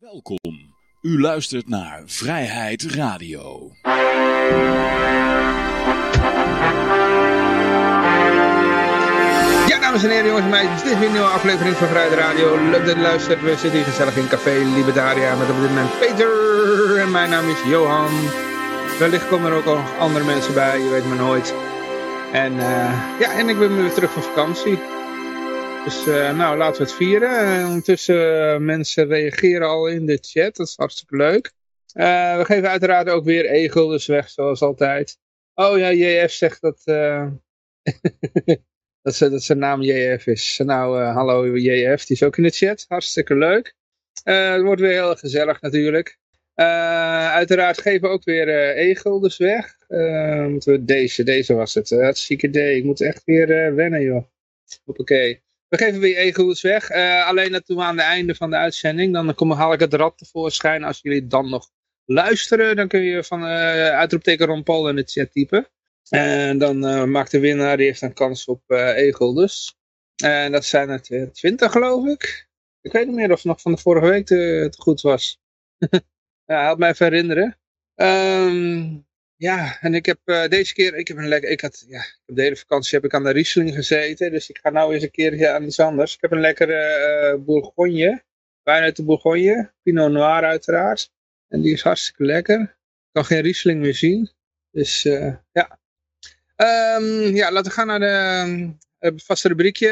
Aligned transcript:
Welkom. 0.00 0.74
U 1.02 1.20
luistert 1.20 1.68
naar 1.68 2.02
Vrijheid 2.06 2.82
Radio. 2.82 3.72
Ja, 9.66 9.78
dames 9.80 10.04
en 10.04 10.10
heren, 10.10 10.26
jongens 10.26 10.44
en 10.44 10.50
meisjes, 10.50 10.82
dit 10.82 10.92
is 10.92 10.98
weer 10.98 11.06
een 11.06 11.12
nieuwe 11.12 11.28
aflevering 11.28 11.76
van 11.76 11.88
Vrijheid 11.88 12.18
Radio. 12.18 12.70
Leuk 12.70 12.86
dat 12.86 12.96
u 12.96 13.00
luistert. 13.00 13.42
We 13.42 13.50
zitten 13.50 13.72
hier 13.72 13.84
gezellig 13.84 14.16
in 14.16 14.28
Café 14.28 14.50
Libertaria 14.74 15.36
met 15.36 15.50
op 15.50 15.60
dit 15.60 15.68
moment 15.68 15.98
Peter. 15.98 16.96
En 16.98 17.10
mijn 17.10 17.30
naam 17.30 17.48
is 17.48 17.62
Johan. 17.66 18.10
Wellicht 18.98 19.28
komen 19.28 19.50
er 19.50 19.56
ook 19.56 19.64
nog 19.64 19.98
andere 19.98 20.24
mensen 20.24 20.54
bij, 20.54 20.80
je 20.80 20.88
weet 20.88 21.06
maar 21.06 21.16
nooit. 21.16 21.54
En 22.32 22.52
uh, 22.52 23.18
ja, 23.20 23.32
en 23.38 23.48
ik 23.48 23.58
ben 23.58 23.76
weer 23.76 23.92
terug 23.92 24.12
van 24.12 24.22
vakantie. 24.22 24.99
Dus 25.84 26.06
uh, 26.06 26.36
nou, 26.36 26.56
laten 26.56 26.82
we 26.82 26.88
het 26.88 26.96
vieren. 26.96 27.58
Uh, 27.58 27.66
ondertussen 27.66 28.64
mensen 28.64 29.06
reageren 29.06 29.68
al 29.68 29.86
in 29.86 30.06
de 30.06 30.18
chat, 30.20 30.56
dat 30.56 30.66
is 30.66 30.76
hartstikke 30.76 31.16
leuk. 31.16 31.52
we 31.92 32.42
geven 32.44 32.68
uiteraard 32.68 33.08
ook 33.08 33.24
weer 33.24 33.52
e-guldens 33.52 34.06
weg, 34.06 34.30
zoals 34.30 34.62
altijd. 34.62 35.18
Oh 35.54 35.78
ja, 35.78 35.92
JF 35.92 36.32
zegt 36.32 36.60
dat... 36.60 36.80
dat, 39.02 39.18
dat 39.18 39.42
zijn 39.42 39.58
naam 39.58 39.82
JF 39.82 40.26
is. 40.26 40.60
Nou, 40.64 41.02
hallo 41.02 41.56
JF, 41.56 42.04
die 42.04 42.16
is 42.16 42.22
ook 42.22 42.36
in 42.36 42.42
de 42.42 42.50
chat. 42.50 42.84
Hartstikke 42.88 43.34
leuk. 43.34 43.74
Het 44.22 44.62
wordt 44.62 44.80
weer 44.80 44.92
heel 44.92 45.16
gezellig 45.16 45.60
natuurlijk. 45.60 46.18
Uiteraard 46.54 47.80
geven 47.80 48.08
we 48.08 48.14
ook 48.14 48.24
weer 48.24 48.48
e-guldens 48.78 49.36
weg. 49.36 49.76
moeten 50.48 50.72
we 50.72 50.84
deze, 50.84 51.22
deze 51.22 51.54
was 51.54 51.74
het. 51.74 51.90
Hartstikke 51.90 52.46
idee. 52.46 52.76
Ik 52.76 52.84
moet 52.84 53.00
echt 53.00 53.24
weer 53.24 53.74
wennen 53.74 54.02
joh. 54.02 54.24
Hoppakee. 54.84 55.42
We 55.70 55.76
geven 55.76 56.00
weer 56.00 56.18
e-guldens 56.18 56.62
weg. 56.62 56.90
alleen 57.26 57.52
dat 57.52 57.66
doen 57.66 57.76
we 57.76 57.82
aan 57.82 57.96
het 57.96 58.06
einde 58.06 58.34
van 58.34 58.50
de 58.50 58.56
uitzending. 58.56 59.12
Dan 59.12 59.34
kom, 59.34 59.50
haal 59.52 59.72
ik 59.72 59.80
het 59.80 59.94
rad 59.94 60.18
tevoorschijn. 60.18 60.84
Als 60.84 61.00
jullie 61.02 61.26
dan 61.26 61.50
nog 61.50 61.70
luisteren, 62.04 62.76
dan 62.76 62.88
kun 62.88 63.00
je 63.00 63.24
van 63.24 63.44
uitroepteken 63.44 64.46
Ron 64.46 64.62
Paul 64.62 64.88
in 64.88 64.96
de 64.96 65.04
chat 65.06 65.32
typen. 65.32 65.68
En 66.10 66.58
dan 66.58 66.84
uh, 66.84 67.04
maakt 67.04 67.30
de 67.30 67.40
winnaar, 67.40 67.76
die 67.76 67.86
heeft 67.86 68.02
een 68.02 68.12
kans 68.12 68.44
op 68.44 68.62
uh, 68.66 69.08
e-guldens. 69.08 69.78
En 70.22 70.52
dat 70.52 70.64
zijn 70.64 70.88
er 70.88 71.32
20 71.32 71.72
geloof 71.72 72.06
ik. 72.06 72.48
Ik 72.80 72.92
weet 72.92 73.06
niet 73.06 73.14
meer 73.14 73.30
of 73.30 73.36
het 73.36 73.44
nog 73.44 73.60
van 73.60 73.72
de 73.72 73.78
vorige 73.78 74.06
week 74.06 74.26
te, 74.26 74.34
het 74.34 74.76
goed 74.76 75.00
was. 75.00 75.40
ja, 76.46 76.62
help 76.62 76.78
mij 76.78 76.90
even 76.90 77.06
herinneren. 77.06 77.58
Um, 77.94 79.06
ja, 79.40 79.80
en 79.80 79.94
ik 79.94 80.06
heb 80.06 80.18
uh, 80.24 80.46
deze 80.46 80.74
keer, 80.74 80.94
ik 80.94 81.08
heb 81.08 81.16
een 81.16 81.28
lekker, 81.28 81.50
ik 81.50 81.60
had, 81.60 81.84
ja, 81.88 81.98
heb 81.98 82.36
de 82.36 82.42
hele 82.42 82.56
vakantie 82.56 82.94
heb 82.98 83.04
ik 83.04 83.14
aan 83.14 83.24
de 83.24 83.30
Riesling 83.30 83.74
gezeten. 83.74 84.30
Dus 84.30 84.50
ik 84.50 84.58
ga 84.58 84.70
nou 84.70 84.94
eens 84.94 85.02
een 85.02 85.10
keer 85.10 85.48
aan 85.48 85.64
iets 85.64 85.80
anders. 85.80 86.14
Ik 86.14 86.20
heb 86.20 86.32
een 86.32 86.40
lekkere 86.40 87.38
Bourgogne. 87.46 88.22
Wijn 88.62 88.82
uit 88.82 88.96
de 88.96 89.04
Bourgogne. 89.04 89.72
Pinot 89.82 90.10
Noir 90.10 90.44
uiteraard. 90.44 91.10
En 91.48 91.60
die 91.60 91.72
is 91.72 91.82
hartstikke 91.82 92.24
lekker. 92.24 92.60
Ik 92.60 93.12
kan 93.12 93.24
geen 93.24 93.40
Riesling 93.40 93.80
meer 93.80 93.94
zien. 93.94 94.30
Dus 94.70 95.02
ja, 95.52 95.78
Um, 96.56 97.34
ja, 97.34 97.52
laten 97.52 97.70
we 97.70 97.76
gaan 97.76 97.86
naar 97.86 98.00
de 98.98 99.12
vaste 99.16 99.48
rubriekje. 99.48 99.88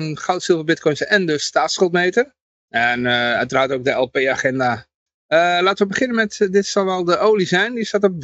Uh, 0.00 0.16
goud, 0.16 0.42
zilver, 0.42 0.64
bitcoins 0.64 1.04
en 1.04 1.26
de 1.26 1.38
staatsschuldmeter. 1.38 2.34
En 2.68 3.06
uiteraard 3.06 3.72
ook 3.72 3.84
de 3.84 3.90
LP-agenda. 3.90 4.86
Uh, 5.32 5.38
laten 5.38 5.86
we 5.86 5.92
beginnen 5.92 6.16
met, 6.16 6.48
dit 6.50 6.66
zal 6.66 6.84
wel 6.84 7.04
de 7.04 7.18
olie 7.18 7.46
zijn. 7.46 7.74
Die 7.74 7.84
staat 7.84 8.04
op 8.04 8.12
83,26. 8.12 8.18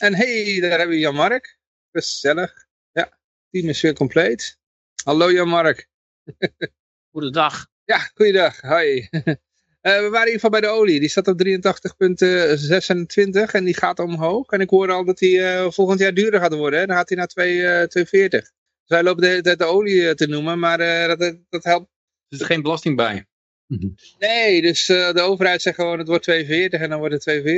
En 0.00 0.14
hey, 0.14 0.60
daar 0.60 0.70
hebben 0.70 0.88
we 0.88 0.98
Jan-Mark. 0.98 1.58
Gezellig. 1.92 2.66
Ja, 2.92 3.18
team 3.50 3.68
is 3.68 3.80
weer 3.80 3.94
compleet. 3.94 4.58
Hallo 5.04 5.32
Jan-Mark. 5.32 5.88
Goedendag. 7.12 7.66
Ja, 7.84 7.98
goeiedag. 7.98 8.60
Hoi. 8.60 9.08
Uh, 9.10 9.12
we 9.82 9.90
waren 9.90 10.02
in 10.02 10.10
ieder 10.10 10.32
geval 10.32 10.50
bij 10.50 10.60
de 10.60 10.66
olie. 10.66 11.00
Die 11.00 11.08
staat 11.08 11.28
op 11.28 11.44
83,26 11.44 11.50
en 13.52 13.64
die 13.64 13.76
gaat 13.76 13.98
omhoog. 13.98 14.50
En 14.50 14.60
ik 14.60 14.70
hoor 14.70 14.90
al 14.90 15.04
dat 15.04 15.18
die 15.18 15.38
uh, 15.38 15.70
volgend 15.70 16.00
jaar 16.00 16.14
duurder 16.14 16.40
gaat 16.40 16.54
worden. 16.54 16.80
Hè? 16.80 16.86
Dan 16.86 16.96
gaat 16.96 17.08
hij 17.08 17.18
naar 17.18 17.30
2,40. 17.38 17.42
Uh, 18.12 18.28
dus 18.28 18.52
wij 18.86 19.02
lopen 19.02 19.22
de 19.22 19.28
hele 19.28 19.42
tijd 19.42 19.58
de 19.58 19.64
olie 19.64 20.14
te 20.14 20.26
noemen, 20.26 20.58
maar 20.58 20.78
dat, 21.08 21.36
dat 21.48 21.64
helpt. 21.64 21.90
Er 22.28 22.36
zit 22.36 22.46
geen 22.46 22.62
belasting 22.62 22.96
bij. 22.96 23.29
Nee, 24.18 24.62
dus 24.62 24.86
de 24.86 25.20
overheid 25.20 25.62
zegt 25.62 25.76
gewoon 25.76 25.98
het 25.98 26.08
wordt 26.08 26.30
2,40 26.30 26.46
en 26.70 26.88
dan 26.90 26.98
wordt 26.98 27.24
het 27.24 27.42
2,40. 27.42 27.48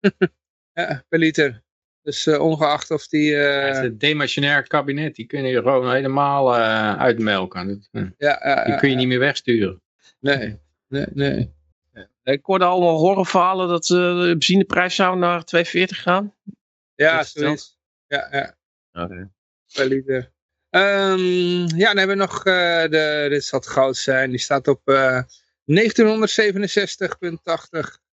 ja, 0.72 1.04
per 1.08 1.18
liter. 1.18 1.62
Dus 2.02 2.26
ongeacht 2.28 2.90
of 2.90 3.08
die... 3.08 3.30
Ja, 3.30 3.82
het, 3.82 4.00
demissionair 4.00 4.66
kabinet, 4.66 5.14
die 5.14 5.26
kunnen 5.26 5.50
je 5.50 5.56
gewoon 5.56 5.92
helemaal 5.92 6.54
uitmelken. 6.96 7.86
Dat, 7.90 8.10
ja, 8.18 8.64
die 8.64 8.76
kun 8.76 8.90
je 8.90 8.96
niet 8.96 9.08
meer 9.08 9.18
wegsturen. 9.18 9.82
Nee 10.20 10.58
nee, 10.90 11.06
nee. 11.10 11.52
Ik 12.22 12.44
hoorde 12.44 12.64
allemaal 12.64 12.98
horrorverhalen 12.98 13.68
dat 13.68 13.88
uh, 13.88 13.98
de 13.98 14.28
benzineprijs 14.38 14.94
zou 14.94 15.18
naar 15.18 15.44
2,40 15.56 15.82
gaan. 15.84 16.34
Ja, 16.94 17.22
zoiets. 17.22 17.78
Ja, 18.06 18.28
ja. 18.30 18.56
Oké. 19.04 19.30
Okay. 19.72 19.86
liter. 19.86 20.32
Um, 20.70 21.66
ja, 21.76 21.86
dan 21.86 21.96
hebben 21.96 22.16
we 22.16 22.22
nog, 22.22 22.46
uh, 22.46 22.82
de, 22.82 23.26
dit 23.28 23.44
zal 23.44 23.58
het 23.58 23.68
goud 23.68 23.96
zijn, 23.96 24.30
die 24.30 24.38
staat 24.38 24.68
op 24.68 24.80
uh, 24.84 25.22
1967,80. 25.22 25.26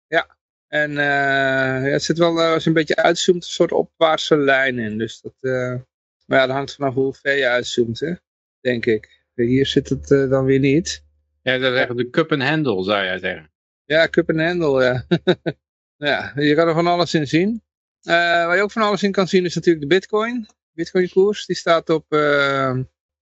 Ja, 0.07 0.37
en 0.69 0.91
uh, 0.91 0.97
ja, 0.97 1.81
het 1.81 2.03
zit 2.03 2.19
wel, 2.19 2.41
als 2.41 2.63
je 2.63 2.69
een 2.69 2.75
beetje 2.75 2.97
uitzoomt, 2.97 3.45
een 3.45 3.51
soort 3.51 3.73
opwaartse 3.73 4.37
lijn 4.37 4.79
in. 4.79 4.99
Dus 4.99 5.21
dat, 5.21 5.35
maar 6.27 6.39
ja, 6.39 6.47
dat 6.47 6.57
hangt 6.57 6.75
vanaf 6.75 6.95
hoe 6.95 7.15
ver 7.15 7.37
je 7.37 7.49
uitzoomt, 7.49 8.01
hè? 8.01 8.13
denk 8.61 8.87
ik. 8.87 9.21
Hier 9.35 9.67
zit 9.67 9.89
het 9.89 10.09
dan 10.09 10.45
weer 10.45 10.59
niet. 10.59 11.05
Ja, 11.43 11.59
dat 11.59 11.91
is 11.91 11.97
de 11.97 12.11
cup 12.11 12.33
and 12.33 12.43
handle, 12.43 12.85
zou 12.85 13.05
jij 13.05 13.19
zeggen. 13.19 13.51
Ja, 13.85 14.09
cup 14.09 14.31
and 14.31 14.41
handle, 14.41 14.85
ja. 14.85 15.07
ja, 16.11 16.33
je 16.35 16.55
kan 16.55 16.69
er 16.69 16.75
van 16.75 16.87
alles 16.87 17.15
in 17.15 17.27
zien. 17.27 17.63
Waar 18.03 18.57
je 18.57 18.63
ook 18.63 18.73
van 18.73 18.83
alles 18.83 19.03
in 19.03 19.13
kan 19.13 19.29
zien 19.29 19.45
is 19.45 19.55
natuurlijk 19.55 19.89
de 19.89 19.95
bitcoin. 19.95 20.49
Bitcoin 20.75 21.09
koers, 21.09 21.47
die 21.47 21.57
staat 21.57 21.91
op... 21.91 22.05
Uh, 22.09 22.79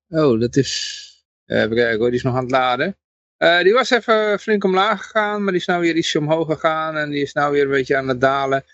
oh, 0.08 0.40
dat 0.40 0.56
is... 0.56 1.06
even 1.46 1.74
kijken 1.74 1.98
hoor, 1.98 2.08
die 2.08 2.18
is 2.18 2.22
nog 2.22 2.34
aan 2.34 2.42
het 2.42 2.50
laden. 2.50 2.96
Uh, 3.38 3.62
die 3.62 3.72
was 3.72 3.90
even 3.90 4.38
flink 4.40 4.64
omlaag 4.64 5.02
gegaan, 5.02 5.42
maar 5.42 5.52
die 5.52 5.60
is 5.60 5.66
nou 5.66 5.80
weer 5.80 5.96
ietsje 5.96 6.18
omhoog 6.18 6.46
gegaan. 6.46 6.96
En 6.96 7.10
die 7.10 7.22
is 7.22 7.32
nou 7.32 7.52
weer 7.52 7.62
een 7.62 7.70
beetje 7.70 7.96
aan 7.96 8.08
het 8.08 8.20
dalen. 8.20 8.64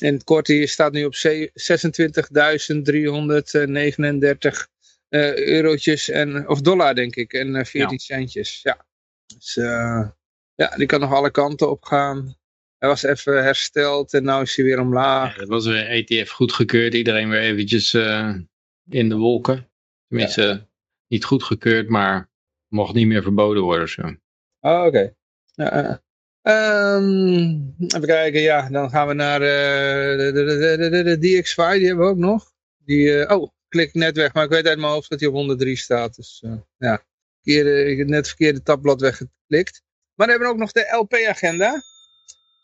En 0.00 0.14
het 0.14 0.24
kort 0.24 0.46
die 0.46 0.66
staat 0.66 0.92
nu 0.92 1.04
op 1.04 1.14
26.339 1.14 1.20
eurotjes 5.08 6.08
en, 6.08 6.48
of 6.48 6.60
dollar 6.60 6.94
denk 6.94 7.16
ik. 7.16 7.32
En 7.32 7.66
14 7.66 7.90
ja. 7.90 7.98
centjes, 7.98 8.62
ja. 8.62 8.86
Dus 9.26 9.56
uh, 9.56 10.08
ja, 10.54 10.76
die 10.76 10.86
kan 10.86 11.00
nog 11.00 11.12
alle 11.12 11.30
kanten 11.30 11.70
op 11.70 11.84
gaan. 11.84 12.36
Hij 12.78 12.88
was 12.88 13.02
even 13.02 13.44
hersteld 13.44 14.14
en 14.14 14.24
nu 14.24 14.40
is 14.40 14.56
hij 14.56 14.64
weer 14.64 14.80
omlaag. 14.80 15.34
Ja, 15.34 15.40
het 15.40 15.48
was 15.48 15.66
weer 15.66 15.88
ETF 15.88 16.30
goedgekeurd. 16.30 16.94
Iedereen 16.94 17.28
weer 17.28 17.40
eventjes 17.40 17.94
uh, 17.94 18.34
in 18.88 19.08
de 19.08 19.16
wolken. 19.16 19.70
Tenminste, 20.08 20.42
ja. 20.42 20.66
niet 21.08 21.24
goedgekeurd, 21.24 21.88
maar 21.88 22.30
mocht 22.68 22.94
niet 22.94 23.06
meer 23.06 23.22
verboden 23.22 23.62
worden. 23.62 23.88
Zo. 23.88 24.02
Oh, 24.60 24.84
oké. 24.84 24.86
Okay. 24.86 25.14
Ja, 25.52 26.02
um, 26.96 27.74
even 27.78 28.06
kijken, 28.06 28.40
ja, 28.40 28.68
dan 28.68 28.90
gaan 28.90 29.08
we 29.08 29.14
naar 29.14 29.40
uh, 29.40 30.18
de, 30.18 30.32
de, 30.32 30.88
de, 30.90 31.02
de, 31.02 31.18
DXY, 31.18 31.78
die 31.78 31.86
hebben 31.86 32.04
we 32.04 32.10
ook 32.10 32.16
nog. 32.16 32.52
Die, 32.78 33.30
oh, 33.30 33.50
klik 33.68 33.94
net 33.94 34.16
weg, 34.16 34.34
maar 34.34 34.44
ik 34.44 34.50
weet 34.50 34.66
uit 34.66 34.78
mijn 34.78 34.92
hoofd 34.92 35.10
dat 35.10 35.20
hij 35.20 35.28
op 35.28 35.34
103 35.34 35.76
staat. 35.76 36.16
Dus 36.16 36.44
ja 36.78 37.04
ik 37.54 37.98
heb 37.98 38.06
net 38.06 38.16
het 38.16 38.26
verkeerde 38.26 38.62
tabblad 38.62 39.00
weggeklikt. 39.00 39.82
Maar 40.14 40.26
we 40.26 40.32
hebben 40.32 40.50
ook 40.50 40.56
nog 40.56 40.72
de 40.72 40.96
LP-agenda. 40.96 41.82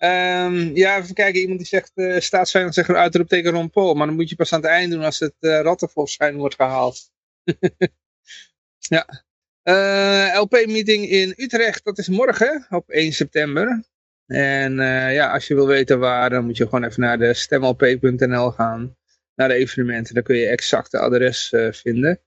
Um, 0.05 0.77
ja, 0.77 0.99
even 0.99 1.15
kijken. 1.15 1.41
Iemand 1.41 1.59
die 1.59 1.69
zegt, 1.69 1.93
uh, 1.95 2.21
staatsvijand 2.21 2.75
zegt 2.75 2.89
een 2.89 2.97
uitroepteken 2.97 3.51
Ron 3.53 3.71
Paul. 3.71 3.95
Maar 3.95 4.07
dan 4.07 4.17
moet 4.17 4.29
je 4.29 4.37
pas 4.37 4.53
aan 4.53 4.61
het 4.61 4.71
eind 4.71 4.93
doen 4.93 5.03
als 5.03 5.19
het 5.19 5.35
uh, 5.41 5.61
rattenvolschijn 5.61 6.37
wordt 6.37 6.55
gehaald. 6.55 7.11
ja. 8.95 9.25
Uh, 9.65 10.41
LP-meeting 10.41 11.09
in 11.09 11.35
Utrecht, 11.37 11.85
dat 11.85 11.99
is 11.99 12.09
morgen 12.09 12.67
op 12.71 12.91
1 12.91 13.13
september. 13.13 13.85
En 14.27 14.75
ja, 15.13 15.33
als 15.33 15.47
je 15.47 15.55
wil 15.55 15.67
weten 15.67 15.99
waar, 15.99 16.31
dan 16.31 16.45
moet 16.45 16.57
je 16.57 16.65
gewoon 16.65 16.85
even 16.85 17.01
naar 17.01 17.19
de 17.19 17.35
stemlp.nl 17.35 18.51
gaan. 18.51 18.97
Naar 19.35 19.49
de 19.49 19.55
evenementen, 19.55 20.15
daar 20.15 20.23
kun 20.23 20.37
je 20.37 20.47
exact 20.47 20.91
de 20.91 20.99
adres 20.99 21.55
vinden. 21.71 22.21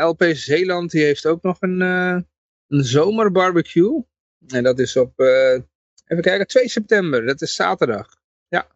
LP 0.00 0.24
Zeeland 0.32 0.90
die 0.90 1.04
heeft 1.04 1.26
ook 1.26 1.42
nog 1.42 1.56
een, 1.60 1.80
een 1.80 2.84
zomerbarbecue. 2.84 4.04
En 4.46 4.62
dat 4.62 4.78
is 4.78 4.96
op, 4.96 5.12
even 6.08 6.22
kijken, 6.22 6.46
2 6.46 6.68
september. 6.68 7.26
Dat 7.26 7.42
is 7.42 7.54
zaterdag. 7.54 8.16
Ja. 8.48 8.66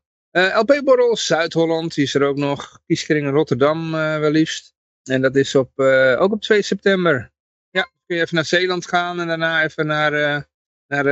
LP 0.58 0.80
Borrel 0.84 1.16
Zuid-Holland, 1.16 1.94
die 1.94 2.04
is 2.04 2.14
er 2.14 2.22
ook 2.22 2.36
nog. 2.36 2.80
Kieskring 2.86 3.30
Rotterdam 3.30 3.90
wel 3.92 4.30
liefst. 4.30 4.74
En 5.02 5.20
dat 5.20 5.36
is 5.36 5.54
op, 5.54 5.78
ook 6.18 6.32
op 6.32 6.40
2 6.40 6.62
september. 6.62 7.32
Ja, 7.70 7.82
kun 8.06 8.16
je 8.16 8.22
even 8.22 8.34
naar 8.34 8.44
Zeeland 8.44 8.88
gaan 8.88 9.20
en 9.20 9.26
daarna 9.26 9.62
even 9.64 9.86
naar, 9.86 10.12
naar, 10.86 11.04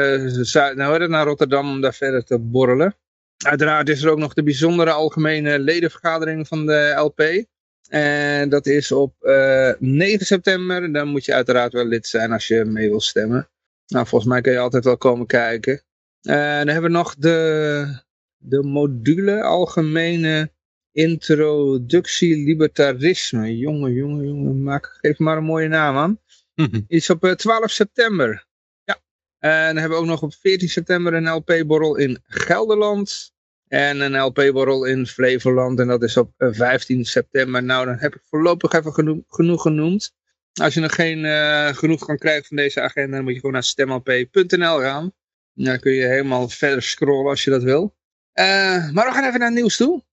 nou, 0.75 1.09
naar 1.09 1.27
Rotterdam 1.27 1.71
om 1.71 1.81
daar 1.81 1.95
verder 1.95 2.25
te 2.25 2.39
borrelen. 2.39 2.97
Uiteraard 3.45 3.89
is 3.89 4.03
er 4.03 4.11
ook 4.11 4.19
nog 4.19 4.35
de 4.35 4.43
bijzondere 4.43 4.91
algemene 4.91 5.59
ledenvergadering 5.59 6.49
van 6.49 6.67
de 6.67 6.93
LP. 6.97 7.45
En 7.89 8.49
dat 8.49 8.67
is 8.67 8.93
op 8.93 9.15
uh, 9.21 9.73
9 9.79 10.27
september. 10.27 10.93
Dan 10.93 11.09
moet 11.09 11.25
je 11.25 11.35
uiteraard 11.35 11.73
wel 11.73 11.85
lid 11.85 12.07
zijn 12.07 12.33
als 12.33 12.47
je 12.47 12.65
mee 12.65 12.89
wil 12.89 13.01
stemmen. 13.01 13.49
Nou, 13.87 14.07
volgens 14.07 14.31
mij 14.31 14.41
kun 14.41 14.53
je 14.53 14.59
altijd 14.59 14.85
wel 14.85 14.97
komen 14.97 15.27
kijken. 15.27 15.83
En 16.23 16.67
dan 16.67 16.75
hebben 16.75 16.91
we 16.91 16.97
nog 16.97 17.15
de, 17.15 18.03
de 18.37 18.63
module 18.63 19.43
Algemene 19.43 20.53
Introductie 20.93 22.37
Libertarisme. 22.37 23.57
Jongen, 23.57 23.93
jongen, 23.93 24.27
jongen, 24.27 24.63
maak, 24.63 24.99
geef 25.01 25.19
maar 25.19 25.37
een 25.37 25.45
mooie 25.45 25.69
naam 25.69 25.97
aan. 25.97 26.21
Iets 26.89 27.11
op 27.11 27.35
12 27.37 27.71
september. 27.71 28.47
Ja. 28.85 29.01
En 29.39 29.67
dan 29.67 29.77
hebben 29.77 29.99
we 29.99 30.05
ook 30.05 30.11
nog 30.11 30.23
op 30.23 30.35
14 30.35 30.69
september 30.69 31.15
een 31.15 31.31
LP-borrel 31.31 31.97
in 31.97 32.19
Gelderland. 32.25 33.33
En 33.69 34.01
een 34.01 34.21
LP-borrel 34.21 34.85
in 34.85 35.07
Flevoland. 35.07 35.81
En 35.81 35.87
dat 35.87 36.03
is 36.03 36.17
op 36.17 36.33
15 36.37 37.05
september. 37.05 37.63
Nou, 37.63 37.87
dan 37.87 37.97
heb 37.99 38.15
ik 38.15 38.23
voorlopig 38.29 38.73
even 38.73 38.93
genoeg, 38.93 39.23
genoeg 39.29 39.63
genoemd. 39.63 40.13
Als 40.61 40.75
je 40.75 40.81
nog 40.81 40.95
geen 40.95 41.19
uh, 41.19 41.69
genoeg 41.69 42.05
kan 42.05 42.19
krijgen 42.19 42.45
van 42.45 42.57
deze 42.57 42.81
agenda, 42.81 43.17
dan 43.17 43.25
moet 43.25 43.33
je 43.33 43.39
gewoon 43.39 43.55
naar 43.55 43.65
stemlp.nl 43.65 44.79
gaan. 44.79 45.13
Dan 45.55 45.81
kun 45.81 45.93
je 45.93 46.07
helemaal 46.07 46.49
verder 46.49 46.83
scrollen 46.83 47.31
als 47.31 47.45
je 47.45 47.51
dat 47.51 47.63
wil. 47.63 47.97
Uh, 48.35 48.91
maar 48.91 49.07
we 49.07 49.13
gaan 49.13 49.25
even 49.25 49.39
naar 49.39 49.49
het 49.49 49.59
nieuws 49.59 49.77
toe. 49.77 50.05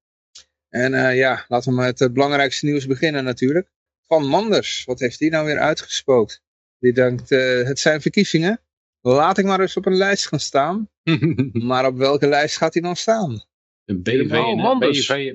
En 0.69 0.93
uh, 0.93 1.15
ja, 1.15 1.45
laten 1.47 1.75
we 1.75 1.81
met 1.81 1.99
het 1.99 2.13
belangrijkste 2.13 2.65
nieuws 2.65 2.85
beginnen 2.85 3.23
natuurlijk. 3.23 3.71
Van 4.07 4.27
Manders, 4.27 4.83
wat 4.85 4.99
heeft 4.99 5.19
hij 5.19 5.29
nou 5.29 5.45
weer 5.45 5.59
uitgespookt? 5.59 6.41
Die 6.79 6.93
denkt, 6.93 7.29
het 7.29 7.79
zijn 7.79 8.01
verkiezingen. 8.01 8.61
Laat 9.01 9.37
ik 9.37 9.45
maar 9.45 9.59
eens 9.59 9.77
op 9.77 9.85
een 9.85 9.95
lijst 9.95 10.27
gaan 10.27 10.39
staan. 10.39 10.89
maar 11.69 11.85
op 11.85 11.97
welke 11.97 12.27
lijst 12.27 12.57
gaat 12.57 12.73
hij 12.73 12.81
dan 12.81 12.95
staan? 12.95 13.45
De 13.83 13.99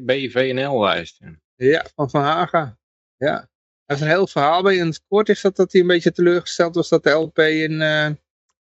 BVNL-lijst. 0.04 1.20
Ja, 1.56 1.86
van 1.94 2.10
Van 2.10 2.22
Haga. 2.22 2.78
Ja 3.16 3.50
is 3.94 4.00
een 4.00 4.08
heel 4.08 4.26
verhaal 4.26 4.62
bij. 4.62 4.76
In 4.76 4.86
het 4.86 5.02
kort 5.08 5.28
is 5.28 5.40
dat 5.40 5.56
dat 5.56 5.72
hij 5.72 5.80
een 5.80 5.86
beetje 5.86 6.12
teleurgesteld 6.12 6.74
was 6.74 6.88
dat 6.88 7.02
de 7.02 7.10
LP 7.10 7.38
in, 7.38 7.80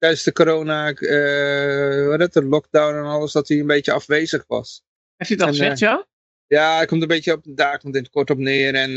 tijdens 0.00 0.22
de 0.22 0.32
corona, 0.32 0.94
uh, 0.94 2.06
wat 2.08 2.20
het, 2.20 2.32
de 2.32 2.44
lockdown 2.44 2.94
en 2.94 3.04
alles, 3.04 3.32
dat 3.32 3.48
hij 3.48 3.58
een 3.58 3.66
beetje 3.66 3.92
afwezig 3.92 4.44
was. 4.46 4.82
Heeft 5.16 5.30
hij 5.30 5.38
dat 5.38 5.48
gezegd, 5.48 5.80
uh, 5.80 5.88
ja? 5.88 6.06
Ja, 6.46 6.76
hij 6.76 6.86
komt 6.86 7.02
een 7.02 7.08
beetje 7.08 7.32
op, 7.32 7.42
daar 7.44 7.78
komt 7.78 7.94
in 7.94 8.02
het 8.02 8.10
kort 8.10 8.30
op 8.30 8.38
neer. 8.38 8.74
En 8.74 8.90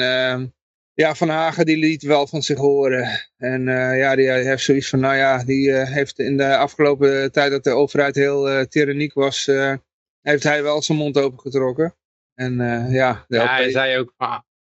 ja, 0.93 1.15
Van 1.15 1.29
Hagen 1.29 1.65
die 1.65 1.77
liet 1.77 2.03
wel 2.03 2.27
van 2.27 2.41
zich 2.41 2.57
horen. 2.57 3.31
En 3.37 3.63
ja, 3.97 4.15
die 4.15 4.31
heeft 4.31 4.63
zoiets 4.63 4.89
van, 4.89 4.99
nou 4.99 5.15
ja, 5.15 5.43
die 5.43 5.71
heeft 5.71 6.19
in 6.19 6.37
de 6.37 6.57
afgelopen 6.57 7.31
tijd 7.31 7.51
dat 7.51 7.63
de 7.63 7.69
overheid 7.69 8.15
heel 8.15 8.67
tyranniek 8.67 9.13
was, 9.13 9.45
heeft 10.21 10.43
hij 10.43 10.63
wel 10.63 10.81
zijn 10.81 10.97
mond 10.97 11.17
opengetrokken. 11.17 11.95
En 12.35 12.55
ja, 12.89 13.25
ja 13.27 13.47
hij 13.47 13.71
zei 13.71 13.97
ook, 13.97 14.13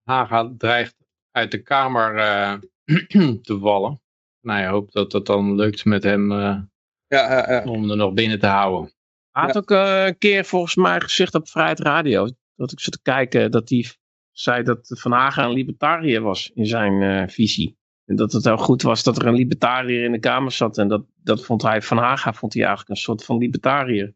Haga 0.09 0.55
dreigt 0.59 0.97
uit 1.31 1.51
de 1.51 1.63
kamer 1.63 2.15
uh, 2.17 2.55
te 3.49 3.59
vallen. 3.59 4.01
Nou, 4.41 4.61
je 4.61 4.67
hoopt 4.67 4.93
dat 4.93 5.11
dat 5.11 5.27
dan 5.27 5.55
lukt 5.55 5.85
met 5.85 6.03
hem 6.03 6.33
uh, 6.33 6.59
ja, 7.07 7.63
om 7.65 7.91
er 7.91 7.97
nog 7.97 8.13
binnen 8.13 8.39
te 8.39 8.47
houden. 8.47 8.93
Hij 9.31 9.43
had 9.43 9.57
ook 9.57 9.71
eh, 9.71 10.07
een 10.07 10.19
keer 10.19 10.45
volgens 10.45 10.75
mij 10.75 11.01
gezegd 11.01 11.35
op 11.35 11.49
Vrijheid 11.49 11.81
Radio, 11.81 12.29
dat 12.55 12.73
ik 12.73 12.81
zat 12.81 12.93
te 12.93 13.03
kijken, 13.03 13.51
dat 13.51 13.69
hij 13.69 13.85
zei 14.33 14.63
dat 14.63 14.79
Van 15.01 15.13
Hagen 15.13 15.45
een 15.45 15.53
libertariër 15.53 16.23
was 16.23 16.51
in 16.55 16.67
zijn 16.67 17.31
visie. 17.31 17.77
En 18.05 18.17
dat 18.17 18.33
het 18.33 18.45
heel 18.45 18.57
goed 18.57 18.83
was 18.83 19.03
dat 19.03 19.17
er 19.17 19.27
een 19.27 19.35
libertariër 19.35 20.05
in 20.05 20.13
de 20.13 20.19
kamer 20.19 20.53
zat. 20.53 20.79
En 20.79 20.89
dat, 20.89 21.05
dat 21.23 21.45
vond 21.45 21.63
hij, 21.63 21.83
Van 21.83 21.99
Haga 21.99 22.33
vond 22.33 22.53
hij 22.55 22.63
eigenlijk 22.63 22.91
een 22.91 23.05
soort 23.05 23.25
van 23.25 23.39
libertariër. 23.39 24.15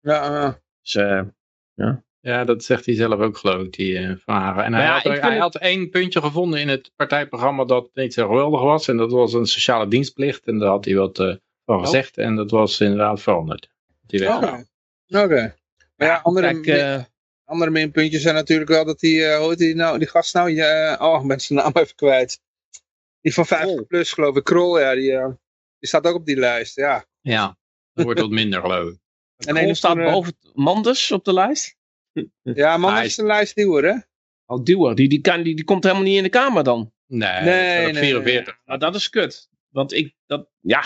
Ja, 0.00 0.60
dus, 0.80 0.92
ja. 1.74 2.04
Ja, 2.24 2.44
dat 2.44 2.64
zegt 2.64 2.86
hij 2.86 2.94
zelf 2.94 3.20
ook 3.20 3.36
geloof 3.36 3.62
ik, 3.62 3.72
die 3.72 3.92
uh, 3.92 4.16
Van 4.24 4.34
Hagen. 4.34 4.64
En 4.64 4.74
hij, 4.74 4.86
had, 4.86 5.02
hij 5.02 5.38
had 5.38 5.56
één 5.56 5.90
puntje 5.90 6.20
gevonden 6.20 6.60
in 6.60 6.68
het 6.68 6.92
partijprogramma 6.96 7.64
dat 7.64 7.90
niet 7.94 8.14
zo 8.14 8.28
geweldig 8.28 8.60
was. 8.60 8.88
En 8.88 8.96
dat 8.96 9.12
was 9.12 9.32
een 9.32 9.46
sociale 9.46 9.88
dienstplicht. 9.88 10.46
En 10.46 10.58
daar 10.58 10.68
had 10.68 10.84
hij 10.84 10.94
wat 10.94 11.18
uh, 11.18 11.34
van 11.64 11.76
oh. 11.76 11.84
gezegd. 11.84 12.16
En 12.16 12.36
dat 12.36 12.50
was 12.50 12.80
inderdaad 12.80 13.22
veranderd. 13.22 13.70
Oké. 14.12 14.54
Okay. 15.08 15.54
Maar 15.96 16.08
ja, 16.08 16.20
andere, 16.22 16.60
Kijk, 16.60 16.98
uh, 17.00 17.04
andere 17.44 17.70
minpuntjes 17.70 18.22
zijn 18.22 18.34
natuurlijk 18.34 18.70
wel 18.70 18.84
dat 18.84 19.00
die, 19.00 19.34
hoe 19.36 19.48
heet 19.48 19.58
die 19.58 19.74
nou, 19.74 19.98
die 19.98 20.08
gast 20.08 20.34
nou, 20.34 20.50
ja, 20.50 20.96
oh, 21.00 21.22
ik 21.22 21.28
ben 21.28 21.40
zijn 21.40 21.58
naam 21.58 21.72
even 21.82 21.94
kwijt. 21.94 22.40
Die 23.20 23.34
van 23.34 23.46
50 23.46 23.86
plus 23.86 24.12
geloof 24.12 24.36
ik, 24.36 24.44
Krol, 24.44 24.80
ja, 24.80 24.94
die, 24.94 25.10
die 25.78 25.88
staat 25.88 26.06
ook 26.06 26.14
op 26.14 26.26
die 26.26 26.36
lijst, 26.36 26.76
ja. 26.76 27.04
Ja, 27.20 27.56
dat 27.92 28.04
wordt 28.04 28.20
wat 28.20 28.30
minder 28.30 28.60
geloof 28.60 28.88
ik. 28.88 28.98
En 29.36 29.54
Krol 29.54 29.74
staat 29.74 29.96
boven 29.96 30.36
Manders 30.52 31.12
op 31.12 31.24
de 31.24 31.32
lijst? 31.32 31.76
Ja, 32.42 32.76
man, 32.76 32.94
dat 32.94 33.04
is 33.04 33.16
een 33.16 33.26
lijst 33.26 33.54
duwer, 33.54 33.84
hè? 33.84 33.98
Oh, 34.46 34.64
duwer. 34.64 34.94
Die, 34.94 35.08
die, 35.08 35.20
kan, 35.20 35.42
die, 35.42 35.54
die 35.54 35.64
komt 35.64 35.84
helemaal 35.84 36.04
niet 36.04 36.16
in 36.16 36.22
de 36.22 36.28
kamer 36.28 36.64
dan. 36.64 36.92
Nee, 37.06 37.40
nee, 37.40 37.92
nee 37.92 37.94
44. 37.94 38.46
Nee. 38.46 38.54
Nou, 38.64 38.78
dat 38.78 38.94
is 38.94 39.10
kut. 39.10 39.48
Want 39.68 39.92
ik, 39.92 40.14
dat, 40.26 40.48
ja. 40.60 40.82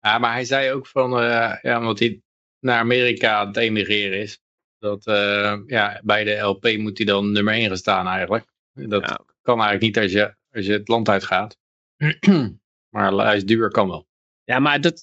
Ja, 0.00 0.18
maar 0.18 0.32
hij 0.32 0.44
zei 0.44 0.72
ook 0.72 0.86
van, 0.86 1.22
uh, 1.22 1.54
ja, 1.62 1.78
omdat 1.78 1.98
hij 1.98 2.22
naar 2.60 2.78
Amerika 2.78 3.34
aan 3.34 3.46
het 3.46 3.56
emigreren 3.56 4.20
is. 4.20 4.40
Dat, 4.78 5.06
uh, 5.06 5.58
ja, 5.66 6.00
bij 6.04 6.24
de 6.24 6.38
LP 6.38 6.76
moet 6.76 6.98
hij 6.98 7.06
dan 7.06 7.32
nummer 7.32 7.54
1 7.54 7.66
gaan 7.66 7.76
staan 7.76 8.06
eigenlijk. 8.06 8.44
Dat 8.72 9.08
ja. 9.08 9.24
kan 9.42 9.60
eigenlijk 9.60 9.82
niet 9.82 9.98
als 9.98 10.12
je, 10.12 10.34
als 10.50 10.66
je 10.66 10.72
het 10.72 10.88
land 10.88 11.08
uitgaat. 11.08 11.58
maar 12.94 13.14
lijst 13.14 13.46
duur 13.46 13.70
kan 13.70 13.88
wel. 13.88 14.06
Ja, 14.44 14.58
maar 14.58 14.80
dat, 14.80 15.02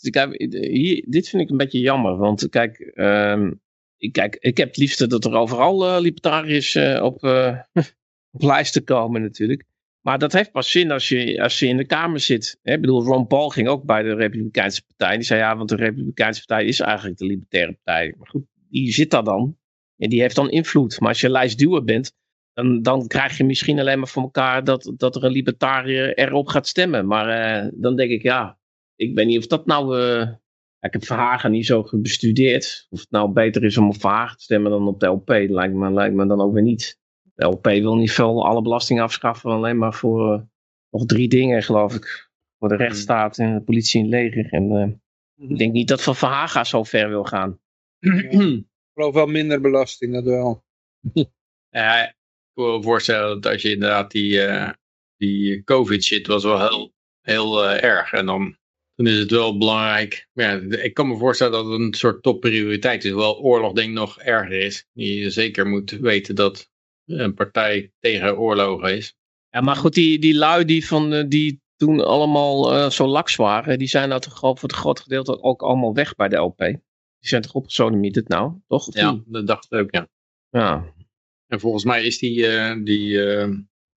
hier, 0.49 1.05
dit 1.07 1.29
vind 1.29 1.41
ik 1.41 1.49
een 1.49 1.57
beetje 1.57 1.79
jammer. 1.79 2.17
Want 2.17 2.49
kijk, 2.49 2.91
um, 2.95 3.61
kijk, 4.07 4.35
ik 4.35 4.57
heb 4.57 4.67
het 4.67 4.77
liefste 4.77 5.07
dat 5.07 5.25
er 5.25 5.33
overal 5.33 5.95
uh, 5.95 6.01
libertariërs 6.01 6.75
uh, 6.75 7.03
op, 7.03 7.23
uh, 7.23 7.59
op 8.35 8.41
lijsten 8.41 8.83
komen 8.83 9.21
natuurlijk. 9.21 9.63
Maar 10.01 10.19
dat 10.19 10.33
heeft 10.33 10.51
pas 10.51 10.71
zin 10.71 10.91
als 10.91 11.09
je, 11.09 11.41
als 11.41 11.59
je 11.59 11.67
in 11.67 11.77
de 11.77 11.85
Kamer 11.85 12.19
zit. 12.19 12.59
Hè? 12.61 12.73
Ik 12.73 12.81
bedoel, 12.81 13.03
Ron 13.03 13.27
Paul 13.27 13.49
ging 13.49 13.67
ook 13.67 13.83
bij 13.83 14.03
de 14.03 14.13
Republikeinse 14.13 14.83
Partij. 14.85 15.15
Die 15.15 15.25
zei 15.25 15.39
ja, 15.39 15.57
want 15.57 15.69
de 15.69 15.75
Republikeinse 15.75 16.45
Partij 16.45 16.67
is 16.67 16.79
eigenlijk 16.79 17.17
de 17.17 17.25
Libertaire 17.25 17.77
Partij. 17.83 18.13
Maar 18.17 18.27
goed, 18.27 18.43
die 18.69 18.91
zit 18.91 19.11
daar 19.11 19.23
dan. 19.23 19.57
En 19.97 20.09
die 20.09 20.21
heeft 20.21 20.35
dan 20.35 20.49
invloed. 20.49 20.99
Maar 20.99 21.09
als 21.09 21.21
je 21.21 21.29
lijstduwer 21.29 21.83
bent, 21.83 22.13
dan, 22.53 22.81
dan 22.81 23.07
krijg 23.07 23.37
je 23.37 23.43
misschien 23.43 23.79
alleen 23.79 23.99
maar 23.99 24.07
voor 24.07 24.23
elkaar 24.23 24.63
dat, 24.63 24.93
dat 24.95 25.15
er 25.15 25.23
een 25.23 25.31
libertariër 25.31 26.17
erop 26.17 26.47
gaat 26.47 26.67
stemmen. 26.67 27.07
Maar 27.07 27.69
dan 27.73 27.95
denk 27.95 28.11
ik, 28.11 28.21
ja, 28.21 28.57
ik 28.95 29.15
weet 29.15 29.25
niet 29.25 29.37
of 29.37 29.47
dat 29.47 29.65
nou 29.65 29.95
ik 30.79 30.93
heb 30.93 31.05
Verhagen 31.05 31.51
niet 31.51 31.65
zo 31.65 31.89
bestudeerd. 31.91 32.87
Of 32.89 32.99
het 32.99 33.11
nou 33.11 33.31
beter 33.31 33.63
is 33.63 33.77
om 33.77 33.87
op 33.87 33.99
Verhagen 33.99 34.37
te 34.37 34.43
stemmen 34.43 34.71
dan 34.71 34.87
op 34.87 34.99
de 34.99 35.07
LP, 35.07 35.29
lijkt 35.29 35.73
me, 35.73 35.91
lijkt 35.91 36.15
me 36.15 36.27
dan 36.27 36.41
ook 36.41 36.53
weer 36.53 36.63
niet. 36.63 36.99
De 37.35 37.45
LP 37.45 37.65
wil 37.65 37.95
niet 37.95 38.11
veel 38.11 38.45
alle 38.45 38.61
belastingen 38.61 39.03
afschaffen, 39.03 39.51
alleen 39.51 39.77
maar 39.77 39.93
voor 39.93 40.33
uh, 40.33 40.41
nog 40.89 41.05
drie 41.05 41.29
dingen, 41.29 41.63
geloof 41.63 41.95
ik. 41.95 42.27
Voor 42.57 42.67
de 42.67 42.75
hmm. 42.75 42.83
rechtsstaat 42.83 43.37
en 43.37 43.53
de 43.53 43.61
politie 43.61 43.99
en 43.99 44.05
het 44.05 44.13
leger. 44.13 44.51
En 44.51 44.71
uh, 45.37 45.49
ik 45.49 45.57
denk 45.57 45.73
niet 45.73 45.87
dat 45.87 46.03
Van 46.03 46.15
Verhagen 46.15 46.65
zo 46.65 46.83
ver 46.83 47.09
wil 47.09 47.23
gaan. 47.23 47.59
ik 47.99 48.63
geloof 48.93 49.13
wel 49.13 49.27
minder 49.27 49.61
belasting, 49.61 50.13
dat 50.13 50.23
wel. 50.23 50.63
ja, 51.69 52.07
ik 52.07 52.15
wil 52.53 52.77
me 52.77 52.83
voorstellen 52.83 53.41
dat 53.41 53.51
als 53.51 53.61
je 53.61 53.71
inderdaad 53.71 54.11
die, 54.11 54.47
uh, 54.47 54.69
die 55.17 55.63
covid 55.63 56.03
shit 56.03 56.27
was 56.27 56.43
wel 56.43 56.59
heel, 56.59 56.93
heel 57.21 57.65
erg. 57.69 58.11
En 58.11 58.25
dan 58.25 58.57
dan 58.99 59.07
is 59.07 59.19
het 59.19 59.31
wel 59.31 59.57
belangrijk. 59.57 60.27
Ja, 60.33 60.51
ik 60.69 60.93
kan 60.93 61.07
me 61.07 61.17
voorstellen 61.17 61.53
dat 61.53 61.65
het 61.65 61.79
een 61.79 61.93
soort 61.93 62.23
topprioriteit 62.23 63.03
is. 63.03 63.11
Hoewel 63.11 63.39
oorlog 63.39 63.73
denk 63.73 63.87
ik 63.87 63.93
nog 63.93 64.19
erger 64.19 64.51
is. 64.51 64.85
Je 64.93 65.29
zeker 65.29 65.67
moet 65.67 65.91
weten 65.91 66.35
dat 66.35 66.69
een 67.05 67.33
partij 67.33 67.91
tegen 67.99 68.37
oorlogen 68.37 68.95
is. 68.95 69.15
Ja, 69.49 69.61
maar 69.61 69.75
goed, 69.75 69.93
die, 69.93 70.19
die 70.19 70.35
lui 70.35 70.65
die, 70.65 70.87
van, 70.87 71.13
eh, 71.13 71.23
die 71.27 71.61
toen 71.75 72.05
allemaal 72.05 72.75
uh, 72.75 72.89
zo 72.89 73.07
laks 73.07 73.35
waren, 73.35 73.77
die 73.77 73.87
zijn 73.87 74.09
nou 74.09 74.21
toch 74.21 74.39
voor 74.39 74.69
het 74.69 74.73
groot 74.77 74.99
gedeelte 74.99 75.41
ook 75.41 75.61
allemaal 75.61 75.93
weg 75.93 76.15
bij 76.15 76.27
de 76.27 76.35
LP. 76.35 76.57
Die 76.57 76.79
zijn 77.29 77.41
toch 77.41 77.53
het 78.15 78.27
nou, 78.27 78.53
toch? 78.67 78.95
ja, 78.95 79.21
dat 79.25 79.47
dacht 79.47 79.65
ik 79.71 79.79
ook, 79.79 79.91
ja. 79.91 80.09
Ja. 80.49 80.93
En 81.47 81.59
volgens 81.59 81.83
mij 81.83 82.03
is 82.03 82.19
die, 82.19 82.37
uh, 82.37 82.75
die 82.83 83.11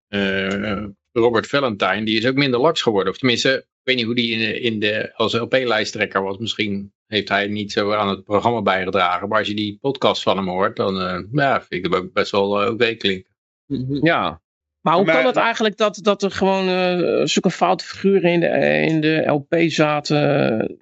uh, 0.09 0.87
Robert 1.13 1.47
Valentine, 1.47 2.05
die 2.05 2.19
is 2.19 2.27
ook 2.27 2.37
minder 2.37 2.61
laks 2.61 2.83
geworden. 2.83 3.13
Of 3.13 3.19
tenminste, 3.19 3.67
weet 3.83 3.97
niet 3.97 4.05
hoe 4.05 4.15
die 4.15 4.33
in 4.33 4.39
de, 4.39 4.61
in 4.61 4.81
de 4.81 5.13
als 5.15 5.33
LP-lijsttrekker 5.33 6.23
was. 6.23 6.39
Misschien 6.39 6.93
heeft 7.07 7.29
hij 7.29 7.47
niet 7.47 7.73
zo 7.73 7.93
aan 7.93 8.09
het 8.09 8.25
programma 8.25 8.63
bijgedragen. 8.63 9.29
Maar 9.29 9.39
als 9.39 9.49
je 9.49 9.55
die 9.55 9.79
podcast 9.81 10.23
van 10.23 10.37
hem 10.37 10.49
hoort, 10.49 10.77
dan 10.77 11.01
uh, 11.01 11.19
ja, 11.33 11.59
vind 11.59 11.85
ik 11.85 11.93
hem 11.93 12.03
ook 12.03 12.13
best 12.13 12.31
wel 12.31 12.63
uh, 12.63 12.71
oké 12.71 12.95
klinken. 12.95 13.31
Mhm. 13.67 14.07
Ja, 14.07 14.41
maar 14.81 14.95
hoe 14.95 15.05
kan 15.05 15.27
het 15.27 15.37
eigenlijk 15.37 15.77
dat, 15.77 15.99
dat 16.03 16.23
er 16.23 16.31
gewoon 16.31 16.69
uh, 16.69 17.25
zulke 17.25 17.51
foute 17.51 17.85
figuren 17.85 18.31
in 18.33 18.41
de, 18.41 18.47
in 18.87 19.01
de 19.01 19.23
LP 19.27 19.55
zaten, 19.67 20.19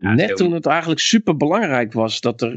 ja, 0.01 0.15
net 0.15 0.37
toen 0.37 0.53
het 0.53 0.67
eigenlijk 0.67 1.01
super 1.01 1.37
belangrijk 1.37 1.93
was 1.93 2.21
dat 2.21 2.43
er, 2.43 2.57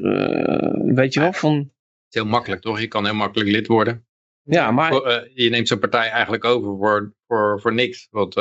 weet 0.95 1.13
je 1.13 1.19
wel, 1.19 1.33
van... 1.33 1.55
Het 1.57 1.67
is 2.09 2.21
heel 2.21 2.25
makkelijk 2.25 2.61
toch? 2.61 2.79
Je 2.79 2.87
kan 2.87 3.05
heel 3.05 3.13
makkelijk 3.13 3.49
lid 3.49 3.67
worden. 3.67 4.05
Ja, 4.43 4.71
maar... 4.71 4.93
je 5.33 5.49
neemt 5.49 5.67
zo'n 5.67 5.79
partij 5.79 6.09
eigenlijk 6.09 6.45
over 6.45 6.77
voor, 6.77 7.13
voor, 7.27 7.61
voor 7.61 7.73
niks, 7.73 8.07
want 8.11 8.33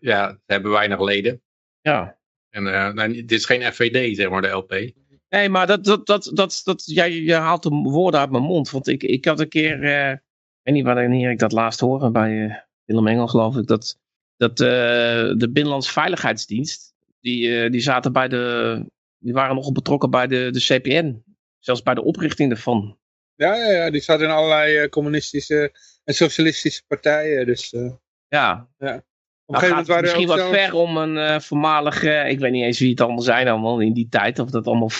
ja, 0.00 0.28
ze 0.30 0.38
hebben 0.46 0.70
weinig 0.70 1.00
leden. 1.00 1.42
Ja. 1.80 2.18
En 2.50 2.66
uh, 2.66 3.06
dit 3.12 3.32
is 3.32 3.44
geen 3.44 3.72
FVD, 3.72 4.16
zeg 4.16 4.30
maar, 4.30 4.42
de 4.42 4.48
LP. 4.48 4.92
Nee, 5.28 5.48
maar 5.48 5.66
dat, 5.66 5.84
dat, 5.84 6.06
dat, 6.06 6.30
dat, 6.34 6.60
dat, 6.64 6.82
jij, 6.84 7.12
je 7.12 7.34
haalt 7.34 7.62
de 7.62 7.68
woorden 7.68 8.20
uit 8.20 8.30
mijn 8.30 8.42
mond. 8.42 8.70
Want 8.70 8.88
ik, 8.88 9.02
ik 9.02 9.24
had 9.24 9.40
een 9.40 9.48
keer, 9.48 9.82
uh, 9.82 10.10
ik 10.10 10.20
weet 10.62 10.74
niet 10.74 10.84
wanneer 10.84 11.30
ik 11.30 11.38
dat 11.38 11.52
laatst 11.52 11.80
hoorde, 11.80 12.10
bij 12.10 12.64
Willem 12.84 13.06
Engel 13.06 13.26
geloof 13.26 13.56
ik, 13.56 13.66
dat, 13.66 13.98
dat 14.36 14.56
de 14.56 15.48
Binnenlandse 15.52 15.92
Veiligheidsdienst, 15.92 16.94
die, 17.20 17.62
eh, 17.62 17.70
die 17.70 17.80
zaten 17.80 18.12
bij 18.12 18.28
de, 18.28 18.84
die 19.18 19.32
waren 19.32 19.54
nogal 19.54 19.72
betrokken 19.72 20.10
bij 20.10 20.26
de, 20.26 20.50
de 20.50 20.60
CPN. 20.60 21.22
Zelfs 21.58 21.82
bij 21.82 21.94
de 21.94 22.04
oprichting 22.04 22.50
ervan. 22.50 22.98
Ja, 23.36 23.54
ja, 23.56 23.70
ja, 23.70 23.90
die 23.90 24.00
zat 24.00 24.20
in 24.20 24.28
allerlei 24.30 24.76
eh, 24.76 24.88
communistische 24.88 25.72
en 26.04 26.14
socialistische 26.14 26.82
partijen. 26.86 27.46
Dus 27.46 27.72
eh, 27.72 27.92
Ja, 28.28 28.68
op 29.46 29.54
een 29.54 29.60
nou 29.60 29.60
gegeven 29.60 29.68
gaat 29.68 29.78
het 29.78 29.86
waren 29.86 29.96
er 29.96 30.02
misschien 30.02 30.30
ook 30.30 30.36
wat 30.36 30.46
zelfs- 30.46 30.58
ver 30.64 30.74
om 30.74 30.96
een 30.96 31.16
eh, 31.18 31.40
voormalige, 31.40 32.24
ik 32.28 32.38
weet 32.38 32.52
niet 32.52 32.64
eens 32.64 32.78
wie 32.78 32.90
het 32.90 33.00
allemaal 33.00 33.22
zijn 33.22 33.48
allemaal 33.48 33.80
in 33.80 33.92
die 33.92 34.08
tijd, 34.08 34.38
of 34.38 34.50
dat 34.50 34.66
allemaal, 34.66 34.90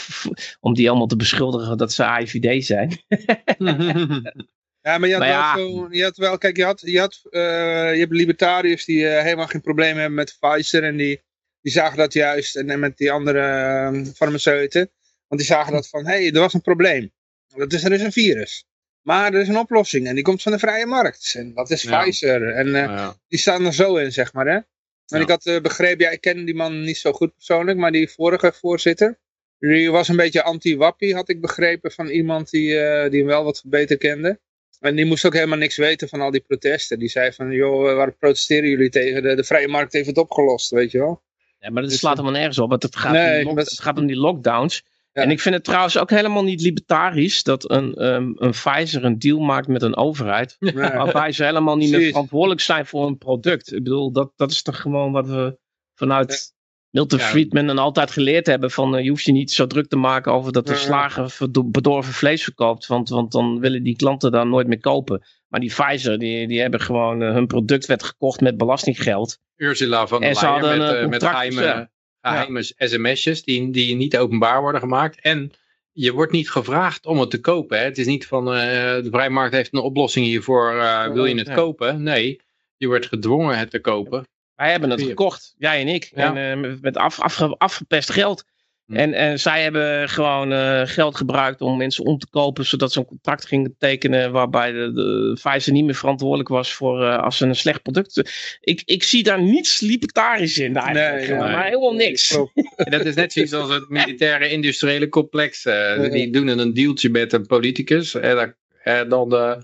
om 0.60 0.74
die 0.74 0.88
allemaal 0.88 1.06
te 1.06 1.16
beschuldigen 1.16 1.78
dat 1.78 1.92
ze 1.92 2.04
AIVD 2.04 2.64
zijn. 2.64 2.98
Ja, 4.86 4.98
maar 4.98 5.08
je 5.08 5.14
had, 5.14 5.22
Maar 5.22 5.32
ja. 5.32 5.54
wel 5.56 5.68
zo, 5.68 5.86
je 5.90 6.02
had 6.02 6.16
wel, 6.16 6.38
kijk, 6.38 6.56
je, 6.56 6.64
had, 6.64 6.80
je, 6.80 6.98
had, 6.98 7.20
je 7.30 7.96
hebt 7.98 8.12
libertariërs 8.12 8.84
die 8.84 9.06
helemaal 9.06 9.46
geen 9.46 9.60
probleem 9.60 9.96
hebben 9.96 10.14
met 10.14 10.36
Pfizer 10.40 10.82
en 10.84 10.96
die, 10.96 11.22
die 11.60 11.72
zagen 11.72 11.96
dat 11.96 12.12
juist, 12.12 12.56
en, 12.56 12.70
en 12.70 12.78
met 12.78 12.96
die 12.96 13.12
andere 13.12 13.38
eh, 13.40 14.04
farmaceuten, 14.14 14.90
want 15.28 15.40
die 15.40 15.50
zagen 15.50 15.72
dat 15.72 15.88
van, 15.88 16.06
hé, 16.06 16.12
hey, 16.12 16.32
er 16.32 16.40
was 16.40 16.54
een 16.54 16.60
probleem. 16.60 17.12
Dat 17.56 17.72
is, 17.72 17.84
er 17.84 17.92
is 17.92 18.02
een 18.02 18.12
virus. 18.12 18.64
Maar 19.02 19.34
er 19.34 19.40
is 19.40 19.48
een 19.48 19.58
oplossing 19.58 20.06
en 20.06 20.14
die 20.14 20.24
komt 20.24 20.42
van 20.42 20.52
de 20.52 20.58
vrije 20.58 20.86
markt. 20.86 21.34
En 21.36 21.54
dat 21.54 21.70
is 21.70 21.82
Ja. 21.82 22.02
Pfizer. 22.02 22.48
En 22.52 22.66
eh, 22.66 22.82
Ja. 22.82 23.16
die 23.28 23.38
staan 23.38 23.66
er 23.66 23.74
zo 23.74 23.96
in, 23.96 24.12
zeg 24.12 24.32
maar, 24.32 24.46
hè. 24.46 24.52
En 24.54 24.64
Ja. 25.04 25.18
ik 25.20 25.28
had 25.28 25.46
eh, 25.46 25.60
begrepen, 25.60 26.04
ja, 26.04 26.10
ik 26.10 26.20
ken 26.20 26.44
die 26.44 26.54
man 26.54 26.80
niet 26.80 26.96
zo 26.96 27.12
goed 27.12 27.34
persoonlijk, 27.34 27.78
maar 27.78 27.92
die 27.92 28.08
vorige 28.10 28.52
voorzitter, 28.52 29.18
die 29.58 29.90
was 29.90 30.08
een 30.08 30.16
beetje 30.16 30.42
anti-wappie, 30.42 31.14
had 31.14 31.28
ik 31.28 31.40
begrepen 31.40 31.92
van 31.92 32.06
iemand 32.08 32.50
die, 32.50 32.78
eh, 32.78 33.10
die 33.10 33.18
hem 33.18 33.28
wel 33.28 33.44
wat 33.44 33.62
beter 33.66 33.96
kende. 33.98 34.40
En 34.80 34.96
die 34.96 35.04
moest 35.04 35.26
ook 35.26 35.34
helemaal 35.34 35.58
niks 35.58 35.76
weten 35.76 36.08
van 36.08 36.20
al 36.20 36.30
die 36.30 36.40
protesten. 36.40 36.98
Die 36.98 37.08
zei 37.08 37.32
van, 37.32 37.50
joh, 37.50 37.94
waar 37.96 38.12
protesteren 38.12 38.68
jullie 38.68 38.90
tegen? 38.90 39.22
De, 39.22 39.34
de 39.34 39.44
vrije 39.44 39.68
markt 39.68 39.92
heeft 39.92 40.06
het 40.06 40.18
opgelost, 40.18 40.70
weet 40.70 40.90
je 40.90 40.98
wel. 40.98 41.22
Ja, 41.58 41.70
maar 41.70 41.82
dat 41.82 41.90
Dus, 41.90 42.00
slaat 42.00 42.16
helemaal 42.16 42.36
nergens 42.38 42.58
op. 42.58 42.68
want 42.70 42.82
Het 42.82 42.96
gaat, 42.96 43.12
Nee, 43.12 43.30
om, 43.30 43.36
die 43.36 43.44
lock- 43.54 43.58
het 43.58 43.80
gaat 43.80 43.98
om 43.98 44.06
die 44.06 44.16
lockdowns. 44.16 44.84
Ja. 45.14 45.22
En 45.22 45.30
ik 45.30 45.40
vind 45.40 45.54
het 45.54 45.64
trouwens 45.64 45.98
ook 45.98 46.10
helemaal 46.10 46.44
niet 46.44 46.60
libertarisch 46.60 47.42
dat 47.42 47.70
een, 47.70 47.94
ehm, 47.94 48.32
een 48.34 48.50
Pfizer 48.50 49.04
een 49.04 49.18
deal 49.18 49.38
maakt 49.38 49.68
met 49.68 49.82
een 49.82 49.96
overheid. 49.96 50.56
Ja. 50.58 50.96
Waarbij 50.96 51.32
ze 51.32 51.44
helemaal 51.44 51.76
niet 51.76 51.90
meer 51.90 52.08
verantwoordelijk 52.08 52.60
zijn 52.60 52.86
voor 52.86 53.06
een 53.06 53.18
product. 53.18 53.72
Ik 53.72 53.82
bedoel, 53.82 54.12
dat, 54.12 54.32
dat 54.36 54.50
is 54.50 54.62
toch 54.62 54.80
gewoon 54.80 55.12
wat 55.12 55.26
we 55.26 55.58
vanuit 55.94 56.52
Milton 56.90 57.18
Ja. 57.18 57.24
Friedman 57.24 57.68
en 57.68 57.78
altijd 57.78 58.10
geleerd 58.10 58.46
hebben. 58.46 58.70
Van 58.70 58.96
eh, 58.96 59.02
je 59.02 59.08
hoeft 59.08 59.24
je 59.24 59.32
niet 59.32 59.52
zo 59.52 59.66
druk 59.66 59.88
te 59.88 59.96
maken 59.96 60.32
over 60.32 60.52
dat 60.52 60.66
de 60.66 60.74
slager 60.74 61.36
bedorven 61.64 62.12
vlees 62.12 62.42
verkoopt. 62.42 62.86
Want, 62.86 63.08
want 63.08 63.32
dan 63.32 63.60
willen 63.60 63.82
die 63.82 63.96
klanten 63.96 64.32
daar 64.32 64.46
nooit 64.46 64.66
meer 64.66 64.80
kopen. 64.80 65.22
Maar 65.48 65.60
die 65.60 65.72
Pfizer, 65.74 66.18
die, 66.18 66.48
die 66.48 66.60
hebben 66.60 66.80
gewoon, 66.80 67.22
eh, 67.22 67.32
hun 67.32 67.46
product 67.46 67.86
werd 67.86 68.02
gekocht 68.02 68.40
met 68.40 68.56
belastinggeld. 68.56 69.38
Ursula 69.56 70.06
van 70.06 70.20
der 70.20 70.38
Leyen 70.40 70.78
met, 70.78 70.92
eh, 70.92 71.06
met 71.06 71.20
contract, 71.20 71.88
geheime, 72.30 72.72
ja. 72.76 72.86
sms'jes 72.86 73.42
die, 73.44 73.70
die 73.70 73.94
niet 73.96 74.16
openbaar 74.16 74.60
worden 74.60 74.80
gemaakt. 74.80 75.20
En 75.20 75.52
je 75.92 76.12
wordt 76.12 76.32
niet 76.32 76.50
gevraagd 76.50 77.06
om 77.06 77.20
het 77.20 77.30
te 77.30 77.40
kopen. 77.40 77.78
Hè? 77.78 77.84
Het 77.84 77.98
is 77.98 78.06
niet 78.06 78.26
van 78.26 78.46
eh, 78.54 78.62
de 79.02 79.08
vrije 79.10 79.30
markt 79.30 79.54
heeft 79.54 79.72
een 79.72 79.80
oplossing 79.80 80.26
hiervoor, 80.26 80.78
eh, 80.78 81.12
wil 81.12 81.24
je 81.24 81.34
het 81.38 81.46
Ja. 81.46 81.54
kopen? 81.54 82.02
Nee, 82.02 82.40
je 82.76 82.86
wordt 82.86 83.06
gedwongen 83.06 83.58
het 83.58 83.70
te 83.70 83.80
kopen. 83.80 84.26
Wij 84.54 84.70
hebben 84.70 84.90
het 84.90 85.02
gekocht, 85.02 85.54
jij 85.58 85.80
en 85.80 85.88
ik. 85.88 86.10
Ja. 86.14 86.34
En 86.36 86.64
eh, 86.64 86.70
met 86.80 86.96
af, 86.96 87.20
afge- 87.20 87.54
afgepest 87.58 88.10
geld. 88.10 88.44
Hm. 88.86 88.94
En, 88.96 89.14
en 89.14 89.40
zij 89.40 89.62
hebben 89.62 90.08
gewoon 90.08 90.52
eh, 90.52 90.82
geld 90.84 91.16
gebruikt 91.16 91.60
om 91.60 91.76
mensen 91.76 92.04
om 92.04 92.18
te 92.18 92.26
kopen, 92.30 92.66
zodat 92.66 92.92
ze 92.92 92.98
een 92.98 93.04
contract 93.06 93.46
gingen 93.46 93.74
tekenen 93.78 94.32
waarbij 94.32 94.72
de, 94.72 94.92
de 94.92 95.38
Pfizer 95.42 95.72
niet 95.72 95.84
meer 95.84 95.94
verantwoordelijk 95.94 96.48
was 96.48 96.72
voor 96.72 97.02
eh, 97.04 97.18
als 97.18 97.36
ze 97.36 97.46
een 97.46 97.56
slecht 97.56 97.82
product. 97.82 98.30
Ik, 98.60 98.82
ik 98.84 99.02
zie 99.02 99.22
daar 99.22 99.42
niets 99.42 99.80
libertarisch 99.80 100.58
in 100.58 100.76
eigenlijk. 100.76 101.28
Nee, 101.28 101.38
maar 101.38 101.64
helemaal 101.64 101.94
niks. 101.94 102.38
Dat 102.90 103.04
is 103.04 103.14
net 103.14 103.32
zoiets 103.32 103.52
als 103.52 103.70
het 103.70 103.88
militaire 103.88 104.48
industriële 104.48 105.08
complex. 105.08 105.64
eh, 105.64 105.74
Ja. 105.74 106.08
Die 106.08 106.30
doen 106.30 106.48
een 106.48 106.74
dealtje 106.74 107.10
met 107.10 107.32
een 107.32 107.46
politicus. 107.46 108.14
En 108.14 108.36
dan, 108.36 108.54
en 108.82 109.08
dan, 109.08 109.34
eh, 109.34 109.56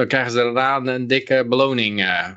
dan 0.00 0.08
krijgen 0.08 0.30
ze 0.32 0.52
daarna 0.52 0.94
een 0.94 1.06
dikke 1.06 1.46
beloning. 1.48 2.00
eh. 2.00 2.28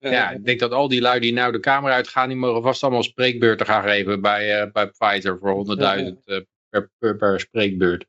ja, 0.00 0.30
ik 0.30 0.44
denk 0.44 0.60
dat 0.60 0.72
al 0.72 0.88
die 0.88 1.00
lui 1.00 1.20
die 1.20 1.32
nou 1.32 1.52
de 1.52 1.60
kamer 1.60 1.92
uitgaan, 1.92 2.28
die 2.28 2.36
mogen 2.36 2.62
vast 2.62 2.82
allemaal 2.82 3.02
spreekbeurten 3.02 3.66
gaan 3.66 3.82
geven 3.82 4.20
bij, 4.20 4.60
eh, 4.60 4.72
bij 4.72 4.86
Pfizer 4.86 5.38
voor 5.38 5.54
100.000 5.54 6.24
eh, 6.24 6.40
per, 6.68 6.90
per, 6.98 7.16
per 7.16 7.40
spreekbeurt. 7.40 8.06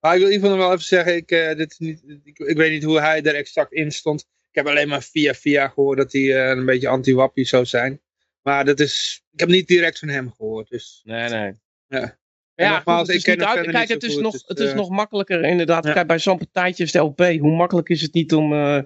Maar 0.00 0.14
ik 0.14 0.18
wil 0.20 0.28
in 0.28 0.34
ieder 0.34 0.48
geval 0.48 0.56
nog 0.56 0.66
wel 0.66 0.72
even 0.76 0.84
zeggen, 0.88 1.16
ik, 1.16 1.30
eh, 1.30 1.56
dit 1.56 1.70
is 1.70 1.78
niet, 1.78 2.02
ik, 2.24 2.38
ik 2.38 2.56
weet 2.56 2.70
niet 2.70 2.84
hoe 2.84 3.00
hij 3.00 3.22
er 3.22 3.34
exact 3.34 3.72
in 3.72 3.92
stond. 3.92 4.20
Ik 4.20 4.54
heb 4.54 4.66
alleen 4.66 4.88
maar 4.88 5.02
via 5.02 5.34
via 5.34 5.68
gehoord 5.68 5.98
dat 5.98 6.12
hij 6.12 6.50
een 6.50 6.64
beetje 6.64 6.88
anti-wappie 6.88 7.44
zou 7.44 7.64
zijn. 7.64 8.00
Maar 8.42 8.64
dat 8.64 8.80
is, 8.80 9.22
ik 9.32 9.40
heb 9.40 9.48
niet 9.48 9.68
direct 9.68 9.98
van 9.98 10.08
hem 10.08 10.32
gehoord. 10.36 10.68
Dus 10.68 11.00
Nee, 11.04 11.28
nee. 11.28 11.52
Ja. 11.86 12.18
Ja, 12.64 12.70
nogmaals, 12.74 12.98
goed, 12.98 13.06
het 13.06 13.16
ik 13.16 13.26
is 13.26 13.34
ken 13.34 13.46
uit- 13.46 13.54
verder 13.54 13.72
Kijk, 13.72 13.88
het 13.88 14.02
is, 14.02 14.16
nog, 14.16 14.32
dus, 14.32 14.44
het 14.46 14.58
is 14.58 14.70
eh, 14.70 14.76
nog 14.76 14.88
makkelijker 14.90 15.44
inderdaad. 15.44 15.92
Kijk, 15.92 16.06
bij 16.06 16.18
zo'n 16.18 16.38
partijtje 16.38 16.82
als 16.82 16.92
de 16.92 16.98
LP, 16.98 17.18
hoe 17.18 17.56
makkelijk 17.56 17.88
is 17.88 18.02
het 18.02 18.14
niet 18.14 18.34
om 18.34 18.52
eh, 18.52 18.78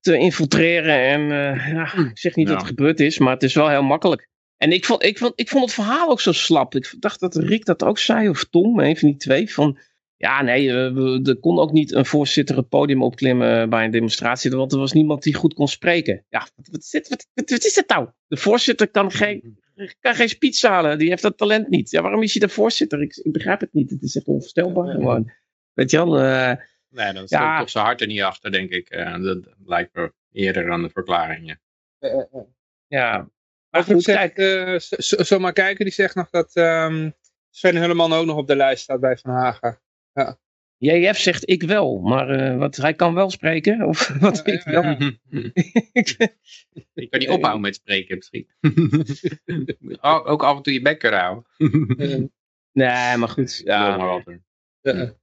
te 0.00 0.16
infiltreren. 0.18 0.98
En 1.00 1.20
eh, 1.22 1.72
ja, 1.72 1.94
ik 2.10 2.18
zeg 2.18 2.34
niet 2.34 2.46
Ja. 2.46 2.52
dat 2.52 2.60
het 2.62 2.70
gebeurd 2.70 3.00
is, 3.00 3.18
maar 3.18 3.32
het 3.32 3.42
is 3.42 3.54
wel 3.54 3.68
heel 3.68 3.82
makkelijk. 3.82 4.28
En 4.56 4.72
ik 4.72 4.84
vond, 4.84 5.02
ik, 5.04 5.18
vond, 5.18 5.32
ik 5.36 5.48
vond 5.48 5.64
het 5.64 5.72
verhaal 5.74 6.10
ook 6.10 6.20
zo 6.20 6.32
slap. 6.32 6.74
Ik 6.74 6.94
dacht 6.98 7.20
dat 7.20 7.34
Rick 7.36 7.64
dat 7.64 7.84
ook 7.84 7.98
zei, 7.98 8.28
of 8.28 8.44
Tom, 8.44 8.80
een 8.80 8.96
van 8.96 9.08
die 9.08 9.16
twee. 9.18 9.52
Van, 9.52 9.78
ja, 10.16 10.42
nee, 10.42 10.72
we- 10.72 11.20
er 11.24 11.36
kon 11.40 11.58
ook 11.58 11.72
niet 11.72 11.92
een 11.92 12.06
voorzitter 12.06 12.56
het 12.56 12.68
podium 12.68 13.02
opklimmen 13.02 13.70
bij 13.70 13.84
een 13.84 13.90
demonstratie, 13.90 14.50
want 14.50 14.72
er 14.72 14.78
was 14.78 14.92
niemand 14.92 15.22
die 15.22 15.34
goed 15.34 15.54
kon 15.54 15.68
spreken. 15.68 16.24
Ja, 16.28 16.48
wat, 16.56 16.68
wat, 16.70 16.80
is, 16.80 17.08
wat, 17.08 17.26
wat, 17.34 17.50
wat 17.50 17.64
is 17.64 17.74
het 17.76 17.88
nou? 17.88 18.08
De 18.26 18.36
voorzitter 18.36 18.88
kan 18.88 19.10
geen, 19.12 19.58
kan 20.00 20.14
geen 20.14 20.28
speech 20.28 20.62
halen, 20.62 20.98
die 20.98 21.08
heeft 21.08 21.22
dat 21.22 21.38
talent 21.38 21.68
niet. 21.68 21.90
Ja, 21.90 22.02
waarom 22.02 22.22
is 22.22 22.32
hij 22.34 22.46
de 22.46 22.52
voorzitter? 22.52 23.02
Ik, 23.02 23.16
ik 23.16 23.32
begrijp 23.32 23.60
het 23.60 23.72
niet, 23.72 23.90
het 23.90 24.02
is 24.02 24.16
echt 24.16 24.26
onvoorstelbaar 24.26 24.94
gewoon. 24.94 25.32
Weet 25.72 25.90
je 25.90 25.96
wel, 25.96 26.18
eh, 26.18 26.52
Nee, 26.88 27.12
dan 27.12 27.24
Ja. 27.26 27.26
stond 27.26 27.58
toch 27.58 27.70
zijn 27.70 27.84
hart 27.84 28.00
er 28.00 28.06
niet 28.06 28.22
achter, 28.22 28.52
denk 28.52 28.70
ik. 28.70 28.88
Eh, 28.88 29.22
dat 29.22 29.38
lijkt 29.64 29.94
me 29.94 30.12
eerder 30.32 30.72
aan 30.72 30.82
de 30.82 30.90
verklaringen. 30.90 31.60
ja. 32.86 33.30
Maar 33.70 33.84
goed, 33.84 34.02
zegt, 34.02 34.32
kijk, 34.32 34.36
eh, 34.38 34.74
zomaar 35.26 35.52
kijken, 35.52 35.84
die 35.84 35.94
zegt 35.94 36.14
nog 36.14 36.30
dat 36.30 36.54
ehm, 36.54 37.10
Sven 37.50 37.76
Hulleman 37.76 38.12
ook 38.12 38.26
nog 38.26 38.36
op 38.36 38.46
de 38.46 38.56
lijst 38.56 38.82
staat 38.82 39.00
bij 39.00 39.16
Van 39.16 39.30
Haga. 39.30 39.80
JF 40.82 41.18
zegt 41.18 41.48
ik 41.48 41.62
wel, 41.62 42.00
maar 42.00 42.28
eh, 42.28 42.56
wat, 42.58 42.76
hij 42.76 42.94
kan 42.94 43.14
wel 43.14 43.30
spreken, 43.30 43.82
of 43.86 44.08
wat 44.20 44.42
Ja, 44.44 44.52
ik 44.52 44.64
ja, 44.64 44.70
wel. 44.70 44.96
Ik 46.94 47.10
kan 47.10 47.20
niet 47.20 47.28
ophouden 47.28 47.60
met 47.60 47.74
spreken 47.74 48.16
misschien. 48.16 48.48
ook, 50.00 50.28
ook 50.28 50.42
af 50.42 50.56
en 50.56 50.62
toe 50.62 50.72
je 50.72 50.82
bek 50.82 50.98
kunnen 50.98 51.20
houden. 51.20 51.44
Eh, 51.96 52.22
Nee, 52.72 53.16
maar 53.16 53.28
goed, 53.28 53.60
Ja, 53.64 53.86
ja. 53.88 53.96
maar 53.96 54.06
wat. 54.06 54.24
Ja. 54.80 55.14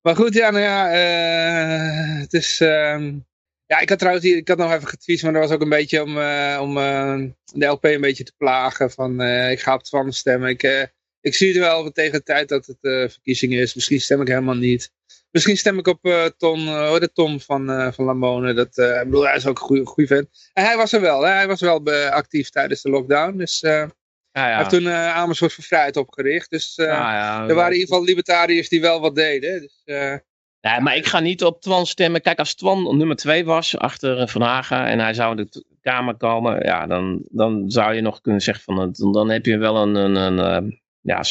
Maar 0.00 0.16
goed, 0.16 0.34
ja, 0.34 0.50
nou 0.50 0.62
ja, 0.64 0.90
eh, 0.92 2.20
het 2.20 2.32
is... 2.32 2.60
ehm, 2.60 3.18
ja, 3.66 3.78
ik 3.80 3.88
had 3.88 3.98
trouwens 3.98 4.24
hier, 4.26 4.36
ik 4.36 4.48
had 4.48 4.58
nog 4.58 4.72
even 4.72 4.88
getweet, 4.88 5.22
maar 5.22 5.32
dat 5.32 5.42
was 5.42 5.50
ook 5.52 5.60
een 5.62 5.68
beetje 5.68 6.02
om, 6.02 6.18
eh, 6.18 6.58
om 6.62 6.78
eh, 6.78 7.20
de 7.52 7.66
LP 7.66 7.84
een 7.84 8.00
beetje 8.00 8.24
te 8.24 8.34
plagen. 8.36 8.90
Van, 8.90 9.20
eh, 9.20 9.50
ik 9.50 9.60
ga 9.60 9.74
op 9.74 9.82
Twan 9.82 10.12
stemmen. 10.12 10.48
Ik, 10.48 10.62
eh, 10.62 10.82
ik 11.22 11.34
zie 11.34 11.48
het 11.48 11.56
wel 11.58 11.90
tegen 11.90 12.12
de 12.12 12.22
tijd 12.22 12.48
dat 12.48 12.66
het 12.66 12.78
eh, 12.80 13.08
verkiezingen 13.08 13.58
is. 13.60 13.74
Misschien 13.74 14.00
stem 14.00 14.20
ik 14.20 14.28
helemaal 14.28 14.54
niet. 14.54 14.92
Misschien 15.30 15.56
stem 15.56 15.78
ik 15.78 15.86
op 15.86 16.04
eh 16.04 16.24
Ton, 16.36 16.58
eh, 16.66 16.82
hoe 16.82 16.92
heet 16.92 17.00
het, 17.00 17.14
Tom 17.14 17.40
van, 17.40 17.70
eh, 17.70 17.92
van 17.92 18.04
Lamone. 18.04 18.54
Dat, 18.54 18.78
eh, 18.78 18.96
ik 19.00 19.04
bedoel, 19.04 19.26
hij 19.26 19.36
is 19.36 19.46
ook 19.46 19.58
een 19.60 19.66
goede, 19.66 19.84
goede 19.86 20.14
vent. 20.14 20.28
En 20.52 20.64
hij 20.64 20.76
was 20.76 20.92
er 20.92 21.00
wel, 21.00 21.22
hè? 21.22 21.30
hij 21.32 21.46
was 21.46 21.60
wel 21.60 21.82
eh, 21.84 22.10
actief 22.10 22.50
tijdens 22.50 22.82
de 22.82 22.90
lockdown. 22.90 23.36
Dus 23.38 23.62
eh, 23.62 23.70
Ja, 24.32 24.40
hij 24.40 24.50
ja. 24.50 24.56
heeft 24.56 24.70
toen 24.70 24.86
eh 24.86 25.16
Amersfoort 25.16 25.52
voor 25.52 25.64
Vrijheid 25.64 25.96
opgericht. 25.96 26.50
Dus 26.50 26.74
eh, 26.76 26.86
Ja, 26.86 27.12
ja. 27.14 27.48
er 27.48 27.54
waren 27.54 27.72
in 27.72 27.78
ieder 27.78 27.88
geval 27.88 28.04
libertariërs 28.04 28.68
die 28.68 28.80
wel 28.80 29.00
wat 29.00 29.14
deden. 29.14 29.60
Dus, 29.60 29.82
eh, 29.84 30.14
Nee, 30.60 30.80
maar 30.80 30.96
ik 30.96 31.06
ga 31.06 31.20
niet 31.20 31.44
op 31.44 31.60
Twan 31.60 31.86
stemmen. 31.86 32.20
Kijk, 32.20 32.38
als 32.38 32.54
Twan 32.54 32.96
nummer 32.96 33.16
twee 33.16 33.44
was 33.44 33.78
achter 33.78 34.18
eh, 34.20 34.26
Van 34.26 34.42
Haga 34.42 34.88
en 34.88 34.98
hij 34.98 35.14
zou 35.14 35.36
in 35.38 35.48
de 35.50 35.64
Kamer 35.80 36.14
komen, 36.16 36.64
ja, 36.64 36.86
dan, 36.86 37.22
dan 37.30 37.70
zou 37.70 37.94
je 37.94 38.00
nog 38.00 38.20
kunnen 38.20 38.40
zeggen 38.40 38.64
van, 38.64 38.78
het- 38.80 38.96
dan 39.12 39.30
heb 39.30 39.46
je 39.46 39.56
wel 39.58 39.76
een, 39.76 39.94
een, 39.94 40.14
een 40.14 40.38
eh, 40.38 40.76
ja, 41.02 41.22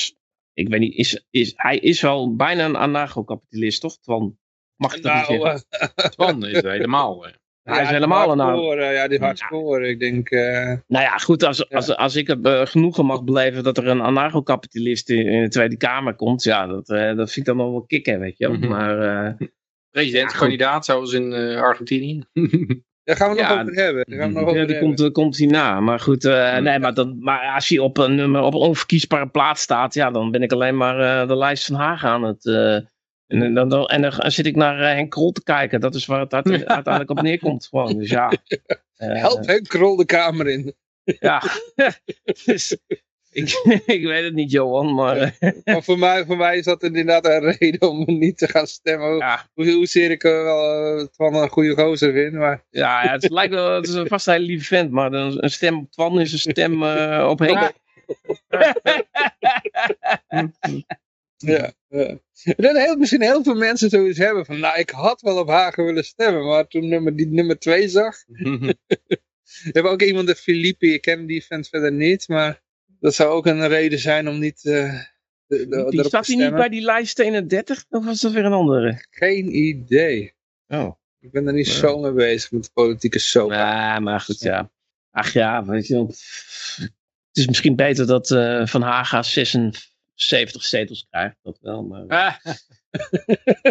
ik 0.53 0.67
weet 0.67 0.79
niet, 0.79 0.95
is, 0.95 1.25
is, 1.29 1.53
hij 1.55 1.77
is 1.77 2.01
wel 2.01 2.35
bijna 2.35 2.65
een 2.65 2.75
anarcho-kapitalist, 2.75 3.81
toch? 3.81 3.97
Twan, 3.99 4.37
mag 4.75 4.95
ik 4.95 5.03
dat 5.03 5.13
niet 5.13 5.27
nou, 5.27 5.41
zeggen? 5.41 5.65
eh, 5.95 6.05
Twan 6.09 6.45
is 6.45 6.61
helemaal. 6.75 7.25
eh. 7.27 7.33
hij 7.63 7.81
is 7.83 7.89
helemaal 7.89 8.31
een 8.31 8.39
hardcore, 8.39 8.85
Ja, 8.85 9.07
die 9.07 9.19
hardcore. 9.19 9.87
Ik 9.87 9.99
denk, 9.99 10.29
eh, 10.29 10.65
Nou 10.87 11.03
ja, 11.05 11.17
goed, 11.17 11.43
als, 11.43 11.69
als, 11.69 11.95
als 11.95 12.15
ik 12.15 12.27
het 12.27 12.69
genoegen 12.69 13.05
mag 13.05 13.23
beleven 13.23 13.63
dat 13.63 13.77
er 13.77 13.87
een 13.87 14.01
anarcho-kapitalist 14.01 15.09
in, 15.09 15.25
in 15.27 15.41
de 15.43 15.49
Tweede 15.49 15.77
Kamer 15.77 16.15
komt, 16.15 16.43
ja, 16.43 16.67
dat, 16.67 16.89
eh, 16.89 17.15
dat 17.15 17.31
vind 17.31 17.35
ik 17.37 17.45
dan 17.45 17.57
nog 17.57 17.71
wel 17.71 17.85
kicken, 17.85 18.19
weet 18.19 18.37
je 18.37 18.47
wel. 18.47 18.57
Mhm. 18.57 18.67
Maar 18.67 19.25
eh, 19.27 19.47
Presidentskandidaat 19.89 20.85
zoals 20.85 21.13
in 21.13 21.33
Argentinië. 21.55 22.23
daar 23.17 23.19
gaan 23.19 23.35
we 23.35 23.41
nog 23.41 23.49
Ja, 23.51 23.61
over 23.61 23.73
hebben. 23.73 24.05
Daar 24.07 24.19
gaan 24.19 24.27
we 24.27 24.33
nog 24.39 24.43
over 24.49 24.65
die 24.67 24.75
hebben. 24.75 24.95
komt, 24.95 25.11
komt 25.11 25.37
hierna. 25.37 25.79
Maar 25.79 25.99
goed, 25.99 26.25
eh, 26.25 26.57
nee, 26.57 26.79
maar, 26.79 26.93
dan, 26.93 27.17
maar 27.19 27.53
als 27.53 27.69
hij 27.69 27.77
op 27.77 27.97
een, 27.97 28.15
nummer, 28.15 28.41
op 28.41 28.53
een 28.53 28.59
onverkiesbare 28.59 29.27
plaats 29.27 29.61
staat, 29.61 29.93
ja, 29.93 30.11
dan 30.11 30.31
ben 30.31 30.41
ik 30.41 30.51
alleen 30.51 30.77
maar 30.77 31.21
eh, 31.21 31.27
de 31.27 31.37
lijst 31.37 31.65
van 31.65 31.75
Haag 31.75 32.03
aan 32.05 32.23
het. 32.23 32.45
eh, 32.45 32.75
en, 33.27 33.53
dan, 33.53 33.69
dan, 33.69 33.85
en 33.85 34.01
dan 34.01 34.13
zit 34.31 34.45
ik 34.45 34.55
naar 34.55 34.77
Henk 34.79 35.09
Krol 35.11 35.31
te 35.31 35.43
kijken. 35.43 35.79
Dat 35.79 35.95
is 35.95 36.05
waar 36.05 36.19
het 36.19 36.33
uite- 36.33 36.67
uiteindelijk 36.77 37.09
op 37.09 37.21
neerkomt. 37.21 37.67
Gewoon. 37.67 37.97
Dus 37.97 38.09
ja. 38.09 38.31
Help 38.97 39.45
Henk 39.45 39.67
Krol 39.67 39.95
de 39.95 40.05
kamer 40.05 40.47
in. 40.47 40.75
Ja. 41.03 41.41
dus, 42.45 42.77
Ik, 43.31 43.61
ik 43.85 44.03
weet 44.03 44.23
het 44.23 44.33
niet, 44.33 44.51
Johan, 44.51 44.93
maar... 44.93 45.17
eh, 45.17 45.51
Maar 45.63 45.83
voor 45.83 45.99
mij, 45.99 46.25
voor 46.25 46.37
mij 46.37 46.57
is 46.57 46.65
dat 46.65 46.83
inderdaad 46.83 47.25
een 47.25 47.51
reden 47.51 47.89
om 47.89 48.03
niet 48.05 48.37
te 48.37 48.47
gaan 48.47 48.67
stemmen. 48.67 49.17
ja, 49.17 49.49
Hoe, 49.53 49.71
hoezeer 49.71 50.11
ik 50.11 50.21
wel 50.21 51.09
van 51.15 51.35
een 51.35 51.49
goede 51.49 51.75
gozer 51.75 52.13
vind. 52.13 52.33
Maar 52.33 52.63
ja, 52.69 53.03
ja, 53.03 53.11
het 53.11 53.29
lijkt 53.29 53.53
wel, 53.53 53.75
het 53.75 53.87
is 53.87 53.93
een 53.93 54.07
vast 54.07 54.27
lieve 54.27 54.65
vent, 54.65 54.91
maar 54.91 55.13
een, 55.13 55.43
een 55.43 55.51
stem 55.51 55.77
op 55.77 55.91
Twan 55.91 56.19
is 56.19 56.31
een 56.33 56.39
stem 56.51 56.83
eh, 56.83 57.27
op 57.29 57.39
Henk. 57.39 57.71
ja, 61.37 61.73
ja. 61.87 62.17
Dat 62.55 62.77
heel, 62.77 62.95
misschien 62.95 63.21
heel 63.21 63.43
veel 63.43 63.55
mensen 63.55 63.89
zoiets 63.89 64.17
hebben 64.17 64.45
van, 64.45 64.59
nou 64.59 64.79
ik 64.79 64.89
had 64.89 65.21
wel 65.21 65.37
op 65.37 65.47
Hagen 65.49 65.85
willen 65.85 66.03
stemmen. 66.05 66.45
Maar 66.45 66.67
toen 66.67 66.87
nummer, 66.89 67.15
die 67.15 67.27
nummer 67.27 67.59
twee 67.59 67.87
zag. 67.87 68.15
We 69.63 69.69
hebben 69.71 69.91
ook 69.91 70.01
iemand, 70.01 70.27
de 70.27 70.35
Filippi, 70.35 70.93
ik 70.93 71.01
ken 71.01 71.25
die 71.25 71.45
vent 71.45 71.67
verder 71.67 71.91
niet. 71.91 72.27
Maar 72.27 72.61
dat 73.01 73.13
zou 73.15 73.29
ook 73.29 73.45
een 73.45 73.67
reden 73.67 73.99
zijn 73.99 74.27
om 74.27 74.39
niet 74.39 74.65
eh, 74.65 74.99
de, 75.45 75.67
de, 75.67 75.85
Die 75.89 76.03
staat 76.03 76.27
hij 76.27 76.35
niet 76.35 76.55
bij 76.55 76.69
die 76.69 76.81
lijst 76.81 77.19
31? 77.19 77.85
Of 77.89 78.05
was 78.05 78.21
dat 78.21 78.31
weer 78.31 78.45
een 78.45 78.51
andere? 78.51 79.05
Geen 79.09 79.55
idee. 79.55 80.33
Oh. 80.67 80.91
Ik 81.19 81.31
ben 81.31 81.47
er 81.47 81.53
niet 81.53 81.67
Ja. 81.67 81.73
zo 81.73 81.99
mee 81.99 82.11
bezig 82.11 82.51
met 82.51 82.63
de 82.63 82.69
politieke 82.73 83.19
soap. 83.19 83.51
Ja, 83.51 83.99
maar 83.99 84.19
goed, 84.19 84.39
ja. 84.39 84.71
Ach 85.11 85.33
ja, 85.33 85.65
weet 85.65 85.87
je 85.87 85.93
wel. 85.93 86.05
Het 86.07 87.37
is 87.39 87.47
misschien 87.47 87.75
beter 87.75 88.07
dat 88.07 88.31
eh, 88.31 88.65
Van 88.65 88.81
Haga 88.81 89.23
76 89.23 90.63
zetels 90.63 91.07
krijgt. 91.09 91.35
Dat 91.41 91.57
wel, 91.61 91.83
maar 91.83 92.05
Ah, 92.07 92.35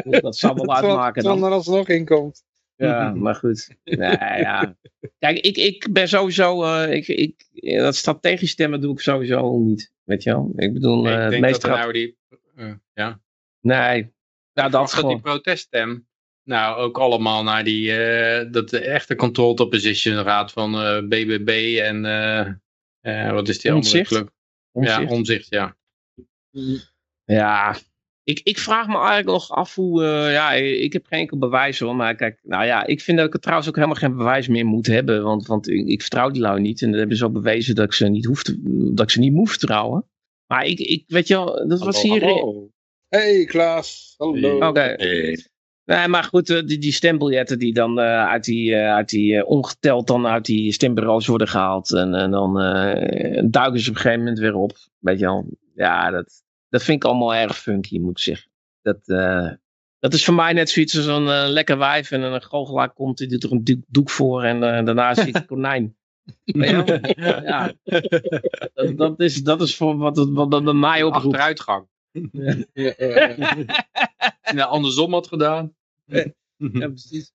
dat 0.23 0.37
zal 0.37 0.55
wel 0.55 0.75
uitmaken 0.77 1.23
Terwijl 1.23 1.41
dan. 1.41 1.49
er 1.51 1.55
alsnog 1.57 1.89
in 1.89 2.05
komt. 2.05 2.45
Ja, 2.81 3.15
maar 3.25 3.35
goed. 3.35 3.77
Nee, 3.85 4.19
ja. 4.39 4.77
Kijk, 5.19 5.39
ik, 5.39 5.57
ik 5.57 5.93
ben 5.93 6.09
sowieso... 6.09 6.65
eh, 6.65 6.93
ik, 6.93 7.09
ik, 7.09 7.47
dat 7.79 7.97
strategisch 7.97 8.51
stemmen 8.51 8.81
doe 8.81 8.93
ik 8.93 9.01
sowieso 9.01 9.59
niet. 9.59 9.93
Weet 10.05 10.23
je 10.23 10.31
wel? 10.31 10.53
Ik 10.57 10.73
bedoel, 10.73 11.07
eh, 11.07 11.13
ik 11.13 11.19
het 11.19 11.31
denk 11.31 11.43
meest 11.43 11.61
dat 11.61 11.71
gaat... 11.71 11.81
nou 11.81 11.93
die... 11.93 12.19
eh, 12.55 12.73
ja. 12.95 13.21
Nee. 13.61 14.13
Nou, 14.53 14.71
dat 14.71 14.93
dat 14.93 15.09
die 15.09 15.21
proteststem 15.21 16.09
nou 16.43 16.77
ook 16.77 16.99
allemaal 16.99 17.43
naar 17.43 17.65
die 17.65 17.87
dat 18.51 18.69
de 18.69 18.81
echte 18.81 19.15
controlled 19.15 19.61
opposition 19.61 20.25
gaat 20.25 20.53
van 20.53 20.73
BBB 21.09 21.79
en 21.83 22.03
wat 23.33 23.49
is 23.49 23.59
die 23.59 23.75
Omtzigt? 23.75 24.13
andere 24.13 24.31
club? 24.31 24.39
Ja, 24.87 24.97
Omzicht. 24.97 25.13
omzicht, 25.13 25.49
ja. 25.49 25.77
Ja, 27.25 27.77
ik, 28.31 28.41
ik 28.43 28.59
vraag 28.59 28.87
me 28.87 28.95
eigenlijk 28.95 29.27
nog 29.27 29.51
af 29.51 29.75
hoe. 29.75 30.05
eh, 30.05 30.33
ja, 30.33 30.53
ik 30.53 30.93
heb 30.93 31.07
geen 31.07 31.19
enkel 31.19 31.39
bewijs 31.39 31.79
hoor. 31.79 31.97
Maar 31.97 32.15
kijk, 32.15 32.41
nou 32.43 32.65
ja, 32.65 32.87
ik 32.87 33.01
vind 33.01 33.19
dat 33.19 33.27
ik 33.27 33.35
er 33.35 33.41
trouwens 33.41 33.69
ook 33.69 33.75
helemaal 33.75 33.97
geen 33.97 34.17
bewijs 34.17 34.49
meer 34.49 34.67
moet 34.67 34.87
hebben. 34.87 35.23
Want, 35.23 35.47
want 35.47 35.69
ik, 35.69 35.87
ik 35.87 36.01
vertrouw 36.01 36.31
die 36.31 36.43
lui 36.43 36.61
niet. 36.61 36.83
En 36.83 36.91
dat 36.91 36.99
hebben 36.99 37.17
ze 37.17 37.25
ook 37.25 37.33
bewezen 37.33 37.75
dat 37.75 37.85
ik 37.85 37.93
ze 37.93 38.09
niet, 38.09 38.25
hoef 38.25 38.43
te, 38.43 38.61
dat 38.95 39.05
ik 39.05 39.11
ze 39.11 39.19
niet 39.19 39.33
moet 39.33 39.51
vertrouwen. 39.51 40.05
Maar 40.47 40.65
ik, 40.65 40.79
ik 40.79 41.05
weet 41.07 41.29
je 41.29 41.35
wel, 41.35 41.69
dat 41.69 41.79
was 41.79 42.03
hier. 42.03 42.25
Hallo. 42.25 42.71
Hey 43.09 43.45
Klaas, 43.45 44.15
hallo. 44.17 44.69
Oké. 44.69 44.95
Hey. 44.97 45.45
Nee, 45.85 46.09
maar 46.09 46.25
goed, 46.25 46.51
eh, 46.51 46.67
die, 46.67 46.79
die 46.79 46.93
stembiljetten 46.93 47.59
die 47.59 47.73
dan 47.73 47.99
eh, 47.99 48.27
uit 48.29 48.45
die, 48.45 48.75
eh, 48.75 48.95
uit 48.95 49.09
die 49.09 49.47
ongeteld 49.47 50.07
dan 50.07 50.27
uit 50.27 50.45
die 50.45 50.73
stembureaus 50.73 51.27
worden 51.27 51.49
gehaald. 51.49 51.95
En, 51.95 52.15
en 52.15 52.31
dan 52.31 52.61
eh, 52.61 53.43
duiken 53.45 53.81
ze 53.81 53.91
op 53.91 53.95
een 53.95 54.01
gegeven 54.01 54.19
moment 54.19 54.39
weer 54.39 54.55
op. 54.55 54.73
Weet 54.99 55.19
je 55.19 55.25
wel. 55.25 55.47
Ja, 55.75 56.11
dat, 56.11 56.43
dat 56.71 56.83
vind 56.83 57.05
ik 57.05 57.11
allemaal 57.11 57.35
erg 57.35 57.59
funky, 57.59 57.99
moet 57.99 58.11
ik 58.11 58.19
zeggen. 58.19 58.51
Dat, 58.83 59.09
eh, 59.09 59.51
dat 59.99 60.15
is 60.15 60.25
voor 60.25 60.35
mij 60.35 60.53
net 60.53 60.71
zoiets 60.71 60.97
als 60.97 61.07
een 61.07 61.29
eh, 61.29 61.49
lekker 61.49 61.79
wijf 61.79 62.11
en 62.11 62.23
een 62.23 62.43
goochelaar 62.43 62.93
komt, 62.93 63.19
die 63.19 63.29
doet 63.29 63.43
er 63.45 63.53
een 63.53 63.65
doek, 63.65 63.83
doek 63.89 64.11
voor 64.11 64.43
en 64.43 64.55
eh, 64.63 64.85
daarna 64.85 65.15
zit 65.15 65.35
een 65.35 65.47
konijn. 65.57 65.97
Ja, 66.45 67.73
dat, 68.75 68.97
dat, 68.97 69.21
is, 69.21 69.43
dat 69.43 69.61
is 69.63 69.77
voor 69.77 69.97
wat, 69.97 70.17
het, 70.17 70.29
wat 70.31 70.51
dat 70.51 70.65
bij 70.65 70.73
mij 70.73 71.03
oproept. 71.03 71.25
Achteruitgang. 71.27 71.89
Ja, 72.73 72.89
Als 74.19 74.51
je 74.51 74.53
nou 74.55 74.71
andersom 74.71 75.13
had 75.13 75.27
gedaan. 75.27 75.75
Ja, 76.05 76.89
precies. 76.89 77.33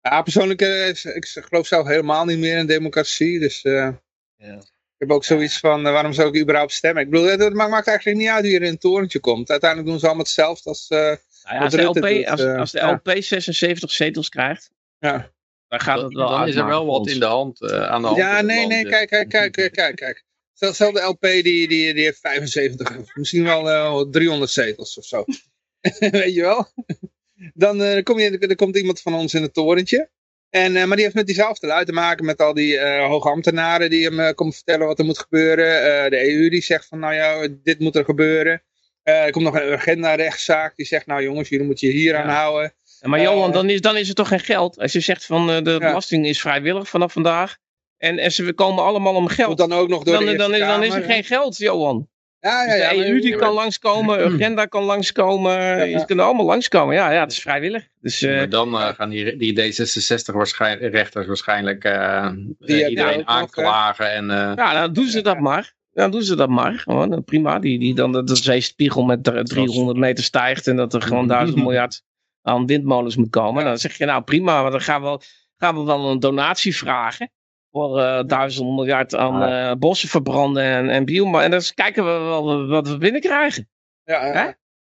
ja, 0.00 0.22
persoonlijk, 0.22 0.60
ik, 0.60 1.02
ik 1.04 1.26
geloof 1.26 1.66
zelf 1.66 1.86
helemaal 1.86 2.24
niet 2.24 2.38
meer 2.38 2.58
in 2.58 2.66
democratie. 2.66 3.40
Dus 3.40 3.62
eh, 3.62 3.90
Ja. 4.36 4.62
Ik 5.04 5.08
heb 5.10 5.16
ook 5.18 5.24
zoiets 5.24 5.58
van, 5.58 5.86
eh, 5.86 5.92
waarom 5.92 6.12
zou 6.12 6.28
ik 6.28 6.40
überhaupt 6.42 6.72
stemmen? 6.72 7.02
Ik 7.02 7.10
bedoel, 7.10 7.26
het, 7.26 7.40
het 7.40 7.54
maakt, 7.54 7.70
maakt 7.70 7.86
eigenlijk 7.88 8.18
niet 8.18 8.28
uit 8.28 8.44
wie 8.44 8.54
er 8.56 8.62
in 8.62 8.68
een 8.68 8.78
torentje 8.78 9.20
komt. 9.20 9.50
Uiteindelijk 9.50 9.90
doen 9.90 9.98
ze 9.98 10.06
allemaal 10.06 10.24
hetzelfde 10.24 10.68
als... 10.68 10.86
eh, 10.88 10.98
Nou 10.98 11.56
ja, 11.56 11.58
als, 11.58 11.72
de 11.72 11.82
LP, 11.82 11.94
doet, 11.94 12.26
als, 12.26 12.40
eh, 12.40 12.58
als 12.58 12.70
de 12.70 12.78
ja. 12.78 12.92
LP 12.92 13.22
76 13.22 13.90
zetels 13.90 14.28
krijgt, 14.28 14.70
ja. 14.98 15.30
dan 15.68 15.80
gaat 15.80 15.96
Dan, 15.96 16.04
het 16.04 16.14
wel 16.14 16.28
dan 16.28 16.48
is 16.48 16.54
er 16.54 16.66
wel 16.66 16.86
wat 16.86 17.08
in 17.08 17.20
de 17.20 17.26
hand 17.26 17.62
eh, 17.62 17.82
aan 17.86 18.00
de 18.00 18.06
hand. 18.06 18.18
ja, 18.18 18.36
het 18.36 18.46
nee, 18.46 18.66
nee, 18.66 18.84
kijk, 18.84 19.08
kijk, 19.08 19.28
kijk, 19.28 19.72
kijk, 19.72 19.96
kijk. 19.96 20.24
Stel, 20.54 20.92
de 20.92 21.00
LP 21.00 21.20
die, 21.20 21.42
die, 21.42 21.94
die 21.94 22.04
heeft 22.04 22.20
75, 22.20 23.14
misschien 23.14 23.44
wel 23.44 23.70
eh, 23.70 24.10
300 24.10 24.50
zetels 24.50 24.98
of 24.98 25.04
zo. 25.04 25.24
Weet 25.98 26.34
je 26.34 26.40
wel? 26.40 26.66
Dan, 27.54 27.82
eh, 27.82 28.02
kom 28.02 28.18
je, 28.18 28.38
er 28.38 28.56
komt 28.56 28.76
iemand 28.76 29.00
van 29.00 29.14
ons 29.14 29.34
in 29.34 29.42
het 29.42 29.54
torentje. 29.54 30.10
En, 30.54 30.76
eh, 30.76 30.84
maar 30.84 30.96
die 30.96 31.04
heeft 31.04 31.16
met 31.16 31.26
diezelfde 31.26 31.66
lui 31.66 31.84
te 31.84 31.92
maken 31.92 32.24
met 32.24 32.40
al 32.40 32.54
die 32.54 32.78
eh 32.78 33.06
hoge 33.06 33.28
ambtenaren 33.28 33.90
die 33.90 34.04
hem 34.04 34.20
eh, 34.20 34.34
komen 34.34 34.54
vertellen 34.54 34.86
wat 34.86 34.98
er 34.98 35.04
moet 35.04 35.18
gebeuren. 35.18 35.82
Eh, 36.04 36.10
de 36.10 36.32
EU 36.32 36.48
die 36.48 36.62
zegt 36.62 36.86
van 36.86 36.98
nou 36.98 37.14
ja, 37.14 37.48
dit 37.62 37.78
moet 37.78 37.96
er 37.96 38.04
gebeuren. 38.04 38.62
Eh, 39.02 39.24
er 39.24 39.30
komt 39.30 39.44
nog 39.44 39.54
een 39.54 39.72
agenda-rechtszaak 39.72 40.76
die 40.76 40.86
zegt 40.86 41.06
nou 41.06 41.22
jongens, 41.22 41.48
jullie 41.48 41.66
moeten 41.66 41.88
je 41.88 41.94
hier 41.94 42.16
aan 42.16 42.28
houden. 42.28 42.74
Ja, 43.00 43.08
Maar 43.08 43.20
Johan, 43.20 43.48
Eh, 43.48 43.54
dan 43.54 43.70
is, 43.70 43.80
dan 43.80 43.96
is 43.96 44.08
er 44.08 44.14
toch 44.14 44.28
geen 44.28 44.40
geld? 44.40 44.78
Als 44.78 44.92
je 44.92 45.00
zegt 45.00 45.24
van 45.24 45.50
eh, 45.50 45.62
de 45.62 45.78
belasting 45.78 46.26
is 46.26 46.40
vrijwillig 46.40 46.88
vanaf 46.88 47.12
vandaag. 47.12 47.56
En, 47.98 48.18
en 48.18 48.32
ze 48.32 48.52
komen 48.52 48.84
allemaal 48.84 49.14
om 49.14 49.28
geld. 49.28 49.58
dan 49.58 49.72
ook 49.72 49.88
nog 49.88 50.02
door 50.02 50.14
Dan, 50.14 50.26
de 50.26 50.36
dan, 50.36 50.58
dan 50.58 50.82
is 50.84 50.94
er 50.94 51.02
geen 51.02 51.24
geld, 51.24 51.56
Johan. 51.56 52.08
Ja, 52.44 52.62
ja, 52.64 52.70
Dus 52.72 52.78
ja. 52.82 52.88
de 52.90 52.96
maar- 52.96 53.06
EU 53.06 53.20
die 53.20 53.36
kan 53.36 53.52
langskomen, 53.52 54.18
agenda 54.34 54.64
kan 54.66 54.82
langskomen. 54.82 55.88
ja. 55.88 55.98
Ze 55.98 56.04
kunnen 56.06 56.24
allemaal 56.24 56.44
langskomen. 56.46 56.94
Ja, 56.94 57.10
ja, 57.10 57.20
het 57.20 57.32
is 57.32 57.40
vrijwillig. 57.40 57.88
Dus 58.00 58.22
eh, 58.22 58.36
Maar 58.36 58.48
dan 58.48 58.74
eh, 58.74 58.88
gaan 58.88 59.10
die, 59.10 59.36
die 59.36 59.52
D66 59.72 60.34
waarschijnlijk, 60.34 60.92
rechters 60.94 61.26
waarschijnlijk 61.26 61.84
eh, 61.84 62.30
Die 62.58 62.88
iedereen 62.88 63.26
aanklagen. 63.28 64.12
En, 64.12 64.30
eh, 64.30 64.52
ja, 64.56 64.72
dan 64.80 64.92
doen 64.92 65.06
ze 65.06 65.20
dat 65.22 65.38
maar. 65.40 65.74
Dan 65.92 66.10
doen 66.10 66.22
ze 66.22 66.36
dat 66.36 66.48
maar. 66.48 66.72
Gewoon, 66.74 67.24
prima. 67.24 67.58
Die, 67.58 67.78
die 67.78 67.94
dan 67.94 68.12
de, 68.12 68.24
de 68.24 68.36
zeespiegel 68.36 69.02
met 69.04 69.24
dr- 69.24 69.42
300 69.42 69.98
meter 69.98 70.24
stijgt. 70.24 70.66
En 70.66 70.76
dat 70.76 70.94
er 70.94 71.02
gewoon 71.02 71.28
duizend 71.28 71.58
miljard 71.64 72.02
aan 72.42 72.66
windmolens 72.66 73.16
moet 73.16 73.30
komen. 73.30 73.64
Dan 73.64 73.78
zeg 73.78 73.98
je 73.98 74.04
nou 74.04 74.22
prima, 74.22 74.62
maar 74.62 74.70
dan 74.70 74.80
gaan 74.80 75.02
we, 75.02 75.18
gaan 75.56 75.74
we 75.74 75.82
wel 75.84 76.10
een 76.10 76.20
donatie 76.20 76.76
vragen. 76.76 77.30
Voor 77.74 78.00
eh, 78.00 78.22
duizend 78.26 78.68
miljard 78.74 79.14
aan 79.14 79.42
eh, 79.42 79.72
bossen 79.78 80.08
verbranden 80.08 80.62
en, 80.64 80.88
en 80.88 81.04
bioma. 81.04 81.42
En 81.42 81.50
dan 81.50 81.60
kijken 81.74 82.04
we 82.04 82.10
wel 82.10 82.66
wat 82.66 82.88
we 82.88 82.98
binnenkrijgen. 82.98 83.68
Ja, 84.04 84.26
ja. 84.26 84.32
Hè? 84.32 84.44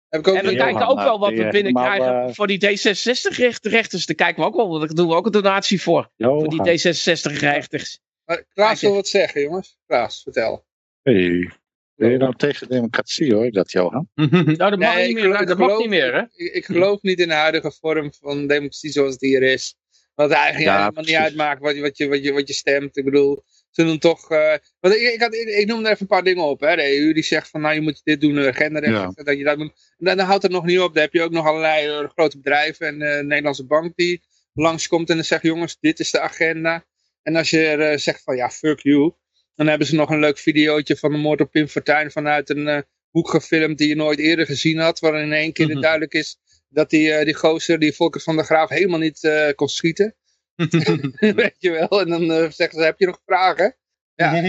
Heb 0.08 0.20
ik 0.20 0.28
ook 0.28 0.34
En 0.36 0.44
we 0.46 0.54
kijken 0.56 0.86
ook 0.88 0.98
wel 0.98 1.18
wat 1.18 1.28
we 1.30 1.36
je 1.36 1.48
binnenkrijgen 1.48 2.22
eh, 2.22 2.32
voor 2.34 2.46
die 2.46 2.58
D66-rechters. 2.68 4.06
Daar 4.06 4.16
kijken 4.16 4.42
we 4.42 4.48
ook 4.48 4.54
wel. 4.56 4.78
Daar 4.78 4.88
doen 4.88 5.08
we 5.08 5.14
ook 5.14 5.26
een 5.26 5.32
donatie 5.32 5.82
voor. 5.82 6.10
Voor 6.16 6.48
die 6.48 6.62
Johan. 6.64 6.66
D66-rechters. 6.78 7.98
Maar 8.24 8.44
Klaas 8.54 8.80
wil 8.80 8.94
wat 8.94 9.08
zeggen, 9.08 9.40
jongens. 9.40 9.78
Klaas, 9.86 10.22
vertel. 10.22 10.64
Hey. 11.02 11.50
Ben 11.94 12.10
je 12.10 12.16
nou 12.16 12.34
tegen 12.36 12.68
democratie 12.68 13.34
hoor, 13.34 13.50
dat 13.50 13.72
Johan? 13.72 14.08
nou, 14.14 14.56
dat 14.56 14.78
mag 14.78 14.94
Nee, 14.94 15.06
niet 15.06 15.14
meer. 15.14 15.22
geloof- 15.22 15.38
Dat 15.38 15.48
ik 15.50 15.56
mag 15.56 15.66
geloof- 15.66 15.78
niet 15.80 15.88
meer, 15.88 16.14
hè? 16.14 16.20
Ik, 16.20 16.54
ik 16.54 16.64
geloof 16.64 17.02
niet 17.02 17.18
in 17.18 17.28
de 17.28 17.34
huidige 17.34 17.72
vorm 17.80 18.12
van 18.20 18.46
democratie 18.46 18.90
zoals 18.90 19.12
het 19.12 19.20
hier 19.20 19.42
is. 19.42 19.76
Het 20.16 20.30
eigenlijk 20.30 20.64
Ja, 20.64 20.78
helemaal 20.82 21.04
niet 21.04 21.14
uitmaakt 21.14 21.60
wat 21.60 21.74
je, 21.74 21.80
wat, 21.80 21.96
je, 21.96 22.08
wat, 22.08 22.22
je, 22.24 22.32
wat 22.32 22.48
je 22.48 22.54
stemt. 22.54 22.96
Ik 22.96 23.04
bedoel, 23.04 23.44
ze 23.70 23.84
doen 23.84 23.98
toch... 23.98 24.30
eh, 24.30 24.54
want 24.80 24.94
ik, 24.94 25.00
ik, 25.12 25.20
had, 25.20 25.34
ik, 25.34 25.48
ik 25.48 25.66
noemde 25.66 25.88
even 25.88 26.00
een 26.00 26.06
paar 26.06 26.24
dingen 26.24 26.44
op. 26.44 26.60
Hè. 26.60 26.76
De 26.76 26.98
EU 26.98 27.12
die 27.12 27.22
zegt 27.22 27.48
van, 27.50 27.60
nou 27.60 27.74
je 27.74 27.80
moet 27.80 28.00
dit 28.04 28.20
doen, 28.20 28.34
de 28.34 28.48
agenda 28.48 28.88
Ja. 28.88 29.10
dat 29.14 29.38
je 29.38 29.44
dat 29.44 29.56
moet. 29.58 29.72
En 29.98 30.04
dan, 30.06 30.16
dan 30.16 30.26
houdt 30.26 30.42
het 30.42 30.52
nog 30.52 30.64
niet 30.64 30.78
op. 30.80 30.94
Dan 30.94 31.02
heb 31.02 31.12
je 31.12 31.22
ook 31.22 31.30
nog 31.30 31.46
allerlei 31.46 31.86
eh, 31.88 32.08
grote 32.08 32.36
bedrijven 32.36 32.86
en 32.86 33.02
eh, 33.02 33.22
Nederlandse 33.24 33.66
bank 33.66 33.92
die 33.96 34.22
langskomt 34.52 35.08
en 35.10 35.14
dan 35.16 35.24
zegt, 35.24 35.42
jongens, 35.42 35.76
dit 35.80 36.00
is 36.00 36.10
de 36.10 36.20
agenda. 36.20 36.84
En 37.22 37.36
als 37.36 37.50
je 37.50 37.92
zegt 37.96 38.22
van, 38.22 38.36
ja, 38.36 38.50
fuck 38.50 38.80
you. 38.80 39.12
Dan 39.54 39.66
hebben 39.66 39.86
ze 39.86 39.94
nog 39.94 40.10
een 40.10 40.20
leuk 40.20 40.38
videootje 40.38 40.96
van 40.96 41.12
de 41.12 41.18
moord 41.18 41.40
op 41.40 41.50
Pim 41.50 41.68
Fortuyn 41.68 42.10
vanuit 42.10 42.50
een 42.50 42.84
hoek 43.10 43.30
gefilmd 43.30 43.78
die 43.78 43.88
je 43.88 43.96
nooit 43.96 44.18
eerder 44.18 44.46
gezien 44.46 44.78
had. 44.78 44.98
Waarin 45.00 45.22
in 45.24 45.32
één 45.32 45.52
keer 45.52 45.68
Mhm. 45.68 45.80
duidelijk 45.80 46.12
is 46.14 46.36
dat 46.76 46.90
die, 46.90 47.12
eh, 47.12 47.24
die 47.24 47.34
gozer, 47.34 47.78
die 47.78 47.92
Volker 47.92 48.20
van 48.20 48.36
der 48.36 48.44
Graaf, 48.44 48.68
helemaal 48.68 48.98
niet 48.98 49.24
eh, 49.24 49.48
kon 49.54 49.68
schieten. 49.68 50.14
Weet 51.42 51.56
je 51.58 51.70
wel? 51.70 52.00
En 52.00 52.08
dan 52.08 52.30
eh, 52.30 52.50
zeggen 52.50 52.78
ze, 52.78 52.84
heb 52.84 52.98
je 52.98 53.06
nog 53.06 53.20
vragen? 53.26 53.76
Ja. 54.14 54.32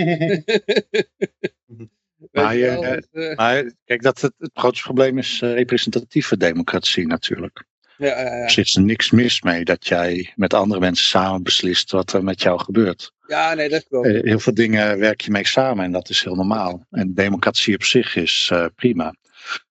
Maar 2.31 2.55
je 2.55 2.65
je, 2.65 3.01
wel, 3.11 3.35
Maar 3.35 3.71
kijk, 3.85 4.01
dat 4.01 4.21
het, 4.21 4.33
het 4.37 4.51
grootste 4.53 4.83
probleem 4.83 5.17
is 5.17 5.39
representatieve 5.39 6.37
democratie 6.37 7.07
natuurlijk. 7.07 7.63
ja, 7.97 8.07
ja, 8.07 8.21
ja. 8.21 8.43
Er 8.43 8.51
zit 8.51 8.75
er 8.75 8.81
niks 8.81 9.11
mis 9.11 9.41
mee 9.41 9.63
dat 9.63 9.87
jij 9.87 10.33
met 10.35 10.53
andere 10.53 10.79
mensen 10.79 11.05
samen 11.05 11.43
beslist 11.43 11.91
wat 11.91 12.13
er 12.13 12.23
met 12.23 12.41
jou 12.41 12.59
gebeurt. 12.59 13.11
ja, 13.27 13.53
nee, 13.53 13.69
dat 13.69 13.87
klopt. 13.87 14.07
Heel 14.07 14.39
veel 14.39 14.53
dingen 14.53 14.99
werk 14.99 15.21
je 15.21 15.31
mee 15.31 15.47
samen 15.47 15.85
en 15.85 15.91
dat 15.91 16.09
is 16.09 16.23
heel 16.23 16.35
normaal. 16.35 16.85
En 16.91 17.13
democratie 17.13 17.75
op 17.75 17.83
zich 17.83 18.15
is 18.15 18.51
prima. 18.75 19.15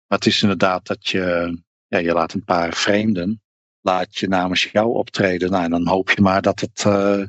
Maar 0.07 0.19
het 0.19 0.27
is 0.27 0.43
inderdaad 0.43 0.87
dat 0.87 1.09
je, 1.09 1.57
ja, 1.89 1.99
je 1.99 2.13
laat 2.13 2.33
een 2.33 2.45
paar 2.45 2.75
vreemden, 2.75 3.43
laat 3.81 4.17
je 4.17 4.29
namens 4.29 4.65
jou 4.65 4.95
optreden. 4.95 5.51
Nou, 5.51 5.65
en 5.65 5.71
dan 5.71 5.89
hoop 5.89 6.11
je 6.11 6.21
maar 6.23 6.43
dat, 6.43 6.61
het, 6.61 6.85
eh, 6.87 7.23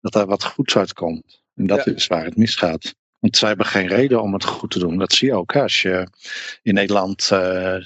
dat 0.00 0.14
er 0.14 0.26
wat 0.26 0.44
goeds 0.44 0.76
uitkomt. 0.76 1.42
En 1.54 1.66
dat 1.66 1.84
Ja. 1.84 1.92
is 1.92 2.06
waar 2.06 2.24
het 2.24 2.36
misgaat. 2.36 2.94
Want 3.18 3.36
zij 3.36 3.48
hebben 3.48 3.66
geen 3.66 3.86
reden 3.86 4.22
om 4.22 4.32
het 4.32 4.44
goed 4.44 4.70
te 4.70 4.78
doen. 4.78 4.98
Dat 4.98 5.12
zie 5.12 5.28
je 5.28 5.34
ook. 5.34 5.52
Hè? 5.52 5.62
Als 5.62 5.82
je 5.82 6.06
in 6.62 6.74
Nederland 6.74 7.30
uh, 7.32 7.76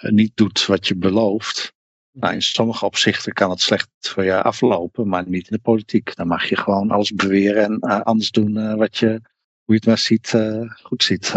niet 0.00 0.36
doet 0.36 0.66
wat 0.66 0.88
je 0.88 0.96
belooft. 0.96 1.72
Nou, 2.12 2.34
in 2.34 2.42
sommige 2.42 2.84
opzichten 2.84 3.32
kan 3.32 3.50
het 3.50 3.60
slecht 3.60 3.88
voor 4.00 4.24
je 4.24 4.42
aflopen, 4.42 5.08
maar 5.08 5.28
niet 5.28 5.48
in 5.50 5.56
de 5.56 5.62
politiek. 5.62 6.14
Dan 6.16 6.26
mag 6.26 6.44
je 6.48 6.56
gewoon 6.56 6.90
alles 6.90 7.10
beweren 7.12 7.64
en 7.64 7.78
uh, 7.80 8.00
anders 8.00 8.30
doen 8.30 8.56
uh, 8.56 8.74
wat 8.74 8.96
je, 8.98 9.08
hoe 9.08 9.20
je 9.64 9.74
het 9.74 9.86
maar 9.86 9.98
ziet, 9.98 10.34
goed 10.82 11.02
ziet. 11.02 11.28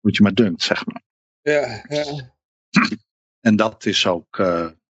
hoe 0.00 0.12
je 0.12 0.22
maar 0.22 0.34
dunkt, 0.34 0.62
zeg 0.62 0.86
maar. 0.86 1.02
Ja, 1.42 1.84
ja. 1.88 2.36
En 3.40 3.56
dat 3.56 3.86
is 3.86 4.06
ook 4.06 4.36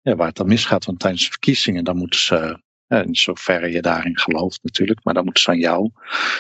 ja, 0.03 0.17
waar 0.17 0.27
het 0.27 0.37
dan 0.37 0.47
misgaat. 0.47 0.85
Want 0.85 0.99
tijdens 0.99 1.23
de 1.25 1.31
verkiezingen, 1.31 1.85
dan 1.85 1.97
moeten 1.97 2.21
ze, 2.21 2.63
in 2.89 3.15
zoverre 3.15 3.71
je 3.71 3.83
daarin 3.83 4.19
gelooft 4.19 4.63
natuurlijk, 4.63 5.05
maar 5.05 5.15
dan 5.15 5.25
moeten 5.25 5.43
ze 5.43 5.51
aan 5.51 5.59
jou 5.59 5.91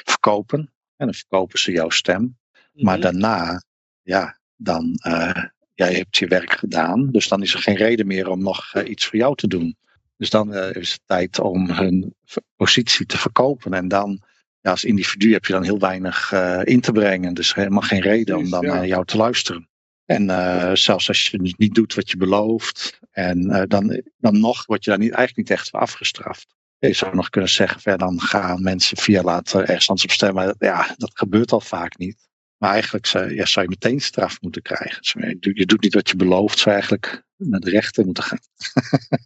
verkopen. 0.04 0.58
En 0.96 1.06
dan 1.06 1.14
verkopen 1.14 1.58
ze 1.58 1.72
jouw 1.72 1.90
stem. 1.90 2.38
Maar 2.72 2.98
Mhm. 2.98 3.02
daarna, 3.02 3.62
ja, 4.02 4.38
dan, 4.56 4.98
uh, 5.06 5.44
jij 5.74 5.94
hebt 5.94 6.16
je 6.16 6.26
werk 6.26 6.52
gedaan. 6.52 7.10
Dus 7.10 7.28
dan 7.28 7.42
is 7.42 7.54
er 7.54 7.60
geen 7.60 7.76
reden 7.76 8.06
meer 8.06 8.28
om 8.28 8.42
nog 8.42 8.74
uh, 8.74 8.88
iets 8.88 9.06
voor 9.06 9.18
jou 9.18 9.34
te 9.36 9.46
doen. 9.46 9.76
Dus 10.16 10.30
dan 10.30 10.54
uh, 10.54 10.74
is 10.74 10.92
het 10.92 11.00
tijd 11.06 11.38
om 11.38 11.70
hun 11.70 12.14
positie 12.56 13.06
te 13.06 13.18
verkopen. 13.18 13.72
En 13.72 13.88
dan, 13.88 14.22
ja, 14.60 14.70
als 14.70 14.84
individu 14.84 15.32
heb 15.32 15.44
je 15.44 15.52
dan 15.52 15.62
heel 15.62 15.78
weinig 15.78 16.32
uh, 16.32 16.60
in 16.64 16.80
te 16.80 16.92
brengen. 16.92 17.34
Dus 17.34 17.54
helemaal 17.54 17.80
geen 17.82 18.00
reden 18.00 18.36
om 18.36 18.50
dan 18.50 18.64
naar 18.64 18.86
jou 18.86 19.04
te 19.04 19.16
luisteren. 19.16 19.68
En 20.06 20.28
uh, 20.28 20.74
zelfs 20.74 21.08
als 21.08 21.28
je 21.28 21.54
niet 21.56 21.74
doet 21.74 21.94
wat 21.94 22.10
je 22.10 22.16
belooft, 22.16 23.00
en 23.10 23.42
uh, 23.42 23.62
dan, 23.66 24.02
dan 24.18 24.40
nog 24.40 24.66
word 24.66 24.84
je 24.84 24.90
daar 24.90 24.98
niet, 24.98 25.12
eigenlijk 25.12 25.48
niet 25.48 25.58
echt 25.58 25.70
voor 25.70 25.80
afgestraft. 25.80 26.54
Je 26.78 26.92
zou 26.92 27.14
nog 27.14 27.30
kunnen 27.30 27.50
zeggen, 27.50 27.80
ja, 27.84 27.96
dan 27.96 28.20
gaan 28.20 28.62
mensen 28.62 28.96
via 28.96 29.22
later 29.22 29.60
ergens 29.60 29.88
anders 29.88 30.08
op 30.08 30.14
stemmen. 30.14 30.54
Ja, 30.58 30.94
dat 30.96 31.10
gebeurt 31.14 31.52
al 31.52 31.60
vaak 31.60 31.98
niet. 31.98 32.28
Maar 32.56 32.72
eigenlijk 32.72 33.06
zou, 33.06 33.34
ja, 33.34 33.46
zou 33.46 33.64
je 33.64 33.70
meteen 33.70 34.00
straf 34.00 34.40
moeten 34.40 34.62
krijgen. 34.62 35.00
Je 35.40 35.66
doet 35.66 35.82
niet 35.82 35.94
wat 35.94 36.08
je 36.08 36.16
belooft, 36.16 36.58
zou 36.58 36.74
eigenlijk 36.74 37.24
naar 37.36 37.60
de 37.60 37.70
rechter 37.70 38.04
moeten 38.04 38.22
gaan. 38.22 38.38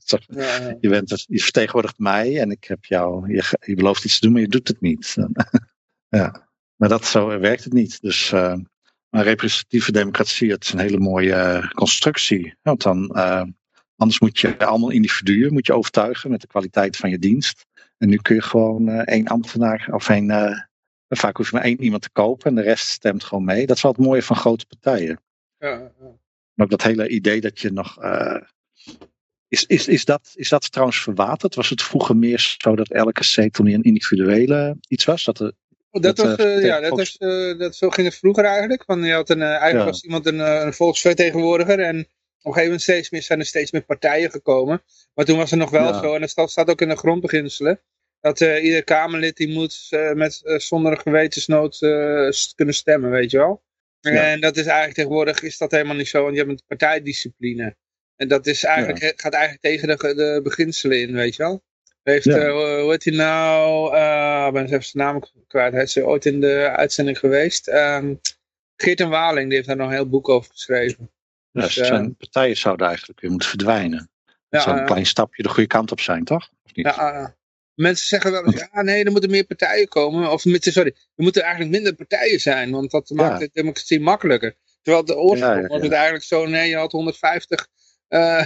ja. 0.26 0.76
je, 0.80 0.88
bent 0.88 1.10
het, 1.10 1.24
je 1.28 1.42
vertegenwoordigt 1.42 1.98
mij 1.98 2.40
en 2.40 2.50
ik 2.50 2.64
heb 2.64 2.84
jou, 2.84 3.34
je, 3.34 3.58
je 3.66 3.74
belooft 3.74 4.04
iets 4.04 4.18
te 4.18 4.24
doen, 4.24 4.32
maar 4.32 4.42
je 4.42 4.48
doet 4.48 4.68
het 4.68 4.80
niet. 4.80 5.16
ja. 6.08 6.48
Maar 6.76 6.88
dat 6.88 7.04
zo 7.04 7.38
werkt 7.38 7.64
het 7.64 7.72
niet. 7.72 8.00
Dus 8.00 8.32
uh, 8.32 8.56
maar 9.10 9.24
representatieve 9.24 9.92
democratie, 9.92 10.50
het 10.50 10.64
is 10.64 10.72
een 10.72 10.78
hele 10.78 10.98
mooie 10.98 11.34
uh, 11.34 11.70
constructie. 11.70 12.54
Want 12.62 12.82
dan, 12.82 13.12
uh, 13.16 13.42
anders 13.96 14.20
moet 14.20 14.38
je 14.38 14.58
allemaal 14.58 14.90
individuen 14.90 15.52
moet 15.52 15.66
je 15.66 15.74
overtuigen 15.74 16.30
met 16.30 16.40
de 16.40 16.46
kwaliteit 16.46 16.96
van 16.96 17.10
je 17.10 17.18
dienst. 17.18 17.66
En 17.98 18.08
nu 18.08 18.16
kun 18.16 18.34
je 18.34 18.42
gewoon 18.42 18.88
uh, 18.88 18.98
één 18.98 19.26
ambtenaar 19.26 19.88
of 19.92 20.08
één. 20.08 20.30
Uh, 20.30 20.58
vaak 21.08 21.36
hoef 21.36 21.50
je 21.50 21.56
maar 21.56 21.64
één 21.64 21.82
iemand 21.82 22.02
te 22.02 22.10
kopen 22.10 22.46
en 22.46 22.54
de 22.54 22.62
rest 22.62 22.86
stemt 22.86 23.24
gewoon 23.24 23.44
mee. 23.44 23.66
Dat 23.66 23.76
is 23.76 23.82
wel 23.82 23.92
het 23.92 24.00
mooie 24.00 24.22
van 24.22 24.36
grote 24.36 24.66
partijen. 24.66 25.20
Ja, 25.58 25.68
ja. 25.68 25.92
Maar 26.54 26.66
ook 26.66 26.70
dat 26.70 26.82
hele 26.82 27.08
idee 27.08 27.40
dat 27.40 27.60
je 27.60 27.72
nog. 27.72 27.98
Is, 29.48 29.64
is, 29.64 29.88
is, 29.88 30.04
dat, 30.04 30.32
is 30.34 30.48
dat 30.48 30.72
trouwens 30.72 31.02
verwaterd? 31.02 31.54
Was 31.54 31.70
het 31.70 31.82
vroeger 31.82 32.16
meer 32.16 32.56
zo 32.58 32.76
dat 32.76 32.90
elke 32.90 33.24
zetel 33.24 33.66
een 33.66 33.82
individuele 33.82 34.76
iets 34.88 35.04
was? 35.04 35.24
Dat 35.24 35.40
er, 35.40 35.52
dat, 35.90 36.16
dat 36.16 36.18
was, 36.18 36.46
uh, 36.46 36.64
ja, 36.64 36.80
dat 36.80 36.90
was, 36.90 37.16
uh, 37.18 37.58
dat, 37.58 37.76
zo 37.76 37.90
ging 37.90 38.06
het 38.06 38.16
vroeger 38.16 38.44
eigenlijk. 38.44 38.84
Van, 38.84 39.02
je 39.02 39.12
had 39.12 39.30
een, 39.30 39.42
eigenlijk 39.42 39.78
ja. 39.78 39.84
was 39.84 40.02
iemand 40.02 40.26
een, 40.26 40.38
een 40.38 40.72
volksvertegenwoordiger 40.72 41.80
en 41.80 41.98
op 41.98 42.06
een 42.46 42.52
gegeven 42.52 42.62
moment 42.62 42.82
steeds 42.82 43.10
meer, 43.10 43.22
zijn 43.22 43.38
er 43.38 43.46
steeds 43.46 43.70
meer 43.70 43.84
partijen 43.84 44.30
gekomen. 44.30 44.82
Maar 45.14 45.24
toen 45.24 45.36
was 45.36 45.50
er 45.50 45.56
nog 45.56 45.70
wel 45.70 45.92
ja. 45.92 46.00
zo, 46.00 46.14
en 46.14 46.28
dat 46.34 46.50
staat, 46.50 46.70
ook 46.70 46.80
in 46.80 46.88
de 46.88 46.96
grondbeginselen, 46.96 47.80
dat 48.20 48.40
uh, 48.40 48.64
ieder 48.64 48.84
Kamerlid 48.84 49.36
die 49.36 49.52
moet 49.52 49.88
met, 50.14 50.40
zonder 50.56 50.96
gewetensnood 50.98 51.78
kunnen 52.54 52.74
stemmen, 52.74 53.10
weet 53.10 53.30
je 53.30 53.38
wel. 53.38 53.62
Ja. 54.00 54.10
En 54.10 54.40
dat 54.40 54.56
is 54.56 54.64
eigenlijk 54.64 54.94
tegenwoordig 54.94 55.42
is 55.42 55.58
dat 55.58 55.70
helemaal 55.70 55.96
niet 55.96 56.08
zo, 56.08 56.22
want 56.22 56.34
je 56.34 56.40
hebt 56.40 56.50
een 56.50 56.66
partijdiscipline. 56.66 57.76
En 58.16 58.28
dat 58.28 58.46
is 58.46 58.64
eigenlijk, 58.64 59.20
gaat 59.20 59.32
eigenlijk 59.32 59.62
tegen 59.62 59.88
de, 59.88 60.14
de 60.14 60.40
beginselen 60.42 61.00
in, 61.00 61.12
weet 61.12 61.36
je 61.36 61.42
wel. 61.42 61.62
Heeft, 62.02 62.24
ja. 62.24 62.50
hoe 62.50 62.90
heet 62.90 63.04
hij 63.04 63.14
nou, 63.14 63.86
ik 64.46 64.52
ben 64.52 64.64
even 64.64 64.84
zijn 64.84 65.04
naam 65.04 65.22
kwijt, 65.46 65.72
hij 65.72 65.82
is 65.82 65.98
ooit 65.98 66.26
in 66.26 66.40
de 66.40 66.72
uitzending 66.76 67.18
geweest. 67.18 67.68
Um, 67.68 68.20
Geert 68.76 69.00
en 69.00 69.08
Waling, 69.08 69.46
die 69.46 69.54
heeft 69.54 69.66
daar 69.66 69.76
nog 69.76 69.86
een 69.86 69.94
heel 69.94 70.08
boek 70.08 70.28
over 70.28 70.50
geschreven. 70.50 71.10
Ja, 71.50 71.62
dus, 71.62 71.74
zijn 71.74 72.16
partijen 72.16 72.56
zouden 72.56 72.86
eigenlijk 72.86 73.20
weer 73.20 73.30
moeten 73.30 73.48
verdwijnen. 73.48 74.10
Dat 74.48 74.62
zou 74.62 74.78
een 74.78 74.86
klein 74.86 75.06
stapje 75.06 75.42
de 75.42 75.48
goede 75.48 75.68
kant 75.68 75.92
op 75.92 76.00
zijn, 76.00 76.24
toch? 76.24 76.50
Of 76.64 76.74
niet? 76.74 76.86
Ja, 76.86 77.36
mensen 77.74 78.06
zeggen 78.06 78.32
wel 78.32 78.46
eens, 78.46 78.66
ja 78.72 78.82
nee, 78.82 79.04
er 79.04 79.10
moeten 79.10 79.30
meer 79.30 79.44
partijen 79.44 79.88
komen. 79.88 80.30
Of 80.30 80.40
sorry, 80.40 80.94
er 81.14 81.22
moeten 81.22 81.42
eigenlijk 81.42 81.72
minder 81.72 81.94
partijen 81.94 82.40
zijn, 82.40 82.70
want 82.70 82.90
dat 82.90 83.10
maakt 83.10 83.40
de 83.40 83.50
democratie 83.52 84.00
makkelijker. 84.00 84.56
Terwijl 84.82 85.04
de 85.04 85.16
oorsprong 85.16 85.54
ja, 85.54 85.60
ja, 85.60 85.66
was 85.66 85.82
het 85.82 85.92
eigenlijk 85.92 86.24
zo, 86.24 86.46
nee, 86.46 86.68
je 86.68 86.76
had 86.76 86.92
150, 86.92 87.66
uh, 88.08 88.18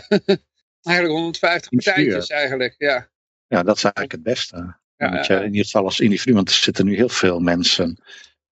eigenlijk 0.83 1.15
150 1.15 1.71
partijtjes 1.71 2.29
eigenlijk, 2.29 2.75
ja. 2.79 3.13
Ja, 3.47 3.63
dat 3.63 3.77
is 3.77 3.83
eigenlijk 3.83 4.13
het 4.13 4.23
beste. 4.23 4.77
Ja, 4.97 5.23
je 5.23 5.35
in 5.35 5.51
ieder 5.51 5.65
geval 5.65 5.85
als 5.85 6.01
individu, 6.01 6.35
want 6.35 6.49
er 6.49 6.55
zitten 6.55 6.85
nu 6.85 6.95
heel 6.95 7.09
veel 7.09 7.41
mensen. 7.41 7.99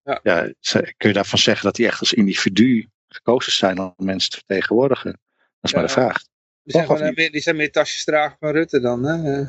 Ja. 0.02 0.20
Ja, 0.22 0.52
kun 0.96 1.08
je 1.08 1.12
daarvan 1.12 1.38
zeggen 1.38 1.64
dat 1.64 1.74
die 1.74 1.86
echt 1.86 2.00
als 2.00 2.12
individu 2.12 2.88
gekozen 3.08 3.52
zijn 3.52 3.78
om 3.78 3.94
mensen 3.96 4.30
te 4.30 4.36
vertegenwoordigen? 4.36 5.20
Dat 5.36 5.70
is 5.70 5.72
maar 5.72 5.86
de 5.86 5.92
vraag. 5.92 6.22
Die 6.62 6.72
zijn, 6.72 6.86
gewoon, 6.86 7.14
meer, 7.14 7.30
die 7.30 7.40
zijn 7.40 7.56
meer 7.56 7.72
tasjes 7.72 8.04
dragen 8.04 8.36
van 8.40 8.50
Rutte 8.50 8.80
dan, 8.80 9.04
hè? 9.04 9.44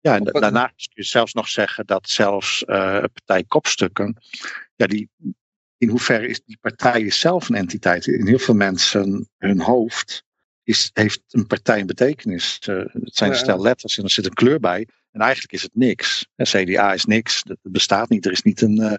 Ja, 0.00 0.14
en 0.14 0.24
daarnaast 0.24 0.88
kun 0.88 1.02
je 1.02 1.02
zelfs 1.02 1.32
nog 1.32 1.48
zeggen 1.48 1.86
dat 1.86 2.08
zelfs 2.08 2.62
uh, 2.66 3.04
partijkopstukken, 3.12 4.16
ja, 4.76 4.86
die, 4.86 5.10
in 5.78 5.88
hoeverre 5.88 6.28
is 6.28 6.40
die 6.44 6.58
partij 6.60 7.10
zelf 7.10 7.48
een 7.48 7.54
entiteit? 7.54 8.06
In 8.06 8.26
heel 8.26 8.38
veel 8.38 8.54
mensen 8.54 9.28
hun 9.38 9.60
hoofd 9.60 10.24
is, 10.68 10.90
heeft 10.92 11.20
een 11.28 11.46
partij 11.46 11.80
een 11.80 11.86
betekenis. 11.86 12.58
Uh, 12.68 12.76
het 12.92 13.16
zijn 13.16 13.30
een 13.30 13.36
stel 13.36 13.60
letters 13.60 13.98
en 13.98 14.04
er 14.04 14.10
zit 14.10 14.24
een 14.24 14.34
kleur 14.34 14.60
bij. 14.60 14.88
En 15.10 15.20
eigenlijk 15.20 15.52
is 15.52 15.62
het 15.62 15.74
niks. 15.74 16.26
CDA 16.36 16.92
is 16.92 17.04
niks. 17.04 17.42
Dat 17.42 17.58
bestaat 17.62 18.08
niet. 18.08 18.26
Er 18.26 18.32
is 18.32 18.42
niet 18.42 18.60
een 18.60 18.80
uh, 18.80 18.92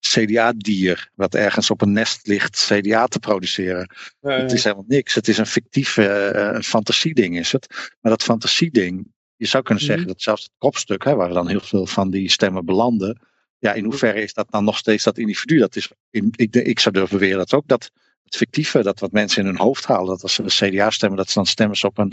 CDA-dier 0.00 1.10
wat 1.14 1.34
ergens 1.34 1.70
op 1.70 1.82
een 1.82 1.92
nest 1.92 2.26
ligt 2.26 2.66
CDA 2.72 3.06
te 3.06 3.18
produceren. 3.18 3.94
Nee, 4.20 4.40
het 4.40 4.52
is 4.52 4.64
helemaal 4.64 4.84
niks. 4.88 5.14
Het 5.14 5.28
is 5.28 5.38
een 5.38 5.46
fictief 5.46 5.96
uh, 5.96 6.60
fantasieding 6.60 7.38
is 7.38 7.52
het. 7.52 7.66
Maar 8.00 8.12
dat 8.12 8.22
fantasieding, 8.22 9.12
je 9.36 9.46
zou 9.46 9.62
kunnen 9.62 9.84
zeggen 9.84 10.02
mm. 10.02 10.12
dat 10.12 10.22
zelfs 10.22 10.42
het 10.42 10.52
kopstuk, 10.58 11.04
hè, 11.04 11.14
waar 11.14 11.32
dan 11.32 11.48
heel 11.48 11.60
veel 11.60 11.86
van 11.86 12.10
die 12.10 12.30
stemmen 12.30 12.64
belanden. 12.64 13.20
Ja, 13.58 13.72
in 13.72 13.84
hoeverre 13.84 14.22
is 14.22 14.34
dat 14.34 14.50
dan 14.50 14.64
nog 14.64 14.76
steeds 14.76 15.04
dat 15.04 15.18
individu? 15.18 15.58
Dat 15.58 15.76
is, 15.76 15.90
in, 16.10 16.32
ik, 16.36 16.56
ik 16.56 16.80
zou 16.80 16.94
durven 16.94 17.18
beweren 17.18 17.38
dat 17.38 17.54
ook 17.54 17.68
dat 17.68 17.90
het 18.26 18.36
fictieve, 18.36 18.82
dat 18.82 19.00
wat 19.00 19.12
mensen 19.12 19.42
in 19.42 19.48
hun 19.48 19.58
hoofd 19.58 19.84
halen, 19.84 20.06
dat 20.06 20.22
als 20.22 20.34
ze 20.34 20.42
de 20.42 20.68
CDA 20.68 20.90
stemmen, 20.90 21.18
dat 21.18 21.28
ze 21.28 21.34
dan 21.34 21.46
stemmen 21.46 21.84
op 21.84 21.98
een, 21.98 22.12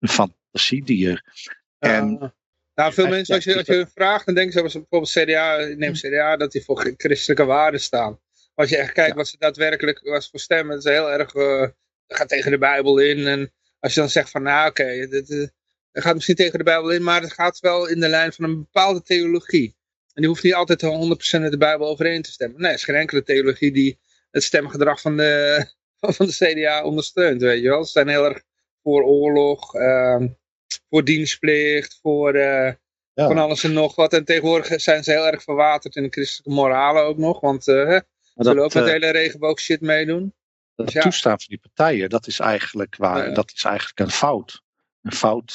een 0.00 0.08
fantasiedier. 0.08 1.24
En, 1.78 2.32
nou, 2.74 2.92
veel 2.92 3.08
mensen, 3.08 3.34
als 3.34 3.44
je, 3.44 3.56
als 3.56 3.66
je 3.66 3.74
hun 3.74 3.90
vraagt, 3.94 4.26
dan 4.26 4.34
denken 4.34 4.52
ze 4.52 4.78
bijvoorbeeld 4.78 5.10
CDA, 5.10 5.56
neem 5.56 5.92
CDA, 5.92 6.36
dat 6.36 6.52
die 6.52 6.64
voor 6.64 6.94
christelijke 6.96 7.44
waarden 7.44 7.80
staan. 7.80 8.10
Maar 8.10 8.64
als 8.64 8.68
je 8.68 8.76
echt 8.76 8.92
kijkt 8.92 9.10
ja. 9.10 9.16
wat 9.16 9.28
ze 9.28 9.36
daadwerkelijk 9.38 10.00
was 10.02 10.30
voor 10.30 10.40
stemmen, 10.40 10.76
dat 10.76 10.84
is 10.84 10.92
heel 10.92 11.10
erg, 11.10 11.34
uh, 11.34 11.68
gaat 12.08 12.28
tegen 12.28 12.50
de 12.50 12.58
Bijbel 12.58 12.98
in. 12.98 13.26
En 13.26 13.52
als 13.80 13.94
je 13.94 14.00
dan 14.00 14.08
zegt 14.08 14.30
van, 14.30 14.42
nou 14.42 14.68
oké, 14.68 14.82
okay, 14.82 14.98
het 15.92 16.02
gaat 16.02 16.14
misschien 16.14 16.36
tegen 16.36 16.58
de 16.58 16.64
Bijbel 16.64 16.90
in, 16.90 17.02
maar 17.02 17.20
het 17.20 17.32
gaat 17.32 17.60
wel 17.60 17.88
in 17.88 18.00
de 18.00 18.08
lijn 18.08 18.32
van 18.32 18.44
een 18.44 18.56
bepaalde 18.56 19.02
theologie. 19.02 19.76
En 20.14 20.22
die 20.22 20.26
hoeft 20.26 20.42
niet 20.42 20.54
altijd 20.54 20.82
100% 20.82 21.40
met 21.40 21.50
de 21.50 21.56
Bijbel 21.56 21.86
overeen 21.86 22.22
te 22.22 22.32
stemmen. 22.32 22.60
Nee, 22.60 22.70
er 22.70 22.76
is 22.76 22.84
geen 22.84 22.94
enkele 22.94 23.22
theologie 23.22 23.72
die 23.72 23.98
het 24.34 24.42
stemgedrag 24.42 25.00
van 25.00 25.16
de, 25.16 25.64
van 26.16 26.26
de 26.26 26.32
CDA 26.32 26.84
ondersteunt, 26.84 27.40
weet 27.40 27.62
je 27.62 27.68
wel. 27.68 27.84
Ze 27.84 27.90
zijn 27.90 28.08
heel 28.08 28.24
erg 28.24 28.42
voor 28.82 29.02
oorlog, 29.02 29.74
uh, 29.74 30.22
voor 30.90 31.04
dienstplicht, 31.04 31.98
voor 32.02 32.34
uh, 32.34 32.72
ja. 33.12 33.26
van 33.26 33.38
alles 33.38 33.64
en 33.64 33.72
nog 33.72 33.94
wat. 33.94 34.12
En 34.12 34.24
tegenwoordig 34.24 34.80
zijn 34.80 35.04
ze 35.04 35.10
heel 35.10 35.26
erg 35.26 35.42
verwaterd 35.42 35.96
in 35.96 36.02
de 36.02 36.08
christelijke 36.08 36.60
moralen 36.60 37.04
ook 37.04 37.18
nog. 37.18 37.40
Want 37.40 37.68
uh, 37.68 37.74
ze 37.74 38.04
willen 38.34 38.64
ook 38.64 38.74
met 38.74 38.84
hele 38.84 39.10
regenboog 39.10 39.60
shit 39.60 39.80
meedoen. 39.80 40.34
Dat 40.74 40.86
dus 40.86 40.94
ja. 40.94 41.02
toestaan 41.02 41.38
van 41.38 41.46
die 41.48 41.58
partijen, 41.58 42.08
dat 42.08 42.26
is 42.26 42.38
eigenlijk, 42.38 42.96
waar, 42.96 43.34
dat 43.34 43.52
is 43.54 43.64
eigenlijk 43.64 43.98
een 43.98 44.10
fout. 44.10 44.62
Een 45.02 45.12
fout, 45.12 45.54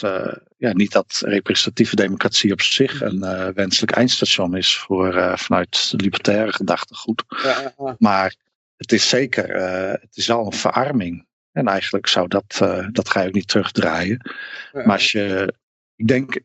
ja, 0.58 0.74
niet 0.74 0.92
dat 0.92 1.22
representatieve 1.26 1.96
democratie 1.96 2.52
op 2.52 2.62
zich 2.62 3.02
een 3.02 3.54
wenselijk 3.54 3.92
eindstation 3.92 4.58
is 4.58 4.78
voor, 4.78 5.34
vanuit 5.38 5.92
de 5.92 5.98
libertaire 5.98 6.54
gedachtegoed. 6.54 7.24
Ja, 7.28 7.74
maar 7.98 8.36
het 8.80 8.92
is 8.92 9.10
zeker, 9.10 9.56
het 9.92 10.18
is 10.18 10.30
al 10.30 10.46
een 10.46 10.54
verarming. 10.54 11.28
En 11.52 11.68
eigenlijk 11.68 12.08
zou 12.08 12.28
dat, 12.28 12.58
dat 12.92 13.10
ga 13.10 13.22
je 13.22 13.28
ook 13.28 13.34
niet 13.34 13.48
terugdraaien. 13.48 14.32
Maar 14.74 14.92
als 14.92 15.12
je, 15.12 15.54
ik 15.96 16.08
denk, 16.08 16.40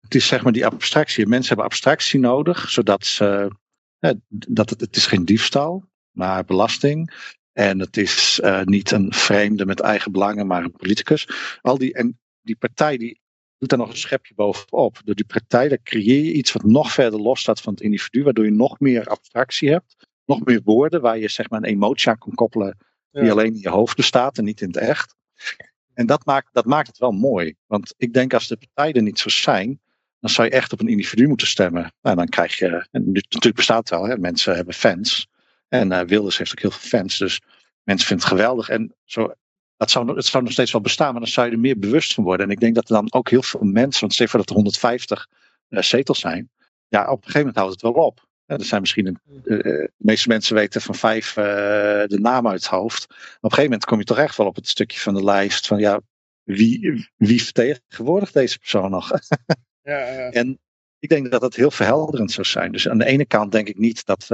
het 0.00 0.14
is 0.14 0.26
zeg 0.26 0.42
maar 0.42 0.52
die 0.52 0.66
abstractie. 0.66 1.26
Mensen 1.26 1.48
hebben 1.48 1.64
abstractie 1.64 2.20
nodig, 2.20 2.70
zodat 2.70 3.06
ze, 3.06 3.50
dat 4.28 4.70
het, 4.70 4.80
het 4.80 4.96
is 4.96 5.06
geen 5.06 5.24
diefstal, 5.24 5.84
maar 6.10 6.44
belasting. 6.44 7.12
En 7.52 7.78
het 7.78 7.96
is 7.96 8.40
uh, 8.44 8.62
niet 8.62 8.90
een 8.90 9.12
vreemde 9.12 9.66
met 9.66 9.80
eigen 9.80 10.12
belangen, 10.12 10.46
maar 10.46 10.64
een 10.64 10.72
politicus. 10.72 11.28
Al 11.60 11.78
die, 11.78 11.94
en 11.94 12.20
die 12.40 12.56
partij 12.56 12.96
die 12.96 13.20
doet 13.58 13.68
daar 13.68 13.78
nog 13.78 13.90
een 13.90 13.96
schepje 13.96 14.34
bovenop. 14.34 15.00
Door 15.04 15.14
die 15.14 15.24
partij 15.24 15.68
daar 15.68 15.82
creëer 15.82 16.24
je 16.24 16.32
iets 16.32 16.52
wat 16.52 16.64
nog 16.64 16.92
verder 16.92 17.20
los 17.20 17.40
staat 17.40 17.60
van 17.60 17.72
het 17.72 17.82
individu, 17.82 18.22
waardoor 18.22 18.44
je 18.44 18.50
nog 18.50 18.80
meer 18.80 19.06
abstractie 19.06 19.70
hebt. 19.70 19.96
Nog 20.36 20.44
meer 20.44 20.60
woorden 20.64 21.00
waar 21.00 21.18
je 21.18 21.28
zeg 21.28 21.50
maar 21.50 21.58
een 21.58 21.64
emotie 21.68 22.08
aan 22.10 22.18
kon 22.18 22.34
koppelen 22.34 22.76
die 23.10 23.22
Ja. 23.24 23.30
alleen 23.30 23.54
in 23.54 23.60
je 23.60 23.68
hoofd 23.68 23.96
bestaat 23.96 24.38
en 24.38 24.44
niet 24.44 24.60
in 24.60 24.66
het 24.66 24.76
echt. 24.76 25.14
En 25.94 26.06
dat 26.06 26.24
maakt, 26.24 26.48
dat 26.52 26.64
maakt 26.64 26.86
het 26.86 26.98
wel 26.98 27.10
mooi. 27.12 27.54
Want 27.66 27.94
ik 27.96 28.12
denk 28.12 28.34
als 28.34 28.48
de 28.48 28.56
partijen 28.72 29.04
niet 29.04 29.18
zo 29.18 29.28
zijn, 29.28 29.80
dan 30.20 30.30
zou 30.30 30.48
je 30.48 30.54
echt 30.54 30.72
op 30.72 30.80
een 30.80 30.88
individu 30.88 31.26
moeten 31.26 31.46
stemmen. 31.46 31.92
Nou, 32.02 32.16
dan 32.16 32.26
krijg 32.28 32.58
je, 32.58 32.66
en 32.90 33.02
nu- 33.04 33.12
natuurlijk 33.12 33.54
bestaat 33.54 33.78
het 33.78 33.90
wel, 33.90 34.04
hè, 34.08 34.18
mensen 34.18 34.54
hebben 34.54 34.74
fans. 34.74 35.26
En 35.68 35.92
eh, 35.92 36.06
Wilders 36.06 36.38
heeft 36.38 36.50
ook 36.50 36.60
heel 36.60 36.70
veel 36.70 36.88
fans, 36.98 37.18
dus 37.18 37.40
mensen 37.82 38.06
vinden 38.06 38.26
het 38.26 38.34
geweldig. 38.36 38.68
En 38.68 38.94
zo, 39.04 39.32
dat 39.76 39.90
zou, 39.90 40.14
het 40.16 40.24
zou 40.26 40.42
nog 40.42 40.52
steeds 40.52 40.72
wel 40.72 40.80
bestaan, 40.80 41.12
maar 41.12 41.20
dan 41.20 41.30
zou 41.30 41.46
je 41.46 41.52
er 41.52 41.58
meer 41.58 41.78
bewust 41.78 42.14
van 42.14 42.24
worden. 42.24 42.46
En 42.46 42.52
ik 42.52 42.60
denk 42.60 42.74
dat 42.74 42.88
er 42.88 42.94
dan 42.94 43.12
ook 43.12 43.30
heel 43.30 43.42
veel 43.42 43.60
mensen, 43.62 44.00
want 44.00 44.12
stel 44.14 44.26
voor 44.26 44.38
dat 44.38 44.48
er 44.48 44.54
150 44.54 45.28
eh, 45.68 45.82
zetels 45.82 46.20
zijn, 46.20 46.50
ja, 46.88 47.00
op 47.02 47.08
een 47.16 47.16
gegeven 47.18 47.38
moment 47.38 47.56
houdt 47.56 47.72
het 47.72 47.82
wel 47.82 47.92
op. 48.04 48.28
Er 48.58 48.64
zijn 48.64 48.80
misschien 48.80 49.06
een, 49.06 49.18
eh, 49.44 49.58
eh, 49.58 49.62
de 49.64 49.92
meeste 49.96 50.28
mensen 50.28 50.54
weten 50.54 50.80
van 50.80 50.94
vijf 50.94 51.36
eh, 51.36 51.44
de 52.06 52.18
naam 52.20 52.48
uit 52.48 52.62
het 52.62 52.70
hoofd. 52.70 53.06
Maar 53.08 53.16
op 53.16 53.42
een 53.42 53.50
gegeven 53.50 53.62
moment 53.62 53.84
kom 53.84 53.98
je 53.98 54.04
toch 54.04 54.18
echt 54.18 54.36
wel 54.36 54.46
op 54.46 54.56
het 54.56 54.68
stukje 54.68 55.00
van 55.00 55.14
de 55.14 55.24
lijst 55.24 55.66
van 55.66 55.78
ja, 55.78 56.00
wie, 56.42 57.08
wie 57.16 57.42
vertegenwoordigt 57.42 58.32
deze 58.32 58.58
persoon 58.58 58.90
nog? 58.90 59.10
Ja, 59.82 59.98
ja. 59.98 60.30
En 60.40 60.58
ik 60.98 61.08
denk 61.08 61.30
dat 61.30 61.40
dat 61.40 61.54
heel 61.54 61.70
verhelderend 61.70 62.32
zou 62.32 62.46
zijn. 62.46 62.72
Dus 62.72 62.88
aan 62.88 62.98
de 62.98 63.04
ene 63.04 63.26
kant 63.26 63.52
denk 63.52 63.68
ik 63.68 63.78
niet 63.78 64.06
dat 64.06 64.28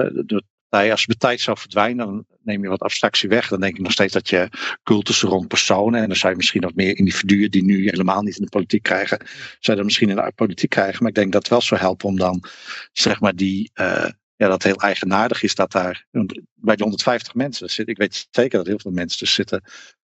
de 0.69 0.77
partij, 0.77 0.91
als 0.91 1.07
de 1.07 1.17
partij 1.17 1.39
zou 1.39 1.59
verdwijnen, 1.59 2.07
dan 2.07 2.27
neem 2.43 2.63
je 2.63 2.69
wat 2.69 2.81
abstractie 2.81 3.29
weg. 3.29 3.49
Dan 3.49 3.61
denk 3.61 3.77
ik 3.77 3.83
nog 3.83 3.93
steeds 3.93 4.13
dat 4.13 4.29
je 4.29 4.49
cultussen 4.83 5.29
rond 5.29 5.49
personen, 5.49 6.01
en 6.01 6.07
dan 6.07 6.17
zou 6.17 6.31
je 6.33 6.37
misschien 6.37 6.63
wat 6.63 6.75
meer 6.75 6.97
individuen 6.97 7.51
die 7.51 7.65
nu 7.65 7.85
helemaal 7.85 8.23
niet 8.23 8.37
in 8.37 8.45
de 8.45 8.51
politiek 8.51 8.83
krijgen, 8.83 9.19
zou 9.19 9.59
je 9.61 9.75
dan 9.75 9.85
misschien 9.85 10.09
in 10.09 10.17
de 10.17 10.33
politiek 10.35 10.71
krijgen. 10.71 10.99
Maar 10.99 11.09
ik 11.09 11.15
denk 11.15 11.33
dat 11.33 11.43
het 11.43 11.51
wel 11.51 11.61
zou 11.61 11.81
helpen 11.81 12.09
om 12.09 12.17
dan, 12.17 12.45
zeg 12.93 13.21
maar, 13.21 13.35
die, 13.37 13.71
eh, 13.75 14.09
ja, 14.37 14.49
dat 14.49 14.63
heel 14.63 14.81
eigenaardig 14.81 15.43
is 15.43 15.55
dat 15.55 15.73
daar 15.73 16.07
bij 16.55 16.77
de 16.77 16.83
150 16.83 17.35
mensen 17.35 17.71
zitten. 17.71 17.95
Ik 17.95 18.01
weet 18.01 18.27
zeker 18.31 18.59
dat 18.59 18.67
heel 18.67 18.79
veel 18.79 18.91
mensen 18.91 19.19
dus 19.19 19.35
zitten. 19.35 19.63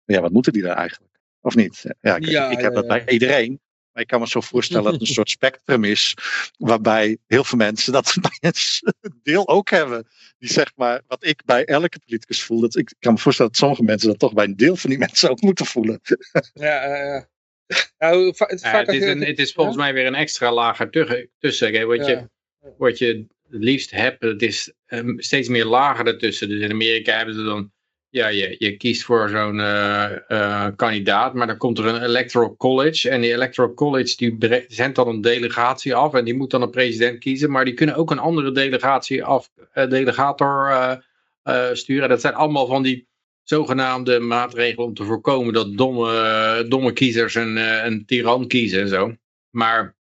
Ja, 0.06 0.22
wat 0.22 0.32
moeten 0.32 0.54
die 0.54 0.62
daar 0.62 0.76
eigenlijk? 0.76 1.14
Of 1.42 1.56
niet? 1.56 1.84
Ja, 2.02 2.16
ik, 2.16 2.26
Ja, 2.26 2.50
ik 2.50 2.60
heb 2.60 2.74
ja, 2.74 2.82
dat 2.82 2.84
ja. 2.84 3.04
bij 3.04 3.14
iedereen. 3.14 3.60
Maar 3.94 4.02
ik 4.04 4.08
kan 4.08 4.20
me 4.20 4.28
zo 4.28 4.42
voorstellen 4.42 4.84
dat 4.84 4.92
het 4.94 5.02
een 5.02 5.08
soort 5.08 5.30
spectrum 5.30 5.84
is. 5.84 6.14
Waarbij 6.58 7.18
heel 7.28 7.44
veel 7.44 7.58
mensen 7.58 7.94
dat 7.94 8.16
deel 9.24 9.48
ook 9.48 9.70
hebben. 9.70 10.08
Die 10.40 10.50
zeg 10.52 10.72
maar, 10.76 11.02
wat 11.08 11.26
ik 11.26 11.42
bij 11.46 11.66
elke 11.66 12.00
politicus 12.06 12.44
voel. 12.44 12.60
Dat 12.62 12.76
ik 12.78 12.94
kan 13.00 13.14
me 13.14 13.20
voorstellen 13.20 13.52
dat 13.52 13.60
sommige 13.62 13.84
mensen 13.84 14.08
dat 14.10 14.20
toch 14.20 14.34
bij 14.34 14.46
een 14.46 14.56
deel 14.56 14.76
van 14.76 14.90
die 14.90 15.00
mensen 15.08 15.30
ook 15.30 15.42
moeten 15.42 15.66
voelen. 15.66 16.00
Ja, 16.54 16.86
ja, 16.88 17.04
ja. 17.06 17.28
Va- 18.34 18.46
het 18.46 18.52
is 18.52 18.62
Ja, 18.62 18.78
het, 18.80 18.88
is 18.88 19.04
je- 19.04 19.06
een, 19.10 19.24
het 19.24 19.40
is 19.40 19.52
volgens 19.52 19.78
mij 19.78 19.94
weer 19.94 20.06
een 20.06 20.16
extra 20.16 20.54
lager 20.54 20.90
tussen. 21.40 21.88
Wat, 21.88 21.98
Ja. 22.06 22.08
je, 22.08 22.30
wat 22.78 22.98
je 22.98 23.06
het 23.08 23.28
liefst 23.64 23.92
hebt, 23.92 24.24
het 24.24 24.42
is 24.42 24.74
ehm, 24.86 25.20
steeds 25.20 25.48
meer 25.48 25.66
lagen 25.66 26.06
ertussen. 26.06 26.48
Dus 26.50 26.62
in 26.62 26.72
Amerika 26.72 27.18
hebben 27.18 27.36
ze 27.36 27.44
dan, 27.44 27.72
ja, 28.14 28.28
je, 28.28 28.56
je 28.58 28.78
kiest 28.78 29.04
voor 29.04 29.30
zo'n 29.30 29.60
eh, 29.60 30.30
eh, 30.30 30.76
kandidaat, 30.76 31.34
maar 31.34 31.48
dan 31.48 31.58
komt 31.58 31.78
er 31.78 31.86
een 31.86 32.04
electoral 32.04 32.56
college. 32.56 33.10
En 33.10 33.22
die 33.22 33.34
electoral 33.34 33.74
college 33.74 34.16
die 34.16 34.66
zendt 34.68 34.96
dan 34.96 35.08
een 35.08 35.22
delegatie 35.22 35.96
af 35.96 36.14
en 36.14 36.26
die 36.26 36.34
moet 36.34 36.52
dan 36.52 36.62
een 36.62 36.70
president 36.70 37.20
kiezen. 37.20 37.52
Maar 37.52 37.66
die 37.66 37.74
kunnen 37.74 37.96
ook 37.96 38.12
een 38.12 38.20
andere 38.20 38.52
delegatie 38.52 39.24
af, 39.24 39.50
eh, 39.72 39.90
delegator 39.90 41.04
sturen. 41.74 42.10
Dat 42.10 42.22
zijn 42.22 42.34
allemaal 42.34 42.68
van 42.68 42.84
die 42.84 43.08
zogenaamde 43.44 44.20
maatregelen 44.20 44.86
om 44.86 44.94
te 44.94 45.04
voorkomen 45.04 45.54
dat 45.54 45.78
domme, 45.78 46.66
domme 46.68 46.94
kiezers 46.94 47.36
een, 47.36 47.56
een 47.86 48.06
tiran 48.06 48.48
kiezen 48.48 48.82
en 48.82 48.88
zo. 48.88 49.16
Maar 49.50 49.96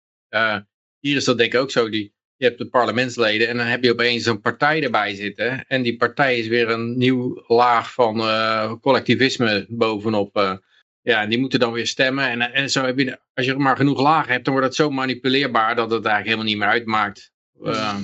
hier 1.00 1.16
is 1.16 1.26
dat 1.26 1.38
denk 1.38 1.54
ik 1.54 1.60
ook 1.60 1.72
zo. 1.72 1.90
Die, 1.90 2.14
je 2.40 2.46
hebt 2.46 2.58
de 2.58 2.66
parlementsleden 2.70 3.48
en 3.48 3.58
dan 3.58 3.66
heb 3.66 3.84
je 3.84 3.92
opeens 3.92 4.26
een 4.26 4.42
partij 4.42 4.84
erbij 4.84 5.16
zitten. 5.16 5.66
En 5.68 5.82
die 5.82 5.98
partij 5.98 6.38
is 6.40 6.48
weer 6.48 6.70
een 6.70 6.98
nieuw 6.98 7.44
laag 7.48 7.94
van 7.94 8.20
eh, 8.20 8.74
collectivisme 8.82 9.66
bovenop. 9.70 10.36
eh. 10.38 10.54
ja, 11.02 11.22
en 11.22 11.30
die 11.30 11.40
moeten 11.40 11.60
dan 11.60 11.72
weer 11.72 11.88
stemmen. 11.88 12.30
En, 12.30 12.42
en 12.54 12.70
zo 12.70 12.86
heb 12.86 13.00
je, 13.00 13.20
als 13.34 13.46
je 13.46 13.56
maar 13.56 13.76
genoeg 13.76 14.02
lagen 14.02 14.32
hebt, 14.32 14.44
dan 14.46 14.54
wordt 14.54 14.68
het 14.70 14.78
zo 14.78 14.90
manipuleerbaar 14.90 15.76
dat 15.76 15.92
het 15.92 16.06
eigenlijk 16.06 16.26
helemaal 16.26 16.46
niet 16.46 16.58
meer 16.58 16.68
uitmaakt. 16.68 17.32
eh, 17.64 17.96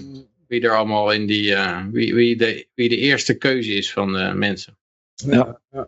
wie 0.47 0.61
er 0.61 0.75
allemaal 0.75 1.11
in 1.11 1.25
die, 1.25 1.53
eh, 1.55 1.83
wie, 1.91 2.15
wie, 2.15 2.35
de, 2.37 2.67
wie 2.75 2.89
de 2.89 2.97
eerste 2.97 3.37
keuze 3.37 3.73
is 3.73 3.93
van 3.93 4.13
de 4.13 4.31
mensen. 4.35 4.77
Ja, 5.15 5.61
ja, 5.71 5.87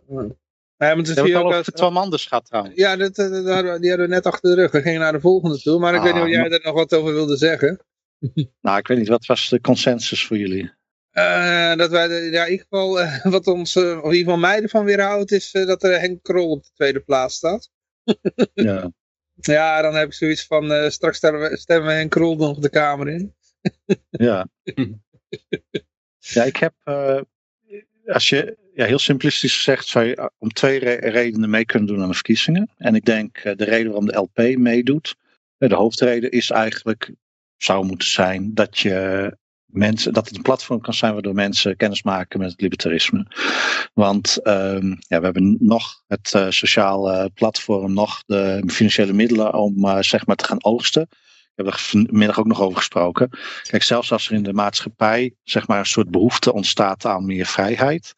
maar 0.78 0.96
het 0.96 1.08
is 1.08 1.14
hier 1.20 1.36
het 1.36 1.44
ook 1.44 1.62
Twan 1.64 1.92
Manders 1.92 2.26
gehad 2.26 2.44
trouwens. 2.46 2.74
Ja, 2.76 2.96
dat, 2.96 3.14
dat, 3.14 3.34
die 3.80 3.88
hadden 3.88 3.98
we 3.98 4.06
net 4.14 4.26
achter 4.26 4.50
de 4.50 4.60
rug. 4.62 4.70
We 4.70 4.82
gingen 4.82 5.00
naar 5.00 5.12
de 5.12 5.20
volgende 5.20 5.58
toe. 5.58 5.78
Maar 5.78 5.92
ik 5.94 5.98
Ah, 5.98 6.04
weet 6.04 6.14
niet 6.14 6.22
of 6.22 6.28
jij 6.28 6.50
er 6.50 6.60
nog 6.62 6.74
wat 6.74 6.94
over 6.94 7.14
wilde 7.14 7.36
zeggen. 7.36 7.80
Nou, 8.60 8.78
ik 8.78 8.86
weet 8.86 8.98
niet, 8.98 9.08
wat 9.08 9.26
was 9.26 9.48
de 9.48 9.60
consensus 9.60 10.26
voor 10.26 10.36
jullie? 10.36 10.72
Eh, 11.10 11.74
dat 11.76 11.90
wij, 11.90 12.08
de- 12.08 12.28
ja, 12.32 12.44
in 12.44 12.50
ieder 12.50 12.66
geval, 12.68 13.00
eh, 13.00 13.24
wat 13.34 13.46
ons, 13.46 13.76
eh, 13.76 13.82
of 13.82 13.90
in 14.04 14.16
ieder 14.16 14.18
geval 14.18 14.36
mij 14.38 14.62
ervan 14.62 14.84
weerhoudt, 14.84 15.32
is 15.32 15.52
eh, 15.52 15.66
dat 15.66 15.82
er 15.82 16.00
Henk 16.00 16.22
Krol 16.22 16.50
op 16.50 16.62
de 16.62 16.70
tweede 16.74 17.00
plaats 17.00 17.34
staat. 17.36 17.70
Ja. 18.54 18.90
Ja, 19.40 19.82
dan 19.82 19.94
heb 19.94 20.06
ik 20.06 20.12
zoiets 20.14 20.46
van, 20.46 20.72
eh, 20.72 20.88
straks 20.88 21.16
stemmen 21.16 21.40
we, 21.50 21.56
stemmen 21.56 21.86
we 21.86 21.92
Henk 21.94 22.10
Krol 22.10 22.36
nog 22.36 22.58
de 22.58 22.70
Kamer 22.70 23.08
in. 23.08 23.34
Ja. 24.10 24.48
ja, 26.18 26.44
ik 26.44 26.56
heb, 26.56 26.74
eh, 26.84 27.20
als 28.06 28.28
je 28.28 28.56
ja, 28.74 28.84
heel 28.84 28.98
simplistisch 28.98 29.56
gezegd, 29.56 29.86
zou 29.86 30.04
je 30.04 30.16
eh, 30.16 30.26
om 30.38 30.48
twee 30.52 30.78
re- 30.78 31.08
redenen 31.10 31.50
mee 31.50 31.64
kunnen 31.64 31.88
doen 31.88 32.02
aan 32.02 32.08
de 32.08 32.14
verkiezingen. 32.14 32.70
En 32.76 32.94
ik 32.94 33.04
denk 33.04 33.36
eh, 33.38 33.56
de 33.56 33.64
reden 33.64 33.86
waarom 33.86 34.06
de 34.06 34.16
LP 34.16 34.56
meedoet, 34.58 35.16
eh, 35.58 35.68
de 35.68 35.74
hoofdreden 35.74 36.30
is 36.30 36.50
eigenlijk, 36.50 37.10
zou 37.58 37.84
moeten 37.84 38.08
zijn 38.08 38.54
dat 38.54 38.78
je 38.78 39.36
mensen, 39.68 40.12
dat 40.12 40.26
het 40.26 40.36
een 40.36 40.42
platform 40.42 40.80
kan 40.80 40.94
zijn 40.94 41.12
waardoor 41.12 41.34
mensen 41.34 41.76
kennis 41.76 42.02
maken 42.02 42.38
met 42.38 42.50
het 42.50 42.60
libertarisme. 42.60 43.26
Want 43.94 44.42
ehm, 44.42 44.88
ja, 44.88 45.18
we 45.18 45.24
hebben 45.24 45.56
nog 45.60 46.02
het 46.06 46.32
eh, 46.34 46.46
sociale 46.48 47.30
platform, 47.34 47.92
nog 47.92 48.22
de 48.26 48.62
financiële 48.66 49.12
middelen 49.12 49.54
om 49.54 49.84
eh, 49.84 50.00
zeg 50.00 50.26
maar 50.26 50.36
te 50.36 50.44
gaan 50.44 50.64
oogsten. 50.64 51.02
Ik 51.02 51.64
heb 51.64 51.66
er 51.66 51.78
vanmiddag 51.78 52.38
ook 52.38 52.46
nog 52.46 52.60
over 52.60 52.76
gesproken. 52.76 53.30
Kijk, 53.62 53.82
zelfs 53.82 54.12
als 54.12 54.28
er 54.28 54.34
in 54.34 54.42
de 54.42 54.52
maatschappij 54.52 55.34
zeg 55.42 55.66
maar 55.66 55.78
een 55.78 55.86
soort 55.86 56.10
behoefte 56.10 56.52
ontstaat 56.52 57.04
aan 57.04 57.26
meer 57.26 57.46
vrijheid, 57.46 58.14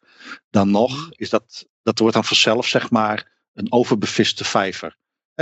dan 0.49 0.71
nog 0.71 1.09
is 1.11 1.29
dat, 1.29 1.67
dat 1.83 1.99
wordt 1.99 2.13
dan 2.13 2.25
vanzelf 2.25 2.67
zeg 2.67 2.89
maar 2.89 3.31
een 3.53 3.71
overbeviste 3.71 4.43
vijver. 4.43 4.97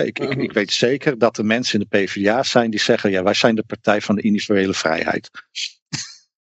Ik, 0.06 0.20
ik, 0.20 0.34
ik 0.34 0.54
weet 0.54 0.72
zeker 0.72 1.18
dat 1.18 1.38
er 1.38 1.46
mensen 1.46 1.80
in 1.80 1.88
de 1.90 1.98
PvdA 1.98 2.44
zijn 2.44 2.70
die 2.70 2.80
zeggen, 2.80 3.12
ja, 3.12 3.24
wij 3.24 3.34
zijn 3.34 3.56
de 3.56 3.64
partij 3.64 4.02
van 4.02 4.16
de 4.16 4.22
individuele 4.22 4.74
vrijheid. 4.74 5.30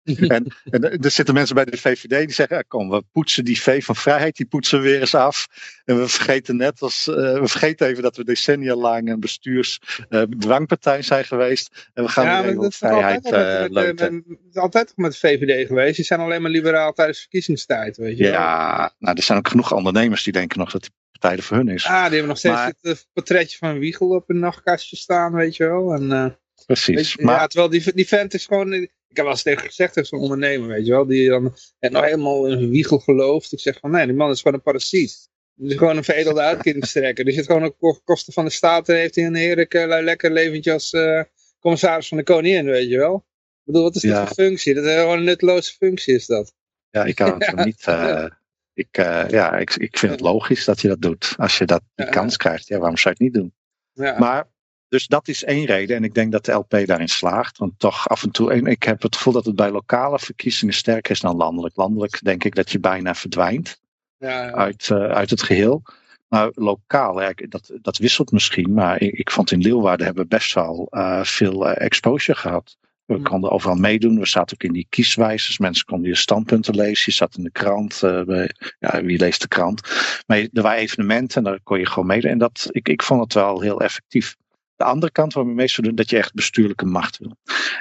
en, 0.35 0.45
en 0.63 0.83
er 1.01 1.11
zitten 1.11 1.33
mensen 1.33 1.55
bij 1.55 1.65
de 1.65 1.77
VVD 1.77 2.09
die 2.25 2.31
zeggen, 2.31 2.55
ja, 2.55 2.63
kom, 2.67 2.89
we 2.89 3.03
poetsen 3.11 3.45
die 3.45 3.61
V 3.61 3.83
van 3.83 3.95
vrijheid, 3.95 4.35
die 4.35 4.45
poetsen 4.45 4.81
we 4.81 4.89
weer 4.89 4.99
eens 4.99 5.15
af. 5.15 5.47
En 5.85 5.97
we 5.99 6.07
vergeten 6.07 6.55
net 6.57 6.81
als, 6.81 7.07
eh, 7.07 7.15
we 7.15 7.47
vergeten 7.47 7.87
even 7.87 8.03
dat 8.03 8.17
we 8.17 8.23
decennia 8.23 8.75
lang 8.75 9.09
een 9.09 9.19
bestuursdwangpartij 9.19 11.01
zijn 11.01 11.25
geweest. 11.25 11.89
En 11.93 12.03
we 12.03 12.09
gaan 12.09 12.25
ja, 12.25 12.41
weer 12.41 12.51
even 12.51 12.63
op 12.63 12.73
vrijheid 12.73 13.25
altijd, 13.25 13.45
eh 13.45 13.51
met, 13.51 13.61
met, 13.61 13.71
leuten. 13.71 14.13
met- 14.15 14.23
het 14.27 14.37
is 14.49 14.55
altijd 14.61 14.87
toch 14.87 14.95
met 14.97 15.11
de 15.11 15.17
VVD 15.17 15.67
geweest. 15.67 15.95
Die 15.95 16.05
zijn 16.05 16.19
alleen 16.19 16.41
maar 16.41 16.51
liberaal 16.51 16.93
tijdens 16.93 17.19
verkiezingstijd, 17.19 17.97
weet 17.97 18.17
je 18.17 18.23
wel. 18.23 18.31
Ja, 18.31 18.93
nou, 18.99 19.17
er 19.17 19.23
zijn 19.23 19.37
ook 19.37 19.47
genoeg 19.47 19.73
ondernemers 19.73 20.23
die 20.23 20.33
denken 20.33 20.59
nog 20.59 20.71
dat 20.71 20.81
die 20.81 20.91
partij 21.11 21.37
er 21.37 21.43
voor 21.43 21.57
hun 21.57 21.67
is. 21.67 21.85
Ah, 21.85 21.91
die 21.93 22.01
hebben 22.11 22.27
nog 22.27 22.37
steeds 22.37 22.55
Maar- 22.55 22.67
het 22.67 22.77
eh, 22.81 23.03
portretje 23.13 23.57
van 23.57 23.79
Wiegel 23.79 24.09
op 24.09 24.29
een 24.29 24.39
nachtkastje 24.39 24.95
staan, 24.95 25.33
weet 25.33 25.55
je 25.55 25.63
wel. 25.65 25.93
En, 25.93 26.11
eh, 26.11 26.25
Precies. 26.65 27.13
je, 27.13 27.23
maar 27.23 27.39
Ja, 27.39 27.47
terwijl 27.47 27.71
die, 27.71 27.93
die 27.93 28.07
vent 28.07 28.33
is 28.33 28.45
gewoon... 28.45 28.87
Ik 29.09 29.15
heb 29.15 29.25
wel 29.25 29.33
eens 29.33 29.43
tegen 29.43 29.65
gezegd, 29.65 29.95
dat 29.95 30.03
is 30.03 30.11
een 30.11 30.19
ondernemer, 30.19 30.67
weet 30.67 30.85
je 30.85 30.91
wel. 30.91 31.05
Die 31.05 31.29
dan 31.29 31.55
net 31.79 31.91
nog 31.91 32.03
helemaal 32.03 32.47
in 32.47 32.69
Wiegel 32.69 32.99
gelooft. 32.99 33.51
Ik 33.53 33.59
zeg 33.59 33.79
van, 33.79 33.91
nee, 33.91 34.05
die 34.05 34.15
man 34.15 34.29
is 34.31 34.41
gewoon 34.41 34.53
een 34.53 34.61
parasiet. 34.63 35.29
Die 35.55 35.69
is 35.69 35.77
gewoon 35.77 35.97
een 35.97 36.03
veredelde 36.03 36.41
uitkeringstrekker. 36.41 37.25
Die 37.25 37.33
zit 37.33 37.45
gewoon 37.45 37.73
op 37.79 38.01
kosten 38.03 38.33
van 38.33 38.45
de 38.45 38.51
staat 38.51 38.89
en 38.89 38.95
heeft 38.95 39.15
hij 39.15 39.25
een 39.25 39.35
heerlijk, 39.35 39.73
lekker 39.73 40.31
leventje 40.31 40.73
als 40.73 40.91
eh, 40.91 41.21
commissaris 41.59 42.07
van 42.07 42.17
de 42.17 42.23
koningin, 42.23 42.65
weet 42.65 42.89
je 42.89 42.97
wel. 42.97 43.15
Ik 43.15 43.63
bedoel, 43.73 43.83
wat 43.83 43.95
is 43.95 44.01
Ja. 44.01 44.25
voor 44.25 44.35
functie? 44.35 44.73
Dat 44.73 44.83
is 44.85 44.93
gewoon 44.93 45.17
een 45.17 45.23
nutteloze 45.23 45.73
functie, 45.73 46.15
is 46.15 46.25
dat. 46.25 46.53
ja, 46.89 47.03
ik 47.03 47.15
kan 47.15 47.35
het 47.43 47.65
niet. 47.65 47.83
eh, 47.87 48.25
ik, 48.73 48.87
eh, 48.97 49.25
ja, 49.29 49.57
ik, 49.57 49.75
ik 49.75 49.97
vind 49.97 50.11
het 50.11 50.21
logisch 50.21 50.65
dat 50.65 50.81
je 50.81 50.87
dat 50.87 51.01
doet. 51.01 51.33
Als 51.37 51.57
je 51.57 51.65
dat, 51.65 51.81
die 51.95 52.09
kans 52.09 52.37
krijgt, 52.37 52.67
ja, 52.67 52.77
waarom 52.77 52.97
zou 52.97 53.15
je 53.17 53.23
het 53.23 53.33
niet 53.33 53.43
doen? 53.43 53.53
Ja. 53.93 54.19
Maar, 54.19 54.47
dus 54.89 55.07
dat 55.07 55.27
is 55.27 55.43
één 55.43 55.65
reden. 55.65 55.95
En 55.95 56.03
ik 56.03 56.13
denk 56.13 56.31
dat 56.31 56.45
de 56.45 56.51
LP 56.51 56.81
daarin 56.85 57.07
slaagt. 57.09 57.57
Want 57.57 57.79
toch 57.79 58.07
af 58.09 58.23
en 58.23 58.31
toe, 58.31 58.51
en 58.53 58.65
ik 58.65 58.83
heb 58.83 59.01
het 59.01 59.15
gevoel 59.15 59.33
dat 59.33 59.45
het 59.45 59.55
bij 59.55 59.71
lokale 59.71 60.19
verkiezingen 60.19 60.73
sterker 60.73 61.11
is 61.11 61.19
dan 61.19 61.35
landelijk. 61.35 61.75
Landelijk 61.75 62.19
denk 62.23 62.43
ik 62.43 62.55
dat 62.55 62.71
je 62.71 62.79
bijna 62.79 63.15
verdwijnt 63.15 63.81
ja, 64.17 64.43
ja. 64.43 64.51
uit, 64.51 64.89
eh, 64.91 64.97
uit 65.05 65.29
het 65.29 65.43
geheel. 65.43 65.83
Maar 66.27 66.49
lokaal, 66.53 67.21
ja, 67.21 67.33
dat, 67.35 67.71
dat 67.81 67.97
wisselt 67.97 68.31
misschien. 68.31 68.73
Maar 68.73 69.01
ik, 69.01 69.13
ik 69.13 69.31
vond 69.31 69.51
in 69.51 69.61
Leeuwarden 69.61 70.05
hebben 70.05 70.23
we 70.23 70.29
best 70.29 70.53
wel 70.53 70.87
eh, 70.89 71.23
veel 71.23 71.67
eh, 71.69 71.85
exposure 71.85 72.37
gehad. 72.37 72.77
We 73.05 73.13
Hmm. 73.13 73.23
konden 73.23 73.51
overal 73.51 73.75
meedoen. 73.75 74.19
We 74.19 74.25
zaten 74.25 74.55
ook 74.55 74.63
in 74.63 74.73
die 74.73 74.85
kieswijzers. 74.89 75.57
Mensen 75.57 75.85
konden 75.85 76.09
je 76.09 76.15
standpunten 76.15 76.75
lezen. 76.75 77.03
Je 77.05 77.11
zat 77.11 77.37
in 77.37 77.43
de 77.43 77.51
krant. 77.51 77.99
bij- 78.01 78.51
ja, 78.79 79.01
wie 79.03 79.19
leest 79.19 79.41
de 79.41 79.47
krant? 79.47 79.81
Maar 80.25 80.37
er 80.37 80.61
waren 80.61 80.79
evenementen 80.79 81.37
en 81.37 81.43
daar 81.43 81.59
kon 81.63 81.79
je 81.79 81.85
gewoon 81.85 82.07
meedoen. 82.07 82.31
En 82.31 82.37
dat, 82.37 82.67
ik, 82.71 82.89
ik 82.89 83.03
vond 83.03 83.21
het 83.23 83.33
wel 83.33 83.61
heel 83.61 83.81
effectief. 83.81 84.35
De 84.77 84.83
andere 84.83 85.11
kant 85.11 85.33
waarom 85.33 85.51
je 85.51 85.57
meestal 85.57 85.83
doen, 85.83 85.95
dat 85.95 86.09
je 86.09 86.17
echt 86.17 86.33
bestuurlijke 86.33 86.85
macht 86.85 87.17
wil. 87.17 87.37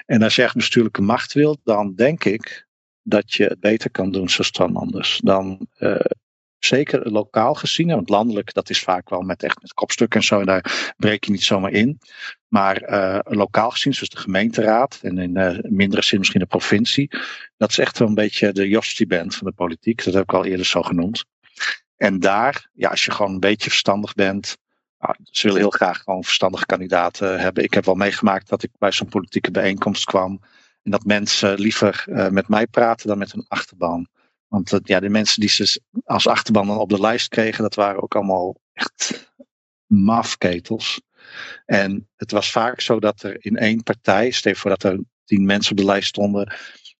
En 0.06 0.22
als 0.22 0.36
je 0.36 0.42
echt 0.42 0.54
bestuurlijke 0.54 1.02
macht 1.02 1.32
wil, 1.32 1.58
dan 1.64 1.94
denk 1.94 2.24
ik 2.24 2.66
dat 3.02 3.34
je 3.34 3.44
het 3.44 3.60
beter 3.60 3.90
kan 3.90 4.10
doen 4.10 4.28
zoals 4.28 4.52
dan 4.52 4.76
anders. 4.76 5.20
Dan 5.22 5.68
uh, 5.78 6.00
zeker 6.58 7.10
lokaal 7.10 7.54
gezien, 7.54 7.88
want 7.88 8.08
landelijk 8.08 8.54
dat 8.54 8.70
is 8.70 8.82
vaak 8.82 9.10
wel 9.10 9.20
met 9.20 9.42
echt 9.42 9.62
met 9.62 9.72
kopstukken 9.72 10.20
en 10.20 10.26
zo, 10.26 10.40
en 10.40 10.46
daar 10.46 10.94
breek 10.96 11.24
je 11.24 11.30
niet 11.30 11.42
zomaar 11.42 11.72
in. 11.72 11.98
Maar 12.48 12.90
uh, 12.90 13.18
lokaal 13.22 13.70
gezien, 13.70 13.94
zoals 13.94 14.08
de 14.08 14.18
gemeenteraad 14.18 14.98
en 15.02 15.18
in 15.18 15.38
uh, 15.38 15.58
mindere 15.62 16.02
zin 16.02 16.18
misschien 16.18 16.40
de 16.40 16.46
provincie, 16.46 17.10
dat 17.56 17.70
is 17.70 17.78
echt 17.78 17.98
wel 17.98 18.08
een 18.08 18.14
beetje 18.14 18.52
de 18.52 18.68
Jostie-band 18.68 19.34
van 19.34 19.46
de 19.46 19.52
politiek. 19.52 20.04
Dat 20.04 20.14
heb 20.14 20.22
ik 20.22 20.34
al 20.34 20.44
eerder 20.44 20.66
zo 20.66 20.82
genoemd. 20.82 21.24
En 21.96 22.20
daar, 22.20 22.70
ja, 22.72 22.88
als 22.88 23.04
je 23.04 23.10
gewoon 23.10 23.32
een 23.32 23.40
beetje 23.40 23.70
verstandig 23.70 24.14
bent, 24.14 24.56
nou, 24.98 25.14
ze 25.22 25.46
willen 25.46 25.60
heel 25.60 25.70
graag 25.70 25.98
gewoon 26.02 26.24
verstandige 26.24 26.66
kandidaten 26.66 27.40
hebben. 27.40 27.64
Ik 27.64 27.74
heb 27.74 27.84
wel 27.84 27.94
meegemaakt 27.94 28.48
dat 28.48 28.62
ik 28.62 28.70
bij 28.78 28.92
zo'n 28.92 29.08
politieke 29.08 29.50
bijeenkomst 29.50 30.04
kwam 30.04 30.40
en 30.82 30.90
dat 30.90 31.04
mensen 31.04 31.58
liever 31.58 32.04
uh, 32.08 32.28
met 32.28 32.48
mij 32.48 32.66
praten 32.66 33.08
dan 33.08 33.18
met 33.18 33.32
hun 33.32 33.44
achterban. 33.48 34.08
Want 34.48 34.72
uh, 34.72 34.78
ja, 34.82 35.00
de 35.00 35.08
mensen 35.08 35.40
die 35.40 35.48
ze 35.48 35.80
als 36.04 36.26
achterban 36.26 36.66
dan 36.66 36.78
op 36.78 36.88
de 36.88 37.00
lijst 37.00 37.28
kregen, 37.28 37.62
dat 37.62 37.74
waren 37.74 38.02
ook 38.02 38.14
allemaal 38.14 38.56
echt 38.72 39.32
mafketels. 39.86 41.00
En 41.64 42.08
het 42.16 42.30
was 42.30 42.50
vaak 42.50 42.80
zo 42.80 43.00
dat 43.00 43.22
er 43.22 43.44
in 43.44 43.56
één 43.56 43.82
partij, 43.82 44.30
stel 44.30 44.54
voor 44.54 44.70
dat 44.70 44.82
er 44.82 45.00
tien 45.24 45.44
mensen 45.44 45.70
op 45.70 45.78
de 45.78 45.84
lijst 45.84 46.08
stonden, 46.08 46.54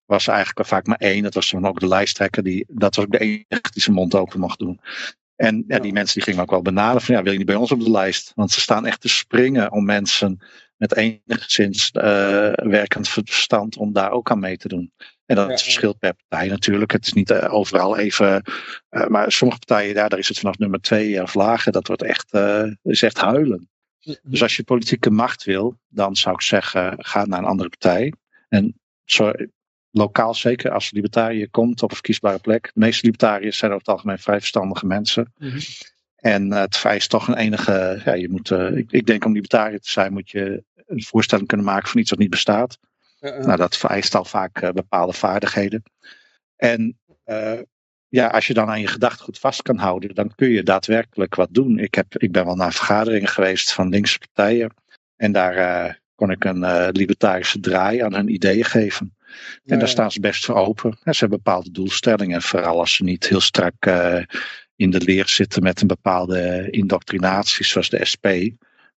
was 0.04 0.26
er 0.26 0.34
eigenlijk 0.34 0.68
vaak 0.68 0.86
maar 0.86 0.98
één. 0.98 1.22
Dat 1.22 1.34
was 1.34 1.50
dan 1.50 1.66
ook 1.66 1.80
de 1.80 1.88
lijsttrekker. 1.88 2.42
Die, 2.42 2.64
dat 2.68 2.94
was 2.94 3.04
ook 3.04 3.12
de 3.12 3.18
enige 3.18 3.70
die 3.72 3.82
zijn 3.82 3.96
mond 3.96 4.14
open 4.14 4.40
mocht 4.40 4.58
doen. 4.58 4.80
En 5.36 5.64
ja, 5.66 5.78
die 5.78 5.92
mensen 5.92 6.14
die 6.14 6.22
gingen 6.22 6.42
ook 6.42 6.50
wel 6.50 6.62
benaderen 6.62 7.02
van 7.02 7.14
ja, 7.14 7.22
wil 7.22 7.32
je 7.32 7.38
niet 7.38 7.46
bij 7.46 7.56
ons 7.56 7.72
op 7.72 7.80
de 7.80 7.90
lijst? 7.90 8.32
Want 8.34 8.50
ze 8.50 8.60
staan 8.60 8.86
echt 8.86 9.00
te 9.00 9.08
springen 9.08 9.72
om 9.72 9.84
mensen 9.84 10.40
met 10.76 10.96
enigszins 10.96 11.90
uh, 11.92 12.02
werkend 12.52 13.08
verstand 13.08 13.76
om 13.76 13.92
daar 13.92 14.10
ook 14.10 14.30
aan 14.30 14.38
mee 14.38 14.56
te 14.56 14.68
doen. 14.68 14.92
En 15.26 15.36
dat 15.36 15.48
ja. 15.48 15.56
verschilt 15.56 15.98
per 15.98 16.14
partij 16.14 16.48
natuurlijk. 16.48 16.92
Het 16.92 17.06
is 17.06 17.12
niet 17.12 17.30
uh, 17.30 17.54
overal 17.54 17.96
even. 17.96 18.42
Uh, 18.90 19.06
maar 19.06 19.32
sommige 19.32 19.58
partijen, 19.58 19.94
ja, 19.94 20.08
daar 20.08 20.18
is 20.18 20.28
het 20.28 20.38
vanaf 20.38 20.58
nummer 20.58 20.80
twee 20.80 21.22
of 21.22 21.34
lager. 21.34 21.72
Dat 21.72 21.86
wordt 21.86 22.02
echt, 22.02 22.34
is 22.82 23.02
echt 23.02 23.18
huilen. 23.18 23.68
Dus 24.22 24.42
als 24.42 24.56
je 24.56 24.64
politieke 24.64 25.10
macht 25.10 25.44
wil, 25.44 25.78
dan 25.88 26.16
zou 26.16 26.34
ik 26.34 26.42
zeggen, 26.42 26.94
ga 26.98 27.24
naar 27.24 27.38
een 27.38 27.44
andere 27.44 27.68
partij. 27.68 28.12
En 28.48 28.80
sorry, 29.04 29.50
lokaal 29.96 30.34
zeker, 30.34 30.70
als 30.70 30.90
libertariër 30.90 31.50
komt 31.50 31.82
op 31.82 31.90
een 31.90 31.96
verkiesbare 31.96 32.38
plek. 32.38 32.62
De 32.62 32.80
meeste 32.80 33.04
libertariërs 33.04 33.58
zijn 33.58 33.70
over 33.70 33.84
het 33.84 33.94
algemeen 33.94 34.18
vrij 34.18 34.38
verstandige 34.38 34.86
mensen. 34.86 35.32
Mm 35.38 35.48
-hmm. 35.48 35.60
En 36.16 36.46
uh, 36.46 36.60
het 36.60 36.76
vereist 36.76 37.10
toch 37.10 37.28
een 37.28 37.36
enige. 37.36 38.02
Ja, 38.04 38.12
je 38.12 38.28
moet, 38.28 38.50
uh, 38.50 38.76
ik, 38.76 38.90
ik, 38.90 39.06
denk 39.06 39.24
om 39.24 39.32
libertariër 39.32 39.80
te 39.80 39.90
zijn, 39.90 40.12
moet 40.12 40.30
je 40.30 40.64
een 40.86 41.02
voorstelling 41.02 41.48
kunnen 41.48 41.66
maken 41.66 41.88
van 41.88 42.00
iets 42.00 42.10
wat 42.10 42.18
niet 42.18 42.30
bestaat. 42.30 42.78
Uh 43.20 43.30
-uh. 43.30 43.44
Nou, 43.44 43.56
dat 43.56 43.76
vereist 43.76 44.14
al 44.14 44.24
vaak 44.24 44.62
uh, 44.62 44.70
bepaalde 44.70 45.12
vaardigheden. 45.12 45.82
En 46.56 46.98
ja, 48.08 48.26
als 48.26 48.46
je 48.46 48.54
dan 48.54 48.68
aan 48.68 48.80
je 48.80 48.86
gedachtegoed 48.86 49.38
vast 49.38 49.62
kan 49.62 49.76
houden, 49.76 50.14
dan 50.14 50.34
kun 50.34 50.48
je 50.48 50.62
daadwerkelijk 50.62 51.34
wat 51.34 51.48
doen. 51.50 51.78
Ik, 51.78 51.94
heb, 51.94 52.16
ik 52.16 52.32
ben 52.32 52.44
wel 52.44 52.54
naar 52.54 52.72
vergaderingen 52.72 53.28
geweest 53.28 53.72
van 53.72 53.88
linkse 53.88 54.18
partijen. 54.18 54.74
En 55.16 55.32
daar 55.32 56.00
kon 56.16 56.30
ik 56.30 56.44
een 56.44 56.90
libertarische 56.90 57.60
draai 57.60 58.00
aan 58.00 58.14
hun 58.14 58.32
ideeën 58.32 58.64
geven. 58.64 59.14
En 59.26 59.60
ja, 59.62 59.76
daar 59.76 59.88
staan 59.88 60.10
ze 60.10 60.20
best 60.20 60.44
voor 60.44 60.54
open. 60.54 60.98
ze 61.02 61.18
hebben 61.18 61.42
bepaalde 61.42 61.70
doelstellingen, 61.70 62.42
vooral 62.42 62.78
als 62.78 62.94
ze 62.94 63.04
niet 63.04 63.28
heel 63.28 63.40
strak 63.40 63.86
uh, 63.86 64.22
in 64.76 64.90
de 64.90 65.00
leer 65.00 65.28
zitten 65.28 65.62
met 65.62 65.80
een 65.80 65.86
bepaalde 65.86 66.68
indoctrinatie, 66.70 67.64
zoals 67.64 67.88
de 67.88 68.04
SP. 68.12 68.26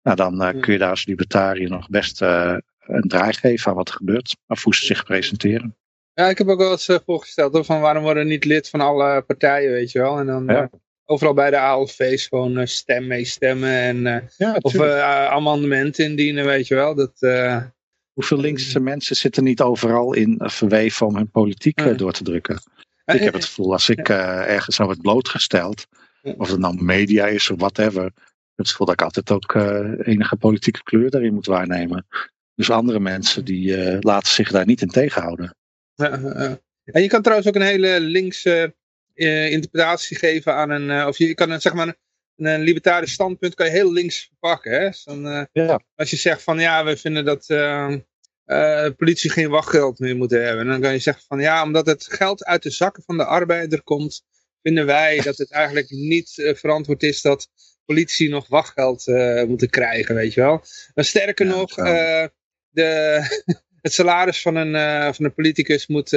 Nou, 0.04 0.16
dan 0.16 0.42
uh, 0.42 0.62
kun 0.62 0.74
je 0.74 0.80
daar 0.80 0.90
als 0.90 1.06
libertariër 1.06 1.70
nog 1.70 1.90
best 1.90 2.22
een 2.22 3.08
draai 3.08 3.34
geven 3.34 3.70
aan 3.70 3.78
wat 3.78 3.88
er 3.88 3.94
gebeurt, 3.94 4.38
of 4.48 4.64
hoe 4.64 4.76
ze 4.76 4.86
zich 4.86 5.04
presenteren. 5.04 5.76
Ja, 6.14 6.30
ik 6.30 6.38
heb 6.38 6.48
ook 6.48 6.60
wel 6.60 6.72
eens 6.72 7.00
voorgesteld 7.06 7.66
van 7.66 7.82
waarom 7.82 8.04
worden 8.04 8.28
niet 8.28 8.46
lid 8.46 8.70
van 8.70 8.82
alle 8.82 9.22
partijen, 9.22 9.72
weet 9.72 9.92
je 9.92 10.00
wel. 10.00 10.20
En 10.20 10.26
dan 10.26 10.46
ja. 10.46 10.70
Overal 11.10 11.34
bij 11.34 11.50
de 11.50 11.60
ALV's 11.60 12.28
gewoon 12.28 12.68
stem 12.68 13.08
meestemmen 13.08 13.70
en 13.70 14.30
ja, 14.38 14.58
of 14.62 14.80
amendementen 14.80 16.06
indienen, 16.06 16.46
weet 16.46 16.68
je 16.68 16.76
wel. 16.76 16.96
Dat, 16.96 17.14
Hoeveel 18.14 18.38
linkse 18.38 18.80
mensen 18.80 19.16
zitten 19.16 19.44
niet 19.44 19.62
overal 19.62 20.14
in 20.14 20.40
verweven 20.44 21.08
om 21.08 21.16
hun 21.16 21.32
politiek 21.32 21.98
door 21.98 22.12
te 22.12 22.24
drukken? 22.24 22.62
Ik 23.06 23.20
heb 23.20 23.34
het 23.34 23.46
gevoel 23.46 23.72
als 23.72 23.90
ik 23.90 24.10
ergens 24.10 24.76
zou 24.76 24.88
wordt 24.88 25.04
blootgesteld, 25.04 25.88
of 26.38 26.50
het 26.50 26.60
nou 26.60 26.84
media 26.84 27.28
is 27.28 27.50
of 27.50 27.60
whatever, 27.60 28.12
het 28.56 28.70
gevoel 28.70 28.86
dat 28.86 28.96
ik 28.96 29.02
altijd 29.02 29.32
ook 29.32 29.54
uh, 29.54 30.08
enige 30.08 30.36
politieke 30.36 30.84
kleur 30.84 31.10
daarin 31.10 31.34
moet 31.34 31.46
waarnemen. 31.46 32.08
Dus 32.56 32.70
andere 32.70 33.00
mensen 33.00 33.46
die 33.46 33.98
laten 34.00 34.32
zich 34.32 34.52
daar 34.52 34.66
niet 34.66 34.82
in 34.82 34.90
tegenhouden. 34.90 35.56
En 36.84 37.02
je 37.02 37.08
kan 37.08 37.22
trouwens 37.22 37.48
ook 37.48 37.56
een 37.56 37.62
hele 37.62 38.00
linkse 38.00 38.76
interpretatie 39.50 40.18
geven 40.18 40.54
aan 40.54 40.70
een, 40.70 41.08
of 41.08 41.18
je 41.18 41.34
kan 41.34 41.50
een, 41.50 41.62
zeg 41.62 41.74
maar 41.74 41.96
een 42.40 42.62
libertarisch 42.62 43.12
standpunt 43.12 43.56
kan 43.56 43.66
je 43.66 43.72
heel 43.72 43.92
links 43.92 44.26
verpakken. 44.28 44.72
Hè? 44.72 44.88
Dus 44.88 45.04
dan, 45.04 45.28
uh, 45.28 45.44
ja. 45.52 45.82
Als 45.96 46.10
je 46.10 46.16
zegt 46.16 46.44
van 46.44 46.60
ja, 46.60 46.86
we 46.86 46.98
vinden 46.98 47.26
dat 47.26 47.50
uh, 47.50 47.96
uh, 48.46 48.90
politie 48.98 49.30
geen 49.30 49.50
wachtgeld 49.50 50.00
meer 50.00 50.16
moeten 50.16 50.46
hebben. 50.46 50.66
dan 50.66 50.82
kan 50.82 50.94
je 50.94 51.00
zeggen 51.00 51.24
van 51.28 51.40
ja, 51.40 51.64
omdat 51.64 51.86
het 51.86 52.08
geld 52.10 52.46
uit 52.46 52.64
de 52.64 52.70
zakken 52.70 53.04
van 53.04 53.18
de 53.18 53.26
arbeider 53.26 53.84
komt, 53.84 54.24
vinden 54.62 54.86
wij 54.86 55.22
dat 55.22 55.38
het 55.38 55.52
eigenlijk 55.52 55.90
niet 55.90 56.52
verantwoord 56.56 57.04
is 57.04 57.22
dat 57.22 57.48
politie 57.86 58.30
nog 58.30 58.48
wachtgeld 58.48 59.06
moeten 59.48 59.70
krijgen, 59.70 60.16
weet 60.16 60.34
je 60.34 60.42
wel. 60.42 60.64
Maar 60.94 61.06
sterker 61.06 61.46
ja, 61.46 61.56
nog, 61.56 61.76
de, 62.70 63.22
het 63.82 63.94
salaris 63.94 64.42
van 64.42 64.56
een, 64.56 65.14
van 65.14 65.26
een 65.26 65.34
politicus 65.34 65.88
moet 65.88 66.10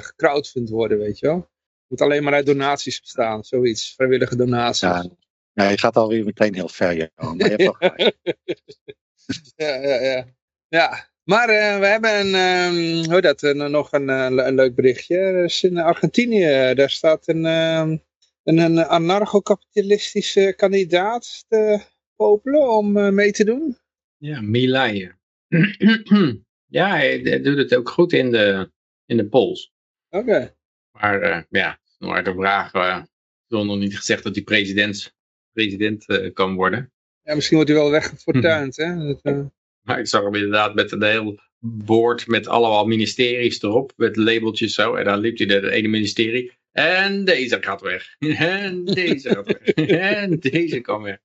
gecrowdfund 0.00 0.68
worden, 0.68 0.98
weet 0.98 1.18
je 1.18 1.26
wel. 1.26 1.48
Moet 1.90 2.00
alleen 2.00 2.22
maar 2.22 2.32
uit 2.32 2.46
donaties 2.46 3.00
bestaan, 3.00 3.44
zoiets, 3.44 3.94
vrijwillige 3.94 4.36
donaties. 4.36 4.80
Ja. 4.80 5.04
Ja, 5.52 5.68
je 5.68 5.78
gaat 5.78 5.96
alweer 5.96 6.24
meteen 6.24 6.54
heel 6.54 6.68
ver, 6.68 6.96
Johan. 6.96 7.36
Maar 7.36 7.50
je 7.50 7.56
hebt 7.56 7.64
toch 7.64 7.78
ja, 9.56 9.74
ja, 9.74 10.00
ja. 10.00 10.26
ja. 10.68 11.08
Maar 11.24 11.48
uh, 11.48 11.78
we 11.78 11.86
hebben 11.86 12.20
een, 12.20 12.34
um, 12.34 13.10
hoe 13.10 13.20
dat, 13.20 13.42
uh, 13.42 13.68
nog 13.68 13.92
een, 13.92 14.08
uh, 14.08 14.46
een, 14.46 14.54
leuk 14.54 14.74
berichtje. 14.74 15.32
Dus 15.32 15.62
in 15.62 15.78
Argentinië, 15.78 16.74
daar 16.74 16.90
staat 16.90 17.28
een, 17.28 17.44
een, 17.44 18.02
een 18.42 18.78
anarcho-kapitalistische 18.78 20.54
kandidaat 20.56 21.44
te 21.48 21.80
popelen 22.16 22.76
om 22.76 23.14
mee 23.14 23.32
te 23.32 23.44
doen. 23.44 23.76
Ja, 24.16 24.40
Milay. 24.40 25.14
ja, 26.78 26.88
hij 26.88 27.40
doet 27.42 27.56
het 27.56 27.74
ook 27.74 27.88
goed 27.88 28.12
in 28.12 28.30
de, 28.30 28.70
in 29.06 29.16
de 29.16 29.28
polls. 29.28 29.72
Oké. 30.08 30.24
Okay. 30.24 30.54
Maar 30.92 31.46
ja, 31.50 31.78
maar 31.98 32.24
de 32.24 32.34
vraag, 32.34 32.74
uh, 32.74 33.02
er 33.48 33.64
nog 33.64 33.78
niet 33.78 33.96
gezegd 33.96 34.22
dat 34.22 34.34
hij 34.34 34.44
president 34.44 35.14
president 35.52 36.04
uh, 36.08 36.32
kan 36.32 36.54
worden. 36.54 36.92
Ja, 37.22 37.34
misschien 37.34 37.56
wordt 37.56 37.72
hij 37.72 37.80
wel 37.80 37.90
weggefortuind. 37.90 38.76
Hè? 38.76 38.96
Dat. 39.22 39.50
Maar 39.80 39.98
ik 39.98 40.06
zag 40.06 40.22
hem 40.22 40.34
inderdaad 40.34 40.74
met 40.74 40.92
een 40.92 41.02
heel 41.02 41.40
boord 41.58 42.26
met 42.26 42.46
allemaal 42.46 42.86
ministeries 42.86 43.62
erop, 43.62 43.92
met 43.96 44.16
labeltjes 44.16 44.74
zo. 44.74 44.94
En 44.94 45.04
dan 45.04 45.18
liep 45.18 45.38
hij 45.38 45.46
naar 45.46 45.62
het 45.62 45.72
ene 45.72 45.88
ministerie. 45.88 46.52
En 46.72 47.24
deze 47.24 47.58
gaat 47.60 47.80
weg. 47.80 48.16
En 48.38 48.84
deze 48.84 49.28
gaat 49.28 49.46
weg. 49.46 49.86
en 50.20 50.38
deze 50.38 50.80
kan 50.80 51.02
weg. 51.02 51.18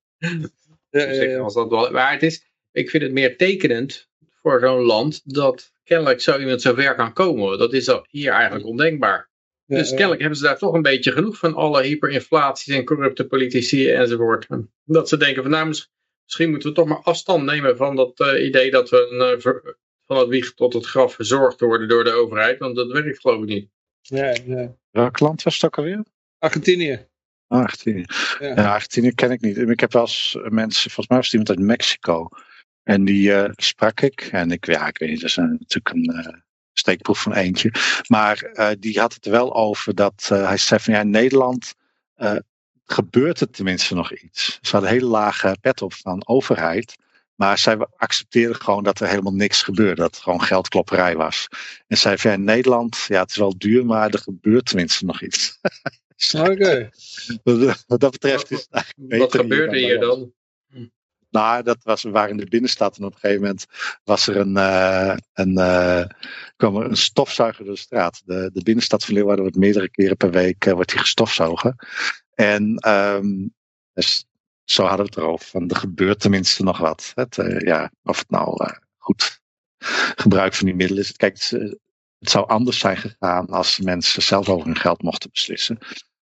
Ja, 0.90 1.06
dus 1.06 1.18
ja, 1.18 1.40
was 1.40 1.54
dat 1.54 1.70
wel, 1.70 1.94
het 1.94 2.24
is, 2.24 2.46
ik 2.72 2.90
vind 2.90 3.04
het 3.04 3.12
meer 3.12 3.38
tekenend 3.38 4.10
voor 4.42 4.60
zo'n 4.60 4.82
land 4.82 5.22
dat 5.34 5.74
kennelijk 5.84 6.22
zo 6.22 6.40
iemand 6.40 6.62
zo 6.62 6.74
ver 6.74 6.96
kan 6.96 7.14
komen. 7.14 7.58
Dat 7.58 7.74
is 7.74 8.00
hier 8.10 8.32
eigenlijk 8.32 8.66
ondenkbaar. 8.66 9.30
Dus 9.68 9.90
kennelijk 9.90 10.20
hebben 10.20 10.38
ze 10.38 10.44
daar 10.44 10.58
toch 10.58 10.74
een 10.74 10.82
beetje 10.82 11.12
genoeg 11.12 11.38
van 11.38 11.54
alle 11.54 11.84
hyperinflaties 11.84 12.74
en 12.74 12.86
corrupte 12.86 13.28
politici 13.28 13.90
enzovoort. 13.90 14.48
Dat 14.84 15.10
ze 15.10 15.18
denken 15.18 15.42
van 15.42 15.52
nou, 15.52 15.68
misschien 15.68 16.50
moeten 16.50 16.70
we 16.70 16.76
toch 16.76 16.88
maar 16.88 17.02
afstand 17.02 17.44
nemen 17.44 17.78
van 17.78 17.96
dat 17.96 18.20
uh, 18.20 18.46
idee 18.46 18.72
dat 18.72 18.90
we 18.90 19.08
een, 19.10 19.38
uh, 19.38 19.62
van 20.06 20.18
het 20.18 20.28
wieg 20.28 20.54
tot 20.54 20.74
het 20.74 20.86
graf 20.86 21.14
verzorgd 21.14 21.60
worden 21.60 21.88
door 21.88 22.04
de 22.04 22.12
overheid. 22.12 22.60
Want 22.60 22.76
dat 22.76 22.92
werkt 22.92 23.20
geloof 23.20 23.42
ik 23.42 23.48
niet. 23.48 23.70
Ja, 24.02 24.36
ja. 24.46 24.76
Welk 24.92 25.20
land 25.20 25.44
was 25.44 25.54
het 25.54 25.66
ook 25.66 25.78
alweer? 25.78 26.06
Argentinië. 26.40 27.08
Argentinië. 27.48 28.06
Ja. 28.40 28.48
ja. 28.48 28.74
Argentinië 28.74 29.14
ken 29.14 29.32
ik 29.32 29.42
niet. 29.42 29.58
Ik 29.58 29.80
heb 29.80 29.94
wel 29.94 30.02
eens 30.02 30.38
mensen, 30.50 30.92
volgens 30.92 31.08
mij 31.08 31.18
was 31.18 31.32
het 31.32 31.34
iemand 31.34 31.50
uit 31.50 31.68
Mexico. 31.68 32.30
En 32.84 33.06
die 33.06 33.30
uh, 33.30 33.50
sprak 33.56 34.02
ik. 34.02 34.30
En 34.32 34.52
ik, 34.52 34.66
ja, 34.66 34.88
ik 34.88 34.98
weet 34.98 35.10
niet, 35.10 35.22
dat 35.22 35.30
is 35.30 35.36
natuurlijk 35.36 35.90
een 35.90 36.44
steekproef 36.80 37.22
van 37.22 37.34
eentje. 37.34 37.72
Maar 38.08 38.52
uh, 38.54 38.70
die 38.80 39.00
had 39.00 39.14
het 39.14 39.26
er 39.26 39.32
wel 39.32 39.56
over 39.56 39.96
dat 39.96 40.30
uh, 40.32 40.48
hij 40.48 40.58
zei 40.58 40.80
van 40.80 40.94
ja, 40.94 41.00
in 41.00 41.10
Nederland 41.10 41.74
uh, 42.18 42.36
gebeurt 42.86 43.40
er 43.40 43.50
tenminste 43.50 43.96
nog 43.96 44.14
iets. 44.14 44.60
Ze 44.62 44.72
hadden 44.72 44.90
een 44.90 44.96
hele 44.96 45.10
lage 45.10 45.58
pet 45.62 45.82
op 45.82 45.94
van 45.94 46.28
overheid. 46.28 46.96
Maar 47.36 47.58
zij 47.58 47.78
accepteerden 47.98 48.62
gewoon 48.62 48.84
dat 48.84 49.00
er 49.00 49.08
helemaal 49.08 49.34
niks 49.34 49.62
gebeurde. 49.62 50.02
Dat 50.02 50.16
het 50.16 50.24
gewoon 50.24 50.42
geldklopperij 50.42 51.16
was. 51.16 51.48
En 51.88 51.98
zij 51.98 52.18
van 52.18 52.32
ja, 52.32 52.38
in 52.38 52.44
Nederland, 52.44 53.06
ja, 53.08 53.22
het 53.22 53.30
is 53.30 53.36
wel 53.36 53.58
duur, 53.58 53.86
maar 53.86 54.10
er 54.10 54.20
gebeurt 54.20 54.66
tenminste 54.66 55.06
nog 55.06 55.22
iets. 55.22 55.60
Oké. 56.34 56.52
Okay. 56.52 56.90
wat, 57.44 57.84
wat, 57.88 58.00
dat 58.00 58.12
betreft 58.12 58.52
is 58.52 58.68
het 58.70 58.94
Wat 58.96 59.36
gebeurt 59.36 59.72
er 59.72 59.78
hier 59.78 60.00
dan? 60.00 60.34
Nou, 61.36 61.64
dat 61.64 61.78
was, 61.84 62.04
we 62.04 62.10
waren 62.10 62.30
in 62.30 62.38
de 62.38 62.46
binnenstad 62.50 62.98
en 62.98 63.04
op 63.04 63.14
een 63.14 63.20
gegeven 63.20 63.42
moment 63.42 63.66
was 64.04 64.28
er 64.28 64.38
een, 64.38 64.58
uh, 64.58 65.16
een, 65.34 65.52
uh, 65.52 66.06
kwam 66.56 66.76
er 66.76 66.86
een 66.86 66.98
stofzuiger 66.98 67.66
door 67.66 67.74
de 67.74 67.80
straat. 67.80 68.22
De, 68.26 68.50
de 68.54 68.64
binnenstad 68.64 69.06
van 69.06 69.14
Leeuwarden 69.14 69.44
wordt 69.44 69.58
meerdere 69.60 69.90
keren 69.90 70.18
per 70.18 70.32
week 70.32 70.66
uh, 70.66 70.74
wordt 70.74 70.90
die 70.90 71.00
gestofzogen. 71.00 71.76
En 72.34 72.90
um, 72.90 73.54
dus 73.94 74.26
zo 74.64 74.84
hadden 74.84 75.06
we 75.06 75.12
het 75.12 75.18
erover. 75.18 75.46
Van, 75.46 75.70
er 75.70 75.76
gebeurt 75.76 76.20
tenminste 76.20 76.64
nog 76.64 76.78
wat. 76.78 77.12
Het, 77.16 77.36
ja, 77.58 77.92
of 78.04 78.18
het 78.18 78.30
nou 78.30 78.74
goed 78.98 79.40
gebruik 80.16 80.54
van 80.54 80.66
die 80.66 80.76
middelen 80.76 81.04
is. 81.04 81.12
Kijk, 81.12 81.40
het 82.20 82.30
zou 82.30 82.48
anders 82.48 82.80
zijn 82.80 82.98
gegaan 82.98 83.48
als 83.48 83.80
mensen 83.80 84.22
zelf 84.22 84.50
over 84.50 84.66
hun 84.66 84.78
geld 84.78 85.02
mochten 85.02 85.30
beslissen. 85.32 85.78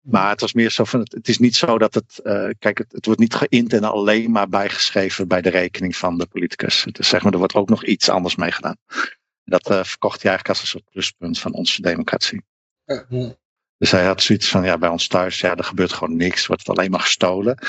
Maar 0.03 0.31
het 0.31 0.41
was 0.41 0.53
meer 0.53 0.71
zo 0.71 0.85
van, 0.85 1.01
het, 1.01 1.29
is 1.29 1.39
niet 1.39 1.57
zo 1.57 1.79
dat 1.79 1.95
het, 1.95 2.21
uh, 2.25 2.49
kijk, 2.59 2.79
het, 2.79 2.93
het, 2.93 3.07
wordt 3.07 3.21
niet 3.21 3.35
geïnt 3.35 3.73
en 3.73 3.85
alleen 3.85 4.31
maar 4.31 4.49
bijgeschreven 4.49 5.29
bij 5.29 5.41
de 5.43 5.51
rekening 5.51 5.97
van 5.97 6.19
de 6.19 6.27
politicus. 6.27 6.87
Is, 6.93 7.09
zeg 7.09 7.23
maar, 7.23 7.33
er 7.33 7.39
wordt 7.39 7.55
ook 7.55 7.69
nog 7.69 7.85
iets 7.85 8.09
anders 8.09 8.37
mee 8.37 8.53
gedaan. 8.53 8.77
Dat 9.45 9.71
uh, 9.71 9.85
verkocht 9.85 10.23
hij 10.23 10.31
eigenlijk 10.31 10.49
als 10.49 10.61
een 10.61 10.67
soort 10.67 10.91
pluspunt 10.91 11.39
van 11.39 11.53
onze 11.53 11.83
democratie. 11.83 12.45
Uh, 12.87 13.31
dus 13.77 13.91
hij 13.91 14.05
had 14.05 14.23
zoiets 14.23 14.49
van, 14.49 14.65
ja, 14.65 14.79
bij 14.79 14.89
ons 14.89 15.07
thuis, 15.07 15.41
ja, 15.41 15.57
er 15.57 15.65
gebeurt 15.65 15.93
gewoon 15.93 16.17
niks, 16.17 16.47
wordt 16.47 16.67
het 16.67 16.77
alleen 16.77 16.91
maar 16.91 17.01
gestolen. 17.01 17.59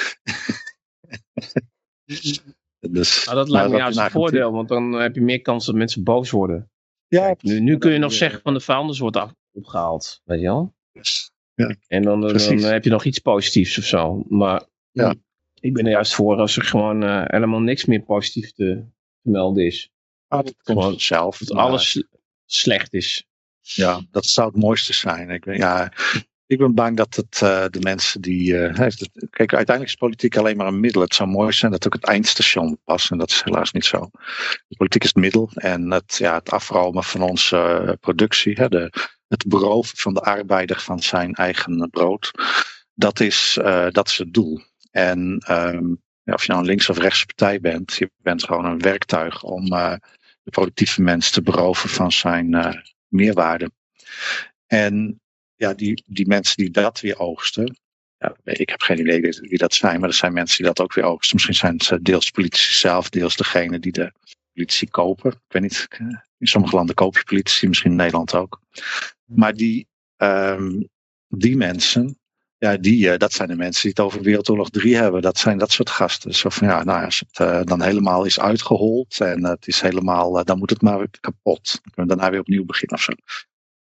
dus, 2.80 3.26
nou, 3.26 3.38
dat 3.38 3.50
lijkt 3.50 3.70
me 3.70 3.78
juist 3.78 3.98
een 3.98 4.12
voordeel, 4.12 4.52
want 4.52 4.68
dan 4.68 4.92
heb 4.92 5.16
je 5.16 5.22
meer 5.22 5.42
kans 5.42 5.66
dat 5.66 5.76
mensen 5.76 6.04
boos 6.04 6.32
worden. 6.32 6.72
Ja, 7.08 7.26
Kijk, 7.26 7.42
nu, 7.42 7.60
nu 7.60 7.78
kun 7.78 7.92
je 7.92 7.98
nog 7.98 8.14
zeggen 8.14 8.42
van 8.42 8.54
de 8.54 8.60
vuilnis 8.60 9.00
wordt 9.00 9.26
opgehaald, 9.52 10.22
weet 10.24 10.40
je 10.40 10.46
wel? 10.46 10.76
Yes. 10.92 11.33
Ja, 11.56 11.76
en 11.88 12.02
dan, 12.02 12.22
dan, 12.22 12.58
heb 12.60 12.84
je 12.84 12.90
nog 12.90 13.04
iets 13.04 13.20
positiefs 13.20 13.78
of 13.78 13.84
zo. 13.84 14.24
Maar 14.30 14.64
ja. 14.92 15.16
ik 15.60 15.74
ben 15.74 15.86
er 15.86 15.92
juist 15.92 16.16
voor 16.16 16.38
als 16.38 16.58
er 16.58 16.64
gewoon 16.64 17.04
uh, 17.04 17.24
helemaal 17.26 17.60
niks 17.60 17.86
meer 17.86 18.02
positief 18.02 18.52
te, 18.52 18.86
te 19.22 19.30
melden 19.30 19.66
is. 19.66 19.92
Ah, 20.28 20.44
dat 20.44 20.56
komt 20.64 20.80
gewoon 20.80 21.00
zelf. 21.00 21.38
Dat 21.38 21.56
maar... 21.58 21.66
alles 21.66 22.04
slecht 22.46 22.94
is. 22.94 23.28
Ja, 23.62 24.02
dat 24.12 24.26
zou 24.26 24.48
het 24.48 24.62
mooiste 24.62 24.94
zijn. 24.94 25.30
Ik 25.30 25.44
ben, 25.44 25.58
ja, 25.58 25.94
ik 26.46 26.58
ben 26.58 26.74
bang 26.74 26.98
dat 26.98 27.16
het 27.16 27.42
uh, 27.44 27.66
de 27.70 27.80
mensen 27.80 28.22
die. 28.22 28.54
Uh, 28.54 28.74
kijk, 29.30 29.54
uiteindelijk 29.54 29.88
is 29.88 29.96
politiek 29.96 30.38
alleen 30.38 30.58
maar 30.58 30.68
een 30.68 30.80
middel. 30.80 31.02
Het 31.02 31.16
zou 31.16 31.30
mooi 31.30 31.52
zijn 31.52 31.72
dat 31.72 31.86
ook 31.86 31.94
het 31.94 32.06
eindstation 32.06 32.80
was. 32.84 33.10
En 33.10 33.18
dat 33.18 33.30
is 33.30 33.42
helaas 33.44 33.72
niet 33.72 33.86
zo. 33.86 34.10
De 34.68 34.76
politiek 34.78 35.04
is 35.04 35.10
het 35.14 35.18
middel. 35.18 35.50
En 35.54 35.92
het, 35.92 36.16
ja, 36.18 36.36
het 36.36 36.52
afromen 36.52 37.04
van 37.04 37.22
onze 37.22 37.98
productie. 38.00 38.54
Hè, 38.54 38.70
de, 38.70 38.92
het 39.28 39.48
beroven 39.48 39.98
van 39.98 40.14
de 40.14 40.22
arbeider 40.22 40.80
van 40.80 41.00
zijn 41.00 41.34
eigen 41.34 41.90
brood. 41.90 42.32
Dat 42.94 43.20
is, 43.20 43.58
uh, 43.62 43.88
dat 43.90 44.08
is 44.08 44.18
het 44.18 44.34
doel. 44.34 44.62
En 44.92 45.44
um, 45.50 46.02
ja, 46.24 46.34
of 46.34 46.42
je 46.46 46.52
nou 46.52 46.62
een 46.62 46.68
links- 46.68 46.90
of 46.90 46.98
rechtse 46.98 47.26
partij 47.26 47.60
bent, 47.60 47.94
je 47.94 48.12
bent 48.18 48.44
gewoon 48.44 48.66
een 48.66 48.82
werktuig 48.82 49.44
om 49.44 49.74
uh, 49.74 49.96
de 50.44 50.52
productieve 50.52 51.02
mens 51.02 51.32
te 51.32 51.42
beroven 51.42 51.90
van 51.90 52.12
zijn 52.12 52.54
uh, 52.54 52.74
meerwaarde. 53.08 53.72
En 54.68 55.22
ja, 55.56 55.74
die, 55.74 56.04
die 56.06 56.28
mensen 56.28 56.58
die 56.58 56.70
dat 56.70 57.00
weer 57.00 57.20
oogsten, 57.20 57.78
ja, 58.18 58.36
ik 58.44 58.70
heb 58.70 58.82
geen 58.82 59.00
idee 59.00 59.22
wie 59.22 59.58
dat 59.58 59.74
zijn, 59.74 60.00
maar 60.00 60.10
er 60.10 60.16
zijn 60.16 60.34
mensen 60.34 60.58
die 60.58 60.66
dat 60.66 60.80
ook 60.80 60.94
weer 60.94 61.04
oogsten. 61.04 61.36
Misschien 61.36 61.56
zijn 61.56 61.82
het 61.86 62.06
deels 62.06 62.30
politici 62.30 62.74
zelf, 62.74 63.10
deels 63.10 63.36
degene 63.36 63.80
die 63.80 63.92
de 63.92 64.14
politici 64.54 64.90
kopen. 64.90 65.32
Ik 65.32 65.38
weet 65.48 65.62
niet, 65.62 65.88
in 66.38 66.48
sommige 66.48 66.76
landen 66.76 66.96
koop 66.96 67.18
je 67.18 67.24
politici, 67.24 67.68
misschien 67.68 67.92
in 67.92 67.98
Nederland 67.98 68.36
ook. 68.36 68.62
Maar 69.26 69.54
die, 69.54 69.88
um, 70.18 70.90
die 71.28 71.58
mensen, 71.58 72.20
ja, 72.58 72.78
die, 72.78 73.06
uh, 73.06 73.18
dat 73.18 73.34
zijn 73.34 73.48
de 73.48 73.56
mensen 73.56 73.82
die 73.82 73.92
het 73.92 74.00
over 74.00 74.22
Wereldoorlog 74.22 74.70
3 74.70 74.96
hebben. 74.96 75.22
Dat 75.22 75.38
zijn 75.38 75.58
dat 75.58 75.72
soort 75.72 75.90
gasten. 75.90 76.34
Zo 76.34 76.50
van 76.50 76.68
ja, 76.68 76.84
nou, 76.84 77.06
als 77.06 77.24
het 77.28 77.40
uh, 77.40 77.64
dan 77.64 77.82
helemaal 77.82 78.24
is 78.26 78.40
uitgehold 78.40 79.20
en 79.20 79.46
het 79.46 79.68
is 79.68 79.82
helemaal, 79.82 80.44
dan 80.44 80.58
moet 80.58 80.70
het 80.70 80.82
maar 80.82 80.98
weer 80.98 81.10
kapot. 81.20 81.72
Dan 81.72 81.94
kunnen 81.94 82.12
we 82.12 82.16
daarna 82.16 82.30
weer 82.30 82.40
opnieuw 82.40 82.66
beginnen 82.66 82.98
of 82.98 83.04
zo. 83.04 83.14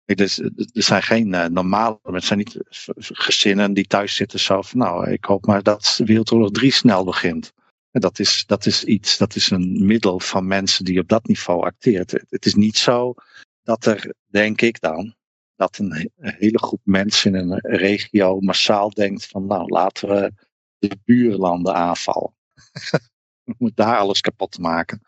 Dus, 0.05 0.39
er 0.39 0.83
zijn 0.83 1.03
geen 1.03 1.53
normale, 1.53 1.99
het 2.03 2.23
zijn 2.23 2.39
niet 2.39 2.57
gezinnen 2.97 3.73
die 3.73 3.87
thuis 3.87 4.15
zitten 4.15 4.39
zo 4.39 4.61
van 4.61 4.79
nou, 4.79 5.11
ik 5.11 5.25
hoop 5.25 5.45
maar 5.45 5.63
dat 5.63 6.01
Wereldoorlog 6.05 6.51
3 6.51 6.71
snel 6.71 7.03
begint. 7.03 7.53
Dat 8.01 8.19
is, 8.19 8.43
dat 8.45 8.65
is 8.65 8.83
iets, 8.83 9.17
dat 9.17 9.35
is 9.35 9.49
een 9.49 9.85
middel 9.85 10.19
van 10.19 10.47
mensen 10.47 10.85
die 10.85 10.99
op 10.99 11.07
dat 11.07 11.27
niveau 11.27 11.63
acteert. 11.63 12.11
Het 12.29 12.45
is 12.45 12.55
niet 12.55 12.77
zo 12.77 13.13
dat 13.63 13.85
er, 13.85 14.13
denk 14.25 14.61
ik 14.61 14.81
dan, 14.81 15.15
dat 15.55 15.77
een 15.77 16.11
hele 16.17 16.57
groep 16.57 16.81
mensen 16.83 17.35
in 17.35 17.49
een 17.49 17.59
regio 17.61 18.39
massaal 18.39 18.89
denkt 18.89 19.25
van 19.25 19.45
nou 19.45 19.69
laten 19.69 20.09
we 20.09 20.31
de 20.77 20.97
buurlanden 21.05 21.73
aanvallen. 21.73 22.33
we 23.45 23.53
moeten 23.57 23.85
daar 23.85 23.97
alles 23.97 24.21
kapot 24.21 24.59
maken. 24.59 25.01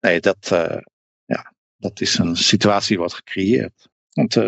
Nee, 0.00 0.20
dat, 0.20 0.50
uh, 0.52 0.78
ja, 1.24 1.52
dat 1.76 2.00
is 2.00 2.18
een 2.18 2.36
situatie 2.36 2.88
die 2.88 2.98
wordt 2.98 3.14
gecreëerd. 3.14 3.88
Want 4.12 4.36
uh, 4.36 4.44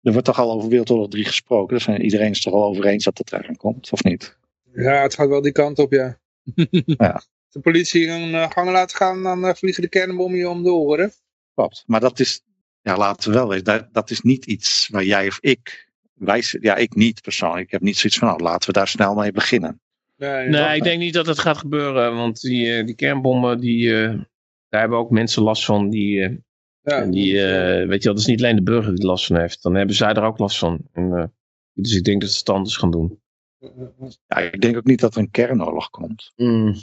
er 0.00 0.12
wordt 0.12 0.24
toch 0.24 0.38
al 0.38 0.52
over 0.52 0.68
Wereldoorlog 0.68 1.08
3 1.08 1.24
gesproken. 1.24 1.76
Dus 1.76 1.88
iedereen 1.88 2.30
is 2.30 2.40
toch 2.40 2.54
al 2.54 2.64
over 2.64 2.86
eens 2.86 3.04
dat 3.04 3.18
het 3.18 3.32
eraan 3.32 3.56
komt, 3.56 3.92
of 3.92 4.02
niet? 4.02 4.38
Ja, 4.72 5.02
het 5.02 5.14
gaat 5.14 5.28
wel 5.28 5.42
die 5.42 5.52
kant 5.52 5.78
op, 5.78 5.92
ja. 5.92 6.20
ja. 6.84 7.22
De 7.48 7.60
politie 7.60 8.08
een 8.08 8.30
uh, 8.30 8.50
gang 8.50 8.70
laten 8.70 8.96
gaan, 8.96 9.22
dan 9.22 9.56
vliegen 9.56 9.82
de 9.82 9.88
kernbommen 9.88 10.38
je 10.38 10.48
om 10.48 10.62
de 10.62 10.72
oren. 10.72 11.12
Klopt, 11.54 11.84
maar 11.86 12.00
dat 12.00 12.20
is, 12.20 12.42
ja, 12.80 12.96
laten 12.96 13.30
we 13.30 13.36
wel 13.36 13.48
weten, 13.48 13.64
dat, 13.64 13.88
dat 13.92 14.10
is 14.10 14.20
niet 14.20 14.46
iets 14.46 14.88
waar 14.88 15.04
jij 15.04 15.26
of 15.26 15.38
ik, 15.40 15.90
wij, 16.14 16.42
ja, 16.60 16.76
ik 16.76 16.94
niet 16.94 17.22
persoonlijk, 17.22 17.64
ik 17.64 17.70
heb 17.70 17.80
niet 17.80 17.96
zoiets 17.96 18.18
van, 18.18 18.28
nou, 18.28 18.42
laten 18.42 18.66
we 18.66 18.78
daar 18.78 18.88
snel 18.88 19.14
mee 19.14 19.32
beginnen. 19.32 19.80
Nee, 20.16 20.48
nee 20.48 20.76
ik 20.76 20.82
denk 20.82 20.98
niet 20.98 21.14
dat 21.14 21.26
het 21.26 21.38
gaat 21.38 21.58
gebeuren, 21.58 22.14
want 22.14 22.40
die, 22.40 22.66
uh, 22.66 22.86
die 22.86 22.94
kernbommen, 22.94 23.60
die, 23.60 23.86
uh, 23.86 24.08
daar 24.68 24.80
hebben 24.80 24.98
ook 24.98 25.10
mensen 25.10 25.42
last 25.42 25.64
van, 25.64 25.90
die, 25.90 26.18
uh, 26.18 26.36
ja. 26.80 27.04
die 27.04 27.32
weet 27.86 28.02
je, 28.02 28.08
dat 28.08 28.18
is 28.18 28.26
niet 28.26 28.42
alleen 28.42 28.56
de 28.56 28.62
burger 28.62 28.94
die 28.94 29.06
last 29.06 29.26
van 29.26 29.36
heeft, 29.36 29.62
dan 29.62 29.74
hebben 29.74 29.96
zij 29.96 30.12
er 30.12 30.22
ook 30.22 30.38
last 30.38 30.58
van. 30.58 30.80
En, 30.92 31.32
dus 31.72 31.94
ik 31.94 32.04
denk 32.04 32.20
dat 32.20 32.30
ze 32.30 32.38
het 32.38 32.48
anders 32.48 32.76
gaan 32.76 32.90
doen. 32.90 33.21
Ja, 34.26 34.38
ik 34.38 34.60
denk 34.60 34.76
ook 34.76 34.84
niet 34.84 35.00
dat 35.00 35.14
er 35.14 35.20
een 35.20 35.30
kernoorlog 35.30 35.90
komt. 35.90 36.32
Mm. 36.36 36.74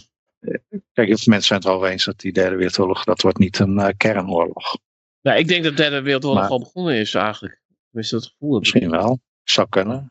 Kijk, 0.93 1.07
mensen 1.07 1.41
zijn 1.41 1.59
het 1.59 1.67
erover 1.67 1.89
eens 1.89 2.05
dat 2.05 2.19
die 2.19 2.33
derde 2.33 2.55
wereldoorlog, 2.55 3.03
dat 3.03 3.21
wordt 3.21 3.37
niet 3.37 3.59
een 3.59 3.97
kernoorlog. 3.97 4.77
Nou, 5.21 5.37
ik 5.37 5.47
denk 5.47 5.63
dat 5.63 5.75
de 5.77 5.81
derde 5.81 6.01
wereldoorlog 6.01 6.41
maar, 6.41 6.49
al 6.49 6.59
begonnen 6.59 6.95
is 6.95 7.13
eigenlijk. 7.13 7.61
Tenminste, 7.89 8.15
dat 8.15 8.25
gevoel. 8.25 8.59
Misschien 8.59 8.89
wel. 8.89 9.19
Zou 9.43 9.69
kunnen. 9.69 10.07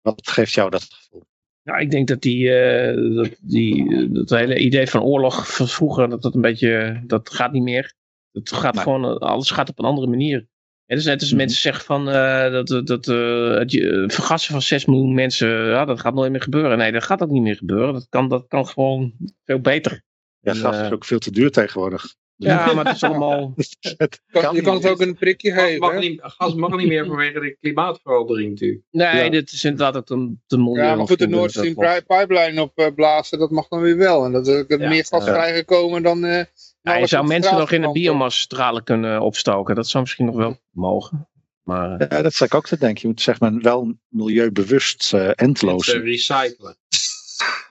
Wat 0.00 0.28
geeft 0.28 0.52
jou 0.52 0.70
dat 0.70 0.82
gevoel? 0.82 1.26
Nou, 1.62 1.80
ik 1.80 1.90
denk 1.90 2.08
dat 2.08 2.22
die, 2.22 2.44
uh, 2.44 3.16
dat, 3.16 3.36
die 3.40 4.08
dat 4.12 4.30
hele 4.30 4.58
idee 4.58 4.86
van 4.86 5.02
oorlog 5.02 5.56
van 5.56 5.68
vroeger, 5.68 6.08
dat 6.08 6.22
dat 6.22 6.34
een 6.34 6.40
beetje, 6.40 7.02
dat 7.06 7.30
gaat 7.30 7.52
niet 7.52 7.62
meer. 7.62 7.94
Het 8.32 8.52
gaat 8.52 8.74
maar, 8.74 8.82
gewoon, 8.82 9.18
alles 9.18 9.50
gaat 9.50 9.68
op 9.68 9.78
een 9.78 9.84
andere 9.84 10.06
manier. 10.06 10.46
Ja, 10.88 10.94
dus 10.94 11.04
net 11.04 11.20
als 11.20 11.28
-hmm. 11.28 11.38
mensen 11.38 11.60
zeggen 11.60 11.84
van 11.84 12.08
uh, 12.08 12.50
dat, 12.52 12.86
dat 12.86 13.06
uh, 13.06 13.58
het 13.58 13.72
vergassen 14.12 14.52
van 14.52 14.62
6 14.62 14.84
miljoen 14.84 15.14
mensen, 15.14 15.48
ja, 15.48 15.84
dat 15.84 16.00
gaat 16.00 16.14
nooit 16.14 16.30
meer 16.30 16.42
gebeuren. 16.42 16.78
Nee, 16.78 16.92
dat 16.92 17.04
gaat 17.04 17.22
ook 17.22 17.30
niet 17.30 17.42
meer 17.42 17.56
gebeuren. 17.56 17.92
Dat 17.92 18.06
kan, 18.08 18.28
dat 18.28 18.44
kan 18.48 18.66
gewoon 18.66 19.12
veel 19.44 19.60
beter. 19.60 20.02
Ja, 20.40 20.54
gas 20.54 20.80
is 20.80 20.90
ook 20.90 21.04
veel 21.04 21.18
te 21.18 21.30
duur 21.30 21.50
tegenwoordig. 21.50 22.14
Ja, 22.36 22.72
maar 22.74 22.84
het 22.84 22.94
is 22.94 23.02
allemaal... 23.02 23.54
het 23.96 24.22
kan 24.30 24.54
je 24.54 24.62
kan 24.62 24.74
het 24.74 24.88
ook 24.88 25.00
een 25.00 25.14
prikje 25.14 25.52
gas 25.52 25.62
geven. 25.62 25.80
Mag 25.80 25.98
niet, 25.98 26.20
gas 26.22 26.54
mag 26.54 26.76
niet 26.76 26.88
meer 26.88 27.06
vanwege 27.06 27.40
de 27.40 27.56
klimaatverandering 27.60 28.50
natuurlijk. 28.50 28.82
Nee, 28.90 29.24
ja. 29.24 29.30
dit 29.30 29.52
is 29.52 29.64
inderdaad 29.64 29.96
ook 29.96 30.06
te, 30.06 30.34
te 30.46 30.58
milieu. 30.58 30.84
Ja, 30.84 30.94
maar 30.94 31.06
goed, 31.06 31.18
de 31.18 31.26
Nord 31.26 31.50
Stream 31.50 32.02
pipeline 32.06 32.70
opblazen, 32.74 33.38
dat 33.38 33.50
mag 33.50 33.68
dan 33.68 33.80
weer 33.80 33.96
wel. 33.96 34.24
En 34.24 34.32
dat 34.32 34.48
er 34.48 34.64
ja. 34.68 34.88
meer 34.88 35.04
gas 35.04 35.24
ja. 35.24 35.32
vrijgekomen 35.32 36.02
dan... 36.02 36.46
Ja, 36.80 36.96
je 36.96 37.06
zou 37.06 37.26
mensen 37.26 37.56
nog 37.56 37.70
in 37.70 37.80
de 37.80 37.92
biomasstralen 37.92 38.84
kunnen 38.84 39.20
opstoken. 39.20 39.74
Dat 39.74 39.88
zou 39.88 40.02
misschien 40.02 40.26
nog 40.26 40.36
wel 40.36 40.58
mogen. 40.70 41.28
Maar, 41.62 42.06
ja, 42.08 42.22
dat 42.22 42.34
zou 42.34 42.50
ik 42.50 42.56
ook 42.56 42.66
te 42.66 42.78
denken. 42.78 43.00
Je 43.00 43.08
moet 43.08 43.20
zeg 43.20 43.40
maar 43.40 43.58
wel 43.60 43.94
milieubewust 44.08 45.12
uh, 45.14 45.30
endloos. 45.34 45.92
recyclen. 45.92 46.76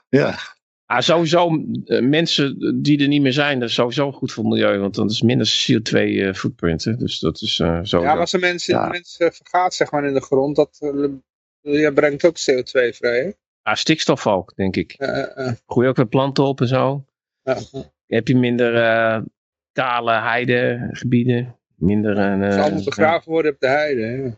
ja. 0.10 0.40
Ah, 0.86 1.02
sowieso, 1.02 1.64
uh, 1.86 2.02
mensen 2.02 2.76
die 2.82 3.02
er 3.02 3.08
niet 3.08 3.22
meer 3.22 3.34
zijn, 3.34 3.60
dat 3.60 3.70
is 3.70 3.76
sowieso 3.76 4.12
goed 4.12 4.32
voor 4.32 4.44
het 4.44 4.54
milieu, 4.54 4.80
want 4.80 4.96
dan 4.96 5.08
is 5.08 5.22
minder 5.22 5.48
CO2 5.48 5.94
uh, 5.94 6.34
footprint. 6.34 7.00
Dus 7.00 7.20
dat 7.20 7.42
is 7.42 7.60
uh, 7.60 7.80
zo. 7.84 8.02
Ja, 8.02 8.06
maar 8.06 8.20
als 8.20 8.32
de 8.32 8.38
mensen, 8.38 8.76
ja. 8.76 8.88
mensen 8.88 9.34
vergaat 9.34 9.74
zeg 9.74 9.92
maar 9.92 10.06
in 10.06 10.14
de 10.14 10.22
grond, 10.22 10.56
dat 10.56 10.78
ja, 11.62 11.92
brengt 11.92 12.26
ook 12.26 12.38
CO2 12.38 12.96
vrij. 12.96 13.20
Hè? 13.20 13.32
Ja, 13.64 13.76
stikstof 13.76 14.28
ook, 14.28 14.56
denk 14.56 14.76
ik. 14.76 14.96
Groei 15.66 15.88
ook 15.88 15.96
weer 15.96 16.08
planten 16.08 16.44
op 16.44 16.62
en 16.62 16.68
zo. 16.68 17.06
Heb 18.08 18.28
je 18.28 18.36
minder 18.36 18.74
kale 19.72 20.12
heidegebieden. 20.12 21.56
Minder, 21.76 22.18
Het 22.18 22.54
zal 22.54 22.64
allemaal 22.64 22.84
begraven 22.84 23.32
worden 23.32 23.52
op 23.52 23.60
de 23.60 23.68
heide. 23.68 24.02
Hè? 24.02 24.30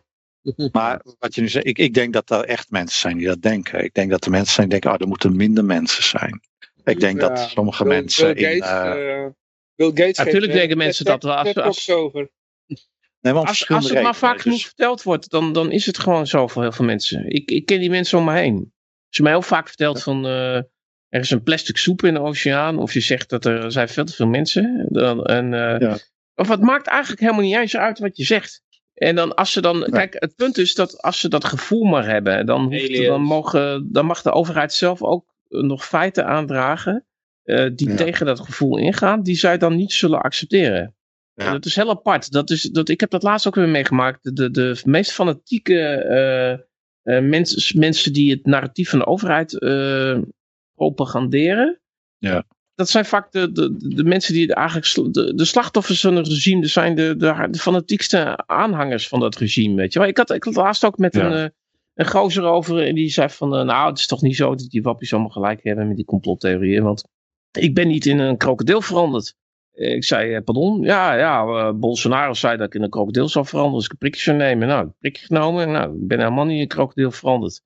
Maar 0.72 1.00
wat 1.18 1.34
je 1.34 1.40
nu 1.40 1.48
zegt, 1.48 1.66
ik, 1.66 1.78
ik 1.78 1.94
denk 1.94 2.12
dat 2.12 2.30
er 2.30 2.44
echt 2.44 2.70
mensen 2.70 3.00
zijn 3.00 3.16
die 3.16 3.26
dat 3.26 3.42
denken. 3.42 3.84
Ik 3.84 3.94
denk 3.94 4.10
dat 4.10 4.24
er 4.24 4.30
mensen 4.30 4.54
zijn 4.54 4.68
die 4.68 4.80
denken, 4.80 4.98
oh, 4.98 5.04
er 5.04 5.08
moeten 5.08 5.36
minder 5.36 5.64
mensen 5.64 6.02
zijn. 6.02 6.40
Ik 6.84 7.00
denk 7.00 7.20
ja, 7.20 7.28
dat 7.28 7.38
sommige 7.38 7.84
Bill, 7.84 7.92
mensen 7.92 8.34
Bill 8.34 8.54
in... 8.54 8.62
Gates, 8.62 8.98
uh, 8.98 9.26
Bill 9.74 9.88
Gates 9.88 10.16
Natuurlijk 10.16 10.52
denken 10.52 10.76
mensen 10.76 11.04
dat 11.04 11.22
wel. 11.22 11.34
Als, 11.34 11.54
als, 11.54 11.90
over. 11.90 12.30
Nee, 13.20 13.32
maar 13.32 13.46
als, 13.46 13.68
als 13.68 13.90
het 13.90 14.02
maar 14.02 14.14
vaak 14.16 14.32
dus. 14.32 14.42
genoeg 14.42 14.60
verteld 14.60 15.02
wordt, 15.02 15.30
dan, 15.30 15.52
dan 15.52 15.70
is 15.70 15.86
het 15.86 15.98
gewoon 15.98 16.26
zo 16.26 16.46
voor 16.46 16.62
heel 16.62 16.72
veel 16.72 16.84
mensen. 16.84 17.26
Ik, 17.26 17.50
ik 17.50 17.66
ken 17.66 17.80
die 17.80 17.90
mensen 17.90 18.18
om 18.18 18.24
me 18.24 18.32
heen. 18.32 18.54
Als 19.06 19.16
je 19.16 19.22
mij 19.22 19.32
heel 19.32 19.42
vaak 19.42 19.66
vertelt 19.66 20.02
van... 20.02 20.26
Uh, 20.26 20.60
er 21.10 21.20
is 21.20 21.30
een 21.30 21.42
plastic 21.42 21.76
soep 21.76 22.04
in 22.04 22.14
de 22.14 22.20
oceaan. 22.20 22.78
Of 22.78 22.92
je 22.92 23.00
zegt 23.00 23.28
dat 23.28 23.44
er 23.44 23.72
zijn 23.72 23.88
veel 23.88 24.04
te 24.04 24.12
veel 24.12 24.26
mensen. 24.26 24.86
Dan, 24.88 25.24
en, 25.24 25.54
eh, 25.54 25.80
Ja. 25.80 25.98
Of 26.34 26.48
het 26.48 26.60
maakt 26.60 26.86
eigenlijk 26.86 27.20
helemaal 27.20 27.42
niet 27.42 27.56
eens 27.56 27.76
uit 27.76 27.98
wat 27.98 28.16
je 28.16 28.24
zegt. 28.24 28.62
En 28.94 29.14
dan 29.14 29.34
als 29.34 29.52
ze 29.52 29.60
dan, 29.60 29.86
kijk, 29.90 30.16
het 30.18 30.34
punt 30.34 30.58
is 30.58 30.74
dat 30.74 31.02
als 31.02 31.20
ze 31.20 31.28
dat 31.28 31.44
gevoel 31.44 31.84
maar 31.84 32.06
hebben, 32.06 32.46
dan, 32.46 32.62
hoeft, 32.62 33.04
dan, 33.04 33.22
mogen, 33.22 33.88
dan 33.92 34.06
mag 34.06 34.22
de 34.22 34.32
overheid 34.32 34.72
zelf 34.72 35.02
ook 35.02 35.24
eh, 35.48 35.60
nog 35.60 35.86
feiten 35.86 36.26
aandragen 36.26 37.06
eh, 37.42 37.70
die 37.74 37.88
Ja. 37.88 37.96
tegen 37.96 38.26
dat 38.26 38.40
gevoel 38.40 38.78
ingaan, 38.78 39.22
die 39.22 39.36
zij 39.36 39.58
dan 39.58 39.76
niet 39.76 39.92
zullen 39.92 40.20
accepteren. 40.20 40.94
Ja. 41.34 41.52
Dat 41.52 41.64
is 41.64 41.74
heel 41.74 41.90
apart. 41.90 42.32
Dat 42.32 42.50
is, 42.50 42.62
dat, 42.62 42.88
ik 42.88 43.00
heb 43.00 43.10
dat 43.10 43.22
laatst 43.22 43.46
ook 43.46 43.54
weer 43.54 43.68
meegemaakt. 43.68 44.18
De, 44.22 44.32
de, 44.32 44.50
de 44.50 44.80
meest 44.84 45.12
fanatieke 45.12 45.78
eh, 45.80 46.52
eh, 47.16 47.24
mensen, 47.24 47.78
mensen 47.78 48.12
die 48.12 48.30
het 48.30 48.46
narratief 48.46 48.90
van 48.90 48.98
de 48.98 49.06
overheid 49.06 49.58
eh, 49.58 50.18
propaganderen. 50.80 51.80
Ja. 52.18 52.44
Dat 52.74 52.88
zijn 52.88 53.04
vaak 53.04 53.32
de, 53.32 53.52
de, 53.52 53.76
de, 53.94 54.04
mensen 54.04 54.34
die 54.34 54.54
eigenlijk 54.54 55.14
de, 55.14 55.34
de 55.34 55.44
slachtoffers 55.44 56.00
van 56.00 56.16
het 56.16 56.26
regime. 56.28 56.60
Dat 56.60 56.70
zijn 56.70 56.94
de, 56.94 57.16
de, 57.16 57.48
de 57.50 57.58
fanatiekste 57.58 58.46
aanhangers 58.46 59.08
van 59.08 59.20
dat 59.20 59.36
regime. 59.36 59.74
Weet 59.74 59.92
je 59.92 59.98
wel. 59.98 60.08
Ik 60.08 60.16
had, 60.16 60.30
ik 60.30 60.44
had 60.44 60.54
laatst 60.54 60.84
ook 60.84 60.98
met 60.98 61.14
Ja. 61.14 61.24
een, 61.26 61.32
eh, 61.32 61.50
een 61.94 62.06
gozer 62.06 62.44
over. 62.44 62.86
En 62.86 62.94
die 62.94 63.08
zei 63.08 63.28
van 63.28 63.56
eh, 63.56 63.64
nou 63.64 63.88
het 63.88 63.98
is 63.98 64.06
toch 64.06 64.22
niet 64.22 64.36
zo 64.36 64.54
dat 64.54 64.68
die 64.68 64.82
wappies 64.82 65.12
allemaal 65.12 65.30
gelijk 65.30 65.62
hebben 65.62 65.86
met 65.88 65.96
die 65.96 66.04
complottheorieën. 66.04 66.82
Want 66.82 67.04
ik 67.58 67.74
ben 67.74 67.88
niet 67.88 68.06
in 68.06 68.18
een 68.18 68.36
krokodil 68.36 68.80
veranderd. 68.80 69.34
Ik 69.72 70.04
zei, 70.04 70.34
eh, 70.34 70.42
pardon? 70.44 70.82
Ja, 70.82 71.14
ja, 71.14 71.72
Bolsonaro 71.72 72.32
zei 72.34 72.56
dat 72.56 72.66
ik 72.66 72.74
in 72.74 72.82
een 72.82 72.90
krokodil 72.90 73.28
zou 73.28 73.46
veranderen 73.46 73.76
als 73.76 73.84
ik 73.84 73.92
een 73.92 73.98
prikje 73.98 74.20
zou 74.20 74.36
nemen. 74.36 74.68
Nou, 74.68 74.84
een 74.84 74.94
prikje 74.98 75.26
genomen. 75.26 75.70
Nou, 75.70 75.94
ik 75.94 76.06
ben 76.06 76.18
helemaal 76.18 76.44
niet 76.44 76.54
in 76.54 76.60
een 76.60 76.68
krokodil 76.68 77.10
veranderd. 77.10 77.62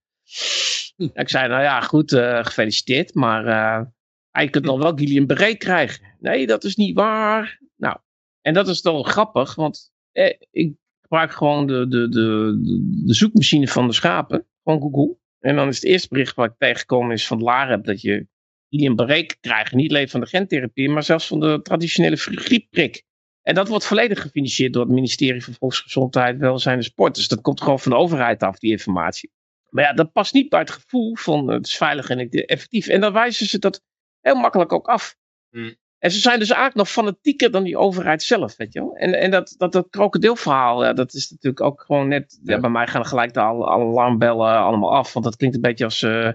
Ik 1.15 1.29
zei, 1.29 1.49
nou 1.49 1.63
ja, 1.63 1.81
goed, 1.81 2.13
eh, 2.13 2.45
gefeliciteerd, 2.45 3.15
maar 3.15 3.47
eh 3.47 3.87
hij 4.35 4.49
kunt 4.49 4.65
dan 4.65 4.79
wel 4.79 4.97
Guillain 4.97 5.27
Barré 5.27 5.55
krijgen. 5.55 6.17
Nee, 6.21 6.47
dat 6.47 6.65
is 6.65 6.77
niet 6.77 6.95
waar. 6.95 7.61
Nou, 7.77 7.97
en 8.41 8.55
dat 8.55 8.69
is 8.69 8.83
dan 8.83 9.05
grappig, 9.05 9.55
want 9.55 9.93
eh, 10.13 10.35
ik 10.51 10.75
gebruik 11.03 11.33
gewoon 11.33 11.67
de, 11.67 11.89
de, 11.89 12.09
de, 12.09 12.59
de, 13.07 13.15
zoekmachine 13.15 13.69
van 13.69 13.87
de 13.87 13.93
schapen, 13.93 14.47
gewoon 14.63 14.81
Google. 14.81 15.17
En 15.39 15.57
dan 15.57 15.69
is 15.69 15.75
het 15.75 15.85
eerste 15.85 16.09
bericht 16.09 16.35
wat 16.35 16.47
ik 16.47 16.55
tegengekomen 16.59 17.13
is 17.13 17.27
van 17.27 17.43
LAREP 17.43 17.85
dat 17.85 18.01
je 18.01 18.27
Guillain 18.69 18.97
Barré 18.97 19.23
kan 19.23 19.37
krijgen. 19.41 19.77
Niet 19.77 19.91
alleen 19.91 20.09
van 20.09 20.21
de 20.21 20.27
gentherapie, 20.27 20.91
maar 20.91 21.03
zelfs 21.03 21.27
van 21.27 21.41
de 21.41 21.61
traditionele 21.63 22.17
griepprik. 22.17 23.03
En 23.43 23.55
dat 23.55 23.69
wordt 23.69 23.87
volledig 23.87 24.21
gefinancierd 24.21 24.73
door 24.73 24.83
het 24.83 24.93
ministerie 24.93 25.45
van 25.45 25.55
Volksgezondheid, 25.55 26.39
Welzijn 26.39 26.77
en 26.77 26.85
Sport. 26.85 27.15
Dus 27.15 27.29
dat 27.29 27.41
komt 27.41 27.61
gewoon 27.61 27.81
van 27.81 27.93
de 27.93 27.99
overheid 27.99 28.43
af, 28.43 28.59
die 28.59 28.71
informatie. 28.71 29.31
Maar 29.75 29.85
ja, 29.85 29.93
dat 29.93 30.13
past 30.13 30.35
niet 30.35 30.49
bij 30.49 30.61
het 30.61 30.71
gevoel 30.71 31.17
van 31.17 31.49
eh, 31.49 31.55
het 31.57 31.67
is 31.67 31.77
veilig 31.77 32.09
en 32.09 32.29
effectief. 32.31 32.87
En 32.87 33.01
dan 33.01 33.13
wijzen 33.13 33.47
ze 33.47 33.59
dat 33.59 33.83
heel 34.21 34.35
makkelijk 34.35 34.73
ook 34.73 34.87
af. 34.89 35.17
Hmm. 35.51 35.77
En 35.99 36.11
ze 36.11 36.19
zijn 36.19 36.39
dus 36.39 36.49
eigenlijk 36.49 36.79
nog 36.79 36.91
fanatieker 36.91 37.51
dan 37.51 37.65
die 37.65 37.77
overheid 37.79 38.23
zelf, 38.23 38.57
weet 38.57 38.73
je 38.73 38.81
wel. 38.81 38.97
En, 38.97 39.15
en 39.21 39.31
dat, 39.31 39.55
dat, 39.57 39.73
dat 39.73 39.87
krokodilverhaal, 39.91 40.85
ja, 40.85 40.93
dat 40.93 41.15
is 41.15 41.31
natuurlijk 41.31 41.61
ook 41.61 41.83
gewoon 41.87 42.09
net... 42.09 42.39
Ja, 42.43 42.55
Ja. 42.55 42.61
bij 42.61 42.71
mij 42.71 42.87
gaan 42.87 43.07
gelijk 43.07 43.35
de 43.35 43.41
al- 43.41 43.71
alarmbellen 43.71 44.59
allemaal 44.59 44.95
af. 44.95 45.13
Want 45.13 45.25
dat 45.25 45.37
klinkt 45.37 45.57
een 45.57 45.63
beetje 45.63 45.85
als 45.85 46.03
eh, 46.03 46.29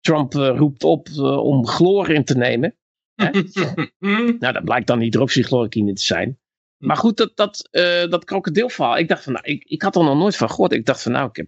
Trump 0.00 0.34
eh, 0.34 0.56
roept 0.56 0.84
op 0.84 1.08
eh, 1.08 1.38
om 1.44 1.66
chloor 1.66 2.10
in 2.10 2.24
te 2.24 2.36
nemen. 2.36 2.76
Nou, 4.38 4.52
dat 4.52 4.64
blijkt 4.64 4.86
dan 4.86 5.00
hydroxychloroquine 5.00 5.92
te 5.92 6.02
zijn. 6.02 6.38
Maar 6.76 6.96
goed, 6.96 7.16
dat, 7.16 7.36
dat, 7.36 7.68
eh, 7.70 8.08
dat 8.08 8.24
krokodilverhaal. 8.24 8.98
Ik 8.98 9.08
dacht 9.08 9.22
van, 9.24 9.32
nou, 9.32 9.44
ik, 9.44 9.64
ik 9.64 9.82
had 9.82 9.96
er 9.96 10.04
nog 10.04 10.16
nooit 10.18 10.36
van 10.36 10.50
gehoord. 10.50 10.72
Ik 10.72 10.84
dacht 10.86 11.02
van, 11.02 11.12
nou, 11.12 11.28
ik 11.28 11.36
heb 11.36 11.46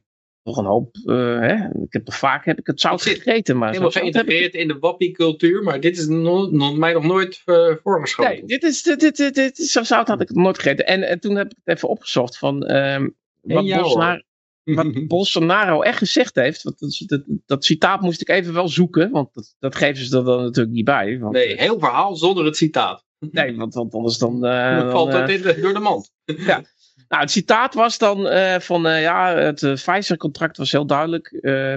toch 0.48 0.56
een 0.56 0.64
hoop, 0.70 0.96
eh, 1.04 1.14
hè. 1.40 1.54
Ik 1.54 1.92
heb 1.92 2.04
toch 2.04 2.16
vaak 2.16 2.44
heb 2.44 2.58
ik 2.58 2.66
het 2.66 2.80
zout 2.80 3.02
gegeten. 3.02 3.58
Maar 3.58 3.68
Helemaal 3.68 3.90
geïntegreerd 3.90 4.54
in 4.54 4.68
de 4.68 4.78
wappie-cultuur, 4.78 5.62
maar 5.62 5.80
dit 5.80 5.98
is 5.98 6.06
mij 6.06 6.92
nog 6.92 7.04
nooit 7.04 7.42
eh, 7.44 7.74
voorgeschoten. 7.82 8.32
Nee, 8.32 8.44
dit 8.44 8.62
is, 8.62 8.82
dit, 8.82 9.00
dit, 9.00 9.16
dit, 9.16 9.34
dit 9.34 9.58
is 9.58 9.72
zo 9.72 9.82
zout 9.82 10.08
had 10.08 10.20
ik 10.20 10.30
nooit 10.30 10.58
gegeten. 10.58 10.86
En, 10.86 11.08
en 11.08 11.20
toen 11.20 11.36
heb 11.36 11.50
ik 11.50 11.56
het 11.64 11.76
even 11.76 11.88
opgezocht 11.88 12.38
van 12.38 12.66
ehm, 12.66 13.08
wat, 13.40 13.64
jou, 13.66 13.80
Bolsonaro, 13.82 14.20
wat 14.64 15.06
Bolsonaro 15.06 15.82
echt 15.82 15.98
gezegd 15.98 16.34
heeft. 16.34 16.62
Want 16.62 16.78
dat, 16.78 17.02
dat, 17.06 17.22
dat 17.46 17.64
citaat 17.64 18.00
moest 18.00 18.20
ik 18.20 18.28
even 18.28 18.54
wel 18.54 18.68
zoeken, 18.68 19.10
want 19.10 19.28
dat, 19.34 19.54
dat 19.58 19.74
geven 19.76 20.04
ze 20.04 20.16
er 20.16 20.24
dan 20.24 20.42
natuurlijk 20.42 20.74
niet 20.74 20.84
bij. 20.84 21.18
Want, 21.18 21.32
Nee, 21.32 21.56
heel 21.60 21.78
verhaal 21.78 22.16
zonder 22.16 22.44
het 22.44 22.56
citaat. 22.56 23.04
nee, 23.18 23.56
want, 23.56 23.74
want 23.74 23.94
anders 23.94 24.18
dan... 24.18 24.44
eh, 24.44 24.76
Dan 24.78 24.90
valt 24.90 25.08
eh, 25.12 25.20
het 25.20 25.30
in 25.30 25.42
de- 25.42 25.60
door 25.60 25.72
de 25.74 25.80
mand. 25.80 26.12
Nou, 27.08 27.22
het 27.22 27.30
citaat 27.30 27.74
was 27.74 27.98
dan 27.98 28.28
eh, 28.28 28.60
van 28.60 28.86
eh, 28.86 29.00
ja, 29.02 29.36
het 29.36 29.62
eh, 29.62 29.72
Pfizer-contract 29.72 30.56
was 30.56 30.72
heel 30.72 30.86
duidelijk. 30.86 31.26
Eh, 31.26 31.72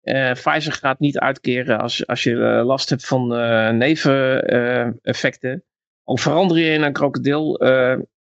eh, 0.00 0.32
Pfizer 0.32 0.72
gaat 0.72 0.98
niet 1.00 1.18
uitkeren 1.18 1.80
als, 1.80 2.06
als 2.06 2.22
je 2.22 2.36
last 2.64 2.88
hebt 2.90 3.06
van 3.06 3.34
eh, 3.36 3.70
neveneffecten. 3.70 5.64
Al 6.04 6.16
verander 6.16 6.58
je 6.58 6.72
in 6.72 6.82
een 6.82 6.92
krokodil, 6.92 7.58
eh, 7.58 7.96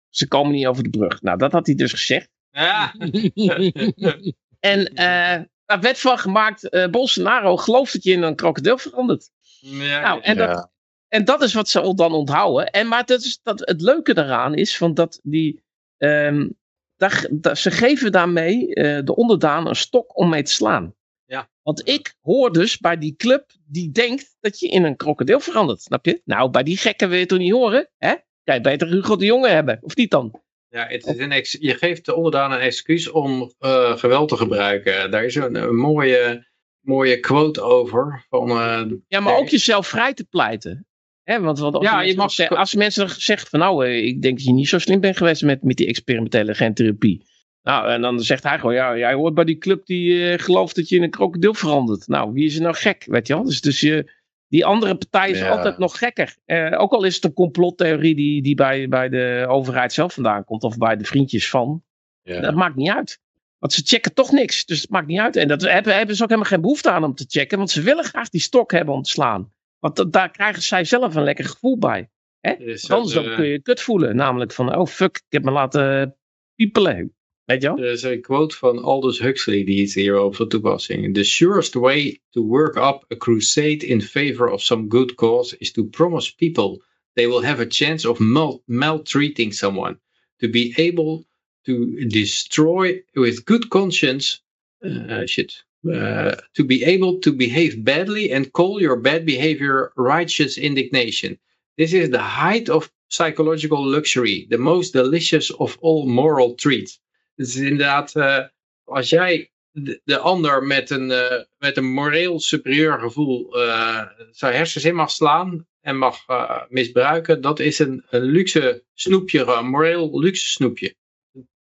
ze 0.08 0.28
komen 0.28 0.52
niet 0.52 0.66
over 0.66 0.82
de 0.82 0.90
brug. 0.90 1.22
Nou, 1.22 1.38
dat 1.38 1.52
had 1.52 1.66
hij 1.66 1.74
dus 1.74 1.90
gezegd. 1.92 2.28
Ja. 2.50 2.92
En 4.60 4.84
eh 4.94 5.40
daar 5.66 5.80
werd 5.80 5.98
van 5.98 6.18
gemaakt, 6.18 6.68
eh, 6.68 6.86
Bolsonaro 6.88 7.56
gelooft 7.56 7.92
dat 7.92 8.04
je 8.04 8.12
in 8.12 8.22
een 8.22 8.36
krokodil 8.36 8.78
verandert. 8.78 9.30
Ja, 9.60 10.00
Nou, 10.00 10.20
en 10.22 10.36
Ja. 10.36 10.46
dat, 10.46 10.70
en 11.08 11.24
dat 11.24 11.42
is 11.42 11.54
wat 11.54 11.68
ze 11.68 11.94
dan 11.94 12.12
onthouden. 12.12 12.70
En, 12.70 12.88
maar 12.88 13.04
dat 13.04 13.20
is, 13.20 13.40
dat, 13.42 13.60
het 13.60 13.80
leuke 13.80 14.14
daaraan 14.14 14.54
is 14.54 14.76
van 14.76 14.94
dat 14.94 15.20
die. 15.22 15.61
Ehm, 16.03 16.48
daar, 16.96 17.26
daar- 17.30 17.57
ze 17.57 17.70
geven 17.70 18.12
daarmee 18.12 18.74
eh, 18.74 19.05
de 19.05 19.14
onderdaan 19.16 19.66
een 19.68 19.76
stok 19.76 20.18
om 20.18 20.28
mee 20.28 20.42
te 20.42 20.53
slaan. 20.53 20.94
Ja. 21.24 21.50
Want 21.62 21.88
ik 21.88 22.14
hoor 22.20 22.53
dus 22.53 22.78
bij 22.78 22.98
die 22.98 23.14
club 23.16 23.50
die 23.66 23.90
denkt 23.90 24.36
dat 24.40 24.59
je 24.61 24.68
in 24.68 24.84
een 24.84 24.96
krokodil 24.96 25.40
verandert. 25.40 25.82
Snap 25.82 26.07
je? 26.07 26.20
Nou, 26.24 26.50
bij 26.50 26.62
die 26.62 26.76
gekken 26.76 27.09
wil 27.09 27.18
je 27.18 27.26
toch 27.26 27.38
niet 27.38 27.53
horen? 27.53 27.88
Hè? 27.98 28.14
Kan 28.44 28.55
je 28.55 28.61
beter 28.61 28.88
Hugo 28.88 29.16
de 29.16 29.24
Jonge 29.24 29.48
hebben, 29.48 29.78
of 29.82 29.96
niet 29.96 30.11
dan? 30.11 30.40
Ja, 30.68 30.86
het 30.86 31.07
is 31.07 31.18
een 31.18 31.32
ex 31.32 31.57
je 31.61 31.74
geeft 31.74 32.05
de 32.05 32.14
onderdaan 32.14 32.53
een 32.53 32.59
excuus 32.61 33.11
om 33.11 33.53
eh, 33.59 33.96
geweld 33.96 34.28
te 34.28 34.36
gebruiken. 34.36 35.11
Daar 35.11 35.24
is 35.24 35.34
een, 35.34 35.55
een 35.55 35.76
mooie, 35.76 36.46
mooie 36.80 37.20
quote 37.20 37.61
over. 37.62 38.26
Van, 38.28 38.50
eh, 38.50 38.82
Ja, 39.09 39.20
maar 39.20 39.36
ook 39.36 39.48
jezelf 39.48 39.86
vrij 39.86 40.14
te 40.14 40.24
pleiten. 40.24 40.86
Hè, 41.24 41.40
want 41.40 41.58
wat 41.58 41.74
als, 41.74 41.84
Ja, 41.84 41.94
mensen 41.94 42.10
je 42.12 42.16
mag- 42.16 42.32
zeggen- 42.32 42.56
als 42.56 42.74
mensen 42.74 43.06
dan 43.06 43.14
zeggen 43.18 43.48
van 43.48 43.58
nou, 43.58 43.86
eh, 43.86 44.04
ik 44.04 44.22
denk 44.22 44.36
dat 44.36 44.46
je 44.46 44.52
niet 44.52 44.68
zo 44.68 44.78
slim 44.78 45.00
bent 45.00 45.16
geweest 45.16 45.42
met, 45.42 45.62
met 45.62 45.76
die 45.76 45.86
experimentele 45.86 46.54
gentherapie. 46.54 47.26
Nou, 47.62 47.88
en 47.90 48.00
dan 48.00 48.20
zegt 48.20 48.42
hij 48.42 48.58
gewoon, 48.58 48.74
ja, 48.74 48.96
jij 48.96 49.14
hoort 49.14 49.34
bij 49.34 49.44
die 49.44 49.58
club 49.58 49.86
die 49.86 50.30
eh, 50.32 50.38
gelooft 50.38 50.76
dat 50.76 50.88
je 50.88 50.96
in 50.96 51.02
een 51.02 51.10
krokodil 51.10 51.54
verandert. 51.54 52.08
Nou, 52.08 52.32
wie 52.32 52.44
is 52.46 52.56
er 52.56 52.62
nou 52.62 52.74
gek, 52.74 53.04
weet 53.06 53.26
je 53.26 53.34
wel? 53.34 53.44
Dus, 53.44 53.60
dus 53.60 53.80
je, 53.80 54.12
die 54.48 54.64
andere 54.64 54.94
partij 54.96 55.30
is 55.30 55.38
Ja. 55.38 55.48
altijd 55.48 55.78
nog 55.78 55.98
gekker. 55.98 56.36
Eh, 56.44 56.80
ook 56.80 56.92
al 56.92 57.04
is 57.04 57.14
het 57.14 57.24
een 57.24 57.32
complottheorie 57.32 58.14
die, 58.14 58.42
die 58.42 58.54
bij, 58.54 58.88
bij 58.88 59.08
de 59.08 59.44
overheid 59.48 59.92
zelf 59.92 60.12
vandaan 60.14 60.44
komt, 60.44 60.62
of 60.62 60.76
bij 60.76 60.96
de 60.96 61.04
vriendjes 61.04 61.50
van. 61.50 61.82
Ja. 62.22 62.40
Dat 62.40 62.54
maakt 62.54 62.76
niet 62.76 62.90
uit. 62.90 63.20
Want 63.58 63.72
ze 63.72 63.82
checken 63.84 64.14
toch 64.14 64.32
niks, 64.32 64.64
dus 64.64 64.80
het 64.80 64.90
maakt 64.90 65.06
niet 65.06 65.18
uit. 65.20 65.36
En 65.36 65.48
dat 65.48 65.62
hebben, 65.62 65.96
hebben 65.96 66.16
ze 66.16 66.22
ook 66.22 66.28
helemaal 66.28 66.50
geen 66.50 66.60
behoefte 66.60 66.90
aan 66.90 67.04
om 67.04 67.14
te 67.14 67.24
checken, 67.28 67.58
want 67.58 67.70
ze 67.70 67.82
willen 67.82 68.04
graag 68.04 68.28
die 68.28 68.40
stok 68.40 68.72
hebben 68.72 68.94
om 68.94 69.02
te 69.02 69.10
slaan. 69.10 69.52
Want 69.83 69.97
da- 69.97 70.05
daar 70.05 70.30
krijgen 70.30 70.62
zij 70.62 70.85
zelf 70.85 71.14
een 71.14 71.22
lekker 71.22 71.45
gevoel 71.45 71.78
bij. 71.78 72.11
dus, 72.59 72.87
Want 72.87 73.01
Anders 73.01 73.14
eh, 73.16 73.24
dan 73.24 73.35
kun 73.35 73.47
je 73.47 73.62
kut 73.62 73.80
voelen. 73.80 74.16
Namelijk 74.16 74.53
van, 74.53 74.76
oh 74.76 74.87
fuck, 74.87 75.16
ik 75.16 75.33
heb 75.33 75.45
me 75.45 75.51
laten 75.51 76.16
piepelen. 76.55 77.14
Weet 77.45 77.62
je 77.62 77.68
wel? 77.68 77.78
Er 77.78 77.91
is 77.91 78.03
een 78.03 78.20
quote 78.20 78.57
van 78.57 78.83
Aldous 78.83 79.18
Huxley 79.18 79.64
die 79.64 79.83
is 79.83 79.95
hierop 79.95 80.37
van 80.37 80.49
toepassing. 80.49 81.14
The 81.14 81.24
surest 81.24 81.74
way 81.74 82.20
to 82.30 82.43
work 82.47 82.76
up 82.76 83.05
a 83.12 83.16
crusade 83.16 83.87
in 83.87 84.03
favor 84.03 84.51
of 84.51 84.62
some 84.62 84.85
good 84.89 85.14
cause 85.14 85.57
is 85.59 85.72
to 85.72 85.85
promise 85.85 86.35
people 86.35 86.83
they 87.12 87.26
will 87.28 87.45
have 87.45 87.62
a 87.62 87.66
chance 87.68 88.09
of 88.09 88.18
mal- 88.18 88.62
maltreating 88.66 89.55
someone. 89.55 90.01
To 90.37 90.49
be 90.49 90.72
able 90.76 91.24
to 91.62 92.07
destroy 92.07 93.05
with 93.12 93.45
good 93.45 93.68
conscience, 93.68 94.43
uh, 94.80 95.26
shit, 95.26 95.64
uh, 95.85 96.33
to 96.55 96.64
be 96.64 96.85
able 96.85 97.18
to 97.20 97.33
behave 97.33 97.85
badly 97.85 98.33
and 98.33 98.53
call 98.53 98.80
your 98.80 99.01
bad 99.01 99.24
behavior 99.24 99.93
righteous 99.97 100.59
indignation. 100.59 101.39
This 101.76 101.93
is 101.93 102.11
the 102.11 102.18
height 102.18 102.68
of 102.68 102.91
psychological 103.09 103.85
luxury, 103.85 104.47
the 104.51 104.59
most 104.59 104.93
delicious 104.93 105.51
of 105.51 105.78
all 105.80 106.07
moral 106.07 106.55
treats. 106.55 107.01
Is 107.37 107.57
inderdaad, 107.57 108.16
eh, 108.16 108.47
als 108.85 109.09
jij 109.09 109.51
de, 109.72 110.01
de 110.05 110.18
ander 110.18 110.62
met 110.62 110.91
een, 110.91 111.11
eh, 111.11 111.43
met 111.59 111.76
een 111.76 111.93
moreel 111.93 112.41
superieur 112.41 112.99
gevoel 112.99 113.57
eh, 113.57 114.07
zijn 114.30 114.55
hersens 114.55 114.85
in 114.85 114.95
mag 114.95 115.11
slaan 115.11 115.66
en 115.80 115.99
mag 115.99 116.26
eh, 116.26 116.62
misbruiken, 116.68 117.41
dat 117.41 117.61
is 117.61 117.78
een, 117.78 118.05
een 118.11 118.22
luxe 118.22 118.85
snoepje, 118.95 119.45
een 119.45 119.68
moreel 119.68 120.20
luxe 120.20 120.49
snoepje. 120.49 120.95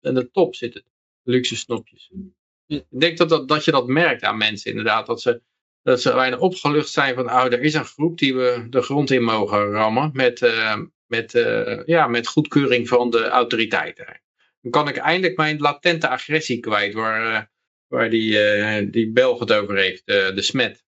En 0.01 0.15
de 0.15 0.31
top 0.31 0.55
zit 0.55 0.75
het, 0.75 0.85
luxe 1.23 1.57
snoepjes. 1.57 2.11
Ik 2.71 3.01
denk 3.01 3.18
dat, 3.18 3.29
dat, 3.29 3.49
dat 3.49 3.64
je 3.64 3.71
dat 3.71 3.87
merkt 3.87 4.23
aan 4.23 4.37
mensen 4.37 4.71
inderdaad, 4.71 5.07
dat 5.07 5.21
ze, 5.21 5.43
dat 5.83 6.01
ze 6.01 6.12
bijna 6.12 6.37
opgelucht 6.37 6.89
zijn 6.89 7.14
van, 7.14 7.25
oh, 7.25 7.45
er 7.45 7.61
is 7.61 7.75
een 7.75 7.85
groep 7.85 8.18
die 8.18 8.35
we 8.35 8.66
de 8.68 8.83
grond 8.83 9.11
in 9.11 9.23
mogen 9.23 9.71
rammen 9.71 10.11
met, 10.12 10.43
eh, 10.43 10.77
met, 11.07 11.35
eh, 11.35 11.85
ja, 11.85 12.07
met 12.07 12.27
goedkeuring 12.27 12.89
van 12.89 13.11
de 13.11 13.29
autoriteiten 13.29 14.21
dan 14.62 14.71
kan 14.71 14.89
ik 14.89 14.97
eindelijk 14.97 15.37
mijn 15.37 15.59
latente 15.59 16.09
agressie 16.09 16.61
kwijt, 16.61 16.95
waar, 16.95 17.35
eh, 17.35 17.43
waar 17.87 18.11
die, 18.11 18.91
die 18.91 19.12
Belg 19.12 19.39
het 19.39 19.53
over 19.53 19.77
heeft, 19.77 20.07
de 20.07 20.43
smet. 20.43 20.85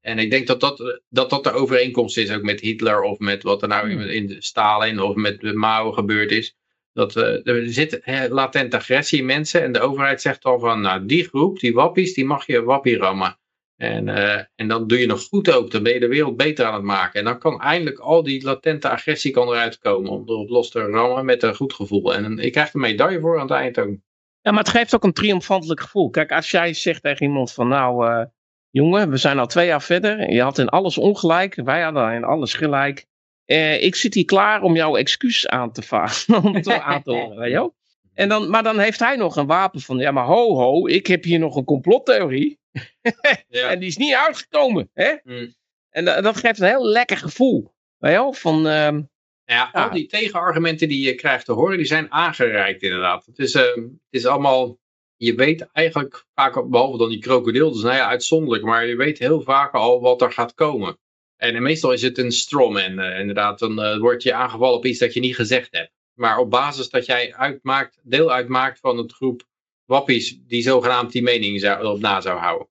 En 0.00 0.18
ik 0.18 0.30
denk 0.30 0.46
dat 0.46 0.60
dat, 0.60 1.00
dat 1.08 1.30
dat 1.30 1.44
de 1.44 1.52
overeenkomst 1.52 2.16
is 2.16 2.30
ook 2.30 2.42
met 2.42 2.60
Hitler 2.60 3.02
of 3.02 3.18
met 3.18 3.42
wat 3.42 3.62
er 3.62 3.68
nou 3.68 3.90
in, 3.90 4.00
in 4.00 4.42
Stalin 4.42 5.00
of 5.00 5.14
met 5.14 5.40
de 5.40 5.52
Mao 5.52 5.92
gebeurd 5.92 6.30
is. 6.30 6.56
Dat 7.00 7.16
uh, 7.16 7.46
er 7.46 7.72
zit 7.72 8.00
latente 8.28 8.76
agressie 8.76 9.18
in 9.18 9.26
mensen 9.26 9.62
en 9.62 9.72
de 9.72 9.80
overheid 9.80 10.20
zegt 10.20 10.44
al 10.44 10.58
van, 10.58 10.80
nou 10.80 11.06
die 11.06 11.24
groep, 11.24 11.60
die 11.60 11.74
wappies, 11.74 12.14
die 12.14 12.24
mag 12.24 12.46
je 12.46 12.62
wappie 12.62 12.96
rammen. 12.96 13.38
En, 13.76 14.08
uh, 14.08 14.40
en 14.54 14.68
dan 14.68 14.86
doe 14.86 14.98
je 14.98 15.06
nog 15.06 15.22
goed 15.22 15.52
ook, 15.52 15.70
dan 15.70 15.82
ben 15.82 15.92
je 15.92 16.00
de 16.00 16.08
wereld 16.08 16.36
beter 16.36 16.64
aan 16.64 16.74
het 16.74 16.82
maken. 16.82 17.18
En 17.18 17.24
dan 17.24 17.38
kan 17.38 17.60
eindelijk 17.60 17.98
al 17.98 18.22
die 18.22 18.44
latente 18.44 18.88
agressie 18.88 19.30
kan 19.30 19.48
eruit 19.48 19.78
komen 19.78 20.10
om 20.10 20.22
erop 20.26 20.48
los 20.48 20.70
te 20.70 20.80
rammen 20.80 21.24
met 21.24 21.42
een 21.42 21.54
goed 21.54 21.72
gevoel. 21.72 22.14
En 22.14 22.38
ik 22.38 22.52
krijg 22.52 22.74
een 22.74 22.80
medaille 22.80 23.20
voor 23.20 23.34
aan 23.34 23.46
het 23.46 23.56
eind 23.56 23.78
ook. 23.78 23.96
Ja, 24.40 24.50
maar 24.50 24.62
het 24.62 24.68
geeft 24.68 24.94
ook 24.94 25.04
een 25.04 25.12
triomfantelijk 25.12 25.80
gevoel. 25.80 26.10
Kijk, 26.10 26.32
als 26.32 26.50
jij 26.50 26.74
zegt 26.74 27.02
tegen 27.02 27.26
iemand 27.26 27.52
van 27.52 27.68
nou, 27.68 28.10
uh, 28.10 28.24
jongen, 28.70 29.10
we 29.10 29.16
zijn 29.16 29.38
al 29.38 29.46
twee 29.46 29.66
jaar 29.66 29.82
verder. 29.82 30.32
Je 30.32 30.42
had 30.42 30.58
in 30.58 30.68
alles 30.68 30.98
ongelijk, 30.98 31.54
wij 31.54 31.82
hadden 31.82 32.12
in 32.12 32.24
alles 32.24 32.54
gelijk. 32.54 33.06
Uh, 33.50 33.82
ik 33.82 33.94
zit 33.94 34.14
hier 34.14 34.24
klaar 34.24 34.62
om 34.62 34.76
jouw 34.76 34.96
excuus 34.96 35.48
aan 35.48 35.72
te 35.72 35.82
varen, 35.82 36.42
om 36.44 36.54
het 36.54 36.68
aan 36.68 37.02
te 37.02 37.10
horen, 37.10 37.38
weet 37.38 37.48
je 37.48 37.54
wel? 37.54 37.74
En 38.14 38.28
dan, 38.28 38.50
maar 38.50 38.62
dan 38.62 38.78
heeft 38.78 38.98
hij 38.98 39.16
nog 39.16 39.36
een 39.36 39.46
wapen 39.46 39.80
van, 39.80 39.98
ja 39.98 40.10
maar 40.10 40.24
ho 40.24 40.54
ho, 40.54 40.86
ik 40.86 41.06
heb 41.06 41.24
hier 41.24 41.38
nog 41.38 41.56
een 41.56 41.64
complottheorie. 41.64 42.58
ja. 43.48 43.68
En 43.68 43.78
die 43.78 43.88
is 43.88 43.96
niet 43.96 44.14
uitgekomen. 44.14 44.90
Hè? 44.94 45.14
Mm. 45.22 45.54
En 45.90 46.04
dat, 46.04 46.22
dat 46.22 46.36
geeft 46.36 46.60
een 46.60 46.66
heel 46.66 46.86
lekker 46.86 47.16
gevoel. 47.16 47.74
Weet 47.98 48.12
je 48.12 48.18
wel? 48.18 48.32
Van, 48.32 48.66
uh, 48.66 48.72
ja, 48.72 49.02
Ja. 49.44 49.70
al 49.72 49.90
die 49.90 50.06
tegenargumenten 50.06 50.88
die 50.88 51.04
je 51.04 51.14
krijgt 51.14 51.44
te 51.44 51.52
horen, 51.52 51.76
die 51.76 51.86
zijn 51.86 52.12
aangereikt 52.12 52.82
inderdaad. 52.82 53.26
Het 53.26 53.38
is, 53.38 53.54
ehm, 53.54 53.80
het 53.82 53.92
is 54.10 54.26
allemaal, 54.26 54.78
je 55.16 55.34
weet 55.34 55.68
eigenlijk 55.72 56.26
vaak, 56.34 56.68
behalve 56.68 56.98
dan 56.98 57.08
die 57.08 57.18
krokodil, 57.18 57.72
dus 57.72 57.82
nou 57.82 57.94
ja, 57.94 58.08
uitzonderlijk, 58.08 58.64
maar 58.64 58.86
je 58.86 58.96
weet 58.96 59.18
heel 59.18 59.40
vaak 59.40 59.72
al 59.72 60.00
wat 60.00 60.22
er 60.22 60.32
gaat 60.32 60.54
komen. 60.54 60.98
En 61.40 61.62
meestal 61.62 61.92
is 61.92 62.02
het 62.02 62.18
een 62.18 62.32
strawman, 62.32 62.98
eh, 62.98 63.18
inderdaad. 63.20 63.58
Dan 63.58 63.82
eh, 63.82 63.98
word 63.98 64.22
je 64.22 64.34
aangevallen 64.34 64.76
op 64.76 64.86
iets 64.86 64.98
dat 64.98 65.14
je 65.14 65.20
niet 65.20 65.34
gezegd 65.34 65.68
hebt. 65.70 65.92
Maar 66.14 66.38
op 66.38 66.50
basis 66.50 66.88
dat 66.90 67.06
jij 67.06 67.34
uitmaakt, 67.34 68.00
deel 68.02 68.32
uitmaakt 68.32 68.78
van 68.80 68.98
het 68.98 69.12
groep 69.12 69.42
wappies 69.84 70.38
die 70.46 70.62
zogenaamd 70.62 71.12
die 71.12 71.22
mening 71.22 71.60
zou, 71.60 71.86
op 71.86 72.00
na 72.00 72.20
zou 72.20 72.38
houden. 72.38 72.68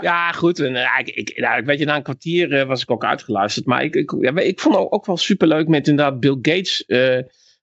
ja, 0.00 0.32
goed. 0.32 0.60
En, 0.60 0.76
eh, 0.76 0.98
ik, 0.98 1.08
ik, 1.08 1.38
nou, 1.38 1.58
ik 1.60 1.64
weet 1.66 1.78
je, 1.78 1.84
na 1.84 1.96
een 1.96 2.02
kwartier 2.02 2.52
eh, 2.52 2.66
was 2.66 2.82
ik 2.82 2.90
ook 2.90 3.04
uitgeluisterd. 3.04 3.66
Maar 3.66 3.84
ik, 3.84 3.94
ik, 3.94 4.14
ja, 4.20 4.36
ik 4.36 4.60
vond 4.60 4.74
het 4.74 4.90
ook 4.90 5.06
wel 5.06 5.16
superleuk 5.16 5.68
met 5.68 5.88
inderdaad 5.88 6.20
Bill 6.20 6.38
Gates. 6.42 6.84
eh, 6.84 7.18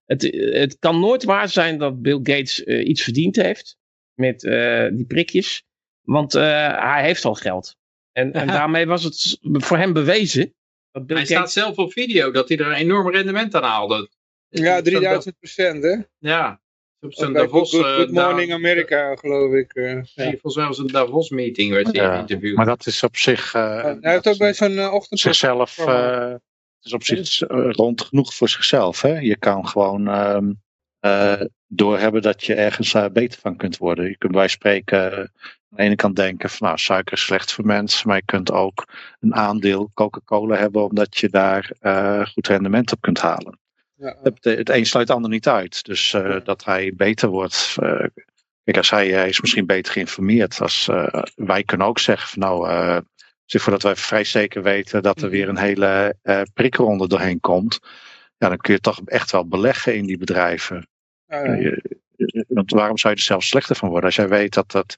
het, 0.05 0.21
het 0.53 0.79
kan 0.79 0.99
nooit 0.99 1.23
waar 1.23 1.49
zijn 1.49 1.77
dat 1.77 2.01
Bill 2.01 2.19
Gates 2.23 2.63
eh, 2.63 2.87
iets 2.87 3.01
verdiend 3.01 3.35
heeft 3.35 3.77
met 4.13 4.43
eh, 4.43 4.87
die 4.91 5.05
prikjes. 5.05 5.63
Want 6.01 6.35
eh, 6.35 6.79
hij 6.91 7.03
heeft 7.03 7.25
al 7.25 7.33
geld. 7.33 7.75
En, 8.15 8.33
en 8.33 8.47
daarmee 8.59 8.85
was 8.85 9.03
het 9.03 9.37
voor 9.41 9.77
hem 9.77 9.93
bewezen. 9.93 10.53
Dat 10.91 11.05
Bill 11.05 11.17
Hij 11.17 11.25
Gates, 11.25 11.51
staat 11.51 11.63
zelf 11.65 11.77
op 11.77 11.91
video 11.91 12.31
dat 12.31 12.49
hij 12.49 12.57
er 12.57 12.65
een 12.67 12.73
enorm 12.73 13.09
rendement 13.11 13.55
aan 13.55 13.63
haalde. 13.63 14.09
Ja, 14.49 14.81
3000 14.81 15.37
procent, 15.39 15.83
hè? 15.83 15.95
Ja. 16.17 16.59
Op 16.99 17.13
zijn 17.13 17.33
Davos... 17.33 17.71
Good, 17.71 17.85
eh, 17.85 17.95
Good 17.95 18.11
Morning 18.11 18.53
America, 18.53 19.15
geloof 19.15 19.53
ik. 19.53 19.73
eh, 19.73 19.83
Nee, 19.83 20.03
ja. 20.15 20.29
volgens 20.31 20.55
mij 20.55 20.65
was 20.65 20.77
het 20.77 20.87
een 20.87 20.93
Davos 20.93 21.29
meeting 21.29 21.71
werd 21.71 21.85
hij 21.85 21.95
Ja, 22.05 22.13
geïnterviewd. 22.13 22.55
Maar 22.55 22.65
dat 22.65 22.85
is 22.85 23.03
op 23.03 23.17
zich. 23.17 23.53
eh, 23.53 23.83
Hij 23.83 24.11
heeft 24.13 24.27
ook 24.27 24.37
bij 24.37 24.53
zo'n 24.53 24.89
ochtend... 24.89 25.19
zichzelf. 25.19 25.77
eh, 25.77 26.29
het 26.29 26.39
is 26.81 26.93
op 26.93 27.03
zich 27.03 27.41
eh, 27.41 27.71
rond 27.71 28.01
genoeg 28.01 28.33
voor 28.33 28.49
zichzelf. 28.49 29.01
Hè? 29.01 29.19
Je 29.19 29.37
kan 29.37 29.67
gewoon 29.67 30.07
ehm, 30.07 30.51
eh, 30.99 31.41
doorhebben 31.67 32.21
dat 32.21 32.43
je 32.43 32.53
ergens 32.53 32.95
beter 33.13 33.39
van 33.39 33.55
kunt 33.57 33.77
worden. 33.77 34.05
Je 34.05 34.17
kunt 34.17 34.31
bij 34.31 34.47
spreken 34.47 35.17
eh, 35.17 35.27
aan 35.75 35.81
de 35.81 35.87
ene 35.87 35.95
kant 35.95 36.15
denken 36.15 36.49
van 36.49 36.67
nou, 36.67 36.79
suiker 36.79 37.13
is 37.13 37.21
slecht 37.23 37.53
voor 37.53 37.65
mensen. 37.65 38.07
Maar 38.07 38.17
je 38.17 38.25
kunt 38.25 38.51
ook 38.51 38.87
een 39.19 39.35
aandeel 39.35 39.91
Coca-Cola 39.93 40.55
hebben 40.55 40.83
omdat 40.83 41.17
je 41.17 41.29
daar 41.29 41.71
eh, 41.79 42.25
goed 42.25 42.47
rendement 42.47 42.91
op 42.91 43.01
kunt 43.01 43.19
halen. 43.19 43.59
Ja, 43.95 44.17
Het, 44.23 44.43
het 44.43 44.69
een 44.69 44.85
sluit 44.85 45.07
het 45.07 45.15
ander 45.15 45.31
niet 45.31 45.47
uit. 45.47 45.83
Dus 45.85 46.13
eh, 46.13 46.35
dat 46.43 46.63
hij 46.65 46.93
beter 46.95 47.29
wordt. 47.29 47.75
eh, 47.79 48.05
kijk, 48.63 48.77
als 48.77 48.89
hij, 48.89 49.07
hij 49.09 49.29
is 49.29 49.41
misschien 49.41 49.65
beter 49.65 49.91
geïnformeerd. 49.93 50.61
Als, 50.61 50.89
wij 51.35 51.63
kunnen 51.63 51.87
ook 51.87 51.99
zeggen 51.99 52.29
van 52.29 52.39
nou, 52.39 52.69
zeg 53.45 53.61
voordat 53.61 53.81
wij 53.83 53.95
vrij 53.95 54.23
zeker 54.23 54.63
weten 54.63 55.03
dat 55.03 55.21
er 55.21 55.29
weer 55.29 55.49
een 55.49 55.57
hele 55.57 56.15
prikronde 56.53 57.07
doorheen 57.07 57.39
komt. 57.39 57.79
Ja, 58.37 58.47
dan 58.49 58.57
kun 58.57 58.73
je 58.73 58.79
toch 58.79 59.01
echt 59.05 59.31
wel 59.31 59.47
beleggen 59.47 59.95
in 59.95 60.05
die 60.05 60.17
bedrijven. 60.17 60.87
ja, 61.27 61.53
je- 61.53 62.03
Want 62.47 62.71
waarom 62.71 62.97
zou 62.97 63.13
je 63.13 63.19
er 63.19 63.25
zelf 63.25 63.43
slechter 63.43 63.75
van 63.75 63.89
worden? 63.89 64.05
Als 64.05 64.15
jij 64.15 64.27
weet 64.27 64.53
dat, 64.53 64.71
dat, 64.71 64.95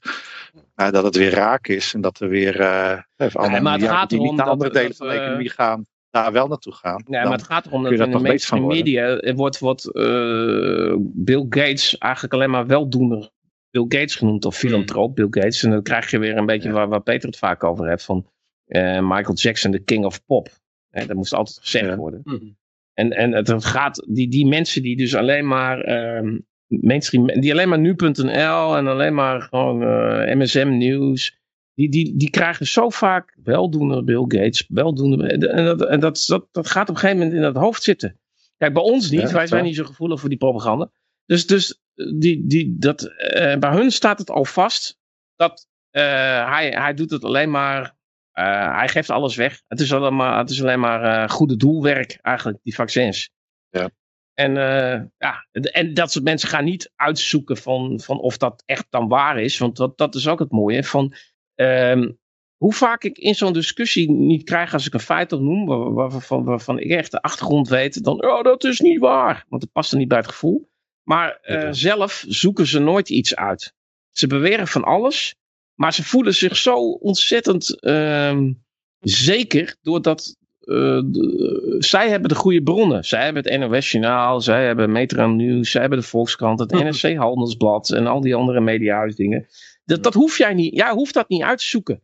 nou, 0.74 0.92
dat 0.92 1.04
het 1.04 1.16
weer 1.16 1.30
raak 1.32 1.68
is 1.68 1.94
en 1.94 2.00
dat 2.00 2.20
er 2.20 2.28
weer 2.28 2.60
eh 2.60 2.98
even 3.16 3.40
allemaal 3.40 3.60
maar 3.60 3.72
het 3.72 3.80
miljarden 3.80 3.88
gaat 3.88 4.10
die 4.10 4.20
niet 4.20 4.34
naar 4.34 4.46
andere 4.46 4.70
delen 4.70 4.88
dat, 4.88 4.96
van 4.96 5.06
de 5.08 5.12
eh, 5.12 5.20
economie 5.22 5.50
gaan, 5.50 5.86
daar 6.10 6.32
wel 6.32 6.48
naartoe 6.48 6.72
gaan. 6.72 7.02
Nee, 7.06 7.22
maar 7.22 7.32
het 7.32 7.42
gaat 7.42 7.66
erom 7.66 7.82
dat 7.82 7.92
in 7.92 8.10
de 8.10 8.18
mainstream 8.18 8.66
media 8.66 9.02
er 9.02 9.34
wordt, 9.34 9.58
wordt 9.58 9.92
eh, 9.92 10.94
Bill 10.98 11.46
Gates 11.48 11.98
eigenlijk 11.98 12.34
alleen 12.34 12.50
maar 12.50 12.66
weldoener 12.66 13.30
Bill 13.70 13.84
Gates 13.88 14.14
genoemd 14.14 14.44
of 14.44 14.56
filantroop 14.56 15.14
Bill 15.14 15.26
Gates. 15.30 15.62
En 15.62 15.70
dan 15.70 15.82
krijg 15.82 16.10
je 16.10 16.18
weer 16.18 16.36
een 16.36 16.46
beetje 16.46 16.68
Ja. 16.68 16.74
waar, 16.74 16.88
waar 16.88 17.02
Peter 17.02 17.28
het 17.28 17.38
vaak 17.38 17.64
over 17.64 17.88
heeft 17.88 18.04
van 18.04 18.26
eh, 18.64 19.00
Michael 19.00 19.34
Jackson, 19.34 19.70
de 19.70 19.82
king 19.84 20.04
of 20.04 20.24
pop. 20.24 20.48
Hè, 20.90 21.06
dat 21.06 21.16
moest 21.16 21.34
altijd 21.34 21.58
gezegd 21.58 21.86
Ja. 21.86 21.96
worden. 21.96 22.20
Mhm. 22.24 22.46
En, 22.94 23.10
en 23.12 23.32
het 23.32 23.64
gaat, 23.64 24.06
die, 24.08 24.28
die 24.28 24.46
mensen 24.46 24.82
die 24.82 24.96
dus 24.96 25.14
alleen 25.14 25.46
maar 25.46 25.80
ehm, 25.80 26.38
mainstream, 26.68 27.26
die 27.26 27.52
alleen 27.52 27.68
maar 27.68 27.78
nu.nl 27.78 28.76
en 28.76 28.86
alleen 28.86 29.14
maar 29.14 29.42
gewoon 29.42 29.82
eh, 29.82 30.36
MSM 30.36 30.68
nieuws, 30.68 31.38
die, 31.74 31.88
die, 31.88 32.16
die 32.16 32.30
krijgen 32.30 32.66
zo 32.66 32.88
vaak 32.88 33.36
weldoener 33.42 34.04
Bill 34.04 34.24
Gates, 34.28 34.64
weldoener, 34.68 35.30
en, 35.30 35.64
dat, 35.64 35.86
en 35.86 36.00
dat, 36.00 36.24
dat, 36.26 36.48
dat 36.52 36.66
gaat 36.70 36.88
op 36.88 36.94
een 36.94 37.00
gegeven 37.00 37.18
moment 37.18 37.36
in 37.36 37.42
dat 37.42 37.62
hoofd 37.62 37.82
zitten. 37.82 38.18
Kijk, 38.56 38.72
bij 38.72 38.82
ons 38.82 39.10
niet, 39.10 39.20
Ja, 39.20 39.32
wij 39.32 39.46
zijn 39.46 39.64
niet 39.64 39.76
zo 39.76 39.84
gevoelig 39.84 40.20
voor 40.20 40.28
die 40.28 40.38
propaganda. 40.38 40.90
Dus, 41.26 41.46
dus 41.46 41.80
die, 41.94 42.46
die, 42.46 42.76
dat, 42.78 43.02
eh, 43.02 43.58
bij 43.58 43.70
hun 43.70 43.90
staat 43.90 44.18
het 44.18 44.30
al 44.30 44.44
vast 44.44 44.98
dat 45.36 45.68
eh, 45.90 46.02
hij, 46.50 46.70
hij 46.70 46.94
doet 46.94 47.10
het 47.10 47.24
alleen 47.24 47.50
maar 47.50 47.96
eh, 48.38 48.76
hij 48.76 48.88
geeft 48.88 49.10
alles 49.10 49.36
weg. 49.36 49.62
Het 49.68 49.80
is 49.80 49.92
alleen 49.92 50.16
maar, 50.16 50.38
het 50.38 50.50
is 50.50 50.62
alleen 50.62 50.80
maar 50.80 51.02
eh, 51.02 51.28
goede 51.28 51.56
doelwerk 51.56 52.18
eigenlijk, 52.22 52.58
die 52.62 52.74
vaccins. 52.74 53.30
Ja. 53.70 53.90
En, 54.38 54.56
eh, 54.56 55.02
ja, 55.18 55.46
en 55.52 55.94
dat 55.94 56.12
soort 56.12 56.24
mensen 56.24 56.48
gaan 56.48 56.64
niet 56.64 56.92
uitzoeken 56.96 57.56
van, 57.56 58.00
van 58.00 58.20
of 58.20 58.36
dat 58.36 58.62
echt 58.66 58.86
dan 58.90 59.08
waar 59.08 59.40
is. 59.40 59.58
Want 59.58 59.76
dat, 59.76 59.98
dat 59.98 60.14
is 60.14 60.28
ook 60.28 60.38
het 60.38 60.50
mooie. 60.50 60.84
Van, 60.84 61.14
ehm, 61.54 62.12
hoe 62.56 62.72
vaak 62.72 63.04
ik 63.04 63.18
in 63.18 63.34
zo'n 63.34 63.52
discussie 63.52 64.10
niet 64.10 64.44
krijg 64.44 64.72
als 64.72 64.86
ik 64.86 64.94
een 64.94 65.00
feit 65.00 65.32
opnoem. 65.32 65.66
Waar, 65.66 65.92
waarvan, 65.92 66.44
waarvan 66.44 66.78
ik 66.78 66.90
echt 66.90 67.10
de 67.10 67.22
achtergrond 67.22 67.68
weet. 67.68 68.04
Dan, 68.04 68.24
oh 68.24 68.42
dat 68.42 68.64
is 68.64 68.80
niet 68.80 68.98
waar. 68.98 69.44
Want 69.48 69.62
het 69.62 69.72
past 69.72 69.92
er 69.92 69.98
niet 69.98 70.08
bij 70.08 70.18
het 70.18 70.28
gevoel. 70.28 70.70
Maar 71.02 71.38
eh, 71.40 71.68
zelf 71.70 72.24
zoeken 72.28 72.66
ze 72.66 72.78
nooit 72.78 73.08
iets 73.08 73.36
uit. 73.36 73.74
Ze 74.10 74.26
beweren 74.26 74.68
van 74.68 74.84
alles. 74.84 75.34
Maar 75.74 75.94
ze 75.94 76.04
voelen 76.04 76.34
zich 76.34 76.56
zo 76.56 76.90
ontzettend 76.90 77.80
ehm, 77.80 78.52
zeker 78.98 79.76
doordat 79.82 80.36
de- 80.68 81.76
zij 81.78 82.08
hebben 82.08 82.28
de 82.28 82.34
goede 82.34 82.62
bronnen. 82.62 83.04
Zij 83.04 83.24
hebben 83.24 83.42
het 83.52 83.60
NOS-journaal, 83.60 84.40
zij 84.40 84.66
hebben 84.66 84.92
Metro 84.92 85.26
Nieuws, 85.28 85.70
zij 85.70 85.80
hebben 85.80 85.98
de 85.98 86.04
Volkskrant, 86.06 86.58
het 86.58 86.72
Mhm. 86.72 86.84
NRC 86.84 87.16
Handelsblad 87.16 87.90
en 87.90 88.06
al 88.06 88.20
die 88.20 88.34
andere 88.34 88.60
mediahuisdingen. 88.60 89.46
Dat, 89.84 90.02
dat 90.02 90.14
hoef 90.14 90.38
jij 90.38 90.54
niet, 90.54 90.74
jij 90.74 90.90
hoeft 90.90 91.14
dat 91.14 91.28
niet 91.28 91.42
uit 91.42 91.58
te 91.58 91.64
zoeken. 91.64 92.02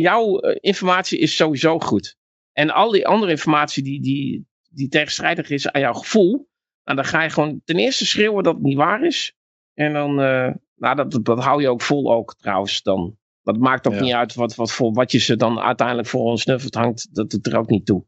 Jouw 0.00 0.38
eh, 0.38 0.56
informatie 0.60 1.18
is 1.18 1.36
sowieso 1.36 1.78
goed. 1.78 2.16
En 2.52 2.70
al 2.70 2.90
die 2.90 3.06
andere 3.06 3.30
informatie 3.30 3.82
die, 3.82 4.00
die, 4.00 4.46
die 4.70 4.88
tegenstrijdig 4.88 5.50
is 5.50 5.68
aan 5.70 5.80
jouw 5.80 5.92
gevoel, 5.92 6.48
nou, 6.84 6.96
dan 6.96 7.04
ga 7.04 7.22
je 7.22 7.30
gewoon 7.30 7.60
ten 7.64 7.76
eerste 7.78 8.06
schreeuwen 8.06 8.42
dat 8.44 8.54
het 8.54 8.62
niet 8.62 8.76
waar 8.76 9.04
is. 9.04 9.36
En 9.74 9.92
dan, 9.92 10.20
eh, 10.20 10.50
nou, 10.76 10.96
dat, 10.96 11.10
dat, 11.10 11.24
dat 11.24 11.44
hou 11.44 11.60
je 11.62 11.68
ook 11.68 11.82
vol 11.82 12.12
ook 12.12 12.34
trouwens 12.38 12.82
dan. 12.82 13.16
Dat 13.44 13.58
maakt 13.58 13.86
ook 13.86 13.94
Ja. 13.94 14.00
niet 14.00 14.12
uit 14.12 14.34
wat, 14.34 14.54
wat, 14.54 14.72
voor, 14.72 14.92
wat 14.92 15.12
je 15.12 15.18
ze 15.18 15.36
dan 15.36 15.60
uiteindelijk 15.60 16.08
voor 16.08 16.30
een 16.30 16.38
snuffert 16.38 16.74
hangt. 16.74 17.08
Dat 17.14 17.30
doet 17.30 17.46
er 17.46 17.58
ook 17.58 17.68
niet 17.68 17.86
toe. 17.86 18.04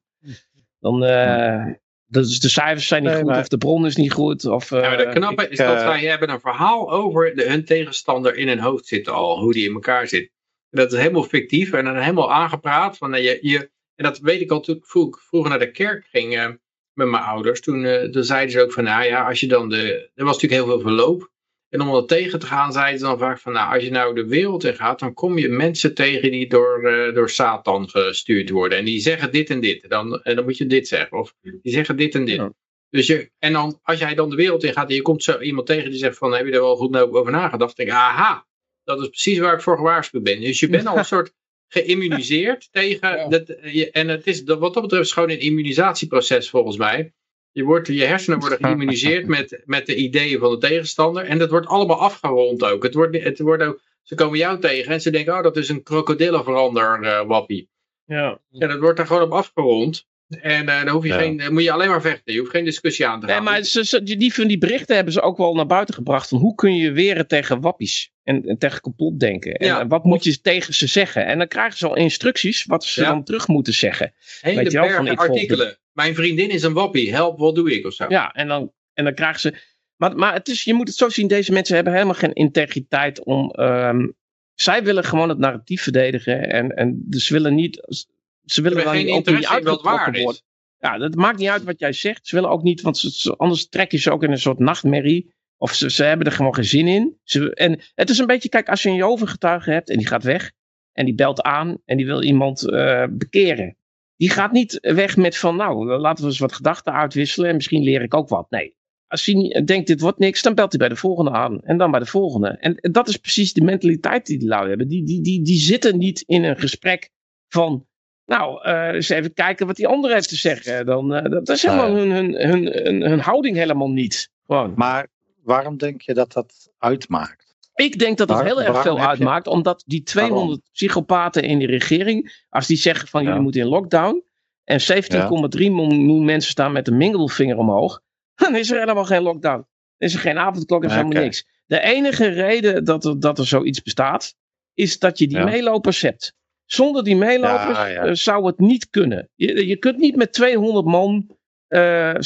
Dan, 0.81 1.05
eh, 1.05 1.65
dus 2.07 2.41
de 2.41 2.49
cijfers 2.49 2.87
zijn 2.87 3.03
niet 3.03 3.11
Nee, 3.11 3.21
goed 3.21 3.31
maar- 3.31 3.41
of 3.41 3.49
de 3.49 3.59
bron 3.59 3.87
is 3.87 3.97
niet 3.97 4.13
goed. 4.13 4.45
Of, 4.45 4.71
Ja, 4.71 4.81
maar 4.81 4.97
de 4.97 5.05
eh, 5.05 5.15
knappe 5.15 5.45
ik, 5.45 5.51
is 5.51 5.59
dat 5.59 5.77
eh, 5.77 5.81
zij 5.89 6.01
hebben 6.05 6.31
een 6.31 6.41
verhaal 6.41 6.91
over 6.93 7.35
de, 7.35 7.45
hun 7.49 7.65
tegenstander 7.65 8.37
in 8.37 8.49
hun 8.49 8.59
hoofd 8.61 8.87
zitten 8.87 9.13
al, 9.15 9.41
hoe 9.41 9.53
die 9.53 9.69
in 9.69 9.75
elkaar 9.75 10.07
zit. 10.07 10.31
Dat 10.71 10.93
is 10.93 10.99
helemaal 10.99 11.23
fictief 11.23 11.73
en 11.73 11.85
dan 11.85 11.97
helemaal 11.97 12.33
aangepraat. 12.33 12.97
Van, 12.97 13.23
je, 13.23 13.39
je, 13.41 13.59
en 13.95 14.05
dat 14.05 14.19
weet 14.19 14.41
ik 14.41 14.51
al 14.51 14.61
toen 14.61 14.77
ik 14.77 14.87
vroeg- 14.87 15.23
vroeger 15.23 15.51
naar 15.51 15.59
de 15.59 15.71
kerk 15.71 16.07
ging 16.11 16.59
met 16.93 17.09
mijn 17.09 17.23
ouders. 17.23 17.61
Toen, 17.61 17.85
eh, 17.85 18.11
toen 18.11 18.25
zeiden 18.25 18.51
ze 18.51 18.63
ook 18.63 18.73
van, 18.73 18.85
nou 18.85 19.05
ja, 19.05 19.29
als 19.29 19.41
je 19.41 19.47
dan 19.49 19.69
de... 19.69 20.11
Er 20.15 20.25
was 20.25 20.35
natuurlijk 20.35 20.63
heel 20.63 20.73
veel 20.73 20.81
verloop. 20.81 21.31
En 21.69 21.81
om 21.81 21.93
dat 21.93 22.09
tegen 22.09 22.39
te 22.39 22.47
gaan, 22.47 22.73
zeiden 22.73 22.99
ze 22.99 23.05
dan 23.05 23.19
vaak 23.19 23.39
van, 23.39 23.53
nou, 23.53 23.75
als 23.75 23.83
je 23.85 23.91
nou 23.91 24.15
de 24.15 24.27
wereld 24.27 24.65
in 24.65 24.75
gaat, 24.75 24.99
dan 24.99 25.15
kom 25.15 25.39
je 25.39 25.49
mensen 25.49 25.95
tegen 25.95 26.31
die 26.31 26.49
door, 26.49 26.85
eh, 26.85 27.15
door 27.15 27.31
Satan 27.31 27.89
gestuurd 27.89 28.51
worden. 28.51 28.79
En 28.79 28.85
die 28.85 29.01
zeggen 29.01 29.33
dit 29.33 29.51
en 29.51 29.61
dit. 29.61 29.89
Dan, 29.89 30.23
en 30.23 30.37
dan 30.37 30.45
moet 30.45 30.57
je 30.57 30.67
dit 30.67 30.89
zeggen. 30.89 31.19
Of 31.19 31.35
die 31.43 31.73
zeggen 31.73 31.97
dit 31.97 32.15
en 32.15 32.25
dit. 32.25 32.37
Ja. 32.37 32.53
Dus 32.91 33.07
je, 33.07 33.31
en 33.39 33.53
dan, 33.53 33.79
als 33.83 33.99
jij 33.99 34.15
dan 34.15 34.31
de 34.31 34.37
wereld 34.37 34.65
in 34.65 34.73
gaat 34.73 34.89
en 34.89 34.95
je 34.95 35.03
komt 35.03 35.23
zo 35.23 35.41
iemand 35.41 35.67
tegen 35.67 35.91
die 35.91 35.99
zegt 35.99 36.19
van, 36.19 36.33
heb 36.35 36.47
je 36.47 36.53
er 36.53 36.61
wel 36.61 36.77
goed 36.77 36.97
over 36.97 37.33
nagedacht? 37.33 37.77
Dan 37.77 37.87
denk 37.87 37.89
ik, 37.89 37.95
aha, 38.05 38.47
dat 38.85 39.01
is 39.01 39.09
precies 39.09 39.39
waar 39.39 39.55
ik 39.55 39.61
voor 39.61 39.77
gewaarschuwd 39.77 40.23
ben. 40.23 40.41
Dus 40.41 40.61
je 40.61 40.69
bent 40.69 40.87
al 40.87 40.99
een 40.99 41.05
soort 41.15 41.33
geïmmuniseerd 41.69 42.69
tegen... 42.73 43.17
Ja. 43.17 43.29
Dat, 43.29 43.47
je- 43.63 43.91
en 43.91 44.09
het 44.09 44.27
is, 44.27 44.43
wat 44.43 44.75
dat 44.75 44.83
betreft 44.83 45.05
is 45.05 45.13
gewoon 45.13 45.31
een 45.31 45.41
immunisatieproces 45.41 46.51
volgens 46.51 46.77
mij. 46.77 47.15
Je, 47.57 47.65
wordt, 47.65 47.87
je 47.89 48.05
hersenen 48.05 48.39
worden 48.39 48.59
geïmmuniseerd 48.59 49.27
met, 49.27 49.63
met 49.65 49.87
de 49.87 49.95
ideeën 49.97 50.39
van 50.39 50.51
de 50.51 50.59
tegenstander. 50.59 51.25
En 51.25 51.39
dat 51.39 51.51
wordt 51.51 51.67
allemaal 51.67 52.01
afgerond 52.01 52.65
ook. 52.65 52.83
Het 52.83 52.95
wordt, 52.95 53.23
het 53.23 53.39
wordt 53.39 53.63
ook 53.63 53.81
ze 54.03 54.15
komen 54.15 54.39
jou 54.39 54.61
tegen 54.61 54.93
en 54.93 55.01
ze 55.01 55.11
denken, 55.11 55.37
oh 55.37 55.43
dat 55.43 55.57
is 55.57 55.69
een 55.69 55.83
krokodillenverander 55.83 57.03
eh, 57.03 57.27
wappie. 57.27 57.69
Ja. 58.05 58.41
Ja, 58.51 58.67
dat 58.67 58.79
wordt 58.79 58.97
daar 58.97 59.07
gewoon 59.07 59.23
op 59.23 59.33
afgerond. 59.33 60.07
En 60.41 60.69
eh 60.69 60.85
dan, 60.85 60.89
hoef 60.95 61.03
je 61.03 61.09
Ja. 61.09 61.19
geen, 61.19 61.37
dan 61.37 61.53
moet 61.53 61.63
je 61.63 61.73
alleen 61.73 61.89
maar 61.89 62.01
vechten. 62.01 62.33
Je 62.33 62.39
hoeft 62.39 62.51
geen 62.51 62.65
discussie 62.65 63.07
aan 63.07 63.21
te 63.21 63.27
gaan. 63.27 63.35
Nee, 63.45 63.45
maar 63.53 63.63
ze, 63.63 63.85
ze- 63.85 64.03
die, 64.03 64.35
van 64.35 64.47
die 64.47 64.59
berichten 64.59 64.95
hebben 64.95 65.13
ze 65.13 65.21
ook 65.21 65.37
wel 65.37 65.55
naar 65.55 65.67
buiten 65.67 65.95
gebracht. 65.95 66.29
Van 66.29 66.39
hoe 66.39 66.55
kun 66.55 66.77
je 66.77 66.93
weren 66.93 67.27
tegen 67.27 67.61
wappies 67.61 68.13
en, 68.23 68.43
en 68.45 68.59
tegen 68.59 68.81
complotdenken. 68.81 69.53
En 69.55 69.67
Ja. 69.67 69.81
eh, 69.81 69.87
wat 69.89 70.05
moet 70.05 70.25
je 70.25 70.41
tegen 70.41 70.75
ze 70.75 70.87
zeggen. 70.87 71.27
En 71.27 71.39
dan 71.39 71.49
krijgen 71.49 71.79
ze 71.79 71.89
al 71.89 71.97
instructies 71.97 72.65
wat 72.65 72.85
ze 72.85 73.01
Ja. 73.01 73.09
dan 73.09 73.25
terug 73.25 73.49
moeten 73.49 73.75
zeggen. 73.75 74.15
Hele 74.41 74.63
weet 74.63 74.73
je 74.73 74.81
wel, 74.81 74.89
van, 74.91 75.17
artikelen. 75.17 75.79
Mijn 75.97 76.15
vriendin 76.15 76.51
is 76.51 76.63
een 76.63 76.73
wappie. 76.73 77.13
Help, 77.15 77.39
wat 77.39 77.55
doe 77.55 77.75
ik 77.75 77.87
of 77.87 77.93
zo. 77.93 78.05
Ja, 78.09 78.33
en 78.33 78.49
dan, 78.49 78.73
en 78.95 79.05
dan 79.05 79.15
krijgen 79.15 79.41
ze... 79.41 79.55
Maar, 79.97 80.17
maar 80.17 80.33
het 80.33 80.49
is, 80.49 80.65
je 80.65 80.75
moet 80.75 80.89
het 80.89 80.97
zo 80.97 81.09
zien, 81.09 81.29
deze 81.29 81.53
mensen 81.53 81.75
hebben 81.75 81.93
helemaal 81.93 82.15
geen 82.15 82.33
integriteit 82.33 83.25
om... 83.25 83.51
ehm, 83.51 84.07
zij 84.55 84.85
willen 84.85 85.05
gewoon 85.05 85.29
het 85.29 85.39
narratief 85.39 85.83
verdedigen. 85.83 86.51
En, 86.51 86.71
en 86.77 87.03
dus 87.07 87.27
ze 87.27 87.33
willen 87.33 87.55
niet... 87.55 88.05
Ze 88.45 88.63
willen 88.63 88.85
dan 88.85 88.93
geen 88.95 89.01
ook 89.01 89.07
niet 89.07 89.17
interesse 89.17 89.59
in 89.59 89.65
wat 89.65 89.83
waar 89.83 89.93
uitgetrokken 89.93 90.15
is. 90.15 90.23
worden. 90.25 90.43
Ja, 90.79 90.99
dat 90.99 91.15
maakt 91.15 91.39
niet 91.39 91.49
uit 91.49 91.65
wat 91.65 91.79
jij 91.79 91.93
zegt. 91.93 92.27
Ze 92.27 92.35
willen 92.35 92.51
ook 92.51 92.63
niet, 92.63 92.81
want 92.81 92.99
ze- 92.99 93.37
anders 93.37 93.69
trek 93.69 93.91
je 93.91 93.99
ze 93.99 94.11
ook 94.11 94.23
in 94.23 94.31
een 94.31 94.39
soort 94.39 94.59
nachtmerrie. 94.59 95.35
Of 95.57 95.73
ze, 95.75 95.91
ze 95.91 96.05
hebben 96.05 96.27
er 96.27 96.33
gewoon 96.33 96.55
geen 96.55 96.65
zin 96.65 96.89
in. 96.89 97.19
Ze, 97.23 97.55
en 97.55 97.81
het 97.95 98.11
is 98.11 98.19
een 98.19 98.27
beetje, 98.27 98.49
kijk, 98.49 98.69
als 98.69 98.83
je 98.83 98.89
een 98.89 98.95
Jehovah-getuige 98.95 99.71
hebt 99.71 99.91
en 99.91 99.99
die 99.99 100.07
gaat 100.07 100.23
weg. 100.25 100.53
En 100.93 101.05
die 101.05 101.15
belt 101.15 101.43
aan 101.43 101.79
en 101.85 101.97
die 101.97 102.07
wil 102.07 102.23
iemand 102.23 102.69
eh, 102.71 103.05
bekeren. 103.11 103.77
Die 104.17 104.31
gaat 104.31 104.53
niet 104.53 104.79
weg 104.81 105.17
met 105.17 105.37
van, 105.37 105.57
nou, 105.57 105.87
laten 105.99 106.25
we 106.25 106.31
eens 106.31 106.39
wat 106.39 106.53
gedachten 106.53 106.93
uitwisselen. 106.93 107.49
En 107.49 107.55
misschien 107.55 107.83
leer 107.83 108.03
ik 108.03 108.15
ook 108.15 108.29
wat. 108.29 108.51
Nee, 108.51 108.77
als 109.07 109.27
hij 109.27 109.63
denkt 109.65 109.87
dit 109.87 110.01
wordt 110.01 110.19
niks, 110.19 110.43
dan 110.43 110.55
belt 110.55 110.71
hij 110.71 110.79
bij 110.79 110.89
de 110.89 110.97
volgende 110.97 111.31
aan. 111.31 111.61
En 111.63 111.79
dan 111.79 111.91
bij 111.91 112.01
de 112.01 112.07
volgende. 112.07 112.49
En, 112.49 112.77
en 112.77 112.93
dat 112.93 113.09
is 113.09 113.17
precies 113.17 113.53
de 113.53 113.65
mentaliteit 113.65 114.27
die 114.27 114.39
die 114.39 114.49
lui 114.49 114.69
hebben. 114.69 114.89
Die, 114.89 115.05
die, 115.05 115.21
die, 115.23 115.43
die 115.43 115.59
zitten 115.59 115.99
niet 115.99 116.21
in 116.21 116.45
een 116.45 116.59
gesprek 116.59 117.11
van... 117.49 117.87
Nou, 118.27 118.63
eh, 118.63 118.89
eens 118.89 119.09
even 119.09 119.33
kijken 119.33 119.67
wat 119.67 119.77
die 119.77 119.87
ander 119.87 120.13
heeft 120.13 120.29
te 120.29 120.37
zeggen. 120.37 120.87
Dan, 120.87 121.15
eh, 121.15 121.31
dat 121.31 121.49
is 121.49 121.63
helemaal 121.63 121.93
Nou 121.93 122.09
hun, 122.09 122.11
hun, 122.11 122.35
hun, 122.35 122.67
hun, 122.67 123.03
hun 123.03 123.21
houding 123.21 123.57
helemaal 123.57 123.91
niet. 123.91 124.31
Gewoon. 124.47 124.73
Maar 124.77 125.09
waarom 125.43 125.77
denk 125.77 126.01
je 126.01 126.15
dat 126.15 126.33
dat 126.33 126.73
uitmaakt? 126.79 127.46
Ik 127.77 127.99
denk 127.99 128.19
dat 128.19 128.29
het 128.29 128.43
heel 128.43 128.63
erg 128.63 128.83
veel 128.83 128.99
uitmaakt, 129.01 129.47
omdat 129.47 129.83
die 129.87 130.03
200 130.03 130.61
psychopaten 130.73 131.43
in 131.43 131.59
de 131.59 131.67
regering, 131.67 132.45
als 132.49 132.67
die 132.67 132.77
zeggen 132.77 133.09
van 133.09 133.21
Ja. 133.23 133.27
jullie 133.29 133.43
moeten 133.43 133.61
in 133.61 133.67
lockdown, 133.67 134.25
en 134.65 134.81
17,3 134.81 135.71
miljoen 135.71 136.25
mensen 136.25 136.51
staan 136.51 136.73
met 136.73 136.85
de 136.85 136.93
mingelvinger 136.93 137.57
omhoog, 137.57 138.01
dan 138.43 138.57
is 138.57 138.71
er 138.71 138.79
helemaal 138.79 139.05
geen 139.05 139.23
lockdown. 139.23 139.57
Dan 139.99 140.09
is 140.09 140.15
er 140.15 140.21
geen 140.21 140.39
avondklok 140.39 140.85
en 140.85 140.91
helemaal 140.91 141.23
niks. 141.23 141.47
De 141.67 141.81
enige 141.81 142.27
reden 142.27 142.85
dat 142.85 143.05
er, 143.05 143.21
dat 143.21 143.39
er 143.39 143.47
zoiets 143.47 143.83
bestaat, 143.83 144.35
is 144.75 144.99
dat 144.99 145.19
je 145.19 145.27
die 145.29 145.37
Ja. 145.37 145.45
meelopers 145.45 146.01
hebt. 146.01 146.35
Zonder 146.65 147.05
die 147.05 147.17
meelopers 147.17 147.79
Ja, 147.79 147.87
ja. 147.87 148.05
eh, 148.05 148.13
zou 148.15 148.47
het 148.47 148.59
niet 148.59 148.91
kunnen. 148.91 149.29
Je, 149.35 149.67
je 149.67 149.77
kunt 149.77 149.99
niet 149.99 150.17
met 150.17 150.33
200 150.33 150.87
man 150.87 151.37
eh 151.69 152.15
17,3 152.15 152.21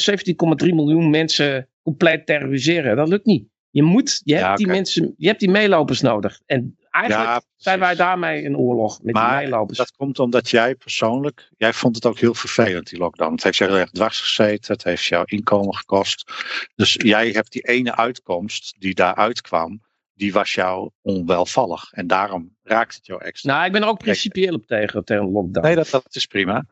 miljoen 0.73 1.09
mensen 1.09 1.69
compleet 1.83 2.25
terroriseren. 2.25 2.95
Dat 2.95 3.07
lukt 3.07 3.25
niet. 3.25 3.49
Je 3.71 3.83
moet, 3.83 4.21
je 4.23 4.33
hebt 4.33 4.45
Ja, 4.45 4.55
die 4.55 4.67
mensen, 4.67 5.13
je 5.17 5.27
hebt 5.27 5.39
die 5.39 5.49
meelopers 5.49 6.01
nodig. 6.01 6.39
En 6.45 6.77
eigenlijk 6.89 7.29
Ja, 7.29 7.41
zijn 7.55 7.79
wij 7.79 7.95
daarmee 7.95 8.43
in 8.43 8.57
oorlog 8.57 8.97
met 8.97 9.13
die 9.13 9.23
Maar 9.23 9.41
meelopers. 9.41 9.77
dat 9.77 9.91
komt 9.95 10.19
omdat 10.19 10.49
jij 10.49 10.75
persoonlijk, 10.75 11.49
jij 11.57 11.73
vond 11.73 11.95
het 11.95 12.05
ook 12.05 12.19
heel 12.19 12.33
vervelend, 12.33 12.89
die 12.89 12.99
lockdown. 12.99 13.31
Het 13.31 13.43
heeft 13.43 13.57
jou 13.57 13.71
heel 13.71 13.79
erg 13.79 13.91
dwars 13.91 14.19
gezeten, 14.19 14.73
het 14.73 14.83
heeft 14.83 15.03
jouw 15.03 15.23
inkomen 15.25 15.75
gekost. 15.75 16.31
Dus 16.75 16.93
jij 16.93 17.29
hebt 17.29 17.51
die 17.51 17.61
ene 17.61 17.95
uitkomst 17.95 18.75
die 18.79 18.93
daaruit 18.93 19.41
kwam, 19.41 19.81
die 20.13 20.33
was 20.33 20.53
jou 20.53 20.89
onwelvallig. 21.01 21.91
En 21.91 22.07
daarom 22.07 22.55
raakt 22.63 22.95
het 22.95 23.05
jou 23.05 23.23
extra. 23.23 23.53
Nou, 23.53 23.65
ik 23.65 23.71
ben 23.71 23.81
er 23.81 23.87
ook 23.87 23.99
principieel 23.99 24.53
op 24.53 24.65
tegen, 24.65 25.03
tegen 25.03 25.31
lockdown. 25.31 25.65
Nee, 25.65 25.75
dat, 25.75 25.89
dat 25.89 26.15
is 26.15 26.25
prima. 26.25 26.65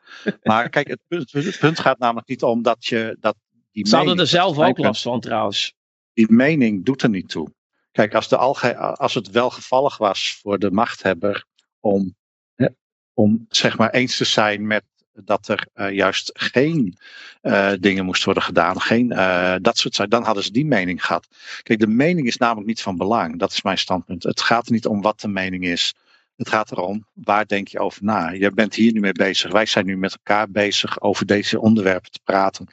Maar 0.44 0.70
kijk, 0.70 0.88
het 0.88 1.00
punt, 1.08 1.32
het 1.32 1.60
punt 1.60 1.80
gaat 1.80 2.00
namelijk 2.00 2.28
niet 2.28 2.44
om 2.44 2.62
dat 2.62 2.86
je 2.86 3.18
dat 3.20 3.36
die 3.72 3.88
Ze 3.88 3.96
hadden 3.96 4.20
er 4.20 4.28
zelf 4.28 4.58
ook 4.58 4.78
last 4.78 5.02
van 5.02 5.20
trouwens. 5.20 5.78
Die 6.20 6.32
mening 6.32 6.86
doet 6.86 7.02
er 7.02 7.10
niet 7.10 7.30
toe. 7.30 7.54
Kijk, 7.92 8.14
als, 8.14 8.28
de 8.28 8.38
alge 8.38 8.78
als 8.78 9.14
het 9.14 9.30
wel 9.30 9.50
gevallig 9.50 9.98
was 9.98 10.40
voor 10.42 10.60
de 10.60 10.72
machthebber 10.72 11.46
om, 11.80 12.16
hè, 12.56 12.68
om 13.14 13.46
zeg 13.50 13.78
maar 13.78 13.90
eens 13.90 14.18
te 14.18 14.26
zijn 14.26 14.68
met 14.68 14.84
dat 15.14 15.48
er 15.48 15.68
eh, 15.74 15.92
juist 15.92 16.30
geen 16.34 16.98
eh, 17.42 17.72
dingen 17.80 18.06
moesten 18.06 18.26
worden 18.26 18.44
gedaan, 18.44 18.82
geen, 18.82 19.12
eh, 19.12 19.56
dat 19.62 19.78
soort 19.78 20.12
dan 20.12 20.24
hadden 20.24 20.44
ze 20.44 20.52
die 20.52 20.66
mening 20.66 21.06
gehad. 21.06 21.28
Kijk, 21.64 21.80
de 21.80 21.88
mening 21.88 22.28
is 22.28 22.38
namelijk 22.38 22.68
niet 22.68 22.82
van 22.82 22.98
belang. 22.98 23.40
Dat 23.40 23.52
is 23.52 23.62
mijn 23.62 23.78
standpunt. 23.78 24.24
Het 24.24 24.42
gaat 24.42 24.66
er 24.66 24.72
niet 24.72 24.86
om 24.86 25.02
wat 25.02 25.20
de 25.20 25.28
mening 25.28 25.66
is. 25.66 25.94
Het 26.36 26.50
gaat 26.50 26.72
erom, 26.72 27.06
waar 27.14 27.48
denk 27.48 27.68
je 27.68 27.80
over 27.80 28.04
na? 28.04 28.30
Je 28.30 28.52
bent 28.52 28.76
hier 28.76 28.94
nu 28.94 29.00
mee 29.00 29.12
bezig. 29.12 29.52
Wij 29.52 29.66
zijn 29.66 29.86
nu 29.86 29.98
met 29.98 30.14
elkaar 30.14 30.50
bezig 30.50 31.02
over 31.02 31.26
deze 31.26 31.60
onderwerpen 31.60 32.12
te 32.12 32.20
praten. 32.24 32.68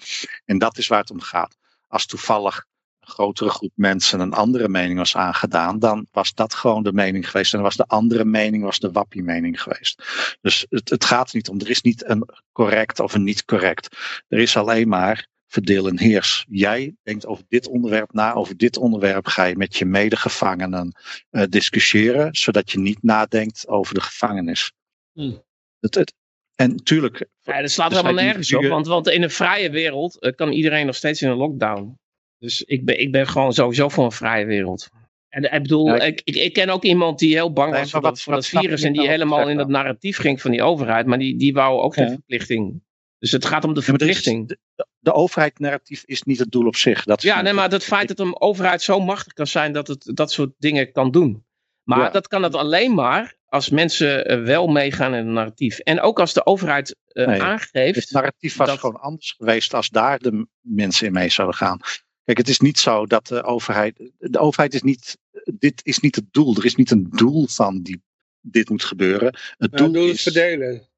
En 0.44 0.58
dat 0.58 0.78
is 0.78 0.86
waar 0.86 1.00
het 1.00 1.10
om 1.10 1.20
gaat. 1.20 1.56
Als 1.88 2.06
toevallig 2.06 2.66
grotere 3.08 3.50
groep 3.50 3.72
mensen 3.74 4.20
een 4.20 4.32
andere 4.32 4.68
mening 4.68 4.98
was 4.98 5.16
aangedaan, 5.16 5.78
dan 5.78 6.06
was 6.12 6.34
dat 6.34 6.54
gewoon 6.54 6.82
de 6.82 6.92
mening 6.92 7.30
geweest. 7.30 7.52
En 7.52 7.58
dan 7.58 7.66
was 7.66 7.76
de 7.76 7.86
andere 7.86 8.24
mening 8.24 8.62
was 8.62 8.78
de 8.78 8.92
wappie-mening 8.92 9.62
geweest. 9.62 10.02
Dus 10.40 10.66
het, 10.68 10.90
het 10.90 11.04
gaat 11.04 11.28
er 11.28 11.36
niet 11.36 11.48
om. 11.48 11.60
Er 11.60 11.70
is 11.70 11.82
niet 11.82 12.08
een 12.08 12.28
correct 12.52 13.00
of 13.00 13.14
een 13.14 13.24
niet 13.24 13.44
correct. 13.44 13.96
Er 14.28 14.38
is 14.38 14.56
alleen 14.56 14.88
maar 14.88 15.28
verdeel 15.46 15.88
en 15.88 15.98
heers. 15.98 16.46
Jij 16.48 16.94
denkt 17.02 17.26
over 17.26 17.44
dit 17.48 17.68
onderwerp 17.68 18.12
na. 18.12 18.34
Over 18.34 18.56
dit 18.56 18.76
onderwerp 18.76 19.26
ga 19.26 19.44
je 19.44 19.56
met 19.56 19.76
je 19.76 19.84
medegevangenen 19.84 20.92
eh, 21.30 21.42
discussiëren, 21.48 22.34
zodat 22.34 22.70
je 22.70 22.78
niet 22.78 23.02
nadenkt 23.02 23.68
over 23.68 23.94
de 23.94 24.00
gevangenis. 24.00 24.72
Hmm. 25.12 25.44
Het, 25.80 25.94
het, 25.94 26.14
en 26.54 26.70
natuurlijk. 26.70 27.26
Ja, 27.42 27.60
dat 27.60 27.70
slaat 27.70 27.90
helemaal 27.90 28.12
nergens 28.12 28.54
op. 28.54 28.64
Want, 28.64 28.86
want 28.86 29.08
in 29.08 29.22
een 29.22 29.30
vrije 29.30 29.70
wereld 29.70 30.20
eh, 30.20 30.32
kan 30.32 30.52
iedereen 30.52 30.86
nog 30.86 30.94
steeds 30.94 31.22
in 31.22 31.28
een 31.28 31.36
lockdown. 31.36 31.98
Dus 32.38 32.62
ik 32.62 32.84
ben, 32.84 33.00
ik 33.00 33.12
ben 33.12 33.28
gewoon 33.28 33.52
sowieso 33.52 33.88
voor 33.88 34.04
een 34.04 34.12
vrije 34.12 34.44
wereld. 34.46 34.88
En 35.28 35.42
ik 35.52 35.62
bedoel, 35.62 35.86
Ja, 35.86 36.00
ik- 36.02 36.20
ik, 36.24 36.52
ken 36.52 36.68
ook 36.68 36.82
iemand 36.84 37.18
die 37.18 37.34
heel 37.34 37.52
bang 37.52 37.70
Nee, 37.72 37.80
was 37.80 37.90
voor 37.90 38.00
dat, 38.00 38.20
voor 38.20 38.42
virus. 38.44 38.82
En 38.82 38.92
die 38.92 39.08
helemaal 39.08 39.48
in 39.48 39.56
dat 39.56 39.68
narratief 39.68 40.16
ging 40.18 40.40
van 40.40 40.50
die 40.50 40.62
overheid. 40.62 41.06
Maar 41.06 41.18
die, 41.18 41.36
die 41.38 41.52
wou 41.52 41.80
ook 41.80 41.94
Ja. 41.94 42.02
geen 42.02 42.12
verplichting. 42.12 42.84
Dus 43.18 43.30
het 43.32 43.44
gaat 43.44 43.64
om 43.64 43.74
de 43.74 43.80
Ja, 43.80 43.86
er 43.86 43.92
verplichting. 43.98 44.48
de, 44.48 44.58
de, 44.74 44.86
de 44.98 45.12
overheid-narratief 45.12 46.02
is 46.04 46.22
niet 46.22 46.38
het 46.38 46.50
doel 46.50 46.66
op 46.66 46.76
zich. 46.76 47.04
Dat 47.04 47.22
Ja, 47.22 47.42
nee, 47.42 47.52
maar 47.52 47.70
het 47.70 47.84
feit 47.84 48.08
dat 48.08 48.18
een 48.18 48.40
overheid 48.40 48.82
zo 48.82 49.00
machtig 49.00 49.32
kan 49.32 49.46
zijn 49.46 49.72
dat 49.72 49.86
het 49.88 50.10
dat 50.14 50.32
soort 50.32 50.52
dingen 50.58 50.92
kan 50.92 51.10
doen. 51.10 51.44
Maar 51.82 52.12
dat 52.12 52.28
kan 52.28 52.42
het 52.42 52.54
alleen 52.54 52.94
maar 52.94 53.34
als 53.46 53.70
mensen 53.70 54.26
eh, 54.26 54.42
wel 54.42 54.66
meegaan 54.66 55.14
in 55.14 55.24
het 55.24 55.34
narratief. 55.34 55.78
En 55.78 56.00
ook 56.00 56.20
als 56.20 56.32
de 56.32 56.46
overheid 56.46 56.96
eh, 57.06 57.26
Nee, 57.26 57.42
aangeeft. 57.42 57.96
Het 58.00 58.10
narratief 58.10 58.56
was 58.56 58.68
dat- 58.68 58.78
gewoon 58.78 59.00
anders 59.00 59.34
geweest 59.38 59.74
als 59.74 59.88
daar 59.88 60.18
de 60.18 60.46
mensen 60.60 61.06
in 61.06 61.12
mee 61.12 61.28
zouden 61.28 61.56
gaan. 61.56 61.78
Kijk, 62.26 62.38
het 62.38 62.48
is 62.48 62.60
niet 62.60 62.78
zo 62.78 63.06
dat 63.06 63.26
de 63.26 63.42
overheid. 63.42 64.10
De 64.18 64.38
overheid 64.38 64.74
is 64.74 64.82
niet. 64.82 65.18
Dit 65.58 65.80
is 65.84 65.98
niet 65.98 66.14
het 66.16 66.32
doel. 66.32 66.56
Er 66.56 66.64
is 66.64 66.74
niet 66.74 66.90
een 66.90 67.06
doel 67.10 67.46
van 67.46 67.82
die, 67.82 68.02
dit 68.40 68.68
moet 68.68 68.84
gebeuren. 68.84 69.26
Het 69.58 69.70
Ja, 69.70 69.76
doel 69.76 69.92
doe 69.92 70.06
het 70.06 70.14
is. 70.16 70.22
verdelen. 70.22 70.88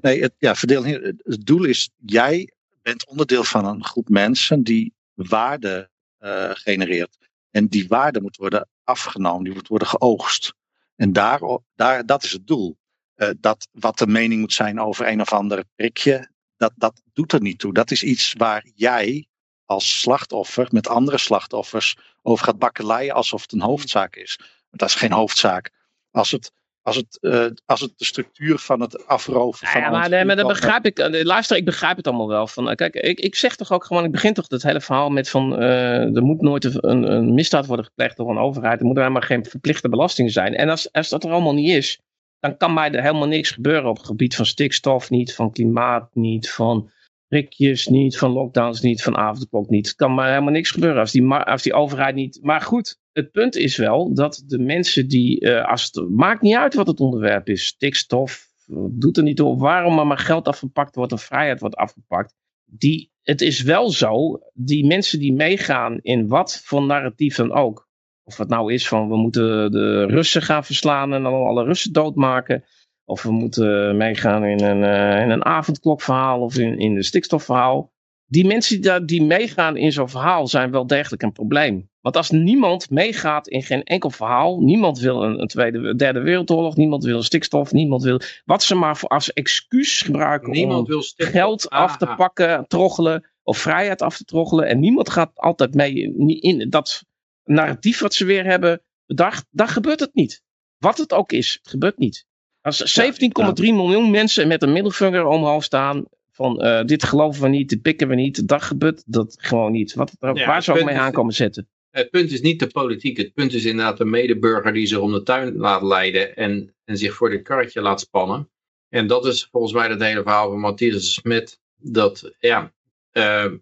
Nee, 0.00 0.20
het, 0.22 0.34
ja, 0.38 0.54
verdeel, 0.54 0.84
het 0.84 1.46
doel 1.46 1.64
is. 1.64 1.90
Jij 1.96 2.52
bent 2.82 3.06
onderdeel 3.06 3.44
van 3.44 3.64
een 3.64 3.84
groep 3.84 4.08
mensen 4.08 4.62
die 4.62 4.94
waarde 5.14 5.90
eh, 6.18 6.50
genereert. 6.52 7.18
En 7.50 7.66
die 7.68 7.88
waarde 7.88 8.20
moet 8.20 8.36
worden 8.36 8.68
afgenomen, 8.84 9.44
die 9.44 9.52
moet 9.54 9.68
worden 9.68 9.88
geoogst. 9.88 10.54
En 10.96 11.12
daar, 11.12 11.40
daar, 11.74 12.06
dat 12.06 12.22
is 12.24 12.32
het 12.32 12.46
doel. 12.46 12.76
Eh, 13.14 13.30
dat 13.40 13.68
wat 13.72 13.98
de 13.98 14.06
mening 14.06 14.40
moet 14.40 14.52
zijn 14.52 14.80
over 14.80 15.08
een 15.08 15.20
of 15.20 15.32
ander 15.32 15.64
prikje, 15.76 16.30
dat, 16.56 16.72
dat 16.76 17.02
doet 17.12 17.32
er 17.32 17.40
niet 17.40 17.58
toe. 17.58 17.72
Dat 17.72 17.90
is 17.90 18.02
iets 18.02 18.32
waar 18.36 18.66
jij 18.74 19.27
als 19.68 20.00
slachtoffer 20.00 20.68
met 20.70 20.88
andere 20.88 21.18
slachtoffers 21.18 21.96
over 22.22 22.44
gaat 22.44 22.58
bakkeleien 22.58 23.14
alsof 23.14 23.42
het 23.42 23.52
een 23.52 23.60
hoofdzaak 23.60 24.16
is. 24.16 24.36
Maar 24.38 24.48
dat 24.70 24.88
is 24.88 24.94
geen 24.94 25.12
hoofdzaak. 25.12 25.70
Als 26.10 26.30
het, 26.30 26.52
als 26.82 26.96
het, 26.96 27.18
eh, 27.20 27.46
als 27.66 27.80
het 27.80 27.92
de 27.96 28.04
structuur 28.04 28.58
van 28.58 28.80
het 28.80 29.06
afroven 29.06 29.66
Ja, 29.66 29.72
van 29.72 29.80
ja, 29.80 29.90
maar, 29.90 30.08
nee, 30.08 30.24
maar 30.24 30.36
dat 30.36 30.46
begrijp 30.46 30.86
ik. 30.86 30.98
eh, 30.98 31.24
Luister, 31.24 31.56
ik 31.56 31.64
begrijp 31.64 31.96
het 31.96 32.06
allemaal 32.06 32.28
wel. 32.28 32.46
Van, 32.46 32.68
eh, 32.68 32.74
kijk, 32.74 32.94
ik, 32.94 33.20
ik 33.20 33.34
zeg 33.34 33.56
toch 33.56 33.72
ook 33.72 33.84
gewoon, 33.84 34.04
ik 34.04 34.10
begin 34.12 34.34
toch 34.34 34.46
dat 34.46 34.62
hele 34.62 34.80
verhaal 34.80 35.10
met 35.10 35.28
van, 35.30 35.56
er 35.58 36.22
moet 36.22 36.40
nooit 36.40 36.64
een, 36.64 37.12
een 37.12 37.34
misdaad 37.34 37.66
worden 37.66 37.84
gepleegd 37.84 38.16
door 38.16 38.30
een 38.30 38.38
overheid. 38.38 38.80
Er 38.80 38.86
moet 38.86 38.96
helemaal 38.96 39.22
geen 39.22 39.44
verplichte 39.44 39.88
belasting 39.88 40.32
zijn. 40.32 40.54
En 40.54 40.68
als, 40.68 40.92
als 40.92 41.08
dat 41.08 41.24
er 41.24 41.30
allemaal 41.30 41.54
niet 41.54 41.76
is, 41.76 42.00
dan 42.40 42.56
kan 42.56 42.74
mij 42.74 42.92
er 42.92 43.02
helemaal 43.02 43.28
niks 43.28 43.50
gebeuren 43.50 43.90
op 43.90 43.96
het 43.96 44.06
gebied 44.06 44.36
van 44.36 44.46
stikstof 44.46 45.10
niet, 45.10 45.34
van 45.34 45.52
klimaat 45.52 46.14
niet, 46.14 46.50
van 46.50 46.90
prikjes 47.28 47.86
niet, 47.86 48.18
van 48.18 48.30
lockdowns 48.30 48.80
niet, 48.80 49.02
van 49.02 49.16
avondklok 49.16 49.68
niet. 49.68 49.94
Kan 49.94 50.14
mij 50.14 50.28
helemaal 50.28 50.52
niks 50.52 50.70
gebeuren 50.70 51.00
als 51.00 51.12
die, 51.12 51.30
als 51.32 51.62
die 51.62 51.72
overheid 51.72 52.14
niet... 52.14 52.38
Maar 52.42 52.60
goed, 52.60 52.98
het 53.12 53.30
punt 53.30 53.56
is 53.56 53.76
wel 53.76 54.14
dat 54.14 54.42
de 54.46 54.58
mensen 54.58 55.08
die, 55.08 55.40
uh, 55.40 55.68
als 55.68 55.84
het 55.92 56.08
maakt 56.10 56.42
niet 56.42 56.56
uit 56.56 56.74
wat 56.74 56.86
het 56.86 57.00
onderwerp 57.00 57.48
is, 57.48 57.66
stikstof, 57.66 58.46
doet 58.90 59.16
er 59.16 59.22
niet 59.22 59.36
toe, 59.36 59.58
waarom 59.58 59.98
er 59.98 60.06
maar 60.06 60.18
geld 60.18 60.48
afgepakt 60.48 60.94
wordt 60.94 61.12
of 61.12 61.22
vrijheid 61.22 61.60
wordt 61.60 61.76
afgepakt. 61.76 62.34
Die, 62.64 63.10
het 63.22 63.40
is 63.40 63.62
wel 63.62 63.90
zo, 63.90 64.38
die 64.52 64.86
mensen 64.86 65.18
die 65.18 65.32
meegaan 65.32 65.98
in 66.02 66.28
wat 66.28 66.60
voor 66.64 66.82
narratief 66.82 67.36
dan 67.36 67.52
ook. 67.52 67.88
Of 68.24 68.36
het 68.36 68.48
nou 68.48 68.72
is 68.72 68.88
van 68.88 69.08
we 69.08 69.16
moeten 69.16 69.72
de 69.72 70.06
Russen 70.06 70.42
gaan 70.42 70.64
verslaan 70.64 71.12
en 71.14 71.22
dan 71.22 71.32
alle 71.32 71.64
Russen 71.64 71.92
doodmaken. 71.92 72.64
Of 73.08 73.22
we 73.22 73.30
moeten 73.30 73.96
meegaan 73.96 74.44
in 74.44 74.62
een, 74.62 74.82
uh, 74.82 75.22
in 75.22 75.30
een 75.30 75.44
avondklokverhaal 75.44 76.40
of 76.40 76.58
in, 76.58 76.78
in 76.78 76.96
een 76.96 77.04
stikstofverhaal. 77.04 77.92
Die 78.26 78.46
mensen 78.46 78.80
die, 78.80 79.04
die 79.04 79.22
meegaan 79.22 79.76
in 79.76 79.92
zo'n 79.92 80.08
verhaal 80.08 80.46
zijn 80.46 80.70
wel 80.70 80.86
degelijk 80.86 81.22
een 81.22 81.32
probleem. 81.32 81.90
Want 82.00 82.16
als 82.16 82.30
niemand 82.30 82.90
meegaat 82.90 83.48
in 83.48 83.62
geen 83.62 83.82
enkel 83.82 84.10
verhaal, 84.10 84.60
niemand 84.60 84.98
wil 84.98 85.22
een, 85.22 85.40
een 85.40 85.46
tweede, 85.46 85.94
derde 85.94 86.20
wereldoorlog, 86.20 86.76
niemand 86.76 87.04
wil 87.04 87.22
stikstof, 87.22 87.72
niemand 87.72 88.02
wil 88.02 88.20
wat 88.44 88.62
ze 88.62 88.74
maar 88.74 88.96
voor 88.96 89.08
als 89.08 89.32
excuus 89.32 90.02
gebruiken 90.02 90.50
niemand 90.50 90.78
om 90.78 90.86
wil 90.86 91.02
geld 91.16 91.70
af 91.70 91.96
te 91.96 92.04
Ah, 92.04 92.10
ah. 92.10 92.16
pakken, 92.16 92.66
troggelen 92.66 93.30
of 93.42 93.58
vrijheid 93.58 94.02
af 94.02 94.16
te 94.16 94.24
troggelen. 94.24 94.66
En 94.66 94.80
niemand 94.80 95.10
gaat 95.10 95.30
altijd 95.34 95.74
mee 95.74 95.94
in, 95.94 96.40
in 96.40 96.70
dat 96.70 97.04
narratief 97.44 98.00
wat 98.00 98.14
ze 98.14 98.24
weer 98.24 98.44
hebben 98.44 98.82
bedacht. 99.06 99.46
Dan 99.50 99.68
gebeurt 99.68 100.00
het 100.00 100.14
niet. 100.14 100.42
Wat 100.78 100.98
het 100.98 101.12
ook 101.12 101.32
is, 101.32 101.58
het 101.62 101.70
gebeurt 101.70 101.98
niet. 101.98 102.26
Als 102.60 103.00
17,3 103.00 103.54
miljoen 103.54 104.10
mensen 104.10 104.48
met 104.48 104.62
een 104.62 104.72
middelvinger 104.72 105.26
omhoog 105.26 105.64
staan 105.64 106.04
van 106.30 106.60
eh, 106.60 106.84
dit 106.84 107.04
geloven 107.04 107.42
we 107.42 107.48
niet, 107.48 107.68
dit 107.68 107.82
pikken 107.82 108.08
we 108.08 108.14
niet, 108.14 108.48
dat 108.48 108.62
gebeurt 108.62 109.02
dat 109.06 109.36
gewoon 109.38 109.72
niet. 109.72 109.94
Wat, 109.94 110.12
Ja, 110.20 110.32
waar 110.32 110.64
ook 110.68 110.74
punt 110.74 110.84
mee 110.84 110.98
aankomen 110.98 111.34
zetten. 111.34 111.68
Het 111.90 112.10
punt 112.10 112.32
is 112.32 112.40
niet 112.40 112.60
de 112.60 112.66
politiek. 112.66 113.16
Het 113.16 113.34
punt 113.34 113.54
is 113.54 113.64
inderdaad 113.64 113.98
de 113.98 114.04
medeburger 114.04 114.72
die 114.72 114.86
zich 114.86 114.98
om 114.98 115.12
de 115.12 115.22
tuin 115.22 115.56
laat 115.56 115.82
leiden 115.82 116.36
en, 116.36 116.74
en 116.84 116.96
zich 116.96 117.14
voor 117.14 117.30
dit 117.30 117.42
karretje 117.42 117.80
laat 117.80 118.00
spannen. 118.00 118.50
En 118.88 119.06
dat 119.06 119.26
is 119.26 119.48
volgens 119.50 119.72
mij 119.72 119.88
het 119.88 120.02
hele 120.02 120.22
verhaal 120.22 120.50
van 120.50 120.60
Matthias 120.60 121.12
Smit. 121.12 121.60
Dat 121.76 122.32
ja, 122.38 122.72
eh, 123.10 123.52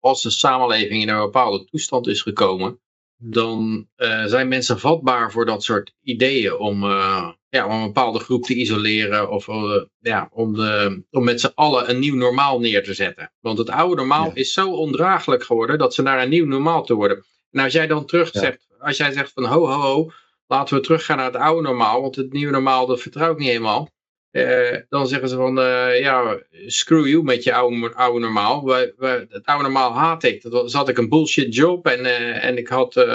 als 0.00 0.22
de 0.22 0.30
samenleving 0.30 1.02
in 1.02 1.08
een 1.08 1.18
bepaalde 1.18 1.64
toestand 1.64 2.06
is 2.06 2.22
gekomen, 2.22 2.80
dan 3.18 3.88
eh, 3.96 4.24
zijn 4.24 4.48
mensen 4.48 4.78
vatbaar 4.78 5.32
voor 5.32 5.46
dat 5.46 5.62
soort 5.62 5.94
ideeën 6.02 6.56
om, 6.56 6.82
eh, 6.84 7.28
ja, 7.48 7.66
om 7.66 7.72
een 7.72 7.86
bepaalde 7.86 8.18
groep 8.18 8.44
te 8.44 8.54
isoleren 8.54 9.30
of 9.30 9.48
eh, 9.48 9.80
ja, 10.00 10.28
om, 10.32 10.54
de, 10.54 11.02
om 11.10 11.24
met 11.24 11.40
z'n 11.40 11.52
allen 11.54 11.90
een 11.90 11.98
nieuw 11.98 12.14
normaal 12.14 12.60
neer 12.60 12.84
te 12.84 12.94
zetten. 12.94 13.32
Want 13.40 13.58
het 13.58 13.70
oude 13.70 13.94
normaal 13.96 14.24
Ja. 14.24 14.34
is 14.34 14.52
zo 14.52 14.70
ondraaglijk 14.70 15.44
geworden 15.44 15.78
dat 15.78 15.94
ze 15.94 16.02
naar 16.02 16.22
een 16.22 16.28
nieuw 16.28 16.46
normaal 16.46 16.84
te 16.84 16.94
worden. 16.94 17.24
En 17.50 17.64
als 17.64 17.72
jij 17.72 17.86
dan 17.86 18.06
terug 18.06 18.32
Ja. 18.32 18.40
zegt, 18.40 18.66
als 18.78 18.96
jij 18.96 19.12
zegt 19.12 19.32
van 19.32 19.44
ho 19.44 19.66
ho 19.66 19.80
ho, 19.80 20.10
laten 20.46 20.76
we 20.76 20.82
teruggaan 20.82 21.16
naar 21.16 21.26
het 21.26 21.36
oude 21.36 21.62
normaal, 21.62 22.00
want 22.00 22.16
het 22.16 22.32
nieuwe 22.32 22.52
normaal 22.52 22.86
dat 22.86 23.00
vertrouw 23.00 23.32
ik 23.32 23.38
niet 23.38 23.48
helemaal. 23.48 23.88
Eh, 24.36 24.80
dan 24.88 25.08
zeggen 25.08 25.28
ze 25.28 25.36
van, 25.36 25.60
eh, 25.60 26.00
ja, 26.00 26.38
screw 26.66 27.06
you 27.06 27.22
met 27.22 27.42
je 27.42 27.54
oude, 27.54 27.94
oude 27.94 28.20
normaal. 28.20 28.64
Wij, 28.64 28.92
wij, 28.96 29.26
het 29.28 29.46
oude 29.46 29.62
normaal 29.62 29.92
haat 29.92 30.22
ik. 30.22 30.42
Dat 30.42 30.52
was, 30.52 30.72
had 30.72 30.88
ik 30.88 30.98
een 30.98 31.08
bullshit 31.08 31.54
job 31.54 31.86
en, 31.86 32.04
eh, 32.04 32.44
en 32.44 32.58
ik 32.58 32.68
had 32.68 33.06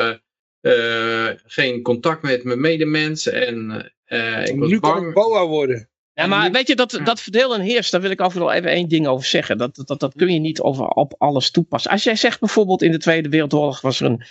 geen 1.45 1.81
contact 1.81 2.21
met 2.21 2.43
mijn 2.43 2.61
medemens 2.61 3.27
en 3.27 3.91
eh, 4.11 4.45
ik 4.45 4.59
was 4.59 4.69
Nu 4.69 4.79
kan 4.79 5.13
boa 5.13 5.47
worden. 5.47 5.89
Ja, 6.13 6.27
maar 6.27 6.51
weet 6.51 6.67
je, 6.67 6.75
dat, 6.75 6.99
dat 7.03 7.21
verdeel 7.21 7.53
en 7.55 7.61
heers, 7.61 7.89
daar 7.89 8.01
wil 8.01 8.11
ik 8.11 8.21
over 8.21 8.39
nog 8.39 8.51
even 8.51 8.71
één 8.71 8.87
ding 8.87 9.07
over 9.07 9.25
zeggen. 9.25 9.57
Dat, 9.57 9.83
dat, 9.85 9.99
dat 9.99 10.13
kun 10.15 10.33
je 10.33 10.39
niet 10.39 10.61
over, 10.61 10.85
op 10.85 11.15
alles 11.17 11.51
toepassen. 11.51 11.91
Als 11.91 12.03
jij 12.03 12.15
zegt 12.15 12.39
bijvoorbeeld 12.39 12.81
in 12.81 12.91
de 12.91 12.97
Tweede 12.97 13.29
Wereldoorlog 13.29 13.81
was 13.81 13.99
er 13.99 14.05
een 14.05 14.23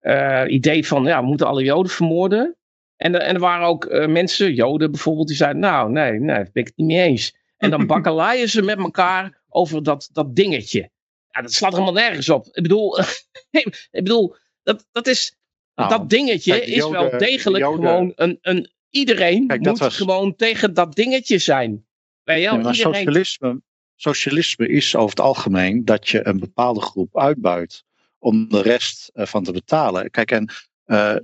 eh, 0.00 0.44
idee 0.46 0.86
van, 0.86 1.04
ja, 1.04 1.20
we 1.20 1.26
moeten 1.26 1.46
alle 1.46 1.62
Joden 1.62 1.92
vermoorden. 1.92 2.56
En, 3.00 3.14
er- 3.14 3.20
en 3.20 3.34
er 3.34 3.40
waren 3.40 3.66
ook 3.66 3.84
eh, 3.84 4.06
mensen, 4.08 4.54
Joden 4.54 4.90
bijvoorbeeld, 4.90 5.26
die 5.28 5.36
zeiden, 5.36 5.60
nou, 5.60 5.90
nee, 5.90 6.12
nee, 6.12 6.26
daar 6.36 6.48
ben 6.52 6.62
ik 6.62 6.66
het 6.66 6.76
niet 6.76 6.86
mee 6.86 7.02
eens. 7.02 7.34
En 7.56 7.70
dan 7.70 7.86
bakkeleien 7.92 8.48
ze 8.48 8.62
met 8.62 8.78
elkaar 8.78 9.42
over 9.48 9.82
dat, 9.82 10.08
dat 10.12 10.36
dingetje. 10.36 10.90
Ja, 11.30 11.42
dat 11.42 11.52
slaat 11.52 11.72
helemaal 11.72 11.92
nergens 11.92 12.28
op. 12.28 12.46
Ik 12.52 12.62
bedoel, 12.62 12.98
ik 13.50 13.88
bedoel 13.90 14.36
dat, 14.62 14.86
dat 14.92 15.06
is, 15.06 15.36
Nou, 15.74 15.88
dat 15.88 16.10
dingetje 16.10 16.52
kijk, 16.52 16.66
is 16.66 16.88
wel 16.88 17.18
degelijk 17.18 17.64
Joden- 17.64 17.86
gewoon 17.88 18.12
een, 18.16 18.38
een 18.42 18.70
iedereen 18.90 19.46
Kijk, 19.46 19.60
moet 19.66 19.78
was- 19.78 19.96
gewoon 19.96 20.36
tegen 20.36 20.74
dat 20.74 20.94
dingetje 20.94 21.38
zijn. 21.38 21.86
Maar 22.24 22.38
iedereen... 22.38 22.74
socialisme, 22.74 23.62
socialisme 23.96 24.68
is 24.68 24.96
over 24.96 25.10
het 25.10 25.20
algemeen 25.20 25.84
dat 25.84 26.08
je 26.08 26.26
een 26.26 26.38
bepaalde 26.40 26.80
groep 26.80 27.18
uitbuit 27.18 27.84
om 28.18 28.48
de 28.48 28.62
rest 28.62 29.10
eh, 29.14 29.26
van 29.26 29.42
te 29.44 29.52
betalen. 29.52 30.10
Kijk, 30.10 30.30
en 30.30 30.52
eh, 30.84 31.16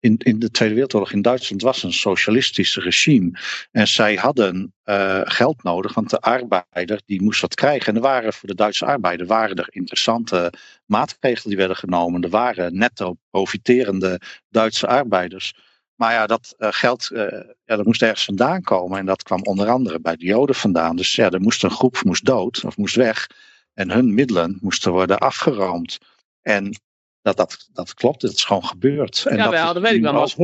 in, 0.00 0.16
in 0.18 0.38
de 0.38 0.50
Tweede 0.50 0.74
Wereldoorlog 0.74 1.12
in 1.12 1.22
Duitsland 1.22 1.62
was 1.62 1.82
een 1.82 1.92
socialistisch 1.92 2.76
regime. 2.76 3.38
En 3.70 3.88
zij 3.88 4.14
hadden 4.14 4.74
eh, 4.82 5.20
geld 5.24 5.62
nodig, 5.62 5.94
want 5.94 6.10
de 6.10 6.20
arbeider 6.20 7.02
die 7.06 7.22
moest 7.22 7.40
wat 7.40 7.54
krijgen. 7.54 7.88
En 7.88 7.94
er 7.94 8.00
waren 8.00 8.32
voor 8.32 8.48
de 8.48 8.54
Duitse 8.54 8.86
arbeider 8.86 9.26
waren 9.26 9.56
er 9.56 9.66
interessante 9.70 10.52
maatregelen 10.86 11.48
die 11.48 11.56
werden 11.56 11.76
genomen. 11.76 12.22
Er 12.22 12.28
waren 12.28 12.78
netto 12.78 13.16
profiterende 13.30 14.20
Duitse 14.48 14.86
arbeiders. 14.86 15.54
Maar 15.94 16.12
ja, 16.12 16.26
dat 16.26 16.54
eh, 16.58 16.68
geld 16.70 17.10
eh, 17.10 17.40
ja, 17.64 17.76
dat 17.76 17.84
moest 17.84 18.02
ergens 18.02 18.24
vandaan 18.24 18.62
komen. 18.62 18.98
En 18.98 19.06
dat 19.06 19.22
kwam 19.22 19.42
onder 19.42 19.68
andere 19.68 20.00
bij 20.00 20.16
de 20.16 20.24
Joden 20.24 20.54
vandaan. 20.54 20.96
Dus 20.96 21.14
ja, 21.14 21.30
er 21.30 21.40
moest 21.40 21.64
een 21.64 21.70
groep 21.70 22.02
moest 22.04 22.24
dood 22.24 22.64
of 22.64 22.76
moest 22.76 22.94
weg. 22.96 23.26
En 23.74 23.90
hun 23.90 24.14
middelen 24.14 24.58
moesten 24.60 24.92
worden 24.92 25.18
afgeroomd. 25.18 25.98
En 26.42 26.76
dat, 27.24 27.36
dat, 27.36 27.68
dat 27.72 27.94
klopt, 27.94 28.20
dat 28.20 28.32
is 28.32 28.44
gewoon 28.44 28.64
gebeurd. 28.64 29.24
En 29.28 29.36
ja, 29.36 29.42
dat 29.42 29.52
wel, 29.52 29.74
dat 29.74 29.82
weet 29.82 29.92
ik 29.92 30.02
wel. 30.02 30.12
als 30.12 30.36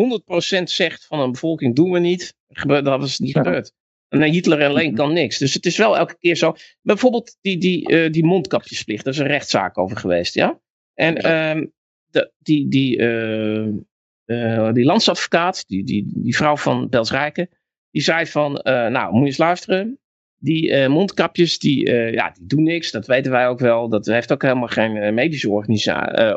100% 0.61 0.63
zegt 0.63 1.07
van 1.07 1.21
een 1.21 1.33
bevolking 1.33 1.75
doen 1.77 1.91
we 1.91 1.99
niet, 1.99 2.35
gebeurt, 2.49 2.85
dat 2.85 3.03
is 3.03 3.19
niet 3.19 3.35
Ja. 3.35 3.43
gebeurd. 3.43 3.73
En 4.09 4.23
Hitler 4.23 4.69
alleen 4.69 4.95
kan 4.95 5.13
niks. 5.13 5.39
Dus 5.39 5.55
het 5.55 5.67
is 5.67 5.77
wel 5.77 5.97
elke 5.97 6.17
keer 6.19 6.37
zo. 6.37 6.55
Bijvoorbeeld 6.83 7.37
die, 7.41 7.59
die, 7.59 7.89
eh, 7.89 8.13
die 8.13 8.25
mondkapjesplicht, 8.25 9.05
daar 9.05 9.13
is 9.13 9.19
een 9.19 9.27
rechtszaak 9.27 9.79
over 9.79 9.97
geweest, 9.97 10.35
ja? 10.35 10.61
En 10.95 11.17
ehm, 11.17 11.67
de, 12.11 12.33
die, 12.39 12.69
die, 12.69 12.97
eh, 12.99 13.67
eh, 14.25 14.73
die 14.75 14.85
landsadvocaat, 14.85 15.69
die, 15.69 15.85
die, 15.85 16.05
die 16.15 16.37
vrouw 16.37 16.57
van 16.57 16.89
Bels 16.89 17.11
Rijken, 17.11 17.49
die 17.91 18.03
zei 18.03 18.27
van, 18.27 18.53
nou, 18.63 19.13
moet 19.13 19.21
je 19.21 19.27
eens 19.27 19.37
luisteren. 19.39 19.99
Die 20.43 20.73
eh, 20.73 20.89
mondkapjes, 20.89 21.59
die, 21.59 21.87
eh, 21.87 22.13
ja, 22.13 22.31
die 22.31 22.47
doen 22.47 22.63
niks, 22.63 22.91
dat 22.91 23.07
weten 23.07 23.33
wij 23.33 23.49
ook 23.49 23.59
wel. 23.59 23.89
Dat 23.89 24.07
heeft 24.07 24.33
ook 24.33 24.43
helemaal 24.43 24.69
geen 24.69 24.97
eh, 24.97 25.13
medische 25.13 25.51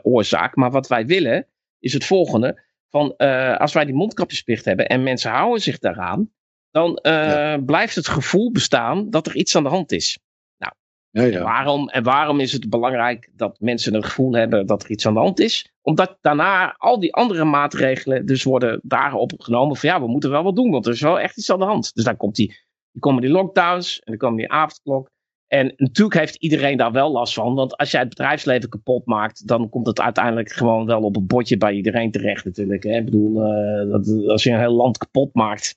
oorzaak. 0.03 0.55
Maar 0.55 0.71
wat 0.71 0.87
wij 0.87 1.05
willen, 1.05 1.47
is 1.79 1.93
het 1.93 2.05
volgende. 2.05 2.61
Van, 2.89 3.17
als 3.57 3.73
wij 3.73 3.85
die 3.85 3.93
mondkapjesplicht 3.95 4.65
hebben 4.65 4.87
en 4.87 5.03
mensen 5.03 5.31
houden 5.31 5.61
zich 5.61 5.79
daaraan, 5.79 6.31
dan 6.71 6.99
Ja. 7.01 7.57
blijft 7.57 7.95
het 7.95 8.07
gevoel 8.07 8.51
bestaan 8.51 9.09
dat 9.09 9.27
er 9.27 9.35
iets 9.35 9.55
aan 9.55 9.63
de 9.63 9.69
hand 9.69 9.91
is. 9.91 10.19
Ja, 10.57 11.23
ja. 11.23 11.43
Waarom, 11.43 11.89
en 11.89 12.03
waarom 12.03 12.39
is 12.39 12.51
het 12.51 12.69
belangrijk 12.69 13.29
dat 13.35 13.59
mensen 13.59 13.93
het 13.93 14.05
gevoel 14.05 14.33
hebben 14.33 14.65
dat 14.65 14.83
er 14.83 14.89
iets 14.89 15.07
aan 15.07 15.13
de 15.13 15.19
hand 15.19 15.39
is? 15.39 15.73
Omdat 15.81 16.17
daarna 16.21 16.75
al 16.77 16.99
die 16.99 17.13
andere 17.13 17.43
maatregelen 17.43 18.25
dus 18.25 18.43
worden 18.43 18.79
daarop 18.83 19.33
genomen 19.37 19.75
van 19.75 19.89
ja, 19.89 19.99
we 20.01 20.07
moeten 20.07 20.29
wel 20.29 20.43
wat 20.43 20.55
doen, 20.55 20.71
want 20.71 20.85
er 20.85 20.93
is 20.93 21.01
wel 21.01 21.19
echt 21.19 21.37
iets 21.37 21.51
aan 21.51 21.59
de 21.59 21.65
hand. 21.65 21.95
Dus 21.95 22.03
dan 22.03 22.17
komt 22.17 22.35
die, 22.35 22.55
die 22.93 23.01
komen 23.01 23.21
die 23.21 23.31
lockdowns 23.31 23.99
en 23.99 24.11
dan 24.11 24.17
komen 24.17 24.37
die 24.37 24.51
avondklok. 24.51 25.11
En 25.47 25.73
natuurlijk 25.75 26.19
heeft 26.19 26.35
iedereen 26.35 26.77
daar 26.77 26.91
wel 26.91 27.11
last 27.11 27.33
van, 27.33 27.55
want 27.55 27.77
als 27.77 27.91
jij 27.91 27.99
het 27.99 28.09
bedrijfsleven 28.09 28.69
kapot 28.69 29.05
maakt, 29.05 29.47
dan 29.47 29.69
komt 29.69 29.87
het 29.87 29.99
uiteindelijk 29.99 30.51
gewoon 30.51 30.85
wel 30.85 31.01
op 31.01 31.15
het 31.15 31.27
bordje 31.27 31.57
bij 31.57 31.73
iedereen 31.73 32.11
terecht 32.11 32.45
natuurlijk. 32.45 32.83
Hè? 32.83 32.97
Ik 32.97 33.05
bedoel, 33.05 33.43
eh, 33.43 33.91
dat, 33.91 34.27
als 34.27 34.43
je 34.43 34.51
een 34.51 34.59
heel 34.59 34.73
land 34.73 34.97
kapot 34.97 35.33
maakt, 35.33 35.75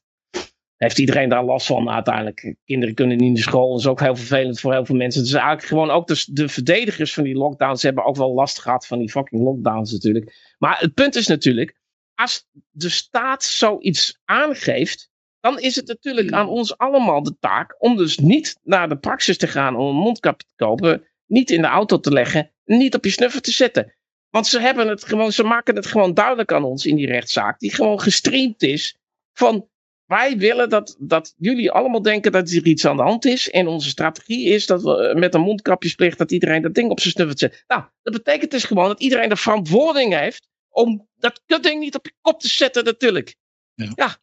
heeft 0.76 0.98
iedereen 0.98 1.28
daar 1.28 1.44
last 1.44 1.66
van 1.66 1.90
uiteindelijk. 1.90 2.56
Kinderen 2.64 2.94
kunnen 2.94 3.16
niet 3.16 3.32
naar 3.32 3.42
school. 3.42 3.70
Dat 3.70 3.78
is 3.78 3.86
ook 3.86 4.00
heel 4.00 4.16
vervelend 4.16 4.60
voor 4.60 4.72
heel 4.72 4.84
veel 4.84 4.96
mensen. 4.96 5.22
Dus 5.22 5.32
eigenlijk 5.32 5.66
gewoon 5.66 5.90
ook 5.90 6.06
de, 6.06 6.24
de 6.26 6.48
verdedigers 6.48 7.14
van 7.14 7.24
die 7.24 7.36
lockdowns 7.36 7.82
hebben 7.82 8.04
ook 8.04 8.16
wel 8.16 8.34
last 8.34 8.60
gehad 8.60 8.86
van 8.86 8.98
die 8.98 9.10
fucking 9.10 9.42
lockdowns 9.42 9.92
natuurlijk. 9.92 10.54
Maar 10.58 10.78
het 10.78 10.94
punt 10.94 11.14
is 11.14 11.26
natuurlijk, 11.26 11.80
als 12.14 12.48
de 12.70 12.88
staat 12.88 13.42
zoiets 13.42 14.20
aangeeft, 14.24 15.10
dan 15.46 15.60
is 15.60 15.76
het 15.76 15.86
natuurlijk 15.86 16.32
aan 16.32 16.48
ons 16.48 16.78
allemaal 16.78 17.22
de 17.22 17.36
taak 17.40 17.76
om 17.78 17.96
dus 17.96 18.18
niet 18.18 18.58
naar 18.62 18.88
de 18.88 18.98
praxis 18.98 19.36
te 19.36 19.46
gaan 19.46 19.76
om 19.76 19.88
een 19.88 20.02
mondkapje 20.02 20.46
te 20.46 20.64
kopen, 20.64 21.06
niet 21.26 21.50
in 21.50 21.60
de 21.60 21.66
auto 21.66 22.00
te 22.00 22.12
leggen, 22.12 22.52
niet 22.64 22.94
op 22.94 23.04
je 23.04 23.10
snuffer 23.10 23.40
te 23.40 23.50
zetten. 23.50 23.94
Want 24.30 24.46
ze 24.46 24.60
hebben 24.60 24.88
het 24.88 25.04
gewoon, 25.04 25.32
ze 25.32 25.42
maken 25.42 25.76
het 25.76 25.86
gewoon 25.86 26.14
duidelijk 26.14 26.52
aan 26.52 26.64
ons 26.64 26.86
in 26.86 26.96
die 26.96 27.06
rechtszaak, 27.06 27.58
die 27.58 27.74
gewoon 27.74 28.00
gestreamd 28.00 28.62
is 28.62 28.98
van 29.32 29.68
wij 30.06 30.38
willen 30.38 30.68
dat, 30.68 30.96
dat 30.98 31.34
jullie 31.36 31.70
allemaal 31.70 32.02
denken 32.02 32.32
dat 32.32 32.50
er 32.50 32.66
iets 32.66 32.86
aan 32.86 32.96
de 32.96 33.02
hand 33.02 33.24
is. 33.24 33.50
En 33.50 33.66
onze 33.66 33.88
strategie 33.88 34.48
is 34.48 34.66
dat 34.66 34.82
we 34.82 35.08
eh, 35.08 35.14
met 35.14 35.34
een 35.34 35.40
mondkapjesplicht 35.40 36.18
dat 36.18 36.32
iedereen 36.32 36.62
dat 36.62 36.74
ding 36.74 36.90
op 36.90 37.00
zijn 37.00 37.12
snuffert 37.12 37.38
zet. 37.38 37.64
Nou, 37.66 37.84
dat 38.02 38.12
betekent 38.12 38.50
dus 38.50 38.64
gewoon 38.64 38.88
dat 38.88 39.00
iedereen 39.00 39.28
de 39.28 39.36
verantwoording 39.36 40.18
heeft 40.18 40.48
om 40.68 41.08
dat 41.16 41.42
kutding 41.46 41.80
niet 41.80 41.94
op 41.94 42.06
je 42.06 42.12
kop 42.20 42.40
te 42.40 42.48
zetten 42.48 42.84
natuurlijk. 42.84 43.36
Ja. 43.74 43.92
Ja, 43.94 44.16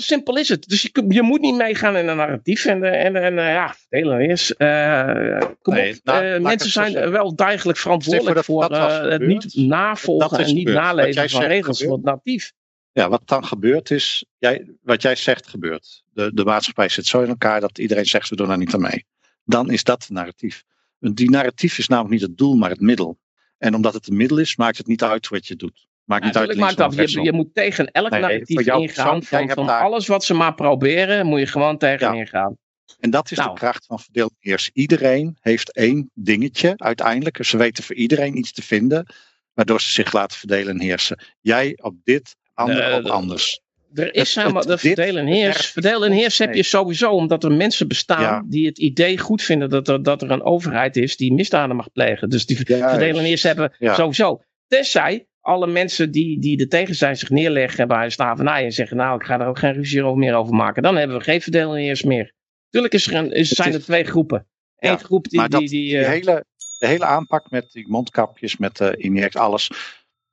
simpel 0.00 0.36
is 0.36 0.48
het. 0.48 0.68
Dus 0.68 0.82
je, 0.82 1.04
je 1.08 1.22
moet 1.22 1.40
niet 1.40 1.56
meegaan 1.56 1.96
in 1.96 2.08
een 2.08 2.16
narratief. 2.16 2.64
En, 2.64 2.82
eh, 2.84 3.04
en, 3.04 3.16
en 3.16 3.38
eh, 3.38 3.52
ja, 3.52 3.74
verdelen 3.74 4.20
is. 4.30 4.54
eh 4.54 5.40
kom 5.62 5.74
Nee, 5.74 5.90
op. 6.04 6.14
eh, 6.14 6.20
mensen 6.20 6.50
het 6.50 6.60
zo 6.62 6.68
zijn 6.68 7.10
wel 7.10 7.34
degelijk 7.36 7.78
verantwoordelijk 7.78 8.44
voor 8.44 8.68
dat 8.68 8.90
eh, 8.90 9.10
het 9.10 9.26
niet 9.26 9.54
navolgen 9.54 10.38
is 10.38 10.48
en 10.48 10.54
niet 10.54 10.66
gebeurd. 10.68 10.84
Naleven 10.84 11.30
van 11.30 11.42
regels 11.42 11.82
voor 11.82 11.92
het 11.92 12.04
natief. 12.04 12.52
Ja, 12.92 13.08
wat 13.08 13.22
dan 13.24 13.44
gebeurt 13.44 13.90
is, 13.90 14.24
jij, 14.38 14.70
wat 14.82 15.02
jij 15.02 15.16
zegt 15.16 15.46
gebeurt. 15.48 16.02
De, 16.12 16.34
de 16.34 16.44
maatschappij 16.44 16.88
zit 16.88 17.06
zo 17.06 17.22
in 17.22 17.28
elkaar 17.28 17.60
dat 17.60 17.78
iedereen 17.78 18.06
zegt 18.06 18.28
we 18.28 18.36
doen 18.36 18.48
daar 18.48 18.58
niet 18.58 18.74
aan 18.74 18.80
mee. 18.80 19.06
Dan 19.44 19.70
is 19.70 19.84
dat 19.84 20.02
het 20.02 20.10
narratief. 20.10 20.62
Die 20.98 21.30
narratief 21.30 21.78
is 21.78 21.88
namelijk 21.88 22.12
niet 22.14 22.22
het 22.28 22.38
doel, 22.38 22.56
maar 22.56 22.70
het 22.70 22.80
middel. 22.80 23.18
En 23.58 23.74
omdat 23.74 23.94
het 23.94 24.08
een 24.08 24.16
middel 24.16 24.38
is, 24.38 24.56
maakt 24.56 24.78
het 24.78 24.86
niet 24.86 25.02
uit 25.02 25.28
wat 25.28 25.46
je 25.46 25.56
doet. 25.56 25.88
Maakt 26.10 26.24
niet 26.24 26.36
uit 26.36 26.76
dat. 26.76 27.10
Je, 27.12 27.22
je 27.22 27.32
moet 27.32 27.54
tegen 27.54 27.86
elk 27.90 28.10
Nee, 28.10 28.20
narratief 28.20 28.60
ingaan. 28.66 29.22
Van, 29.22 29.38
hebt 29.40 29.52
van 29.52 29.66
daar- 29.66 29.82
alles 29.82 30.06
wat 30.06 30.24
ze 30.24 30.34
maar 30.34 30.54
proberen, 30.54 31.26
moet 31.26 31.38
je 31.38 31.46
gewoon 31.46 31.78
tegen 31.78 32.06
Ja. 32.14 32.20
ingaan. 32.20 32.56
En 33.00 33.10
dat 33.10 33.30
is 33.30 33.36
Nou. 33.38 33.50
de 33.50 33.58
kracht 33.58 33.86
van 33.86 33.98
verdeel 33.98 34.26
en 34.26 34.36
heers. 34.50 34.70
Iedereen 34.72 35.36
heeft 35.40 35.72
één 35.72 36.10
dingetje 36.14 36.72
uiteindelijk. 36.76 37.44
Ze 37.44 37.56
weten 37.56 37.84
voor 37.84 37.96
iedereen 37.96 38.36
iets 38.38 38.52
te 38.52 38.62
vinden, 38.62 39.06
waardoor 39.54 39.80
ze 39.80 39.90
zich 39.90 40.12
laten 40.12 40.38
verdelen 40.38 40.74
en 40.74 40.80
heersen. 40.80 41.18
Jij 41.40 41.78
op 41.82 41.94
dit, 42.04 42.36
ander 42.54 42.82
Eh, 42.90 42.96
op 42.96 43.06
anders. 43.06 43.60
Er 43.94 44.14
is 44.14 44.34
Het- 44.34 44.42
helemaal, 44.44 44.62
het- 44.62 44.70
de 44.70 44.78
verdeel 44.78 45.16
en 45.16 45.26
heers. 45.26 45.66
Verdeel 45.66 46.04
en 46.04 46.12
heers 46.12 46.38
heb 46.38 46.54
je 46.54 46.62
sowieso 46.62 47.10
omdat 47.10 47.44
er 47.44 47.52
mensen 47.52 47.88
bestaan 47.88 48.22
Ja. 48.22 48.42
die 48.46 48.66
het 48.66 48.78
idee 48.78 49.18
goed 49.18 49.42
vinden 49.42 49.68
dat 49.70 49.88
er, 49.88 50.02
dat 50.02 50.22
er 50.22 50.30
een 50.30 50.42
overheid 50.42 50.96
is 50.96 51.16
die 51.16 51.32
misdaden 51.32 51.76
mag 51.76 51.92
plegen. 51.92 52.28
Dus 52.28 52.46
die 52.46 52.56
verdeel 52.56 53.18
en 53.18 53.24
heers 53.24 53.42
hebben 53.42 53.74
Ja. 53.78 53.94
sowieso. 53.94 54.42
Tenzij 54.68 55.26
alle 55.40 55.66
mensen 55.66 56.10
die, 56.10 56.38
die 56.40 56.60
er 56.60 56.68
tegen 56.68 56.94
zijn 56.94 57.16
zich 57.16 57.30
neerleggen 57.30 57.88
bij 57.88 58.04
een 58.04 58.12
slavernij 58.12 58.64
en 58.64 58.72
zeggen 58.72 58.96
nou 58.96 59.20
ik 59.20 59.26
ga 59.26 59.40
er 59.40 59.46
ook 59.46 59.58
geen 59.58 59.72
ruzie 59.72 60.04
over 60.04 60.18
meer 60.18 60.34
over 60.34 60.54
maken. 60.54 60.82
Dan 60.82 60.96
hebben 60.96 61.16
we 61.16 61.22
geen 61.24 61.40
verdeel 61.40 61.74
en 61.74 61.82
heers 61.82 62.02
meer. 62.02 62.32
Tuurlijk 62.70 62.94
is 62.94 63.06
er 63.06 63.14
een, 63.14 63.46
zijn 63.46 63.72
er 63.72 63.82
twee 63.82 64.04
groepen. 64.04 64.46
Eén 64.76 64.90
Ja, 64.90 64.96
groep 64.96 65.28
die, 65.28 65.38
maar 65.38 65.48
dat- 65.48 65.60
die, 65.60 65.68
die, 65.68 65.88
Die 65.88 65.98
eh, 65.98 66.08
hele, 66.08 66.44
de 66.78 66.86
hele 66.86 67.04
aanpak 67.04 67.50
met 67.50 67.70
die 67.72 67.88
mondkapjes, 67.88 68.56
met 68.56 68.76
de 68.76 68.94
inject, 68.96 69.36
alles. 69.36 69.70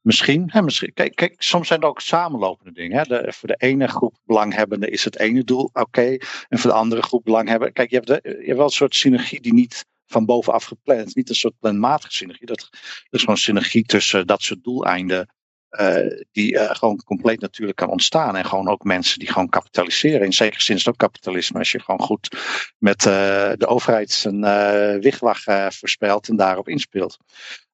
Misschien, 0.02 0.44
hè, 0.48 0.62
misschien 0.62 0.94
kijk, 0.94 1.16
kijk, 1.16 1.36
soms 1.38 1.68
zijn 1.68 1.82
er 1.82 1.88
ook 1.88 2.02
samenlopende 2.02 2.72
dingen. 2.72 2.98
Hè. 2.98 3.04
De, 3.04 3.34
voor 3.34 3.48
de 3.48 3.56
ene 3.58 3.88
groep 3.88 4.16
belanghebbenden 4.26 4.92
is 4.92 5.04
het 5.04 5.20
ene 5.20 5.44
doel 5.44 5.70
oké. 5.74 6.18
en 6.50 6.58
voor 6.60 6.70
de 6.70 6.76
andere 6.76 7.02
groep 7.02 7.24
belanghebbenden. 7.24 7.74
Kijk, 7.74 7.90
je 7.90 7.96
hebt, 7.96 8.08
de, 8.08 8.20
je 8.24 8.46
hebt 8.46 8.56
wel 8.56 8.66
een 8.66 8.70
soort 8.72 8.96
synergie 8.96 9.42
die 9.42 9.54
niet 9.54 9.86
van 10.08 10.26
bovenaf 10.26 10.64
gepland. 10.64 11.16
Niet 11.16 11.30
een 11.30 11.36
soort 11.36 11.60
planmatige 11.60 12.14
synergie. 12.14 12.46
Dat, 12.48 12.70
is 13.10 13.20
gewoon 13.20 13.38
synergie 13.38 13.84
tussen 13.86 14.28
dat 14.28 14.42
soort 14.42 14.64
doeleinden. 14.64 15.28
eh, 15.70 16.24
die 16.32 16.58
eh, 16.60 16.76
gewoon 16.76 17.04
compleet 17.04 17.40
natuurlijk 17.40 17.78
kan 17.78 17.90
ontstaan. 17.90 18.36
En 18.36 18.46
gewoon 18.46 18.68
ook 18.68 18.84
mensen 18.84 19.20
die 19.20 19.28
gewoon 19.32 19.50
kapitaliseren. 19.50 20.26
In 20.26 20.34
zekere 20.34 20.62
zin 20.62 20.76
is 20.76 20.86
het 20.86 20.94
ook 20.94 21.00
kapitalisme. 21.00 21.60
Als 21.60 21.72
je 21.72 21.80
gewoon 21.80 22.02
goed 22.02 22.30
met 22.78 23.06
eh, 23.06 23.52
de 23.58 23.68
overheid 23.68 24.12
zijn 24.12 24.44
eh, 24.44 25.70
voorspelt 25.70 26.30
en 26.30 26.36
daarop 26.36 26.68
inspeelt. 26.68 27.18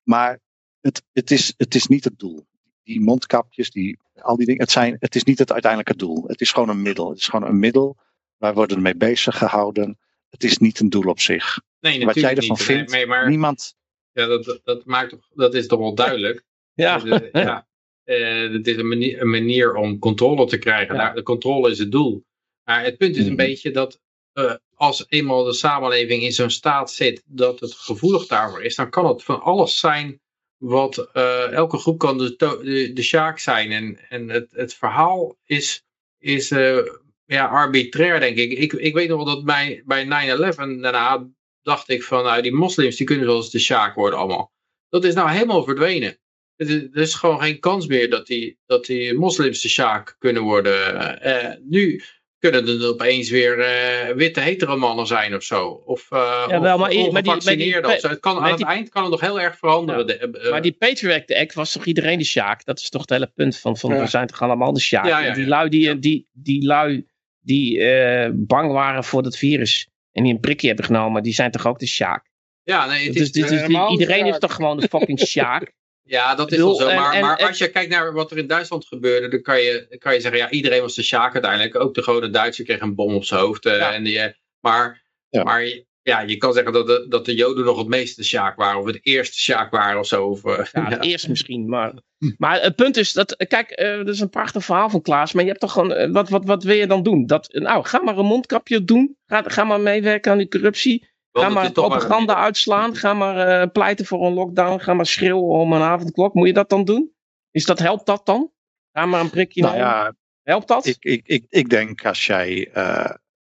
Maar 0.04 0.40
het, 0.82 1.04
het, 1.14 1.32
is, 1.32 1.54
het 1.58 1.76
is 1.76 1.88
niet 1.88 2.04
het 2.04 2.20
doel. 2.20 2.46
Die 2.84 3.02
mondkapjes, 3.02 3.70
die, 3.70 4.00
al 4.22 4.36
die 4.36 4.46
dingen, 4.46 4.62
het, 4.62 4.72
zijn, 4.72 4.98
het 5.00 5.16
is 5.16 5.24
niet 5.24 5.40
het 5.40 5.52
uiteindelijke 5.52 5.96
doel. 5.96 6.24
Het 6.28 6.42
is 6.42 6.52
gewoon 6.52 6.70
een 6.70 6.82
middel. 6.82 7.10
Het 7.10 7.18
is 7.18 7.28
gewoon 7.28 7.50
een 7.50 7.60
middel. 7.60 7.98
Wij 8.38 8.54
worden 8.54 8.78
ermee 8.78 8.96
bezig 8.96 9.38
gehouden. 9.38 10.00
Het 10.30 10.44
is 10.44 10.58
niet 10.58 10.80
een 10.80 10.90
doel 10.90 11.10
op 11.10 11.20
zich. 11.20 11.60
Nee, 11.84 12.06
Wat 12.06 12.16
jij 12.16 12.24
natuurlijk 12.24 12.38
ervan 12.60 12.76
niet. 12.76 12.78
vindt, 12.78 12.92
Nee, 12.92 13.06
maar 13.08 13.30
Niemand. 13.30 13.76
ja, 14.12 14.26
dat, 14.26 14.60
dat, 14.64 14.86
maakt, 14.86 15.10
toch- 15.10 15.30
dat 15.34 15.54
is 15.54 15.68
toch 15.68 15.80
wel 15.80 15.96
duidelijk. 15.96 16.44
ja. 16.74 16.98
De- 16.98 17.30
ja. 17.48 17.68
Eh, 18.04 18.52
het 18.52 18.68
is 18.68 18.76
een 18.78 18.88
manier, 18.88 19.22
een 19.22 19.30
manier 19.30 19.76
om 19.76 20.00
controle 20.00 20.46
te 20.46 20.58
krijgen. 20.58 20.96
Ja. 20.96 21.02
Daar- 21.02 21.16
de 21.16 21.24
controle 21.24 21.72
is 21.72 21.80
het 21.80 21.92
doel. 21.92 22.24
Maar 22.64 22.84
het 22.84 22.98
punt 22.98 23.16
is 23.16 23.22
een 23.26 23.28
Mhm. 23.34 23.36
beetje 23.46 23.72
dat 23.72 24.02
eh, 24.34 24.54
als 24.74 25.06
eenmaal 25.08 25.44
de 25.44 25.54
samenleving 25.54 26.24
in 26.24 26.32
zo'n 26.32 26.50
staat 26.50 26.92
zit 26.92 27.24
dat 27.26 27.60
het 27.60 27.74
gevoelig 27.74 28.28
daarvoor 28.28 28.64
is, 28.64 28.76
dan 28.76 28.90
kan 28.90 29.06
het 29.08 29.24
van 29.24 29.42
alles 29.42 29.80
zijn 29.80 30.22
wat 30.58 30.98
eh, 31.14 31.52
elke 31.52 31.78
groep 31.78 31.98
kan 32.00 32.18
de, 32.18 32.36
de, 32.38 32.92
de 32.94 33.02
sjaak 33.02 33.40
zijn. 33.40 33.72
En, 33.72 34.00
en 34.10 34.30
het, 34.30 34.52
het 34.52 34.74
verhaal 34.74 35.36
is, 35.46 35.84
is 36.20 36.52
eh, 36.52 36.78
ja, 37.26 37.46
arbitrair, 37.48 38.20
denk 38.20 38.38
ik. 38.38 38.52
ik. 38.52 38.74
Ik 38.74 38.94
weet 38.94 39.08
nog 39.10 39.24
wel 39.24 39.36
dat 39.36 39.46
bij, 39.46 39.84
bij 39.86 40.06
9-11 40.06 40.56
daarna 40.82 41.28
dacht 41.64 41.90
ik 41.90 42.04
van 42.04 42.24
nou, 42.24 42.42
die 42.42 42.54
moslims 42.54 42.96
die 42.96 43.06
kunnen 43.06 43.26
wel 43.26 43.36
eens 43.36 43.50
de 43.52 43.60
sjaak 43.60 43.96
worden 43.96 44.20
allemaal. 44.20 44.52
Dat 44.90 45.04
is 45.04 45.14
nou 45.14 45.30
helemaal 45.30 45.64
verdwenen. 45.64 46.18
Het 46.56 46.70
is- 46.70 46.82
Er 46.94 47.02
is 47.02 47.14
gewoon 47.14 47.42
geen 47.42 47.60
kans 47.60 47.88
meer 47.88 48.10
dat 48.10 48.28
die, 48.28 48.58
dat 48.66 48.86
die 48.86 49.14
moslims 49.14 49.62
de 49.62 49.70
sjaak 49.70 50.16
kunnen 50.20 50.42
worden. 50.42 51.00
Eh, 51.22 51.44
eh, 51.52 51.58
nu 51.70 52.02
kunnen 52.40 52.68
er 52.68 52.88
opeens 52.88 53.30
weer 53.30 53.60
eh, 53.60 54.16
witte 54.16 54.40
hetero 54.40 54.78
mannen 54.78 55.08
zijn 55.08 55.36
of 55.36 55.44
zo. 55.44 55.68
Of, 55.86 56.08
uh, 56.14 56.46
Ja, 56.50 56.62
wel, 56.62 56.78
maar 56.78 56.94
i- 56.94 56.96
maar 56.96 57.04
die- 57.04 57.12
maar 57.12 57.22
die- 57.24 57.32
ongevaccineerden 57.32 57.92
of 57.92 58.00
zo. 58.00 58.08
Het 58.10 58.20
kan, 58.20 58.38
aan 58.38 58.48
het 58.50 58.58
die- 58.58 58.66
eind 58.66 58.90
kan 58.90 59.02
het 59.02 59.12
nog 59.12 59.22
heel 59.22 59.40
erg 59.42 59.58
veranderen. 59.58 60.08
De- 60.08 60.18
eh, 60.18 60.50
Maar 60.52 60.62
die 60.62 60.72
Patriot 60.72 61.34
Act 61.34 61.54
was 61.54 61.72
toch 61.72 61.86
iedereen 61.86 62.18
de 62.18 62.24
Sjaak? 62.26 62.66
Dat 62.66 62.80
is 62.80 62.90
toch 62.90 63.02
het 63.02 63.10
hele 63.10 63.32
punt 63.36 63.58
van, 63.58 63.78
van 63.78 63.94
Ja. 63.94 64.00
we 64.00 64.08
zijn 64.08 64.28
toch 64.28 64.42
allemaal 64.42 64.74
de 64.74 64.80
Sjaak? 64.80 65.06
Ja, 65.06 65.34
die 65.34 65.48
lui 65.48 65.70
die, 65.70 66.00
die, 66.00 66.28
die, 66.34 66.66
lui 66.66 67.08
die 67.40 67.80
eh, 67.80 68.30
bang 68.34 68.72
waren 68.72 69.04
voor 69.04 69.24
dat 69.24 69.38
virus 69.38 69.88
en 70.14 70.24
die 70.24 70.34
een 70.34 70.40
prikje 70.40 70.68
hebben 70.68 70.86
genomen, 70.86 71.24
die 71.24 71.34
zijn 71.34 71.52
toch 71.52 71.68
ook 71.68 71.80
de 71.80 71.86
Sjaak? 71.88 72.32
ja, 72.64 72.86
nee, 72.86 73.04
het 73.06 73.14
Dus 73.14 73.22
is, 73.22 73.32
de 73.32 73.88
iedereen 73.92 74.26
is 74.26 74.38
toch 74.38 74.54
gewoon 74.56 74.80
de 74.80 74.88
fucking 74.88 75.20
Sjaak? 75.28 75.72
ja, 76.04 76.36
dat 76.36 76.52
is 76.52 76.58
wel 76.58 76.76
zo. 76.76 76.86
Maar, 76.96 77.14
en- 77.14 77.22
maar 77.22 77.38
en- 77.38 77.48
als 77.48 77.58
je 77.58 77.70
kijkt 77.70 77.90
naar 77.92 78.14
wat 78.14 78.32
er 78.32 78.38
in 78.38 78.48
Duitsland 78.48 78.86
gebeurde, 78.86 79.28
dan 79.28 79.42
kan 79.42 79.60
je, 79.62 79.96
kan 80.00 80.14
je 80.14 80.20
zeggen, 80.22 80.40
ja, 80.40 80.50
iedereen 80.50 80.82
was 80.82 80.96
de 80.96 81.04
Sjaak 81.04 81.34
uiteindelijk. 81.34 81.76
Ook 81.76 81.94
de 81.94 82.04
gewone 82.04 82.30
Duitser 82.30 82.66
kreeg 82.66 82.80
een 82.82 82.96
bom 82.96 83.16
op 83.16 83.24
zijn 83.26 83.40
hoofd. 83.42 83.66
eh, 83.66 83.78
Ja. 83.78 83.94
en 83.94 84.04
die, 84.04 84.20
eh, 84.20 84.34
maar 84.60 85.04
Ja. 85.30 85.44
maar 85.44 85.64
ja, 86.04 86.20
je 86.22 86.38
kan 86.38 86.54
zeggen 86.54 86.74
dat 86.74 86.88
de, 86.88 87.06
dat 87.10 87.26
de 87.26 87.36
Joden 87.36 87.66
nog 87.66 87.78
het 87.78 87.88
meeste 87.88 88.22
de 88.22 88.28
Sjaak 88.28 88.56
waren. 88.56 88.80
Of 88.80 88.86
het 88.86 89.00
eerste 89.02 89.40
Sjaak 89.40 89.72
waren 89.72 90.00
of 90.00 90.08
zo. 90.08 90.26
Of, 90.28 90.46
eh, 90.46 90.66
Ja, 90.72 90.90
het 90.90 91.04
eerst 91.12 91.28
misschien, 91.28 91.70
maar... 91.70 91.94
Maar 92.38 92.62
het 92.62 92.76
punt 92.76 92.98
is, 92.98 93.14
dat, 93.14 93.36
kijk, 93.48 93.70
eh 93.70 93.98
dat 93.98 94.08
is 94.08 94.20
een 94.20 94.30
prachtig 94.30 94.66
verhaal 94.66 94.90
van 94.90 95.02
Klaas, 95.02 95.34
maar 95.34 95.44
je 95.44 95.50
hebt 95.50 95.62
toch 95.62 95.72
gewoon, 95.72 95.92
eh, 95.92 96.12
wat, 96.12 96.30
wat, 96.30 96.46
wat 96.46 96.64
wil 96.64 96.76
je 96.76 96.88
dan 96.88 97.04
doen? 97.04 97.26
Dat, 97.26 97.50
nou, 97.52 97.86
ga 97.86 98.02
maar 98.02 98.18
een 98.18 98.26
mondkapje 98.26 98.84
doen, 98.84 99.18
ga, 99.26 99.44
ga 99.46 99.64
maar 99.64 99.80
meewerken 99.80 100.32
aan 100.32 100.38
die 100.38 100.48
corruptie, 100.48 101.12
Ga 101.32 101.50
maar 101.50 101.72
propaganda 101.72 102.36
uitslaan. 102.36 102.96
Ga 102.96 103.14
maar 103.14 103.62
eh, 103.62 103.70
pleiten 103.72 104.06
voor 104.06 104.26
een 104.26 104.34
lockdown. 104.34 104.80
Ga 104.80 104.94
maar 104.94 105.06
schreeuwen 105.06 105.44
om 105.60 105.74
een 105.74 105.82
avondklok. 105.82 106.34
Moet 106.34 106.48
je 106.48 106.54
dat 106.54 106.70
dan 106.70 106.86
doen? 106.86 107.14
Is 107.52 107.66
dat, 107.66 107.80
helpt 107.80 108.06
dat 108.06 108.26
dan? 108.26 108.52
Ga 108.92 109.06
maar 109.06 109.22
een 109.22 109.30
prikje 109.30 109.62
Nou 109.62 109.74
nemen. 109.74 109.90
ja, 109.90 110.16
Helpt 110.44 110.68
dat? 110.68 110.86
ik, 110.86 110.98
ik, 111.00 111.22
ik, 111.26 111.46
ik 111.50 111.70
denk 111.70 112.06
als 112.06 112.26
jij. 112.26 112.70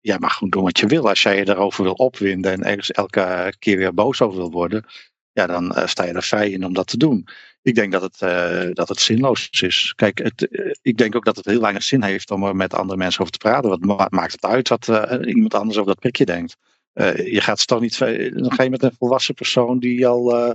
Jij 0.01 0.19
mag 0.19 0.33
gewoon 0.33 0.49
doen 0.49 0.63
wat 0.63 0.79
je 0.79 0.87
wil. 0.87 1.09
Als 1.09 1.21
jij 1.21 1.37
je 1.37 1.45
daarover 1.45 1.83
wil 1.83 1.93
opwinden 1.93 2.51
en 2.51 2.63
ergens 2.63 2.91
elke 2.91 3.53
keer 3.59 3.77
weer 3.77 3.93
boos 3.93 4.21
over 4.21 4.37
wil 4.37 4.51
worden. 4.51 4.85
Ja, 5.31 5.47
dan 5.47 5.71
eh, 5.75 5.87
sta 5.87 6.03
je 6.03 6.13
er 6.13 6.23
vrij 6.23 6.49
in 6.49 6.65
om 6.65 6.73
dat 6.73 6.87
te 6.87 6.97
doen. 6.97 7.27
Ik 7.61 7.75
denk 7.75 7.91
dat 7.91 8.01
het, 8.01 8.21
eh, 8.21 8.69
dat 8.73 8.89
het 8.89 8.99
zinloos 8.99 9.49
is. 9.49 9.93
Kijk, 9.95 10.17
het, 10.17 10.47
eh, 10.47 10.71
ik 10.81 10.97
denk 10.97 11.15
ook 11.15 11.25
dat 11.25 11.35
het 11.35 11.45
heel 11.45 11.61
weinig 11.61 11.83
zin 11.83 12.03
heeft 12.03 12.31
om 12.31 12.43
er 12.43 12.55
met 12.55 12.73
andere 12.73 12.97
mensen 12.97 13.21
over 13.21 13.33
te 13.33 13.39
praten. 13.39 13.69
Wat 13.69 13.79
ma- 13.79 14.07
maakt 14.09 14.31
het 14.31 14.45
uit 14.45 14.69
wat 14.69 14.87
iemand 15.25 15.53
anders 15.53 15.77
over 15.77 15.89
dat 15.89 15.99
prikje 15.99 16.25
denkt? 16.25 16.55
Je 17.23 17.41
gaat 17.41 17.67
toch 17.67 17.79
niet. 17.79 17.97
Dan 18.33 18.51
ga 18.53 18.63
je 18.63 18.69
met 18.69 18.83
een 18.83 18.95
volwassen 18.97 19.33
persoon 19.33 19.79
die 19.79 20.07
al 20.07 20.53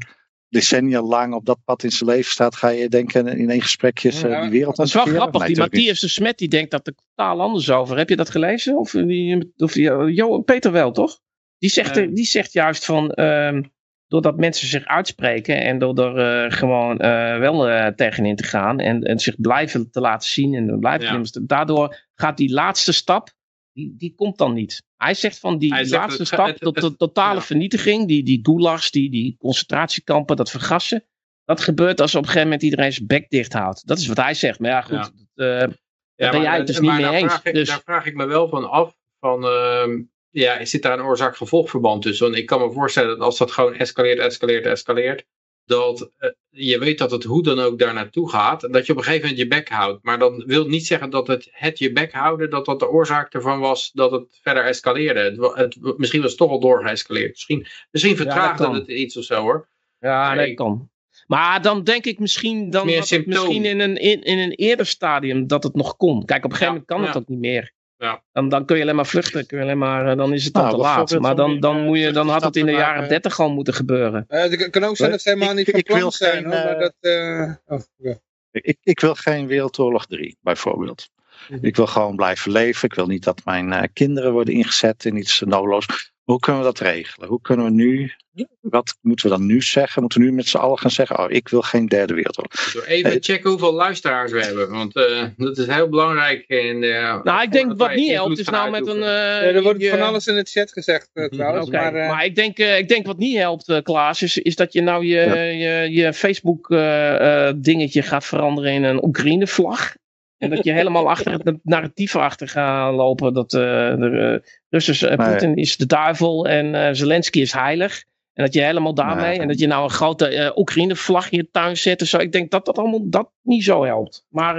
decennia 0.54 1.02
lang 1.02 1.34
op 1.34 1.46
dat 1.46 1.58
pad 1.64 1.82
in 1.82 1.90
zijn 1.90 2.10
leven 2.10 2.30
staat. 2.30 2.56
Ga 2.56 2.68
je 2.68 2.88
denken 2.88 3.26
in 3.26 3.50
één 3.50 3.62
gesprekje 3.62 4.10
eh, 4.10 4.20
Ja, 4.20 4.40
die 4.40 4.50
wereld 4.50 4.76
dat 4.76 4.86
is 4.86 4.92
wel 4.94 5.02
aan 5.06 5.10
grappig. 5.10 5.40
Nee, 5.40 5.48
die. 5.48 5.58
Matthias 5.58 6.00
de 6.00 6.08
Smet 6.08 6.38
die 6.38 6.48
denkt 6.48 6.70
dat 6.70 6.86
er 6.86 6.94
totaal 6.94 7.40
anders 7.40 7.70
over. 7.70 7.96
Heb 7.96 8.08
je 8.08 8.16
dat 8.16 8.30
gelezen? 8.30 8.76
Of, 8.76 8.90
die, 8.90 9.52
of 9.56 9.72
die, 9.72 9.90
jo, 10.12 10.40
Peter 10.40 10.72
wel, 10.72 10.92
toch? 10.92 11.18
Die 11.58 11.70
zegt, 11.70 11.94
die 11.94 12.24
zegt 12.24 12.52
juist 12.52 12.84
van. 12.84 13.10
ehm, 13.10 13.62
doordat 14.08 14.36
mensen 14.36 14.68
zich 14.68 14.84
uitspreken 14.84 15.60
en 15.60 15.78
door 15.78 15.98
er 15.98 16.44
eh, 16.44 16.56
gewoon 16.58 16.98
eh, 16.98 17.38
wel 17.38 17.68
eh, 17.68 17.86
tegenin 17.86 18.36
te 18.36 18.44
gaan 18.44 18.78
en, 18.80 19.02
en 19.02 19.18
zich 19.18 19.40
blijven 19.40 19.90
te 19.90 20.00
laten 20.00 20.28
zien 20.28 20.54
en 20.54 20.78
blijven 20.78 21.18
Ja. 21.22 21.40
daardoor 21.42 21.96
gaat 22.14 22.36
die 22.36 22.52
laatste 22.52 22.92
stap, 22.92 23.28
die, 23.74 23.94
die 23.98 24.14
komt 24.14 24.38
dan 24.38 24.52
niet. 24.54 24.82
Hij 24.96 25.14
zegt 25.14 25.38
van 25.38 25.58
die, 25.58 25.74
zegt 25.74 25.90
laatste 25.90 26.18
het- 26.18 26.26
stap, 26.26 26.56
tot 26.56 26.80
de 26.80 26.96
totale 26.96 27.34
ja. 27.38 27.42
vernietiging, 27.44 28.08
die, 28.08 28.22
die 28.22 28.38
gulags, 28.42 28.90
die, 28.90 29.10
die 29.10 29.36
concentratiekampen, 29.38 30.36
dat 30.36 30.50
vergassen, 30.50 31.04
dat 31.44 31.60
gebeurt 31.60 32.00
als 32.00 32.14
op 32.14 32.20
een 32.20 32.26
gegeven 32.26 32.46
moment 32.46 32.62
iedereen 32.62 32.92
zijn 32.92 33.06
bek 33.06 33.30
dicht 33.30 33.52
houdt. 33.52 33.86
Dat 33.86 33.98
is 33.98 34.06
wat 34.06 34.16
hij 34.16 34.34
zegt. 34.34 34.58
Maar 34.58 34.70
ja, 34.70 34.80
goed, 34.82 35.12
Ja. 35.34 35.60
eh, 35.62 35.68
Daar 36.16 36.30
ben 36.30 36.40
jij 36.42 36.50
het 36.56 36.58
dat- 36.58 36.66
dus 36.66 36.80
niet 36.80 36.90
mee 36.92 37.10
eens, 37.10 37.32
Vraag 37.32 37.44
ik, 37.44 37.54
dus- 37.54 37.68
Daar 37.68 37.82
vraag 37.84 38.06
ik 38.06 38.14
me 38.14 38.24
wel 38.26 38.48
van 38.48 38.70
af. 38.70 38.96
Van, 39.20 39.44
ehm, 39.44 40.02
ja, 40.30 40.64
zit 40.64 40.82
daar 40.82 40.98
een 40.98 41.04
oorzaak-gevolgverband 41.04 42.02
tussen? 42.02 42.26
Want 42.26 42.38
ik 42.38 42.46
kan 42.46 42.60
me 42.60 42.72
voorstellen 42.72 43.08
dat 43.08 43.20
als 43.20 43.38
dat 43.38 43.50
gewoon 43.52 43.74
escaleert, 43.74 44.18
escaleert, 44.18 44.66
escaleert. 44.66 45.24
Dat 45.66 46.10
eh, 46.18 46.30
je 46.50 46.78
weet 46.78 46.98
dat 46.98 47.10
het 47.10 47.24
hoe 47.24 47.42
dan 47.42 47.58
ook 47.60 47.78
daar 47.78 47.94
naartoe 47.94 48.30
gaat. 48.30 48.64
en 48.64 48.72
Dat 48.72 48.86
je 48.86 48.92
op 48.92 48.98
een 48.98 49.04
gegeven 49.04 49.28
moment 49.28 49.42
je 49.42 49.48
bek 49.56 49.68
houdt. 49.68 50.04
Maar 50.04 50.18
dan 50.18 50.44
wil 50.46 50.66
niet 50.66 50.86
zeggen 50.86 51.10
dat 51.10 51.26
het, 51.26 51.48
het 51.50 51.78
je 51.78 51.92
bek 51.92 52.12
houden. 52.12 52.50
Dat 52.50 52.64
dat 52.64 52.78
de 52.78 52.88
oorzaak 52.90 53.32
ervan 53.34 53.60
was 53.60 53.90
dat 53.92 54.10
het 54.10 54.38
verder 54.42 54.64
escaleerde. 54.64 55.52
Het, 55.54 55.76
misschien 55.98 56.20
was 56.20 56.30
het 56.30 56.38
toch 56.38 56.50
al 56.50 56.60
doorgeëscaleerd. 56.60 57.30
Misschien, 57.30 57.66
misschien 57.90 58.16
vertraagde 58.16 58.70
het 58.74 58.88
iets 58.88 59.16
of 59.16 59.24
zo 59.24 59.40
hoor. 59.40 59.68
Ja, 60.00 60.34
dat 60.34 60.46
ik- 60.46 60.56
kan. 60.56 60.88
Maar 61.26 61.62
dan 61.62 61.84
denk 61.84 62.04
ik 62.04 62.18
misschien, 62.18 62.70
dan 62.70 62.88
had 62.94 63.08
het 63.08 63.26
misschien 63.26 63.64
in 63.64 63.80
een, 63.80 63.96
in, 63.96 64.22
in 64.22 64.38
een 64.38 64.50
eerder 64.52 64.86
stadium 64.86 65.46
dat 65.46 65.62
het 65.62 65.74
nog 65.74 65.96
kon. 65.96 66.24
Kijk, 66.24 66.44
op 66.44 66.50
een 66.50 66.56
gegeven 66.56 66.84
Ja, 66.86 66.94
moment 66.94 67.04
kan 67.04 67.20
het 67.22 67.22
ook 67.22 67.28
niet 67.28 67.50
meer. 67.52 67.72
Ja. 68.04 68.22
Dan, 68.32 68.48
dan 68.48 68.64
kun 68.64 68.76
je 68.76 68.82
alleen 68.82 68.94
maar 68.96 69.06
vluchten. 69.06 69.46
Kun 69.46 69.56
je 69.58 69.62
alleen 69.64 69.78
maar, 69.78 70.06
eh, 70.10 70.16
dan 70.16 70.32
is 70.32 70.44
het 70.44 70.52
dan 70.54 70.62
Nou, 70.62 70.74
te 70.76 70.80
laat. 70.82 71.18
Maar 71.20 71.36
dan, 71.36 71.60
dan, 71.60 71.76
die, 71.76 71.84
moet 71.84 71.98
je, 71.98 72.06
eh, 72.06 72.12
dan 72.14 72.28
had 72.28 72.42
het 72.44 72.56
in 72.56 72.66
de 72.66 72.72
jaren. 72.72 73.08
30 73.08 73.40
al 73.40 73.50
moeten 73.50 73.74
gebeuren. 73.74 74.24
Eh, 74.28 74.42
het 74.42 74.70
kan 74.70 74.84
ook 74.84 74.96
zijn 74.96 75.10
dat 75.10 75.20
ze 75.22 75.28
helemaal 75.28 75.50
Ik- 75.50 75.56
niet 75.56 75.70
van 75.70 75.78
ik 75.78 75.86
wil 75.88 75.96
plan 75.98 76.12
zijn. 76.12 76.32
geen, 76.32 76.44
Hoor, 76.44 76.52
maar 76.52 76.74
eh, 76.76 76.80
dat, 76.80 76.94
eh, 77.00 77.52
oh, 77.66 77.80
ja. 77.96 78.18
Ik, 78.50 78.78
ik 78.82 79.00
wil 79.00 79.14
geen 79.14 79.46
Wereldoorlog 79.46 80.06
3, 80.06 80.38
bijvoorbeeld. 80.40 81.08
Mhm. 81.48 81.64
Ik 81.64 81.76
wil 81.76 81.86
gewoon 81.86 82.16
blijven 82.16 82.52
leven. 82.52 82.88
Ik 82.88 82.94
wil 82.94 83.06
niet 83.06 83.24
dat 83.24 83.40
mijn 83.44 83.72
eh, 83.72 83.82
kinderen 83.92 84.32
worden 84.32 84.54
ingezet 84.54 85.04
in 85.04 85.16
iets 85.16 85.40
noodloos. 85.40 86.12
Hoe 86.24 86.38
kunnen 86.38 86.60
we 86.60 86.66
dat 86.66 86.78
regelen? 86.78 87.28
Hoe 87.28 87.40
kunnen 87.40 87.64
we 87.66 87.70
nu, 87.72 88.12
wat 88.60 88.96
moeten 89.00 89.28
we 89.30 89.36
dan 89.36 89.46
nu 89.46 89.62
zeggen? 89.62 90.00
Moeten 90.02 90.20
we 90.20 90.26
nu 90.26 90.32
met 90.32 90.46
z'n 90.48 90.56
allen 90.56 90.78
gaan 90.78 90.90
zeggen, 90.90 91.18
oh, 91.18 91.30
ik 91.30 91.48
wil 91.48 91.62
geen 91.62 91.86
derde 91.86 92.14
wereldoorlog. 92.14 92.72
Door 92.72 92.82
even 92.84 93.10
Hey. 93.10 93.20
checken 93.20 93.50
hoeveel 93.50 93.72
luisteraars 93.72 94.32
we 94.32 94.40
hebben. 94.44 94.70
Want 94.70 94.96
eh, 94.96 95.22
dat 95.36 95.58
is 95.58 95.66
heel 95.66 95.88
belangrijk. 95.88 96.44
In, 96.46 96.80
de- 96.80 97.20
Nou, 97.24 97.42
ik 97.42 97.52
denk 97.52 97.76
wat 97.78 97.94
niet 97.94 98.10
helpt 98.10 98.38
is 98.38 98.48
nou 98.48 98.70
met 98.70 98.86
een... 98.86 98.96
eh, 98.96 99.02
Ja, 99.02 99.40
er 99.40 99.62
wordt 99.62 99.80
je- 99.80 99.88
van 99.90 100.00
alles 100.02 100.26
in 100.26 100.36
het 100.36 100.50
chat 100.50 100.72
gezegd 100.72 101.10
eh, 101.12 101.24
trouwens. 101.24 101.70
Maar, 101.70 101.92
maar, 101.92 102.18
eh, 102.20 102.26
ik, 102.26 102.34
denk, 102.34 102.58
eh, 102.58 102.78
ik 102.78 102.88
denk 102.88 103.06
wat 103.06 103.18
niet 103.18 103.36
helpt, 103.36 103.68
eh, 103.68 103.82
Klaas, 103.82 104.22
is, 104.22 104.38
is 104.38 104.56
dat 104.56 104.72
je 104.72 104.80
nou 104.80 105.04
je, 105.06 105.14
Ja. 105.20 105.34
je, 105.34 105.90
je 105.92 106.12
Facebook 106.12 106.70
eh, 106.70 107.46
eh, 107.48 107.54
dingetje 107.56 108.02
gaat 108.02 108.24
veranderen 108.24 108.72
in 108.72 108.82
een 108.84 109.04
Oekraïne 109.04 109.46
vlag. 109.46 109.94
En 110.38 110.50
dat 110.50 110.64
je 110.64 110.72
helemaal 110.72 111.08
achter 111.14 111.32
het 111.32 111.58
narratief 111.62 112.16
achter 112.16 112.48
gaat 112.48 112.94
lopen. 112.94 113.34
Dat 113.34 113.52
eh, 113.54 113.60
de 113.60 114.42
uh, 114.74 114.80
Russische 114.80 115.08
eh, 115.08 115.16
Maar- 115.18 115.30
Poetin 115.30 115.56
is 115.56 115.76
de 115.76 115.86
duivel 115.86 116.48
en 116.48 116.74
eh, 116.74 116.88
Zelensky 116.92 117.40
is 117.40 117.52
heilig. 117.52 118.04
En 118.32 118.44
dat 118.44 118.54
je 118.54 118.60
helemaal 118.62 118.94
daarmee, 118.94 119.30
Nee. 119.30 119.38
en 119.40 119.48
dat 119.48 119.58
je 119.58 119.66
nou 119.66 119.84
een 119.84 119.90
grote 119.90 120.26
eh, 120.28 120.56
Oekraïne 120.56 120.96
vlag 120.96 121.30
in 121.30 121.38
je 121.38 121.50
tuin 121.50 121.76
zet 121.76 122.00
en 122.00 122.06
zo. 122.06 122.18
Ik 122.18 122.32
denk 122.32 122.50
dat 122.50 122.64
dat 122.64 122.78
allemaal 122.78 123.10
dat 123.10 123.30
niet 123.42 123.64
zo 123.64 123.84
helpt. 123.84 124.26
Maar 124.28 124.56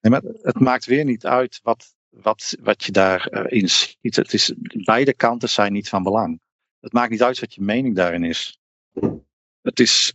Nee, 0.00 0.12
maar 0.12 0.22
het 0.42 0.60
maakt 0.60 0.84
weer 0.84 1.04
niet 1.04 1.26
uit 1.26 1.60
wat, 1.62 1.94
wat, 2.10 2.56
wat 2.60 2.84
je 2.84 2.92
daarin 2.92 3.68
ziet. 3.68 4.16
Het 4.16 4.32
is, 4.32 4.52
beide 4.84 5.14
kanten 5.14 5.48
zijn 5.48 5.72
niet 5.72 5.88
van 5.88 6.02
belang. 6.02 6.40
Het 6.80 6.92
maakt 6.92 7.10
niet 7.10 7.22
uit 7.22 7.40
wat 7.40 7.54
je 7.54 7.62
mening 7.62 7.96
daarin 7.96 8.24
is. 8.24 8.58
Het 9.62 9.80
is, 9.80 10.12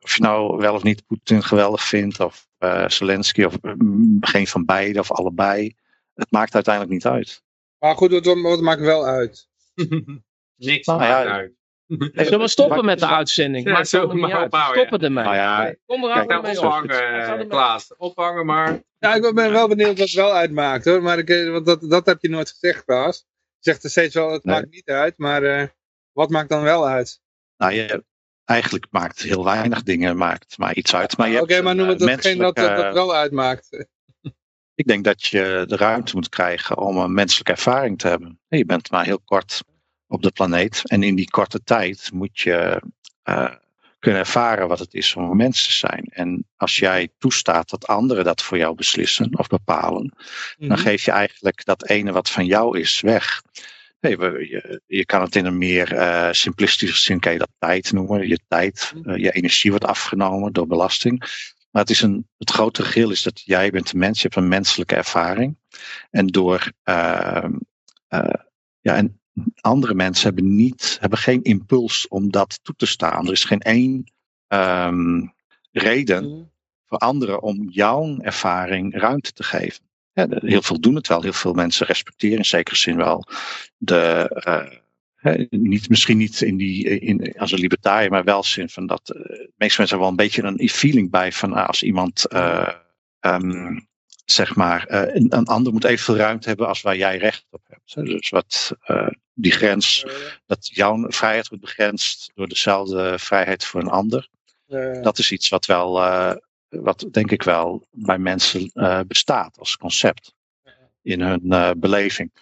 of 0.00 0.14
je 0.16 0.22
nou 0.22 0.56
wel 0.56 0.74
of 0.74 0.82
niet 0.82 1.06
Poetin 1.06 1.42
geweldig 1.42 1.82
vindt, 1.82 2.20
of 2.20 2.48
eh, 2.58 2.88
Zelensky, 2.88 3.42
of 3.42 3.56
mm, 3.62 4.16
geen 4.20 4.46
van 4.46 4.64
beide, 4.64 4.98
of 4.98 5.12
allebei. 5.12 5.74
Het 6.14 6.30
maakt 6.30 6.54
uiteindelijk 6.54 6.94
niet 6.94 7.06
uit. 7.06 7.42
Maar 7.78 7.96
goed, 7.96 8.10
wat, 8.24 8.40
wat 8.40 8.60
maakt 8.60 8.80
wel 8.80 9.06
uit? 9.06 9.48
Niks 10.56 10.86
Nou 10.86 10.98
maakt 10.98 11.24
ja, 11.24 11.30
uit. 11.32 11.52
zullen 12.12 12.38
we 12.40 12.48
stoppen 12.48 12.84
met 12.84 12.98
de 12.98 13.06
uitzending? 13.06 13.66
Ja, 13.66 13.72
Maakt 13.72 13.88
zo 13.88 14.06
maar 14.06 14.32
uit. 14.32 14.44
opbouwen, 14.44 14.78
Stoppen 14.78 15.00
ermee. 15.00 15.24
Nou 15.24 15.36
ja, 15.36 15.74
Kom 15.86 16.04
er 16.04 16.12
kijk, 16.12 16.30
allemaal 16.30 16.42
mee 16.42 16.54
zo- 16.54 16.66
op. 16.66 16.72
Ophangen, 16.72 17.40
uh, 17.42 17.48
Klaas. 17.48 17.96
Ophangen 17.96 18.46
maar. 18.46 18.82
Ja, 18.98 19.14
ik 19.14 19.34
ben 19.34 19.52
wel 19.52 19.68
benieuwd 19.68 19.98
wat 19.98 20.10
wel 20.10 20.32
uitmaakt 20.32 20.84
hoor. 20.84 21.02
Maar 21.02 21.18
ik, 21.18 21.28
eh, 21.30 21.50
want 21.50 21.66
dat, 21.66 21.80
dat 21.90 22.06
heb 22.06 22.22
je 22.22 22.28
nooit 22.28 22.48
gezegd, 22.50 22.84
Klaas. 22.84 23.26
Je 23.58 23.70
zegt 23.70 23.84
er 23.84 23.90
steeds 23.90 24.14
wel, 24.14 24.32
het 24.32 24.44
Nee. 24.44 24.54
maakt 24.54 24.70
niet 24.70 24.88
uit. 24.88 25.18
Maar 25.18 25.42
eh, 25.42 25.66
wat 26.12 26.30
maakt 26.30 26.48
dan 26.48 26.62
wel 26.62 26.86
uit? 26.86 27.20
Nou, 27.56 27.72
je, 27.72 28.04
eigenlijk 28.44 28.86
maakt 28.90 29.22
heel 29.22 29.44
weinig 29.44 29.82
dingen 29.82 30.16
maakt 30.16 30.58
maar 30.58 30.74
iets 30.74 30.94
uit. 30.94 31.16
Maar 31.16 31.28
je 31.28 31.40
Oké, 31.40 31.62
maar 31.62 31.74
noem 31.74 31.88
het 31.88 32.00
eh, 32.00 32.06
datgene 32.06 32.42
dat, 32.42 32.56
dat, 32.56 32.94
wel 32.94 33.14
uitmaakt. 33.14 33.86
Ik 34.78 34.86
denk 34.86 35.04
dat 35.04 35.26
je 35.26 35.64
de 35.68 35.76
ruimte 35.76 36.14
moet 36.14 36.28
krijgen 36.28 36.78
om 36.78 36.96
een 36.96 37.12
menselijke 37.14 37.52
ervaring 37.52 37.98
te 37.98 38.08
hebben. 38.08 38.40
Je 38.48 38.64
bent 38.64 38.90
maar 38.90 39.04
heel 39.04 39.20
kort 39.24 39.62
op 40.06 40.22
de 40.22 40.30
planeet. 40.30 40.82
En 40.84 41.02
in 41.02 41.14
die 41.14 41.30
korte 41.30 41.62
tijd 41.62 42.10
moet 42.12 42.38
je 42.40 42.82
eh, 43.22 43.50
kunnen 43.98 44.20
ervaren 44.20 44.68
wat 44.68 44.78
het 44.78 44.94
is 44.94 45.14
om 45.14 45.30
een 45.30 45.36
mens 45.36 45.64
te 45.66 45.72
zijn. 45.72 46.04
En 46.04 46.46
als 46.56 46.76
jij 46.78 47.08
toestaat 47.18 47.70
dat 47.70 47.86
anderen 47.86 48.24
dat 48.24 48.42
voor 48.42 48.58
jou 48.58 48.74
beslissen 48.74 49.38
of 49.38 49.46
bepalen, 49.46 50.14
Mhm. 50.58 50.68
dan 50.68 50.78
geef 50.78 51.04
je 51.04 51.10
eigenlijk 51.10 51.64
dat 51.64 51.88
ene 51.88 52.12
wat 52.12 52.30
van 52.30 52.46
jou 52.46 52.78
is 52.78 53.00
weg. 53.00 53.42
Nee, 54.00 54.16
we- 54.18 54.46
je, 54.48 54.80
je 54.86 55.04
kan 55.04 55.20
het 55.20 55.36
in 55.36 55.44
een 55.46 55.58
meer 55.58 55.92
eh, 55.94 56.28
simplistische 56.32 57.00
zin 57.00 57.20
kan 57.20 57.32
je 57.32 57.38
dat 57.38 57.52
tijd 57.58 57.92
noemen. 57.92 58.28
Je 58.28 58.38
tijd, 58.48 58.92
eh, 59.04 59.16
je 59.16 59.32
energie 59.32 59.70
wordt 59.70 59.86
afgenomen 59.86 60.52
door 60.52 60.66
belasting. 60.66 61.24
Maar 61.78 61.86
het, 61.86 61.96
is 61.96 62.02
een, 62.02 62.28
het 62.38 62.50
grote 62.50 62.82
geheel 62.82 63.10
is 63.10 63.22
dat 63.22 63.40
jij 63.40 63.70
bent 63.70 63.92
een 63.92 63.98
mens, 63.98 64.16
je 64.16 64.22
hebt 64.22 64.36
een 64.36 64.48
menselijke 64.48 64.94
ervaring. 64.94 65.56
En 66.10 66.26
door 66.26 66.72
ehm, 66.82 67.52
eh, 68.08 68.42
ja, 68.80 68.94
en 68.94 69.20
andere 69.60 69.94
mensen 69.94 70.24
hebben 70.24 70.54
niet, 70.56 70.96
hebben 71.00 71.18
geen 71.18 71.42
impuls 71.42 72.08
om 72.08 72.30
dat 72.30 72.58
toe 72.62 72.74
te 72.76 72.86
staan. 72.86 73.26
Er 73.26 73.32
is 73.32 73.44
geen 73.44 73.60
één 73.60 74.12
ehm, 74.46 75.26
reden 75.72 76.24
Mhm. 76.30 76.42
voor 76.86 76.98
anderen 76.98 77.42
om 77.42 77.68
jouw 77.70 78.18
ervaring 78.18 78.94
ruimte 78.94 79.32
te 79.32 79.42
geven. 79.42 79.84
Ja, 80.12 80.26
heel 80.30 80.62
veel 80.62 80.80
doen 80.80 80.94
het 80.94 81.08
wel, 81.08 81.22
heel 81.22 81.32
veel 81.32 81.52
mensen 81.52 81.86
respecteren 81.86 82.36
in 82.38 82.44
zekere 82.44 82.76
zin 82.76 82.96
wel 82.96 83.24
de. 83.76 84.28
eh, 84.44 84.78
niet, 85.50 85.88
misschien 85.88 86.16
niet 86.16 86.40
in 86.40 86.56
die, 86.56 86.98
in, 87.00 87.38
als 87.38 87.52
een 87.52 87.58
libertariër, 87.58 88.10
maar 88.10 88.24
wel 88.24 88.42
zin 88.42 88.68
van 88.68 88.86
dat. 88.86 89.06
de 89.06 89.52
meeste 89.56 89.80
mensen 89.80 89.82
hebben 89.82 89.98
wel 89.98 90.08
een 90.08 90.16
beetje 90.16 90.42
een 90.42 90.68
feeling 90.68 91.10
bij 91.10 91.32
van 91.32 91.52
ah, 91.52 91.66
als 91.66 91.82
iemand. 91.82 92.26
eh, 92.26 92.74
ehm, 93.20 93.78
zeg 94.24 94.54
maar, 94.54 94.86
eh, 94.86 95.14
een, 95.14 95.36
een 95.36 95.46
ander 95.46 95.72
moet 95.72 95.84
evenveel 95.84 96.16
ruimte 96.16 96.48
hebben 96.48 96.68
als 96.68 96.80
waar 96.80 96.96
jij 96.96 97.18
recht 97.18 97.46
op 97.50 97.62
hebt. 97.66 97.94
Dus 97.94 98.28
wat 98.28 98.72
die 99.34 99.52
grens, 99.52 100.06
dat 100.46 100.68
jouw 100.74 101.10
vrijheid 101.10 101.48
wordt 101.48 101.64
begrensd 101.64 102.30
door 102.34 102.48
dezelfde 102.48 103.18
vrijheid 103.18 103.64
voor 103.64 103.80
een 103.80 103.88
ander 103.88 104.28
dat 105.02 105.18
is 105.18 105.32
iets 105.32 105.48
wat 105.48 105.66
wel, 105.66 105.92
wat 106.68 107.06
denk 107.10 107.30
ik 107.30 107.42
wel 107.42 107.86
bij 107.90 108.18
mensen 108.18 108.70
bestaat 109.06 109.58
als 109.58 109.76
concept 109.76 110.34
in 111.02 111.20
hun 111.20 111.80
beleving. 111.80 112.32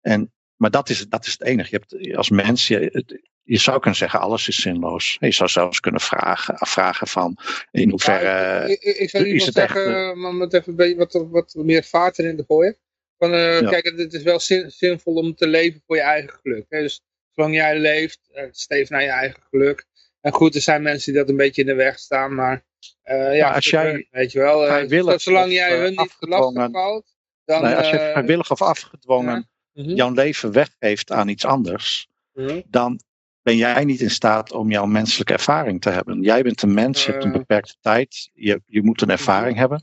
En, 0.00 0.32
maar 0.56 0.70
dat 0.70 0.88
is, 0.88 1.08
dat 1.08 1.26
is 1.26 1.32
het 1.32 1.42
enige. 1.42 1.68
Je 1.70 1.82
hebt, 1.98 2.16
als 2.16 2.30
mens, 2.30 2.68
je, 2.68 3.04
zou 3.44 3.80
kunnen 3.80 3.98
zeggen, 3.98 4.20
alles 4.20 4.48
is 4.48 4.60
zinloos. 4.60 5.16
Je 5.20 5.32
zou 5.32 5.48
zelfs 5.50 5.80
kunnen 5.80 6.00
vragen, 6.00 6.56
afvragen 6.56 7.06
van 7.06 7.36
in 7.70 7.90
hoeverre. 7.90 8.24
Ja, 8.24 8.62
ik, 8.62 8.82
ik, 8.82 8.96
ik 8.96 9.10
zou 9.10 9.28
is 9.28 9.44
het 9.46 9.54
zeggen, 9.54 9.86
echt, 9.86 9.94
eh, 9.94 10.12
maar 10.12 10.30
om 10.30 10.40
het 10.40 10.54
even 10.54 10.68
een 10.70 10.76
beetje 10.76 10.96
wat, 10.96 11.26
wat 11.30 11.54
meer 11.56 11.84
vaart 11.84 12.18
erin 12.18 12.36
te 12.36 12.44
gooien. 12.46 12.76
Van, 13.18 13.32
eh, 13.32 13.60
Ja. 13.60 13.70
Kijk, 13.70 13.84
het 13.96 14.12
is 14.12 14.22
wel 14.22 14.40
zin- 14.40 14.70
zinvol 14.70 15.14
om 15.14 15.34
te 15.34 15.46
leven 15.46 15.82
voor 15.86 15.96
je 15.96 16.02
eigen 16.02 16.38
geluk. 16.42 16.64
Hè? 16.68 16.80
Dus 16.80 17.02
zolang 17.30 17.54
jij 17.54 17.78
leeft, 17.78 18.20
eh, 18.32 18.44
streef 18.50 18.88
naar 18.88 19.02
je 19.02 19.08
eigen 19.08 19.42
geluk. 19.50 19.84
En 20.20 20.32
goed, 20.32 20.54
er 20.54 20.60
zijn 20.60 20.82
mensen 20.82 21.12
die 21.12 21.20
dat 21.20 21.30
een 21.30 21.36
beetje 21.36 21.60
in 21.60 21.66
de 21.68 21.74
weg 21.74 21.98
staan, 21.98 22.34
maar 22.34 22.64
ja, 23.04 23.46
Maar 23.46 23.54
als 23.54 23.70
jij 23.70 23.90
hun, 23.90 24.06
weet 24.10 24.32
je 24.32 24.38
wel, 24.38 24.64
vrijwillig 24.64 25.20
zolang 25.20 25.46
of, 25.46 25.52
jij 25.52 25.78
hun 25.78 25.94
niet 25.96 26.16
lastig 26.18 26.68
valt, 26.70 27.14
dan... 27.44 27.62
nee, 27.62 27.74
als 27.74 27.90
je 27.90 27.96
vrijwillig 27.96 28.50
of 28.50 28.62
afgedwongen 28.62 29.48
mhm, 29.74 29.90
jouw 29.90 30.12
leven 30.12 30.52
weggeeft 30.52 31.12
aan 31.12 31.28
iets 31.28 31.44
anders, 31.44 32.08
mhm. 32.32 32.60
dan 32.66 33.00
ben 33.42 33.56
jij 33.56 33.84
niet 33.84 34.00
in 34.00 34.10
staat 34.10 34.52
om 34.52 34.70
jouw 34.70 34.86
menselijke 34.86 35.32
ervaring 35.32 35.80
te 35.80 35.90
hebben. 35.90 36.20
Jij 36.22 36.42
bent 36.42 36.62
een 36.62 36.74
mens, 36.74 37.04
je 37.04 37.10
hebt 37.10 37.24
een 37.24 37.32
Eh. 37.32 37.38
beperkte 37.38 37.76
tijd, 37.80 38.30
je, 38.32 38.60
je 38.66 38.82
moet 38.82 39.02
een 39.02 39.10
ervaring 39.10 39.56
hebben. 39.56 39.82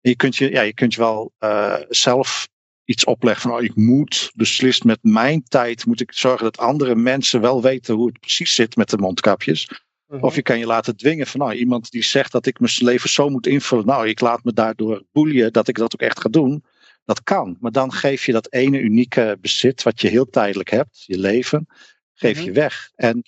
En 0.00 0.10
je 0.10 0.16
kunt 0.16 0.36
je, 0.36 0.50
ja, 0.50 0.60
je 0.62 0.74
kunt 0.74 0.94
je 0.94 1.00
wel 1.00 1.32
eh, 1.38 1.74
zelf 1.88 2.48
iets 2.84 3.04
opleggen 3.04 3.42
van, 3.50 3.58
oh, 3.58 3.62
ik 3.64 3.76
moet 3.76 4.30
beslist 4.34 4.84
met 4.84 4.98
mijn 5.02 5.42
tijd, 5.42 5.86
moet 5.86 6.00
ik 6.00 6.12
zorgen 6.12 6.44
dat 6.44 6.58
andere 6.58 6.94
mensen 6.94 7.40
wel 7.40 7.62
weten 7.62 7.94
hoe 7.94 8.06
het 8.06 8.20
precies 8.20 8.54
zit 8.54 8.76
met 8.76 8.90
de 8.90 8.98
mondkapjes. 8.98 9.68
mhm. 10.06 10.24
Of 10.24 10.34
je 10.34 10.42
kan 10.42 10.58
je 10.58 10.66
laten 10.66 10.96
dwingen 10.96 11.26
van, 11.26 11.40
nou, 11.40 11.52
iemand 11.52 11.90
die 11.90 12.02
zegt 12.04 12.32
dat 12.32 12.46
ik 12.46 12.60
mijn 12.60 12.72
leven 12.78 13.10
zo 13.10 13.28
moet 13.28 13.46
invullen, 13.46 13.86
nou, 13.86 14.08
ik 14.08 14.20
laat 14.20 14.44
me 14.44 14.52
daardoor 14.52 15.02
boeien 15.12 15.52
dat 15.52 15.68
ik 15.68 15.76
dat 15.76 15.94
ook 15.94 16.00
echt 16.00 16.20
ga 16.20 16.28
doen. 16.28 16.64
Dat 17.04 17.22
kan, 17.22 17.56
maar 17.60 17.70
dan 17.72 17.92
geef 17.92 18.26
je 18.26 18.32
dat 18.32 18.52
ene 18.52 18.78
unieke 18.80 19.38
bezit 19.40 19.82
wat 19.82 20.00
je 20.00 20.08
heel 20.08 20.26
tijdelijk 20.30 20.70
hebt, 20.70 21.02
je 21.06 21.18
leven, 21.18 21.66
geef 22.14 22.36
Mhm. 22.36 22.44
je 22.44 22.52
weg. 22.52 22.90
En 22.94 23.22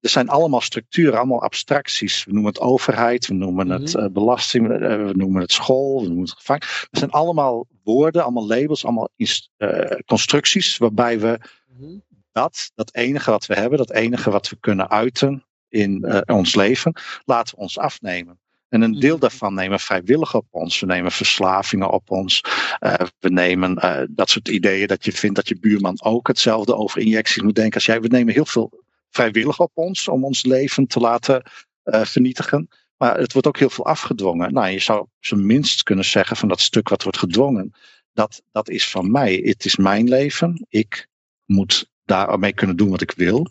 er 0.00 0.08
zijn 0.10 0.28
allemaal 0.28 0.60
structuren, 0.60 1.18
allemaal 1.18 1.42
abstracties. 1.42 2.24
We 2.24 2.32
noemen 2.32 2.52
het 2.52 2.60
overheid, 2.60 3.26
we 3.26 3.34
noemen 3.34 3.68
het 3.68 3.94
Mhm. 3.94 4.04
eh, 4.04 4.10
belasting, 4.10 4.70
eh, 4.70 4.78
we 4.78 5.12
noemen 5.16 5.40
het 5.40 5.52
school, 5.52 6.00
we 6.00 6.06
noemen 6.06 6.24
het 6.24 6.32
gevangenis. 6.32 6.86
Het 6.90 6.98
zijn 6.98 7.10
allemaal 7.10 7.66
woorden, 7.82 8.22
allemaal 8.22 8.46
labels, 8.46 8.84
allemaal 8.84 9.08
eh, 9.56 9.96
constructies 10.06 10.76
waarbij 10.76 11.20
we 11.20 11.40
Mhm. 11.78 11.98
dat, 12.32 12.70
dat 12.74 12.94
enige 12.94 13.30
wat 13.30 13.46
we 13.46 13.54
hebben, 13.54 13.78
dat 13.78 13.90
enige 13.92 14.30
wat 14.30 14.48
we 14.48 14.56
kunnen 14.60 14.90
uiten 14.90 15.46
in 15.68 16.22
ons 16.26 16.54
leven, 16.54 16.92
laten 17.24 17.54
we 17.56 17.60
ons 17.60 17.78
afnemen. 17.78 18.40
En 18.68 18.82
een 18.82 19.00
deel 19.00 19.12
Mhm. 19.12 19.20
daarvan 19.20 19.54
nemen 19.54 19.78
we 19.78 19.84
vrijwillig 19.84 20.34
op 20.34 20.46
ons. 20.50 20.80
We 20.80 20.86
nemen 20.86 21.12
verslavingen 21.12 21.90
op 21.90 22.10
ons. 22.10 22.40
Eh, 22.78 22.94
we 23.18 23.28
nemen 23.28 23.76
eh, 23.76 24.02
dat 24.10 24.30
soort 24.30 24.48
ideeën 24.48 24.86
dat 24.86 25.04
je 25.04 25.12
vindt 25.12 25.36
dat 25.36 25.48
je 25.48 25.58
buurman 25.58 26.02
ook 26.02 26.26
hetzelfde 26.26 26.74
over 26.74 27.00
injecties 27.00 27.42
moet 27.42 27.54
denken 27.54 27.74
als 27.74 27.86
jij. 27.86 28.00
We 28.00 28.08
nemen 28.08 28.34
heel 28.34 28.46
veel 28.46 28.84
vrijwillig 29.10 29.60
op 29.60 29.70
ons 29.74 30.08
om 30.08 30.24
ons 30.24 30.44
leven 30.44 30.86
te 30.86 31.00
laten 31.00 31.42
eh, 31.82 32.04
vernietigen. 32.04 32.68
Maar 32.96 33.18
het 33.18 33.32
wordt 33.32 33.48
ook 33.48 33.58
heel 33.58 33.70
veel 33.70 33.86
afgedwongen. 33.86 34.52
Nou, 34.52 34.68
je 34.68 34.78
zou 34.78 35.06
zijn 35.20 35.46
minst 35.46 35.82
kunnen 35.82 36.04
zeggen 36.04 36.36
van 36.36 36.48
dat 36.48 36.60
stuk 36.60 36.88
wat 36.88 37.02
wordt 37.02 37.18
gedwongen. 37.18 37.72
Dat, 38.12 38.42
dat 38.52 38.68
is 38.68 38.90
van 38.90 39.10
mij. 39.10 39.34
Het 39.44 39.64
is 39.64 39.76
mijn 39.76 40.08
leven. 40.08 40.66
Ik 40.68 41.08
moet 41.44 41.90
daarmee 42.04 42.52
kunnen 42.52 42.76
doen 42.76 42.90
wat 42.90 43.00
ik 43.00 43.10
wil. 43.10 43.46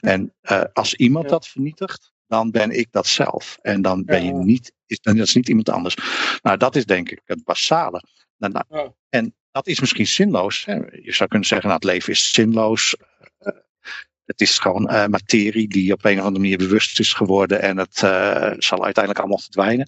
En 0.00 0.34
als 0.72 0.94
iemand 0.94 1.28
dat 1.28 1.48
vernietigt, 1.48 2.11
dan 2.32 2.50
ben 2.50 2.70
ik 2.70 2.88
dat 2.90 3.06
zelf. 3.06 3.58
En 3.62 3.82
dan 3.82 4.04
ben 4.04 4.24
je 4.24 4.32
niet, 4.32 4.72
is, 4.86 5.00
dan 5.00 5.18
is 5.18 5.34
niet 5.34 5.48
iemand 5.48 5.68
anders. 5.68 5.96
Nou, 6.42 6.56
dat 6.56 6.76
is 6.76 6.86
denk 6.86 7.10
ik 7.10 7.20
het 7.24 7.44
basale. 7.44 8.02
Nou, 8.36 8.52
nou. 8.68 8.90
En 9.08 9.34
dat 9.50 9.66
is 9.66 9.80
misschien 9.80 10.06
zinloos. 10.06 10.64
Hè. 10.64 10.74
Je 10.74 11.12
zou 11.12 11.28
kunnen 11.28 11.48
zeggen, 11.48 11.68
nou, 11.68 11.80
het 11.80 11.90
leven 11.90 12.12
is 12.12 12.32
zinloos. 12.32 12.96
Eh, 13.38 13.52
het 14.24 14.40
is 14.40 14.58
gewoon 14.58 14.88
eh, 14.88 15.06
materie 15.06 15.68
die 15.68 15.92
op 15.92 16.04
een 16.04 16.18
of 16.18 16.24
andere 16.24 16.42
manier 16.42 16.58
bewust 16.58 17.00
is 17.00 17.12
geworden. 17.12 17.62
En 17.62 17.76
het 17.76 18.02
eh, 18.02 18.52
zal 18.58 18.84
uiteindelijk 18.84 19.18
allemaal 19.18 19.38
verdwijnen. 19.38 19.86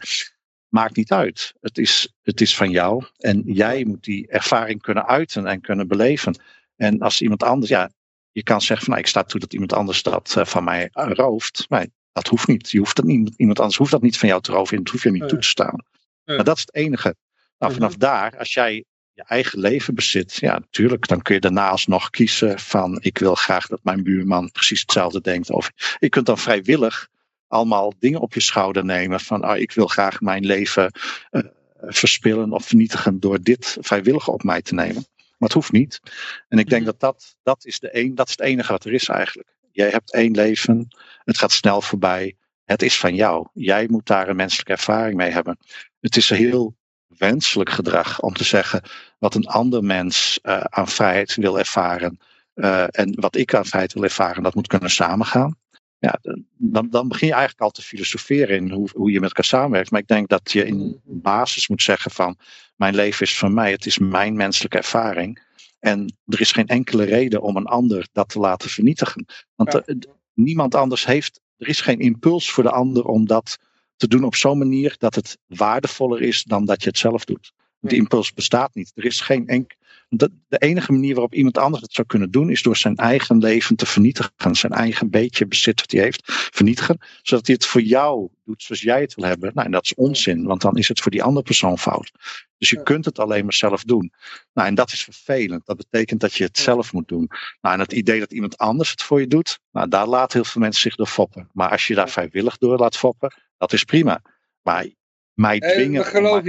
Maakt 0.68 0.96
niet 0.96 1.12
uit. 1.12 1.54
Het 1.60 1.78
is, 1.78 2.14
het 2.22 2.40
is 2.40 2.56
van 2.56 2.70
jou. 2.70 3.04
En 3.18 3.42
jij 3.46 3.84
moet 3.84 4.04
die 4.04 4.28
ervaring 4.28 4.82
kunnen 4.82 5.06
uiten 5.06 5.46
en 5.46 5.60
kunnen 5.60 5.88
beleven. 5.88 6.40
En 6.76 7.00
als 7.00 7.20
iemand 7.20 7.42
anders, 7.42 7.70
ja, 7.70 7.90
je 8.32 8.42
kan 8.42 8.60
zeggen 8.60 8.86
van 8.86 8.88
nou, 8.88 9.00
ik 9.00 9.10
sta 9.10 9.22
toe 9.22 9.40
dat 9.40 9.52
iemand 9.52 9.72
anders 9.72 10.02
dat 10.02 10.36
van 10.38 10.64
mij 10.64 10.88
rooft. 10.92 11.66
Maar 11.68 11.86
dat 12.14 12.28
hoeft 12.28 12.46
niet. 12.48 12.70
Je 12.70 12.78
hoeft 12.78 12.96
dat 12.96 13.04
niet. 13.04 13.34
Iemand 13.36 13.58
anders 13.58 13.78
hoeft 13.78 13.90
dat 13.90 14.02
niet 14.02 14.18
van 14.18 14.28
jou 14.28 14.40
te 14.40 14.52
roven. 14.52 14.76
En 14.76 14.82
dat 14.82 14.92
hoef 14.92 15.02
je 15.02 15.10
niet 15.10 15.22
Ja. 15.22 15.28
toe 15.28 15.38
te 15.38 15.48
staan. 15.48 15.84
Ja. 16.24 16.34
Maar 16.34 16.44
dat 16.44 16.56
is 16.56 16.60
het 16.62 16.74
enige. 16.74 17.14
Nou, 17.58 17.72
Mhm. 17.72 17.80
vanaf 17.80 17.96
daar, 17.96 18.38
als 18.38 18.54
jij 18.54 18.84
je 19.12 19.24
eigen 19.26 19.58
leven 19.58 19.94
bezit, 19.94 20.34
ja, 20.34 20.58
natuurlijk, 20.58 21.06
dan 21.08 21.22
kun 21.22 21.34
je 21.34 21.40
daarna 21.40 21.68
alsnog 21.68 22.10
kiezen 22.10 22.58
van 22.58 22.98
ik 23.00 23.18
wil 23.18 23.34
graag 23.34 23.66
dat 23.66 23.80
mijn 23.82 24.02
buurman 24.02 24.50
precies 24.52 24.80
hetzelfde 24.80 25.20
denkt. 25.20 25.50
Of 25.50 25.70
je 25.98 26.08
kunt 26.08 26.26
dan 26.26 26.38
vrijwillig 26.38 27.08
allemaal 27.46 27.92
dingen 27.98 28.20
op 28.20 28.34
je 28.34 28.40
schouder 28.40 28.84
nemen 28.84 29.20
van 29.20 29.42
ah, 29.42 29.58
ik 29.58 29.72
wil 29.72 29.86
graag 29.86 30.20
mijn 30.20 30.46
leven 30.46 30.90
eh, 31.30 31.42
verspillen 31.80 32.52
of 32.52 32.66
vernietigen 32.66 33.20
door 33.20 33.42
dit 33.42 33.76
vrijwillig 33.80 34.28
op 34.28 34.42
mij 34.42 34.62
te 34.62 34.74
nemen. 34.74 35.06
Maar 35.38 35.48
het 35.48 35.52
hoeft 35.52 35.72
niet. 35.72 36.00
En 36.48 36.58
ik 36.58 36.68
denk 36.68 36.82
Mhm. 36.82 36.90
dat 36.90 37.00
dat, 37.00 37.36
dat, 37.42 37.64
is 37.64 37.78
de 37.78 37.88
een, 37.98 38.14
dat 38.14 38.26
is 38.28 38.32
het 38.36 38.46
enige 38.46 38.72
wat 38.72 38.84
er 38.84 38.92
is 38.92 39.08
eigenlijk. 39.08 39.53
Jij 39.74 39.90
hebt 39.90 40.12
één 40.12 40.34
leven, 40.34 40.88
het 41.24 41.38
gaat 41.38 41.52
snel 41.52 41.80
voorbij. 41.80 42.36
Het 42.64 42.82
is 42.82 42.98
van 42.98 43.14
jou. 43.14 43.46
Jij 43.52 43.86
moet 43.90 44.06
daar 44.06 44.28
een 44.28 44.36
menselijke 44.36 44.72
ervaring 44.72 45.16
mee 45.16 45.30
hebben. 45.30 45.58
Het 46.00 46.16
is 46.16 46.30
een 46.30 46.36
heel 46.36 46.76
wenselijk 47.06 47.70
gedrag 47.70 48.20
om 48.20 48.34
te 48.34 48.44
zeggen 48.44 48.82
wat 49.18 49.34
een 49.34 49.46
ander 49.46 49.84
mens 49.84 50.38
eh, 50.42 50.60
aan 50.60 50.88
vrijheid 50.88 51.34
wil 51.34 51.58
ervaren. 51.58 52.18
eh, 52.54 52.84
en 52.90 53.20
wat 53.20 53.36
ik 53.36 53.54
aan 53.54 53.64
vrijheid 53.64 53.92
wil 53.92 54.02
ervaren, 54.02 54.42
dat 54.42 54.54
moet 54.54 54.66
kunnen 54.66 54.90
samengaan. 54.90 55.56
Ja, 55.98 56.18
dan, 56.56 56.90
dan 56.90 57.08
begin 57.08 57.26
je 57.26 57.32
eigenlijk 57.32 57.62
al 57.62 57.70
te 57.70 57.82
filosoferen 57.82 58.56
in 58.56 58.70
hoe, 58.70 58.88
hoe 58.92 59.10
je 59.10 59.20
met 59.20 59.28
elkaar 59.28 59.44
samenwerkt. 59.44 59.90
Maar 59.90 60.00
ik 60.00 60.06
denk 60.06 60.28
dat 60.28 60.52
je 60.52 60.66
in 60.66 61.00
basis 61.04 61.68
moet 61.68 61.82
zeggen 61.82 62.10
van 62.10 62.38
mijn 62.76 62.94
leven 62.94 63.26
is 63.26 63.38
van 63.38 63.54
mij, 63.54 63.70
het 63.70 63.86
is 63.86 63.98
mijn 63.98 64.36
menselijke 64.36 64.76
ervaring. 64.76 65.43
En 65.84 66.16
er 66.26 66.40
is 66.40 66.52
geen 66.52 66.66
enkele 66.66 67.04
reden 67.04 67.42
om 67.42 67.56
een 67.56 67.66
ander 67.66 68.08
dat 68.12 68.28
te 68.28 68.38
laten 68.38 68.70
vernietigen. 68.70 69.26
Want 69.54 69.72
Ja. 69.72 69.82
er- 69.84 69.96
niemand 70.34 70.74
anders 70.74 71.06
heeft, 71.06 71.40
er 71.56 71.68
is 71.68 71.80
geen 71.80 71.98
impuls 72.00 72.50
voor 72.50 72.62
de 72.62 72.70
ander 72.70 73.04
om 73.04 73.26
dat 73.26 73.58
te 73.96 74.08
doen 74.08 74.24
op 74.24 74.34
zo'n 74.34 74.58
manier 74.58 74.94
dat 74.98 75.14
het 75.14 75.38
waardevoller 75.46 76.22
is 76.22 76.42
dan 76.42 76.64
dat 76.64 76.82
je 76.82 76.88
het 76.88 76.98
zelf 76.98 77.24
doet. 77.24 77.52
Die 77.80 77.98
impuls 77.98 78.32
bestaat 78.32 78.74
niet. 78.74 78.92
Er 78.94 79.04
is 79.04 79.20
geen 79.20 79.46
enk, 79.48 79.74
de, 80.16 80.30
de 80.48 80.58
enige 80.58 80.92
manier 80.92 81.12
waarop 81.12 81.34
iemand 81.34 81.58
anders 81.58 81.82
het 81.82 81.92
zou 81.92 82.06
kunnen 82.06 82.30
doen, 82.30 82.50
is 82.50 82.62
door 82.62 82.76
zijn 82.76 82.96
eigen 82.96 83.38
leven 83.38 83.76
te 83.76 83.86
vernietigen. 83.86 84.32
Zijn 84.52 84.72
eigen 84.72 85.10
beetje 85.10 85.46
bezit 85.46 85.80
wat 85.80 85.90
hij 85.90 86.00
heeft, 86.00 86.22
vernietigen. 86.52 86.98
Zodat 87.22 87.46
hij 87.46 87.54
het 87.54 87.66
voor 87.66 87.80
jou 87.80 88.28
doet 88.44 88.62
zoals 88.62 88.82
jij 88.82 89.00
het 89.00 89.14
wil 89.14 89.24
hebben. 89.24 89.50
Nou, 89.54 89.66
en 89.66 89.72
dat 89.72 89.84
is 89.84 89.94
onzin, 89.94 90.44
want 90.44 90.60
dan 90.60 90.76
is 90.76 90.88
het 90.88 91.00
voor 91.00 91.10
die 91.10 91.22
andere 91.22 91.44
persoon 91.44 91.78
fout. 91.78 92.12
Dus 92.58 92.70
je 92.70 92.82
kunt 92.82 93.04
het 93.04 93.18
alleen 93.18 93.44
maar 93.44 93.52
zelf 93.52 93.84
doen. 93.84 94.12
Nou, 94.52 94.68
en 94.68 94.74
dat 94.74 94.92
is 94.92 95.04
vervelend. 95.04 95.66
Dat 95.66 95.76
betekent 95.76 96.20
dat 96.20 96.34
je 96.34 96.44
het 96.44 96.58
zelf 96.58 96.92
moet 96.92 97.08
doen. 97.08 97.30
Nou, 97.60 97.74
en 97.74 97.80
het 97.80 97.92
idee 97.92 98.20
dat 98.20 98.32
iemand 98.32 98.58
anders 98.58 98.90
het 98.90 99.02
voor 99.02 99.20
je 99.20 99.26
doet, 99.26 99.58
nou, 99.70 99.88
daar 99.88 100.06
laten 100.06 100.40
heel 100.40 100.50
veel 100.50 100.60
mensen 100.60 100.82
zich 100.82 100.94
door 100.94 101.06
foppen. 101.06 101.48
Maar 101.52 101.70
als 101.70 101.86
je 101.86 101.94
daar 101.94 102.08
vrijwillig 102.08 102.58
door 102.58 102.78
laat 102.78 102.96
foppen, 102.96 103.34
dat 103.58 103.72
is 103.72 103.84
prima. 103.84 104.22
Maar 104.62 104.86
mij 105.34 105.58
Eh, 105.58 105.70
dwingen. 105.72 106.04
geloven 106.04 106.38
om 106.38 106.44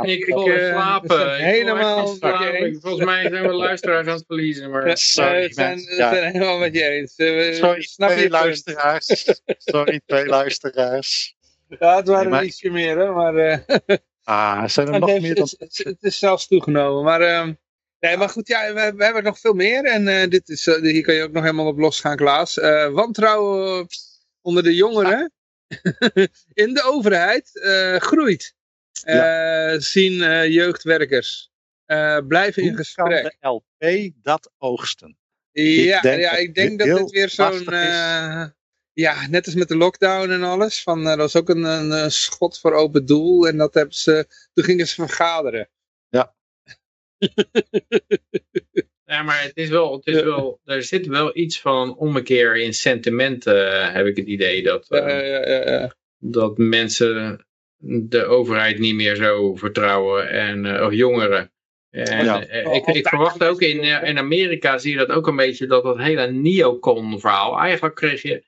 mij 0.00 0.10
je, 0.10 0.12
Ik 0.12 0.18
Ik, 0.26 0.34
wil 0.34 0.46
eh, 0.48 0.68
slapen. 0.72 1.34
Ik 1.38 1.44
helemaal. 1.44 2.06
Volgens 2.80 3.04
mij 3.04 3.28
zijn 3.28 3.46
we 3.46 3.52
luisteraars 3.52 4.06
aan 4.06 4.14
het 4.14 4.24
verliezen. 4.26 4.70
Maar... 4.70 4.82
Eh, 4.82 4.94
Sorry, 4.94 5.46
we 5.46 5.52
zijn, 5.52 5.78
helemaal 6.32 6.58
met 6.58 6.74
je 6.74 6.82
eens. 6.84 7.16
Eh, 7.16 7.26
we- 7.26 7.52
Sorry, 7.54 7.86
twee 7.96 8.28
luisteraars. 8.30 9.24
Sorry, 9.58 10.00
twee 10.06 10.26
luisteraars. 10.38 11.34
Ja, 11.78 11.96
het 11.96 12.06
waren 12.06 12.22
Nee, 12.22 12.30
maar- 12.30 12.40
er 12.40 12.46
ietsje 12.46 12.70
meer, 12.70 12.98
hè, 12.98 13.10
maar 13.12 13.36
eh, 13.36 13.58
Ah, 14.24 14.66
zijn 14.68 14.86
er 14.86 14.92
het, 14.92 15.00
nog 15.00 15.10
heeft- 15.10 15.22
meer 15.22 15.34
dan... 15.34 15.48
het, 15.58 15.76
het- 15.76 15.86
het 15.86 16.02
is 16.02 16.18
zelfs 16.18 16.46
toegenomen. 16.46 17.04
Maar, 17.04 17.20
ehm, 17.20 17.52
nee, 18.00 18.16
maar 18.16 18.28
goed, 18.28 18.48
ja, 18.48 18.72
we, 18.74 18.92
we 18.96 19.04
hebben 19.04 19.22
nog 19.22 19.38
veel 19.38 19.52
meer. 19.54 19.84
En 19.84 20.08
eh, 20.08 20.28
dit 20.28 20.48
is, 20.48 20.66
eh, 20.66 20.80
hier 20.82 21.02
kan 21.02 21.14
je 21.14 21.22
ook 21.22 21.32
nog 21.32 21.42
helemaal 21.42 21.66
op 21.66 21.78
losgaan, 21.78 22.16
Klaas. 22.16 22.58
Eh, 22.58 22.88
wantrouwen 22.88 23.86
onder 24.40 24.62
de 24.62 24.74
jongeren 24.74 25.32
in 26.64 26.74
de 26.74 26.82
overheid 26.84 27.60
eh, 27.60 27.96
groeit. 27.96 28.54
Eh, 29.04 29.74
zien 29.78 30.22
eh, 30.22 30.48
jeugdwerkers. 30.48 31.50
Blijven 32.26 32.62
in 32.62 32.76
gesprek. 32.76 33.22
kan 33.22 33.32
de 33.38 33.48
LP 33.48 34.12
dat 34.22 34.52
oogsten? 34.58 35.18
Ja, 35.52 36.00
denk 36.00 36.20
ja 36.20 36.30
dat 36.30 36.38
ik 36.38 36.54
denk 36.54 36.78
dat 36.78 36.98
dit 36.98 37.10
weer 37.10 37.28
zo'n... 37.28 37.64
ja, 38.92 39.26
net 39.26 39.46
als 39.46 39.54
met 39.54 39.68
de 39.68 39.76
lockdown 39.76 40.30
en 40.30 40.42
alles. 40.42 40.82
Van, 40.82 41.06
er 41.06 41.16
was 41.16 41.36
ook 41.36 41.48
een, 41.48 41.62
een, 41.62 41.92
eh, 41.92 42.08
schot 42.08 42.58
voor 42.58 42.72
open 42.72 43.06
doel. 43.06 43.48
En 43.48 43.56
dat 43.56 43.74
hebben 43.74 43.94
ze, 43.94 44.26
toen 44.52 44.64
gingen 44.64 44.88
ze 44.88 44.94
vergaderen. 44.94 45.68
Ja, 46.08 46.34
maar 49.10 49.42
het 49.42 49.56
is 49.56 49.68
wel, 49.68 49.92
het 49.92 50.06
is 50.06 50.22
wel, 50.22 50.60
er 50.64 50.82
zit 50.82 51.06
wel 51.06 51.30
iets 51.36 51.60
van 51.60 51.96
ommekeer 51.96 52.56
in 52.56 52.74
sentimenten, 52.74 53.92
heb 53.92 54.06
ik 54.06 54.16
het 54.16 54.26
idee. 54.26 54.62
Dat, 54.62 54.90
eh, 54.90 55.84
dat 56.18 56.58
mensen 56.58 57.44
de 57.82 58.24
overheid 58.24 58.78
niet 58.78 58.94
meer 58.94 59.16
zo 59.16 59.54
vertrouwen. 59.54 60.28
En, 60.30 60.66
eh, 60.66 60.86
of 60.86 60.92
jongeren. 60.92 61.52
En, 61.90 62.24
Ja. 62.24 62.46
eh, 62.46 62.74
ik, 62.74 62.86
ik 62.86 63.08
verwacht 63.08 63.44
ook 63.44 63.60
in, 63.60 63.80
in 63.82 64.18
Amerika 64.18 64.78
zie 64.78 64.92
je 64.92 64.98
dat 64.98 65.10
ook 65.10 65.26
een 65.26 65.36
beetje, 65.36 65.66
dat 65.66 65.82
dat 65.82 65.98
hele 65.98 66.30
neocon 66.30 67.20
verhaal. 67.20 67.58
Eigenlijk 67.58 67.94
kreeg 67.94 68.22
je, 68.22 68.42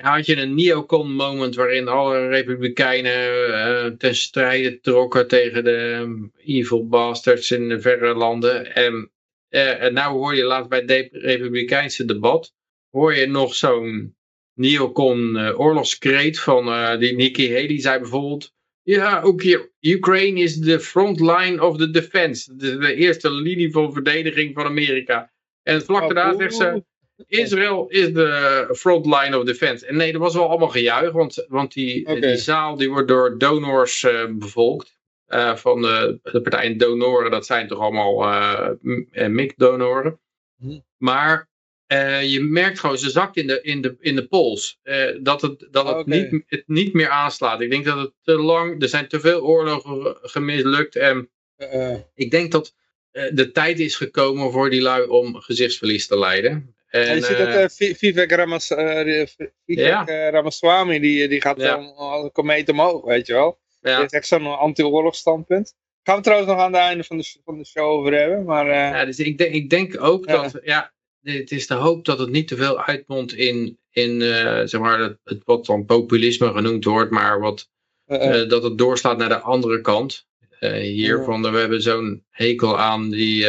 had 0.00 0.26
je 0.26 0.36
een 0.36 0.54
neocon 0.54 1.12
moment 1.14 1.54
waarin 1.54 1.88
alle 1.88 2.28
republikeinen 2.28 3.54
eh, 3.54 3.86
ten 3.86 4.14
strijde 4.14 4.80
trokken 4.80 5.28
tegen 5.28 5.64
de 5.64 6.28
evil 6.44 6.88
bastards 6.88 7.50
in 7.50 7.68
de 7.68 7.80
verre 7.80 8.14
landen. 8.14 8.74
En, 8.74 9.11
eh, 9.52 9.82
en 9.82 9.92
nou 9.92 10.12
hoor 10.16 10.36
je 10.36 10.44
laatst 10.44 10.68
bij 10.68 10.78
het 10.78 10.88
de- 10.88 11.08
republikeinse 11.12 12.04
debat, 12.04 12.52
hoor 12.90 13.14
je 13.14 13.26
nog 13.26 13.54
zo'n 13.54 14.16
neocon 14.54 15.36
eh, 15.36 15.60
oorlogskreet 15.60 16.38
van 16.40 16.66
eh, 16.68 16.98
die 16.98 17.14
Nikki 17.16 17.52
Haley 17.54 17.80
zei 17.80 17.98
bijvoorbeeld. 17.98 18.52
Ja, 18.82 19.20
ook 19.20 19.42
hier. 19.42 19.70
Ukraine 19.80 20.40
is 20.40 20.56
de 20.56 20.80
front 20.80 21.20
line 21.20 21.64
of 21.66 21.76
the 21.76 21.90
defense. 21.90 22.56
De, 22.56 22.78
de 22.78 22.94
eerste 22.94 23.30
linie 23.30 23.70
van 23.70 23.92
verdediging 23.92 24.54
van 24.54 24.64
Amerika. 24.64 25.32
En 25.62 25.82
vlak 25.82 26.02
Oh, 26.02 26.08
daarna 26.08 26.36
zegt 26.36 26.54
ze. 26.54 26.84
Israël 27.26 27.88
is 27.88 28.12
de 28.12 28.68
front 28.72 29.06
line 29.06 29.38
of 29.38 29.44
defense. 29.44 29.86
En 29.86 29.96
nee, 29.96 30.12
dat 30.12 30.20
was 30.20 30.34
wel 30.34 30.48
allemaal 30.48 30.68
gejuich. 30.68 31.12
Want, 31.12 31.44
want 31.48 31.72
die, 31.72 32.20
die 32.20 32.36
zaal 32.36 32.76
die 32.76 32.90
wordt 32.90 33.08
door 33.08 33.38
donors 33.38 34.02
eh, 34.04 34.24
bevolkt. 34.30 35.00
Eh, 35.32 35.56
van 35.56 35.82
de, 35.82 36.18
de 36.22 36.40
partijen 36.40 36.78
donoren. 36.78 37.30
Dat 37.30 37.46
zijn 37.46 37.68
toch 37.68 37.78
allemaal 37.78 38.22
eh 38.24 38.68
m- 38.80 39.06
eh, 39.10 39.26
MIC-donoren. 39.28 40.20
Hm. 40.58 40.78
Maar 40.96 41.48
eh, 41.86 42.22
je 42.32 42.40
merkt 42.40 42.78
gewoon, 42.80 42.98
ze 42.98 43.10
zakt 43.10 43.36
in 43.36 43.46
de, 43.46 43.60
in 43.62 43.80
de, 43.80 43.96
in 44.00 44.14
de 44.16 44.26
pols. 44.26 44.78
eh, 44.82 45.16
dat 45.20 45.42
het, 45.42 45.66
dat 45.70 45.96
het, 45.96 46.06
niet, 46.06 46.42
het 46.46 46.62
niet 46.66 46.92
meer 46.92 47.08
aanslaat. 47.08 47.60
Ik 47.60 47.70
denk 47.70 47.84
dat 47.84 47.98
het 47.98 48.12
te 48.22 48.32
lang, 48.38 48.82
er 48.82 48.88
zijn 48.88 49.08
te 49.08 49.20
veel 49.20 49.40
oorlogen 49.42 50.16
gemislukt. 50.22 50.96
En 50.96 51.30
eh, 51.56 51.92
eh. 51.92 51.98
ik 52.14 52.30
denk 52.30 52.52
dat 52.52 52.74
eh, 53.10 53.24
de 53.32 53.52
tijd 53.52 53.80
is 53.80 53.96
gekomen 53.96 54.52
voor 54.52 54.70
die 54.70 54.80
lui 54.82 55.06
om 55.06 55.36
gezichtsverlies 55.36 56.06
te 56.06 56.18
lijden. 56.18 56.74
En, 56.88 57.06
En 57.06 57.14
je 57.16 57.22
ziet 57.22 57.36
dat 57.38 57.46
eh, 57.46 57.62
eh, 57.62 57.70
Vi- 57.70 57.94
Vivek, 57.94 58.30
Ramas, 58.30 58.70
eh, 58.70 59.26
Vivek 59.66 59.86
Ja. 59.86 60.06
eh, 60.06 60.30
Ramaswamy, 60.30 60.98
die, 60.98 61.28
die 61.28 61.40
gaat 61.40 61.60
Ja. 61.60 61.76
dan 61.76 61.94
een 62.24 62.32
komeet 62.32 62.68
omhoog, 62.68 63.04
weet 63.04 63.26
je 63.26 63.32
wel. 63.32 63.60
Die 63.82 63.90
ja, 63.92 63.98
heeft 63.98 64.12
echt 64.12 64.26
zo'n 64.26 64.58
anti-oorlogsstandpunt. 64.58 65.74
Gaan 66.02 66.16
we 66.16 66.22
trouwens 66.22 66.50
nog 66.50 66.60
aan 66.60 66.72
het 66.72 66.82
einde 66.82 67.04
van 67.04 67.16
de, 67.16 67.34
van 67.44 67.58
de 67.58 67.64
show 67.64 67.84
over 67.84 68.12
hebben. 68.14 68.44
Maar 68.44 68.66
eh, 68.66 68.74
ja, 68.74 69.04
dus 69.04 69.18
ik, 69.18 69.38
denk, 69.38 69.54
ik 69.54 69.70
denk 69.70 70.02
ook 70.02 70.28
Ja. 70.28 70.42
dat, 70.42 70.60
ja, 70.64 70.92
het 71.22 71.50
is 71.50 71.66
de 71.66 71.74
hoop 71.74 72.04
dat 72.04 72.18
het 72.18 72.30
niet 72.30 72.48
te 72.48 72.56
veel 72.56 72.82
uitmondt 72.82 73.32
in, 73.34 73.78
in 73.90 74.22
eh, 74.22 74.60
zeg 74.64 74.80
maar, 74.80 74.98
het, 75.00 75.18
het 75.24 75.42
wat 75.44 75.66
dan 75.66 75.84
populisme 75.84 76.52
genoemd 76.52 76.84
wordt, 76.84 77.10
maar 77.10 77.40
wat 77.40 77.70
eh, 78.04 78.48
dat 78.48 78.62
het 78.62 78.78
doorslaat 78.78 79.18
naar 79.18 79.28
de 79.28 79.40
andere 79.40 79.80
kant. 79.80 80.26
Eh, 80.58 80.72
hier 80.72 81.18
Ja. 81.18 81.24
van, 81.24 81.42
we 81.52 81.58
hebben 81.58 81.82
zo'n 81.82 82.24
hekel 82.30 82.78
aan 82.78 83.10
die, 83.10 83.46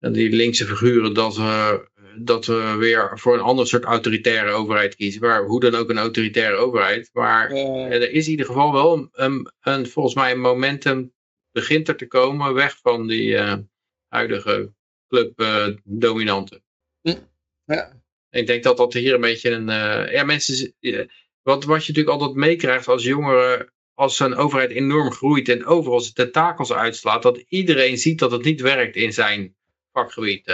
die 0.00 0.30
linkse 0.30 0.64
figuren 0.64 1.14
dat 1.14 1.36
we, 1.36 1.88
dat 2.20 2.46
we 2.46 2.74
weer 2.78 3.18
voor 3.18 3.34
een 3.34 3.40
ander 3.40 3.66
soort 3.66 3.84
autoritaire 3.84 4.50
overheid 4.50 4.96
kiezen. 4.96 5.20
Maar 5.20 5.44
hoe 5.44 5.60
dan 5.60 5.74
ook 5.74 5.90
een 5.90 5.98
autoritaire 5.98 6.56
overheid. 6.56 7.10
Maar 7.12 7.50
er 7.50 8.10
is 8.10 8.24
in 8.24 8.30
ieder 8.30 8.46
geval 8.46 8.72
wel 8.72 9.10
een, 9.12 9.52
een, 9.60 9.86
volgens 9.86 10.14
mij 10.14 10.30
een 10.32 10.40
momentum 10.40 11.12
begint 11.52 11.88
er 11.88 11.96
te 11.96 12.06
komen 12.06 12.54
weg 12.54 12.78
van 12.82 13.06
die 13.06 13.36
eh, 13.36 13.56
huidige 14.08 14.72
club 15.08 15.40
eh, 15.40 15.68
dominanten. 15.84 16.62
ja. 17.64 17.96
Ik 18.30 18.46
denk 18.46 18.62
dat 18.62 18.76
dat 18.76 18.92
hier 18.92 19.14
een 19.14 19.20
beetje 19.20 19.50
een. 19.50 19.68
eh, 19.68 20.12
ja, 20.12 20.24
mensen. 20.24 20.74
wat, 21.42 21.64
wat 21.64 21.86
je 21.86 21.92
natuurlijk 21.92 22.08
altijd 22.08 22.34
meekrijgt 22.34 22.88
als 22.88 23.04
jongeren, 23.04 23.72
als 23.94 24.20
een 24.20 24.34
overheid 24.34 24.70
enorm 24.70 25.12
groeit 25.12 25.48
en 25.48 25.66
overal 25.66 26.00
zijn 26.00 26.14
tentakels 26.14 26.72
uitslaat, 26.72 27.22
dat 27.22 27.44
iedereen 27.48 27.98
ziet 27.98 28.18
dat 28.18 28.30
het 28.30 28.44
niet 28.44 28.60
werkt 28.60 28.96
in 28.96 29.12
zijn 29.12 29.56
vakgebied. 29.92 30.46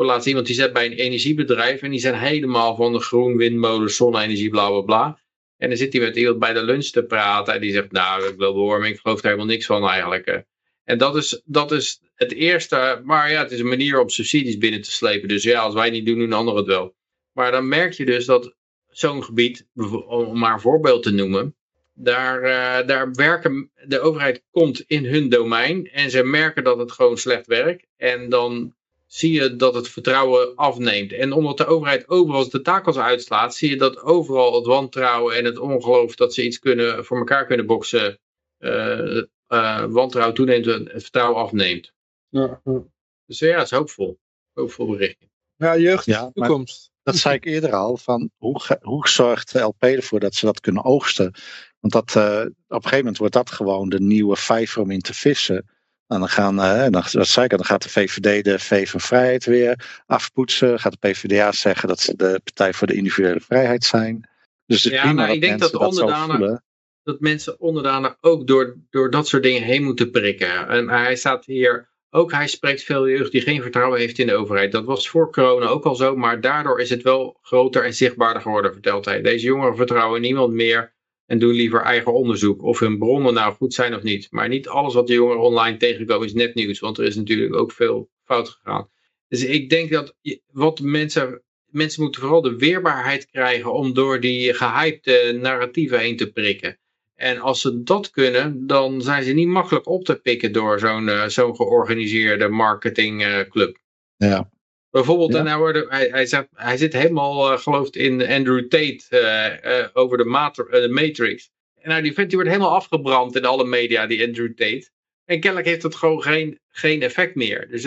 Ik 0.00 0.06
laatst 0.06 0.26
iemand 0.26 0.46
die 0.46 0.54
zit 0.54 0.72
bij 0.72 0.86
een 0.86 0.92
energiebedrijf 0.92 1.82
en 1.82 1.90
die 1.90 2.00
zijn 2.00 2.14
helemaal 2.14 2.76
van 2.76 2.92
de 2.92 3.00
groen, 3.00 3.36
windmolen, 3.36 3.90
zonne-energie, 3.90 4.50
bla 4.50 4.68
bla 4.68 4.80
bla. 4.80 5.20
En 5.56 5.68
dan 5.68 5.78
zit 5.78 5.92
hij 5.92 6.02
met 6.02 6.16
iemand 6.16 6.38
bij 6.38 6.52
de 6.52 6.62
lunch 6.62 6.84
te 6.84 7.04
praten 7.04 7.54
en 7.54 7.60
die 7.60 7.72
zegt, 7.72 7.92
nou, 7.92 8.22
global 8.22 8.66
warming, 8.66 8.94
ik 8.94 9.00
geloof 9.00 9.20
daar 9.20 9.32
helemaal 9.32 9.52
niks 9.52 9.66
van 9.66 9.88
eigenlijk. 9.88 10.44
En 10.84 10.98
dat 10.98 11.16
is, 11.16 11.42
dat 11.44 11.72
is 11.72 12.00
het 12.14 12.32
eerste, 12.32 13.00
maar 13.04 13.30
ja, 13.30 13.42
het 13.42 13.50
is 13.50 13.60
een 13.60 13.68
manier 13.68 14.00
om 14.00 14.08
subsidies 14.08 14.58
binnen 14.58 14.82
te 14.82 14.90
slepen. 14.90 15.28
Dus 15.28 15.42
ja, 15.42 15.60
als 15.60 15.74
wij 15.74 15.90
niet 15.90 16.06
doen, 16.06 16.18
doen 16.18 16.32
anderen 16.32 16.60
het 16.60 16.68
wel. 16.68 16.94
Maar 17.32 17.50
dan 17.50 17.68
merk 17.68 17.92
je 17.92 18.04
dus 18.04 18.24
dat 18.24 18.54
zo'n 18.88 19.24
gebied, 19.24 19.66
om 20.06 20.38
maar 20.38 20.52
een 20.52 20.60
voorbeeld 20.60 21.02
te 21.02 21.10
noemen, 21.10 21.56
daar, 21.94 22.42
eh, 22.42 22.86
daar 22.86 23.14
werken, 23.14 23.70
de 23.86 24.00
overheid 24.00 24.44
komt 24.50 24.80
in 24.80 25.04
hun 25.04 25.28
domein 25.28 25.90
en 25.90 26.10
ze 26.10 26.22
merken 26.22 26.64
dat 26.64 26.78
het 26.78 26.92
gewoon 26.92 27.18
slecht 27.18 27.46
werkt. 27.46 27.86
En 27.96 28.28
dan 28.28 28.74
zie 29.12 29.32
je 29.32 29.56
dat 29.56 29.74
het 29.74 29.88
vertrouwen 29.88 30.56
afneemt. 30.56 31.12
En 31.12 31.32
omdat 31.32 31.56
de 31.56 31.66
overheid 31.66 32.08
overal 32.08 32.48
de 32.48 32.60
takels 32.60 32.96
uitslaat, 32.96 33.54
zie 33.54 33.70
je 33.70 33.76
dat 33.76 34.02
overal 34.02 34.54
het 34.54 34.66
wantrouwen 34.66 35.36
en 35.36 35.44
het 35.44 35.58
ongeloof 35.58 36.14
dat 36.14 36.34
ze 36.34 36.44
iets 36.44 36.58
kunnen, 36.58 37.04
voor 37.04 37.18
elkaar 37.18 37.46
kunnen 37.46 37.66
boksen, 37.66 38.18
eh, 38.58 39.18
eh, 39.46 39.84
wantrouwen 39.84 40.34
toeneemt 40.34 40.66
en 40.66 40.88
het 40.88 41.02
vertrouwen 41.02 41.42
afneemt. 41.42 41.92
Ja, 42.28 42.60
ja. 42.64 42.82
Dus 43.26 43.38
ja, 43.38 43.56
het 43.58 43.64
is 43.64 43.70
hoopvol. 43.70 44.18
Hoopvol 44.52 44.86
berichtje. 44.86 45.28
ja 45.56 45.78
jeugd 45.78 46.06
is 46.06 46.14
Ja, 46.14 46.26
de 46.26 46.32
toekomst. 46.32 46.90
Dat 47.02 47.16
zei 47.16 47.34
ik 47.34 47.44
eerder 47.44 47.72
al. 47.72 47.96
Van 47.96 48.30
hoe, 48.36 48.78
hoe 48.80 49.08
zorgt 49.08 49.52
de 49.52 49.60
LP 49.60 49.82
ervoor 49.82 50.20
dat 50.20 50.34
ze 50.34 50.44
dat 50.44 50.60
kunnen 50.60 50.84
oogsten? 50.84 51.34
Want 51.80 51.92
dat, 51.92 52.16
eh, 52.16 52.40
op 52.40 52.54
een 52.68 52.82
gegeven 52.82 52.98
moment 52.98 53.16
wordt 53.16 53.34
dat 53.34 53.50
gewoon 53.50 53.88
de 53.88 54.00
nieuwe 54.00 54.36
vijver 54.36 54.82
om 54.82 54.90
in 54.90 55.00
te 55.00 55.14
vissen. 55.14 55.70
En 56.10 56.18
dan, 56.18 56.28
gaan, 56.28 56.60
eh, 56.60 56.86
dan, 56.90 57.04
dat 57.10 57.28
zei 57.28 57.44
ik 57.44 57.50
dan 57.50 57.64
gaat 57.64 57.82
de 57.82 57.88
VVD 57.88 58.44
de 58.44 58.58
V 58.58 58.88
van 58.88 59.00
Vrijheid 59.00 59.44
weer 59.44 60.02
afpoetsen. 60.06 60.80
Gaat 60.80 60.96
de 61.00 61.08
PvdA 61.08 61.52
zeggen 61.52 61.88
dat 61.88 62.00
ze 62.00 62.16
de 62.16 62.40
Partij 62.44 62.72
voor 62.72 62.86
de 62.86 62.94
Individuele 62.94 63.40
Vrijheid 63.40 63.84
zijn. 63.84 64.28
Dus 64.66 64.84
het 64.84 64.92
Ja, 64.92 65.00
prima 65.00 65.14
maar 65.14 65.26
dat 65.26 65.34
ik 65.34 65.40
denk 65.40 65.58
dat 65.58 65.74
onderdanen- 65.74 66.64
dat 67.02 67.20
mensen 67.20 67.60
onderdanen 67.60 68.16
ook 68.20 68.46
door, 68.46 68.76
door 68.90 69.10
dat 69.10 69.28
soort 69.28 69.42
dingen 69.42 69.62
heen 69.62 69.82
moeten 69.84 70.10
prikken. 70.10 70.68
En 70.68 70.88
hij 70.88 71.16
staat 71.16 71.44
hier, 71.44 71.88
ook 72.10 72.32
hij 72.32 72.48
spreekt 72.48 72.82
veel 72.82 73.08
jeugd 73.08 73.32
die 73.32 73.40
geen 73.40 73.62
vertrouwen 73.62 73.98
heeft 73.98 74.18
in 74.18 74.26
de 74.26 74.34
overheid. 74.34 74.72
Dat 74.72 74.84
was 74.84 75.08
voor 75.08 75.32
corona 75.32 75.66
ook 75.66 75.84
al 75.84 75.94
zo, 75.94 76.16
maar 76.16 76.40
daardoor 76.40 76.80
is 76.80 76.90
het 76.90 77.02
wel 77.02 77.38
groter 77.42 77.84
en 77.84 77.94
zichtbaarder 77.94 78.42
geworden, 78.42 78.72
vertelt 78.72 79.04
hij. 79.04 79.22
Deze 79.22 79.46
jongeren 79.46 79.76
vertrouwen 79.76 80.20
niemand 80.20 80.52
meer 80.52 80.92
en 81.30 81.38
doen 81.38 81.52
liever 81.52 81.80
eigen 81.80 82.12
onderzoek. 82.12 82.62
Of 82.62 82.78
hun 82.78 82.98
bronnen 82.98 83.34
nou 83.34 83.54
goed 83.54 83.74
zijn 83.74 83.94
of 83.94 84.02
niet. 84.02 84.26
Maar 84.30 84.48
niet 84.48 84.68
alles 84.68 84.94
wat 84.94 85.06
de 85.06 85.12
jongeren 85.12 85.42
online 85.42 85.76
tegenkomen 85.76 86.26
is 86.26 86.34
netnieuws, 86.34 86.80
want 86.80 86.98
er 86.98 87.04
is 87.04 87.16
natuurlijk 87.16 87.54
ook 87.54 87.72
veel 87.72 88.10
fout 88.24 88.48
gegaan. 88.48 88.88
Dus 89.28 89.44
ik 89.44 89.70
denk 89.70 89.90
dat 89.90 90.16
wat 90.52 90.80
mensen 90.80 91.42
mensen 91.66 92.02
moeten 92.02 92.20
vooral 92.20 92.40
de 92.42 92.56
weerbaarheid 92.56 93.26
krijgen 93.26 93.72
om 93.72 93.94
door 93.94 94.20
die 94.20 94.54
gehypte 94.54 95.38
narratieven 95.40 95.98
heen 95.98 96.16
te 96.16 96.32
prikken. 96.32 96.78
En 97.14 97.38
als 97.38 97.60
ze 97.60 97.82
dat 97.82 98.10
kunnen, 98.10 98.66
dan 98.66 99.02
zijn 99.02 99.22
ze 99.22 99.32
niet 99.32 99.48
makkelijk 99.48 99.86
op 99.86 100.04
te 100.04 100.14
pikken 100.14 100.52
door 100.52 100.78
zo'n 100.78 101.08
eh, 101.08 101.26
zo'n 101.26 101.56
georganiseerde 101.56 102.48
marketingclub. 102.48 103.78
Ja. 104.16 104.50
Bijvoorbeeld, 104.90 105.32
Ja. 105.32 105.38
en 105.38 105.46
hij, 105.46 105.56
wordt, 105.56 105.90
hij, 105.90 106.08
hij, 106.08 106.26
zegt, 106.26 106.46
hij 106.54 106.76
zit 106.76 106.92
helemaal 106.92 107.52
uh, 107.52 107.58
geloofd 107.58 107.96
in 107.96 108.26
Andrew 108.26 108.68
Tate 108.68 109.00
uh, 109.10 109.78
uh, 109.78 109.86
over 109.92 110.18
de, 110.18 110.24
mater, 110.24 110.90
Matrix. 110.90 111.50
En 111.76 111.88
nou, 111.88 112.02
die 112.02 112.12
vent 112.12 112.28
die 112.28 112.38
wordt 112.38 112.52
helemaal 112.52 112.74
afgebrand 112.74 113.36
in 113.36 113.44
alle 113.44 113.64
media, 113.64 114.06
die 114.06 114.26
Andrew 114.26 114.54
Tate. 114.54 114.88
En 115.24 115.40
kennelijk 115.40 115.68
heeft 115.68 115.82
het 115.82 115.94
gewoon 115.94 116.22
geen, 116.22 116.58
geen 116.68 117.02
effect 117.02 117.34
meer. 117.34 117.68
Dus 117.70 117.84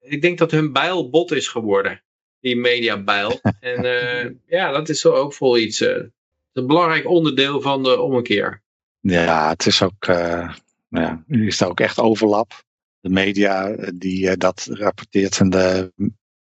ik 0.00 0.22
denk 0.22 0.38
dat 0.38 0.50
hun 0.50 0.72
bijl 0.72 1.10
bot 1.10 1.32
is 1.32 1.48
geworden 1.48 2.02
die 2.40 2.56
mediabijl. 2.56 3.40
en 3.60 4.40
ja, 4.46 4.70
dat 4.70 4.88
is 4.88 5.00
zo 5.00 5.12
ook 5.12 5.34
vol 5.34 5.58
iets. 5.58 5.80
Een 5.80 6.66
belangrijk 6.66 7.08
onderdeel 7.08 7.60
van 7.60 7.82
de 7.82 8.00
ommekeer. 8.00 8.62
Ja, 9.00 9.48
het 9.48 9.66
is 9.66 9.82
ook, 9.82 10.06
nou 10.06 10.54
ja, 10.88 11.22
nu 11.26 11.46
is 11.46 11.60
er 11.60 11.68
ook 11.68 11.80
echt 11.80 11.98
overlap. 11.98 12.52
De 13.00 13.08
media 13.08 13.76
die 13.94 14.26
uh, 14.26 14.32
dat 14.36 14.68
rapporteert 14.70 15.38
en 15.38 15.50
de 15.50 15.92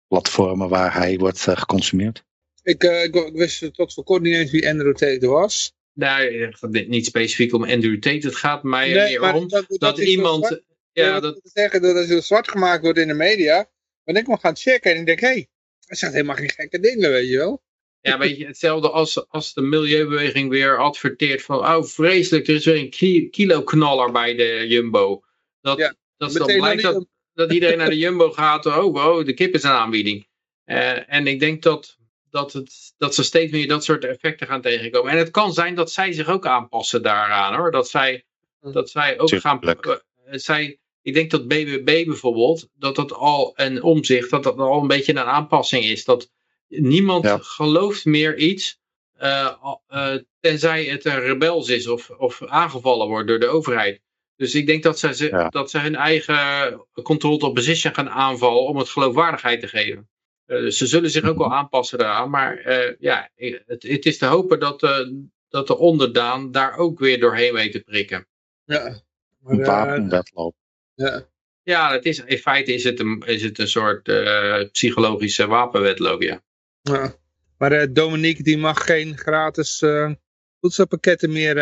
platformen 0.07 0.69
waar 0.69 0.93
hij 0.93 1.17
wordt 1.17 1.47
uh, 1.47 1.57
geconsumeerd. 1.57 2.23
Ik, 2.63 2.83
ik, 2.83 3.15
ik, 3.15 3.33
wist 3.33 3.73
tot 3.73 3.93
voor 3.93 4.03
kort 4.03 4.21
niet 4.21 4.35
eens 4.35 4.51
wie 4.51 4.69
Andrew 4.69 4.95
Tate 4.95 5.27
was. 5.27 5.73
Het 5.93 6.57
gaat 6.57 6.87
niet 6.87 7.05
specifiek 7.05 7.53
om 7.53 7.63
Andrew 7.63 7.99
Tate. 7.99 8.27
Het 8.27 8.35
gaat 8.35 8.63
mij 8.63 8.93
nee, 8.93 9.19
meer 9.19 9.33
om 9.33 9.47
dat, 9.47 9.65
dat, 9.67 9.79
dat 9.79 9.97
iemand... 9.99 10.45
Zwart, 10.45 10.63
ja, 10.91 11.19
dat, 11.19 11.33
dat 11.33 11.51
zeggen 11.53 11.81
dat 11.81 12.07
het 12.07 12.23
zwart 12.23 12.47
gemaakt 12.47 12.83
wordt 12.83 12.99
in 12.99 13.07
de 13.07 13.13
media. 13.13 13.69
Maar 14.03 14.15
ik 14.15 14.27
mag 14.27 14.41
gaan 14.41 14.55
checken 14.55 14.91
en 14.91 14.99
ik 14.99 15.05
denk, 15.05 15.19
hé, 15.19 15.27
hey, 15.27 15.47
er 15.85 15.95
zijn 15.95 16.11
helemaal 16.11 16.35
geen 16.35 16.49
gekke 16.49 16.79
dingen, 16.79 17.11
weet 17.11 17.29
je 17.29 17.37
wel. 17.37 17.63
Ja, 18.01 18.17
weet 18.17 18.37
je, 18.37 18.45
hetzelfde 18.45 18.89
als, 18.89 19.29
als 19.29 19.53
de 19.53 19.61
milieubeweging 19.61 20.49
weer 20.49 20.77
adverteert 20.77 21.41
van, 21.41 21.57
oh 21.57 21.83
vreselijk, 21.83 22.47
er 22.47 22.55
is 22.55 22.65
weer 22.65 22.91
een 22.93 23.29
kiloknaller 23.29 24.11
bij 24.11 24.35
de 24.35 24.65
Jumbo. 24.67 25.23
Dat, 25.61 25.77
ja, 25.77 25.95
dat 26.30 26.48
dan 26.48 26.57
blijkt 26.57 26.81
dat, 26.81 27.06
dat 27.34 27.53
iedereen 27.53 27.77
naar 27.77 27.89
de 27.89 27.98
Jumbo 28.06 28.31
gaat, 28.31 28.65
oh, 28.65 28.95
oh 28.95 29.26
de 29.26 29.34
kip 29.34 29.53
is 29.53 29.64
een 29.64 29.72
aanbieding. 29.72 30.27
Uh, 30.65 31.14
en 31.14 31.27
ik 31.27 31.39
denk 31.39 31.64
dat, 31.64 31.98
dat, 32.30 32.53
het, 32.53 32.93
dat 32.98 33.15
ze 33.15 33.23
steeds 33.23 33.52
meer 33.52 33.68
dat 33.68 33.84
soort 33.84 34.06
effecten 34.06 34.48
gaan 34.48 34.61
tegenkomen. 34.61 35.11
En 35.11 35.18
het 35.18 35.31
kan 35.31 35.53
zijn 35.53 35.76
dat 35.76 35.91
zij 35.91 36.11
zich 36.11 36.27
ook 36.27 36.45
aanpassen 36.45 37.02
daaraan, 37.02 37.56
hoor. 37.56 37.72
Dat 37.72 37.89
zij, 37.89 38.26
dat 38.60 38.89
zij 38.89 39.19
ook 39.19 39.30
gaan... 39.30 39.60
Uh, 39.64 39.95
zij, 40.26 40.80
ik 41.02 41.14
denk 41.14 41.31
dat 41.31 41.48
BBB 41.48 42.06
bijvoorbeeld, 42.06 42.68
dat 42.73 42.95
dat 42.95 43.14
al 43.14 43.53
een 43.56 43.84
omzicht, 43.84 44.30
dat 44.30 44.43
dat 44.43 44.57
al 44.57 44.81
een 44.81 44.88
beetje 44.88 45.11
een 45.11 45.19
aanpassing 45.19 45.84
is. 45.84 46.06
Dat 46.06 46.31
niemand 46.68 47.23
ja. 47.26 47.38
gelooft 47.38 48.06
meer 48.06 48.38
iets, 48.38 48.80
uh, 49.22 49.53
uh, 49.89 50.15
tenzij 50.39 50.84
het 50.84 51.06
een 51.06 51.19
rebels 51.19 51.69
is 51.69 51.88
of, 51.88 52.10
of 52.10 52.45
aangevallen 52.45 53.07
wordt 53.07 53.27
door 53.27 53.39
de 53.39 53.48
overheid. 53.48 54.02
Dus 54.41 54.55
ik 54.55 54.65
denk 54.65 54.84
dat 54.84 54.99
ze, 54.99 55.27
Ja. 55.30 55.49
dat 55.49 55.69
ze 55.69 55.80
hun 55.80 55.95
eigen 55.95 56.85
controlled 57.03 57.43
opposition 57.43 57.93
gaan 57.93 58.09
aanvallen 58.09 58.63
om 58.63 58.77
het 58.77 58.89
geloofwaardigheid 58.89 59.59
te 59.59 59.68
geven. 59.68 60.09
Uh, 60.47 60.59
dus 60.59 60.77
ze 60.77 60.88
zullen 60.88 61.09
zich 61.09 61.23
ook 61.23 61.38
wel 61.38 61.53
aanpassen 61.53 61.97
daaraan. 61.97 62.30
Maar 62.30 62.68
uh, 62.68 62.95
ja, 62.99 63.30
het, 63.35 63.84
het, 63.84 64.05
is 64.05 64.18
te 64.18 64.26
hopen 64.26 64.59
dat, 64.59 64.84
uh, 64.84 65.07
dat 65.49 65.68
de 65.68 65.77
onderdaan 65.77 66.51
daar 66.51 66.77
ook 66.77 66.99
weer 66.99 67.19
doorheen 67.19 67.53
weet 67.53 67.72
te 67.72 67.80
prikken. 67.80 68.27
Ja. 68.65 69.01
Een 69.45 69.63
wapenwetloop. 69.63 70.55
Ja. 70.93 71.26
Ja, 71.63 71.91
het 71.91 72.05
is, 72.05 72.23
in 72.23 72.38
feite 72.38 72.73
is 72.73 72.84
het 72.84 72.99
een, 72.99 73.23
is 73.26 73.43
het 73.43 73.59
een 73.59 73.68
soort 73.68 74.07
uh, 74.07 74.63
psychologische 74.72 75.47
wapenwetloop, 75.47 76.22
ja. 76.22 76.41
ja. 76.81 77.15
Maar 77.57 77.81
uh, 77.81 77.88
Dominique 77.93 78.43
die 78.43 78.57
mag 78.57 78.85
geen 78.85 79.18
gratis 79.18 79.81
uh, 79.81 80.11
voedselpakketten 80.59 81.31
meer 81.31 81.57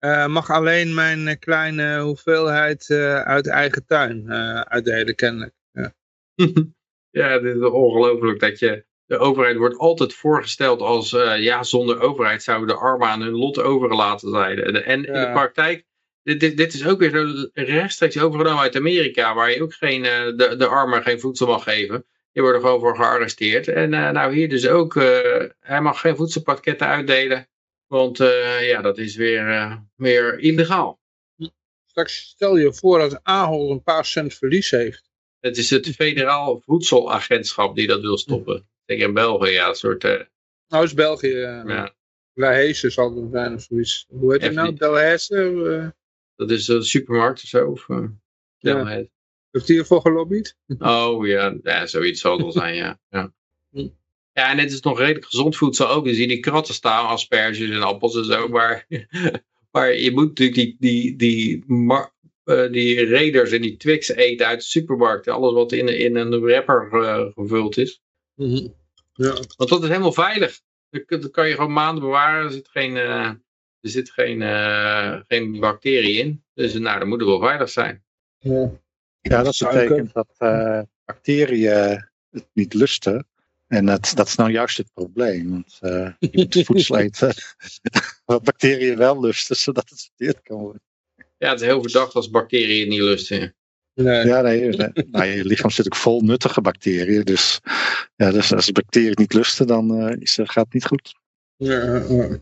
uh, 0.00 0.10
uitdelen. 0.10 0.30
mag 0.32 0.50
alleen 0.50 0.94
mijn 0.94 1.38
kleine 1.38 2.00
hoeveelheid 2.00 2.90
uit 3.24 3.46
eigen 3.46 3.86
tuin 3.86 4.30
uitdelen, 4.64 5.14
kennelijk. 5.14 5.54
Ja, 5.72 5.92
ja 7.20 7.38
dit 7.38 7.56
is 7.56 7.62
ongelooflijk 7.62 8.40
dat 8.40 8.58
je... 8.58 8.88
De 9.04 9.18
overheid 9.18 9.56
wordt 9.56 9.78
altijd 9.78 10.14
voorgesteld 10.14 10.80
als... 10.80 11.10
ja, 11.38 11.62
zonder 11.62 12.00
overheid 12.00 12.42
zouden 12.42 12.68
de 12.68 12.74
armen 12.74 13.08
aan 13.08 13.22
hun 13.22 13.36
lot 13.36 13.60
overgelaten 13.60 14.30
zijn. 14.30 14.62
En, 14.62 14.84
en 14.84 15.02
ja. 15.02 15.06
in 15.06 15.20
de 15.20 15.30
praktijk 15.32 15.84
dit, 16.22 16.40
dit, 16.40 16.56
dit, 16.56 16.74
is 16.74 16.86
ook 16.86 16.98
weer 16.98 17.10
zo 17.10 17.48
rechtstreeks 17.52 18.18
overgenomen 18.18 18.62
uit 18.62 18.76
Amerika, 18.76 19.34
waar 19.34 19.50
je 19.50 19.62
ook 19.62 19.74
geen, 19.74 20.04
uh, 20.04 20.36
de, 20.36 20.54
de 20.56 20.66
armen 20.66 21.02
geen 21.02 21.20
voedsel 21.20 21.46
mag 21.46 21.62
geven. 21.62 22.04
Die 22.32 22.42
worden 22.42 22.60
gewoon 22.60 22.80
voor 22.80 22.96
gearresteerd. 22.96 23.68
En 23.68 23.92
uh, 23.92 24.10
nou 24.10 24.34
hier 24.34 24.48
dus 24.48 24.68
ook, 24.68 24.94
uh, 24.94 25.04
hij 25.60 25.80
mag 25.80 26.00
geen 26.00 26.16
voedselpakketten 26.16 26.86
uitdelen, 26.86 27.48
want 27.92 28.18
ja, 28.60 28.82
dat 28.82 28.98
is 28.98 29.16
weer, 29.16 29.78
weer 29.96 30.38
illegaal. 30.38 31.00
Straks 31.86 32.16
stel 32.16 32.56
je 32.56 32.74
voor 32.74 32.98
dat 32.98 33.20
Ahold 33.22 33.70
een 33.70 33.82
paar 33.82 34.04
cent 34.04 34.34
verlies 34.34 34.70
heeft. 34.70 35.10
Het 35.40 35.56
is 35.56 35.70
het 35.70 35.88
federaal 35.88 36.60
voedselagentschap 36.60 37.76
die 37.76 37.86
dat 37.86 38.00
wil 38.00 38.18
stoppen. 38.18 38.56
Ik 38.56 38.64
denk 38.84 39.00
in 39.00 39.14
België, 39.14 39.50
ja, 39.50 39.68
een 39.68 39.74
soort... 39.74 40.02
nou 40.68 40.84
is 40.84 40.94
België, 40.94 41.36
ja. 41.36 41.94
Delhaize 42.34 42.90
zal 42.90 43.16
het 43.16 43.30
zijn 43.32 43.54
of 43.54 43.62
zoiets. 43.62 44.06
Hoe 44.08 44.32
heet 44.32 44.42
het 44.42 44.52
nou? 44.52 44.74
Delhaize? 44.74 45.94
Dat 46.36 46.50
is 46.50 46.68
een 46.68 46.82
supermarkt 46.82 47.42
of 47.42 47.48
zo? 47.48 47.70
Of, 47.70 47.88
uh, 47.88 48.08
ja. 48.58 48.86
Heeft 49.50 49.68
hij 49.68 49.76
ervoor 49.76 50.00
gelobbyd? 50.00 50.56
Oh 50.78 51.26
ja, 51.26 51.58
ja 51.62 51.86
zoiets 51.86 52.20
zal 52.20 52.32
het 52.32 52.42
wel 52.42 52.52
zijn, 52.52 52.74
ja. 52.74 53.00
ja. 53.08 53.34
Ja, 54.32 54.50
en 54.50 54.58
het 54.58 54.72
is 54.72 54.80
nog 54.80 54.98
redelijk 54.98 55.24
gezond 55.24 55.56
voedsel 55.56 55.88
ook. 55.88 56.04
Dus 56.04 56.16
die 56.16 56.40
kratten 56.40 56.74
staan, 56.74 57.06
asperges 57.06 57.70
en 57.70 57.82
appels 57.82 58.16
en 58.16 58.24
zo. 58.24 58.48
Maar, 58.48 58.86
maar 59.72 59.94
je 59.94 60.10
moet 60.10 60.28
natuurlijk 60.28 60.56
die, 60.56 60.76
die, 60.78 61.16
die, 61.16 61.64
mar, 61.66 62.12
uh, 62.44 62.72
die 62.72 63.08
Raiders 63.08 63.50
en 63.50 63.62
die 63.62 63.76
Twix 63.76 64.08
eten 64.08 64.46
uit 64.46 64.60
de 64.60 64.66
supermarkt. 64.66 65.28
Alles 65.28 65.52
wat 65.52 65.72
in, 65.72 65.88
in 65.88 66.16
een 66.16 66.40
wrapper 66.40 66.88
uh, 66.92 67.26
gevuld 67.34 67.76
is. 67.76 68.02
Mm 68.34 68.50
-hmm. 68.50 68.74
ja. 69.12 69.32
Want 69.32 69.70
dat 69.70 69.82
is 69.82 69.88
helemaal 69.88 70.12
veilig. 70.12 70.60
Dat, 70.90 71.08
dat 71.08 71.30
kan 71.30 71.48
je 71.48 71.54
gewoon 71.54 71.72
maanden 71.72 72.02
bewaren. 72.02 72.44
Er 72.44 72.52
zit 72.52 72.68
geen, 72.68 72.96
eh, 72.96 73.26
er 73.80 73.90
zit 73.90 74.10
geen, 74.10 74.42
eh, 74.42 75.20
geen 75.26 75.60
bacterie 75.60 76.18
in. 76.18 76.44
Dus 76.54 76.72
nou, 76.72 76.98
dat 76.98 77.08
moet 77.08 77.20
er 77.20 77.26
wel 77.26 77.40
veilig 77.40 77.70
zijn. 77.70 78.04
Ja. 78.38 78.70
Ja, 79.20 79.42
dat 79.42 79.58
betekent 79.58 80.12
dat 80.12 80.34
eh, 80.38 80.82
bacteriën 81.04 82.08
het 82.30 82.48
niet 82.52 82.74
lusten. 82.74 83.26
En 83.70 83.86
dat, 83.86 84.12
dat 84.14 84.26
is 84.26 84.34
nou 84.34 84.50
juist 84.50 84.76
het 84.76 84.92
probleem. 84.92 85.50
Want 85.50 85.78
eh, 85.80 86.12
je 86.18 86.30
moet 86.32 86.62
voedsel 86.66 86.98
eten 86.98 87.34
wat 88.24 88.42
bacteriën 88.42 88.96
wel 88.96 89.20
lusten, 89.20 89.56
zodat 89.56 89.88
het 89.88 90.00
verteerd 90.00 90.42
kan 90.42 90.58
worden. 90.58 90.82
Ja, 91.38 91.50
het 91.50 91.60
is 91.60 91.66
heel 91.66 91.82
verdacht 91.82 92.14
als 92.14 92.30
bacteriën 92.30 92.80
het 92.80 92.88
niet 92.88 93.00
lusten. 93.00 93.54
Nee. 93.94 94.26
Ja, 94.26 94.40
nee, 94.40 94.68
nee. 94.68 94.90
nou, 95.10 95.24
je 95.24 95.44
lichaam 95.44 95.70
zit 95.70 95.86
ook 95.86 95.96
vol 95.96 96.20
nuttige 96.20 96.60
bacteriën. 96.60 97.22
Dus, 97.22 97.60
ja, 98.16 98.30
dus 98.30 98.52
als 98.52 98.66
de 98.66 98.72
bacteriën 98.72 99.10
het 99.10 99.18
niet 99.18 99.34
lusten, 99.34 99.66
dan 99.66 100.00
eh, 100.00 100.16
is, 100.20 100.38
gaat 100.42 100.64
het 100.64 100.72
niet 100.72 100.86
goed. 100.86 101.14
Ja. 101.56 102.38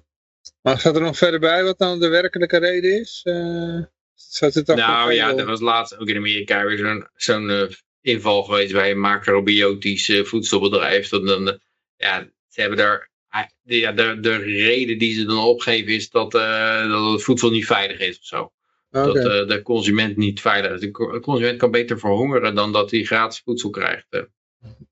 Maar 0.63 0.79
staat 0.79 0.95
er 0.95 1.01
nog 1.01 1.17
verder 1.17 1.41
bij 1.41 1.65
wat 1.65 1.79
dan 1.79 2.01
de 2.01 2.09
werkelijke 2.09 2.59
reden 2.59 3.01
is? 3.01 3.21
Eh 3.25 3.81
zat 4.19 4.55
het 4.55 4.67
Nou 4.67 5.13
ja, 5.13 5.37
er 5.37 5.47
was 5.47 5.61
laatst 5.61 5.99
ook 5.99 6.09
in 6.09 6.17
Amerika 6.17 6.65
weer 6.65 6.79
zo'n 6.79 7.07
zo'n 7.15 7.51
eh, 7.51 7.69
inval 8.01 8.43
geweest 8.43 8.73
bij 8.73 8.91
een 8.91 9.01
macrobiotisch 9.01 10.13
voedselbedrijf. 10.25 11.09
Dat 11.09 11.27
dan, 11.27 11.49
eh, 11.49 11.55
ja, 11.97 12.31
ze 12.49 12.61
hebben 12.61 12.79
daar, 12.79 13.11
ah, 13.29 13.47
de, 13.63 13.79
ja, 13.79 13.93
de, 13.93 14.21
de 14.21 14.37
reden 14.37 14.99
die 14.99 15.15
ze 15.15 15.25
dan 15.25 15.39
opgeven 15.39 15.93
is 15.93 16.11
dat, 16.11 16.35
eh, 16.35 16.89
dat 16.91 17.13
het 17.13 17.23
voedsel 17.23 17.51
niet 17.51 17.67
veilig 17.67 17.99
is 17.99 18.19
of 18.19 18.25
zo. 18.25 18.53
Oké. 18.91 19.07
Dat 19.13 19.17
eh, 19.17 19.49
de 19.49 19.63
consument 19.63 20.17
niet 20.17 20.41
veilig 20.41 20.71
is. 20.73 20.81
De 20.81 20.91
co- 20.91 21.21
consument 21.21 21.59
kan 21.59 21.71
beter 21.71 21.99
verhongeren 21.99 22.55
dan 22.55 22.73
dat 22.73 22.91
hij 22.91 23.03
gratis 23.05 23.41
voedsel 23.45 23.71
krijgt. 23.71 24.07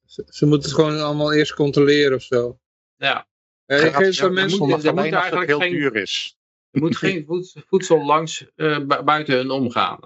ze, 0.07 0.25
ze 0.29 0.47
moeten 0.47 0.69
het 0.69 0.79
gewoon 0.79 1.01
allemaal 1.01 1.33
eerst 1.33 1.55
controleren 1.55 2.15
of 2.17 2.23
zo. 2.23 2.59
Ja, 2.97 3.27
Ja, 3.67 3.77
er 3.77 4.33
mensen... 4.33 4.59
moet- 4.67 4.85
er 4.85 4.95
moet 4.95 5.13
eigenlijk 5.13 5.47
heel 5.47 5.59
geen- 5.59 5.73
duur 5.73 5.97
is. 5.97 6.37
er 6.71 6.81
moet 6.81 6.97
geen 6.97 7.25
voed- 7.29 7.55
voedsel 7.69 8.05
langs 8.05 8.45
eh, 8.55 8.79
bu- 8.79 9.03
buiten 9.03 9.37
hun 9.37 9.51
omgaan. 9.51 9.99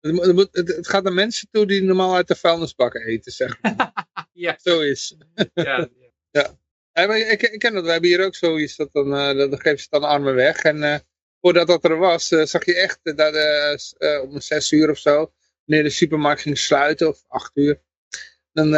Het, 0.00 0.88
gaat 0.88 1.02
naar 1.02 1.12
mensen 1.12 1.48
toe 1.50 1.66
die 1.66 1.82
normaal 1.82 2.14
uit 2.14 2.28
de 2.28 2.34
vuilnisbakken 2.34 3.02
eten, 3.02 3.32
zeg 3.32 3.58
maar. 3.60 3.92
ja, 4.32 4.58
Zo 4.60 4.80
is. 4.80 5.16
ja, 5.54 5.88
Ja, 6.30 7.14
ik, 7.14 7.42
ik 7.42 7.58
ken 7.58 7.74
dat, 7.74 7.84
we 7.84 7.90
hebben 7.90 8.10
hier 8.10 8.24
ook 8.24 8.34
zoiets, 8.34 8.76
dat 8.76 8.92
dan, 8.92 9.14
eh, 9.14 9.36
dan 9.36 9.50
dan 9.50 9.60
geven 9.60 9.78
ze 9.78 9.86
dan 9.90 10.02
armen 10.02 10.34
weg. 10.34 10.62
En 10.62 10.82
eh, 10.82 10.98
voordat 11.40 11.66
dat 11.66 11.84
er 11.84 11.98
was, 11.98 12.30
eh, 12.30 12.44
zag 12.44 12.64
je 12.64 12.74
echt 12.74 12.98
dat 13.02 14.22
om 14.22 14.40
zes 14.40 14.72
uur 14.72 14.90
of 14.90 14.98
zo, 14.98 15.32
wanneer 15.64 15.84
de 15.84 15.90
supermarkt 15.90 16.40
ging 16.42 16.58
sluiten, 16.58 17.08
of 17.08 17.24
acht 17.28 17.50
uur, 17.54 17.82
dan 18.52 18.74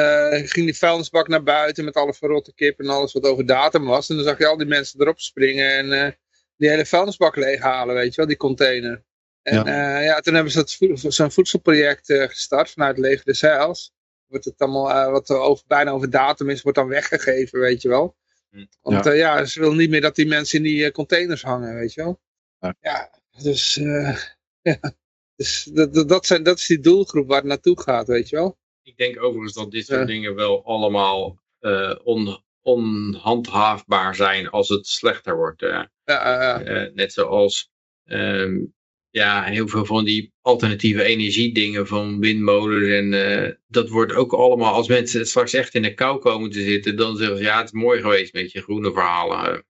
ging 0.47 0.66
die 0.66 0.76
vuilnisbak 0.76 1.28
naar 1.28 1.42
buiten 1.42 1.84
met 1.84 1.94
alle 1.94 2.14
verrotte 2.14 2.55
kip 2.55 2.80
en 2.80 2.88
alles 2.88 3.12
wat 3.12 3.24
over 3.24 3.47
datum 3.47 3.84
was. 3.84 4.09
En 4.09 4.16
dan 4.16 4.24
zag 4.24 4.38
je 4.38 4.47
al 4.47 4.56
die 4.56 4.66
mensen 4.66 5.01
erop 5.01 5.20
springen 5.20 5.70
en 5.70 6.16
die 6.56 6.68
hele 6.68 6.86
vuilnisbak 6.86 7.36
leeghalen, 7.36 7.94
weet 7.94 8.10
je 8.10 8.16
wel, 8.16 8.26
die 8.26 8.36
container. 8.36 9.05
En 9.42 9.54
Ja. 9.54 9.66
ja, 9.66 9.98
ja 10.00 10.20
toen 10.20 10.34
hebben 10.34 10.52
ze 10.52 10.58
dat 10.58 11.14
zo'n 11.14 11.30
voedselproject 11.30 12.10
eh, 12.10 12.22
gestart 12.28 12.70
vanuit 12.70 12.98
Leger 12.98 13.24
des 13.24 13.40
Heils. 13.40 13.92
Wordt 14.26 14.44
het 14.44 14.58
allemaal, 14.60 14.90
eh, 14.90 15.10
wat 15.10 15.28
er 15.28 15.36
over, 15.38 15.64
bijna 15.66 15.90
over 15.90 16.10
datum 16.10 16.50
is, 16.50 16.62
wordt 16.62 16.78
dan 16.78 16.88
weggegeven, 16.88 17.60
weet 17.60 17.82
je 17.82 17.88
wel. 17.88 18.16
Hm. 18.50 18.64
Want 18.82 19.04
ja. 19.04 19.12
ja, 19.12 19.44
ze 19.44 19.60
willen 19.60 19.76
niet 19.76 19.90
meer 19.90 20.00
dat 20.00 20.14
die 20.14 20.26
mensen 20.26 20.58
in 20.58 20.64
die 20.64 20.84
eh, 20.84 20.90
containers 20.90 21.42
hangen, 21.42 21.74
weet 21.74 21.92
je 21.92 22.02
wel. 22.02 22.20
Ja. 22.58 22.74
Ja, 22.80 23.10
dus, 23.42 23.76
eh, 23.76 24.16
ja. 24.72 24.78
dus 25.36 25.64
dat, 26.06 26.26
zijn, 26.26 26.42
dat 26.42 26.58
is 26.58 26.66
die 26.66 26.80
doelgroep 26.80 27.28
waar 27.28 27.38
het 27.38 27.46
naartoe 27.46 27.80
gaat, 27.82 28.06
weet 28.06 28.28
je 28.28 28.36
wel. 28.36 28.58
Ik 28.82 28.96
denk 28.96 29.22
overigens 29.22 29.52
dat 29.54 29.70
dit 29.70 29.86
soort 29.86 30.06
dingen 30.06 30.34
wel 30.34 30.64
allemaal 30.64 31.38
eh, 31.58 31.94
on, 32.04 32.42
onhandhaafbaar 32.62 34.14
zijn 34.14 34.48
als 34.50 34.68
het 34.68 34.86
slechter 34.86 35.36
wordt. 35.36 35.62
eh. 35.62 35.68
Ja, 35.68 35.86
ja, 36.04 36.60
Eh, 36.60 36.92
net 36.94 37.12
zoals 37.12 37.70
ehm, 38.04 38.58
ja, 39.11 39.43
heel 39.43 39.69
veel 39.69 39.85
van 39.85 40.05
die 40.05 40.32
alternatieve 40.43 41.03
energiedingen 41.03 41.87
van 41.87 42.20
windmolens. 42.20 42.89
En 42.89 43.12
eh, 43.45 43.53
dat 43.69 43.89
wordt 43.89 44.12
ook 44.12 44.32
allemaal, 44.32 44.74
als 44.74 44.89
mensen 44.89 45.27
straks 45.27 45.53
echt 45.53 45.74
in 45.74 45.82
de 45.82 45.95
kou 45.95 46.19
komen 46.19 46.51
te 46.51 46.62
zitten, 46.62 46.97
dan 46.97 47.16
zeggen 47.16 47.37
ze 47.37 47.43
ja, 47.43 47.57
het 47.57 47.66
is 47.66 47.73
mooi 47.73 48.01
geweest 48.01 48.32
met 48.32 48.53
je 48.53 48.62
groene 48.62 48.93
verhalen. 48.93 49.65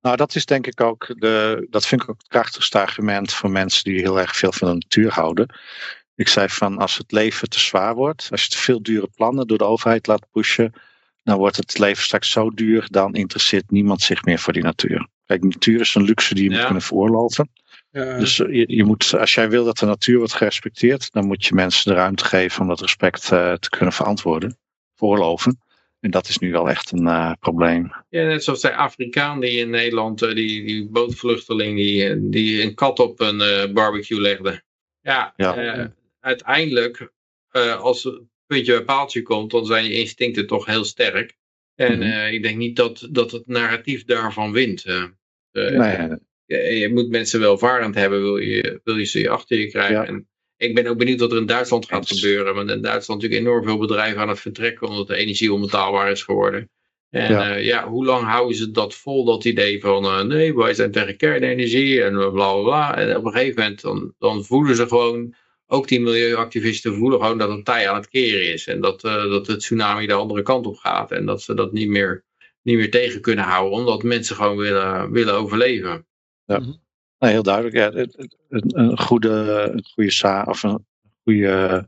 Nou, 0.00 0.16
dat 0.16 0.34
is 0.34 0.44
denk 0.46 0.66
ik 0.66 0.80
ook, 0.80 1.06
de, 1.18 1.66
dat 1.70 1.86
vind 1.86 2.02
ik 2.02 2.08
ook 2.08 2.18
het 2.18 2.28
krachtigste 2.28 2.78
argument 2.78 3.32
voor 3.32 3.50
mensen 3.50 3.84
die 3.84 4.00
heel 4.00 4.20
erg 4.20 4.36
veel 4.36 4.52
van 4.52 4.68
de 4.68 4.74
natuur 4.74 5.10
houden. 5.12 5.54
Ik 6.14 6.28
zei 6.28 6.48
van 6.48 6.78
als 6.78 6.98
het 6.98 7.12
leven 7.12 7.48
te 7.48 7.58
zwaar 7.58 7.94
wordt, 7.94 8.28
als 8.30 8.42
je 8.42 8.48
te 8.48 8.58
veel 8.58 8.82
dure 8.82 9.08
plannen 9.14 9.46
door 9.46 9.58
de 9.58 9.64
overheid 9.64 10.06
laat 10.06 10.26
pushen, 10.30 10.72
dan 11.22 11.38
wordt 11.38 11.56
het 11.56 11.78
leven 11.78 12.02
straks 12.02 12.30
zo 12.30 12.50
duur, 12.50 12.86
dan 12.90 13.14
interesseert 13.14 13.70
niemand 13.70 14.02
zich 14.02 14.24
meer 14.24 14.38
voor 14.38 14.52
die 14.52 14.62
natuur. 14.62 15.08
Kijk, 15.26 15.42
natuur 15.42 15.80
is 15.80 15.94
een 15.94 16.02
luxe 16.04 16.34
die 16.34 16.44
je 16.44 16.50
Ja. 16.50 16.56
moet 16.56 16.64
kunnen 16.64 16.82
veroorloven. 16.82 17.50
Ja. 17.90 18.18
Dus 18.18 18.40
eh, 18.40 18.52
je, 18.54 18.64
je 18.76 18.84
moet, 18.84 19.14
als 19.18 19.34
jij 19.34 19.50
wil 19.50 19.64
dat 19.64 19.78
de 19.78 19.86
natuur 19.86 20.18
wordt 20.18 20.34
gerespecteerd, 20.34 21.12
dan 21.12 21.26
moet 21.26 21.44
je 21.46 21.54
mensen 21.54 21.90
de 21.90 21.96
ruimte 21.96 22.24
geven 22.24 22.62
om 22.62 22.68
dat 22.68 22.80
respect 22.80 23.32
eh, 23.32 23.52
te 23.52 23.68
kunnen 23.70 23.92
verantwoorden, 23.94 24.58
veroorloven. 24.94 25.60
En 26.00 26.10
dat 26.10 26.28
is 26.28 26.38
nu 26.38 26.50
wel 26.52 26.68
echt 26.68 26.92
een 26.92 27.06
eh, 27.06 27.32
probleem. 27.40 27.92
Ja, 28.08 28.24
net 28.26 28.44
zoals 28.44 28.60
de 28.60 28.74
Afrikaan 28.74 29.40
die 29.40 29.58
in 29.58 29.70
Nederland, 29.70 30.22
eh, 30.22 30.34
die, 30.34 30.64
die 30.64 30.88
bootvluchteling, 30.88 31.76
die, 31.76 32.28
die 32.28 32.62
een 32.62 32.74
kat 32.74 32.98
op 32.98 33.20
een 33.20 33.40
eh, 33.40 33.72
barbecue 33.72 34.20
legde. 34.20 34.62
Ja, 35.00 35.32
Ja. 35.36 35.56
eh, 35.56 35.86
uiteindelijk, 36.20 37.12
eh, 37.50 37.80
als 37.80 38.02
het 38.04 38.20
puntje 38.46 38.72
bij 38.72 38.84
paaltje 38.84 39.22
komt, 39.22 39.50
dan 39.50 39.66
zijn 39.66 39.84
je 39.84 39.92
instincten 39.92 40.46
toch 40.46 40.66
heel 40.66 40.84
sterk. 40.84 41.36
En 41.74 41.98
Mhm. 41.98 42.02
eh, 42.02 42.32
ik 42.32 42.42
denk 42.42 42.56
niet 42.56 42.76
dat, 42.76 43.08
dat 43.10 43.30
het 43.30 43.46
narratief 43.46 44.04
daarvan 44.04 44.52
wint. 44.52 44.84
Nee, 45.52 46.08
je, 46.56 46.90
moet 46.92 47.08
mensen 47.08 47.40
welvarend 47.40 47.94
hebben, 47.94 48.22
wil 48.22 48.36
je, 48.36 48.80
wil 48.84 48.96
je 48.96 49.04
ze 49.04 49.28
achter 49.28 49.58
je 49.58 49.68
krijgen. 49.68 49.94
Ja. 49.94 50.06
En 50.06 50.28
ik 50.56 50.74
ben 50.74 50.86
ook 50.86 50.98
benieuwd 50.98 51.20
wat 51.20 51.32
er 51.32 51.38
in 51.38 51.46
Duitsland 51.46 51.86
gaat 51.86 52.08
gebeuren. 52.08 52.54
Want 52.54 52.70
in 52.70 52.82
Duitsland 52.82 53.22
natuurlijk 53.22 53.48
enorm 53.48 53.64
veel 53.64 53.78
bedrijven 53.78 54.20
aan 54.20 54.28
het 54.28 54.40
vertrekken, 54.40 54.88
omdat 54.88 55.06
de 55.06 55.16
energie 55.16 55.52
onbetaalbaar 55.52 56.10
is 56.10 56.22
geworden. 56.22 56.70
En 57.10 57.32
Ja. 57.32 57.48
ja, 57.48 57.54
ja 57.54 57.88
hoe 57.88 58.04
lang 58.04 58.26
houden 58.26 58.56
ze 58.56 58.70
dat 58.70 58.94
vol, 58.94 59.24
dat 59.24 59.44
idee 59.44 59.80
van 59.80 60.04
eh, 60.04 60.22
nee, 60.22 60.54
wij 60.54 60.74
zijn 60.74 60.90
tegen 60.90 61.16
kernenergie 61.16 62.02
en 62.02 62.12
bla 62.12 62.30
bla 62.30 62.62
bla. 62.62 62.96
En 62.96 63.16
op 63.16 63.24
een 63.24 63.32
gegeven 63.32 63.62
moment 63.62 63.80
dan, 63.80 64.14
dan 64.18 64.44
voelen 64.44 64.76
ze 64.76 64.88
gewoon, 64.88 65.34
ook 65.66 65.88
die 65.88 66.00
milieuactivisten 66.00 66.94
voelen 66.94 67.20
gewoon 67.20 67.38
dat 67.38 67.50
het 67.50 67.64
tij 67.64 67.88
aan 67.88 67.96
het 67.96 68.08
keren 68.08 68.52
is. 68.52 68.66
En 68.66 68.80
dat, 68.80 69.04
eh, 69.04 69.30
dat 69.30 69.46
het 69.46 69.58
tsunami 69.58 70.06
de 70.06 70.12
andere 70.12 70.42
kant 70.42 70.66
op 70.66 70.76
gaat. 70.76 71.12
En 71.12 71.26
dat 71.26 71.42
ze 71.42 71.54
dat 71.54 71.72
niet 71.72 71.88
meer, 71.88 72.24
niet 72.62 72.76
meer 72.76 72.90
tegen 72.90 73.20
kunnen 73.20 73.44
houden, 73.44 73.78
omdat 73.78 74.02
mensen 74.02 74.36
gewoon 74.36 74.56
willen, 74.56 75.12
willen 75.12 75.34
overleven. 75.34 76.07
Nou, 77.18 77.32
heel 77.32 77.42
duidelijk. 77.42 77.76
Ja, 77.76 77.92
een, 78.48 78.78
een 78.78 78.98
goede, 78.98 79.68
een 79.72 79.84
goede 79.94 80.10
za 80.10 80.42
of 80.42 80.62
een 80.62 80.86
goede, 81.22 81.86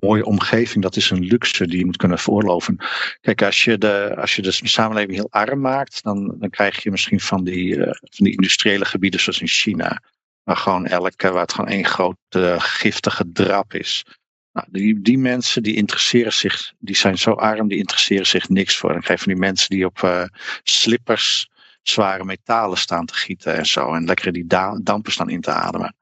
mooie 0.00 0.24
omgeving, 0.24 0.82
dat 0.82 0.96
is 0.96 1.10
een 1.10 1.24
luxe 1.24 1.66
die 1.66 1.78
je 1.78 1.84
moet 1.84 1.96
kunnen 1.96 2.18
veroorloven. 2.18 2.76
Kijk, 3.20 3.42
als 3.42 3.64
je 3.64 3.78
de, 3.78 4.14
als 4.16 4.36
je 4.36 4.42
de 4.42 4.52
samenleving 4.52 5.14
heel 5.14 5.30
arm 5.30 5.60
maakt, 5.60 6.02
dan, 6.02 6.36
dan 6.38 6.50
krijg 6.50 6.82
je 6.82 6.90
misschien 6.90 7.20
van 7.20 7.44
die, 7.44 7.84
eh, 7.84 7.94
van 8.00 8.24
die 8.24 8.32
industriële 8.32 8.84
gebieden 8.84 9.20
zoals 9.20 9.40
in 9.40 9.46
China, 9.46 10.02
waar 10.42 10.56
gewoon 10.56 10.86
elke, 10.86 11.30
waar 11.30 11.42
het 11.42 11.52
gewoon 11.52 11.70
één 11.70 11.84
grote 11.84 12.56
giftige 12.58 13.32
drap 13.32 13.74
is. 13.74 14.04
Nou, 14.52 14.66
die, 14.70 15.00
die 15.00 15.18
mensen 15.18 15.62
die 15.62 15.74
interesseren 15.74 16.32
zich, 16.32 16.72
die 16.78 16.96
zijn 16.96 17.18
zo 17.18 17.30
arm, 17.32 17.68
die 17.68 17.78
interesseren 17.78 18.26
zich 18.26 18.48
niks 18.48 18.76
voor. 18.76 18.92
Dan 18.92 19.00
krijg 19.00 19.18
je 19.18 19.24
van 19.24 19.34
die 19.34 19.42
mensen 19.42 19.70
die 19.70 19.86
op 19.86 20.02
eh, 20.02 20.24
slippers 20.62 21.48
zware 21.88 22.24
metalen 22.24 22.78
staan 22.78 23.06
te 23.06 23.14
gieten 23.14 23.54
en 23.54 23.66
zo. 23.66 23.94
En 23.94 24.04
lekker 24.04 24.32
die 24.32 24.46
da- 24.46 24.78
dampen 24.82 25.12
staan 25.12 25.30
in 25.30 25.40
te 25.40 25.50
ademen. 25.50 25.96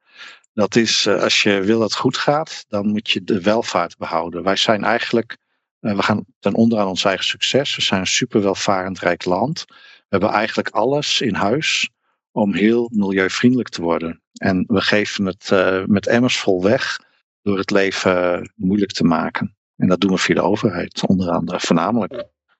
Dat 0.52 0.76
is, 0.76 1.06
eh, 1.06 1.22
als 1.22 1.42
je 1.42 1.60
wil 1.60 1.78
dat 1.78 1.90
het 1.90 1.98
goed 1.98 2.16
gaat, 2.16 2.64
dan 2.68 2.86
moet 2.88 3.10
je 3.10 3.24
de 3.24 3.40
welvaart 3.40 3.96
behouden. 3.96 4.42
Wij 4.42 4.56
zijn 4.56 4.84
eigenlijk, 4.84 5.36
eh, 5.80 5.96
we 5.96 6.02
gaan 6.02 6.24
ten 6.38 6.54
onder 6.54 6.78
aan 6.78 6.86
ons 6.86 7.04
eigen 7.04 7.24
succes. 7.24 7.76
We 7.76 7.82
zijn 7.82 8.00
een 8.00 8.06
super 8.06 8.42
welvarend 8.42 8.98
rijk 8.98 9.24
land. 9.24 9.64
We 9.68 9.74
hebben 10.08 10.30
eigenlijk 10.30 10.68
alles 10.68 11.20
in 11.20 11.34
huis 11.34 11.90
om 12.32 12.54
heel 12.54 12.90
milieuvriendelijk 12.94 13.68
te 13.68 13.82
worden. 13.82 14.22
En 14.32 14.64
we 14.66 14.80
geven 14.80 15.26
het 15.26 15.50
eh, 15.50 15.84
met 15.84 16.06
emmers 16.06 16.38
vol 16.38 16.62
weg 16.62 16.98
door 17.42 17.58
het 17.58 17.70
leven 17.70 18.52
moeilijk 18.56 18.92
te 18.92 19.04
maken. 19.04 19.56
En 19.76 19.88
dat 19.88 20.00
doen 20.00 20.10
we 20.10 20.18
via 20.18 20.34
de 20.34 20.42
overheid, 20.42 21.06
onder 21.06 21.30
andere 21.30 21.60
voornamelijk. 21.60 22.12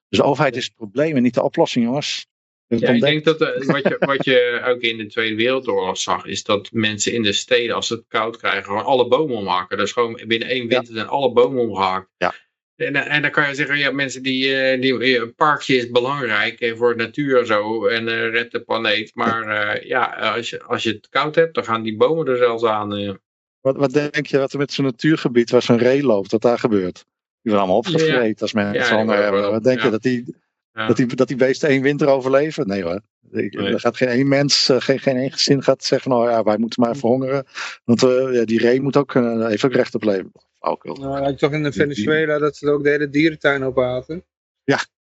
Dus 0.08 0.18
de 0.18 0.24
overheid 0.24 0.56
is 0.56 0.64
het 0.64 0.74
probleem 0.74 1.16
en 1.16 1.22
niet 1.22 1.34
de 1.34 1.42
oplossing, 1.42 1.84
jongens. 1.84 2.26
Ja, 2.66 2.88
ik 2.88 3.00
denk 3.00 3.24
dat 3.24 3.40
eh, 3.40 3.66
wat, 3.66 3.82
je, 3.82 3.96
wat 3.98 4.24
je 4.24 4.62
ook 4.64 4.80
in 4.80 4.96
de 4.96 5.06
Tweede 5.06 5.34
Wereldoorlog 5.34 5.98
zag, 5.98 6.26
is 6.26 6.42
dat 6.42 6.68
mensen 6.72 7.12
in 7.12 7.22
de 7.22 7.32
steden, 7.32 7.74
als 7.74 7.86
ze 7.86 7.94
het 7.94 8.04
koud 8.08 8.36
krijgen, 8.36 8.64
gewoon 8.64 8.84
alle 8.84 9.08
bomen 9.08 9.36
omhakken. 9.36 9.78
Dus 9.78 9.92
gewoon 9.92 10.20
binnen 10.26 10.48
één 10.48 10.68
winter 10.68 10.94
zijn 10.94 11.06
alle 11.06 11.32
bomen 11.32 11.62
omgehakt. 11.62 12.08
Ja. 12.16 12.34
En, 12.76 12.96
eh, 12.96 13.14
en 13.14 13.22
dan 13.22 13.30
kan 13.30 13.48
je 13.48 13.54
zeggen, 13.54 13.78
ja, 13.78 13.90
mensen 13.90 14.22
die, 14.22 14.56
eh, 14.56 14.80
die 14.80 15.18
een 15.18 15.34
parkje 15.34 15.76
is 15.76 15.90
belangrijk 15.90 16.72
voor 16.76 16.96
de 16.96 17.02
natuur 17.02 17.38
en 17.38 17.46
zo, 17.46 17.86
en 17.86 18.08
eh 18.08 18.30
redt 18.30 18.52
de 18.52 18.60
planeet. 18.60 19.14
Maar 19.14 19.86
ja, 19.86 20.04
als 20.04 20.50
je, 20.50 20.62
als 20.62 20.82
je 20.82 20.90
het 20.90 21.08
koud 21.08 21.34
hebt, 21.34 21.54
dan 21.54 21.64
gaan 21.64 21.82
die 21.82 21.96
bomen 21.96 22.26
er 22.26 22.36
zelfs 22.36 22.64
aan. 22.64 23.18
Wat, 23.60 23.76
wat 23.76 23.92
denk 23.92 24.26
je 24.26 24.38
wat 24.38 24.52
er 24.52 24.58
met 24.58 24.72
zo'n 24.72 24.84
natuurgebied 24.84 25.50
waar 25.50 25.62
zo'n 25.62 25.78
ree 25.78 26.02
loopt, 26.02 26.30
wat 26.30 26.42
daar 26.42 26.58
gebeurt? 26.58 26.94
Die 26.94 27.52
worden 27.52 27.60
allemaal 27.60 27.76
opgevreten 27.76 28.40
als 28.40 28.52
mensen 28.52 28.96
honger 28.96 29.22
hebben. 29.22 29.50
Wat 29.50 29.64
denk 29.64 29.82
je 29.82 29.90
dat 29.90 30.02
die, 30.02 30.34
Ja. 30.74 30.86
Dat, 30.86 30.96
die, 30.96 31.06
dat 31.06 31.28
die 31.28 31.36
beesten 31.36 31.68
één 31.68 31.82
winter 31.82 32.08
overleven? 32.08 32.66
Nee 32.66 32.82
hoor. 32.82 33.00
Ik- 33.30 33.54
Nee. 33.54 33.72
Er 33.72 33.80
gaat 33.80 33.96
geen 33.96 34.08
één 34.08 34.28
mens, 34.28 34.68
eh, 34.68 34.80
geen, 34.80 34.98
geen 34.98 35.16
één 35.16 35.32
gezin 35.32 35.62
gaat 35.62 35.84
zeggen, 35.84 36.10
nou 36.10 36.30
ja, 36.30 36.42
wij 36.42 36.58
moeten 36.58 36.82
maar 36.82 36.96
verhongeren. 36.96 37.44
Want 37.84 38.02
eh, 38.02 38.34
ja, 38.34 38.44
die 38.44 38.58
ree 38.58 38.80
moet 38.80 38.96
ook, 38.96 39.14
eh, 39.14 39.46
heeft 39.46 39.64
ook 39.64 39.72
recht 39.72 39.94
op 39.94 40.02
leven. 40.02 40.32
Flauwekul. 40.58 40.94
Nou, 40.94 41.20
had 41.22 41.30
je 41.30 41.36
toch 41.36 41.52
in 41.52 41.72
Venezuela 41.72 42.38
dat 42.38 42.56
ze 42.56 42.70
ook 42.70 42.82
de 42.82 42.90
hele 42.90 43.08
dierentuin 43.08 43.62
opaten? 43.64 44.24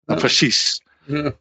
Nou, 0.07 0.21
precies. 0.21 0.81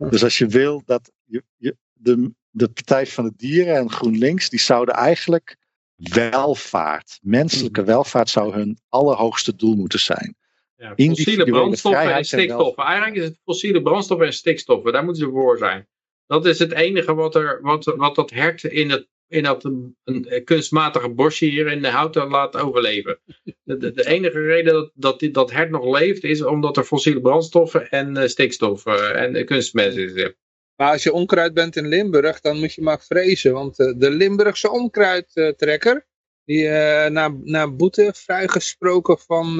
Dus 0.10 0.24
als 0.24 0.38
je 0.38 0.48
wil 0.48 0.82
dat 0.86 1.12
je, 1.26 1.44
je, 1.58 1.76
de, 1.94 2.32
de 2.50 2.68
Partij 2.70 3.08
van 3.08 3.24
de 3.24 3.34
Dieren 3.38 3.76
en 3.76 3.92
GroenLinks, 3.92 4.50
die 4.50 4.60
zouden 4.60 4.96
eigenlijk 4.96 5.56
welvaart, 5.96 7.20
menselijke 7.22 7.84
welvaart 7.84 8.30
zou 8.30 8.54
hun 8.54 8.78
allerhoogste 8.90 9.56
doel 9.56 9.76
moeten 9.76 10.00
zijn. 10.00 10.36
Ja, 10.84 10.96
fossiele 10.96 11.44
brandstoffen 11.46 12.14
en 12.14 12.26
stikstoffen. 12.26 12.84
Eigenlijk 12.84 13.16
is 13.16 13.24
het 13.24 13.40
fossiele 13.44 13.82
brandstoffen 13.82 14.28
en 14.28 14.34
stikstoffen. 14.34 14.92
Daar 14.92 15.04
moeten 15.04 15.24
ze 15.24 15.32
voor 15.32 15.58
zijn. 15.58 15.88
Dat 16.28 16.46
is 16.46 16.60
het 16.60 16.72
enige 16.72 17.14
wat, 17.14 17.36
er, 17.36 17.60
wat, 17.62 17.86
wat 17.86 18.16
dat 18.16 18.30
hert 18.30 18.64
in, 18.64 18.90
het, 18.90 19.08
in 19.28 19.44
dat 19.44 19.64
een, 19.64 19.96
een 20.04 20.44
kunstmatige 20.44 21.10
bosje 21.10 21.46
hier 21.46 21.68
in 21.68 21.82
de 21.82 21.88
houten 21.88 22.28
laat 22.28 22.58
overleven. 22.58 23.20
De, 23.64 23.78
de, 23.78 23.92
de 23.92 24.08
enige 24.08 24.40
reden 24.40 24.74
dat, 24.74 24.92
dat 24.94 25.20
dit, 25.20 25.34
dat 25.34 25.52
hert 25.52 25.70
nog 25.70 26.00
leeft 26.00 26.24
is 26.24 26.42
omdat 26.42 26.78
er 26.78 26.84
fossiele 26.84 27.22
brandstoffen 27.22 27.90
en 27.90 28.18
eh, 28.18 28.28
stikstof 28.28 28.86
eh, 28.86 29.22
en 29.22 29.36
eh, 29.36 29.46
kunstmest 29.46 29.98
is. 29.98 30.32
Maar 30.76 30.92
als 30.92 31.04
je 31.04 31.14
onkruid 31.14 31.54
bent 31.54 31.76
in 31.76 31.88
Limburg, 31.88 32.40
dan 32.42 32.60
moet 32.60 32.74
je 32.74 32.82
maar 32.82 33.02
vrezen. 33.02 33.54
Want 33.54 33.76
de 33.76 34.10
Limburgse 34.10 34.72
onkruidtrekker, 34.72 36.08
die 36.46 36.68
eh 36.68 37.12
na, 37.12 37.36
na 37.44 37.72
boete 37.72 38.12
vrijgesproken 38.16 39.18
van 39.18 39.60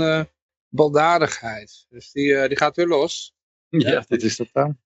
baldadigheid. 0.74 1.86
Dus 1.90 2.12
die, 2.12 2.36
eh, 2.36 2.48
die 2.48 2.58
gaat 2.58 2.76
weer 2.76 2.88
los. 2.88 3.34
Ja, 3.78 4.06
dit, 4.08 4.24
is 4.24 4.38
dat 4.38 4.50
dan? 4.52 4.78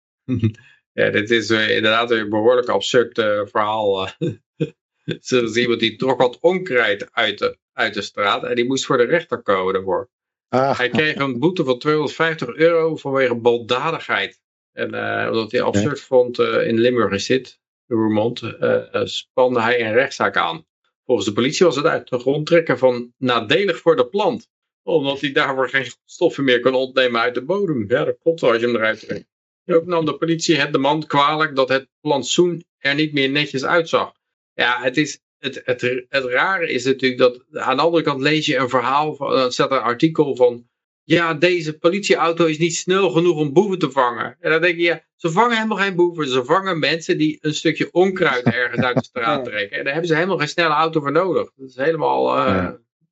ja, 0.94 1.10
dit 1.10 1.32
is 1.32 1.50
eh, 1.50 1.76
inderdaad 1.76 2.12
een 2.12 2.30
behoorlijk 2.30 2.68
absurd 2.68 3.18
eh, 3.18 3.42
verhaal. 3.46 4.08
Zo 5.22 5.44
is 5.44 5.56
iemand 5.56 5.80
die 5.80 5.96
trok 5.96 6.20
wat 6.20 6.40
onkruid 6.40 7.12
uit 7.12 7.38
de, 7.38 7.58
uit 7.74 7.94
de 7.94 8.02
straat 8.02 8.44
en 8.44 8.56
die 8.56 8.66
moest 8.66 8.86
voor 8.86 8.98
de 8.98 9.04
rechter 9.04 9.42
komen 9.42 9.74
daarvoor. 9.74 10.10
Ah, 10.50 10.78
Hij 10.78 10.90
kreeg 10.90 11.16
een 11.16 11.40
boete 11.40 11.64
van 11.64 11.80
250 11.80 12.56
euro 12.56 12.96
vanwege 12.96 13.36
baldadigheid. 13.36 14.42
En 14.78 14.94
eh, 14.94 15.30
omdat 15.32 15.52
hij 15.52 15.62
absurd 15.62 16.02
vond 16.02 16.40
eh, 16.40 16.68
in 16.68 16.80
Limburg 16.80 17.14
is 17.14 17.26
dit, 17.26 17.60
Roermond, 17.88 18.42
eh, 18.42 19.02
spande 19.04 19.62
hij 19.62 19.86
een 19.86 19.94
rechtszaak 19.94 20.38
aan. 20.38 20.66
Volgens 21.06 21.28
de 21.28 21.34
politie 21.34 21.66
was 21.66 21.76
het 21.76 21.86
uit 21.86 22.10
de 22.10 22.20
grond 22.20 22.46
trekken 22.46 22.78
van 22.78 23.14
nadelig 23.18 23.78
voor 23.78 23.96
de 23.96 24.08
plant. 24.08 24.50
Omdat 24.88 25.22
hij 25.22 25.32
daarvoor 25.32 25.70
geen 25.70 25.92
stoffen 26.06 26.44
meer 26.44 26.60
kon 26.60 26.76
ontnemen 26.76 27.22
uit 27.22 27.34
de 27.34 27.44
bodem. 27.44 27.86
Ja, 27.88 28.06
dat 28.06 28.18
klopt 28.22 28.42
wel 28.42 28.52
als 28.52 28.60
je 28.60 28.66
hem 28.66 28.76
eruit 28.76 29.00
trekt. 29.00 29.26
Ook 29.66 29.86
nam 29.86 30.06
de 30.06 30.18
politie 30.18 30.56
het 30.56 30.72
de 30.72 30.78
man 30.78 31.06
kwalijk 31.06 31.56
dat 31.56 31.70
het 31.70 31.88
plantsoen 32.02 32.66
er 32.78 32.96
niet 32.96 33.14
meer 33.14 33.30
netjes 33.30 33.66
uitzag. 33.66 34.14
Ja, 34.54 34.82
het 34.82 34.98
is... 34.98 35.20
Het, 35.38 35.62
het, 35.66 35.82
het 36.10 36.24
rare 36.24 36.72
is 36.72 36.86
natuurlijk 36.86 37.22
dat 37.22 37.46
aan 37.52 37.76
de 37.76 37.82
andere 37.82 38.04
kant 38.04 38.22
lees 38.22 38.46
je 38.46 38.58
een 38.58 38.70
verhaal, 38.70 39.16
van, 39.16 39.32
dan 39.32 39.52
staat 39.52 39.72
er 39.72 39.78
een 39.78 39.84
artikel 39.84 40.36
van 40.36 40.68
ja, 41.04 41.34
deze 41.34 41.78
politieauto 41.78 42.46
is 42.46 42.58
niet 42.58 42.76
snel 42.76 43.10
genoeg 43.10 43.38
om 43.38 43.54
boeven 43.54 43.80
te 43.80 43.92
vangen. 43.92 44.38
En 44.40 44.52
dan 44.52 44.62
denk 44.62 44.76
je, 44.76 44.82
ja, 44.82 45.04
ze 45.16 45.32
vangen 45.32 45.56
helemaal 45.56 45.78
geen 45.78 45.96
boeven. 45.96 46.28
Ze 46.28 46.46
vangen 46.46 46.80
mensen 46.80 47.18
die 47.18 47.38
een 47.42 47.54
stukje 47.54 47.92
onkruid 47.92 48.44
ergens 48.64 48.86
uit 48.86 48.96
de 48.96 49.04
straat 49.04 49.46
trekken. 49.46 49.78
En 49.78 49.84
daar 49.84 49.94
hebben 49.94 50.10
ze 50.10 50.16
helemaal 50.16 50.38
geen 50.38 50.48
snelle 50.48 50.74
auto 50.74 51.00
voor 51.00 51.12
nodig. 51.12 51.52
Dat 51.56 51.70
is 51.70 51.76
helemaal 51.76 52.38
eh, 52.38 52.70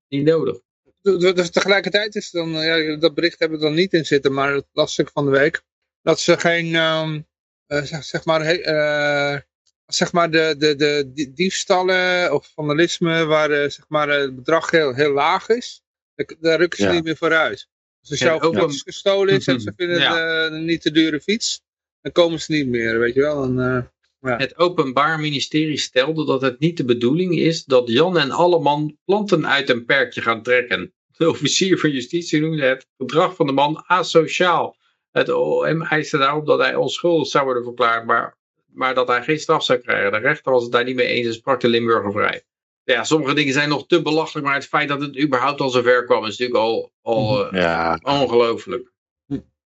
niet 0.08 0.24
nodig. 0.24 0.65
Dus 1.06 1.50
tegelijkertijd 1.50 2.16
is 2.16 2.32
dan, 2.32 2.56
eh, 2.56 2.88
ja, 2.88 2.96
dat 2.98 3.14
bericht 3.14 3.40
hebben 3.40 3.58
we 3.60 3.66
dan 3.66 3.74
niet 3.74 3.94
in 3.94 4.06
zitten, 4.06 4.34
maar 4.34 4.54
het 4.54 4.66
lastig 4.72 5.12
van 5.14 5.26
de 5.26 5.32
week. 5.32 5.62
Dat 6.02 6.20
ze 6.20 6.40
geen, 6.40 6.76
ehm, 6.76 7.22
eh, 7.68 7.84
zeg, 7.84 8.04
zeg 8.04 8.26
maar, 8.26 8.44
he- 8.44 8.62
eh, 8.62 9.40
zeg 9.86 10.12
maar 10.12 10.32
de, 10.32 10.56
de, 10.58 10.76
de 10.76 11.12
die- 11.14 11.34
diefstallen 11.34 12.34
of 12.34 12.52
vandalisme 12.56 13.26
waar 13.26 13.50
zeg 13.72 13.86
maar, 13.88 14.10
het 14.10 14.36
bedrag 14.36 14.72
heel, 14.72 14.94
heel 14.94 15.12
laag 15.12 15.50
is, 15.50 15.82
daar, 16.16 16.28
daar 16.40 16.58
rukken 16.60 16.80
ze 16.80 16.86
Ja. 16.86 16.92
niet 16.92 17.04
meer 17.04 17.18
vooruit. 17.18 17.68
Dus 18.02 18.10
als 18.10 18.20
Ja, 18.20 18.26
jouw 18.26 18.40
ook 18.42 18.70
fiets 18.70 18.82
gestolen 18.82 19.36
is 19.36 19.48
en 19.48 19.60
ze 19.62 19.74
vinden 19.76 20.00
Ja. 20.00 20.16
het 20.16 20.52
eh, 20.52 20.58
een 20.58 20.66
niet 20.66 20.82
te 20.82 20.92
dure 20.92 21.22
fiets, 21.22 21.62
dan 22.02 22.12
komen 22.12 22.42
ze 22.42 22.52
niet 22.52 22.68
meer, 22.68 23.00
weet 23.00 23.14
je 23.14 23.22
wel. 23.22 23.44
En, 23.44 23.92
eh, 24.26 24.38
Het 24.38 24.58
Openbaar 24.58 25.20
Ministerie 25.20 25.78
stelde 25.78 26.26
dat 26.26 26.42
het 26.42 26.60
niet 26.60 26.78
de 26.78 26.86
bedoeling 26.86 27.38
is 27.38 27.64
dat 27.66 27.90
Jan 27.90 28.18
en 28.18 28.32
Alleman 28.32 28.98
planten 29.06 29.48
uit 29.48 29.70
een 29.70 29.86
perkje 29.86 30.22
gaan 30.22 30.42
trekken. 30.42 30.94
De 31.18 31.30
officier 31.30 31.80
van 31.80 31.90
justitie 31.90 32.42
noemde 32.42 32.64
het 32.64 32.88
gedrag 32.98 33.36
van 33.36 33.46
de 33.46 33.52
man 33.52 33.84
asociaal. 33.88 34.78
Het 35.12 35.30
OM 35.30 35.82
eiste 35.82 36.18
daarop 36.18 36.46
dat 36.46 36.60
hij 36.60 36.76
onschuldig 36.76 37.28
zou 37.28 37.44
worden 37.44 37.64
verklaard, 37.64 38.06
maar, 38.06 38.38
maar 38.66 38.94
dat 38.94 39.08
hij 39.08 39.24
geen 39.24 39.40
straf 39.40 39.64
zou 39.64 39.80
krijgen. 39.80 40.12
De 40.12 40.18
rechter 40.18 40.52
was 40.52 40.64
het 40.64 40.72
daar 40.72 40.84
niet 40.84 40.96
mee 40.96 41.08
eens 41.08 41.28
en 41.28 41.34
sprak 41.34 41.60
de 41.60 41.68
Limburger 41.68 42.12
vrij. 42.12 42.44
Ja, 42.84 43.04
sommige 43.04 43.34
dingen 43.34 43.54
zijn 43.54 43.70
nog 43.70 43.88
te 43.88 44.02
belachelijk, 44.02 44.46
maar 44.46 44.56
het 44.56 44.68
feit 44.68 44.88
dat 44.88 45.02
het 45.02 45.20
überhaupt 45.20 45.62
al 45.62 45.70
zover 45.70 46.06
kwam 46.06 46.26
is 46.26 46.38
natuurlijk 46.38 46.60
al, 46.60 46.92
al 47.02 47.46
eh, 47.52 47.62
ja, 47.62 48.00
ongelooflijk. 48.02 48.92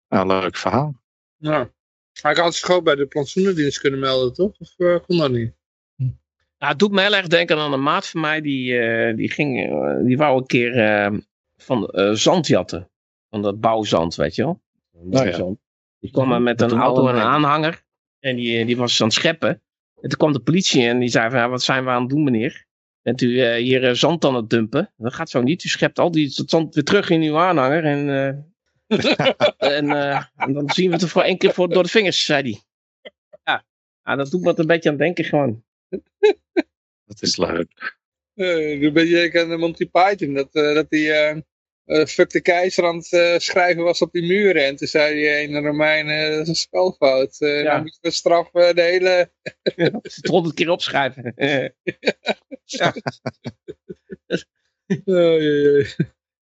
nou, 0.09 0.27
leuk 0.27 0.57
verhaal. 0.57 1.01
nou. 1.39 1.69
Maar 2.23 2.33
ik 2.33 2.39
had 2.39 2.57
gewoon 2.57 2.85
bij 2.85 2.95
de 2.95 3.07
plantsoenendienst 3.07 3.81
kunnen 3.81 4.01
melden, 4.01 4.33
toch? 4.35 4.59
Of 4.59 4.75
eh, 4.77 4.97
kon 5.07 5.19
dat 5.19 5.31
niet? 5.31 5.53
Nou, 6.59 6.73
het 6.73 6.79
doet 6.79 6.91
me 6.91 7.01
heel 7.01 7.15
erg 7.15 7.27
denken 7.27 7.59
aan 7.59 7.73
een 7.73 7.83
maat 7.83 8.09
van 8.09 8.21
mij. 8.21 8.41
Die, 8.41 8.79
eh, 8.79 9.17
die, 9.17 9.31
ging, 9.31 9.71
eh, 9.71 10.05
die 10.05 10.17
wou 10.17 10.39
een 10.39 10.47
keer 10.47 10.79
eh, 10.79 11.19
van 11.57 11.89
eh, 11.89 12.13
zand 12.13 12.47
jatten. 12.47 12.91
Van 13.31 13.43
dat 13.43 13.61
bouwzand, 13.61 14.15
weet 14.15 14.35
je 14.35 14.43
wel. 14.43 14.61
Bouwzand. 14.93 15.59
Die 15.99 16.11
kwam 16.11 16.43
met 16.43 16.61
een 16.61 16.73
auto 16.73 17.09
en 17.09 17.15
een 17.15 17.21
aanhanger. 17.21 17.83
En 18.21 18.37
die, 18.37 18.65
die 18.65 18.77
was 18.77 19.01
aan 19.01 19.07
het 19.07 19.17
scheppen. 19.17 19.49
En 20.01 20.09
toen 20.09 20.19
kwam 20.19 20.33
de 20.33 20.41
politie 20.41 20.87
en 20.87 20.99
die 20.99 21.09
zei 21.09 21.31
van, 21.31 21.39
ja, 21.39 21.49
wat 21.49 21.63
zijn 21.63 21.85
we 21.85 21.91
aan 21.91 22.01
het 22.01 22.11
doen 22.11 22.25
meneer? 22.25 22.67
Bent 23.03 23.21
u 23.21 23.41
eh, 23.41 23.55
hier 23.55 23.97
zand 23.97 24.25
aan 24.25 24.35
het 24.35 24.51
dumpen? 24.51 24.93
Dat 24.97 25.15
gaat 25.15 25.31
zo 25.31 25.43
niet. 25.43 25.65
U 25.65 25.69
schept 25.69 25.99
al 25.99 26.11
die 26.11 26.33
dat 26.37 26.51
zand 26.51 26.75
weer 26.75 26.85
terug 26.85 27.11
in 27.11 27.23
uw 27.23 27.39
aanhanger. 27.39 27.85
En, 27.85 28.27
eh, 28.27 28.35
en, 29.77 29.91
eh, 29.91 30.25
en 30.37 30.53
dan 30.53 30.71
zien 30.71 30.87
we 30.87 30.93
het 30.93 31.03
er 31.03 31.09
voor 31.09 31.23
één 31.23 31.39
keer 31.39 31.53
voor, 31.53 31.69
door 31.69 31.83
de 31.83 31.89
vingers, 31.89 32.25
zei 32.25 32.43
hij. 32.43 32.61
Ja. 33.45 33.65
ja, 34.05 34.17
dat 34.17 34.31
doet 34.31 34.43
me 34.43 34.53
een 34.57 34.67
beetje 34.67 34.91
aan 34.91 34.95
het 34.95 35.05
denken 35.05 35.25
gewoon. 35.25 35.65
Dat 37.05 37.23
is 37.23 37.37
leuk. 37.37 37.99
Uh, 38.35 38.83
een 38.83 38.93
beetje 38.93 39.41
aan 39.41 39.49
de 39.49 39.57
Monty 39.57 39.91
Python, 39.91 40.35
dat, 40.35 40.55
eh, 40.55 40.75
dat 40.75 40.91
die 40.91 41.13
eh 41.13 41.37
eh, 41.91 42.07
fuck 42.07 42.31
de 42.31 42.41
keizer 42.41 42.87
aan 42.87 42.97
het 42.97 43.13
eh, 43.13 43.39
schrijven 43.39 43.83
was 43.83 44.03
op 44.03 44.13
die 44.13 44.23
muren. 44.23 44.67
En 44.67 44.77
toen 44.77 44.89
zei 44.89 45.15
die 45.15 45.29
ene 45.29 45.61
Romein, 45.61 46.09
eh, 46.09 46.31
dat 46.31 46.41
is 46.41 46.49
een 46.49 46.55
spelfout. 46.55 47.41
Eh 47.41 47.63
Ja. 47.63 47.73
Dan 47.73 47.83
moet 47.83 47.99
je 48.01 48.11
straffen 48.11 48.77
de 48.77 48.83
hele... 48.83 49.31
Het 50.03 50.27
honderd 50.27 50.55
keer 50.55 50.71
opschrijven. 50.71 51.35
Oh, 55.05 55.37
jee, 55.39 55.43
jee. 55.43 55.87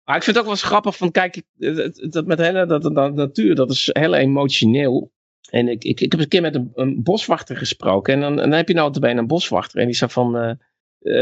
Maar 0.07 0.15
ik 0.15 0.23
vind 0.23 0.35
het 0.35 0.37
ook 0.45 0.51
wel 0.51 0.59
eens 0.61 0.69
grappig 0.69 0.97
van, 0.97 1.11
kijk, 1.11 1.41
het- 1.57 2.07
dat 2.11 2.25
met 2.25 2.39
hele, 2.39 2.65
dat, 2.65 2.81
dat, 2.83 3.13
natuur, 3.15 3.55
dat 3.55 3.71
is 3.71 3.89
heel 3.91 4.13
emotioneel. 4.13 5.11
En 5.49 5.67
ik, 5.67 5.83
ik, 5.83 5.99
ik 6.01 6.11
heb 6.11 6.21
een 6.21 6.27
keer 6.27 6.41
met 6.41 6.55
een, 6.55 6.71
een 6.75 7.03
boswachter 7.03 7.57
gesproken. 7.57 8.13
En 8.13 8.19
dan, 8.19 8.31
en 8.39 8.49
dan 8.49 8.57
heb 8.57 8.67
je 8.67 8.73
nou 8.73 8.91
te 8.91 8.99
benen 8.99 9.17
een 9.17 9.27
boswachter. 9.27 9.79
En 9.79 9.85
die 9.85 9.95
zei 9.95 10.11
van, 10.11 10.37
eh, 10.37 10.49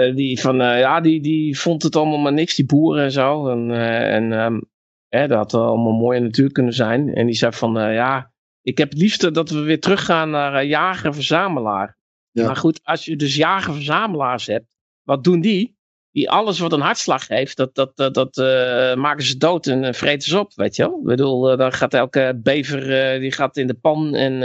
eh, 0.07 0.15
die, 0.15 0.39
van 0.39 0.61
eh, 0.61 0.79
ja, 0.79 1.01
die, 1.01 1.21
die 1.21 1.59
vond 1.59 1.83
het 1.83 1.95
allemaal 1.95 2.17
maar 2.19 2.33
niks, 2.33 2.55
die 2.55 2.65
boeren 2.65 3.03
en 3.03 3.11
zo. 3.11 3.49
En, 3.49 3.71
eh, 3.71 4.13
en 4.15 4.31
ehm, 4.33 4.59
hè, 5.07 5.27
dat 5.27 5.37
had 5.37 5.53
allemaal 5.53 5.93
mooie 5.93 6.19
natuur 6.19 6.51
kunnen 6.51 6.73
zijn. 6.73 7.13
En 7.13 7.25
die 7.25 7.35
zei 7.35 7.51
van, 7.53 7.79
eh, 7.79 7.93
ja, 7.93 8.31
ik 8.61 8.77
heb 8.77 8.89
het 8.89 8.99
liefste 8.99 9.31
dat 9.31 9.49
we 9.49 9.59
weer 9.59 9.79
teruggaan 9.79 10.29
naar 10.29 10.53
eh, 10.53 10.69
jager-verzamelaar. 10.69 11.97
Ja. 12.31 12.45
Maar 12.45 12.55
goed, 12.55 12.79
als 12.83 13.05
je 13.05 13.15
dus 13.15 13.35
jager-verzamelaars 13.35 14.45
hebt, 14.47 14.65
wat 15.03 15.23
doen 15.23 15.41
die? 15.41 15.77
Die 16.15 16.29
alles 16.29 16.59
wat 16.59 16.73
een 16.73 16.81
hartslag 16.81 17.27
heeft, 17.27 17.57
dat, 17.57 17.75
dat, 17.75 17.95
dat, 17.95 18.13
dat 18.13 18.37
eh, 18.37 18.95
maken 18.95 19.23
ze 19.23 19.37
dood 19.37 19.67
en 19.67 19.83
eh, 19.83 19.93
vreten 19.93 20.29
ze 20.29 20.39
op, 20.39 20.51
weet 20.55 20.75
je 20.75 20.83
wel. 20.83 20.97
Ik 20.97 21.03
bedoel, 21.05 21.51
eh, 21.51 21.57
dan 21.57 21.73
gaat 21.73 21.93
elke 21.93 22.39
bever, 22.43 23.19
die 23.19 23.31
gaat 23.31 23.57
in 23.57 23.67
de 23.67 23.73
pan 23.73 24.15
en, 24.15 24.41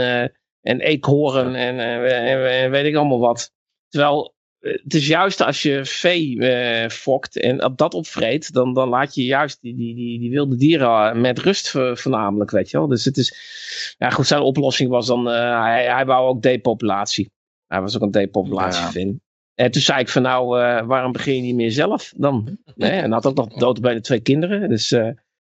en 0.61 0.79
eekhoorn 0.79 1.55
en, 1.55 1.79
en, 1.79 2.49
en 2.49 2.71
weet 2.71 2.85
ik 2.85 2.95
allemaal 2.95 3.19
wat. 3.19 3.51
Terwijl, 3.87 4.35
het 4.59 4.93
is 4.93 5.07
juist 5.07 5.41
als 5.41 5.61
je 5.61 5.85
vee 5.85 6.89
fokt 6.89 7.39
en 7.39 7.63
op 7.63 7.77
dat 7.77 7.93
opvreet, 7.93 8.53
dan, 8.53 8.73
dan 8.73 8.89
laat 8.89 9.15
je 9.15 9.25
juist 9.25 9.61
die, 9.61 9.75
die, 9.75 9.95
die, 9.95 10.19
die 10.19 10.31
wilde 10.31 10.55
dieren 10.55 11.21
met 11.21 11.39
rust 11.39 11.69
vo- 11.69 11.95
voornamelijk, 11.95 12.51
weet 12.51 12.69
je 12.69 12.77
wel. 12.77 12.87
Dus 12.87 13.05
het 13.05 13.17
is, 13.17 13.35
ja 13.97 14.09
goed, 14.09 14.27
zijn 14.27 14.41
oplossing 14.41 14.89
was 14.89 15.07
dan, 15.07 15.25
hij, 15.25 15.85
hij 15.85 16.05
wou 16.05 16.27
ook 16.27 16.41
depopulatie. 16.41 17.31
Hij 17.67 17.81
was 17.81 17.95
ook 17.95 18.01
een 18.01 18.11
depopulatie-fan. 18.11 19.21
En 19.61 19.71
toen 19.71 19.81
zei 19.81 19.99
ik 19.99 20.09
van 20.09 20.21
nou, 20.21 20.61
eh, 20.61 20.85
waarom 20.87 21.11
begin 21.11 21.35
je 21.35 21.41
niet 21.41 21.55
meer 21.55 21.71
zelf 21.71 22.13
dan? 22.15 22.57
Nee, 22.75 22.91
en 22.91 23.11
had 23.11 23.25
ook 23.25 23.35
nog 23.35 23.53
dood 23.53 23.81
bij 23.81 23.93
de 23.93 24.01
twee 24.01 24.19
kinderen. 24.19 24.69
Dus 24.69 24.91
eh, 24.91 25.09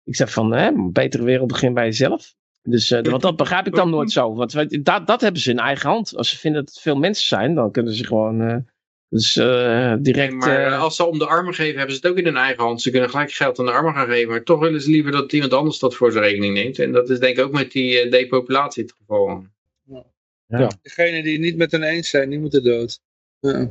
ik 0.04 0.16
zeg 0.16 0.32
van, 0.32 0.52
hè, 0.52 0.66
een 0.66 0.92
betere 0.92 1.24
wereld 1.24 1.48
begin 1.48 1.74
bij 1.74 1.84
jezelf. 1.84 2.34
Dus, 2.62 2.90
eh, 2.90 3.02
want 3.02 3.22
dat 3.22 3.36
begrijp 3.36 3.66
ik 3.66 3.74
dan 3.74 3.90
nooit 3.90 4.12
zo. 4.12 4.34
Want 4.34 4.84
dat, 4.84 5.06
dat 5.06 5.20
hebben 5.20 5.40
ze 5.40 5.50
in 5.50 5.58
eigen 5.58 5.88
hand. 5.88 6.16
Als 6.16 6.30
ze 6.30 6.38
vinden 6.38 6.64
dat 6.64 6.74
het 6.74 6.82
veel 6.82 6.96
mensen 6.96 7.26
zijn, 7.26 7.54
dan 7.54 7.70
kunnen 7.70 7.94
ze 7.94 8.04
gewoon 8.04 8.40
eh, 8.40 8.56
Dus 9.08 9.36
eh, 9.36 9.94
direct... 9.98 10.32
maar 10.32 10.66
eh, 10.66 10.82
als 10.82 10.96
ze 10.96 11.04
om 11.04 11.18
de 11.18 11.26
armen 11.26 11.54
geven, 11.54 11.76
hebben 11.76 11.94
ze 11.94 12.00
het 12.02 12.10
ook 12.10 12.18
in 12.18 12.24
hun 12.24 12.36
eigen 12.36 12.62
hand. 12.62 12.82
Ze 12.82 12.90
kunnen 12.90 13.10
gelijk 13.10 13.32
geld 13.32 13.58
aan 13.58 13.66
de 13.66 13.72
armen 13.72 13.94
gaan 13.94 14.06
geven. 14.06 14.30
Maar 14.30 14.42
toch 14.42 14.60
willen 14.60 14.82
ze 14.82 14.90
liever 14.90 15.12
dat 15.12 15.32
iemand 15.32 15.52
anders 15.52 15.78
dat 15.78 15.94
voor 15.94 16.12
zijn 16.12 16.24
rekening 16.24 16.54
neemt. 16.54 16.78
En 16.78 16.92
dat 16.92 17.10
is 17.10 17.18
denk 17.18 17.36
ik 17.36 17.44
ook 17.44 17.52
met 17.52 17.72
die 17.72 18.00
eh, 18.00 18.10
depopulatie 18.10 18.82
het 18.82 18.94
geval. 18.98 19.44
Degenen 20.82 21.22
die 21.22 21.32
het 21.32 21.42
niet 21.42 21.56
met 21.56 21.72
hen 21.72 21.82
eens 21.82 22.10
zijn, 22.10 22.30
die 22.30 22.40
moeten 22.40 22.62
dood. 22.62 23.00
Ja. 23.40 23.68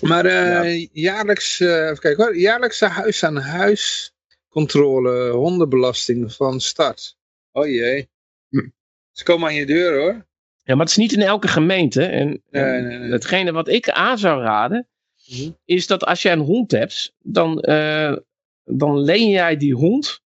Maar 0.00 0.24
eh, 0.24 0.86
jaarlijks, 0.92 1.60
eh, 1.60 1.84
even 1.84 1.98
kijken 1.98 2.24
hoor, 2.24 2.36
jaarlijkse 2.36 2.86
huis-aan-huis 2.86 4.12
controle, 4.48 5.30
hondenbelasting 5.30 6.32
van 6.32 6.60
start. 6.60 7.16
Oh 7.52 7.66
jee. 7.66 8.08
Hm. 8.48 8.68
Ze 9.12 9.24
komen 9.24 9.48
aan 9.48 9.54
je 9.54 9.66
deur 9.66 9.98
hoor. 10.00 10.26
Ja, 10.62 10.74
maar 10.74 10.86
het 10.86 10.88
is 10.90 10.96
niet 10.96 11.12
in 11.12 11.22
elke 11.22 11.48
gemeente. 11.48 12.04
En, 12.04 12.42
Nee, 12.50 12.62
en 12.62 12.86
nee, 12.86 12.98
nee. 12.98 13.10
hetgene 13.10 13.52
wat 13.52 13.68
ik 13.68 13.90
aan 13.90 14.18
zou 14.18 14.42
raden, 14.42 14.88
Mhm. 15.26 15.50
is 15.64 15.86
dat 15.86 16.04
als 16.04 16.22
jij 16.22 16.32
een 16.32 16.38
hond 16.38 16.70
hebt, 16.70 17.14
dan, 17.18 17.60
eh, 17.60 18.16
dan 18.64 18.98
leen 19.00 19.28
jij 19.28 19.56
die 19.56 19.74
hond 19.74 20.22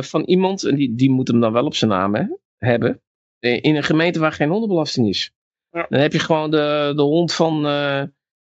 van 0.00 0.22
iemand, 0.24 0.64
en 0.64 0.74
die, 0.74 0.94
die 0.94 1.10
moet 1.10 1.28
hem 1.28 1.40
dan 1.40 1.52
wel 1.52 1.64
op 1.64 1.74
zijn 1.74 1.90
naam 1.90 2.14
hè, 2.14 2.24
hebben, 2.58 3.02
in 3.38 3.76
een 3.76 3.82
gemeente 3.82 4.18
waar 4.18 4.32
geen 4.32 4.48
hondenbelasting 4.48 5.08
is. 5.08 5.32
Ja. 5.70 5.86
Dan 5.88 6.00
heb 6.00 6.12
je 6.12 6.18
gewoon 6.18 6.50
de, 6.50 6.92
de 6.96 7.02
hond 7.02 7.32
van, 7.32 7.64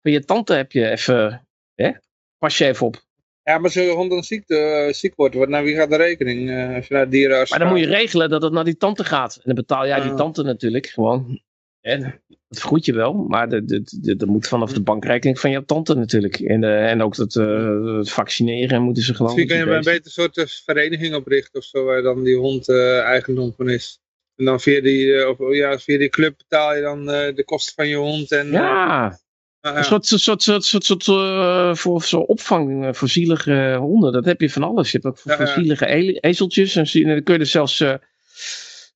van 0.02 0.12
je 0.12 0.26
tante 0.26 0.54
heb 0.54 0.72
je 0.72 0.90
even, 0.90 1.48
hè? 1.76 1.92
pas 2.38 2.58
je 2.58 2.66
even 2.66 2.86
op. 2.86 3.08
Ja, 3.44 3.58
maar 3.58 3.72
je 3.74 3.90
hond 3.90 4.10
dan 4.10 4.24
ziek, 4.24 4.50
eh, 4.50 4.94
ziek 4.94 5.16
wordt, 5.16 5.36
wat, 5.36 5.50
nou 5.50 5.64
wie 5.66 5.76
gaat 5.76 5.90
de 5.90 5.96
rekening 5.96 6.50
eh, 6.50 6.76
als 6.76 6.88
je 6.88 6.94
naar 6.94 7.10
dierenarts 7.10 7.50
Maar 7.50 7.60
dan 7.60 7.68
moet 7.68 7.80
je 7.80 7.86
regelen 7.86 8.30
dat 8.30 8.42
het 8.42 8.54
naar 8.54 8.64
die 8.64 8.78
tante 8.78 9.04
gaat. 9.04 9.36
En 9.36 9.42
dan 9.44 9.56
betaal 9.56 9.88
jij 9.88 10.00
die 10.00 10.10
Ja. 10.10 10.16
tante 10.16 10.44
natuurlijk 10.44 10.88
gewoon. 10.88 11.42
En 11.82 12.22
dat 12.28 12.60
vergoed 12.60 12.86
je 12.86 12.94
wel, 12.94 13.14
maar 13.14 13.50
dat 13.90 14.26
moet 14.26 14.48
vanaf 14.48 14.74
de 14.74 14.82
bankrekening 14.82 15.40
van 15.40 15.52
jouw 15.52 15.64
tante 15.64 15.96
natuurlijk. 15.96 16.40
En, 16.40 16.64
eh, 16.64 16.90
en 16.90 17.02
ook 17.02 17.16
dat, 17.16 17.34
het 17.34 18.12
vaccineren 18.12 18.82
moeten 18.82 19.04
ze 19.04 19.14
gewoon. 19.14 19.36
Misschien 19.36 19.58
kun 19.58 19.72
je 19.72 19.78
een 19.78 19.84
beter 19.84 20.12
soort 20.12 20.62
vereniging 20.66 21.16
oprichten 21.16 21.60
of 21.60 21.66
zo, 21.66 21.84
waar 21.84 22.02
dan 22.02 22.24
die 22.24 22.36
hond 22.38 22.70
eh, 22.70 23.00
eigendom 23.00 23.54
van 23.58 23.70
is. 23.70 24.00
En 24.36 24.46
dan 24.46 24.60
via 24.60 24.82
die, 24.82 25.30
of, 25.30 25.56
ja, 25.56 25.80
via 25.80 25.98
die 25.98 26.10
club 26.10 26.38
betaal 26.38 26.76
je 26.76 26.82
dan 26.82 27.06
de 27.06 27.44
kosten 27.46 27.74
van 27.74 27.88
je 27.88 27.96
hond. 27.96 28.32
En, 28.32 28.52
Ja, 28.52 29.20
een 29.62 29.84
soort, 29.84 30.06
soort, 30.06 30.42
soort, 30.42 30.64
soort, 30.64 30.84
soort, 30.86 31.08
eh, 31.08 31.76
voor 31.76 32.04
zo'n 32.04 32.26
opvang 32.26 32.86
eh, 32.86 32.94
voor 32.94 33.08
zielige 33.10 33.76
honden. 33.80 34.12
Dat 34.12 34.26
heb 34.26 34.42
je 34.42 34.50
van 34.50 34.64
alles. 34.64 34.92
Je 34.92 34.98
hebt 34.98 35.10
ook 35.10 35.18
voor, 35.18 35.32
Ja, 35.32 35.38
voor 35.38 35.46
ja. 35.48 35.54
zielige 35.54 36.20
ezeltjes. 36.20 36.76
En 36.76 36.88
zie- 36.88 37.04
en 37.04 37.10
dan 37.10 37.24
kun 37.24 37.34
je 37.34 37.40
er 37.40 37.46
zelfs, 37.46 37.80
eh, 37.80 37.94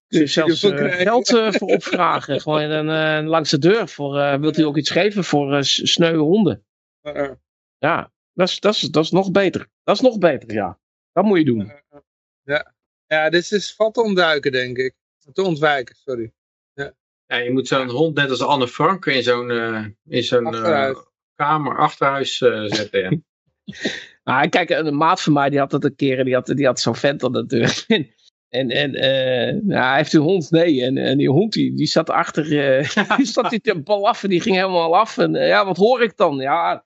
kun 0.08 0.20
je 0.20 0.28
zelfs 0.28 0.60
geld 0.62 1.30
voor 1.30 1.68
opvragen. 1.68 2.42
Gewoon 2.42 2.62
een, 2.70 3.26
langs 3.28 3.50
de 3.50 3.60
deur. 3.60 3.88
Voor, 3.88 4.40
wilt 4.40 4.58
u 4.58 4.64
ook 4.64 4.78
iets 4.78 4.90
geven 4.90 5.24
voor 5.24 5.64
sneuwe 5.64 6.22
honden? 6.24 6.66
Ja, 7.78 8.12
dat 8.34 8.50
is, 8.50 8.60
dat, 8.60 8.74
is, 8.76 8.82
dat 8.82 9.04
is 9.04 9.12
nog 9.12 9.32
beter. 9.32 9.68
Dat 9.84 9.96
is 9.96 10.02
nog 10.02 10.18
beter, 10.18 10.54
ja. 10.54 10.80
Dat 11.12 11.24
moet 11.24 11.38
je 11.38 11.46
doen. 11.46 11.72
ja, 13.08 13.30
dit 13.30 13.52
is, 13.52 13.74
valt 13.76 13.94
te 13.94 14.02
ontduiken, 14.02 14.52
denk 14.52 14.78
ik. 14.78 14.94
Te 15.34 15.42
ontwijken, 15.42 15.96
sorry. 15.96 16.32
Ja, 17.34 17.40
je 17.40 17.52
moet 17.52 17.68
zo'n 17.68 17.90
hond 17.90 18.16
net 18.16 18.30
als 18.30 18.42
Anne 18.42 18.68
Frank 18.68 19.06
in 19.06 19.24
zo'n 19.24 19.52
eh, 19.52 19.86
in 20.06 20.24
zo'n 20.24 20.56
eh, 20.56 20.96
kamer, 21.36 21.78
achterhuis 21.78 22.42
eh, 22.42 22.64
zetten. 22.66 23.02
Ja. 23.02 23.12
Maar 24.24 24.50
kijk, 24.50 24.70
een 24.70 24.98
maat 24.98 25.22
van 25.22 25.34
mij 25.34 25.50
die 25.50 25.60
had 25.60 25.72
dat 25.72 25.84
een 25.84 25.96
keer. 25.96 26.20
en 26.20 26.26
Die 26.26 26.34
had, 26.34 26.46
die 26.46 26.66
had 26.66 26.80
zo'n 26.80 26.96
vent 26.96 27.50
deur. 27.50 27.86
En, 28.50 28.70
en 28.70 28.92
nou, 29.68 29.82
hij 29.82 29.98
heeft 29.98 30.14
een 30.14 30.22
hond, 30.22 30.52
nee. 30.52 30.84
En, 30.84 30.98
en 30.98 31.18
die 31.18 31.30
hond 31.30 31.54
die, 31.54 31.76
die 31.76 31.86
zat 31.86 32.10
achter. 32.10 32.44
die 33.18 33.26
zat 33.26 33.50
die 33.50 33.62
te 33.62 33.82
blaffen. 33.82 34.30
Die 34.30 34.42
ging 34.42 34.56
helemaal 34.56 34.98
af. 34.98 35.18
En 35.18 35.34
ja, 35.34 35.66
wat 35.66 35.78
hoor 35.78 36.04
ik 36.04 36.18
dan? 36.18 36.38
Ja, 36.38 36.86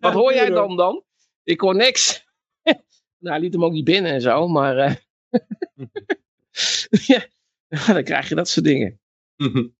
wat 0.00 0.12
hoor 0.12 0.34
jij 0.34 0.50
dan 0.50 0.76
dan? 0.76 1.04
Ik 1.44 1.60
hoor 1.60 1.76
niks. 1.76 2.26
nou, 2.62 2.78
hij 3.18 3.40
liet 3.40 3.52
hem 3.52 3.64
ook 3.64 3.72
niet 3.72 3.84
binnen 3.84 4.12
en 4.12 4.20
zo. 4.20 4.48
Maar 4.48 5.04
ja, 7.06 7.26
dan 7.68 8.04
krijg 8.04 8.28
je 8.28 8.34
dat 8.34 8.48
soort 8.48 8.66
dingen. 8.66 9.00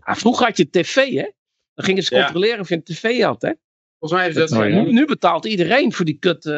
Ah, 0.00 0.16
vroeger 0.16 0.46
had 0.46 0.56
je 0.56 0.70
tv, 0.70 0.94
hè? 0.94 1.30
Dan 1.74 1.84
gingen 1.84 2.02
ze 2.02 2.14
Ja. 2.14 2.22
controleren 2.22 2.60
of 2.60 2.68
je 2.68 2.74
een 2.74 2.82
tv 2.82 3.20
had, 3.22 3.42
hè? 3.42 3.52
Volgens 3.98 4.20
mij 4.20 4.28
is 4.28 4.34
dat. 4.50 4.50
Nu, 4.68 4.92
nu 4.92 5.06
betaalt 5.06 5.44
iedereen 5.44 5.92
voor 5.92 6.04
die 6.04 6.18
kut 6.18 6.46
eh, 6.46 6.52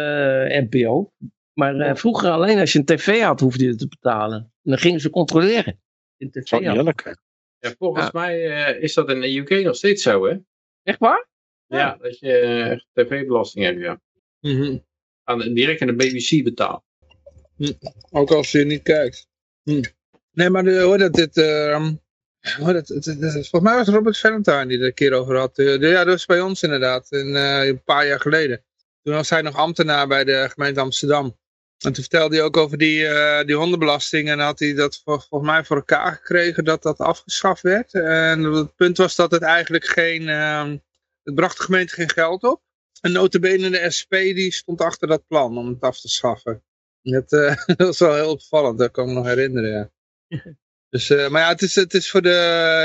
NPO. 0.68 1.12
Maar 1.52 1.76
eh, 1.80 1.94
vroeger 1.94 2.30
alleen 2.30 2.58
als 2.58 2.72
je 2.72 2.78
een 2.78 2.84
tv 2.84 3.20
had, 3.20 3.40
hoefde 3.40 3.64
je 3.64 3.70
het 3.70 3.78
te 3.78 3.88
betalen. 3.88 4.38
En 4.38 4.70
dan 4.70 4.78
gingen 4.78 5.00
ze 5.00 5.10
controleren. 5.10 5.80
In 6.16 6.30
tv 6.30 6.46
Zo 6.46 6.62
had. 6.64 6.76
eerlijk. 6.76 7.16
Ja, 7.58 7.74
volgens 7.78 8.04
Ja. 8.04 8.10
mij 8.12 8.64
eh, 8.66 8.82
is 8.82 8.94
dat 8.94 9.10
in 9.10 9.20
de 9.20 9.36
UK 9.36 9.64
nog 9.64 9.76
steeds 9.76 10.02
zo, 10.02 10.26
hè? 10.26 10.36
Echt 10.82 10.98
waar? 10.98 11.28
Ja, 11.66 11.96
dat 12.00 12.18
je 12.18 12.84
tv-belasting 12.92 13.64
hebt, 13.64 13.80
ja. 13.80 14.00
Mhm. 14.40 14.78
Aan 15.24 15.54
direct 15.54 15.80
aan 15.80 15.86
de 15.86 15.94
BBC 15.94 16.44
betaalt. 16.44 16.82
Ook 18.10 18.30
als 18.30 18.52
je 18.52 18.64
niet 18.64 18.82
kijkt. 18.82 19.28
Hm. 19.62 19.82
Nee, 20.32 20.50
maar 20.50 20.62
de, 20.64 20.80
hoor 20.80 20.98
dat 20.98 21.12
dit... 21.12 21.36
ehm, 21.36 21.94
hoor 22.40 22.72
dat, 22.72 22.88
het- 22.88 23.04
volgens 23.32 23.60
mij 23.60 23.74
was 23.76 23.88
Robert 23.88 24.18
Valentine 24.18 24.66
die 24.66 24.78
er 24.78 24.86
een 24.86 24.94
keer 24.94 25.12
over 25.12 25.36
had. 25.38 25.58
Eh, 25.58 25.80
ja, 25.80 25.98
dat 26.04 26.06
was 26.06 26.26
bij 26.26 26.40
ons 26.40 26.62
inderdaad. 26.62 27.10
In, 27.10 27.36
eh, 27.36 27.66
een 27.66 27.82
paar 27.84 28.06
jaar 28.06 28.20
geleden. 28.20 28.64
Toen 29.02 29.14
was 29.14 29.30
hij 29.30 29.42
nog 29.42 29.56
ambtenaar 29.56 30.06
bij 30.06 30.24
de 30.24 30.48
gemeente 30.52 30.80
Amsterdam. 30.80 31.24
En 31.78 31.92
toen 31.92 32.02
vertelde 32.04 32.34
hij 32.36 32.44
ook 32.44 32.56
over 32.56 32.78
die, 32.78 33.06
eh, 33.06 33.46
die 33.46 33.54
hondenbelasting. 33.56 34.28
En 34.28 34.38
had 34.38 34.58
hij 34.58 34.74
dat 34.74 35.00
vol- 35.04 35.20
volgens 35.28 35.50
mij 35.50 35.64
voor 35.64 35.76
elkaar 35.76 36.12
gekregen 36.12 36.64
dat 36.64 36.82
dat 36.82 36.98
afgeschaft 36.98 37.62
werd. 37.62 37.92
En 37.94 38.42
het 38.42 38.74
punt 38.76 38.96
was 38.96 39.16
dat 39.16 39.30
het 39.30 39.42
eigenlijk 39.42 39.84
geen... 39.86 40.28
ehm, 40.28 40.76
het 41.22 41.34
bracht 41.34 41.56
de 41.58 41.62
gemeente 41.64 41.94
geen 41.94 42.10
geld 42.10 42.42
op. 42.42 42.62
En 43.00 43.12
notabene 43.12 43.70
de 43.70 43.90
SP 43.98 44.10
die 44.12 44.52
stond 44.52 44.80
achter 44.80 45.08
dat 45.08 45.26
plan 45.26 45.58
om 45.58 45.68
het 45.68 45.80
af 45.80 46.00
te 46.00 46.08
schaffen. 46.08 46.62
Dat, 47.02 47.32
eh, 47.32 47.56
dat 47.66 47.76
was 47.76 47.98
wel 47.98 48.14
heel 48.14 48.30
opvallend, 48.30 48.78
dat 48.78 48.90
kan 48.90 49.04
ik 49.04 49.10
me 49.10 49.16
nog 49.16 49.26
herinneren, 49.26 49.70
ja. 49.70 49.90
Dus, 50.88 51.10
eh, 51.10 51.28
maar 51.28 51.42
ja, 51.42 51.48
het 51.48 51.62
is, 51.62 51.74
het 51.74 51.94
is 51.94 52.10
voor 52.10 52.22
de, 52.22 52.28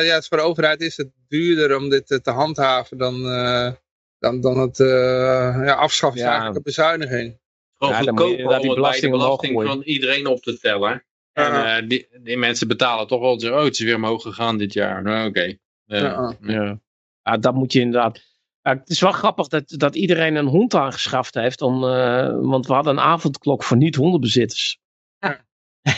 ja, 0.04 0.14
het 0.14 0.22
is 0.22 0.28
voor 0.28 0.38
de 0.38 0.44
overheid 0.44 0.82
is 0.82 0.98
het 0.98 1.12
duurder 1.28 1.78
om 1.78 1.90
dit 1.90 2.12
eh, 2.12 2.18
te 2.18 2.32
handhaven 2.32 2.98
dan, 2.98 3.30
eh, 3.30 3.72
dan, 4.20 4.42
dan 4.42 4.58
het 4.60 4.80
eh, 4.80 5.62
ja, 5.66 5.74
afschaffen. 5.74 6.22
Ja. 6.22 6.28
Eigenlijk 6.28 6.58
een 6.58 6.64
bezuiniging. 6.64 7.40
Gewoon 7.78 7.94
Ja, 7.94 8.00
goedkoper 8.00 8.22
om 8.22 8.28
die 8.28 8.38
het 8.38 8.48
bij 8.80 9.00
de 9.00 9.10
belasting 9.10 9.64
van 9.64 9.82
iedereen 9.82 10.28
op 10.28 10.42
te 10.42 10.60
tellen. 10.60 11.06
En 11.38 11.66
eh, 11.66 11.88
die, 11.88 12.08
die 12.24 12.38
mensen 12.38 12.68
betalen 12.68 13.08
toch 13.08 13.20
wel, 13.20 13.58
oh 13.58 13.64
het 13.64 13.74
is 13.74 13.80
weer 13.80 13.96
omhoog 13.96 14.22
gegaan 14.22 14.58
dit 14.58 14.74
jaar. 14.74 15.04
Nou 15.04 15.28
oké. 15.28 15.58
Ja. 15.86 16.36
Ja. 16.42 16.80
ja, 17.22 17.38
dat 17.38 17.54
moet 17.54 17.74
je 17.74 17.80
inderdaad. 17.80 18.22
Ja, 18.62 18.74
het 18.74 18.90
is 18.90 19.00
wel 19.00 19.12
grappig 19.12 19.48
dat, 19.48 19.64
dat 19.68 19.96
iedereen 19.96 20.36
een 20.36 20.48
hond 20.48 20.74
aangeschaft 20.76 21.34
heeft. 21.34 21.62
Om, 21.62 21.84
eh, 21.84 22.38
want 22.42 22.68
we 22.68 22.74
hadden 22.74 22.98
een 22.98 23.04
avondklok 23.04 23.64
voor 23.64 23.78
niet-hondenbezitters. 23.78 24.80
Ja. 25.20 25.46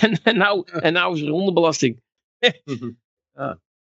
En, 0.01 0.19
en, 0.23 0.37
nou, 0.37 0.67
en 0.71 0.93
nou 0.93 1.15
is 1.15 1.21
er 1.21 1.29
hondenbelasting. 1.29 2.01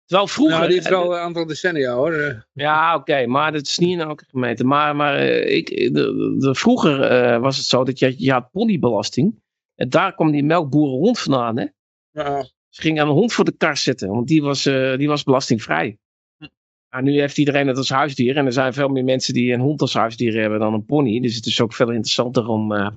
Terwijl 0.06 0.28
vroeger... 0.28 0.58
Nou, 0.58 0.70
die 0.70 0.78
is 0.80 0.90
wel 0.90 1.14
een 1.14 1.20
aantal 1.20 1.46
decennia 1.46 1.94
hoor. 1.94 2.14
Eh, 2.14 2.40
Ja, 2.54 2.96
oké, 2.96 3.26
maar 3.26 3.52
dat 3.52 3.62
is 3.62 3.78
niet 3.78 3.90
in 3.90 4.00
elke 4.00 4.26
gemeente. 4.28 4.64
Maar, 4.64 4.96
maar 4.96 5.16
eh, 5.18 5.56
ik, 5.56 5.68
de, 5.68 5.92
de, 5.92 6.36
de- 6.40 6.56
vroeger 6.56 7.02
eh, 7.02 7.40
was 7.40 7.58
het 7.58 7.66
zo 7.66 7.84
dat 7.84 8.00
je, 8.00 8.14
je 8.18 8.32
had 8.32 8.52
ponybelasting. 8.52 9.42
En 9.76 9.90
daar 9.90 10.16
kwam 10.16 10.32
die 10.32 10.44
melkboerenhond 10.44 11.20
vandaan. 11.20 11.58
Hè? 11.58 11.66
ja. 12.12 12.44
Ze 12.70 12.82
gingen 12.82 13.04
een 13.08 13.14
hond 13.14 13.34
voor 13.34 13.46
de 13.46 13.58
kar 13.58 13.78
zetten, 13.78 14.10
want 14.10 14.28
die 14.28 14.42
was, 14.42 14.66
eh, 14.66 14.98
die 14.98 15.08
was 15.08 15.24
belastingvrij. 15.24 15.98
Nou, 16.90 17.04
nu 17.04 17.20
heeft 17.20 17.38
iedereen 17.38 17.68
het 17.68 17.78
als 17.78 17.90
huisdier. 17.90 18.38
En 18.38 18.46
er 18.46 18.54
zijn 18.54 18.74
veel 18.74 18.88
meer 18.88 19.04
mensen 19.04 19.34
die 19.34 19.54
een 19.54 19.60
hond 19.60 19.82
als 19.82 19.94
huisdier 19.94 20.42
hebben 20.42 20.60
dan 20.60 20.74
een 20.74 20.86
pony. 20.86 21.20
Dus 21.20 21.36
het 21.36 21.46
is 21.46 21.62
ook 21.62 21.74
veel 21.74 21.88
interessanter 21.90 22.48
om... 22.48 22.72
eh, 22.74 22.90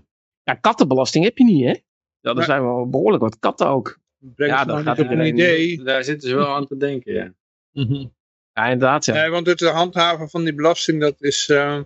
Ja, 0.43 0.55
kattenbelasting 0.55 1.25
heb 1.25 1.39
je 1.39 1.45
niet, 1.45 1.65
hè? 1.65 1.75
Ja, 2.21 2.31
er 2.31 2.37
Nee. 2.37 2.45
zijn 2.45 2.63
wel 2.63 2.89
behoorlijk 2.89 3.23
wat 3.23 3.39
katten 3.39 3.67
ook. 3.67 3.99
Ja, 4.37 4.65
maar 4.65 4.83
gaat 4.83 4.99
een 4.99 5.05
iedereen- 5.11 5.35
idee. 5.35 5.83
Daar 5.83 6.05
zitten 6.05 6.29
ze 6.29 6.35
wel 6.35 6.55
aan 6.55 6.67
te 6.67 6.77
denken, 6.77 7.13
ja. 7.15 7.33
Ja, 8.53 8.65
inderdaad. 8.65 9.05
Ja. 9.05 9.15
Nee, 9.15 9.31
want 9.31 9.47
het 9.47 9.61
handhaven 9.61 10.31
van 10.31 10.45
die 10.45 10.55
belasting, 10.55 11.01
dat 11.01 11.23
is 11.23 11.49
eh, 11.49 11.81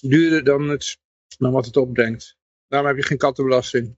duurder 0.00 0.44
dan, 0.44 0.68
het, 0.68 0.98
dan 1.38 1.52
wat 1.52 1.66
het 1.66 1.76
opbrengt. 1.76 2.36
Daarom 2.68 2.88
heb 2.88 2.96
je 2.98 3.02
geen 3.02 3.18
kattenbelasting. 3.18 3.96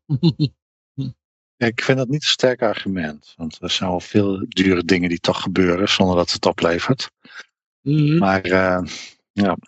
Ja, 1.57 1.67
Ik 1.67 1.83
vind 1.83 1.99
dat 1.99 2.09
niet 2.09 2.23
een 2.23 2.29
sterk 2.29 2.63
argument. 2.63 3.33
Want 3.37 3.59
er 3.63 3.71
zijn 3.71 3.91
wel 3.91 4.01
veel 4.01 4.45
dure 4.49 4.85
dingen 4.85 5.09
die 5.09 5.19
toch 5.21 5.43
gebeuren 5.43 5.89
zonder 5.89 6.17
dat 6.17 6.33
het 6.33 6.47
oplevert. 6.47 7.11
Mhm. 7.81 8.19
Maar 8.19 8.43
eh, 8.43 8.83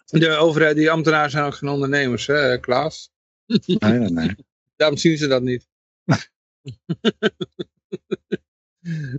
De 0.06 0.36
overheid, 0.36 0.76
die 0.76 0.90
ambtenaren 0.90 1.30
zijn 1.30 1.44
ook 1.44 1.54
geen 1.54 1.68
ondernemers, 1.68 2.26
hè, 2.26 2.58
Klaas? 2.58 3.10
nee, 3.46 3.76
nee, 3.78 4.10
nee. 4.10 4.34
Daarom 4.76 4.96
zien 4.98 5.16
ze 5.16 5.26
dat 5.26 5.42
niet. 5.42 5.68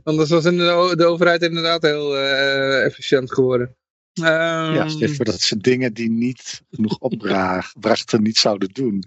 Anders 0.03 0.29
was 0.29 0.45
in 0.45 0.57
de, 0.57 0.93
de 0.97 1.05
overheid 1.05 1.41
inderdaad 1.41 1.81
heel 1.81 2.17
eh, 2.17 2.85
efficiënt 2.85 3.33
geworden. 3.33 3.75
Ehm, 4.13 4.73
Ja, 4.73 4.87
stel 4.89 5.07
je 5.07 5.15
voor 5.15 5.25
dat 5.25 5.41
ze 5.41 5.57
dingen 5.57 5.93
die 5.93 6.09
niet 6.09 6.61
genoeg 6.71 6.97
opbrachten 6.99 8.21
niet 8.23 8.37
zouden 8.37 8.69
doen. 8.69 9.03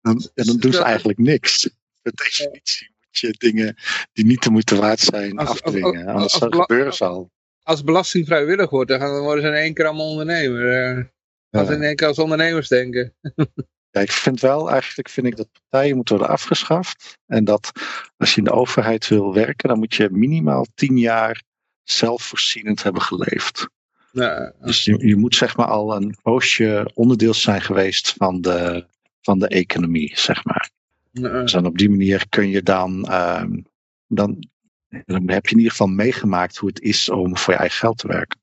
Dan, 0.00 0.28
en 0.34 0.44
dan 0.46 0.56
doen 0.56 0.72
ze 0.72 0.82
eigenlijk 0.82 1.18
niks. 1.18 1.70
Per 2.02 2.12
definitie 2.14 2.88
moet 3.00 3.18
je 3.18 3.34
dingen 3.38 3.76
die 4.12 4.24
niet 4.24 4.42
de 4.42 4.50
moeite 4.50 4.76
waard 4.76 5.00
zijn 5.00 5.38
Als- 5.38 5.48
afdwingen. 5.62 6.06
als- 6.06 6.14
Anders 6.14 6.40
als- 6.40 6.56
gebeuren 6.56 6.94
ze 6.94 7.04
al. 7.04 7.30
als 7.62 7.84
belasting 7.84 8.26
vrijwillig 8.26 8.70
wordt, 8.70 8.90
dan, 8.90 9.00
gaan, 9.00 9.12
dan 9.12 9.22
worden 9.22 9.42
ze 9.44 9.48
in 9.50 9.54
één 9.56 9.74
keer 9.74 9.86
allemaal 9.86 10.10
ondernemer. 10.10 10.72
eh. 10.98 11.04
Als 11.50 11.68
ze 11.68 11.74
in 11.74 11.82
één 11.82 11.96
keer 11.96 12.06
als 12.06 12.18
ondernemers 12.18 12.68
denken. 12.68 13.14
Ja, 13.90 14.00
ik 14.00 14.12
vind 14.12 14.40
wel, 14.40 14.70
eigenlijk 14.70 15.08
vind 15.08 15.26
ik 15.26 15.36
dat 15.36 15.48
partijen 15.68 15.96
moeten 15.96 16.16
worden 16.16 16.34
afgeschaft. 16.34 17.18
En 17.26 17.44
dat 17.44 17.72
als 18.16 18.30
je 18.30 18.38
in 18.38 18.44
de 18.44 18.52
overheid 18.52 19.08
wil 19.08 19.34
werken, 19.34 19.68
dan 19.68 19.78
moet 19.78 19.94
je 19.94 20.08
minimaal 20.10 20.66
tien 20.74 20.98
jaar 20.98 21.42
zelfvoorzienend 21.82 22.82
hebben 22.82 23.02
geleefd. 23.02 23.68
Ja, 24.12 24.52
Dus 24.60 24.84
je, 24.84 25.06
je 25.06 25.16
moet 25.16 25.34
zeg 25.34 25.56
maar 25.56 25.66
al 25.66 25.96
een 25.96 26.16
poosje 26.22 26.90
onderdeel 26.94 27.34
zijn 27.34 27.60
geweest 27.60 28.14
van 28.16 28.40
de, 28.40 28.86
van 29.20 29.38
de 29.38 29.48
economie, 29.48 30.12
zeg 30.14 30.44
maar. 30.44 30.70
ja, 31.10 31.40
Dus 31.40 31.52
dan 31.52 31.66
op 31.66 31.78
die 31.78 31.90
manier 31.90 32.28
kun 32.28 32.48
je 32.48 32.62
dan, 32.62 33.04
ehm, 33.04 33.60
dan, 34.06 34.48
dan 34.88 35.30
heb 35.30 35.46
je 35.46 35.52
in 35.52 35.56
ieder 35.56 35.70
geval 35.70 35.86
meegemaakt 35.86 36.56
hoe 36.56 36.68
het 36.68 36.80
is 36.80 37.08
om 37.08 37.36
voor 37.36 37.52
je 37.52 37.58
eigen 37.58 37.78
geld 37.78 37.98
te 37.98 38.06
werken. 38.06 38.38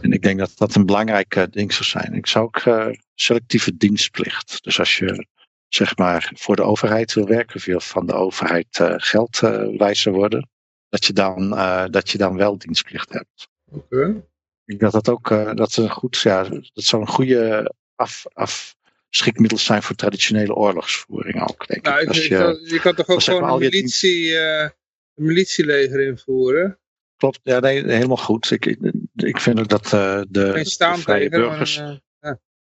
En 0.00 0.12
ik 0.12 0.22
denk 0.22 0.38
dat 0.38 0.52
dat 0.56 0.74
een 0.74 0.86
belangrijk 0.86 1.46
ding 1.50 1.72
zou 1.72 1.84
zijn. 1.84 2.14
Ik 2.14 2.26
zou 2.26 2.44
ook 2.44 2.56
eh, 2.56 2.88
selectieve 3.20 3.76
dienstplicht. 3.76 4.64
Dus 4.64 4.78
als 4.78 4.98
je 4.98 5.26
zeg 5.68 5.96
maar 5.96 6.32
voor 6.34 6.56
de 6.56 6.62
overheid 6.62 7.12
wil 7.12 7.26
werken, 7.26 7.56
of 7.56 7.66
je 7.66 7.80
van 7.80 8.06
de 8.06 8.12
overheid 8.12 8.78
eh, 8.80 8.94
geld 8.96 9.42
eh, 9.42 9.78
wijzer 9.78 10.12
worden, 10.12 10.48
dat 10.88 11.04
je, 11.04 11.12
dan, 11.12 11.56
eh, 11.56 11.84
dat 11.90 12.10
je 12.10 12.18
dan 12.18 12.36
wel 12.36 12.58
dienstplicht 12.58 13.12
hebt. 13.12 13.48
Oké. 13.70 14.24
Ik 14.64 14.78
denk 14.78 14.92
dat 14.92 15.04
dat 15.04 15.08
ook 15.08 15.28
dat 15.56 15.68
is 15.68 15.76
een 15.76 15.90
goed, 15.90 16.20
ja, 16.20 16.48
dat 16.48 16.84
zou 16.84 17.02
een 17.02 17.08
goede 17.08 17.72
af, 17.94 18.24
afschikmiddel 18.32 19.58
zijn 19.58 19.82
voor 19.82 19.96
traditionele 19.96 20.54
oorlogsvoering 20.54 21.48
ook. 21.48 21.66
Denk 21.66 21.84
Nou, 21.84 22.00
ik. 22.00 22.08
Als 22.08 22.26
je, 22.26 22.64
je 22.64 22.80
kan 22.80 22.94
toch 22.94 23.08
ook 23.08 23.22
gewoon 23.22 23.52
een 23.52 23.58
militie, 23.58 24.38
een 24.38 24.72
militieleger 25.14 26.00
invoeren? 26.06 26.78
klopt, 27.16 27.40
ja, 27.42 27.58
nee, 27.58 27.84
helemaal 27.84 28.16
goed. 28.16 28.50
Ik, 28.50 28.78
ik, 29.14 29.40
vind 29.40 29.60
ook 29.60 29.68
dat 29.68 29.86
de, 29.86 30.26
de 30.28 30.64
vrije 30.98 31.28
burgers. 31.28 31.82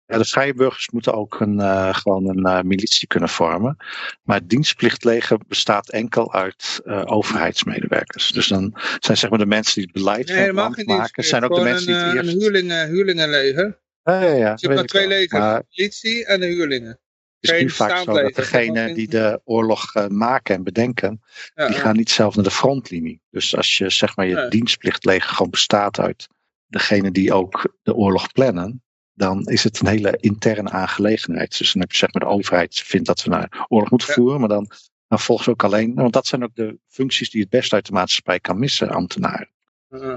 Ja, 0.05 0.17
de 0.17 0.25
vrije 0.25 0.53
burgers 0.53 0.89
moeten 0.89 1.13
ook 1.13 1.39
een, 1.39 1.59
eh, 1.59 1.95
gewoon 1.95 2.30
een 2.30 2.45
eh, 2.45 2.61
militie 2.61 3.07
kunnen 3.07 3.30
vormen. 3.30 3.77
Maar 4.23 4.38
het 4.38 4.49
dienstplichtleger 4.49 5.38
bestaat 5.47 5.89
enkel 5.89 6.34
uit 6.34 6.81
eh, 6.85 7.03
overheidsmedewerkers. 7.05 8.31
Dus 8.31 8.47
dan 8.47 8.73
zijn 8.99 9.17
zeg 9.17 9.30
maar 9.30 9.39
de 9.39 9.45
mensen 9.45 9.73
die 9.73 9.84
het 9.84 9.93
beleid 9.93 10.27
nee, 10.27 10.53
van 10.53 10.75
het 10.75 10.88
maken, 10.88 11.23
zijn 11.23 11.43
ook 11.43 11.55
de 11.55 11.61
mensen 11.61 11.88
die 11.88 11.95
een, 11.95 12.05
het 12.05 12.15
eerst... 12.15 12.34
Een 12.34 12.39
huurlingen, 12.39 12.88
huurlingenleger. 12.88 13.81
Ja, 14.03 14.21
ja, 14.21 14.34
ja, 14.34 14.51
Dus 14.51 14.61
je 14.61 14.67
hebt 14.67 14.80
maar 14.80 14.89
twee 14.89 15.07
legers. 15.07 15.55
De 15.55 15.65
politie 15.75 16.25
en 16.25 16.39
de 16.39 16.45
huurlingen. 16.45 16.99
het 17.39 17.51
is 17.51 17.61
nu 17.61 17.69
vaak 17.69 17.97
zo 17.97 18.13
dat 18.13 18.35
degenen 18.35 18.93
die 18.93 19.07
de 19.07 19.41
oorlog 19.43 20.09
maken 20.09 20.55
en 20.55 20.63
bedenken, 20.63 21.21
Ja, 21.53 21.67
die 21.67 21.75
gaan 21.75 21.95
niet 21.95 22.09
zelf 22.09 22.35
naar 22.35 22.43
de 22.43 22.51
frontlinie. 22.51 23.21
Dus 23.30 23.55
als 23.55 23.77
je 23.77 23.89
zeg 23.89 24.15
maar 24.15 24.25
je 24.25 24.47
dienstplichtleger 24.49 25.30
gewoon 25.30 25.51
bestaat 25.51 25.99
uit 25.99 26.27
degene 26.67 27.11
die 27.11 27.34
ook 27.34 27.75
de 27.84 27.95
oorlog 27.95 28.31
plannen, 28.31 28.82
dan 29.14 29.45
is 29.45 29.64
het 29.64 29.80
een 29.80 29.88
hele 29.88 30.18
interne 30.19 30.69
aangelegenheid. 30.69 31.57
Dus 31.57 31.72
dan 31.72 31.81
heb 31.81 31.91
je 31.91 31.98
zeg 31.98 32.14
maar 32.14 32.22
de 32.22 32.35
overheid 32.35 32.76
vindt 32.76 33.07
dat 33.07 33.23
we 33.23 33.30
naar 33.30 33.65
oorlog 33.69 33.90
moeten 33.90 34.07
Ja. 34.07 34.14
voeren, 34.14 34.40
maar 34.40 34.49
dan, 34.49 34.69
dan 35.07 35.19
volgens 35.19 35.48
ook 35.48 35.64
alleen, 35.64 35.94
want 35.94 36.14
dat 36.14 36.27
zijn 36.27 36.44
ook 36.44 36.56
de 36.56 36.77
functies 36.88 37.30
die 37.30 37.41
het 37.41 37.49
best 37.49 37.73
uit 37.73 37.85
de 37.85 37.91
maatschappij 37.91 38.40
kan 38.40 38.60
missen, 38.60 38.90
ambtenaren. 38.90 39.52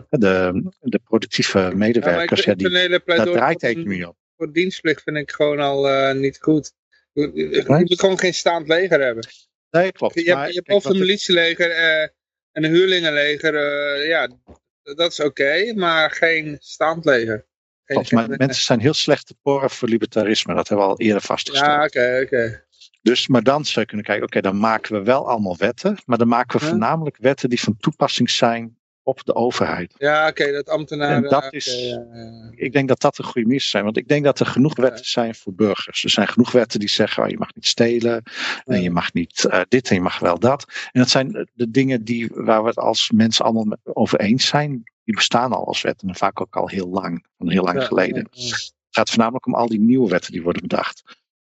De, 0.09 0.62
de 0.81 0.98
productieve 1.05 1.73
medewerkers, 1.74 2.44
ja, 2.44 2.55
die, 2.55 2.68
daar 3.05 3.27
draait 3.27 3.60
de 3.60 3.66
economie 3.66 4.09
op. 4.09 4.16
Voor 4.36 4.52
dienstplicht 4.52 5.02
vind 5.02 5.16
ik 5.16 5.31
gewoon 5.31 5.60
al 5.60 5.89
eh, 5.89 6.14
niet 6.14 6.39
goed. 6.40 6.73
Je, 7.12 7.31
je- 7.35 7.51
je 7.51 7.62
Nee? 7.66 7.81
moet 7.85 8.01
gewoon 8.01 8.18
geen 8.18 8.35
staand 8.35 8.68
leger 8.68 9.01
hebben. 9.01 9.27
Nee, 9.70 9.93
klopt. 9.93 10.14
Je 10.14 10.36
hebt, 10.36 10.48
je 10.48 10.55
hebt 10.64 10.70
of 10.70 10.85
een 10.85 10.98
militieleger 10.98 11.70
eh, 11.70 12.02
en 12.52 12.64
een 12.64 12.70
huurlingenleger. 12.70 13.55
eh, 13.55 14.06
ja, 14.09 14.28
dat 14.82 15.10
is 15.10 15.20
oké, 15.20 15.73
maar 15.74 16.10
geen 16.10 16.56
staandleger. 16.60 17.36
Geen, 17.36 17.47
maar 17.86 18.04
geen- 18.04 18.34
mensen 18.38 18.64
zijn 18.64 18.80
heel 18.80 18.94
slecht 18.94 19.26
te 19.26 19.34
poren 19.42 19.70
voor 19.70 19.88
libertarisme. 19.88 20.54
Dat 20.54 20.68
hebben 20.68 20.86
we 20.86 20.92
al 20.92 21.00
eerder 21.00 21.22
vastgesteld. 21.22 21.70
Ja, 21.70 21.84
oké, 21.84 22.20
oké. 22.24 22.64
Dus, 23.02 23.28
maar 23.28 23.42
dan 23.42 23.64
zou 23.64 23.80
je 23.80 23.86
kunnen 23.86 24.06
kijken, 24.06 24.24
oké, 24.24 24.40
dan 24.40 24.58
maken 24.58 24.92
we 24.92 25.02
wel 25.02 25.28
allemaal 25.28 25.56
wetten, 25.56 25.96
maar 26.06 26.18
dan 26.18 26.28
maken 26.28 26.58
we 26.58 26.64
Ja. 26.64 26.70
voornamelijk 26.70 27.16
wetten 27.20 27.48
die 27.48 27.60
van 27.60 27.76
toepassing 27.76 28.30
zijn 28.30 28.76
op 29.02 29.24
de 29.24 29.34
overheid. 29.34 29.94
Ja, 29.98 30.28
oké, 30.28 30.52
dat 30.52 30.68
ambtenaren... 30.68 31.16
En 31.24 31.30
dat 31.30 31.52
is- 31.52 31.80
ja, 31.80 32.06
ja. 32.12 32.50
Ik 32.54 32.72
denk 32.72 32.88
dat 32.88 33.00
dat 33.00 33.18
een 33.18 33.24
goede 33.24 33.48
mis 33.48 33.70
zijn, 33.70 33.84
want 33.84 33.96
ik 33.96 34.08
denk 34.08 34.24
dat 34.24 34.40
er 34.40 34.46
genoeg 34.46 34.76
wetten 34.76 35.04
zijn 35.04 35.34
voor 35.34 35.54
burgers. 35.54 36.04
Er 36.04 36.10
zijn 36.10 36.28
genoeg 36.28 36.52
wetten 36.52 36.80
die 36.80 36.88
zeggen, 36.88 37.22
oh, 37.22 37.28
je 37.28 37.38
mag 37.38 37.54
niet 37.54 37.66
stelen, 37.66 38.22
en 38.64 38.82
je 38.82 38.90
mag 38.90 39.12
niet 39.12 39.44
eh, 39.44 39.60
dit 39.68 39.88
en 39.88 39.94
je 39.94 40.00
mag 40.00 40.18
wel 40.18 40.38
dat. 40.38 40.64
En 40.92 41.00
dat 41.00 41.08
zijn 41.10 41.48
de 41.54 41.70
dingen 41.70 42.04
die, 42.04 42.28
waar 42.34 42.62
we 42.62 42.68
het 42.68 42.78
als 42.78 43.10
mensen 43.14 43.44
allemaal 43.44 43.76
over 43.84 44.20
eens 44.20 44.46
zijn, 44.46 44.82
die 45.06 45.14
bestaan 45.14 45.52
al 45.52 45.66
als 45.66 45.82
wetten, 45.82 46.08
en 46.08 46.14
vaak 46.14 46.40
ook 46.40 46.56
al 46.56 46.68
heel 46.68 46.88
lang, 46.88 47.26
van 47.38 47.50
heel 47.50 47.62
lang 47.64 47.80
Ja, 47.80 47.86
geleden. 47.86 48.28
ja, 48.30 48.44
ja. 48.46 48.50
Het 48.54 49.04
gaat 49.04 49.08
voornamelijk 49.08 49.46
om 49.46 49.54
al 49.54 49.68
die 49.68 49.80
nieuwe 49.80 50.08
wetten 50.08 50.32
die 50.32 50.42
worden 50.42 50.62
bedacht. 50.62 51.02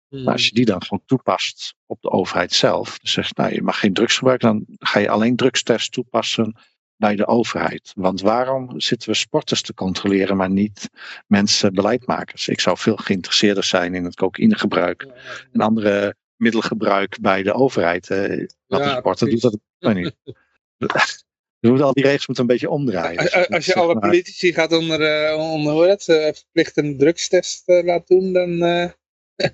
Hmm. 0.08 0.24
Maar 0.24 0.34
als 0.34 0.46
je 0.46 0.54
die 0.54 0.66
dan 0.66 0.82
gewoon 0.84 1.02
toepast 1.06 1.76
op 1.86 2.02
de 2.02 2.10
overheid 2.10 2.54
zelf, 2.54 3.00
dus 3.00 3.12
zegt, 3.12 3.38
nou, 3.38 3.54
je 3.54 3.62
mag 3.62 3.80
geen 3.80 3.94
drugs 3.94 4.18
gebruiken, 4.18 4.48
dan 4.48 4.66
ga 4.80 5.00
je 5.00 5.10
alleen 5.10 5.36
drugstests 5.36 5.90
toepassen 5.90 6.56
bij 6.96 7.16
de 7.16 7.28
overheid. 7.28 7.92
Want 7.96 8.22
waarom 8.22 8.80
zitten 8.80 9.10
we 9.10 9.16
sporters 9.16 9.62
te 9.62 9.74
controleren, 9.74 10.38
maar 10.38 10.50
niet 10.50 10.90
mensen, 11.28 11.74
beleidmakers? 11.74 12.48
Ik 12.48 12.60
zou 12.60 12.78
veel 12.78 12.96
geïnteresseerder 12.98 13.64
zijn 13.64 13.96
in 13.96 14.04
het 14.04 14.16
cocaïnegebruik 14.16 15.08
en 15.52 15.62
andere 15.62 16.16
middelgebruik 16.36 17.18
bij 17.22 17.44
de 17.44 17.54
overheid. 17.54 18.10
Eh, 18.10 18.48
Ja, 18.66 18.92
een 18.92 18.98
sporter 18.98 19.30
doet 19.30 19.42
dat 19.42 19.94
niet. 19.94 20.16
We 21.60 21.68
moeten 21.68 21.86
al 21.86 21.94
die 21.94 22.04
regels 22.04 22.28
moeten 22.28 22.44
een 22.46 22.52
beetje 22.52 22.70
omdraaien. 22.70 23.20
Als- 23.20 23.34
Als, 23.34 23.48
als 23.50 23.66
je 23.66 23.76
alle 23.76 24.00
politici 24.00 24.54
gaat 24.54 24.72
onder, 24.72 25.02
eh, 25.02 25.38
onder 25.52 25.90
het, 25.90 26.08
eh, 26.08 26.34
verplicht 26.34 26.78
een 26.78 26.98
drugstest 26.98 27.68
eh, 27.70 27.84
laat 27.86 28.08
doen, 28.08 28.34
dan... 28.34 28.62
eh, 28.62 28.90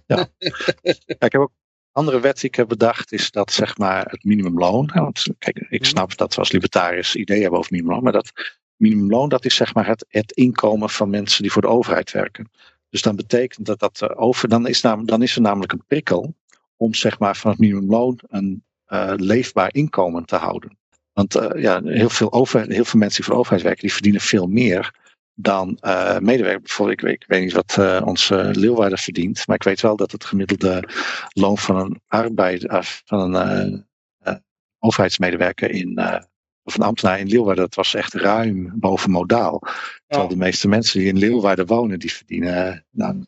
Ja, 0.07 0.27
ik 1.17 1.31
heb 1.31 1.35
ook 1.35 1.51
andere 1.91 2.19
wet 2.19 2.35
die 2.39 2.49
ik 2.49 2.55
heb 2.55 2.67
bedacht, 2.67 3.11
is 3.11 3.31
dat 3.31 3.51
zeg 3.51 3.77
maar 3.77 4.05
het 4.09 4.23
minimumloon. 4.23 4.89
hè, 4.93 5.01
Want 5.01 5.25
kijk, 5.37 5.57
ik 5.69 5.79
Mhm. 5.81 5.89
snap 5.89 6.17
dat 6.17 6.33
we 6.33 6.39
als 6.39 6.51
libertariërs 6.51 7.15
ideeën 7.15 7.41
hebben 7.41 7.59
over 7.59 7.71
minimumloon, 7.71 8.03
maar 8.03 8.13
dat 8.13 8.31
minimumloon 8.75 9.29
dat 9.29 9.45
is 9.45 9.55
zeg 9.55 9.73
maar 9.73 9.87
het, 9.87 10.05
het 10.09 10.31
inkomen 10.31 10.89
van 10.89 11.09
mensen 11.09 11.41
die 11.41 11.51
voor 11.51 11.61
de 11.61 11.67
overheid 11.67 12.11
werken. 12.11 12.51
Dus 12.89 13.01
dan 13.01 13.15
betekent 13.15 13.65
dat 13.65 13.79
dat 13.79 13.97
de 13.97 14.15
over, 14.15 14.49
dan 14.49 14.67
is, 14.67 14.81
nam, 14.81 15.05
dan 15.05 15.21
is 15.21 15.35
er 15.35 15.41
namelijk 15.41 15.71
een 15.71 15.85
prikkel 15.87 16.35
om 16.77 16.93
zeg 16.93 17.19
maar 17.19 17.35
van 17.35 17.51
het 17.51 17.59
minimumloon 17.59 18.19
een 18.27 18.63
eh, 18.85 19.13
leefbaar 19.15 19.73
inkomen 19.73 20.25
te 20.25 20.35
houden. 20.35 20.77
Want 21.15 21.35
eh, 21.35 21.61
ja, 21.61 21.81
heel, 21.83 22.09
veel 22.09 22.31
over, 22.31 22.67
heel 22.67 22.85
veel 22.85 22.99
mensen 22.99 23.15
die 23.17 23.25
voor 23.25 23.33
de 23.33 23.39
overheid 23.39 23.61
werken, 23.61 23.81
die 23.81 23.93
verdienen 23.93 24.21
veel 24.21 24.47
meer 24.47 24.93
dan 25.33 25.77
eh 25.81 26.17
medewerkers. 26.19 26.63
Bijvoorbeeld, 26.63 26.99
ik 26.99 27.05
weet, 27.05 27.21
ik 27.21 27.27
weet 27.27 27.41
niet 27.41 27.53
wat 27.53 27.77
eh, 27.77 28.01
onze 28.05 28.51
Leeuwarden 28.53 28.97
verdient, 28.97 29.47
maar 29.47 29.55
ik 29.55 29.63
weet 29.63 29.81
wel 29.81 29.95
dat 29.95 30.11
het 30.11 30.25
gemiddelde 30.25 30.89
loon 31.33 31.57
van 31.57 31.75
een 31.75 32.01
arbeid, 32.07 32.67
eh, 32.67 32.81
van 32.81 33.35
een 33.35 33.85
overheidsmedewerker 34.79 35.71
in, 35.71 35.99
of 36.63 36.75
een 36.75 36.83
ambtenaar 36.83 37.19
in 37.19 37.27
Leeuwarden, 37.27 37.63
dat 37.63 37.75
was 37.75 37.93
echt 37.93 38.13
ruim 38.13 38.79
boven 38.79 39.11
modaal. 39.11 39.61
Terwijl 40.07 40.29
de 40.29 40.37
meeste 40.37 40.67
mensen 40.67 40.99
die 40.99 41.07
in 41.07 41.17
Leeuwarden 41.17 41.65
wonen, 41.65 41.99
die 41.99 42.13
verdienen 42.13 42.85
nou, 42.89 43.25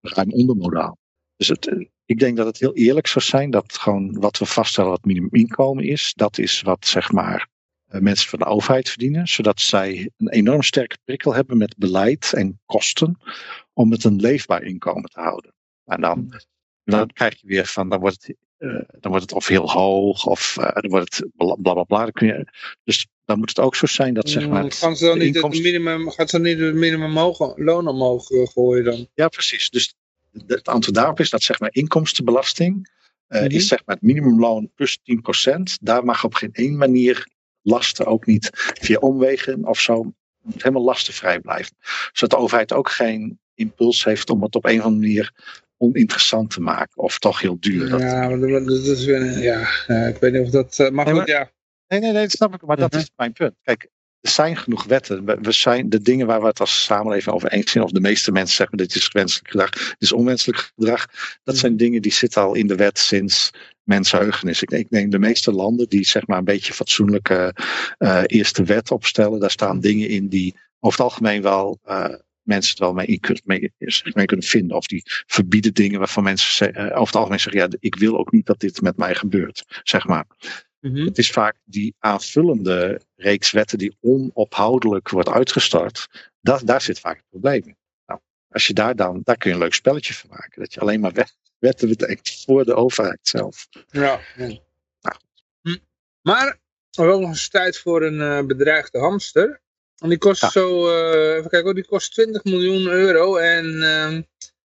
ruim 0.00 0.32
onder 0.32 0.56
modaal. 0.56 0.98
Dus 1.36 1.48
het, 1.48 1.90
ik 2.12 2.18
denk 2.18 2.36
dat 2.36 2.46
het 2.46 2.58
heel 2.58 2.74
eerlijk 2.74 3.06
zou 3.06 3.24
zijn 3.24 3.50
dat 3.50 3.78
gewoon 3.78 4.20
wat 4.20 4.38
we 4.38 4.46
vaststellen 4.46 4.90
wat 4.90 5.04
minimuminkomen 5.04 5.84
is, 5.84 6.12
dat 6.16 6.38
is 6.38 6.62
wat 6.62 6.86
zeg 6.86 7.12
maar 7.12 7.48
eh, 7.88 8.00
mensen 8.00 8.28
van 8.28 8.38
de 8.38 8.44
overheid 8.44 8.88
verdienen, 8.88 9.26
zodat 9.26 9.60
zij 9.60 10.10
een 10.16 10.28
enorm 10.28 10.62
sterke 10.62 10.98
prikkel 11.04 11.34
hebben 11.34 11.56
met 11.56 11.76
beleid 11.76 12.32
en 12.32 12.60
kosten 12.66 13.18
om 13.72 13.90
het 13.90 14.04
een 14.04 14.20
leefbaar 14.20 14.62
inkomen 14.62 15.10
te 15.10 15.20
houden. 15.20 15.54
En 15.84 16.00
dan, 16.00 16.40
dan 16.84 17.06
krijg 17.12 17.40
je 17.40 17.46
weer 17.46 17.66
van, 17.66 17.88
dan 17.88 18.00
wordt 18.00 18.26
het, 18.26 18.36
eh, 18.58 18.68
dan 19.00 19.10
wordt 19.10 19.22
het 19.22 19.32
of 19.32 19.46
heel 19.46 19.70
hoog 19.70 20.26
of 20.26 20.56
eh, 20.56 20.74
dan 20.82 20.90
wordt 20.90 21.16
het 21.16 21.30
bla 21.36 21.54
bla 21.74 21.82
bla. 21.82 22.10
dus 22.84 23.06
dan 23.24 23.38
moet 23.38 23.48
het 23.48 23.60
ook 23.60 23.76
zo 23.76 23.86
zijn 23.86 24.14
dat 24.14 24.28
zeg 24.30 24.48
maar. 24.48 24.62
Mm, 24.62 24.70
gaan 24.70 24.96
ze 24.96 25.04
dan 25.04 25.18
niet 25.18 25.26
het 25.26 25.34
inkomsten- 25.34 25.62
minimum, 25.62 26.10
gaat 26.10 26.30
ze 26.30 26.36
dan 26.36 26.46
niet 26.46 26.58
het 26.58 26.74
minimum 26.74 27.10
mogen, 27.10 27.64
loon 27.64 27.86
omhoog 27.86 28.26
gooien 28.26 28.84
dan? 28.84 29.08
Ja, 29.14 29.28
precies. 29.28 29.70
Dus 29.70 29.94
het 30.46 30.68
antwoord 30.68 30.96
daarop 30.96 31.20
is 31.20 31.30
dat 31.30 31.42
zeg 31.42 31.60
maar 31.60 31.70
inkomstenbelasting 31.72 32.90
eh, 33.26 33.40
Mhm. 33.42 33.50
is 33.50 33.68
zeg 33.68 33.82
maar 33.86 33.94
het 33.94 34.04
minimumloon 34.04 34.70
plus 34.74 34.98
10%. 35.02 35.78
Daar 35.80 36.04
mag 36.04 36.24
op 36.24 36.34
geen 36.34 36.52
één 36.52 36.76
manier 36.76 37.26
lasten, 37.62 38.06
ook 38.06 38.26
niet 38.26 38.50
via 38.80 38.98
omwegen 38.98 39.64
of 39.66 39.80
zo, 39.80 40.12
het 40.52 40.62
helemaal 40.62 40.84
lastenvrij 40.84 41.40
blijven. 41.40 41.76
Zodat 42.12 42.30
de 42.38 42.44
overheid 42.44 42.72
ook 42.72 42.90
geen 42.90 43.40
impuls 43.54 44.04
heeft 44.04 44.30
om 44.30 44.42
het 44.42 44.54
op 44.54 44.64
een 44.64 44.78
of 44.78 44.84
andere 44.84 45.06
manier 45.06 45.32
oninteressant 45.76 46.50
te 46.50 46.60
maken 46.60 47.02
of 47.02 47.18
toch 47.18 47.40
heel 47.40 47.56
duur. 47.60 47.88
Dat- 47.88 48.00
Ja, 48.00 48.28
maar 48.28 48.64
dat, 48.64 48.68
is 48.86 49.04
weer, 49.04 49.38
ja, 49.38 49.68
ja, 49.86 50.06
ik 50.06 50.16
weet 50.16 50.32
niet 50.32 50.42
of 50.42 50.50
dat, 50.50 50.78
eh, 50.78 50.90
maar 50.90 51.04
Nee, 51.04 51.14
goed, 51.14 51.26
ja. 51.28 51.50
Nee, 51.88 52.00
nee, 52.00 52.12
nee, 52.12 52.22
dat 52.22 52.30
snap 52.30 52.54
ik. 52.54 52.62
Maar 52.62 52.76
dat 52.76 52.90
Mhm. 52.92 53.00
is 53.00 53.10
mijn 53.16 53.32
punt. 53.32 53.54
Kijk, 53.62 53.88
er 54.22 54.30
zijn 54.30 54.56
genoeg 54.56 54.84
wetten. 54.84 55.24
We, 55.42 55.52
zijn 55.52 55.88
de 55.88 56.02
dingen 56.02 56.26
waar 56.26 56.40
we 56.40 56.46
het 56.46 56.60
als 56.60 56.84
samenleving 56.84 57.34
over 57.34 57.52
eens 57.52 57.70
zijn, 57.70 57.84
of 57.84 57.90
de 57.90 58.00
meeste 58.00 58.32
mensen 58.32 58.56
zeggen 58.56 58.76
dit 58.76 58.94
is 58.94 59.12
wenselijk 59.12 59.50
gedrag, 59.50 59.70
dit 59.70 59.96
is 59.98 60.12
onwenselijk 60.12 60.72
gedrag. 60.74 61.06
Dat 61.44 61.56
zijn 61.56 61.76
dingen 61.76 62.02
die 62.02 62.12
zitten 62.12 62.42
al 62.42 62.54
in 62.54 62.66
de 62.66 62.76
wet 62.76 62.98
sinds 62.98 63.50
mensenheugenis. 63.82 64.62
Ik, 64.62 64.70
ik 64.70 64.90
neem 64.90 65.10
de 65.10 65.18
meeste 65.18 65.52
landen 65.52 65.88
die 65.88 66.04
zeg 66.04 66.26
maar 66.26 66.38
een 66.38 66.44
beetje 66.44 66.72
fatsoenlijke 66.72 67.54
uh, 67.98 68.22
eerste 68.26 68.62
wet 68.62 68.90
opstellen. 68.90 69.40
Daar 69.40 69.50
staan 69.50 69.80
dingen 69.80 70.08
in 70.08 70.28
die 70.28 70.56
over 70.80 70.98
het 70.98 71.10
algemeen 71.10 71.42
wel 71.42 71.78
uh, 71.88 72.14
mensen 72.42 72.70
het 72.70 72.78
wel 72.78 72.92
mee, 72.92 73.20
mee, 73.44 73.72
mee, 74.12 74.26
kunnen 74.26 74.46
vinden. 74.46 74.76
Of 74.76 74.86
die 74.86 75.02
verbieden 75.26 75.74
dingen 75.74 75.98
waarvan 75.98 76.22
mensen 76.22 76.70
uh, 76.70 76.84
over 76.84 77.06
het 77.06 77.16
algemeen 77.16 77.40
zeggen, 77.40 77.60
ja, 77.60 77.68
ik 77.80 77.94
wil 77.94 78.18
ook 78.18 78.32
niet 78.32 78.46
dat 78.46 78.60
dit 78.60 78.80
met 78.80 78.96
mij 78.96 79.14
gebeurt, 79.14 79.80
zeg 79.82 80.06
maar. 80.06 80.26
Mm 80.82 80.94
-hmm. 80.94 81.06
Het 81.06 81.18
is 81.18 81.30
vaak 81.30 81.56
die 81.64 81.94
aanvullende 81.98 83.00
reeks 83.16 83.50
wetten 83.50 83.78
die 83.78 83.96
onophoudelijk 84.00 85.08
wordt 85.08 85.28
uitgestart. 85.28 86.30
Dat, 86.40 86.62
daar 86.64 86.80
zit 86.80 87.00
vaak 87.00 87.16
het 87.16 87.28
probleem 87.30 87.62
in. 87.64 87.76
Nou, 88.06 88.20
als 88.50 88.66
je 88.66 88.72
daar 88.72 88.96
dan, 88.96 89.20
daar 89.24 89.36
kun 89.36 89.50
je 89.50 89.56
een 89.56 89.62
leuk 89.62 89.74
spelletje 89.74 90.14
van 90.14 90.30
maken. 90.30 90.60
Dat 90.60 90.74
je 90.74 90.80
alleen 90.80 91.00
maar 91.00 91.12
wet, 91.12 91.36
wetten 91.58 91.88
betekent 91.88 92.42
voor 92.46 92.64
de 92.64 92.74
overheid 92.74 93.18
zelf. 93.22 93.68
Ja. 93.88 94.20
ja. 94.36 94.46
Nou. 95.00 95.16
Hm. 95.62 95.76
Maar 96.22 96.46
er 96.90 97.08
is 97.08 97.18
nog 97.18 97.28
eens 97.28 97.48
tijd 97.48 97.78
voor 97.78 98.02
een 98.02 98.20
uh, 98.20 98.46
bedreigde 98.46 98.98
hamster. 98.98 99.60
En 99.96 100.08
die 100.08 100.18
kost 100.18 100.40
ja. 100.40 100.50
zo, 100.50 100.88
uh, 100.88 101.36
even 101.36 101.50
kijken, 101.50 101.74
die 101.74 101.86
kost 101.86 102.12
20 102.12 102.44
miljoen 102.44 102.86
euro 102.86 103.36
en 103.36 103.66
uh, 103.66 104.20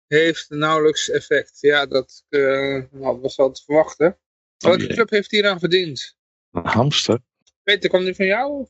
heeft 0.08 0.50
nauwelijks 0.50 1.10
effect. 1.10 1.58
Ja, 1.60 1.86
dat 1.86 2.24
uh, 2.30 2.84
was 2.92 3.36
wel 3.36 3.52
te 3.52 3.64
verwachten. 3.64 4.18
Welke 4.58 4.88
club 4.88 5.10
heeft 5.10 5.32
hier 5.32 5.48
aan 5.48 5.60
verdiend? 5.60 6.18
Een 6.52 6.66
hamster. 6.66 7.20
Peter, 7.64 7.90
kwam 7.90 8.04
die 8.04 8.16
van 8.16 8.26
jou? 8.26 8.52
Of, 8.52 8.70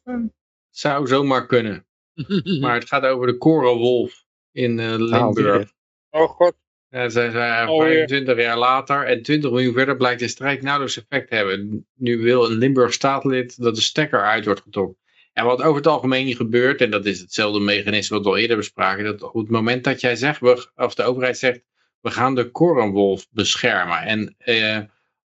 Zou 0.70 1.08
zomaar 1.08 1.46
kunnen. 1.46 1.86
maar 2.62 2.74
het 2.74 2.88
gaat 2.88 3.04
over 3.04 3.28
de 3.28 3.38
korenwolf 3.38 4.26
in 4.52 4.78
uh, 4.78 4.96
Limburg. 4.98 5.72
Oh 6.10 6.30
god. 6.30 6.56
Ja, 6.90 7.10
ze 7.10 7.30
zijn 7.32 7.70
oh, 7.70 7.82
25 7.82 8.38
jaar 8.38 8.58
later 8.58 9.06
en 9.06 9.22
20 9.22 9.52
miljoen 9.52 9.74
verder 9.74 9.96
blijkt 9.98 10.20
de 10.20 10.28
strijd 10.28 10.62
nauwelijks 10.62 10.98
effect 10.98 11.30
te 11.30 11.36
hebben. 11.36 11.88
Nu 11.94 12.18
wil 12.18 12.46
een 12.46 12.58
Limburg 12.58 12.94
staatlid 12.94 13.62
dat 13.62 13.76
de 13.76 13.82
stekker 13.82 14.24
uit 14.24 14.46
wordt 14.46 14.62
getrokken. 14.62 14.98
En 15.34 15.46
wat 15.46 15.62
over 15.62 15.76
het 15.76 15.88
algemeen 15.88 16.26
niet 16.26 16.36
gebeurt, 16.36 16.82
en 16.82 16.92
dat 16.92 17.06
is 17.06 17.20
hetzelfde 17.20 17.60
mechanisme 17.60 18.16
wat 18.16 18.26
we 18.26 18.32
al 18.32 18.38
eerder 18.38 18.58
bespraken, 18.58 19.04
dat 19.04 19.22
op 19.22 19.34
het 19.34 19.50
moment 19.50 19.84
dat 19.84 20.02
jij 20.02 20.16
zegt, 20.16 20.42
of 20.76 20.96
de 20.96 21.04
overheid 21.04 21.38
zegt, 21.38 21.62
we 22.02 22.12
gaan 22.12 22.36
de 22.36 22.52
korenwolf 22.52 23.28
beschermen. 23.32 23.98
En 23.98 24.36
eh, 24.38 24.80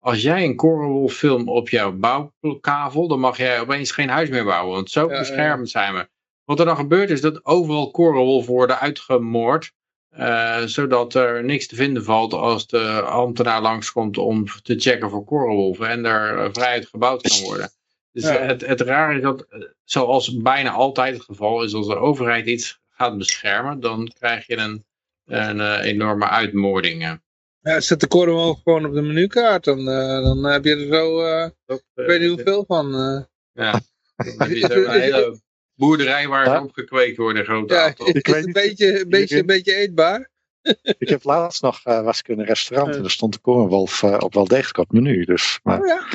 als 0.08 0.22
jij 0.22 0.44
een 0.44 0.56
korenwolffilm 0.56 1.48
op 1.48 1.68
jouw 1.68 1.92
bouwkavel, 1.92 3.08
dan 3.08 3.20
mag 3.20 3.36
jij 3.36 3.60
opeens 3.60 3.90
geen 3.90 4.08
huis 4.08 4.28
meer 4.28 4.44
bouwen, 4.44 4.74
want 4.74 4.90
zo 4.90 5.10
ja, 5.10 5.18
beschermd 5.18 5.70
zijn 5.70 5.94
we. 5.94 6.08
Wat 6.44 6.58
er 6.58 6.64
dan 6.64 6.76
gebeurt 6.76 7.10
is 7.10 7.20
dat 7.20 7.44
overal 7.44 7.90
korenwolven 7.90 8.52
worden 8.52 8.78
uitgemoord, 8.78 9.72
uh, 10.18 10.62
zodat 10.62 11.14
er 11.14 11.44
niks 11.44 11.66
te 11.66 11.74
vinden 11.74 12.04
valt 12.04 12.32
als 12.32 12.66
de 12.66 13.00
ambtenaar 13.02 13.62
langskomt 13.62 14.18
om 14.18 14.44
te 14.62 14.78
checken 14.78 15.10
voor 15.10 15.24
korenwolven 15.24 15.88
en 15.88 16.04
er 16.04 16.52
vrijheid 16.52 16.86
gebouwd 16.86 17.22
kan 17.22 17.40
worden. 17.40 17.70
Dus 18.12 18.22
ja. 18.22 18.32
het, 18.32 18.66
het 18.66 18.80
raar 18.80 19.16
is 19.16 19.22
dat, 19.22 19.46
zoals 19.84 20.36
bijna 20.36 20.70
altijd 20.70 21.14
het 21.14 21.24
geval 21.24 21.62
is, 21.62 21.74
als 21.74 21.86
de 21.86 21.96
overheid 21.96 22.46
iets 22.46 22.80
gaat 22.88 23.18
beschermen, 23.18 23.80
dan 23.80 24.12
krijg 24.18 24.46
je 24.46 24.56
een, 24.56 24.84
een, 25.24 25.58
een 25.58 25.80
enorme 25.80 26.28
uitmoording. 26.28 27.20
Ja, 27.60 27.80
zet 27.80 28.00
de 28.00 28.06
korenwolf 28.06 28.60
gewoon 28.62 28.86
op 28.86 28.94
de 28.94 29.02
menukaart, 29.02 29.64
dan, 29.64 29.78
uh, 29.78 30.22
dan 30.22 30.44
heb 30.44 30.64
je 30.64 30.76
er 30.76 30.94
zo, 30.94 31.24
uh, 31.24 31.48
dat, 31.66 31.78
ik 31.94 32.06
weet 32.06 32.20
niet 32.20 32.28
hoeveel 32.28 32.64
van. 32.64 32.94
Uh. 32.94 33.22
Ja, 33.52 33.80
dan 34.16 34.34
heb 34.36 34.48
je 34.48 34.58
zo 34.58 34.84
een 34.84 35.00
hele 35.10 35.40
boerderij 35.74 36.28
waar 36.28 36.44
ze 36.44 36.62
op 36.62 36.72
gekweekt 36.72 37.16
worden, 37.16 37.44
grote 37.44 37.74
ja, 37.74 37.94
Ik 38.12 38.26
weet 38.26 38.46
een 38.46 38.52
beetje, 38.52 39.00
een 39.00 39.08
beetje, 39.08 39.38
een 39.38 39.46
beetje 39.46 39.74
eetbaar. 39.74 40.30
ik 40.98 41.08
heb 41.08 41.24
laatst 41.24 41.62
nog, 41.62 41.82
was 41.82 42.18
ik 42.18 42.28
in 42.28 42.38
een 42.38 42.46
restaurant 42.46 42.94
en 42.94 43.04
er 43.04 43.10
stond 43.10 43.32
de 43.32 43.38
korenwolf 43.38 44.02
op 44.02 44.34
wel 44.34 44.46
degelijk 44.46 44.78
op 44.78 44.88
het 44.88 45.02
menu. 45.02 45.24
Dus, 45.24 45.60
maar... 45.62 45.80
Oh 45.80 45.86
ja? 45.86 46.08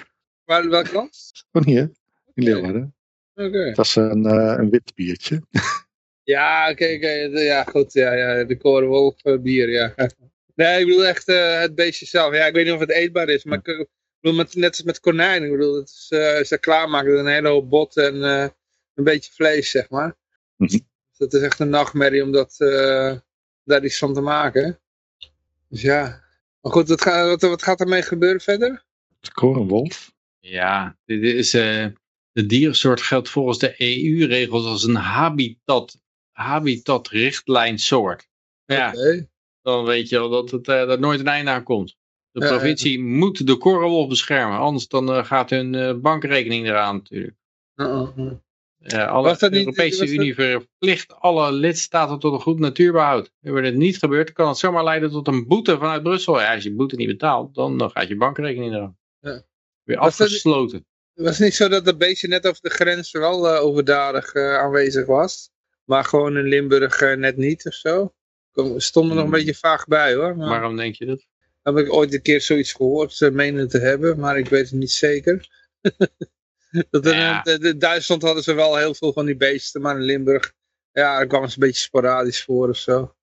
Waar, 0.45 0.69
welk 0.69 0.91
land? 0.91 1.31
Gewoon 1.51 1.73
hier, 1.73 1.91
in 2.33 2.43
Leeuwarden. 2.43 2.95
Oké. 3.35 3.47
Okay. 3.47 3.67
Het 3.67 3.77
was 3.77 3.95
een, 3.95 4.25
uh, 4.25 4.55
een 4.57 4.69
wit 4.69 4.91
biertje. 4.95 5.41
ja, 6.23 6.69
oké, 6.71 6.83
okay, 6.83 7.25
okay, 7.25 7.43
ja, 7.43 7.63
goed. 7.63 7.93
Ja, 7.93 8.13
ja, 8.13 8.43
de 8.43 8.57
korenwolf 8.57 9.15
uh, 9.23 9.39
bier, 9.39 9.69
ja. 9.69 9.93
Nee, 10.55 10.79
ik 10.79 10.85
bedoel 10.85 11.05
echt 11.05 11.27
uh, 11.27 11.59
het 11.59 11.75
beestje 11.75 12.05
zelf. 12.05 12.33
Ja, 12.33 12.45
ik 12.45 12.53
weet 12.53 12.65
niet 12.65 12.73
of 12.73 12.79
het 12.79 12.91
eetbaar 12.91 13.29
is, 13.29 13.43
maar 13.43 13.57
ik 13.57 13.87
bedoel, 14.19 14.37
met, 14.37 14.55
net 14.55 14.69
als 14.69 14.83
met 14.83 14.99
konijnen. 14.99 15.51
Ik 15.51 15.57
bedoel, 15.57 15.75
het 15.75 15.89
is, 15.89 16.07
ze 16.47 16.57
klaarmaken 16.59 17.19
een 17.19 17.27
hele 17.27 17.47
hoop 17.47 17.69
bot 17.69 17.97
en 17.97 18.21
een 18.21 19.03
beetje 19.03 19.31
vlees, 19.31 19.69
zeg 19.69 19.89
maar. 19.89 20.15
Mm 20.55 20.67
-hmm. 20.67 20.91
Dat 21.17 21.33
is 21.33 21.41
echt 21.41 21.59
een 21.59 21.69
nachtmerrie 21.69 22.23
om 22.23 22.31
dat, 22.31 22.55
daar 23.63 23.83
iets 23.83 23.97
van 23.97 24.13
te 24.13 24.21
maken. 24.21 24.79
Dus 25.69 25.81
ja. 25.81 26.23
Maar 26.61 26.71
goed, 26.71 26.87
wat, 26.87 27.01
gaat, 27.01 27.27
wat, 27.27 27.41
wat 27.41 27.63
gaat 27.63 27.79
ermee 27.79 28.01
gebeuren 28.01 28.41
verder? 28.41 28.83
De 29.19 29.31
korenwolf? 29.31 30.13
Ja, 30.39 30.97
dit 31.05 31.23
is, 31.23 31.53
uh, 31.53 31.87
de 32.31 32.45
dierensoort 32.45 33.01
geldt 33.01 33.29
volgens 33.29 33.59
de 33.59 33.75
EU-regels 33.77 34.65
als 34.65 34.83
een 34.83 34.95
habitat, 34.95 36.01
habitatrichtlijnsoort. 36.31 38.27
Ja, 38.65 38.91
okay. 38.91 39.29
Dan 39.63 39.85
weet 39.85 40.09
je 40.09 40.17
al 40.17 40.29
dat 40.29 40.51
het 40.51 40.67
uh, 40.67 40.87
dat 40.87 40.99
nooit 40.99 41.19
een 41.19 41.27
einde 41.27 41.51
aan 41.51 41.63
komt. 41.63 41.95
De 42.31 42.39
provincie 42.39 42.97
ja. 42.97 43.03
moet 43.03 43.47
de 43.47 43.57
korenwolf 43.57 44.07
beschermen, 44.07 44.57
anders 44.57 44.87
dan 44.87 45.09
uh, 45.09 45.25
gaat 45.25 45.49
hun 45.49 46.01
bankrekening 46.01 46.67
eraan 46.67 46.95
natuurlijk. 46.95 47.35
alle 48.87 49.37
de 49.37 49.57
Europese 49.57 50.07
Unie 50.07 50.35
verplicht 50.35 51.13
alle 51.13 51.51
lidstaten 51.51 52.19
tot 52.19 52.33
een 52.33 52.39
goed 52.39 52.59
natuurbehoud. 52.59 53.31
Wanneer 53.39 53.63
het 53.63 53.75
niet 53.75 53.97
gebeurt, 53.97 54.31
kan 54.31 54.47
het 54.47 54.57
zomaar 54.57 54.83
leiden 54.83 55.11
tot 55.11 55.27
een 55.27 55.47
boete 55.47 55.77
vanuit 55.77 56.03
Brussel. 56.03 56.39
Ja, 56.39 56.53
als 56.53 56.63
je 56.63 56.73
boete 56.73 56.95
niet 56.95 57.07
betaalt, 57.07 57.55
dan, 57.55 57.77
dan 57.77 57.91
gaat 57.91 58.07
je 58.07 58.15
bankrekening 58.15 58.73
eraan. 58.73 58.97
Ja. 59.19 59.43
Weer 59.83 59.97
afgesloten. 59.97 60.85
Het 61.13 61.25
was 61.25 61.39
niet 61.39 61.53
zo 61.53 61.67
dat 61.67 61.85
dat 61.85 61.97
beestje 61.97 62.27
net 62.27 62.47
over 62.47 62.61
de 62.61 62.69
grens 62.69 63.11
wel 63.11 63.57
overdadig 63.57 64.35
aanwezig 64.35 65.05
was. 65.05 65.51
Maar 65.83 66.03
gewoon 66.03 66.37
in 66.37 66.47
Limburg 66.47 66.99
net 67.15 67.37
niet 67.37 67.65
of 67.65 67.73
zo. 67.73 68.13
We 68.53 68.79
stonden 68.79 69.15
nog 69.15 69.25
een 69.25 69.31
beetje 69.31 69.55
vaag 69.55 69.85
bij 69.85 70.13
hoor. 70.13 70.37
Maar... 70.37 70.49
Waarom 70.49 70.75
denk 70.75 70.95
je 70.95 71.05
dat? 71.05 71.25
Heb 71.61 71.77
ik 71.77 71.93
ooit 71.93 72.13
een 72.13 72.21
keer 72.21 72.41
zoiets 72.41 72.73
gehoord, 72.73 73.19
uh, 73.19 73.31
menen 73.31 73.67
te 73.67 73.79
hebben, 73.79 74.19
maar 74.19 74.37
ik 74.37 74.47
weet 74.47 74.69
het 74.69 74.79
niet 74.79 74.91
zeker. 74.91 75.47
dat 76.89 77.05
ja. 77.05 77.45
in, 77.45 77.61
in, 77.61 77.79
Duitsland 77.79 78.21
hadden 78.21 78.43
ze 78.43 78.53
wel 78.53 78.77
heel 78.77 78.93
veel 78.93 79.13
van 79.13 79.25
die 79.25 79.35
beesten, 79.35 79.81
maar 79.81 79.95
in 79.95 80.03
Limburg, 80.03 80.53
ja, 80.91 81.17
daar 81.17 81.27
kwam 81.27 81.41
het 81.41 81.53
een 81.53 81.59
beetje 81.59 81.81
sporadisch 81.81 82.43
voor 82.43 82.69
of 82.69 82.77
zo. 82.77 83.15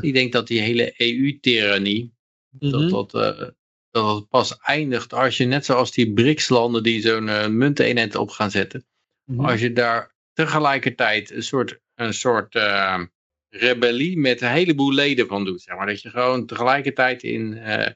Ik 0.00 0.14
denk 0.14 0.32
dat 0.32 0.46
die 0.46 0.60
hele 0.60 0.94
EU-tyrannie, 0.96 2.14
mm 2.50 2.70
-hmm. 2.70 2.90
dat 2.90 3.10
dat 3.10 3.54
dat 3.94 4.14
het 4.14 4.28
pas 4.28 4.58
eindigt 4.58 5.12
als 5.12 5.36
je 5.36 5.44
net 5.44 5.64
zoals 5.64 5.92
die 5.92 6.12
BRICS-landen 6.12 6.82
die 6.82 7.00
zo'n 7.00 7.26
uh, 7.26 7.46
munteenheid 7.46 8.14
op 8.14 8.30
gaan 8.30 8.50
zetten. 8.50 8.86
Mm 9.24 9.36
-hmm. 9.36 9.46
Als 9.46 9.60
je 9.60 9.72
daar 9.72 10.14
tegelijkertijd 10.32 11.30
een 11.30 11.42
soort, 11.42 11.80
een 11.94 12.14
soort 12.14 12.54
uh, 12.54 13.02
rebellie 13.56 14.18
met 14.18 14.40
een 14.40 14.48
heleboel 14.48 14.92
leden 14.92 15.26
van 15.26 15.44
doet. 15.44 15.62
Zeg 15.62 15.76
maar. 15.76 15.86
Dat 15.86 16.02
je 16.02 16.10
gewoon 16.10 16.46
tegelijkertijd 16.46 17.22
in, 17.22 17.52
uh, 17.52 17.86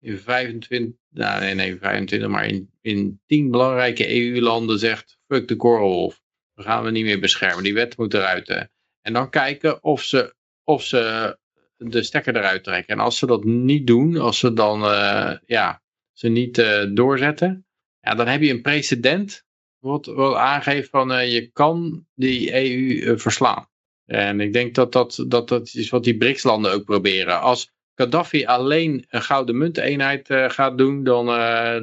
in 0.00 0.18
25, 0.18 0.94
nou 1.10 1.40
nee, 1.40 1.54
nee 1.54 1.78
25, 1.78 2.28
maar 2.28 2.46
in, 2.46 2.70
in 2.80 3.20
10 3.26 3.50
belangrijke 3.50 4.14
EU-landen 4.14 4.78
zegt, 4.78 5.18
fuck 5.26 5.48
de 5.48 5.56
korrelhof. 5.56 6.20
We 6.54 6.62
gaan 6.62 6.84
we 6.84 6.90
niet 6.90 7.04
meer 7.04 7.20
beschermen. 7.20 7.64
Die 7.64 7.74
wet 7.74 7.96
moet 7.96 8.14
eruit. 8.14 8.68
En 9.02 9.12
dan 9.12 9.30
kijken 9.30 9.82
of 9.82 10.02
ze, 10.02 10.34
of 10.64 10.84
ze 10.84 11.36
de 11.76 12.02
stekker 12.02 12.36
eruit 12.36 12.64
trekken. 12.64 12.94
En 12.94 13.00
als 13.00 13.18
ze 13.18 13.26
dat 13.26 13.44
niet 13.44 13.86
doen, 13.86 14.16
als 14.16 14.38
ze 14.38 14.52
dan 14.52 14.82
uh, 14.82 15.36
ja, 15.46 15.82
ze 16.12 16.28
niet 16.28 16.58
uh, 16.58 16.84
doorzetten, 16.94 17.66
ja, 18.00 18.14
dan 18.14 18.26
heb 18.26 18.40
je 18.40 18.50
een 18.50 18.62
precedent 18.62 19.44
wat, 19.78 20.06
wat 20.06 20.34
aangeeft 20.34 20.90
van 20.90 21.30
je 21.30 21.50
kan 21.52 22.06
die 22.14 22.54
EU 22.54 23.18
verslaan. 23.18 23.68
En 24.08 24.40
ik 24.40 24.52
denk 24.52 24.74
dat 24.74 24.92
dat, 24.92 25.24
dat 25.26 25.48
dat 25.48 25.70
is 25.74 25.90
wat 25.90 26.04
die 26.04 26.16
BRICS-landen 26.16 26.72
ook 26.72 26.84
proberen. 26.84 27.40
Als 27.40 27.70
Gaddafi 27.94 28.44
alleen 28.44 29.04
een 29.08 29.22
gouden 29.22 29.58
munteenheid 29.58 30.26
gaat 30.28 30.78
doen, 30.78 31.04
dan, 31.04 31.26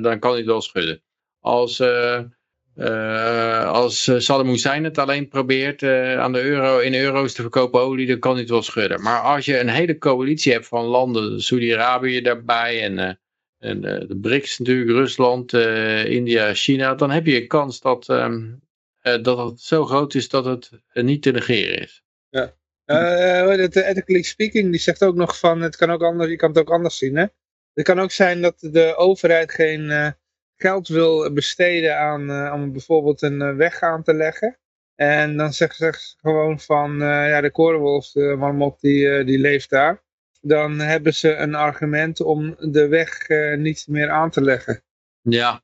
dan 0.02 0.20
kan 0.20 0.30
hij 0.30 0.40
het 0.40 0.48
wel 0.48 0.62
schudden. 0.62 1.02
Als 1.40 1.80
uh, 1.80 2.22
als 3.72 4.04
Saddam 4.26 4.48
Hussein 4.48 4.84
het 4.84 4.98
alleen 4.98 5.28
probeert 5.28 5.84
aan 6.18 6.34
de 6.34 6.42
euro, 6.42 6.80
in 6.80 6.96
euro's 6.96 7.34
te 7.34 7.42
verkopen 7.42 7.80
olie, 7.82 8.08
dan 8.08 8.20
kan 8.20 8.32
hij 8.32 8.42
het 8.42 8.50
wel 8.50 8.62
schudden. 8.62 9.02
Maar 9.02 9.22
als 9.22 9.46
je 9.46 9.60
een 9.60 9.70
hele 9.70 9.98
coalitie 9.98 10.52
hebt 10.52 10.68
van 10.68 10.86
landen, 10.86 11.42
Saudi-Arabië 11.42 12.22
daarbij 12.22 12.84
en, 12.84 13.20
en 13.60 13.82
de 13.82 14.18
BRICS 14.22 14.58
natuurlijk, 14.58 14.90
Rusland, 14.90 15.54
India, 16.06 16.54
China, 16.54 16.96
dan 16.96 17.12
heb 17.12 17.26
je 17.26 17.42
een 17.42 17.48
kans 17.48 17.80
dat, 17.80 18.10
um, 18.10 18.62
dat 19.02 19.38
het 19.38 19.62
zo 19.62 19.86
groot 19.86 20.14
is 20.14 20.30
dat 20.30 20.46
het 20.46 20.72
niet 20.94 21.22
te 21.22 21.32
negeren 21.32 21.82
is. 21.82 22.04
Ja. 22.36 22.54
Uh, 22.86 23.60
ethically 23.60 24.22
speaking, 24.22 24.72
die 24.72 24.80
zegt 24.80 25.04
ook 25.04 25.16
nog 25.16 25.40
van, 25.40 25.62
het 25.62 25.76
kan 25.76 25.92
ook 25.92 26.04
anders, 26.04 26.30
je 26.30 26.36
kan 26.36 26.50
het 26.50 26.60
ook 26.60 26.70
anders 26.70 26.98
zien. 26.98 27.16
Hè? 27.16 27.26
Het 27.74 27.86
kan 27.86 28.00
ook 28.00 28.12
zijn 28.12 28.42
dat 28.42 28.60
de 28.60 28.96
overheid 28.96 29.52
geen 29.52 30.16
geld 30.56 30.88
wil 30.88 31.34
besteden 31.34 31.98
aan 31.98 32.30
uh, 32.30 32.54
om 32.54 32.72
bijvoorbeeld 32.72 33.22
een 33.22 33.56
weg 33.56 33.82
aan 33.82 34.04
te 34.04 34.14
leggen. 34.14 34.58
En 34.96 35.38
dan 35.38 35.54
zeggen 35.54 35.94
ze 35.94 36.16
gewoon 36.18 36.60
van, 36.60 36.98
ja 37.00 37.42
de 37.42 37.52
korenwolf, 37.52 38.12
de 38.12 38.36
marmot, 38.38 38.82
die, 38.82 39.24
die 39.24 39.40
leeft 39.40 39.70
daar. 39.70 40.04
Dan 40.42 40.80
hebben 40.80 41.14
ze 41.14 41.36
een 41.36 41.56
argument 41.56 42.22
om 42.22 42.56
de 42.60 42.88
weg 42.88 43.28
niet 43.58 43.86
meer 43.88 44.10
aan 44.10 44.30
te 44.30 44.42
leggen. 44.42 44.84
Ja, 45.22 45.64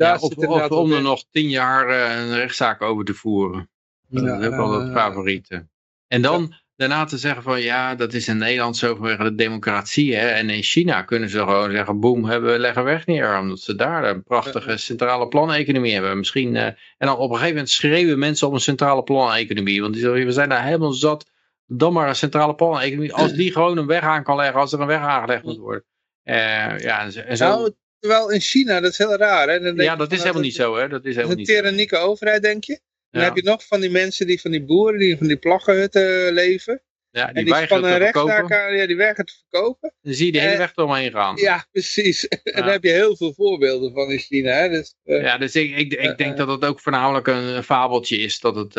Daar 0.00 0.18
ja 0.18 0.26
of, 0.26 0.36
of 0.36 0.70
om 0.70 0.92
er 0.92 1.02
nog 1.02 1.24
tien 1.30 1.48
jaar 1.48 1.88
eh, 1.88 2.20
een 2.20 2.34
rechtszaak 2.34 2.82
over 2.82 3.04
te 3.04 3.14
voeren. 3.14 3.69
Dat 4.10 4.40
is 4.40 4.46
ook 4.46 4.54
wel 4.56 4.72
het 4.80 4.88
eh, 4.88 4.94
favoriete. 4.94 5.66
En 6.08 6.22
dan 6.22 6.54
daarna 6.76 7.04
te 7.04 7.18
zeggen 7.18 7.42
van 7.42 7.60
ja, 7.60 7.94
dat 7.94 8.12
is 8.12 8.28
in 8.28 8.36
Nederland 8.38 8.76
zo 8.76 8.94
vanwege 8.94 9.22
de 9.22 9.34
democratie. 9.34 10.16
Hè? 10.16 10.28
En 10.28 10.50
in 10.50 10.62
China 10.62 11.02
kunnen 11.02 11.28
ze 11.28 11.38
gewoon 11.38 11.70
zeggen, 11.70 12.00
boem, 12.00 12.24
hebben, 12.24 12.52
we 12.52 12.58
leggen 12.58 12.84
weg 12.84 13.06
neer. 13.06 13.38
Omdat 13.38 13.60
ze 13.60 13.74
daar 13.74 14.04
een 14.04 14.22
prachtige 14.22 14.76
centrale 14.76 15.28
planeconomie 15.28 15.92
hebben. 15.92 16.18
Misschien, 16.18 16.56
eh, 16.56 16.64
en 16.64 16.76
dan 16.98 17.16
op 17.16 17.20
een 17.30 17.34
gegeven 17.34 17.48
moment 17.54 17.70
schreeuwen 17.70 18.18
mensen 18.18 18.46
op 18.46 18.52
een 18.52 18.60
centrale 18.60 19.02
planeconomie. 19.02 19.80
Want 19.80 19.92
die 19.94 20.02
zeggen, 20.02 20.24
we 20.26 20.32
zijn 20.32 20.48
daar 20.48 20.64
helemaal 20.64 20.92
zat. 20.92 21.30
Dan 21.66 21.92
maar 21.92 22.08
een 22.08 22.16
centrale 22.16 22.54
planeconomie. 22.54 23.12
Als 23.14 23.32
die 23.32 23.52
gewoon 23.52 23.78
een 23.78 23.86
weg 23.86 24.02
aan 24.02 24.24
kan 24.24 24.36
leggen, 24.36 24.60
als 24.60 24.72
er 24.72 24.80
een 24.80 24.86
weg 24.86 25.00
aangelegd 25.00 25.44
moet 25.44 25.56
worden. 25.58 25.84
Eh, 26.22 26.78
ja, 26.78 27.00
en 27.02 27.12
zo- 27.36 27.48
Nou, 27.48 27.72
terwijl 27.98 28.30
in 28.30 28.40
China, 28.40 28.80
dat 28.80 28.90
is 28.90 28.98
heel 28.98 29.16
raar. 29.16 29.48
Hè? 29.48 29.60
Dan 29.60 29.76
ja, 29.76 29.96
dat 29.96 30.12
is 30.12 30.18
helemaal 30.20 30.42
niet 30.42 30.54
zo. 30.54 30.76
Hè? 30.76 30.88
Dat 30.88 31.04
is 31.04 31.10
helemaal 31.14 31.30
een 31.32 31.38
niet 31.38 31.48
zo. 31.48 31.54
tyrannieke 31.54 31.96
overheid, 31.96 32.42
denk 32.42 32.64
je. 32.64 32.80
Dan 33.10 33.22
heb 33.22 33.36
je 33.36 33.42
nog 33.42 33.66
van 33.66 33.80
die 33.80 33.90
mensen, 33.90 34.26
die, 34.26 34.40
van 34.40 34.50
die 34.50 34.64
boeren, 34.64 34.98
die 34.98 35.16
van 35.18 35.26
die 35.26 35.36
plaggenhutten 35.36 36.32
leven. 36.32 36.82
Ja, 37.12 37.28
en 37.28 37.34
die 37.34 37.44
die 37.44 37.52
weigeren 37.52 37.78
spannen 37.78 37.98
rechtszaak 37.98 38.28
verkopen. 38.34 38.56
aan, 38.66 38.74
ja, 38.76 38.86
die 38.86 38.96
weigeren 38.96 39.24
te 39.26 39.32
verkopen. 39.48 39.94
Dan 40.02 40.12
zie 40.14 40.26
je 40.26 40.32
de 40.32 40.38
hele 40.38 40.52
Eh, 40.52 40.58
weg 40.58 40.72
eromheen 40.74 41.10
gaan. 41.10 41.36
Ja, 41.36 41.66
precies. 41.72 42.28
en 42.28 42.40
daar 42.62 42.70
heb 42.72 42.84
je 42.84 42.90
heel 42.90 43.16
veel 43.16 43.32
voorbeelden 43.34 43.92
van 43.92 44.10
in 44.10 44.18
China. 44.18 44.50
Hè? 44.52 44.68
Dus, 44.68 44.94
eh, 45.04 45.22
Ja, 45.22 45.38
dus 45.38 45.54
ik, 45.56 45.76
ik, 45.76 45.92
ik 45.92 45.98
Eh, 45.98 46.16
denk 46.16 46.36
dat 46.36 46.48
het 46.48 46.64
ook 46.64 46.80
voornamelijk 46.80 47.26
een 47.26 47.62
fabeltje 47.64 48.16
is 48.16 48.40
dat, 48.40 48.54
het, 48.56 48.72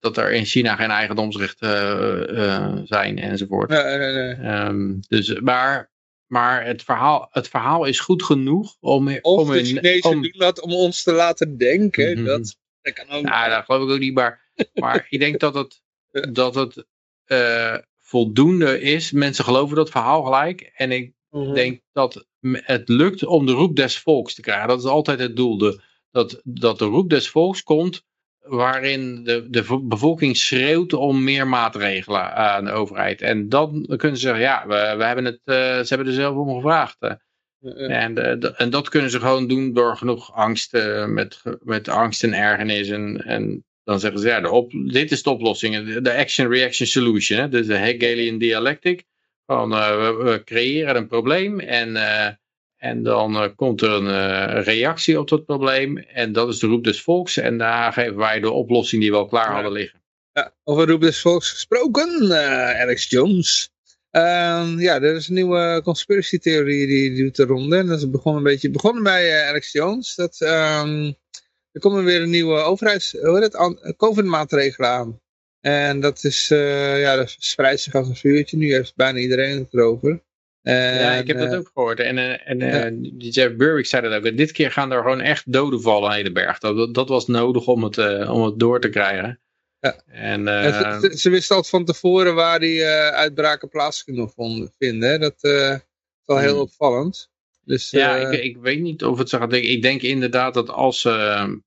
dat 0.00 0.16
er 0.16 0.32
in 0.32 0.44
China 0.44 0.76
geen 0.76 0.90
eigendomsrechten 0.90 2.86
zijn 2.86 3.18
enzovoort. 3.18 3.70
eh, 3.70 4.30
eh, 4.30 4.38
Ehm, 4.66 4.94
dus, 5.08 5.40
maar 5.40 5.90
maar 6.26 6.66
het, 6.66 6.82
verhaal, 6.82 7.28
het 7.30 7.48
verhaal 7.48 7.84
is 7.84 8.00
goed 8.00 8.22
genoeg 8.22 8.76
om... 8.80 9.08
of 9.08 9.20
om 9.22 9.50
de 9.50 9.58
in- 9.58 9.64
Chinezen 9.64 10.10
om- 10.10 10.22
doen 10.22 10.34
dat 10.38 10.60
om 10.60 10.72
ons 10.72 11.02
te 11.02 11.12
laten 11.12 11.56
denken. 11.56 12.12
Mhm. 12.16 12.24
dat, 12.24 12.56
dat 12.82 12.92
kan 12.92 13.08
ook. 13.08 13.22
Nou, 13.24 13.50
dat 13.50 13.64
geloof 13.64 13.82
ik 13.88 13.90
ook 13.94 13.98
niet, 13.98 14.14
maar, 14.14 14.50
maar 14.74 15.06
ik 15.08 15.18
denk 15.20 15.40
dat 15.40 15.54
het, 15.54 15.82
dat 16.32 16.54
het 16.54 16.86
eh, 17.24 17.76
voldoende 17.98 18.80
is. 18.80 19.12
Mensen 19.12 19.44
geloven 19.44 19.76
dat 19.76 19.90
verhaal 19.90 20.22
gelijk. 20.22 20.60
En 20.74 20.92
ik 20.92 21.12
Mhm. 21.30 21.54
denk 21.54 21.80
dat 21.92 22.26
het 22.52 22.88
lukt 22.88 23.24
om 23.24 23.46
de 23.46 23.52
roep 23.52 23.76
des 23.76 23.98
volks 23.98 24.34
te 24.34 24.40
krijgen. 24.40 24.68
Dat 24.68 24.78
is 24.78 24.84
altijd 24.84 25.18
het 25.18 25.36
doel. 25.36 25.58
De, 25.58 25.80
dat, 26.10 26.40
dat 26.44 26.78
de 26.78 26.84
roep 26.84 27.10
des 27.10 27.28
volks 27.28 27.62
komt 27.62 28.04
waarin 28.40 29.24
de, 29.24 29.50
de 29.50 29.64
vo- 29.64 29.82
bevolking 29.86 30.36
schreeuwt 30.36 30.92
om 30.92 31.24
meer 31.24 31.46
maatregelen 31.48 32.34
aan 32.34 32.64
de 32.64 32.70
overheid. 32.70 33.20
En 33.22 33.48
dan 33.48 33.84
kunnen 33.96 34.16
ze 34.16 34.22
zeggen, 34.26 34.42
ja, 34.42 34.66
we, 34.66 34.94
we 34.96 35.04
hebben 35.04 35.24
het, 35.24 35.40
eh, 35.44 35.54
ze 35.54 35.84
hebben 35.88 36.06
er 36.06 36.12
zelf 36.12 36.36
om 36.36 36.54
gevraagd. 36.54 36.96
En, 37.62 38.16
en 38.56 38.70
dat 38.70 38.88
kunnen 38.88 39.10
ze 39.10 39.18
gewoon 39.18 39.48
doen 39.48 39.72
door 39.72 39.96
genoeg 39.96 40.34
angst, 40.34 40.74
eh, 40.74 41.06
met, 41.06 41.42
met 41.62 41.88
angst 41.88 42.22
en 42.24 42.34
ergernis. 42.34 42.88
En, 42.88 43.22
en 43.26 43.64
dan 43.84 44.00
zeggen 44.00 44.20
ze, 44.20 44.28
ja, 44.28 44.40
de 44.40 44.50
op, 44.50 44.72
dit 44.86 45.10
is 45.10 45.22
de 45.22 45.30
oplossing. 45.30 46.00
De- 46.02 46.14
action-reaction 46.16 46.86
solution. 46.88 47.38
Hè? 47.40 47.48
Dus 47.48 47.66
de 47.66 47.76
Hegelian 47.76 48.38
dialectic. 48.38 49.04
Van, 49.46 49.72
eh, 49.72 49.96
we, 49.96 50.22
we 50.24 50.44
creëren 50.44 50.96
een 50.96 51.06
probleem 51.06 51.60
en, 51.60 51.96
eh, 51.96 52.32
en 52.76 53.02
dan 53.02 53.54
komt 53.54 53.82
er 53.82 53.90
een 53.90 54.62
reactie 54.62 55.18
op 55.18 55.28
dat 55.28 55.44
probleem. 55.44 55.98
En 55.98 56.32
dat 56.32 56.48
is 56.48 56.58
de 56.58 56.66
roep 56.66 56.84
des 56.84 57.02
volks. 57.02 57.36
En 57.36 57.58
daar 57.58 57.92
geven 57.92 58.16
wij 58.16 58.40
de 58.40 58.50
oplossing 58.50 59.02
die 59.02 59.10
we 59.10 59.16
al 59.16 59.26
klaar 59.26 59.46
Ja. 59.48 59.52
hadden 59.52 59.72
liggen. 59.72 60.02
Ja, 60.32 60.54
over 60.64 60.88
roep 60.88 61.00
des 61.00 61.20
volks 61.20 61.50
gesproken, 61.50 62.32
Alex 62.80 63.08
Jones. 63.10 63.70
Ehm, 64.10 64.78
ja, 64.78 64.94
er 64.94 65.14
is 65.14 65.28
een 65.28 65.34
nieuwe 65.34 65.80
conspiracy 65.84 66.38
theorie 66.38 66.86
die, 66.86 67.10
die 67.10 67.22
doet 67.22 67.36
de 67.36 67.44
ronde. 67.44 67.76
En 67.76 67.86
dat 67.86 67.98
is 67.98 68.10
begonnen 68.10 68.42
een 68.42 68.50
beetje 68.50 68.70
begonnen 68.70 69.02
bij 69.02 69.40
eh, 69.40 69.48
Alex 69.48 69.72
Jones. 69.72 70.14
Dat, 70.14 70.40
ehm, 70.40 71.12
er 71.72 71.80
komen 71.80 72.04
weer 72.04 72.22
een 72.22 72.30
nieuwe 72.30 72.58
overheids, 72.58 73.16
COVID-maatregelen 73.96 74.90
aan. 74.90 75.20
En 75.60 76.00
dat 76.00 76.24
is, 76.24 76.50
eh, 76.50 77.00
ja, 77.00 77.16
dat 77.16 77.36
spreidt 77.38 77.80
zich 77.80 77.94
als 77.94 78.08
een 78.08 78.16
vuurtje. 78.16 78.56
Nu 78.56 78.72
heeft 78.72 78.96
bijna 78.96 79.18
iedereen 79.18 79.58
het 79.58 79.74
erover. 79.74 80.22
ja, 80.62 81.12
ik 81.12 81.26
heb 81.26 81.38
dat 81.38 81.52
eh, 81.52 81.58
ook 81.58 81.70
gehoord. 81.74 82.00
En, 82.00 82.44
en 82.44 82.58
ja. 82.58 82.90
Jeff 83.18 83.56
Burwick 83.56 83.86
zei 83.86 84.02
dat 84.02 84.12
ook. 84.12 84.24
En 84.24 84.36
dit 84.36 84.52
keer 84.52 84.72
gaan 84.72 84.92
er 84.92 85.02
gewoon 85.02 85.20
echt 85.20 85.52
doden 85.52 85.80
vallen 85.80 86.10
aan 86.10 86.24
de 86.24 86.32
berg. 86.32 86.58
Dat, 86.58 86.94
dat 86.94 87.08
was 87.08 87.26
nodig 87.26 87.66
om 87.66 87.84
het, 87.84 87.98
om 88.28 88.44
het 88.44 88.58
door 88.58 88.80
te 88.80 88.88
krijgen. 88.88 89.39
Ja. 89.80 90.00
En, 90.06 90.48
en 90.48 90.74
eh, 91.02 91.10
ze, 91.10 91.30
wisten 91.30 91.56
al 91.56 91.64
van 91.64 91.84
tevoren 91.84 92.34
waar 92.34 92.58
die 92.60 92.82
eh, 92.84 93.08
uitbraken 93.08 93.68
plaats 93.68 94.04
kunnen 94.04 94.32
vinden. 94.78 95.10
hè. 95.10 95.18
Dat 95.18 95.42
eh, 95.42 95.70
is 95.72 95.80
wel 96.24 96.38
heel 96.38 96.52
Hmm. 96.52 96.60
opvallend. 96.60 97.30
Dus, 97.64 97.90
ja, 97.90 98.16
eh, 98.18 98.32
ik, 98.32 98.42
ik 98.44 98.56
weet 98.56 98.80
niet 98.80 99.04
of 99.04 99.18
het 99.18 99.28
zo 99.28 99.38
gaat. 99.38 99.52
Ik, 99.52 99.64
ik 99.64 99.82
denk 99.82 100.02
inderdaad 100.02 100.54
dat 100.54 100.68
als 100.70 101.00
ze 101.00 101.10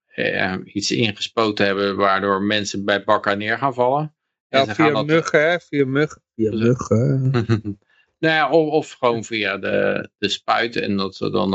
eh, 0.07 0.55
iets 0.63 0.91
ingespoten 0.91 1.65
hebben 1.65 1.95
waardoor 1.95 2.41
mensen 2.41 2.85
bij 2.85 3.03
bakken 3.03 3.37
neer 3.37 3.57
gaan 3.57 3.73
vallen. 3.73 4.15
en 4.49 4.59
ja, 4.65 4.65
via 4.65 4.73
gaan 4.85 4.93
dat- 4.93 5.05
muggen, 5.05 5.49
hè? 5.49 5.59
Via 5.59 5.85
muggen. 5.85 6.21
Via 6.35 6.51
muggen. 6.51 7.31
nou 8.19 8.35
ja, 8.35 8.49
of, 8.49 8.69
of 8.69 8.91
gewoon 8.91 9.23
via 9.23 9.57
de, 9.57 10.09
de 10.17 10.29
spuit 10.29 10.75
en 10.75 10.97
dat 10.97 11.15
ze 11.15 11.29
dan 11.29 11.49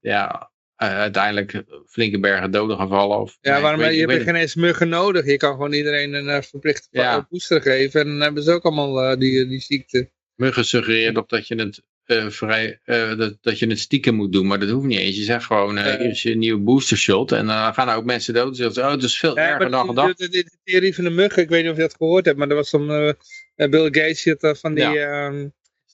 Ja. 0.00 0.52
Eh, 0.76 0.88
uiteindelijk 0.98 1.62
flinke 1.86 2.20
bergen 2.20 2.50
doden 2.50 2.76
gaan 2.76 2.88
vallen. 2.88 3.18
Of, 3.20 3.38
Ja, 3.40 3.52
nee, 3.52 3.62
waarom, 3.62 3.80
je 3.80 3.90
ik 4.02 4.08
hebt 4.10 4.22
geen 4.22 4.34
eens 4.34 4.54
muggen 4.54 4.88
nodig. 4.88 5.26
Je 5.26 5.36
kan 5.36 5.52
gewoon 5.52 5.72
iedereen 5.72 6.12
een 6.14 6.26
uh, 6.26 6.40
verplichte 6.40 6.88
Ja. 6.90 7.26
booster 7.30 7.62
geven. 7.62 8.00
En 8.00 8.06
dan 8.06 8.20
hebben 8.20 8.42
ze 8.42 8.52
ook 8.52 8.62
allemaal 8.64 9.02
eh, 9.02 9.18
die, 9.18 9.46
die 9.46 9.60
ziekte. 9.60 10.10
Muggen 10.34 10.64
suggereert 10.64 11.16
op 11.16 11.28
dat 11.28 11.48
je 11.48 11.54
het 11.54 11.82
eh, 12.04 12.26
vrij, 12.28 12.78
eh, 12.84 13.16
dat, 13.18 13.36
dat 13.40 13.58
je 13.58 13.66
het 13.66 13.78
stiekem 13.78 14.14
moet 14.14 14.32
doen, 14.32 14.46
maar 14.46 14.58
dat 14.60 14.68
hoeft 14.70 14.86
niet 14.86 14.98
eens. 14.98 15.16
Je 15.16 15.22
zegt 15.22 15.44
gewoon, 15.44 15.78
eh 15.78 15.92
Eh. 15.92 15.98
hier 16.00 16.10
is 16.10 16.22
je 16.22 16.36
nieuwe 16.36 16.60
booster 16.60 16.96
shot 16.96 17.32
en 17.32 17.46
dan 17.46 17.74
gaan 17.74 17.88
er 17.88 17.96
ook 17.96 18.04
mensen 18.04 18.34
dood. 18.34 18.56
Ze, 18.56 18.64
oh, 18.80 18.90
het 18.90 19.02
is 19.02 19.18
veel 19.18 19.36
Ja, 19.38 19.48
erger 19.48 19.70
dan 19.70 19.86
gedacht. 19.86 20.18
de, 20.18 20.28
de- 20.28 20.42
de 20.44 20.58
theorie 20.64 20.94
van 20.94 21.04
de 21.04 21.10
muggen, 21.10 21.42
ik 21.42 21.48
weet 21.48 21.62
niet 21.62 21.70
of 21.70 21.76
je 21.76 21.82
dat 21.82 21.94
gehoord 21.96 22.24
hebt. 22.24 22.38
Maar 22.38 22.48
er 22.48 22.54
was 22.54 22.70
dan 22.70 22.90
eh, 22.90 23.08
eh, 23.54 23.70
Bill 23.70 23.84
Gates 23.84 24.22
die 24.22 24.32
had 24.32 24.42
eh, 24.54 24.60
van 24.60 24.74
die... 24.74 24.84
Ja, 24.84 25.32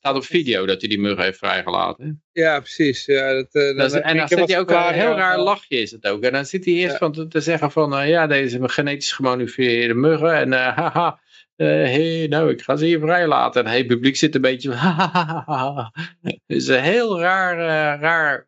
staat 0.00 0.16
op 0.16 0.24
video 0.24 0.66
dat 0.66 0.80
hij 0.80 0.88
die 0.88 1.00
muggen 1.00 1.24
heeft 1.24 1.38
vrijgelaten. 1.38 2.22
ja 2.32 2.58
precies. 2.60 3.04
Ja, 3.04 3.32
dat, 3.32 3.54
eh, 3.54 3.76
Dat 3.76 3.92
is- 3.92 4.00
en 4.00 4.16
dan 4.16 4.28
zit 4.28 4.48
hij 4.48 4.58
ook 4.58 4.70
een 4.70 4.92
heel 4.92 5.14
raar 5.16 5.38
lachje 5.38 5.76
is 5.76 5.90
het 5.90 6.06
ook. 6.06 6.22
En 6.22 6.32
dan 6.32 6.46
zit 6.46 6.64
hij 6.64 6.74
eerst 6.74 6.92
Ja. 6.92 6.98
van 6.98 7.12
te, 7.12 7.28
te 7.28 7.40
zeggen 7.40 7.70
van, 7.70 7.94
eh, 7.96 8.08
ja, 8.08 8.26
deze 8.26 8.48
zijn 8.48 8.70
genetisch 8.70 9.12
gemanipuleerde 9.12 9.94
muggen. 9.94 10.34
En 10.34 10.52
eh, 10.52 10.76
haha, 10.78 11.20
hey, 11.56 12.26
nou, 12.28 12.50
ik 12.50 12.62
ga 12.62 12.76
ze 12.76 12.84
hier 12.84 13.00
vrijlaten. 13.00 13.64
En 13.64 13.72
het 13.72 13.86
publiek 13.86 14.16
zit 14.16 14.34
een 14.34 14.40
beetje, 14.40 14.72
hahaha. 14.72 15.92
Het 16.22 16.40
is 16.46 16.66
een 16.68 16.82
heel 16.82 17.20
raar, 17.20 17.56
raar 18.00 18.46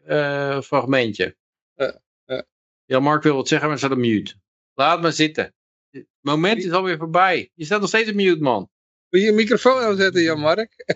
fragmentje. 0.62 1.36
Ja, 1.74 2.00
ja. 2.26 2.44
Ja, 2.84 3.00
Mark 3.00 3.22
wil 3.22 3.36
wat 3.36 3.48
zeggen, 3.48 3.68
maar 3.68 3.78
staat 3.78 3.90
op 3.90 3.98
mute. 3.98 4.34
Laat 4.74 5.02
maar 5.02 5.12
zitten. 5.12 5.54
Het 5.90 6.06
moment 6.20 6.64
is 6.64 6.70
alweer 6.70 6.98
voorbij. 6.98 7.50
Je 7.54 7.64
staat 7.64 7.80
nog 7.80 7.88
steeds 7.88 8.08
op 8.10 8.14
mute, 8.14 8.42
man. 8.42 8.70
Wil 9.12 9.20
je 9.20 9.26
je 9.26 9.32
microfoon 9.32 9.82
aanzetten, 9.82 10.22
Jan-Mark? 10.22 10.72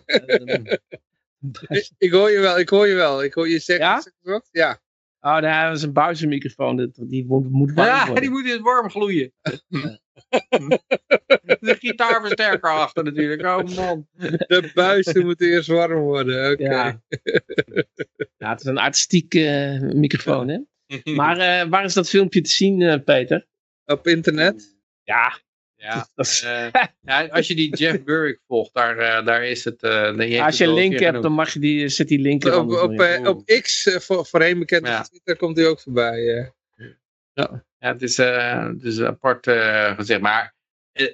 ik, 1.69 1.91
ik 1.99 2.11
hoor 2.11 2.31
je 2.31 2.41
wel, 2.41 2.59
ik 2.59 2.69
hoor 2.69 2.87
je 2.87 2.95
wel. 2.95 3.23
Ik 3.23 3.35
hoor 3.35 3.49
je 3.49 3.59
zeggen. 3.59 3.87
Ja? 3.87 4.03
wat? 4.21 4.49
Ja. 4.51 4.81
Oh, 5.21 5.39
nee, 5.39 5.65
dat 5.69 5.77
is 5.77 5.83
een 5.83 5.93
buizenmicrofoon. 5.93 6.93
Die 6.97 7.27
moet, 7.27 7.73
warm 7.73 7.89
Ja, 7.89 8.07
worden. 8.07 8.23
die 8.23 8.31
moet 8.31 8.45
in 8.45 8.51
het 8.53 8.61
warm 8.61 8.91
gloeien. 8.91 9.33
De 11.61 11.77
gitaarversterker 11.79 12.71
achter 12.71 13.05
natuurlijk. 13.05 13.43
Oh 13.43 13.77
man. 13.77 14.09
De 14.13 14.71
buizen 14.75 15.25
moeten 15.25 15.47
eerst 15.47 15.69
warm 15.69 16.01
worden. 16.01 16.53
Oké. 16.53 16.63
Ja. 16.63 17.03
ja, 18.37 18.51
het 18.51 18.61
is 18.61 18.67
een 18.67 18.79
artistieke 18.79 19.47
eh, 19.47 19.95
microfoon, 19.95 20.49
hè? 20.49 20.59
Maar 21.15 21.39
eh, 21.39 21.69
waar 21.69 21.85
is 21.85 21.95
dat 21.95 22.09
filmpje 22.09 22.41
te 22.41 22.51
zien, 22.51 22.83
eh, 22.83 23.05
Peter? 23.05 23.47
Op 23.85 24.07
internet. 24.07 24.77
Ja, 25.03 25.41
Ja, 25.87 26.09
is- 26.17 26.43
eh, 26.43 26.67
ja, 27.03 27.27
als 27.27 27.47
je 27.47 27.55
die 27.55 27.77
Jeff 27.77 28.03
Burwick 28.05 28.41
volgt, 28.47 28.75
daar, 28.75 28.99
eh, 28.99 29.27
daar 29.27 29.45
is 29.45 29.65
het. 29.65 29.83
eh, 29.83 30.17
heeft 30.17 30.41
als 30.41 30.59
je 30.59 30.65
een 30.65 30.75
link 30.75 30.99
hebt, 30.99 31.23
dan 31.23 31.33
mag 31.33 31.53
je 31.53 31.59
die, 31.59 31.89
zet 31.89 32.09
die 32.09 32.19
link 32.19 32.45
er 32.45 32.59
Op, 32.61 32.71
op, 33.27 33.43
X, 33.61 33.97
voor, 34.01 34.27
voorheen 34.27 34.59
bekend 34.59 34.87
Ja. 34.87 35.03
Twitter, 35.03 35.37
komt 35.37 35.57
hij 35.57 35.67
ook 35.67 35.81
voorbij. 35.81 36.37
eh. 36.39 36.47
Ja, 37.33 37.65
het 37.79 38.03
is, 38.03 38.17
het 38.17 38.83
is 38.83 39.01
apart 39.01 39.47
gezegd. 39.97 40.21
Maar, 40.21 40.55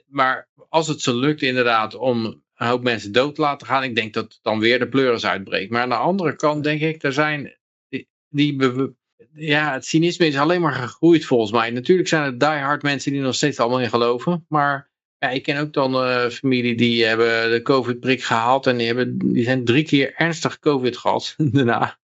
maar 0.07 0.49
als 0.69 0.89
het 0.89 1.01
zo 1.01 1.19
lukt 1.19 1.43
inderdaad 1.43 1.95
om 1.95 2.25
een 2.55 2.67
hoop 2.67 2.83
mensen 2.83 3.13
dood 3.13 3.35
te 3.35 3.41
laten 3.41 3.67
gaan, 3.67 3.83
ik 3.85 3.95
denk 3.95 4.15
dat 4.15 4.39
dan 4.43 4.59
weer 4.59 4.79
de 4.79 4.89
pleuris 4.89 5.27
uitbreekt. 5.27 5.71
Maar 5.71 5.83
aan 5.83 5.89
de 5.89 5.95
andere 5.95 6.37
kant 6.37 6.65
denk 6.65 6.81
ik, 6.81 7.03
er 7.03 7.13
zijn 7.13 7.59
die, 7.89 8.09
die 8.29 8.57
ja, 9.35 9.73
het 9.73 9.85
cynisme 9.85 10.27
is 10.27 10.37
alleen 10.37 10.61
maar 10.61 10.73
gegroeid 10.73 11.25
volgens 11.25 11.53
mij. 11.53 11.71
Natuurlijk 11.71 12.09
zijn 12.09 12.25
het 12.25 12.41
diehard 12.41 12.83
mensen 12.83 13.13
die 13.13 13.21
nog 13.21 13.35
steeds 13.35 13.59
allemaal 13.59 13.81
in 13.81 13.89
geloven. 13.89 14.45
Maar 14.49 14.91
ja, 15.19 15.31
ik 15.31 15.43
ken 15.43 15.61
ook 15.61 15.73
dan 15.73 15.95
eh 15.95 16.29
familie 16.29 16.77
die 16.77 17.05
hebben 17.05 17.51
de 17.51 17.63
covid-prik 17.63 18.23
gehaald 18.23 18.67
en 18.67 18.77
die, 18.77 18.87
hebben, 18.87 19.19
die 19.19 19.45
zijn 19.45 19.65
drie 19.65 19.85
keer 19.85 20.15
ernstig 20.15 20.59
covid 20.59 20.97
gehad 20.97 21.35
daarna. 21.53 21.99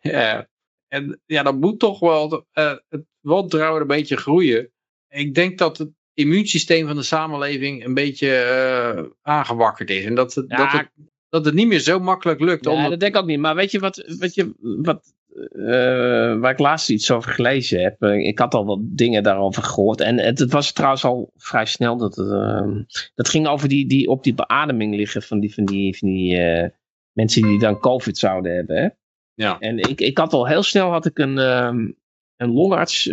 Ja, 0.00 0.48
en 0.88 1.20
ja, 1.26 1.42
dan 1.42 1.58
moet 1.58 1.78
toch 1.78 2.00
wel 2.00 2.46
eh, 2.52 2.74
het 2.88 3.04
wantrouwen 3.20 3.80
een 3.80 3.86
beetje 3.86 4.16
groeien. 4.16 4.70
Ik 5.08 5.34
denk 5.34 5.58
dat 5.58 5.78
het 5.78 5.90
immuunsysteem 6.14 6.86
van 6.86 6.96
de 6.96 7.02
samenleving 7.02 7.84
een 7.84 7.94
beetje 7.94 8.36
eh, 8.36 9.04
aangewakkerd 9.22 9.90
is. 9.90 10.04
En 10.04 10.14
dat 10.14 10.34
het, 10.34 10.44
Ja, 10.48 10.56
dat, 10.56 10.72
het, 10.72 10.90
dat 11.28 11.44
het 11.44 11.54
niet 11.54 11.66
meer 11.66 11.80
zo 11.80 11.98
makkelijk 11.98 12.40
lukt. 12.40 12.64
Ja, 12.64 12.88
dat 12.88 13.00
denk 13.00 13.14
ik 13.14 13.20
ook 13.20 13.26
niet. 13.26 13.38
Maar 13.38 13.54
weet 13.54 13.70
je 13.70 13.78
wat, 13.78 14.04
weet 14.18 14.34
je, 14.34 14.52
wat 14.60 15.14
eh, 15.36 16.38
waar 16.38 16.50
ik 16.50 16.58
laatst 16.58 16.90
iets 16.90 17.10
over 17.10 17.32
gelezen 17.32 17.82
heb. 17.82 18.02
Eh, 18.02 18.26
ik 18.26 18.38
had 18.38 18.54
al 18.54 18.64
wat 18.64 18.78
dingen 18.82 19.22
daarover 19.22 19.62
gehoord. 19.62 20.00
En 20.00 20.18
het, 20.18 20.38
het 20.38 20.52
was 20.52 20.72
trouwens 20.72 21.04
al 21.04 21.32
vrij 21.36 21.66
snel. 21.66 21.96
Dat, 21.96 22.16
het, 22.16 22.30
ehm, 22.30 22.82
dat 23.14 23.28
ging 23.28 23.46
over 23.46 23.68
die, 23.68 23.86
die 23.86 24.08
op 24.08 24.22
die 24.22 24.34
beademing 24.34 24.94
liggen 24.94 25.22
van 25.22 25.40
die, 25.40 25.54
van 25.54 25.64
die, 25.64 25.98
van 25.98 26.08
die 26.08 26.36
eh, 26.36 26.68
mensen 27.12 27.42
die 27.42 27.58
dan 27.58 27.78
COVID 27.78 28.18
zouden 28.18 28.54
hebben. 28.54 28.76
Hè? 28.76 28.88
Ja. 29.34 29.58
En 29.58 29.78
ik, 29.78 30.00
ik 30.00 30.18
had 30.18 30.32
al 30.32 30.46
heel 30.46 30.62
snel 30.62 30.90
had 30.90 31.06
ik 31.06 31.18
een, 31.18 31.38
ehm, 31.38 31.90
een 32.36 32.52
longarts 32.52 33.06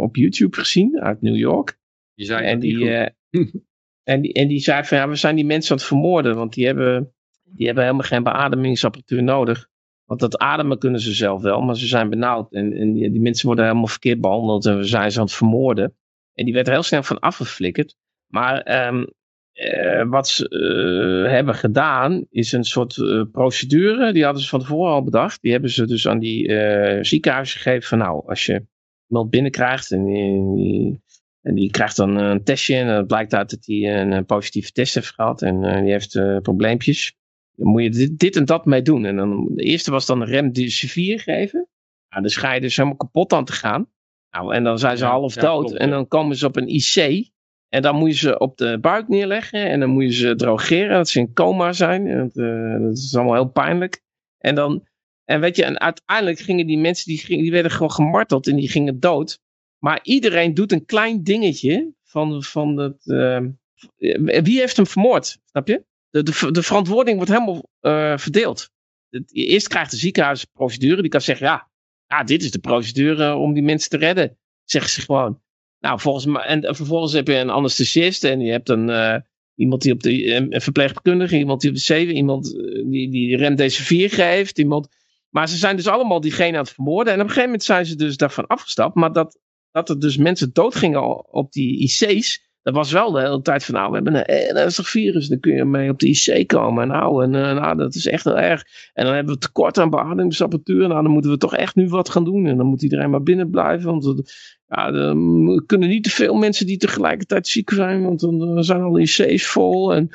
op 0.00 0.16
YouTube 0.16 0.56
gezien 0.56 1.00
uit 1.00 1.22
New 1.22 1.36
York. 1.36 1.78
Die 2.14 2.26
zei 2.26 2.46
En 2.46 2.58
die, 2.58 2.90
en, 4.10 4.20
die, 4.20 4.32
en 4.32 4.48
die 4.48 4.60
zei 4.60 4.84
van 4.84 4.98
ja, 4.98 5.08
we 5.08 5.14
zijn 5.14 5.36
die 5.36 5.44
mensen 5.44 5.70
aan 5.70 5.76
het 5.76 5.86
vermoorden. 5.86 6.36
Want 6.36 6.54
die 6.54 6.66
hebben, 6.66 7.14
die 7.44 7.66
hebben 7.66 7.84
helemaal 7.84 8.06
geen 8.06 8.22
beademingsapparatuur 8.22 9.22
nodig. 9.22 9.68
Want 10.06 10.20
dat 10.20 10.38
ademen 10.38 10.78
kunnen 10.78 11.00
ze 11.00 11.12
zelf 11.12 11.42
wel, 11.42 11.60
maar 11.60 11.76
ze 11.76 11.86
zijn 11.86 12.10
benauwd. 12.10 12.52
En, 12.52 12.72
en 12.72 12.92
die, 12.92 13.20
mensen 13.20 13.46
worden 13.46 13.64
helemaal 13.64 13.86
verkeerd 13.86 14.20
behandeld 14.20 14.66
en 14.66 14.76
we 14.76 14.84
zijn 14.84 15.12
ze 15.12 15.18
aan 15.18 15.24
het 15.24 15.34
vermoorden. 15.34 15.96
En 16.34 16.44
die 16.44 16.54
werd 16.54 16.66
er 16.66 16.72
heel 16.72 16.82
snel 16.82 17.02
van 17.02 17.18
afgeflikkerd. 17.18 17.96
Maar 18.26 18.60
ehm, 18.60 19.04
eh, 19.56 20.08
wat 20.08 20.28
ze 20.28 20.48
eh, 20.48 21.32
hebben 21.32 21.54
gedaan 21.54 22.26
is 22.30 22.52
een 22.52 22.64
soort 22.64 22.98
eh, 22.98 23.22
procedure. 23.32 24.12
Die 24.12 24.24
hadden 24.24 24.42
ze 24.42 24.48
van 24.48 24.60
tevoren 24.60 24.92
al 24.92 25.04
bedacht. 25.04 25.42
Die 25.42 25.52
hebben 25.52 25.70
ze 25.70 25.86
dus 25.86 26.08
aan 26.08 26.18
die 26.18 26.50
ziekenhuizen 27.04 27.60
gegeven 27.60 27.88
van 27.88 27.98
nou, 27.98 28.28
als 28.28 28.46
je 28.46 28.66
iemand 29.08 29.30
binnenkrijgt 29.30 29.90
en 29.90 30.04
die, 30.04 31.00
en 31.42 31.54
die 31.54 31.70
krijgt 31.70 31.96
dan 31.96 32.16
een 32.16 32.44
testje 32.44 32.76
en 32.76 32.86
het 32.86 33.06
blijkt 33.06 33.34
uit 33.34 33.50
dat 33.50 33.66
hij 33.66 34.00
een, 34.00 34.26
positieve 34.26 34.72
test 34.72 34.94
heeft 34.94 35.14
gehad 35.14 35.42
en 35.42 35.60
die 35.82 35.92
heeft 35.92 36.40
probleempjes. 36.42 37.16
Dan 37.56 37.68
moet 37.68 37.82
je 37.82 37.90
dit, 37.90 38.18
dit 38.18 38.36
en 38.36 38.44
dat 38.44 38.64
mee 38.64 38.82
doen. 38.82 39.04
En 39.04 39.16
dan, 39.16 39.48
de 39.54 39.62
eerste 39.62 39.90
was 39.90 40.06
dan 40.06 40.20
een 40.20 40.26
remdesivir 40.26 41.20
geven. 41.20 41.68
Nou, 42.08 42.28
dan 42.28 42.54
je 42.54 42.60
dus 42.60 42.76
helemaal 42.76 42.96
kapot 42.96 43.32
aan 43.32 43.44
te 43.44 43.52
gaan. 43.52 43.90
Nou, 44.30 44.54
en 44.54 44.64
dan 44.64 44.78
zijn 44.78 44.96
ze 44.98 45.04
Ja, 45.04 45.10
half 45.10 45.34
ja, 45.34 45.40
dood. 45.40 45.64
klopt, 45.64 45.80
en 45.80 45.90
dan 45.90 46.08
komen 46.08 46.36
ze 46.36 46.46
op 46.46 46.56
een 46.56 46.68
IC. 46.68 47.28
En 47.68 47.82
dan 47.82 47.96
moet 47.96 48.08
je 48.08 48.16
ze 48.16 48.38
op 48.38 48.56
de 48.56 48.78
buik 48.80 49.08
neerleggen. 49.08 49.68
En 49.68 49.80
dan 49.80 49.88
moet 49.90 50.04
je 50.04 50.12
ze 50.12 50.36
drogeren. 50.36 50.96
Dat 50.96 51.08
ze 51.08 51.18
in 51.18 51.32
coma 51.32 51.72
zijn. 51.72 52.06
En 52.06 52.18
dat, 52.18 52.36
eh, 52.36 52.80
dat 52.80 52.96
is 52.96 53.16
allemaal 53.16 53.34
heel 53.34 53.50
pijnlijk. 53.50 54.02
En 54.38 54.54
dan... 54.54 54.86
En 55.24 55.40
weet 55.40 55.56
je, 55.56 55.64
en 55.64 55.80
uiteindelijk 55.80 56.38
gingen 56.38 56.66
die 56.66 56.78
mensen, 56.78 57.06
die, 57.06 57.18
gingen, 57.18 57.42
die 57.42 57.52
werden 57.52 57.70
gewoon 57.70 57.90
gemarteld 57.92 58.46
en 58.46 58.56
die 58.56 58.68
gingen 58.68 59.00
dood. 59.00 59.40
Maar 59.78 60.00
iedereen 60.02 60.54
doet 60.54 60.72
een 60.72 60.84
klein 60.84 61.22
dingetje 61.22 61.92
van, 62.02 62.42
van 62.42 62.76
het... 62.76 63.06
eh, 63.06 63.40
wie 64.42 64.58
heeft 64.58 64.76
hem 64.76 64.86
vermoord? 64.86 65.38
Snap 65.44 65.68
je? 65.68 65.84
De, 66.22 66.50
de, 66.52 66.62
verantwoording 66.62 67.16
wordt 67.16 67.32
helemaal 67.32 67.70
eh, 67.80 68.18
verdeeld. 68.18 68.70
Eerst 69.26 69.68
krijgt 69.68 69.90
de 69.90 69.96
ziekenhuis 69.96 70.40
een 70.40 70.52
procedure. 70.52 71.00
Die 71.02 71.10
kan 71.10 71.20
zeggen, 71.20 71.46
ja, 71.46 71.68
ja, 72.06 72.24
dit 72.24 72.42
is 72.42 72.50
de 72.50 72.58
procedure 72.58 73.34
om 73.34 73.54
die 73.54 73.62
mensen 73.62 73.90
te 73.90 73.96
redden. 73.96 74.38
Zeggen 74.64 74.90
ze 74.90 75.00
gewoon. 75.00 75.40
Nou, 75.80 76.00
volgens 76.00 76.26
mij, 76.26 76.42
en 76.42 76.74
vervolgens 76.74 77.12
heb 77.12 77.26
je 77.26 77.34
een 77.34 77.50
anesthesist 77.50 78.24
en 78.24 78.40
je 78.40 78.50
hebt 78.50 78.68
een, 78.68 78.90
eh, 78.90 79.16
iemand 79.54 79.82
die 79.82 79.92
op 79.92 80.02
de, 80.02 80.34
een 80.34 80.60
verpleegkundige, 80.60 81.38
iemand 81.38 81.60
die 81.60 81.70
op 81.70 81.76
de 81.76 81.82
zeven, 81.82 82.16
iemand 82.16 82.56
eh, 82.56 82.84
die, 82.90 83.10
die 83.10 83.36
remdesivir 83.36 84.10
geeft, 84.10 84.58
iemand. 84.58 84.88
Maar 85.30 85.48
ze 85.48 85.56
zijn 85.56 85.76
dus 85.76 85.86
allemaal 85.86 86.20
diegene 86.20 86.56
aan 86.56 86.64
het 86.64 86.72
vermoorden. 86.72 87.12
En 87.12 87.18
op 87.18 87.24
een 87.24 87.32
gegeven 87.32 87.48
moment 87.48 87.64
zijn 87.64 87.86
ze 87.86 87.96
dus 87.96 88.16
daarvan 88.16 88.46
afgestapt. 88.46 88.94
Maar 88.94 89.12
dat, 89.12 89.38
dat 89.70 89.88
er 89.88 90.00
dus 90.00 90.16
mensen 90.16 90.52
doodgingen 90.52 91.32
op 91.32 91.52
die 91.52 91.78
IC's, 91.78 92.45
dat 92.66 92.74
was 92.74 92.92
wel 92.92 93.10
de 93.10 93.20
hele 93.20 93.42
tijd 93.42 93.64
van, 93.64 93.74
nou, 93.74 93.88
we 93.88 93.94
hebben 93.94 94.14
een 94.14 94.56
ernstig 94.56 94.88
virus, 94.88 95.28
dan 95.28 95.40
kun 95.40 95.54
je 95.54 95.64
mee 95.64 95.90
op 95.90 95.98
de 95.98 96.08
IC 96.08 96.46
komen. 96.46 96.88
Nou, 96.88 97.24
en 97.24 97.34
eh, 97.34 97.60
nou, 97.60 97.76
dat 97.76 97.94
is 97.94 98.06
echt 98.06 98.24
heel 98.24 98.38
erg. 98.38 98.64
En 98.92 99.04
dan 99.04 99.14
hebben 99.14 99.34
we 99.34 99.40
tekort 99.40 99.78
aan 99.78 99.90
beademingsapparatuur. 99.90 100.88
Nou, 100.88 101.02
dan 101.02 101.12
moeten 101.12 101.30
we 101.30 101.36
toch 101.36 101.56
echt 101.56 101.74
nu 101.74 101.88
wat 101.88 102.10
gaan 102.10 102.24
doen. 102.24 102.46
En 102.46 102.56
dan 102.56 102.66
moet 102.66 102.82
iedereen 102.82 103.10
maar 103.10 103.22
binnen 103.22 103.50
blijven. 103.50 103.90
Want 103.90 104.04
het- 104.04 104.34
ja, 104.66 104.90
kunnen 105.66 105.88
niet 105.88 106.04
te 106.04 106.10
veel 106.10 106.34
mensen 106.34 106.66
die 106.66 106.76
tegelijkertijd 106.76 107.48
ziek 107.48 107.70
zijn. 107.70 108.02
Want 108.02 108.20
dan 108.20 108.56
eh, 108.56 108.62
zijn 108.62 108.80
alle 108.80 109.00
IC's 109.00 109.46
vol. 109.46 109.94
En... 109.94 110.10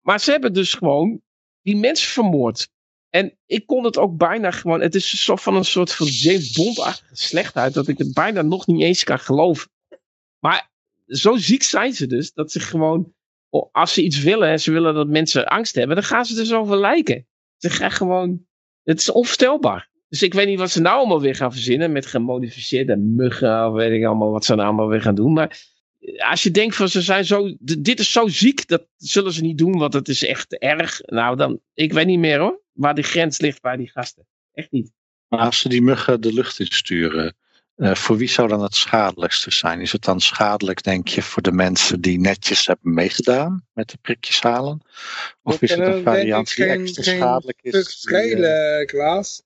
Maar 0.00 0.20
ze 0.20 0.30
hebben 0.30 0.52
dus 0.52 0.74
gewoon 0.74 1.20
die 1.62 1.76
mensen 1.76 2.08
vermoord. 2.08 2.68
En 3.10 3.38
ik 3.46 3.66
kon 3.66 3.84
het 3.84 3.98
ook 3.98 4.16
bijna 4.16 4.50
gewoon. 4.50 4.80
Het 4.80 4.94
is 4.94 5.24
zo 5.24 5.36
van 5.36 5.56
een 5.56 5.64
soort 5.64 5.92
van 5.94 6.06
James 6.06 6.52
Bond-achtige 6.52 7.16
slechtheid. 7.16 7.74
Dat 7.74 7.88
ik 7.88 7.98
het 7.98 8.12
bijna 8.14 8.42
nog 8.42 8.66
niet 8.66 8.82
eens 8.82 9.04
kan 9.04 9.18
geloven. 9.18 9.70
Maar 10.38 10.70
zo 11.08 11.36
ziek 11.36 11.62
zijn 11.62 11.92
ze 11.92 12.06
dus. 12.06 12.32
Dat 12.32 12.52
ze 12.52 12.60
gewoon. 12.60 13.12
oh, 13.48 13.68
Als 13.72 13.92
ze 13.92 14.02
iets 14.02 14.22
willen 14.22 14.48
en 14.48 14.60
ze 14.60 14.72
willen 14.72 14.94
dat 14.94 15.08
mensen 15.08 15.46
angst 15.46 15.74
hebben. 15.74 15.96
Dan 15.96 16.04
gaan 16.04 16.24
ze 16.24 16.34
dus 16.34 16.52
over 16.52 16.78
lijken. 16.78 17.26
Ze 17.56 17.70
gaan 17.70 17.90
gewoon. 17.90 18.46
Het 18.82 19.00
is 19.00 19.10
onvoorstelbaar. 19.10 19.90
Dus 20.08 20.22
ik 20.22 20.34
weet 20.34 20.46
niet 20.46 20.58
wat 20.58 20.70
ze 20.70 20.80
nou 20.80 20.96
allemaal 20.96 21.20
weer 21.20 21.34
gaan 21.34 21.52
verzinnen. 21.52 21.92
Met 21.92 22.06
gemodificeerde 22.06 22.96
muggen. 22.96 23.66
Of 23.66 23.72
weet 23.74 23.92
ik 23.92 24.04
allemaal 24.04 24.30
wat 24.30 24.44
ze 24.44 24.54
nou 24.54 24.66
allemaal 24.66 24.88
weer 24.88 25.02
gaan 25.02 25.14
doen. 25.14 25.32
Maar 25.32 25.58
als 26.30 26.42
je 26.42 26.50
denkt 26.50 26.76
van 26.76 26.88
ze 26.88 27.02
zijn 27.02 27.24
zo. 27.24 27.54
Dit 27.60 27.98
is 28.00 28.12
zo 28.12 28.28
ziek. 28.28 28.68
Dat 28.68 28.86
zullen 28.96 29.32
ze 29.32 29.42
niet 29.42 29.58
doen. 29.58 29.78
Want 29.78 29.92
het 29.92 30.08
is 30.08 30.24
echt 30.24 30.58
erg. 30.58 31.00
Nou 31.04 31.36
dan. 31.36 31.60
Ik 31.74 31.92
weet 31.92 32.06
niet 32.06 32.18
meer 32.18 32.38
hoor. 32.38 32.62
Waar 32.72 32.94
die 32.94 33.04
grens 33.04 33.40
ligt 33.40 33.62
bij 33.62 33.76
die 33.76 33.90
gasten. 33.90 34.26
Echt 34.52 34.70
niet. 34.70 34.92
Maar 35.28 35.40
als 35.40 35.58
ze 35.58 35.68
die 35.68 35.82
muggen 35.82 36.20
de 36.20 36.32
lucht 36.32 36.58
insturen, 36.58 37.36
eh, 37.78 37.94
voor 37.94 38.16
wie 38.16 38.28
zou 38.28 38.48
dan 38.48 38.62
het 38.62 38.74
schadelijkste 38.74 39.50
zijn? 39.50 39.80
Is 39.80 39.92
het 39.92 40.04
dan 40.04 40.20
schadelijk, 40.20 40.82
denk 40.82 41.08
je, 41.08 41.22
voor 41.22 41.42
de 41.42 41.52
mensen 41.52 42.00
die 42.00 42.20
netjes 42.20 42.66
hebben 42.66 42.94
meegedaan 42.94 43.66
met 43.72 43.90
de 43.90 43.98
prikjes 44.02 44.40
halen? 44.42 44.80
Of 45.42 45.62
is 45.62 45.70
het 45.70 45.80
een 45.80 46.02
variant 46.02 46.56
die 46.56 46.64
geen- 46.64 46.80
extra 46.80 47.02
geen 47.02 47.16
schadelijk 47.16 47.58
is? 47.62 47.72
Die, 47.72 47.80
eh, 47.80 47.86
schelen, 47.86 48.86
Klaas. 48.86 49.42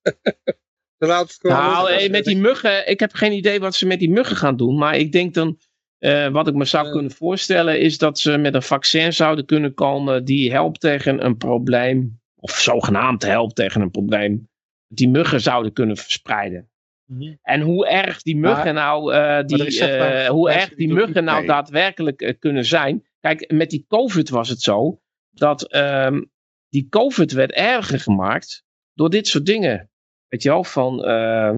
Dan 0.99 1.09
laat 1.09 1.29
het 1.29 1.39
gewoon 1.41 1.57
Nou, 1.57 1.91
eh, 1.91 2.11
met 2.11 2.25
die 2.25 2.37
muggen, 2.37 2.89
ik 2.89 3.01
heb 3.01 3.13
geen 3.13 3.33
idee 3.33 3.61
wat 3.61 3.75
ze 3.75 3.87
met 3.87 3.99
die 3.99 4.11
muggen 4.11 4.37
gaan 4.37 4.57
doen. 4.57 4.79
Maar 4.79 4.97
ik 4.97 5.13
denk 5.13 5.35
dan, 5.35 5.59
eh, 5.99 6.29
wat 6.29 6.49
ik 6.49 6.55
me 6.55 6.65
zou 6.65 6.87
Ja. 6.87 6.93
kunnen 6.93 7.11
voorstellen, 7.11 7.81
is 7.81 7.99
dat 7.99 8.19
ze 8.19 8.37
met 8.37 8.55
een 8.55 8.63
vaccin 8.63 9.13
zouden 9.13 9.47
kunnen 9.47 9.75
komen 9.75 10.25
die 10.25 10.51
helpt 10.53 10.81
tegen 10.81 11.25
een 11.25 11.37
probleem. 11.37 12.21
Of 12.37 12.51
zogenaamd 12.61 13.23
helpt 13.23 13.55
tegen 13.55 13.81
een 13.81 13.91
probleem. 13.91 14.49
Die 14.87 15.09
muggen 15.09 15.41
zouden 15.41 15.73
kunnen 15.73 15.97
verspreiden. 15.97 16.71
Mhm. 17.07 17.35
En 17.43 17.61
hoe 17.61 17.87
erg 17.87 18.23
die 18.23 18.37
muggen 18.37 18.75
nou, 18.75 19.15
eh, 19.15 19.45
die, 19.45 19.81
eh, 19.81 20.29
hoe 20.29 20.51
erg 20.51 20.75
die 20.75 20.93
muggen 20.93 21.25
nou 21.25 21.47
daadwerkelijk 21.47 22.21
eh, 22.21 22.39
kunnen 22.39 22.65
zijn. 22.65 23.07
Kijk, 23.21 23.51
met 23.51 23.71
die 23.71 23.85
COVID 23.89 24.29
was 24.29 24.49
het 24.49 24.61
zo 24.61 25.01
dat 25.31 25.63
ehm, 25.63 26.23
die 26.69 26.87
COVID 26.89 27.33
werd 27.33 27.53
erger 27.53 28.01
gemaakt 28.01 28.65
door 28.95 29.11
dit 29.11 29.27
soort 29.27 29.47
dingen. 29.47 29.91
Weet 30.29 30.43
je 30.43 30.49
wel, 30.49 30.65
van, 30.65 31.05
eh, 31.05 31.55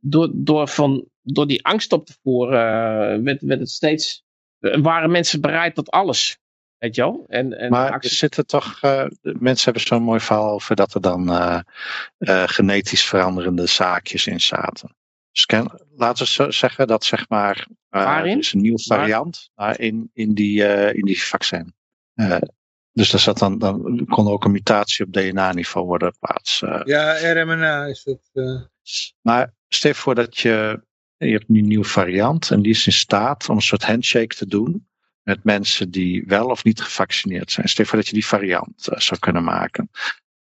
door, 0.00 0.30
door, 0.34 0.68
van, 0.68 1.08
door 1.22 1.46
die 1.46 1.64
angst 1.64 1.92
op 1.92 2.06
te 2.06 2.14
voeren, 2.22 3.24
werd, 3.24 3.42
werd 3.42 3.60
het 3.60 3.70
steeds, 3.70 4.24
waren 4.58 5.10
mensen 5.10 5.40
bereid 5.40 5.74
tot 5.74 5.90
alles. 5.90 6.38
Weet 6.82 6.94
je 6.94 7.02
wel? 7.02 7.24
En, 7.28 7.58
en 7.58 7.70
Maar 7.70 7.86
er 7.86 7.92
actie- 7.92 8.10
zitten 8.10 8.46
toch, 8.46 8.78
eh, 8.80 9.04
mensen 9.22 9.64
hebben 9.64 9.82
zo'n 9.82 10.02
mooi 10.02 10.20
verhaal 10.20 10.50
over 10.50 10.76
dat 10.76 10.94
er 10.94 11.00
dan 11.00 11.30
eh, 11.32 11.60
eh, 12.18 12.42
genetisch 12.46 13.04
veranderende 13.04 13.66
zaakjes 13.66 14.26
in 14.26 14.40
zaten. 14.40 14.96
Dus 15.32 15.46
ken- 15.46 15.80
laten 15.96 16.26
we 16.46 16.52
zeggen 16.52 16.86
dat 16.86 17.04
zeg 17.04 17.28
maar, 17.28 17.66
eh, 17.88 18.04
Waarin? 18.04 18.32
er 18.32 18.38
is 18.38 18.52
een 18.52 18.60
nieuwe 18.60 18.82
Waar? 18.86 18.98
variant 18.98 19.50
in, 19.76 20.10
in, 20.12 20.34
die, 20.34 20.64
eh, 20.64 20.94
in 20.98 21.04
die 21.04 21.22
vaccin. 21.22 21.74
Eh, 22.14 22.36
dus 22.92 23.10
daar 23.10 23.20
zat 23.20 23.38
dan, 23.38 23.58
dan 23.58 24.06
kon 24.08 24.28
ook 24.28 24.44
een 24.44 24.50
mutatie 24.52 25.04
op 25.06 25.12
DNA-niveau 25.12 25.86
worden 25.86 26.14
plaats. 26.18 26.62
eh. 26.62 26.80
Ja, 26.84 27.32
RMNA 27.32 27.84
is 27.86 28.04
het. 28.04 28.30
eh. 28.32 28.60
Maar 29.20 29.54
stel 29.68 29.90
je 29.90 29.96
voor 29.96 30.14
dat 30.14 30.38
je, 30.38 30.82
je 31.16 31.32
hebt 31.32 31.48
nu 31.48 31.58
een 31.58 31.66
nieuwe 31.68 31.84
variant 31.84 32.50
en 32.50 32.62
die 32.62 32.72
is 32.72 32.86
in 32.86 32.92
staat 32.92 33.48
om 33.48 33.56
een 33.56 33.62
soort 33.62 33.84
handshake 33.84 34.34
te 34.36 34.46
doen 34.46 34.86
met 35.22 35.44
mensen 35.44 35.90
die 35.90 36.24
wel 36.26 36.46
of 36.46 36.64
niet 36.64 36.80
gevaccineerd 36.80 37.50
zijn. 37.52 37.68
Stel 37.68 37.84
voor 37.84 37.98
dat 37.98 38.06
je 38.06 38.14
die 38.14 38.26
variant 38.26 38.88
eh, 38.88 38.98
zou 38.98 39.20
kunnen 39.20 39.44
maken. 39.44 39.90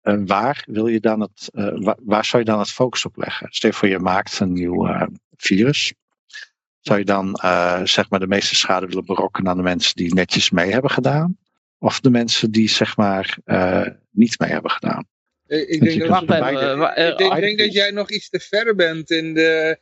Eh, 0.00 0.16
waar 0.26 0.64
wil 0.66 0.86
je 0.86 1.00
dan 1.00 1.20
het, 1.20 1.50
eh, 1.52 1.72
waar, 1.74 1.96
waar 2.02 2.24
zou 2.24 2.42
je 2.42 2.48
dan 2.48 2.58
het 2.58 2.70
focus 2.70 3.04
op 3.04 3.16
leggen? 3.16 3.46
Stel 3.50 3.70
je 3.70 3.76
voor 3.76 3.88
je 3.88 3.98
maakt 3.98 4.40
een 4.40 4.52
nieuw 4.52 4.86
eh, 4.86 5.06
virus. 5.36 5.94
Zou 6.84 6.98
je 6.98 7.04
dan 7.04 7.34
eh, 7.34 7.80
zeg 7.84 8.10
maar 8.10 8.20
de 8.20 8.26
meeste 8.26 8.54
schade 8.54 8.86
willen 8.86 9.04
berokkenen 9.04 9.50
aan 9.50 9.56
de 9.56 9.62
mensen 9.62 9.96
die 9.96 10.14
netjes 10.14 10.50
mee 10.50 10.70
hebben 10.70 10.90
gedaan? 10.90 11.38
Of 11.78 12.00
de 12.00 12.10
mensen 12.10 12.50
die 12.50 12.68
zeg 12.68 12.96
maar 12.96 13.38
eh, 13.44 13.86
niet 14.10 14.38
mee 14.38 14.50
hebben 14.50 14.70
gedaan? 14.70 15.06
Ik, 15.46 16.08
dat, 16.08 16.26
denk 17.36 17.58
dat 17.58 17.72
jij 17.72 17.90
nog 17.90 18.10
iets 18.10 18.28
te 18.28 18.40
ver 18.40 18.74
bent 18.74 19.10
in 19.10 19.34
de... 19.34 19.78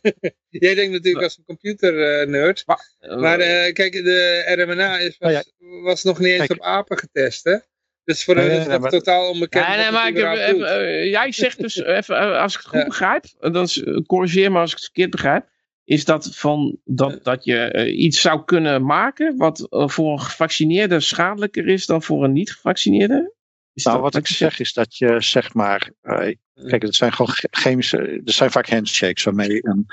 jij 0.48 0.74
denkt 0.74 0.92
natuurlijk 0.92 1.24
als 1.24 1.38
een 1.38 1.44
computer-nerd. 1.44 2.64
eh, 2.98 3.16
Maar 3.16 3.38
eh, 3.38 3.72
kijk, 3.72 3.92
de 3.92 4.42
RMNA 4.56 4.98
is, 4.98 5.16
was, 5.18 5.52
Oh 5.60 5.82
was 5.84 6.02
nog 6.02 6.18
niet 6.18 6.28
eens 6.28 6.46
Kijk. 6.46 6.52
op 6.52 6.60
apen 6.66 6.98
getest, 6.98 7.44
hè? 7.44 7.56
Dus 8.04 8.24
voor 8.24 8.36
hen 8.36 8.50
is 8.50 8.66
het 8.66 8.80
maar- 8.80 8.90
totaal 8.90 9.30
onbekend 9.30 9.66
Nee, 9.68 9.76
nee, 9.76 9.90
maar 9.90 10.08
ik, 10.08 10.16
heb 10.16 10.60
eh, 10.60 11.04
jij 11.10 11.32
zegt 11.32 11.58
dus, 11.60 11.76
even, 11.98 12.16
eh, 12.16 12.40
als 12.40 12.54
ik 12.54 12.58
het 12.60 12.68
goed 12.68 12.78
Ja. 12.78 12.86
begrijp, 12.86 13.24
eh, 13.40 13.52
dan 13.52 13.68
corrigeer 14.06 14.52
me 14.52 14.58
als 14.58 14.70
ik 14.70 14.76
het 14.76 14.84
verkeerd 14.84 15.10
begrijp, 15.10 15.50
is 15.84 16.04
dat, 16.04 16.30
van, 16.36 16.78
dat, 16.84 17.24
dat 17.24 17.44
je 17.44 17.56
eh, 17.58 17.98
iets 17.98 18.20
zou 18.20 18.44
kunnen 18.44 18.84
maken 18.84 19.36
wat 19.36 19.66
eh, 19.70 19.88
voor 19.88 20.12
een 20.12 20.20
gevaccineerde 20.20 21.00
schadelijker 21.00 21.68
is 21.68 21.86
dan 21.86 22.02
voor 22.02 22.24
een 22.24 22.32
niet-gevaccineerde? 22.32 23.34
Is 23.74 23.84
Nou, 23.84 23.96
dat 24.02 24.12
wat 24.12 24.22
ik 24.22 24.26
zeg 24.36 24.60
is 24.60 24.72
dat 24.72 24.96
je 24.96 25.20
zeg 25.20 25.54
maar, 25.54 25.90
eh, 26.00 26.34
Kijk, 26.54 26.82
het 26.82 26.94
zijn 26.94 27.12
gewoon 27.12 27.34
chemische. 27.50 27.98
Er 28.24 28.32
zijn 28.32 28.50
vaak 28.50 28.68
handshakes 28.68 29.24
waarmee 29.24 29.66
een, 29.66 29.86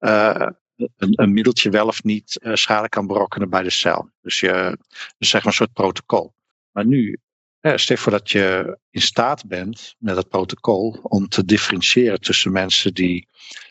uh, 0.00 0.48
een, 0.96 1.32
middeltje 1.32 1.70
wel 1.70 1.86
of 1.86 2.02
niet 2.02 2.40
uh, 2.42 2.54
schade 2.54 2.88
kan 2.88 3.06
berokkenen 3.06 3.50
bij 3.50 3.62
de 3.62 3.70
cel. 3.70 4.10
Dus, 4.20 4.40
je, 4.40 4.78
dus 5.18 5.28
zeg 5.28 5.44
maar 5.44 5.52
een 5.52 5.58
soort 5.58 5.72
protocol. 5.72 6.34
Maar 6.70 6.86
nu, 6.86 7.18
ja, 7.60 7.76
stel 7.76 7.96
voor 7.96 8.12
dat 8.12 8.30
je 8.30 8.78
in 8.90 9.00
staat 9.00 9.46
bent 9.46 9.94
met 9.98 10.16
het 10.16 10.28
protocol 10.28 10.98
om 11.02 11.28
te 11.28 11.44
differentiëren 11.44 12.20
tussen 12.20 12.52
mensen 12.52 12.94
die 12.94 13.28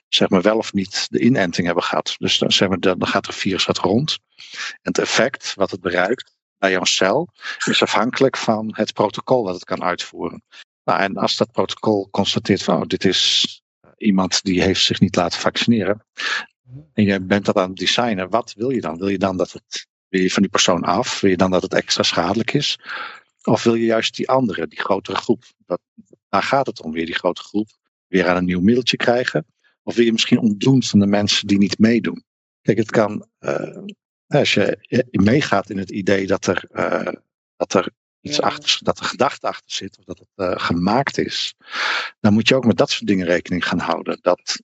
zeg 0.07 0.29
maar 0.29 0.41
wel 0.41 0.57
of 0.57 0.73
niet 0.73 1.07
de 1.09 1.19
inenting 1.19 1.65
hebben 1.65 1.83
gehad. 1.83 2.15
Dus 2.17 2.37
dan, 2.37 2.51
zeg 2.51 2.69
maar, 2.69 2.79
dan 2.79 3.07
gaat 3.07 3.27
er 3.27 3.33
virus 3.33 3.65
wat 3.65 3.77
rond. 3.77 4.19
En 4.51 4.77
het 4.81 4.97
effect 4.97 5.53
wat 5.53 5.71
het 5.71 5.81
bereikt 5.81 6.35
bij 6.57 6.71
jouw 6.71 6.83
cel 6.83 7.29
is 7.65 7.81
afhankelijk 7.81 8.37
van 8.37 8.71
het 8.75 8.93
protocol 8.93 9.43
dat 9.43 9.55
het 9.55 9.63
kan 9.63 9.83
uitvoeren. 9.83 10.43
Nou, 10.83 10.99
en 10.99 11.15
als 11.15 11.37
dat 11.37 11.51
protocol 11.51 12.09
constateert 12.09 12.63
van 12.63 12.81
oh, 12.81 12.87
dit 12.87 13.05
is 13.05 13.61
iemand 13.97 14.43
die 14.43 14.61
heeft 14.61 14.83
zich 14.83 14.99
niet 14.99 15.15
laten 15.15 15.39
vaccineren. 15.39 16.05
En 16.93 17.03
je 17.03 17.21
bent 17.21 17.45
dat 17.45 17.55
aan 17.55 17.69
het 17.69 17.79
designen. 17.79 18.29
Wat 18.29 18.53
wil 18.57 18.69
je 18.69 18.81
dan? 18.81 18.97
Wil 18.97 19.07
je 19.07 19.17
dan 19.17 19.37
dat 19.37 19.51
het, 19.51 19.87
wil 20.07 20.21
je 20.21 20.31
van 20.31 20.41
die 20.41 20.51
persoon 20.51 20.83
af? 20.83 21.19
Wil 21.21 21.29
je 21.29 21.37
dan 21.37 21.51
dat 21.51 21.61
het 21.61 21.73
extra 21.73 22.03
schadelijk 22.03 22.53
is? 22.53 22.79
Of 23.43 23.63
wil 23.63 23.75
je 23.75 23.85
juist 23.85 24.15
die 24.15 24.29
andere, 24.29 24.67
die 24.67 24.79
grotere 24.79 25.17
groep? 25.17 25.43
Dat, 25.65 25.81
daar 26.29 26.43
gaat 26.43 26.65
het 26.65 26.81
om, 26.81 26.91
weer 26.91 27.05
die 27.05 27.15
grote 27.15 27.41
groep. 27.41 27.69
Weer 28.07 28.27
aan 28.27 28.37
een 28.37 28.45
nieuw 28.45 28.61
middeltje 28.61 28.97
krijgen. 28.97 29.45
Of 29.83 29.95
wil 29.95 30.05
je 30.05 30.11
misschien 30.11 30.39
ontdoen 30.39 30.83
van 30.83 30.99
de 30.99 31.07
mensen 31.07 31.47
die 31.47 31.57
niet 31.57 31.79
meedoen? 31.79 32.23
Kijk, 32.61 32.77
het 32.77 32.91
kan, 32.91 33.27
uh, 33.39 33.77
als 34.27 34.53
je 34.53 35.07
meegaat 35.11 35.69
in 35.69 35.77
het 35.77 35.91
idee 35.91 36.27
dat 36.27 36.45
er, 36.45 36.69
uh, 36.71 37.13
dat 37.55 37.73
er 37.73 37.91
iets 38.23 38.41
achter, 38.41 38.79
dat 38.83 38.99
er 38.99 39.05
gedachte 39.05 39.47
achter 39.47 39.71
zit, 39.71 39.97
of 39.97 40.03
dat 40.03 40.19
het 40.19 40.27
uh, 40.35 40.65
gemaakt 40.65 41.17
is, 41.17 41.53
dan 42.19 42.33
moet 42.33 42.47
je 42.47 42.55
ook 42.55 42.65
met 42.65 42.77
dat 42.77 42.89
soort 42.89 43.07
dingen 43.07 43.25
rekening 43.25 43.67
gaan 43.67 43.79
houden. 43.79 44.17
Dat, 44.21 44.59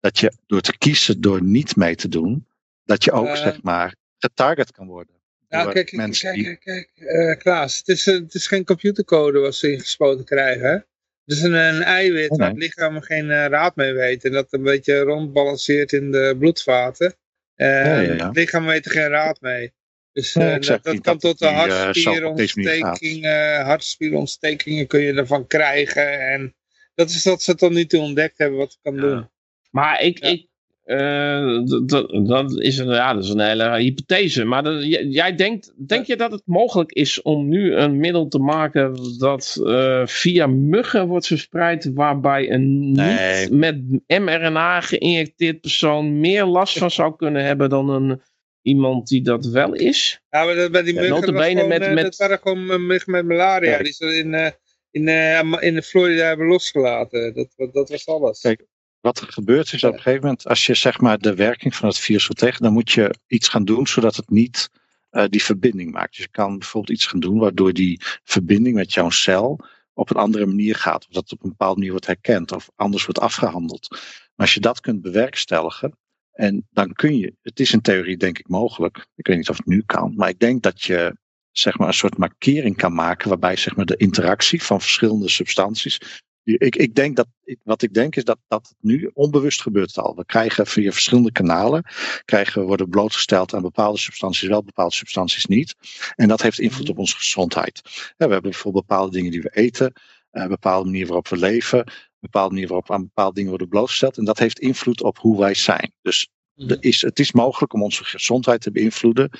dat 0.00 0.18
je 0.18 0.32
door 0.46 0.60
te 0.60 0.78
kiezen, 0.78 1.20
door 1.20 1.42
niet 1.42 1.76
mee 1.76 1.94
te 1.94 2.08
doen, 2.08 2.46
dat 2.84 3.04
je 3.04 3.12
ook, 3.12 3.36
zeg 3.36 3.62
maar, 3.62 3.94
getarget 4.18 4.72
kan 4.72 4.86
worden. 4.86 5.14
Nou, 5.48 5.72
kijk, 5.72 5.86
kijk, 5.86 6.34
die... 6.34 6.56
kijk, 6.56 6.90
kijk 6.94 7.38
Klaas, 7.38 7.76
het 7.76 7.88
is, 7.88 8.04
het 8.04 8.34
is 8.34 8.46
geen 8.46 8.64
computercode 8.64 9.38
wat 9.38 9.54
ze 9.54 9.72
ingespoten 9.72 10.24
krijgen, 10.24 10.68
hè? 10.68 10.78
Het 11.24 11.38
is 11.38 11.42
een, 11.42 11.52
een 11.52 11.82
eiwit 11.82 12.30
oh, 12.30 12.38
waar 12.38 12.48
het 12.48 12.58
lichaam 12.58 13.00
geen 13.00 13.48
raad 13.48 13.76
mee 13.76 13.92
weet. 13.92 14.24
En 14.24 14.32
dat 14.32 14.46
een 14.50 14.62
beetje 14.62 15.00
rondbalanceert 15.00 15.92
in 15.92 16.10
de 16.10 16.36
bloedvaten. 16.38 17.14
Ja, 17.54 18.00
ja, 18.00 18.26
Het 18.26 18.36
lichaam 18.36 18.66
weet 18.66 18.84
er 18.84 18.90
geen 18.90 19.08
raad 19.08 19.40
mee. 19.40 19.72
Dus 20.12 20.34
uh, 20.34 20.58
dat, 20.58 20.84
dat 20.84 21.00
kan 21.00 21.18
tot 21.18 21.38
de 21.38 21.46
hartspierontsteking, 21.46 23.24
hartspierontstekingen 23.62 24.86
kun 24.86 25.00
je 25.00 25.12
ervan 25.12 25.46
krijgen. 25.46 26.20
En 26.32 26.54
dat 26.94 27.10
is 27.10 27.22
dat 27.22 27.42
ze 27.42 27.54
tot 27.54 27.72
nu 27.72 27.86
toe 27.86 28.00
ontdekt 28.00 28.38
hebben 28.38 28.58
wat 28.58 28.70
het 28.70 28.78
kan 28.82 28.96
doen. 28.96 29.28
Maar 29.70 30.02
ik, 30.02 30.18
ik, 30.18 30.46
uh, 30.90 31.60
dat, 31.86 32.26
dat, 32.26 32.60
is 32.60 32.78
een, 32.78 32.88
ja, 32.88 33.14
dat 33.14 33.24
is 33.24 33.30
een 33.30 33.40
hele 33.40 33.78
hypothese. 33.78 34.44
Maar 34.44 34.62
dat, 34.62 34.84
jij 35.12 35.34
denkt, 35.34 35.72
denk 35.86 36.06
je 36.06 36.16
dat 36.16 36.30
het 36.30 36.42
mogelijk 36.44 36.92
is 36.92 37.22
om 37.22 37.48
nu 37.48 37.74
een 37.74 37.96
middel 37.96 38.28
te 38.28 38.38
maken 38.38 38.96
dat 39.18 39.58
uh, 39.60 40.06
via 40.06 40.46
muggen 40.46 41.06
wordt 41.06 41.26
verspreid, 41.26 41.90
waarbij 41.94 42.50
een 42.50 42.92
nee. 42.92 43.48
niet 43.48 43.50
met 43.50 43.82
mRNA 44.20 44.80
geïnjecteerd 44.80 45.60
persoon 45.60 46.20
meer 46.20 46.44
last 46.44 46.78
van 46.78 46.90
zou 47.00 47.16
kunnen 47.16 47.44
hebben 47.44 47.68
dan 47.68 47.88
een, 47.88 48.20
iemand 48.62 49.08
die 49.08 49.22
dat 49.22 49.46
wel 49.46 49.74
is? 49.74 50.20
Ja, 50.30 50.44
maar 50.44 50.54
dat, 50.54 50.72
bij 50.72 50.82
die 50.82 50.94
muggen 50.94 51.34
ja, 51.34 51.42
gewoon, 51.42 51.68
met, 51.68 51.82
uh, 51.82 51.92
met... 51.92 52.04
dat 52.04 52.16
waren 52.16 52.38
gewoon 52.38 52.86
muggen 52.86 53.12
met 53.12 53.24
malaria. 53.24 53.82
Die 53.82 53.92
ze 53.92 54.16
in, 54.16 54.54
in, 54.90 55.60
in 55.60 55.82
Florida 55.82 56.24
hebben 56.24 56.46
losgelaten. 56.46 57.34
Dat, 57.34 57.72
dat 57.72 57.88
was 57.88 58.06
alles. 58.06 58.40
Kijk, 58.40 58.66
wat 59.00 59.20
er 59.20 59.26
gebeurt 59.26 59.72
is 59.72 59.84
op 59.84 59.92
een 59.92 60.00
gegeven 60.00 60.22
moment, 60.22 60.46
als 60.46 60.66
je 60.66 60.74
zeg 60.74 61.00
maar 61.00 61.18
de 61.18 61.34
werking 61.34 61.74
van 61.74 61.88
het 61.88 61.98
virus 61.98 62.26
wil 62.26 62.36
tegen, 62.36 62.62
dan 62.62 62.72
moet 62.72 62.90
je 62.90 63.14
iets 63.26 63.48
gaan 63.48 63.64
doen 63.64 63.86
zodat 63.86 64.16
het 64.16 64.30
niet 64.30 64.68
uh, 65.10 65.24
die 65.28 65.42
verbinding 65.42 65.92
maakt. 65.92 66.16
Dus 66.16 66.24
je 66.24 66.30
kan 66.30 66.58
bijvoorbeeld 66.58 66.96
iets 66.96 67.06
gaan 67.06 67.20
doen 67.20 67.38
waardoor 67.38 67.72
die 67.72 68.00
verbinding 68.24 68.74
met 68.74 68.92
jouw 68.92 69.10
cel 69.10 69.60
op 69.94 70.10
een 70.10 70.16
andere 70.16 70.46
manier 70.46 70.74
gaat. 70.74 71.06
Of 71.06 71.12
dat 71.12 71.22
het 71.22 71.32
op 71.32 71.42
een 71.42 71.48
bepaalde 71.48 71.74
manier 71.74 71.90
wordt 71.90 72.06
herkend 72.06 72.52
of 72.52 72.70
anders 72.76 73.04
wordt 73.04 73.20
afgehandeld. 73.20 73.88
Maar 73.90 74.46
als 74.46 74.54
je 74.54 74.60
dat 74.60 74.80
kunt 74.80 75.02
bewerkstelligen, 75.02 75.98
en 76.40 76.66
dan 76.70 76.92
kun 76.92 77.16
je, 77.16 77.34
het 77.42 77.60
is 77.60 77.72
in 77.72 77.80
theorie 77.80 78.16
denk 78.16 78.38
ik 78.38 78.48
mogelijk, 78.48 79.06
ik 79.14 79.26
weet 79.26 79.36
niet 79.36 79.48
of 79.48 79.56
het 79.56 79.66
nu 79.66 79.82
kan, 79.86 80.14
maar 80.16 80.28
ik 80.28 80.38
denk 80.38 80.62
dat 80.62 80.82
je 80.82 81.16
zeg 81.50 81.78
maar 81.78 81.88
een 81.88 81.94
soort 81.94 82.18
markering 82.18 82.76
kan 82.76 82.94
maken 82.94 83.28
waarbij 83.28 83.56
zeg 83.56 83.76
maar 83.76 83.86
de 83.86 83.96
interactie 83.96 84.62
van 84.62 84.80
verschillende 84.80 85.28
substanties 85.28 85.98
ik, 86.44 86.76
ik 86.76 86.94
denk 86.94 87.16
dat, 87.16 87.26
wat 87.62 87.82
ik 87.82 87.94
denk 87.94 88.16
is 88.16 88.24
dat 88.24 88.38
dat 88.48 88.74
nu 88.80 89.10
onbewust 89.14 89.62
gebeurt 89.62 89.98
al. 89.98 90.16
We 90.16 90.24
krijgen 90.24 90.66
via 90.66 90.92
verschillende 90.92 91.32
kanalen, 91.32 91.84
krijgen, 92.24 92.62
worden 92.62 92.88
blootgesteld 92.88 93.54
aan 93.54 93.62
bepaalde 93.62 93.98
substanties 93.98 94.48
wel, 94.48 94.64
bepaalde 94.64 94.94
substanties 94.94 95.46
niet. 95.46 95.74
En 96.14 96.28
dat 96.28 96.42
heeft 96.42 96.58
invloed 96.58 96.88
op 96.88 96.98
onze 96.98 97.16
gezondheid. 97.16 97.80
we 97.82 98.14
hebben 98.16 98.42
bijvoorbeeld 98.42 98.86
bepaalde 98.86 99.16
dingen 99.16 99.30
die 99.30 99.42
we 99.42 99.50
eten, 99.50 99.92
een 100.30 100.48
bepaalde 100.48 100.84
manier 100.84 101.06
waarop 101.06 101.28
we 101.28 101.36
leven, 101.36 101.84
bepaalde 102.20 102.54
manier 102.54 102.68
waarop 102.68 102.90
aan 102.90 103.02
bepaalde 103.02 103.34
dingen 103.34 103.50
worden 103.50 103.68
blootgesteld. 103.68 104.18
En 104.18 104.24
dat 104.24 104.38
heeft 104.38 104.58
invloed 104.58 105.02
op 105.02 105.18
hoe 105.18 105.38
wij 105.38 105.54
zijn. 105.54 105.92
Dus 106.02 106.28
mhm. 106.54 106.76
is, 106.80 107.02
het 107.02 107.18
is 107.18 107.32
mogelijk 107.32 107.72
om 107.72 107.82
onze 107.82 108.04
gezondheid 108.04 108.60
te 108.60 108.70
beïnvloeden 108.70 109.30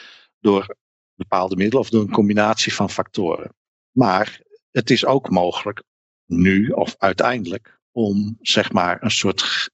door 0.40 0.76
bepaalde 1.14 1.56
middelen 1.56 1.80
of 1.80 1.90
door 1.90 2.02
een 2.02 2.10
combinatie 2.10 2.74
van 2.74 2.90
factoren. 2.90 3.54
Maar 3.90 4.40
het 4.70 4.90
is 4.90 5.04
ook 5.04 5.30
mogelijk 5.30 5.82
nu 6.26 6.68
of 6.68 6.94
uiteindelijk 6.98 7.80
om 7.92 8.36
zeg 8.40 8.72
maar 8.72 9.02
een 9.02 9.10
soort 9.10 9.70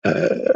uh, 0.00 0.54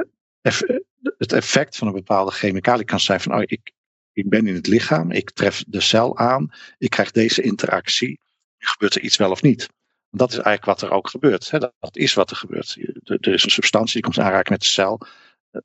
het 1.18 1.32
effect 1.32 1.76
van 1.76 1.86
een 1.86 1.94
bepaalde 1.94 2.30
chemicaliën 2.30 2.86
kan 2.86 3.00
zijn 3.00 3.20
van 3.20 3.34
oh, 3.34 3.42
ik, 3.44 3.72
ik 4.12 4.28
ben 4.28 4.46
in 4.46 4.54
het 4.54 4.66
lichaam, 4.66 5.10
ik 5.10 5.30
tref 5.30 5.64
de 5.66 5.80
cel 5.80 6.18
aan, 6.18 6.50
ik 6.78 6.90
krijg 6.90 7.10
deze 7.10 7.42
interactie, 7.42 8.20
gebeurt 8.58 8.94
er 8.94 9.02
iets 9.02 9.16
wel 9.16 9.30
of 9.30 9.42
niet. 9.42 9.68
Dat 10.10 10.30
is 10.30 10.38
eigenlijk 10.38 10.64
wat 10.64 10.90
er 10.90 10.96
ook 10.96 11.08
gebeurt. 11.08 11.50
Hè? 11.50 11.58
Dat, 11.58 11.72
is 11.92 12.14
wat 12.14 12.30
er 12.30 12.36
gebeurt. 12.36 12.76
Er 13.02 13.32
is 13.32 13.44
een 13.44 13.50
substantie 13.50 13.92
die 13.92 14.02
komt 14.02 14.18
aanraken 14.18 14.52
met 14.52 14.60
de 14.60 14.66
cel, 14.66 15.00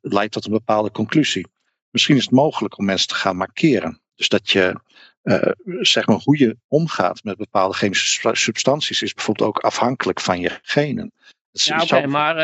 leidt 0.02 0.34
tot 0.34 0.46
een 0.46 0.52
bepaalde 0.52 0.92
conclusie. 0.92 1.48
Misschien 1.90 2.16
is 2.16 2.24
het 2.24 2.32
mogelijk 2.32 2.78
om 2.78 2.86
mensen 2.86 3.08
te 3.08 3.16
gaan 3.16 3.36
markeren. 3.36 4.02
Dus 4.16 4.30
dat 4.30 4.50
je 4.50 4.80
uh, 5.24 5.52
zeg 5.82 6.08
maar 6.08 6.20
hoe 6.24 6.38
je 6.38 6.58
omgaat 6.68 7.24
met 7.24 7.38
bepaalde 7.38 7.76
chemische 7.76 8.30
substanties 8.34 9.02
is 9.02 9.14
bijvoorbeeld 9.14 9.50
ook 9.50 9.60
afhankelijk 9.60 10.20
van 10.20 10.40
je 10.40 10.60
genen. 10.62 11.12
Ja, 11.52 11.82
oké, 11.82 12.08
maar 12.08 12.36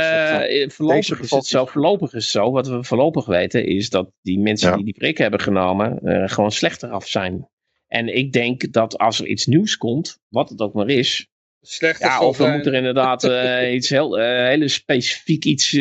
uh, 0.52 0.70
voorlopig 0.70 1.20
is 1.20 1.32
het 1.32 1.46
zo, 1.46 1.66
voorlopig 1.66 2.14
is 2.14 2.32
zo, 2.32 2.52
wat 2.52 2.68
we 2.68 2.84
voorlopig 2.84 3.26
weten, 3.26 3.66
is 3.66 3.90
dat 3.90 4.12
die 4.22 4.40
mensen 4.40 4.76
die 4.76 4.86
die 4.86 4.94
prik 4.94 5.18
hebben 5.18 5.40
genomen, 5.40 6.00
uh, 6.04 6.28
gewoon 6.28 6.52
slechter 6.52 6.90
af 6.90 7.08
zijn. 7.08 7.50
En 7.88 8.16
ik 8.16 8.34
denk 8.34 8.72
dat 8.72 8.98
als 8.98 9.20
er 9.20 9.28
iets 9.28 9.46
nieuws 9.46 9.78
komt, 9.78 10.20
wat 10.28 10.50
het 10.50 10.62
ook 10.62 10.74
maar 10.74 10.90
is, 10.90 11.28
slechter 11.62 12.08
ja, 12.08 12.22
of 12.22 12.38
dan 12.38 12.52
moet 12.52 12.66
er 12.66 12.74
inderdaad 12.74 13.24
uh, 13.24 13.74
iets 13.76 13.90
heel, 13.90 14.18
hele 14.20 14.68
specifiek 14.68 15.46
iets, 15.46 15.78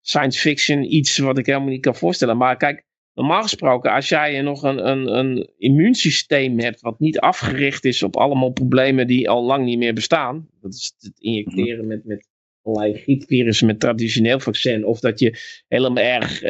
science 0.00 0.38
fiction, 0.38 0.94
iets 0.94 1.18
wat 1.18 1.38
ik 1.38 1.46
helemaal 1.46 1.68
niet 1.68 1.82
kan 1.82 1.96
voorstellen. 1.96 2.36
Maar 2.36 2.56
kijk, 2.56 2.84
Normaal 3.14 3.42
gesproken, 3.42 3.92
als 3.92 4.08
jij 4.08 4.40
nog 4.40 4.62
een, 4.62 4.88
een, 4.88 5.06
een 5.18 5.50
immuunsysteem 5.58 6.58
hebt 6.58 6.80
wat 6.80 6.98
niet 6.98 7.18
afgericht 7.18 7.84
is 7.84 8.02
op 8.02 8.16
allemaal 8.16 8.50
problemen 8.50 9.06
die 9.06 9.28
al 9.28 9.44
lang 9.44 9.64
niet 9.64 9.78
meer 9.78 9.94
bestaan. 9.94 10.48
Dat 10.60 10.74
is 10.74 10.94
het 10.98 11.12
injecteren 11.18 11.86
met, 11.86 12.04
met 12.04 12.28
allerlei 12.62 13.02
griepvirussen 13.02 13.66
met 13.66 13.80
traditioneel 13.80 14.40
vaccin. 14.40 14.86
Of 14.86 15.00
dat 15.00 15.18
je 15.18 15.38
helemaal 15.68 16.04
erg 16.04 16.42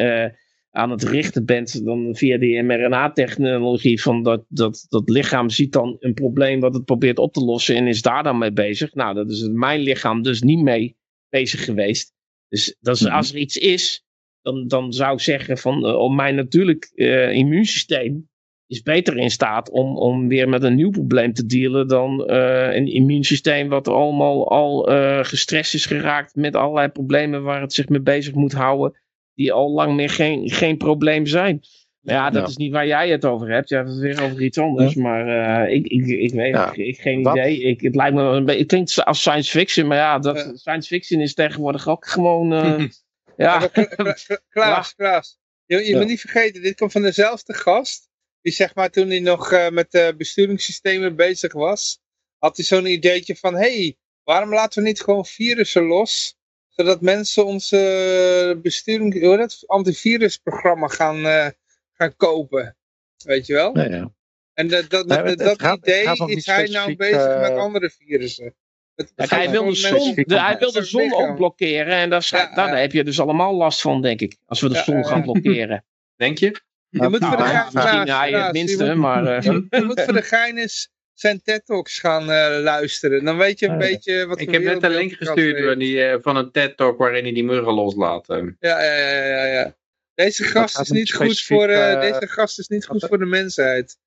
aan 0.75 0.91
het 0.91 1.03
richten 1.03 1.45
bent 1.45 1.85
dan 1.85 2.15
via 2.15 2.37
die 2.37 2.63
mRNA-technologie. 2.63 4.01
Van 4.01 4.23
dat, 4.23 4.45
dat, 4.47 4.85
dat 4.89 5.09
lichaam 5.09 5.49
ziet 5.49 5.71
dan 5.71 5.97
een 5.99 6.13
probleem 6.13 6.59
wat 6.59 6.73
het 6.73 6.85
probeert 6.85 7.19
op 7.19 7.33
te 7.33 7.43
lossen 7.43 7.75
en 7.75 7.87
is 7.87 8.01
daar 8.01 8.23
dan 8.23 8.37
mee 8.37 8.53
bezig. 8.53 8.93
Nou, 8.93 9.15
dat 9.15 9.29
is 9.29 9.49
mijn 9.51 9.79
lichaam 9.79 10.21
dus 10.21 10.41
niet 10.41 10.61
mee 10.61 10.95
bezig 11.29 11.65
geweest. 11.65 12.13
Dus 12.49 12.75
dat 12.79 12.95
is, 12.95 13.01
mhm. 13.01 13.15
als 13.15 13.31
er 13.31 13.37
iets 13.37 13.57
is, 13.57 14.03
dan, 14.41 14.67
dan 14.67 14.93
zou 14.93 15.13
ik 15.13 15.19
zeggen 15.19 15.57
van 15.57 15.85
uh, 15.85 15.95
om 15.95 16.15
mijn 16.15 16.35
natuurlijk 16.35 16.91
uh, 16.95 17.31
immuunsysteem 17.31 18.29
is 18.67 18.81
beter 18.81 19.17
in 19.17 19.31
staat 19.31 19.69
om, 19.69 19.97
om 19.97 20.27
weer 20.27 20.49
met 20.49 20.63
een 20.63 20.75
nieuw 20.75 20.89
probleem 20.89 21.33
te 21.33 21.45
dealen 21.45 21.87
dan 21.87 22.23
uh, 22.29 22.75
een 22.75 22.87
immuunsysteem 22.87 23.69
wat 23.69 23.87
allemaal 23.87 24.49
al 24.49 24.83
gestrest 25.23 25.73
is 25.73 25.85
geraakt 25.85 26.35
met 26.35 26.55
allerlei 26.55 26.87
problemen 26.87 27.43
waar 27.43 27.61
het 27.61 27.73
zich 27.73 27.89
mee 27.89 28.01
bezig 28.01 28.33
moet 28.33 28.53
houden, 28.53 28.93
die 29.35 29.51
al 29.51 29.71
lang 29.71 29.95
meer 29.95 30.09
geen, 30.09 30.49
geen 30.49 30.77
probleem 30.77 31.25
zijn. 31.25 31.61
Ja, 32.01 32.29
dat 32.29 32.49
is 32.49 32.57
niet 32.57 32.71
waar 32.71 32.87
jij 32.87 33.09
het 33.09 33.25
over 33.25 33.51
hebt. 33.51 33.69
Je 33.69 33.75
hebt 33.75 33.89
het 33.89 33.97
weer 33.97 34.23
over 34.23 34.41
iets 34.41 34.57
anders. 34.57 34.95
Maar 34.95 35.69
ik, 35.69 35.87
ik, 35.87 36.05
ik 36.07 36.33
weet 36.33 36.53
ja. 36.53 36.71
ik, 36.71 36.77
ik, 36.77 36.99
geen 36.99 37.19
idee. 37.19 37.61
Ik, 37.61 37.81
het 37.81 37.95
lijkt 37.95 38.15
me 38.15 38.21
een 38.21 38.45
beetje. 38.45 38.59
Het 38.59 38.69
klinkt 38.69 39.05
als 39.05 39.19
science 39.19 39.49
fiction. 39.49 39.87
Maar 39.87 39.97
ja, 39.97 40.19
dat, 40.19 40.51
science 40.55 40.87
fiction 40.87 41.21
is 41.21 41.33
tegenwoordig 41.33 41.87
ook 41.87 42.07
gewoon. 42.07 42.53
Ja. 43.37 43.69
Klaas, 44.49 44.95
Klaas. 44.95 45.37
Je, 45.65 45.85
je 45.85 45.95
moet 45.95 46.07
niet 46.07 46.19
vergeten, 46.19 46.61
dit 46.61 46.75
komt 46.75 46.91
van 46.91 47.01
dezelfde 47.01 47.53
gast. 47.53 48.09
Die 48.41 48.53
zeg 48.53 48.75
maar 48.75 48.89
toen 48.89 49.09
hij 49.09 49.19
nog 49.19 49.51
uh, 49.51 49.69
met 49.69 49.93
uh, 49.93 50.07
besturingssystemen 50.17 51.15
bezig 51.15 51.53
was. 51.53 51.99
Had 52.37 52.55
hij 52.55 52.65
zo'n 52.65 52.85
ideetje 52.85 53.35
van, 53.35 53.55
hey, 53.55 53.97
waarom 54.23 54.53
laten 54.53 54.81
we 54.81 54.87
niet 54.87 55.01
gewoon 55.01 55.25
virussen 55.25 55.83
los, 55.83 56.34
zodat 56.75 57.01
mensen 57.01 57.45
onze 57.45 58.59
besturing, 58.61 59.19
hoe 59.21 59.29
heet 59.29 59.37
dat, 59.39 59.63
antivirusprogramma 59.67 60.87
gaan, 60.87 61.25
eh, 61.25 61.47
gaan 61.93 62.15
kopen, 62.15 62.77
weet 63.23 63.45
je 63.45 63.53
wel? 63.53 63.77
Ja, 63.77 63.83
ja. 63.95 64.11
En 64.53 64.67
dat, 64.67 64.89
dat, 64.89 65.05
Nee, 65.07 65.17
gaat- 65.57 65.77
idee 65.77 66.05
gaat 66.05 66.29
is 66.29 66.45
hij 66.45 66.67
nou 66.67 66.95
bezig 66.95 67.25
eh, 67.27 67.41
met 67.41 67.51
andere 67.51 67.89
virussen. 67.89 68.55
Het 68.95 69.11
hij 69.29 69.49
wil 69.49 69.63
de 69.65 69.75
zon, 69.75 70.13
de, 70.15 70.39
hij 70.39 70.57
wil 70.57 70.71
de 70.71 70.83
zon 70.83 71.13
ook 71.13 71.35
blokkeren. 71.35 71.93
En 71.93 72.09
daar, 72.09 72.27
Ja, 72.29 72.55
daar 72.55 72.69
ja. 72.69 72.75
heb 72.75 72.91
je 72.91 73.03
dus 73.03 73.19
allemaal 73.19 73.55
last 73.55 73.81
van, 73.81 74.01
denk 74.01 74.21
ik. 74.21 74.37
Als 74.45 74.61
we 74.61 74.67
de 74.69 74.75
Ja, 74.75 74.83
zon 74.83 74.97
ja, 74.97 75.03
gaan 75.03 75.17
ja. 75.17 75.23
blokkeren. 75.23 75.85
Denk 76.15 76.37
je? 76.37 76.61
Je 76.89 77.09
moet 77.09 77.25
voor 77.25 77.37
de 77.37 77.43
Nou, 77.43 77.47
gein, 77.47 77.63
misschien 77.63 78.03
Klaas, 78.03 78.09
hij 78.19 78.27
het 78.29 78.37
Klaas, 78.37 78.51
minste, 78.51 78.83
je 78.83 78.89
moet- 78.91 78.99
maar... 78.99 79.43
Je 79.43 79.83
moet 79.85 80.01
voor 80.01 80.13
de 80.13 80.21
gein 80.21 80.57
eens 80.57 80.89
zijn 81.15 81.41
TED-talks 81.41 81.99
gaan 81.99 82.31
eh, 82.31 82.61
luisteren. 82.61 83.23
Dan 83.25 83.37
weet 83.37 83.59
je 83.59 83.65
een 83.65 83.71
Ja. 83.71 83.77
beetje 83.77 84.25
wat 84.25 84.39
Ik 84.39 84.51
heb 84.51 84.63
net 84.63 84.83
een 84.83 84.91
link 84.91 85.13
gestuurd 85.13 85.57
heeft. 85.57 85.79
die, 85.79 86.03
eh, 86.03 86.17
van 86.21 86.35
een 86.35 86.51
TED-talk 86.51 86.97
waarin 86.97 87.23
hij 87.23 87.33
die 87.33 87.43
muggen 87.43 87.73
loslaat. 87.73 88.29
eh. 88.29 88.37
Ja, 88.59 88.83
ja, 88.83 88.93
ja, 89.09 89.23
ja, 89.25 89.45
ja. 89.45 89.75
Deze 90.13 90.43
gast 90.43 90.79
is 90.79 90.89
niet 90.89 91.13
goed 91.13 91.41
voor, 91.41 91.67
deze 91.67 92.27
gast 92.27 92.59
is 92.59 92.67
niet 92.67 92.85
goed 92.85 93.05
voor 93.07 93.17
de 93.19 93.25
mensheid. 93.25 93.97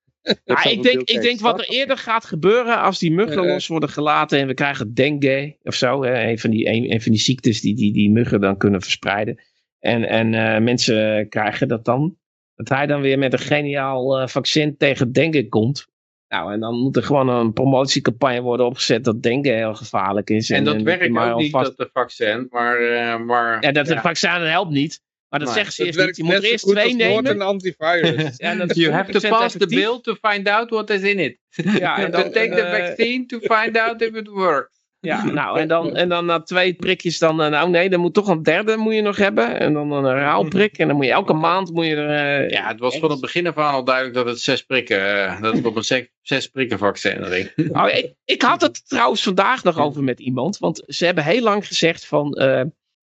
Ja, 0.45 0.65
ik 0.65 0.83
denk, 0.83 1.01
ik 1.01 1.21
denk 1.21 1.41
wat 1.41 1.59
er 1.59 1.69
eerder 1.69 1.97
gaat 1.99 2.25
gebeuren 2.25 2.81
als 2.81 2.99
die 2.99 3.13
muggen 3.13 3.47
los 3.47 3.67
worden 3.67 3.89
gelaten 3.89 4.39
en 4.39 4.47
we 4.47 4.55
krijgen 4.55 4.95
dengue 4.95 5.57
of 5.63 5.75
zo. 5.75 6.03
Hè, 6.05 6.29
een, 6.29 6.39
van 6.39 6.51
die, 6.51 6.67
een, 6.69 6.93
een 6.93 7.01
van 7.03 7.13
die 7.13 7.21
ziektes 7.21 7.61
die, 7.61 7.75
die 7.75 7.93
die 7.93 8.11
muggen 8.11 8.41
dan 8.41 8.57
kunnen 8.57 8.81
verspreiden. 8.83 9.43
En, 9.81 10.05
en 10.05 10.35
eh, 10.35 10.61
mensen 10.63 11.29
krijgen 11.29 11.69
dat 11.69 11.85
dan. 11.85 12.19
Dat 12.55 12.69
hij 12.69 12.87
dan 12.87 13.01
weer 13.01 13.19
met 13.19 13.33
een 13.33 13.39
geniaal 13.39 14.19
eh, 14.21 14.29
vaccin 14.29 14.77
tegen 14.77 15.13
dengue 15.13 15.49
komt. 15.49 15.87
Nou, 16.29 16.53
en 16.53 16.61
dan 16.61 16.75
moet 16.79 16.97
er 16.97 17.03
gewoon 17.03 17.29
een 17.29 17.53
promotiecampagne 17.53 18.41
worden 18.41 18.67
opgezet 18.67 19.05
dat 19.05 19.23
dengue 19.23 19.53
heel 19.53 19.75
gevaarlijk 19.75 20.31
is. 20.31 20.51
En 20.51 20.65
dat 20.65 20.83
werkt 20.83 21.11
maar 21.11 21.33
ook 21.33 21.41
niet, 21.41 21.55
alvast- 21.55 21.77
dat 21.77 21.87
de 21.87 21.93
vaccin, 21.93 22.47
maar... 22.51 22.77
eh, 22.81 23.19
maar 23.19 23.63
Ja, 23.63 23.73
dat 23.73 23.87
ja. 23.87 23.93
het 23.93 24.03
vaccin 24.03 24.31
helpt 24.31 24.71
niet. 24.71 25.01
Maar 25.29 25.39
dat 25.41 25.49
Nee, 25.49 25.57
zeggen 25.57 25.75
ze 25.75 25.85
eerst 25.85 25.99
niet. 26.07 26.17
Je 26.17 26.25
moet 26.25 26.33
er 26.35 26.45
eerst 26.45 26.65
goed 26.65 26.73
twee 26.75 26.95
nemen. 26.95 27.41
antivirus. 27.41 28.35
Ja, 28.45 28.55
dat 28.55 28.77
You 28.77 28.93
have 28.93 29.13
to 29.13 29.19
100% 29.29 29.31
pass 29.31 29.57
the 29.57 29.67
bill 29.67 30.01
to 30.01 30.15
find 30.31 30.49
out 30.49 30.71
what 30.71 30.91
is 30.91 31.03
in 31.03 31.19
it. 31.19 31.39
Ja, 31.79 31.99
en 31.99 32.11
to 32.11 32.23
dan, 32.23 32.33
take 32.33 32.49
the 32.49 32.61
eh, 32.63 32.87
vaccine 32.87 33.27
to 33.27 33.39
find 33.39 33.77
out 33.79 34.01
if 34.03 34.15
it 34.15 34.29
works. 34.29 34.78
Ja, 35.01 35.25
nou, 35.41 35.59
en 35.61 35.69
dan, 35.69 35.97
en 35.97 36.09
dan 36.09 36.27
na 36.27 36.41
twee 36.43 36.75
prikjes 36.75 37.19
dan, 37.19 37.43
eh, 37.43 37.49
nou 37.51 37.71
nee, 37.71 37.89
dan 37.91 38.01
moet 38.01 38.15
toch 38.15 38.29
een 38.29 38.43
derde 38.43 38.77
moet 38.77 38.95
je 38.95 39.01
nog 39.03 39.17
hebben. 39.17 39.61
En 39.61 39.73
dan 39.73 39.93
een 39.93 40.05
herhaalprik. 40.05 40.79
En 40.79 40.87
dan 40.87 40.97
moet 40.97 41.05
je 41.05 41.11
elke 41.13 41.33
maand 41.33 41.73
moet 41.73 41.87
je 41.87 41.95
er... 41.97 42.45
eh, 42.45 42.51
Ja, 42.51 42.69
het 42.69 42.79
was 42.81 42.99
van 42.99 43.11
het 43.11 43.21
begin 43.21 43.47
af 43.47 43.57
aan 43.59 43.73
al 43.75 43.85
duidelijk 43.85 44.15
dat 44.17 44.27
het 44.27 44.41
zes 44.41 44.63
prikken, 44.63 45.25
eh, 45.27 45.41
dat 45.43 45.57
het 45.57 45.67
op 45.67 45.77
een 45.77 45.85
zes, 45.85 46.09
zes 46.23 46.47
prikken 46.49 46.79
vaccin 46.79 47.25
ging. 47.25 47.53
Nou, 47.73 47.91
ik, 47.91 48.15
ik 48.25 48.43
had 48.43 48.61
het 48.61 48.89
trouwens 48.89 49.23
vandaag 49.23 49.65
nog 49.65 49.79
over 49.79 50.03
met 50.03 50.21
iemand. 50.21 50.59
Want 50.59 50.83
ze 50.87 51.05
hebben 51.05 51.25
heel 51.25 51.43
lang 51.43 51.67
gezegd 51.67 52.07
van... 52.07 52.33
eh, 52.35 52.63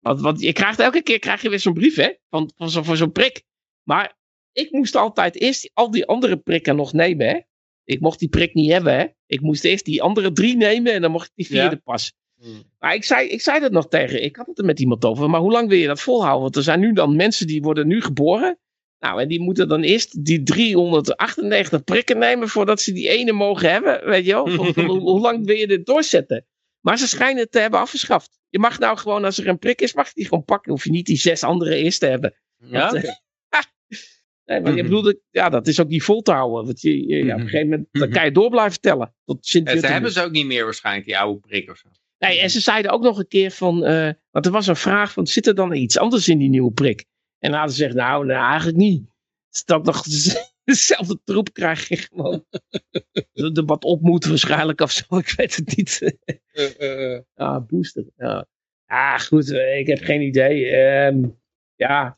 want, 0.00 0.20
want 0.20 0.40
je 0.40 0.52
krijgt 0.52 0.80
elke 0.80 1.02
keer 1.02 1.18
krijg 1.18 1.42
je 1.42 1.48
weer 1.48 1.60
zo'n 1.60 1.74
brief, 1.74 1.96
hè? 1.96 2.10
Van, 2.30 2.50
van 2.56 2.70
zo, 2.70 2.82
voor 2.82 2.96
zo'n 2.96 3.12
prik. 3.12 3.42
Maar 3.82 4.16
ik 4.52 4.70
moest 4.70 4.94
altijd 4.96 5.40
eerst 5.40 5.70
al 5.74 5.90
die 5.90 6.06
andere 6.06 6.36
prikken 6.36 6.76
nog 6.76 6.92
nemen, 6.92 7.26
hè? 7.28 7.40
Ik 7.84 8.00
mocht 8.00 8.18
die 8.18 8.28
prik 8.28 8.54
niet 8.54 8.70
hebben, 8.70 8.98
hè? 8.98 9.04
Ik 9.26 9.40
moest 9.40 9.64
eerst 9.64 9.84
die 9.84 10.02
andere 10.02 10.32
drie 10.32 10.56
nemen 10.56 10.92
en 10.92 11.02
dan 11.02 11.10
mocht 11.10 11.26
ik 11.26 11.32
die 11.34 11.46
vierde 11.46 11.74
Ja. 11.74 11.80
pas. 11.84 12.12
Maar 12.78 12.94
ik 12.94 13.04
zei, 13.04 13.28
ik 13.28 13.40
zei 13.40 13.60
dat 13.60 13.72
nog 13.72 13.88
tegen. 13.88 14.22
Ik 14.22 14.36
had 14.36 14.46
het 14.46 14.58
er 14.58 14.64
met 14.64 14.80
iemand 14.80 15.04
over. 15.04 15.30
Maar 15.30 15.40
hoe 15.40 15.52
lang 15.52 15.68
wil 15.68 15.78
je 15.78 15.86
dat 15.86 16.00
volhouden? 16.00 16.42
Want 16.42 16.56
er 16.56 16.62
zijn 16.62 16.80
nu 16.80 16.92
dan 16.92 17.16
mensen 17.16 17.46
die 17.46 17.62
worden 17.62 17.86
nu 17.86 18.00
geboren. 18.02 18.58
Nou, 18.98 19.20
en 19.20 19.28
die 19.28 19.40
moeten 19.40 19.68
dan 19.68 19.82
eerst 19.82 20.24
die 20.24 20.42
398 20.42 21.84
prikken 21.84 22.18
nemen 22.18 22.48
voordat 22.48 22.80
ze 22.80 22.92
die 22.92 23.08
ene 23.08 23.32
mogen 23.32 23.70
hebben. 23.70 24.08
Weet 24.08 24.24
je 24.26 24.32
wel? 24.32 24.50
Hoe, 24.50 24.98
hoe 25.00 25.20
lang 25.20 25.46
wil 25.46 25.56
je 25.56 25.66
dit 25.66 25.86
doorzetten? 25.86 26.46
Maar 26.80 26.98
ze 26.98 27.08
schijnen 27.08 27.42
het 27.42 27.52
te 27.52 27.58
hebben 27.58 27.80
afgeschaft. 27.80 28.38
Je 28.48 28.58
mag 28.58 28.78
nou 28.78 28.98
gewoon, 28.98 29.24
als 29.24 29.38
er 29.38 29.48
een 29.48 29.58
prik 29.58 29.80
is, 29.80 29.94
mag 29.94 30.06
je 30.06 30.12
die 30.14 30.24
gewoon 30.28 30.44
pakken. 30.44 30.72
Hoef 30.72 30.84
je 30.84 30.90
niet 30.90 31.06
die 31.06 31.16
zes 31.16 31.42
andere 31.42 31.76
eerst 31.76 32.00
te 32.00 32.06
hebben. 32.06 32.34
Ja? 32.58 32.90
Want, 32.90 33.04
eh, 33.04 33.14
nee, 34.44 34.60
maar 34.60 34.74
je 34.74 34.82
bedoelt, 34.82 35.16
ja, 35.30 35.48
dat 35.48 35.66
is 35.66 35.80
ook 35.80 35.88
niet 35.88 36.02
vol 36.02 36.22
te 36.22 36.32
houden. 36.32 36.64
Want 36.64 36.80
je, 36.80 37.08
je- 37.08 37.24
ja, 37.24 37.34
op 37.34 37.40
een 37.40 37.44
gegeven 37.48 37.68
moment 37.68 37.88
dan 37.92 38.10
kan 38.10 38.24
je 38.24 38.32
door 38.32 38.50
blijven 38.50 38.80
tellen. 38.80 39.14
Tot 39.24 39.46
sint 39.46 39.70
ze 39.70 39.86
hebben 39.86 40.12
ze 40.12 40.22
ook 40.22 40.30
niet 40.30 40.46
meer 40.46 40.64
waarschijnlijk, 40.64 41.06
die 41.06 41.18
oude 41.18 41.40
prik 41.40 41.70
of 41.70 41.76
zo. 41.76 41.88
Nee, 42.18 42.40
en 42.40 42.50
ze 42.50 42.60
zeiden 42.60 42.90
ook 42.90 43.02
nog 43.02 43.18
een 43.18 43.28
keer 43.28 43.50
van, 43.50 43.84
eh, 43.84 44.10
want 44.30 44.46
er 44.46 44.52
was 44.52 44.66
een 44.66 44.76
vraag 44.76 45.12
van, 45.12 45.26
zit 45.26 45.46
er 45.46 45.54
dan 45.54 45.74
iets 45.74 45.98
anders 45.98 46.28
in 46.28 46.38
die 46.38 46.48
nieuwe 46.48 46.72
prik? 46.72 47.04
En 47.38 47.50
dan 47.50 47.58
hadden 47.58 47.76
ze 47.76 47.82
gezegd, 47.84 47.98
nou, 47.98 48.26
nou 48.26 48.44
eigenlijk 48.46 48.76
niet. 48.76 49.02
Is 49.50 49.74
ook 49.74 49.84
nog 49.84 50.02
dezelfde 50.64 51.20
troep 51.24 51.52
krijg 51.52 51.88
je 51.88 51.96
gewoon. 51.96 52.44
De 53.52 53.62
wat 53.66 53.84
op 53.84 54.00
moet 54.00 54.24
waarschijnlijk 54.24 54.80
of 54.80 54.90
zo, 54.90 55.04
ik 55.18 55.32
weet 55.36 55.56
het 55.56 55.76
niet. 55.76 56.14
Eh, 56.52 57.14
eh, 57.14 57.20
ah, 57.34 57.66
booster. 57.66 58.04
Ja, 58.16 58.46
ah, 58.86 59.18
goed, 59.20 59.50
ik 59.50 59.86
heb 59.86 60.02
geen 60.02 60.20
idee. 60.20 60.66
Ehm, 60.66 61.28
ja, 61.74 62.14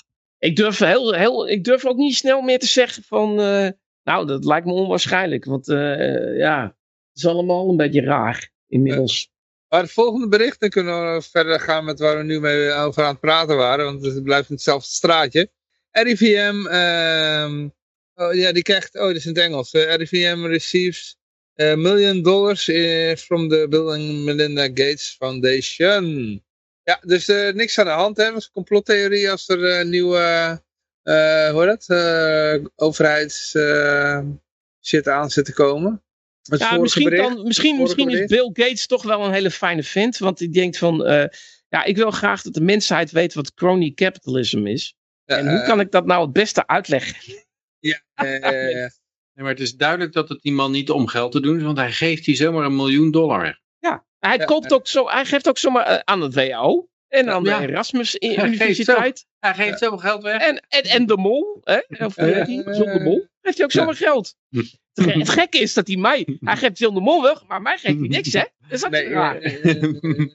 ik 0.46 0.56
durf, 0.56 0.78
heel, 0.78 1.12
heel, 1.12 1.48
ik 1.48 1.64
durf 1.64 1.84
ook 1.84 1.96
niet 1.96 2.14
snel 2.14 2.40
meer 2.40 2.58
te 2.58 2.66
zeggen 2.66 3.02
van, 3.02 3.40
eh, 3.40 3.68
nou, 4.02 4.26
dat 4.26 4.44
lijkt 4.44 4.66
me 4.66 4.72
onwaarschijnlijk. 4.72 5.44
Want 5.44 5.68
eh, 5.68 6.38
ja, 6.38 6.62
het 6.62 7.16
is 7.16 7.26
allemaal 7.26 7.70
een 7.70 7.76
beetje 7.76 8.00
raar 8.00 8.50
inmiddels. 8.68 9.30
Maar 9.68 9.82
het 9.82 9.92
volgende 9.92 10.28
bericht, 10.28 10.60
dan 10.60 10.68
kunnen 10.68 11.14
we 11.14 11.22
verder 11.22 11.60
gaan 11.60 11.84
met 11.84 11.98
waar 11.98 12.16
we 12.16 12.22
nu 12.22 12.40
mee 12.40 12.72
over 12.72 13.02
aan 13.02 13.10
het 13.10 13.20
praten 13.20 13.56
waren, 13.56 13.84
want 13.84 14.04
het 14.04 14.22
blijft 14.22 14.48
in 14.48 14.54
hetzelfde 14.54 14.88
straatje. 14.88 15.50
RIVM, 15.90 16.66
ehm, 16.66 17.68
oh 18.14 18.34
ja, 18.34 18.52
die 18.52 18.62
krijgt, 18.62 18.94
oh, 18.94 19.06
dat 19.06 19.16
is 19.16 19.26
in 19.26 19.34
het 19.34 19.42
Engels. 19.42 19.72
Eh, 19.72 19.94
RIVM 19.94 20.44
receives 20.44 21.16
a 21.60 21.76
million 21.76 22.22
dollars 22.22 22.68
eh, 22.68 23.16
from 23.16 23.48
the 23.48 23.66
Bill 23.68 23.88
and 23.88 24.24
Melinda 24.24 24.66
Gates 24.66 25.16
Foundation. 25.18 26.44
Ja, 26.86 27.00
dus 27.00 27.28
eh, 27.28 27.52
niks 27.52 27.78
aan 27.78 27.84
de 27.84 27.90
hand, 27.90 28.16
hè. 28.16 28.32
Was 28.32 28.44
een 28.44 28.52
complottheorie 28.52 29.30
als 29.30 29.48
er 29.48 29.64
eh, 29.64 29.84
nieuwe, 29.84 30.18
eh 31.02 31.50
hoe 31.50 31.60
heet 31.68 31.86
dat, 31.86 31.98
eh 31.98 32.64
overheids 32.76 33.54
eh, 33.54 34.20
shit 34.84 35.08
aan 35.08 35.30
zit 35.30 35.44
te 35.44 35.52
komen. 35.52 36.02
Ja, 36.42 36.76
misschien, 36.78 37.04
bericht- 37.04 37.22
kan, 37.28 37.46
misschien, 37.46 37.80
misschien 37.80 38.08
is. 38.10 38.26
Bill 38.26 38.50
Gates 38.52 38.86
toch 38.86 39.02
wel 39.02 39.24
een 39.24 39.32
hele 39.32 39.50
fijne 39.50 39.82
vent. 39.82 40.18
Want 40.18 40.38
die 40.38 40.48
denkt 40.48 40.78
van, 40.78 41.04
eh, 41.04 41.26
ja, 41.68 41.84
ik 41.84 41.96
wil 41.96 42.10
graag 42.10 42.42
dat 42.42 42.54
de 42.54 42.60
mensheid 42.60 43.10
weet 43.10 43.34
wat 43.34 43.54
crony 43.54 43.92
capitalism 43.92 44.66
is. 44.66 44.94
Ja, 45.24 45.36
en 45.36 45.50
hoe 45.50 45.62
kan 45.62 45.80
ik 45.80 45.90
dat 45.90 46.06
nou 46.06 46.22
het 46.24 46.32
beste 46.32 46.66
uitleggen? 46.66 47.34
ja, 47.78 48.02
Nee, 49.34 49.44
maar 49.44 49.54
het 49.54 49.60
is 49.60 49.76
duidelijk 49.76 50.12
dat 50.12 50.28
het 50.28 50.42
die 50.42 50.52
man 50.52 50.70
niet 50.70 50.90
om 50.90 51.06
geld 51.06 51.32
te 51.32 51.40
doen 51.40 51.56
is, 51.56 51.62
want 51.62 51.78
hij 51.78 51.92
geeft 51.92 52.26
hier 52.26 52.36
zomaar 52.36 52.64
een 52.64 52.76
miljoen 52.76 53.10
dollar 53.10 53.40
weg. 53.40 53.58
Hij, 54.18 54.36
Ja, 54.36 54.44
koopt 54.44 54.72
ook 54.72 54.86
zo, 54.86 55.08
hij 55.08 55.24
geeft 55.24 55.48
ook 55.48 55.58
zomaar 55.58 55.86
eh, 55.86 55.98
aan 56.04 56.20
het 56.20 56.34
WHO. 56.34 56.88
En 57.08 57.28
aan 57.30 57.44
Ja. 57.44 57.60
de 57.60 57.68
Erasmus 57.68 58.12
Hij 58.18 58.34
geeft 58.34 58.44
Universiteit. 58.46 59.26
Hij 59.38 59.54
geeft 59.54 59.78
zoveel 59.78 59.98
geld 59.98 60.22
weg. 60.22 60.40
En, 60.40 60.62
en, 60.68 60.82
en 60.82 61.06
de 61.06 61.16
mol. 61.16 61.60
Hè? 61.62 62.04
Of 62.04 62.14
hoe 62.16 62.24
heet 62.24 62.46
die? 62.46 62.62
John 62.64 62.92
de 62.92 63.00
Mol. 63.00 63.26
Geeft 63.42 63.56
hij 63.56 63.64
ook 63.66 63.72
zomaar 63.72 63.94
geld. 63.94 64.34
Het, 64.50 64.78
ge- 64.94 65.18
het 65.18 65.28
gekke 65.28 65.58
is 65.58 65.74
dat 65.74 65.86
hij 65.86 65.96
mij... 65.96 66.38
Hij 66.40 66.56
geeft 66.56 66.78
John 66.78 66.94
de 66.94 67.00
Mol 67.00 67.22
weg, 67.22 67.46
maar 67.46 67.62
mij 67.62 67.78
geeft 67.78 67.98
hij 67.98 68.08
niks, 68.08 68.32
hè? 68.32 68.42
Dat 68.68 68.78
is 68.78 68.84
ook 68.84 68.90
nee, 68.90 69.08
raar. 69.08 69.38
eh, 69.40 69.82
eh, 69.82 70.28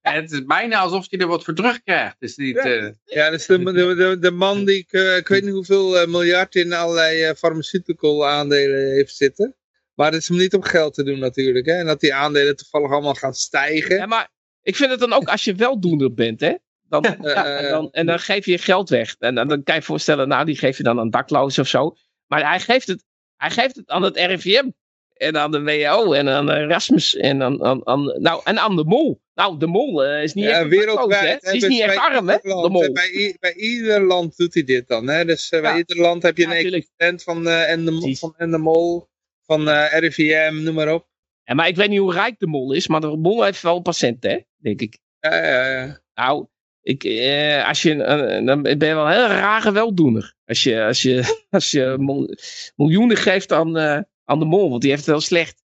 het 0.00 0.32
is 0.32 0.44
bijna 0.44 0.78
alsof 0.78 1.06
hij 1.10 1.18
er 1.18 1.26
wat 1.26 1.44
voor 1.44 1.54
terugkrijgt. 1.54 2.16
Dus 2.18 2.36
niet, 2.36 2.54
Ja. 2.54 2.62
eh, 2.64 2.90
Ja, 3.04 3.30
dat 3.30 3.40
is 3.40 3.46
de, 3.46 3.62
de, 3.62 3.94
de, 3.94 4.16
de 4.20 4.30
man 4.30 4.64
die, 4.64 4.78
ik, 4.78 4.92
ik 5.18 5.28
weet 5.28 5.42
niet 5.44 5.52
hoeveel 5.52 6.06
miljard 6.06 6.54
in 6.54 6.72
allerlei 6.72 7.22
eh, 7.22 7.34
pharmaceutical 7.34 8.28
aandelen 8.28 8.92
heeft 8.92 9.16
zitten. 9.16 9.56
Maar 9.94 10.12
het 10.12 10.20
is 10.22 10.28
hem 10.28 10.36
niet 10.38 10.54
om 10.54 10.62
geld 10.62 10.94
te 10.94 11.02
doen 11.04 11.18
natuurlijk. 11.18 11.66
Hè? 11.66 11.72
En 11.72 11.86
dat 11.86 12.00
die 12.00 12.14
aandelen 12.14 12.56
toevallig 12.56 12.90
allemaal 12.90 13.14
gaan 13.14 13.34
stijgen. 13.34 13.96
Ja, 13.96 14.06
maar 14.06 14.30
ik 14.62 14.76
vind 14.76 14.90
het 14.90 15.00
dan 15.00 15.12
ook 15.12 15.28
als 15.28 15.44
je 15.44 15.54
weldoener 15.54 16.14
bent, 16.14 16.40
hè? 16.40 16.54
Dan, 16.88 17.16
ja, 17.22 17.58
en, 17.58 17.70
dan, 17.70 17.88
en 17.90 18.06
dan 18.06 18.18
geef 18.18 18.46
je 18.46 18.58
geld 18.58 18.88
weg. 18.88 19.14
En 19.18 19.34
dan, 19.34 19.48
dan 19.48 19.62
kan 19.62 19.74
je 19.74 19.80
je 19.80 19.86
voorstellen, 19.86 20.28
nou, 20.28 20.44
die 20.44 20.56
geef 20.56 20.76
je 20.76 20.82
dan 20.82 20.98
aan 20.98 21.10
daklozen 21.10 21.62
of 21.62 21.68
zo. 21.68 21.96
Maar 22.26 22.48
hij 22.48 22.60
geeft 22.60 22.86
het, 22.86 23.04
hij 23.36 23.50
geeft 23.50 23.76
het 23.76 23.88
aan 23.88 24.02
het 24.02 24.16
RIVM. 24.16 24.68
En 25.12 25.36
aan 25.38 25.50
de 25.50 25.62
WHO 25.62 26.12
en 26.12 26.28
aan 26.28 26.50
Erasmus. 26.50 27.16
En 27.16 27.42
aan, 27.42 27.64
aan, 27.64 27.86
aan, 27.86 28.04
nou, 28.22 28.40
en 28.44 28.58
aan 28.58 28.76
de 28.76 28.84
mol. 28.84 29.20
Nou, 29.34 29.58
de 29.58 29.66
mol 29.66 30.04
eh, 30.04 30.22
is 30.22 30.34
niet 30.34 30.44
Ja, 30.44 30.50
echt 30.50 30.70
dakloos, 30.70 30.80
hè? 30.80 30.86
wereldwijd. 30.86 31.40
Die 31.42 31.52
is 31.52 31.62
hè, 31.62 31.68
niet 31.68 31.78
dus 31.82 31.88
echt 31.88 31.98
arm, 31.98 32.28
hè? 32.28 32.36
De 32.42 32.68
mol. 32.70 32.82
hè, 32.82 32.90
Bij, 32.92 33.36
bij 33.40 33.54
ieder 33.54 34.00
land 34.06 34.36
doet 34.36 34.54
hij 34.54 34.64
dit 34.64 34.88
dan. 34.88 35.08
Hè? 35.08 35.24
Dus 35.24 35.50
eh, 35.50 35.60
bij 35.60 35.70
Ja. 35.70 35.76
ieder 35.76 35.96
land 35.96 36.22
heb 36.22 36.36
je 36.36 36.42
Ja, 36.42 36.50
een 36.50 36.56
equivalent 36.64 37.22
van, 37.22 37.48
eh 37.48 37.70
en 37.70 37.84
de, 37.84 38.16
van 38.18 38.34
en 38.36 38.50
de 38.50 38.58
Mol, 38.58 39.08
van 39.46 39.68
eh, 39.68 39.98
RIVM, 39.98 40.62
noem 40.62 40.74
maar 40.74 40.92
op. 40.94 41.08
En, 41.44 41.56
maar 41.56 41.68
ik 41.68 41.76
weet 41.76 41.88
niet 41.88 41.98
hoe 41.98 42.12
rijk 42.12 42.38
de 42.38 42.46
mol 42.46 42.72
is. 42.72 42.86
Maar 42.86 43.00
de 43.00 43.16
mol 43.16 43.42
heeft 43.44 43.62
wel 43.62 43.80
patiënten, 43.80 44.30
hè? 44.30 44.38
Denk 44.56 44.80
ik. 44.80 44.98
Ja, 45.20 45.44
ja, 45.46 45.68
ja. 45.70 46.00
Nou, 46.14 46.46
ik, 46.80 47.04
eh, 47.04 47.68
als 47.68 47.82
je, 47.82 48.02
eh, 48.02 48.46
dan 48.46 48.62
ben 48.62 48.78
je 48.88 48.94
wel 48.94 49.06
een 49.06 49.12
heel 49.12 49.26
rare 49.26 49.72
weldoener. 49.72 50.34
Als 50.44 50.62
je, 50.62 50.82
als 50.84 51.02
je, 51.02 51.22
als 51.50 51.70
je 51.70 51.96
mil- 51.98 52.34
miljoenen 52.76 53.16
geeft 53.16 53.52
aan, 53.52 53.76
eh, 53.76 54.00
aan 54.24 54.38
de 54.38 54.44
mol, 54.44 54.70
want 54.70 54.80
die 54.82 54.90
heeft 54.90 55.06
het 55.06 55.14
heel 55.14 55.24
slecht. 55.24 55.62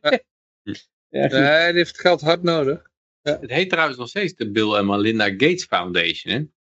ja. 0.00 0.18
Nee, 1.10 1.28
die 1.28 1.76
heeft 1.76 2.00
geld 2.00 2.20
hard 2.20 2.42
nodig. 2.42 2.90
het 3.22 3.50
heet 3.50 3.70
trouwens 3.70 3.98
nog 3.98 4.08
steeds 4.08 4.34
de 4.34 4.50
Bill 4.50 4.72
en 4.74 4.86
Melinda 4.86 5.24
Gates 5.28 5.64
Foundation. 5.64 6.32
Hè? 6.34 6.38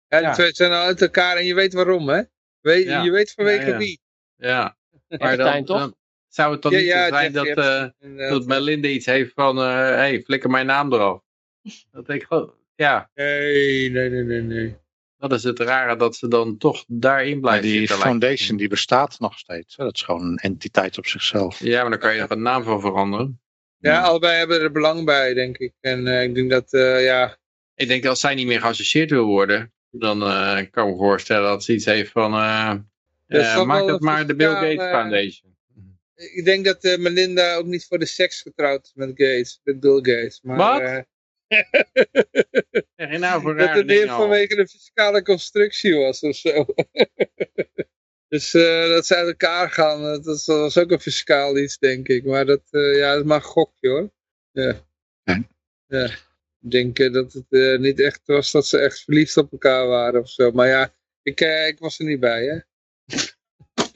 Ja, 0.09 0.18
die 0.18 0.28
Ja. 0.28 0.32
twee 0.34 0.52
zijn 0.52 0.72
al 0.72 0.82
uit 0.82 1.02
elkaar 1.02 1.36
en 1.36 1.44
je 1.44 1.55
weet 1.55 1.72
waarom, 1.72 2.09
hè? 2.09 2.22
Weet, 2.60 2.84
Ja. 2.84 3.02
Je 3.02 3.10
weet 3.10 3.32
vanwege 3.32 3.60
Ja, 3.66 3.68
ja. 3.72 3.76
wie. 3.78 4.00
Ja. 4.36 4.77
Maar 5.09 5.32
Epstein, 5.32 5.64
toch? 5.64 5.78
dan, 5.78 5.94
zou 6.28 6.52
het 6.52 6.62
dan 6.62 6.72
Ja, 6.72 6.78
niet 6.78 6.86
ja, 6.86 7.09
zo 7.09 7.14
zijn 7.14 7.32
dat, 7.32 7.47
eh, 7.47 7.86
inderdaad. 8.01 8.30
dat 8.30 8.47
Melinda 8.47 8.89
iets 8.89 9.06
heeft 9.06 9.32
van, 9.35 9.56
hé, 9.56 9.64
hey, 9.64 10.22
flikker 10.22 10.51
mijn 10.51 10.66
naam 10.66 10.93
eraf. 10.93 11.20
Dat 11.93 12.06
denk 12.06 12.20
ik 12.20 12.26
gewoon, 12.26 12.55
ja, 12.74 13.10
Nee, 13.14 13.90
nee, 13.90 14.10
nee, 14.10 14.22
nee, 14.22 14.40
nee. 14.40 14.76
dat 15.18 15.32
is 15.32 15.43
het 15.43 15.59
rare 15.59 15.97
dat 15.97 16.16
ze 16.16 16.28
dan 16.28 16.56
toch 16.59 16.85
daarin 16.86 17.40
blijven 17.40 17.62
die 17.62 17.78
zitten. 17.78 17.89
lijkt 17.97 18.05
het. 18.12 18.18
foundation 18.20 18.56
die 18.59 18.68
bestaat 18.68 19.18
nog 19.20 19.39
steeds. 19.39 19.76
hè. 19.76 19.85
Dat 19.85 19.94
is 19.94 20.02
gewoon 20.02 20.22
een 20.24 20.36
entiteit 20.36 20.98
op 20.98 21.06
zichzelf. 21.06 21.59
Ja, 21.59 21.80
maar 21.80 21.90
dan 21.90 21.98
kan 21.98 22.14
je 22.14 22.20
er 22.20 22.30
een 22.30 22.43
naam 22.43 22.62
van 22.62 22.80
veranderen. 22.80 23.40
Ja, 23.80 24.01
allebei 24.01 24.36
hebben 24.39 24.60
er 24.60 24.72
belang 24.72 25.05
bij, 25.05 25.35
denk 25.35 25.59
ik. 25.59 25.72
En 25.80 26.06
eh, 26.06 26.22
ik 26.22 26.35
denk 26.35 26.51
dat, 26.51 26.72
eh, 26.72 27.05
ja, 27.05 27.36
Ik 27.74 27.89
denk 27.89 28.02
dat 28.02 28.10
als 28.10 28.20
zij 28.20 28.35
niet 28.35 28.47
meer 28.47 28.60
geassocieerd 28.60 29.10
wil 29.10 29.24
worden, 29.24 29.72
dan 29.90 30.22
eh, 30.22 30.52
kan 30.70 30.86
ik 30.86 30.90
me 30.93 30.97
voorstellen 30.97 31.48
dat 31.48 31.64
ze 31.64 31.72
iets 31.74 31.85
heeft 31.85 32.10
van, 32.10 32.32
eh, 33.28 33.38
Dat 33.38 33.60
eh, 33.60 33.64
maak 33.66 33.86
dat 33.86 34.00
maar 34.00 34.26
de 34.26 34.34
Bill 34.36 34.55
Gates 34.55 34.90
Foundation. 34.90 35.56
ik 36.14 36.44
denk 36.44 36.64
dat 36.64 36.84
eh, 36.84 36.98
Melinda 36.98 37.55
ook 37.55 37.66
niet 37.66 37.86
voor 37.86 37.98
de 37.98 38.06
seks 38.06 38.42
getrouwd 38.42 38.84
is 38.84 38.92
met 38.94 39.09
Gates, 39.09 39.60
met 39.64 39.80
Bill 39.80 39.96
Gates. 39.96 40.40
Maar, 40.42 40.56
Wat? 40.56 40.80
eh, 40.80 41.00
je 43.12 43.18
nou 43.18 43.42
voor 43.42 43.56
dat 43.59 43.74
het 43.74 43.86
meer 43.86 44.06
vanwege 44.06 44.55
de 44.56 44.68
fiscale 44.68 45.22
constructie 45.22 45.94
was 45.94 46.20
of 46.20 46.36
zo. 46.36 46.64
dus 48.28 48.55
eh, 48.55 48.88
dat 48.88 49.06
ze 49.06 49.14
uit 49.14 49.28
elkaar 49.28 49.70
gaan, 49.70 50.02
dat 50.02 50.24
was, 50.24 50.44
dat 50.44 50.59
was 50.59 50.78
ook 50.78 50.90
een 50.90 51.00
fiscaal 51.00 51.59
iets, 51.59 51.78
denk 51.78 52.09
ik. 52.09 52.24
Maar 52.24 52.46
dat, 52.46 52.62
eh, 52.70 52.96
ja, 52.96 53.10
dat 53.12 53.20
is 53.20 53.26
maar 53.28 53.36
een 53.36 53.42
gokje 53.42 53.88
hoor. 53.88 54.10
Ja. 54.50 54.86
Ja. 55.22 55.48
ja. 55.86 56.10
Ik 56.60 56.70
denk 56.70 56.98
eh, 56.98 57.12
dat 57.12 57.32
het 57.32 57.46
eh, 57.48 57.78
niet 57.78 58.00
echt 58.00 58.20
was 58.24 58.50
dat 58.50 58.66
ze 58.66 58.78
echt 58.78 59.00
verliefd 59.05 59.36
op 59.36 59.52
elkaar 59.52 59.86
waren 59.86 60.20
of 60.20 60.28
zo. 60.30 60.50
Maar 60.50 60.68
ja, 60.68 60.94
ik, 61.22 61.40
eh, 61.40 61.66
ik 61.66 61.78
was 61.78 61.98
er 61.98 62.05
niet 62.05 62.20
bij, 62.20 62.44
hè. 62.44 62.59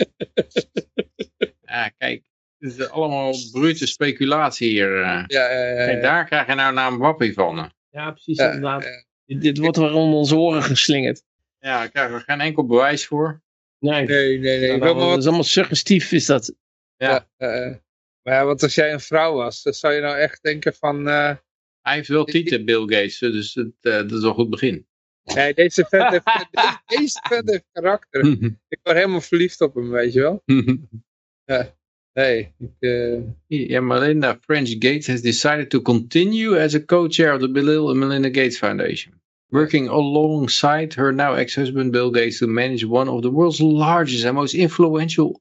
Ja, 1.62 1.88
kijk, 1.98 2.24
het 2.58 2.72
is 2.78 2.88
allemaal 2.90 3.34
brute 3.52 3.86
speculatie 3.86 4.68
hier. 4.70 4.96
eh. 5.02 5.24
Ja, 5.26 5.50
ja, 5.50 5.90
ja. 5.90 6.00
daar 6.00 6.24
krijg 6.26 6.46
je 6.46 6.54
nou 6.54 6.74
naam 6.74 6.98
wappie 6.98 7.32
van. 7.32 7.72
Ja, 7.90 8.10
precies. 8.10 8.36
Ja, 8.38 8.46
inderdaad. 8.52 8.82
ja. 8.84 9.04
Dit, 9.26 9.40
dit 9.40 9.58
wordt 9.58 9.76
weer 9.76 9.92
onder 9.92 10.18
onze 10.18 10.36
oren 10.36 10.62
geslingerd. 10.62 11.22
Ja, 11.58 11.78
daar 11.78 11.90
krijgen 11.90 12.14
we 12.14 12.20
geen 12.20 12.40
enkel 12.40 12.66
bewijs 12.66 13.06
voor. 13.06 13.42
Nee, 13.78 14.06
Nee, 14.06 14.38
nee, 14.38 14.58
nee. 14.60 14.78
Dat 14.78 15.18
is 15.18 15.26
allemaal 15.26 15.44
suggestief 15.44 16.12
is 16.12 16.26
dat. 16.26 16.54
Ja. 16.96 17.28
Eh, 17.36 17.74
maar 18.22 18.34
ja, 18.34 18.44
want 18.44 18.62
als 18.62 18.74
jij 18.74 18.92
een 18.92 19.00
vrouw 19.00 19.34
was, 19.34 19.62
dan 19.62 19.72
zou 19.72 19.94
je 19.94 20.00
nou 20.00 20.16
echt 20.16 20.42
denken 20.42 20.74
van... 20.74 21.08
eh, 21.08 21.36
Hij 21.80 21.94
heeft 21.94 22.08
wel 22.08 22.24
tieten, 22.24 22.64
Bill 22.64 22.80
Gates, 22.80 23.18
dus 23.18 23.54
het, 23.54 23.72
eh, 23.80 23.92
dat 23.92 24.12
is 24.12 24.20
wel 24.20 24.28
een 24.28 24.34
goed 24.34 24.50
begin. 24.50 24.86
Nee, 25.24 25.54
deze 25.54 25.84
vent 25.88 26.10
heeft, 26.10 26.24
deze, 26.50 26.80
deze 27.00 27.20
vent 27.28 27.50
heeft 27.50 27.64
karakter. 27.72 28.26
Ik 28.68 28.78
word 28.82 28.96
helemaal 28.96 29.20
verliefd 29.20 29.60
op 29.60 29.74
hem, 29.74 29.90
weet 29.90 30.12
je 30.12 30.20
wel. 30.20 30.42
Nee, 32.14 32.54
ik, 32.58 32.70
eh, 32.78 33.20
yeah, 33.46 33.82
Melinda 33.84 34.38
French 34.40 34.68
Gates 34.68 35.06
has 35.06 35.20
decided 35.22 35.70
to 35.70 35.80
continue 35.80 36.58
as 36.60 36.74
a 36.74 36.80
co-chair 36.84 37.32
of 37.34 37.40
the 37.40 37.48
Bill 37.48 37.88
and 37.88 37.98
Melinda 37.98 38.28
Gates 38.28 38.58
Foundation. 38.58 39.20
Working 39.46 39.88
alongside 39.88 40.94
her 40.94 41.12
now 41.12 41.34
ex-husband 41.34 41.92
Bill 41.92 42.10
Gates 42.10 42.38
to 42.38 42.46
manage 42.46 42.84
one 42.84 43.10
of 43.10 43.22
the 43.22 43.30
world's 43.30 43.60
largest 43.60 44.24
and 44.24 44.34
most 44.34 44.54
influential 44.54 45.40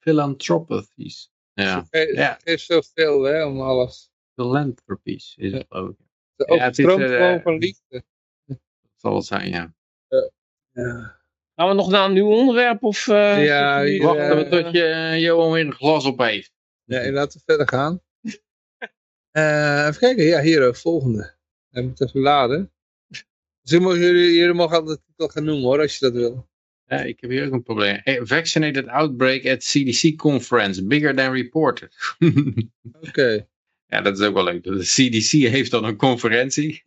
philanthropies. 0.00 1.30
Ja, 1.54 1.86
Ja. 1.90 2.38
geeft 2.44 2.64
zoveel 2.64 3.22
hè, 3.22 3.44
om 3.44 3.60
alles. 3.60 4.10
philanthropies 4.34 5.34
is 5.38 5.52
het 5.52 5.70
ook. 5.70 5.96
Ze 6.36 6.54
Ja, 6.54 6.64
het 6.64 6.78
is, 6.78 6.84
overstroomt 6.84 7.10
eh, 7.10 7.16
gewoon 7.16 7.40
van 7.42 7.58
liefde. 7.58 8.02
Zal 8.98 9.14
het 9.14 9.24
zijn, 9.24 9.50
ja. 9.50 9.74
Ja, 10.72 11.16
Gaan 11.54 11.68
we 11.68 11.74
nog 11.74 11.90
naar 11.90 12.04
een 12.04 12.12
nieuw 12.12 12.30
onderwerp? 12.30 12.82
Of, 12.82 13.08
eh, 13.08 13.44
Ja, 13.44 13.82
hier, 13.82 14.02
Wachten 14.02 14.36
we 14.36 14.44
eh, 14.44 14.50
tot 14.50 14.72
je 14.72 14.84
eh, 14.84 15.20
Johan 15.20 15.52
weer 15.52 15.64
een 15.66 15.72
glas 15.72 16.04
op 16.04 16.18
heeft. 16.18 16.52
nee, 16.84 17.12
laten 17.12 17.38
we 17.38 17.44
verder 17.46 17.68
gaan. 17.68 18.00
Eh, 19.30 19.86
even 19.86 19.98
kijken, 20.00 20.24
ja, 20.24 20.40
hier, 20.40 20.74
volgende. 20.74 21.34
Hij 21.70 21.82
moet 21.82 22.00
even 22.00 22.20
laden. 22.20 22.72
Dus 23.08 23.24
jullie, 23.60 23.98
jullie, 23.98 24.32
jullie 24.32 24.54
mogen 24.54 24.76
altijd 24.76 24.98
de 24.98 25.04
titel 25.06 25.28
gaan 25.28 25.44
noemen 25.44 25.64
hoor, 25.64 25.80
als 25.80 25.98
je 25.98 26.04
dat 26.04 26.14
wil. 26.14 26.48
Ja, 26.84 27.00
ik 27.00 27.20
heb 27.20 27.30
hier 27.30 27.46
ook 27.46 27.52
een 27.52 27.62
probleem. 27.62 27.94
Eh, 27.96 28.20
Vaccinated 28.24 28.86
outbreak 28.86 29.46
at 29.46 29.58
CDC 29.64 30.16
conference, 30.16 30.86
bigger 30.86 31.14
than 31.14 31.32
reported. 31.32 31.96
Oké. 33.08 33.46
ja, 33.86 34.00
dat 34.00 34.18
is 34.18 34.26
ook 34.26 34.34
wel 34.34 34.44
leuk. 34.44 34.62
De 34.62 34.78
CDC 34.78 35.30
heeft 35.30 35.70
dan 35.70 35.84
een 35.84 35.96
conferentie. 35.96 36.82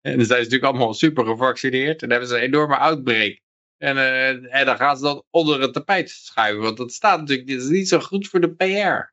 En 0.00 0.16
dan 0.16 0.26
zijn 0.26 0.38
ze 0.38 0.44
natuurlijk 0.44 0.64
allemaal 0.64 0.94
super 0.94 1.24
gevaccineerd. 1.24 2.02
En 2.02 2.08
dan 2.08 2.10
hebben 2.10 2.28
ze 2.28 2.34
een 2.34 2.48
enorme 2.48 2.76
outbreak. 2.76 3.40
En, 3.76 3.96
eh, 3.96 4.60
en 4.60 4.66
dan 4.66 4.76
gaan 4.76 4.96
ze 4.96 5.02
dat 5.02 5.24
onder 5.30 5.60
het 5.60 5.72
tapijt 5.72 6.10
schuiven. 6.10 6.62
Want 6.62 6.76
dat 6.76 6.92
staat 6.92 7.18
natuurlijk, 7.20 7.68
niet 7.70 7.88
zo 7.88 7.98
goed 7.98 8.28
voor 8.28 8.40
de 8.40 8.54
PR. 8.54 9.12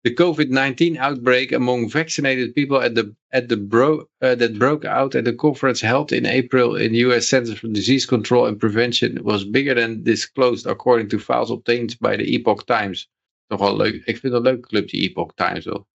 The 0.00 0.12
COVID-19 0.12 0.98
outbreak 0.98 1.52
among 1.52 1.90
vaccinated 1.90 2.54
people 2.54 2.78
at 2.78 2.94
the, 2.94 3.14
at 3.30 3.48
the 3.48 3.56
bro, 3.56 4.08
uh, 4.20 4.36
that 4.36 4.58
broke 4.58 4.84
out 4.84 5.14
at 5.14 5.24
the 5.24 5.34
conference 5.34 5.86
held 5.86 6.12
in 6.12 6.24
April 6.24 6.76
in 6.76 6.92
the 6.92 7.00
US 7.00 7.28
Centers 7.28 7.58
for 7.58 7.68
Disease 7.68 8.06
Control 8.06 8.46
and 8.46 8.58
Prevention 8.58 9.22
was 9.24 9.44
bigger 9.44 9.74
than 9.74 10.04
disclosed 10.04 10.66
according 10.66 11.08
to 11.08 11.18
files 11.18 11.50
obtained 11.50 11.98
by 11.98 12.16
the 12.16 12.24
Epoch 12.24 12.64
Times. 12.64 13.08
Wel 13.48 13.76
leuk. 13.76 13.94
Ik 13.94 14.18
vind 14.18 14.22
het 14.22 14.32
een 14.32 14.42
leuke 14.42 14.68
club, 14.68 14.88
die 14.88 15.02
Epoch 15.02 15.34
Times 15.34 15.64
wel. 15.64 15.86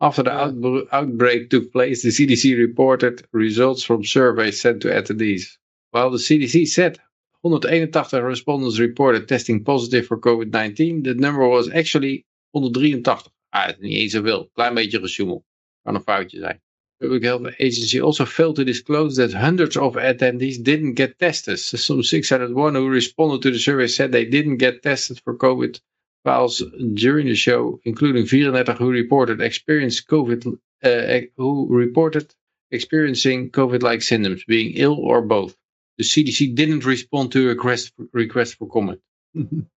After 0.00 0.22
the 0.22 0.30
outbr- 0.30 0.86
outbreak 0.92 1.48
took 1.48 1.72
place, 1.72 2.02
the 2.02 2.10
CDC 2.10 2.56
reported 2.56 3.26
results 3.32 3.82
from 3.82 4.04
surveys 4.04 4.60
sent 4.60 4.82
to 4.82 4.88
attendees. 4.88 5.56
While 5.90 6.10
the 6.10 6.18
CDC 6.18 6.68
said 6.68 6.98
181 7.40 8.22
respondents 8.22 8.78
reported 8.78 9.26
testing 9.26 9.64
positive 9.64 10.06
for 10.06 10.18
COVID-19, 10.18 11.04
the 11.04 11.14
number 11.14 11.48
was 11.48 11.68
actually 11.70 12.26
183. 12.52 13.32
Ah, 13.52 13.66
dat 13.66 13.76
is 13.76 13.80
niet 13.80 13.96
eens 13.96 14.12
zoveel. 14.12 14.50
Klein 14.54 14.74
beetje 14.74 15.00
gesjoemel. 15.00 15.44
Kan 15.82 15.94
een 15.94 16.02
foutje 16.02 16.38
zijn. 16.38 16.60
Public 16.98 17.22
Health 17.22 17.46
Agency 17.58 18.00
also 18.00 18.24
failed 18.26 18.56
to 18.56 18.64
disclose 18.64 19.16
that 19.16 19.32
hundreds 19.32 19.76
of 19.76 19.96
attendees 19.96 20.62
didn't 20.62 20.96
get 20.98 21.18
tested. 21.18 21.58
Some 21.58 22.02
601 22.02 22.74
who 22.74 22.88
responded 22.88 23.40
to 23.42 23.50
the 23.50 23.58
survey 23.58 23.86
said 23.86 24.12
they 24.12 24.28
didn't 24.28 24.58
get 24.58 24.82
tested 24.82 25.20
for 25.24 25.36
COVID 25.36 25.80
files 26.28 26.62
during 26.94 27.26
the 27.26 27.34
show, 27.34 27.80
including 27.84 28.26
34 28.26 28.74
who 28.74 28.90
reported 28.90 29.40
experience 29.40 30.02
COVID, 30.02 30.42
uh, 30.82 31.20
who 31.36 31.66
reported 31.70 32.34
experiencing 32.70 33.50
COVID-like 33.50 34.02
symptoms, 34.02 34.44
being 34.44 34.72
ill 34.76 34.98
or 35.10 35.22
both. 35.22 35.56
The 35.96 36.04
CDC 36.04 36.54
didn't 36.54 36.84
respond 36.84 37.32
to 37.32 37.40
a 37.46 37.48
request, 37.54 37.92
request 38.12 38.56
for 38.58 38.68
comment. 38.68 39.00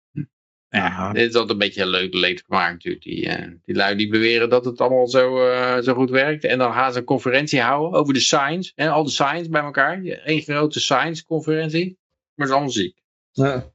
Ja, 0.71 1.13
dit 1.13 1.29
is 1.29 1.35
altijd 1.35 1.49
een 1.49 1.57
beetje 1.57 1.87
leuk 1.87 2.13
leed 2.13 2.43
gemaakt 2.47 2.73
natuurlijk. 2.73 3.03
Die, 3.03 3.27
eh, 3.27 3.51
die 3.65 3.75
lui 3.75 3.95
die 3.95 4.09
beweren 4.09 4.49
dat 4.49 4.65
het 4.65 4.81
allemaal 4.81 5.07
zo, 5.07 5.47
eh, 5.47 5.81
zo 5.81 5.93
goed 5.93 6.09
werkt. 6.09 6.43
En 6.43 6.57
dan 6.57 6.73
gaan 6.73 6.93
ze 6.93 6.99
een 6.99 7.05
conferentie 7.05 7.61
houden 7.61 7.99
over 7.99 8.13
de 8.13 8.19
science. 8.19 8.71
En 8.75 8.89
al 8.89 9.03
de 9.03 9.09
science 9.09 9.49
bij 9.49 9.61
elkaar. 9.61 9.99
Eén 10.03 10.41
grote 10.41 10.79
science 10.79 11.25
conferentie. 11.25 11.97
Maar 12.35 12.47
is 12.47 12.53
allemaal 12.53 12.71
ziek. 12.71 12.97
Ja. 13.31 13.71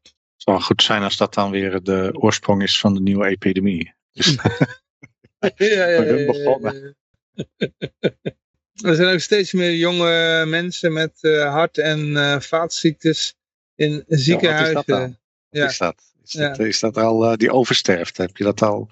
Het 0.47 0.55
zou 0.55 0.67
goed 0.67 0.83
zijn 0.83 1.03
als 1.03 1.17
dat 1.17 1.35
dan 1.35 1.51
weer 1.51 1.83
de 1.83 2.11
oorsprong 2.13 2.63
is 2.63 2.79
van 2.81 2.95
de 2.95 3.01
nieuwe 3.01 3.27
epidemie. 3.27 3.95
Dus 4.13 4.27
Ja, 5.57 5.67
ja, 5.67 5.87
ja, 6.03 6.27
begonnen. 6.27 6.97
Er 8.85 8.95
zijn 8.95 9.13
ook 9.13 9.21
steeds 9.21 9.53
meer 9.53 9.75
jonge 9.75 10.45
mensen 10.47 10.93
met 10.93 11.13
eh, 11.21 11.53
hart- 11.53 11.79
en 11.79 12.17
eh, 12.17 12.41
vaatziektes 12.41 13.35
in 13.75 14.05
ziekenhuizen. 14.07 14.75
wat 14.75 14.85
is 14.89 14.95
dat 14.95 14.99
dan? 15.01 15.19
Ja. 15.49 15.67
is 15.67 15.79
dat? 15.79 16.03
Is 16.25 16.33
Ja. 16.33 16.49
dat, 16.49 16.59
is 16.59 16.81
dat 16.81 16.97
al 16.97 17.25
eh, 17.31 17.37
die 17.37 17.53
oversterft? 17.53 18.17
Heb 18.17 18.37
je 18.37 18.45
dat 18.45 18.63
al? 18.63 18.89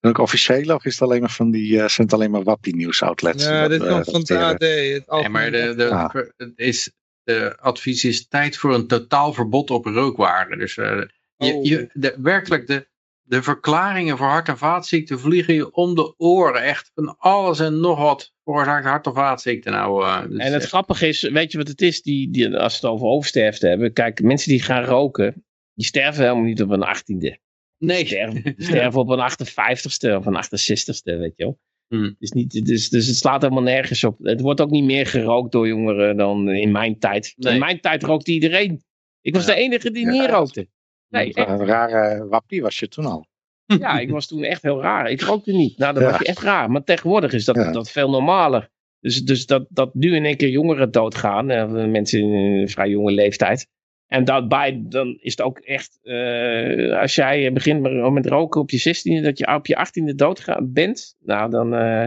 Ook 0.00 0.18
officieel 0.18 0.74
of 0.74 0.84
is 0.84 0.92
het 0.92 1.02
alleen 1.02 1.20
maar 1.20 1.30
van 1.30 1.50
die, 1.50 1.76
zijn 1.76 1.92
het 1.96 2.12
alleen 2.12 2.30
maar 2.30 2.42
wappie 2.42 2.76
nieuws 2.76 3.02
outlets? 3.02 3.44
Ja, 3.44 3.68
dit 3.68 3.86
komt 3.88 4.04
van 4.10 4.20
het 4.20 4.30
AD. 4.30 4.60
Het 4.60 5.06
Nee, 5.10 5.28
maar 5.28 5.50
de, 5.50 5.74
de, 5.74 5.88
Ah. 5.88 6.14
is, 6.56 6.90
de 7.24 7.56
advies 7.58 8.04
is 8.04 8.28
tijd 8.28 8.56
voor 8.56 8.74
een 8.74 8.86
totaal 8.86 9.32
verbod 9.32 9.70
op 9.70 9.84
rookwaarden. 9.84 10.58
Dus 10.58 10.76
eh, 10.76 11.02
je, 11.36 11.52
Oh. 11.52 11.64
je, 11.64 11.90
de, 11.92 12.16
werkelijk, 12.18 12.66
de, 12.66 12.88
de 13.22 13.42
verklaringen 13.42 14.16
voor 14.16 14.26
hart- 14.26 14.48
en 14.48 14.58
vaatziekten 14.58 15.20
vliegen 15.20 15.54
je 15.54 15.72
om 15.72 15.94
de 15.94 16.14
oren. 16.16 16.62
Echt 16.62 16.90
van 16.94 17.16
alles 17.18 17.60
en 17.60 17.80
nog 17.80 17.98
wat 17.98 18.32
veroorzaakt 18.44 18.84
hart- 18.86 19.06
en 19.06 19.14
vaatziekten. 19.14 19.72
Nou, 19.72 20.04
eh, 20.04 20.22
dus 20.28 20.38
En 20.38 20.52
het 20.52 20.62
echt- 20.62 20.68
grappige 20.70 21.08
is, 21.08 21.20
weet 21.22 21.52
je 21.52 21.58
wat 21.58 21.68
het 21.68 21.82
is? 21.82 22.02
Die, 22.02 22.30
die, 22.30 22.56
als 22.56 22.80
we 22.80 22.86
het 22.86 22.96
over 22.96 23.06
oversterfte 23.06 23.66
hebben. 23.68 23.92
Kijk, 23.92 24.22
mensen 24.22 24.48
die 24.50 24.62
gaan 24.62 24.84
roken, 24.84 25.44
die 25.74 25.86
sterven 25.86 26.22
helemaal 26.22 26.44
niet 26.44 26.62
op 26.62 26.70
een 26.70 26.82
achttiende. 26.82 27.38
Die 27.78 27.88
nee, 27.90 28.06
sterven, 28.06 28.42
die 28.42 28.54
sterven 28.58 29.00
op 29.00 29.08
een 29.08 29.30
58ste 29.30 30.16
of 30.16 30.26
een 30.26 30.36
68ste, 30.44 31.18
weet 31.18 31.32
je 31.36 31.44
wel. 31.44 31.58
Hmm. 31.92 32.16
Dus, 32.18 32.30
niet, 32.30 32.66
dus, 32.66 32.88
dus 32.88 33.06
het 33.06 33.16
slaat 33.16 33.42
helemaal 33.42 33.62
nergens 33.62 34.04
op. 34.04 34.18
Het 34.22 34.40
wordt 34.40 34.60
ook 34.60 34.70
niet 34.70 34.84
meer 34.84 35.06
gerookt 35.06 35.52
door 35.52 35.66
jongeren 35.68 36.16
dan 36.16 36.48
in 36.48 36.70
mijn 36.70 36.98
tijd. 36.98 37.34
Nee. 37.36 37.52
In 37.52 37.58
mijn 37.58 37.80
tijd 37.80 38.02
rookte 38.02 38.32
iedereen. 38.32 38.82
Ik 39.20 39.34
was 39.34 39.46
Ja. 39.46 39.54
de 39.54 39.60
enige 39.60 39.90
die 39.90 40.04
Ja. 40.04 40.10
niet 40.10 40.30
rookte. 40.30 40.68
Nee, 41.08 41.34
echt. 41.34 41.48
Een 41.48 41.66
rare 41.66 42.26
wappie 42.28 42.62
was 42.62 42.78
je 42.78 42.88
toen 42.88 43.04
al. 43.06 43.26
Ja, 43.78 43.98
ik 43.98 44.10
was 44.10 44.26
toen 44.26 44.42
echt 44.42 44.62
heel 44.62 44.80
raar. 44.80 45.10
Ik 45.10 45.20
rookte 45.20 45.52
niet. 45.52 45.78
Nou, 45.78 45.94
dat 45.94 46.02
Ja. 46.02 46.08
was 46.10 46.18
je 46.18 46.24
echt 46.24 46.38
raar. 46.40 46.70
Maar 46.70 46.84
tegenwoordig 46.84 47.32
is 47.32 47.44
dat, 47.44 47.56
Ja. 47.56 47.72
dat 47.72 47.90
veel 47.90 48.10
normaler. 48.10 48.70
Dus, 49.00 49.24
dus 49.24 49.46
dat, 49.46 49.66
dat 49.68 49.94
nu 49.94 50.14
in 50.14 50.24
één 50.24 50.36
keer 50.36 50.48
jongeren 50.48 50.90
doodgaan, 50.90 51.50
eh, 51.50 51.86
mensen 51.86 52.20
in 52.20 52.32
een 52.32 52.68
vrij 52.68 52.88
jonge 52.88 53.12
leeftijd. 53.12 53.66
En 54.12 54.24
daarbij 54.24 54.82
dan 54.84 55.18
is 55.20 55.30
het 55.30 55.40
ook 55.40 55.58
echt, 55.58 55.98
eh, 56.02 57.00
als 57.00 57.14
jij 57.14 57.52
begint 57.52 57.80
met, 58.12 58.26
roken 58.26 58.60
op 58.60 58.70
je 58.70 58.78
16e, 58.78 59.22
dat 59.22 59.38
je 59.38 59.54
op 59.54 59.66
je 59.66 59.76
18e 59.76 60.14
dood 60.14 60.44
bent. 60.62 61.16
Nou, 61.20 61.50
dan, 61.50 61.74
uh, 61.74 62.04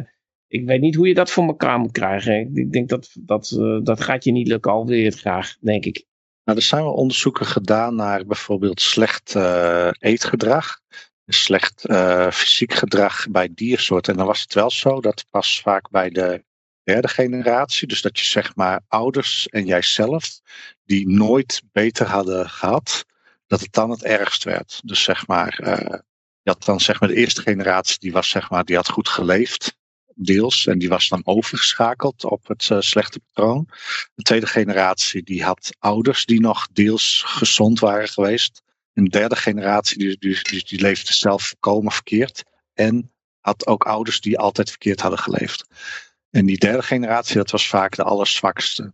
ik 0.48 0.65
weet 0.65 0.82
niet 0.82 0.95
hoe 0.95 1.07
je 1.07 1.14
dat 1.14 1.32
voor 1.32 1.44
elkaar 1.44 1.80
moet 1.80 1.91
krijgen. 1.91 2.56
Ik, 2.56 2.72
denk 2.72 2.90
dat 2.90 3.15
dat, 3.19 3.56
uh, 3.60 3.80
dat 3.84 4.02
gaat 4.02 4.23
je 4.23 4.32
niet 4.32 4.48
lukken, 4.48 4.72
al 4.72 4.86
wil 4.86 4.98
je 4.98 5.06
het 5.06 5.19
graag, 5.19 5.56
denk 5.60 5.86
ik. 5.86 6.06
Nou, 6.44 6.57
er 6.57 6.64
zijn 6.64 6.84
wel 6.84 6.94
onderzoeken 6.94 7.45
gedaan 7.45 7.95
naar 7.95 8.26
bijvoorbeeld 8.26 8.82
slecht 8.82 9.36
eetgedrag. 9.99 10.80
Slecht 11.26 11.82
fysiek 12.32 12.73
gedrag 12.73 13.27
bij 13.30 13.49
diersoorten. 13.53 14.11
En 14.11 14.18
dan 14.18 14.27
was 14.27 14.41
het 14.41 14.53
wel 14.53 14.72
zo 14.72 15.02
dat 15.02 15.26
pas 15.30 15.61
vaak 15.61 15.90
bij 15.90 16.10
de 16.10 16.44
derde 16.84 17.07
generatie. 17.07 17.88
Dus 17.88 18.02
dat 18.02 18.19
je 18.19 18.26
zeg 18.26 18.56
maar 18.56 18.82
ouders 18.88 19.48
en 19.48 19.65
jijzelf, 19.65 20.40
die 20.86 21.10
nooit 21.10 21.62
beter 21.72 22.07
hadden 22.07 22.49
gehad, 22.49 23.06
dat 23.48 23.60
het 23.60 23.74
dan 23.74 23.90
het 23.90 24.03
ergst 24.03 24.44
werd. 24.44 24.82
Dus 24.84 25.03
zeg 25.03 25.28
maar, 25.28 25.60
uh, 25.64 25.99
dan 26.60 26.80
zeg 26.80 26.99
maar 26.99 27.10
de 27.10 27.16
eerste 27.16 27.41
generatie, 27.41 27.99
die 27.99 28.12
was 28.12 28.30
zeg 28.30 28.49
maar, 28.49 28.66
die 28.66 28.76
had 28.76 28.90
goed 28.90 29.10
geleefd, 29.10 29.78
deels, 30.16 30.66
en 30.66 30.80
die 30.80 30.90
was 30.90 31.07
dan 31.07 31.22
overgeschakeld 31.26 32.24
op 32.24 32.48
het 32.48 32.70
uh, 32.72 32.80
slechte 32.80 33.20
patroon. 33.20 33.70
De 34.16 34.24
tweede 34.24 34.48
generatie, 34.48 35.24
die 35.24 35.44
had 35.44 35.76
ouders 35.80 36.26
die 36.26 36.40
nog 36.40 36.68
deels 36.72 37.24
gezond 37.26 37.80
waren 37.80 38.07
geweest. 38.07 38.64
En 38.94 39.03
de 39.03 39.10
derde 39.10 39.36
generatie, 39.36 39.98
die, 39.98 40.18
die, 40.18 40.40
die, 40.41 40.64
die 40.66 40.82
leefde 40.82 41.14
zelf 41.14 41.44
volkomen 41.44 41.91
verkeerd. 41.91 42.44
En 42.74 43.12
had 43.40 43.68
ook 43.68 43.84
ouders 43.84 44.22
die 44.22 44.40
altijd 44.40 44.70
verkeerd 44.70 45.02
hadden 45.02 45.20
geleefd. 45.20 45.66
En 46.30 46.45
die 46.45 46.57
derde 46.57 46.84
generatie, 46.84 47.36
dat 47.36 47.52
was 47.52 47.68
vaak 47.68 47.95
de 47.95 48.03
allerzwakste. 48.03 48.94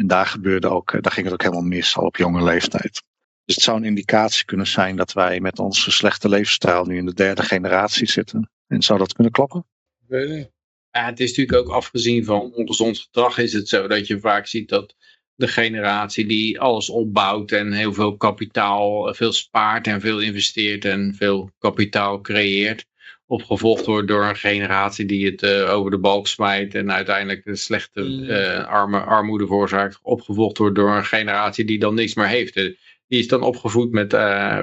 En 0.00 0.06
daar 0.06 0.26
gebeurde 0.26 0.68
ook, 0.68 0.92
eh, 0.92 1.00
daar 1.00 1.12
ging 1.12 1.24
het 1.24 1.34
ook 1.34 1.42
helemaal 1.42 1.64
mis 1.64 1.96
al 1.96 2.06
op 2.06 2.16
jonge 2.16 2.42
leeftijd. 2.42 3.02
Dus 3.44 3.54
het 3.54 3.64
zou 3.64 3.76
een 3.76 3.84
indicatie 3.84 4.44
kunnen 4.44 4.66
zijn 4.66 4.96
dat 4.96 5.12
wij 5.12 5.40
met 5.40 5.58
onze 5.58 5.90
slechte 5.90 6.28
levensstijl 6.28 6.84
nu 6.84 6.96
in 6.96 7.06
de 7.06 7.14
derde 7.14 7.42
generatie 7.42 8.08
zitten. 8.08 8.50
En 8.66 8.82
zou 8.82 8.98
dat 8.98 9.12
kunnen 9.12 9.32
kloppen? 9.32 9.66
Ja, 10.08 11.04
het 11.04 11.20
is 11.20 11.28
natuurlijk 11.28 11.58
ook 11.58 11.74
afgezien 11.74 12.24
van 12.24 12.52
ongezond 12.54 12.98
gedrag 12.98 13.38
is 13.38 13.52
het 13.52 13.68
zo 13.68 13.86
dat 13.88 14.06
je 14.06 14.20
vaak 14.20 14.46
ziet 14.46 14.68
dat 14.68 14.94
de 15.34 15.48
generatie 15.48 16.26
die 16.26 16.60
alles 16.60 16.90
opbouwt 16.90 17.52
en 17.52 17.72
heel 17.72 17.92
veel 17.92 18.16
kapitaal, 18.16 19.14
veel 19.14 19.32
spaart 19.32 19.86
en 19.86 20.00
veel 20.00 20.20
investeert 20.20 20.84
en 20.84 21.14
veel 21.14 21.50
kapitaal 21.58 22.20
creëert, 22.20 22.86
opgevolgd 23.30 23.86
wordt 23.86 24.08
door 24.08 24.24
een 24.24 24.36
generatie 24.36 25.04
die 25.04 25.26
het 25.26 25.42
uh, 25.42 25.72
over 25.74 25.90
de 25.90 25.98
balk 25.98 26.26
smijt 26.26 26.74
en 26.74 26.92
uiteindelijk 26.92 27.44
de 27.44 27.56
slechte 27.56 28.00
uh, 28.00 28.66
arme, 28.66 29.00
armoede 29.00 29.46
veroorzaakt, 29.46 29.98
opgevolgd 30.02 30.58
wordt 30.58 30.74
door 30.74 30.96
een 30.96 31.04
generatie 31.04 31.64
die 31.64 31.78
dan 31.78 31.94
niks 31.94 32.14
meer 32.14 32.26
heeft. 32.26 32.54
die 32.54 32.76
is 33.06 33.28
dan 33.28 33.42
opgevoed 33.42 33.90
met, 33.90 34.12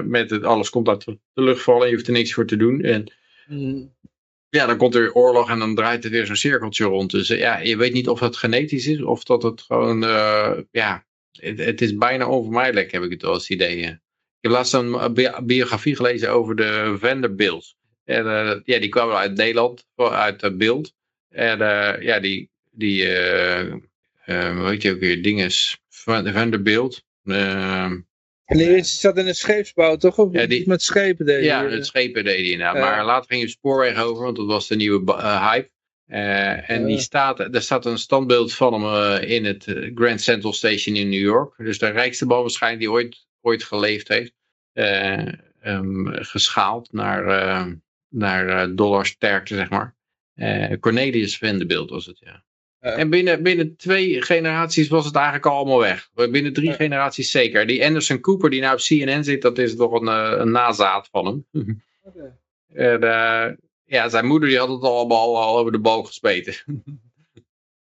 met 0.04 0.30
het 0.30 0.44
alles 0.44 0.70
komt 0.70 0.88
uit 0.88 1.04
de 1.04 1.18
lucht 1.32 1.62
vallen 1.62 1.82
en 1.82 1.88
je 1.88 1.94
hoeft 1.94 2.06
er 2.06 2.12
niks 2.12 2.32
voor 2.32 2.46
te 2.46 2.56
doen. 2.56 2.80
En 2.80 3.12
mm. 3.46 3.94
ja, 4.48 4.66
dan 4.66 4.76
komt 4.76 4.94
er 4.94 5.12
oorlog 5.12 5.50
en 5.50 5.58
dan 5.58 5.74
draait 5.74 6.02
het 6.02 6.12
weer 6.12 6.26
zo'n 6.26 6.36
cirkeltje 6.36 6.84
rond. 6.84 7.10
Dus 7.10 7.28
ja, 7.28 7.58
je 7.58 7.76
weet 7.76 7.92
niet 7.92 8.08
of 8.08 8.18
dat 8.18 8.36
genetisch 8.36 8.86
is 8.86 9.02
of 9.02 9.24
dat 9.24 9.42
het 9.42 9.60
gewoon, 9.60 10.00
ja, 10.70 11.06
het, 11.32 11.58
het, 11.58 11.80
is 11.80 11.96
bijna 11.96 12.28
onvermijdelijk 12.28 12.92
heb 12.92 13.02
ik 13.02 13.10
het 13.10 13.24
als 13.24 13.50
idee. 13.50 13.76
Ik 13.76 13.98
heb 14.40 14.52
laatst 14.52 14.74
een 14.74 15.14
biografie 15.44 15.96
gelezen 15.96 16.30
over 16.30 16.56
de 16.56 16.96
Vanderbilts. 16.98 17.77
En 18.08 18.26
uh, 18.26 18.54
ja, 18.64 18.78
die 18.78 18.88
kwamen 18.88 19.16
uit 19.16 19.36
Nederland, 19.36 19.86
uit 19.96 20.42
uh, 20.42 20.50
Beeld. 20.56 20.94
En 21.28 21.60
uh, 21.60 21.94
ja, 22.00 22.20
die, 22.20 22.50
die 22.70 23.04
weet 24.54 24.82
je 24.82 24.90
ook 24.90 25.00
weer, 25.00 25.22
dinges 25.22 25.78
van, 25.88 26.32
van 26.32 26.50
de 26.50 26.62
Beeld. 26.62 27.04
en 27.24 28.06
die 28.44 28.82
zat 28.82 29.18
in 29.18 29.26
het 29.26 29.36
scheepsbouw, 29.36 29.96
toch? 29.96 30.18
Of 30.18 30.32
ja, 30.32 30.46
die, 30.46 30.68
met 30.68 30.82
schepen 30.82 31.26
deed 31.26 31.44
Ja, 31.44 31.62
met 31.62 31.86
schepen 31.86 32.24
deed 32.24 32.46
hij 32.46 32.56
nou. 32.56 32.78
Maar 32.78 33.04
later 33.04 33.30
ging 33.30 33.42
je 33.42 33.48
spoorweg 33.48 34.02
over, 34.02 34.24
want 34.24 34.36
dat 34.36 34.46
was 34.46 34.68
de 34.68 34.76
nieuwe 34.76 35.12
hype. 35.22 35.70
en 36.66 36.86
die 36.86 36.98
staat, 36.98 37.40
er 37.40 37.62
staat 37.62 37.86
een 37.86 37.98
standbeeld 37.98 38.54
van 38.54 38.82
hem 38.82 39.22
in 39.22 39.44
het 39.44 39.64
Grand 39.94 40.20
Central 40.20 40.52
Station 40.52 40.96
in 40.96 41.08
New 41.08 41.20
York. 41.20 41.54
Dus 41.56 41.78
de 41.78 41.90
rijkste 41.90 42.26
man 42.26 42.40
waarschijnlijk 42.40 42.82
die 42.82 42.92
ooit, 42.92 43.26
ooit 43.40 43.64
geleefd 43.64 44.08
heeft. 44.08 44.32
Um, 45.62 46.06
geschaald 46.14 46.92
naar 46.92 47.76
naar 48.08 48.68
uh, 48.68 48.76
dollarsterkte, 48.76 49.54
zeg 49.54 49.70
maar. 49.70 49.96
Uh, 50.34 50.72
Cornelius 50.80 51.38
Vanderbilt 51.38 51.90
was 51.90 52.06
het, 52.06 52.18
ja. 52.18 52.46
En 52.80 53.10
binnen, 53.10 53.42
binnen 53.42 53.76
twee 53.76 54.22
generaties 54.22 54.88
was 54.88 55.04
het 55.04 55.14
eigenlijk 55.14 55.46
allemaal 55.46 55.78
weg. 55.78 56.10
Binnen 56.14 56.52
drie 56.52 56.72
generaties 56.72 57.30
zeker. 57.30 57.66
Die 57.66 57.84
Anderson 57.84 58.20
Cooper 58.20 58.50
die 58.50 58.60
nou 58.60 58.72
op 58.74 58.80
CNN 58.80 59.24
zit, 59.24 59.42
dat 59.42 59.58
is 59.58 59.76
toch 59.76 59.92
een, 59.92 60.06
een 60.40 60.50
nazaat 60.50 61.08
van 61.10 61.26
hem. 61.26 61.46
okay. 62.02 62.32
en, 63.00 63.60
ja, 63.84 64.08
zijn 64.08 64.26
moeder 64.26 64.48
die 64.48 64.58
had 64.58 64.68
het 64.68 64.82
allemaal 64.82 65.42
al 65.42 65.58
over 65.58 65.72
de 65.72 65.78
boog 65.78 66.06
gespeten. 66.06 66.54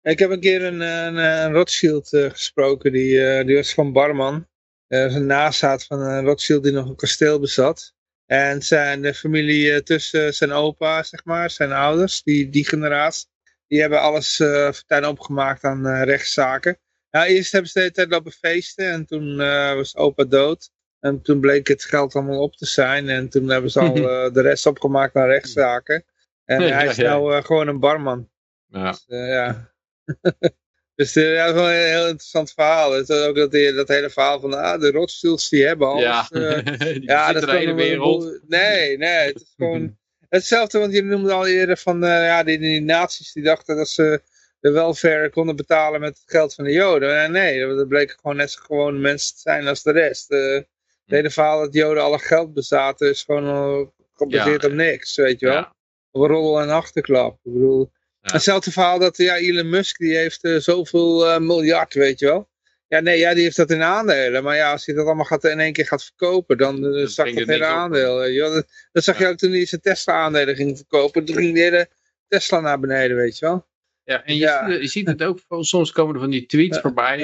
Ik 0.03 0.19
heb 0.19 0.31
een 0.31 0.41
keer 0.41 0.65
een, 0.65 0.81
een, 0.81 1.17
een 1.17 1.53
Rothschild 1.53 2.09
gesproken, 2.09 2.93
die, 2.93 3.45
die 3.45 3.57
was 3.57 3.75
van 3.75 3.93
Barman. 3.93 4.47
Dat 4.89 5.11
is 5.11 5.17
een 5.17 5.27
nazaat 5.27 5.85
van 5.85 6.01
een 6.01 6.25
Rothschild 6.25 6.63
die 6.63 6.73
nog 6.73 6.89
een 6.89 6.97
kasteel 6.97 7.41
bezat. 7.41 7.96
En 8.27 8.63
zijn 8.63 9.03
de 9.03 9.15
familie 9.15 9.73
eh, 9.73 9.81
tussen 9.81 10.35
zijn 10.35 10.53
opa, 10.53 11.03
zeg 11.03 11.25
maar, 11.25 11.51
zijn 11.51 11.73
ouders, 11.73 12.23
die, 12.23 12.49
die 12.49 12.69
generatie, 12.69 13.29
die 13.67 13.81
hebben 13.81 14.01
alles 14.01 14.41
uh, 14.41 14.71
opgemaakt 15.09 15.65
aan 15.65 15.87
uh, 15.87 16.03
rechtszaken. 16.03 16.79
Nou, 17.11 17.27
eerst 17.27 17.53
hebben 17.53 17.71
ze 17.71 17.75
de 17.79 17.81
hele 17.81 17.95
tijd 17.95 18.11
lopen 18.11 18.33
feesten 18.33 18.91
en 18.91 19.07
toen 19.07 19.41
uh, 19.41 19.75
was 19.75 19.97
opa 19.97 20.25
dood. 20.25 20.71
En 21.01 21.23
toen 21.23 21.41
bleek 21.41 21.69
het 21.69 21.85
geld 21.85 22.15
allemaal 22.15 22.43
op 22.43 22.57
te 22.57 22.67
zijn 22.67 23.09
en 23.09 23.29
toen 23.29 23.49
hebben 23.49 23.71
ze 23.71 23.81
al 23.81 23.95
de 24.33 24.41
rest 24.41 24.67
opgemaakt 24.67 25.17
aan 25.17 25.27
rechtszaken. 25.27 26.05
En 26.45 26.63
hij 26.63 26.87
is 26.87 26.97
nou 26.97 27.43
gewoon 27.43 27.69
een 27.69 27.81
barman. 27.81 28.31
Ja. 28.67 28.91
Dus, 28.91 29.05
ja. 29.07 29.73
Dus 30.97 31.17
uh, 31.17 31.35
ja, 31.35 31.47
dat 31.47 31.55
is 31.55 31.61
wel 31.61 31.71
een 31.71 31.87
heel 31.87 32.07
interessant 32.07 32.53
verhaal. 32.53 32.93
Het 32.93 33.09
is 33.09 33.17
ook 33.17 33.37
dat, 33.37 33.53
dat 33.53 33.89
hele 33.89 34.11
verhaal 34.11 34.41
van 34.41 34.55
ah, 34.55 34.81
de 34.81 34.91
Rothschilds 34.91 35.49
die 35.49 35.67
hebben 35.67 35.89
alles. 35.89 36.03
Ja, 36.03 36.29
uh, 36.33 36.97
ja 37.01 37.33
dat 37.33 37.49
is 37.49 37.65
de 37.65 37.75
wereld. 37.75 38.41
Nee, 38.47 38.97
nee, 38.97 39.27
het 39.27 39.41
is 39.41 39.55
gewoon 39.57 39.97
hetzelfde. 40.29 40.79
Want 40.79 40.93
je 40.93 41.03
noemde 41.03 41.33
al 41.33 41.47
eerder 41.47 41.77
van 41.77 42.05
uh, 42.05 42.11
ja, 42.11 42.43
die, 42.43 42.59
die 42.59 42.81
nazi's 42.81 43.33
die 43.33 43.43
dachten 43.43 43.77
dat 43.77 43.89
ze 43.89 44.23
de 44.61 44.71
welfare 44.71 45.31
konden 45.31 45.57
betalen 45.57 46.01
met 46.01 46.17
het 46.17 46.31
geld 46.31 46.55
van 46.55 46.65
de 46.65 46.73
joden. 46.73 47.21
En 47.23 47.33
nee, 47.33 47.67
dat 47.67 47.89
bleken 47.89 48.17
gewoon 48.21 48.37
net 48.37 48.51
zo 48.51 48.61
gewone 48.63 48.99
mensen 48.99 49.35
te 49.35 49.41
zijn 49.41 49.69
als 49.69 49.83
de 49.83 49.93
rest. 49.93 50.29
het 50.29 50.67
hele 51.07 51.31
verhaal 51.31 51.61
dat 51.61 51.75
joden 51.75 52.03
alle 52.03 52.19
geld 52.19 52.55
bezaten 52.55 53.09
is 53.09 53.23
gewoon 53.23 53.93
gebaseerd 54.15 54.63
ja, 54.63 54.69
op 54.69 54.75
niks, 54.75 55.17
weet 55.17 55.41
je 55.41 55.47
wel. 55.47 55.55
Ja. 55.55 55.75
Op 56.11 56.31
roddel 56.31 56.61
en 56.61 56.71
achterklap. 56.71 57.39
Ik 57.43 57.53
bedoel... 57.53 57.91
Hetzelfde 58.33 58.73
verhaal 58.73 58.99
dat 58.99 59.17
ja, 59.17 59.37
Elon 59.37 59.69
Musk 59.69 59.99
die 59.99 60.17
heeft 60.17 60.45
uh, 60.45 60.59
zoveel 60.59 61.27
uh, 61.27 61.39
miljard, 61.39 61.95
weet 61.95 62.19
je 62.19 62.27
wel. 62.27 62.49
Ja, 62.89 63.01
nee, 63.01 63.19
ja, 63.19 63.35
die 63.35 63.43
heeft 63.43 63.57
dat 63.57 63.71
in 63.71 63.83
aandelen. 63.83 64.43
Maar 64.43 64.57
ja, 64.57 64.73
als 64.73 64.87
hij 64.87 64.95
dat 64.95 65.07
allemaal 65.07 65.25
gaat, 65.25 65.45
in 65.45 65.61
één 65.61 65.73
keer 65.73 65.87
gaat 65.87 66.05
verkopen, 66.05 66.59
dan 66.59 66.85
uh, 66.85 67.07
zakt 67.07 67.37
dat 67.37 67.47
hele 67.47 67.65
aandeel. 67.65 68.17
Dat, 68.53 68.67
dat, 68.93 69.05
zag 69.05 69.19
je 69.19 69.27
ook 69.27 69.37
toen 69.37 69.51
hij 69.51 69.67
zijn 69.67 69.81
Tesla-aandelen 69.81 70.57
ging 70.57 70.77
verkopen. 70.77 71.25
Toen 71.25 71.37
ging 71.37 71.55
de 71.55 71.61
hele 71.61 71.89
Tesla 72.29 72.61
naar 72.61 72.81
beneden, 72.81 73.17
weet 73.17 73.39
je 73.39 73.47
wel. 73.47 73.67
Ja, 74.05 74.25
en 74.25 74.35
je, 74.35 74.41
ja. 74.41 74.71
Ziet, 74.71 74.81
je 74.81 74.89
ziet 74.89 75.07
het 75.07 75.23
ook, 75.23 75.39
soms 75.61 75.93
komen 75.93 76.15
er 76.15 76.21
van 76.21 76.31
die 76.31 76.47
tweets 76.47 76.79
voorbij. 76.79 77.23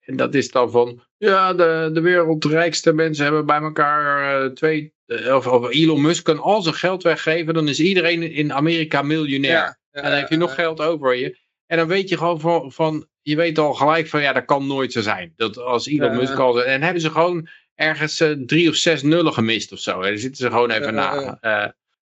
en 0.00 0.16
dat 0.16 0.34
is 0.34 0.50
dan 0.50 0.70
van, 0.70 1.02
ja, 1.16 1.54
de, 1.54 1.90
de 1.92 2.00
wereldrijkste 2.00 2.92
mensen 2.92 3.24
hebben 3.24 3.46
bij 3.46 3.60
elkaar 3.60 4.52
twee... 4.52 4.92
Of, 5.06 5.46
of, 5.46 5.70
Elon 5.70 6.02
Musk 6.02 6.24
kan 6.24 6.40
al 6.40 6.62
zijn 6.62 6.74
geld 6.74 7.02
weggeven, 7.02 7.54
dan 7.54 7.68
is 7.68 7.80
iedereen 7.80 8.22
in 8.22 8.52
Amerika 8.52 9.02
miljonair. 9.02 9.82
En 9.94 10.02
dan 10.02 10.12
heb 10.12 10.30
je 10.30 10.36
nog 10.36 10.54
geld 10.54 10.80
over 10.80 11.14
je. 11.14 11.38
En 11.66 11.76
dan 11.76 11.86
weet 11.86 12.08
je 12.08 12.16
gewoon 12.16 12.40
van, 12.40 12.72
van, 12.72 13.06
je 13.22 13.36
weet 13.36 13.58
al 13.58 13.74
gelijk 13.74 14.08
van, 14.08 14.20
ja, 14.20 14.32
dat 14.32 14.44
kan 14.44 14.66
nooit 14.66 14.92
zo 14.92 15.00
zijn. 15.00 15.32
Dat 15.36 15.58
als 15.58 15.86
Elon 15.86 16.16
Musk 16.16 16.38
al, 16.38 16.64
en 16.64 16.82
hebben 16.82 17.02
ze 17.02 17.10
gewoon 17.10 17.48
ergens 17.74 18.20
uh, 18.20 18.30
drie 18.46 18.68
of 18.68 18.74
zes 18.74 19.02
nullen 19.02 19.32
gemist 19.32 19.72
of 19.72 19.78
zo. 19.78 20.00
Hè. 20.00 20.08
Daar 20.08 20.18
zitten 20.18 20.44
ze 20.44 20.50
gewoon 20.50 20.70
even 20.70 20.94
na, 20.94 21.38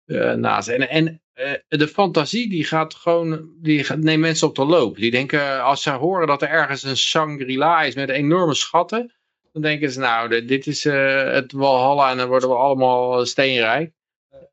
uh, 0.05 0.33
naast. 0.33 0.67
En, 0.67 0.89
en 0.89 1.21
de 1.67 1.87
fantasie 1.87 2.49
die 2.49 2.63
gaat 2.63 2.95
gewoon, 2.95 3.49
die 3.61 3.85
neemt 3.95 4.21
mensen 4.21 4.47
op 4.47 4.55
de 4.55 4.65
loop. 4.65 4.95
Die 4.95 5.11
denken, 5.11 5.63
als 5.63 5.81
ze 5.81 5.91
horen 5.91 6.27
dat 6.27 6.41
er 6.41 6.49
ergens 6.49 6.83
een 6.83 6.97
Shangri-La 6.97 7.83
is 7.83 7.95
met 7.95 8.09
enorme 8.09 8.53
schatten, 8.53 9.13
dan 9.51 9.61
denken 9.61 9.91
ze, 9.91 9.99
nou, 9.99 10.45
dit 10.45 10.67
is 10.67 10.83
het 10.83 11.51
Walhalla 11.51 12.11
en 12.11 12.17
dan 12.17 12.27
worden 12.27 12.49
we 12.49 12.55
allemaal 12.55 13.25
steenrijk. 13.25 13.93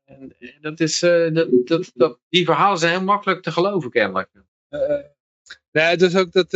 En 0.05 0.35
dat 0.61 0.79
is, 0.79 1.03
uh, 1.03 1.33
dat, 1.65 1.91
dat, 1.93 2.19
die 2.29 2.45
verhalen 2.45 2.77
zijn 2.77 2.91
heel 2.91 3.03
makkelijk 3.03 3.41
te 3.41 3.51
geloven 3.51 3.89
kennelijk. 3.89 4.29
Uh, 4.69 4.79
nee, 5.71 5.85
het 5.85 6.01
was 6.01 6.15
ook 6.15 6.31
dat, 6.31 6.51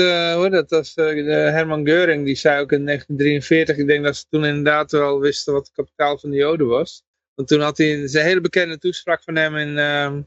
dat 0.52 0.69
was, 0.69 0.95
Herman 0.95 1.86
Geuring, 1.86 2.26
die 2.26 2.36
zei 2.36 2.61
ook 2.61 2.72
in 2.72 2.86
1943, 2.86 3.78
ik 3.78 3.88
denk 3.88 4.03
dat 4.03 4.15
ze 4.15 4.26
toen 4.30 4.45
inderdaad 4.45 4.91
wel 4.91 5.19
wisten 5.19 5.53
wat 5.53 5.68
het 5.68 5.76
kapitaal 5.76 6.18
van 6.18 6.30
de 6.30 6.36
Joden 6.36 6.68
was. 6.68 7.03
Want 7.34 7.48
toen 7.48 7.61
had 7.61 7.78
hij 7.78 7.94
een, 7.94 8.10
hele 8.10 8.41
bekende 8.41 8.78
toespraak 8.78 9.24
van 9.24 9.36
hem 9.36 9.56
in, 9.56 9.69
uh, 9.69 10.18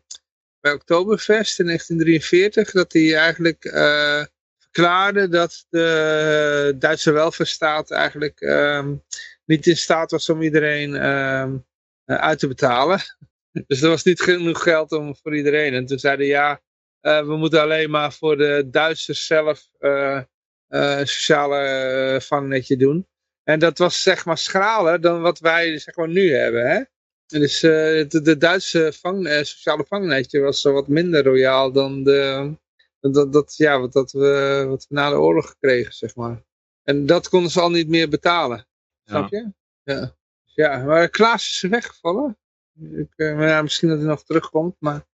bij 0.60 0.72
Oktoberfest 0.72 1.58
in 1.58 1.66
1943, 1.66 2.70
dat 2.70 2.92
hij 2.92 3.16
eigenlijk 3.16 3.62
verklaarde 4.72 5.28
dat 5.28 5.66
de 5.68 6.74
Duitse 6.78 7.12
welvaartsstaat 7.12 7.90
eigenlijk 7.90 8.40
ehm, 8.40 8.94
niet 9.44 9.66
in 9.66 9.76
staat 9.76 10.10
was 10.10 10.28
om 10.28 10.42
iedereen 10.42 10.94
ehm, 10.94 11.54
eh, 11.54 11.58
uit 12.18 12.38
te 12.38 12.48
betalen. 12.48 13.00
Dus 13.66 13.82
er 13.82 13.88
was 13.88 14.04
niet 14.04 14.20
genoeg 14.20 14.62
geld 14.62 14.92
om 14.92 15.16
voor 15.16 15.36
iedereen. 15.36 15.74
En 15.74 15.86
toen 15.86 15.98
zeiden 15.98 16.26
ja, 16.26 16.60
eh, 17.00 17.26
we 17.26 17.36
moeten 17.36 17.60
alleen 17.60 17.90
maar 17.90 18.12
voor 18.12 18.36
de 18.36 18.68
Duitsers 18.70 19.26
zelf 19.26 19.68
eh, 19.78 20.22
een 20.68 21.08
sociale 21.08 22.18
vangnetje 22.22 22.76
doen. 22.76 23.06
En 23.42 23.58
dat 23.58 23.78
was 23.78 24.02
zeg 24.02 24.24
maar 24.24 24.38
schraler 24.38 25.00
dan 25.00 25.20
wat 25.20 25.38
wij 25.38 25.78
zeg 25.78 25.96
maar 25.96 26.08
nu 26.08 26.34
hebben. 26.34 26.70
Hè? 26.70 26.82
Dus 27.26 27.60
de, 27.60 28.20
de, 28.22 28.36
Duitse 28.36 28.92
vang, 29.00 29.28
sociale 29.28 29.84
vangnetje 29.88 30.40
was 30.40 30.62
wat 30.62 30.88
minder 30.88 31.24
royaal 31.24 31.72
dan 31.72 32.02
de, 32.02 32.52
dat, 33.00 33.32
dat, 33.32 33.54
ja, 33.56 33.80
wat, 33.80 33.92
dat 33.92 34.12
we, 34.12 34.64
wat 34.68 34.86
we 34.88 34.94
na 34.94 35.10
de 35.10 35.16
oorlog 35.16 35.48
gekregen, 35.48 35.92
zeg 35.92 36.14
maar. 36.14 36.42
En 36.82 37.06
dat 37.06 37.28
konden 37.28 37.50
ze 37.50 37.60
al 37.60 37.70
niet 37.70 37.88
meer 37.88 38.08
betalen. 38.08 38.66
Snap 39.04 39.30
je? 39.30 39.52
Ja. 39.82 40.18
Ja, 40.60 40.76
maar 40.76 41.08
Klaas 41.08 41.62
is 41.62 41.70
weggevallen. 41.70 42.38
Ik, 42.92 43.12
uh, 43.16 43.36
maar 43.36 43.62
misschien 43.62 43.88
dat 43.88 43.98
hij 43.98 44.06
nog 44.06 44.24
terugkomt, 44.24 44.76
maar... 44.78 45.08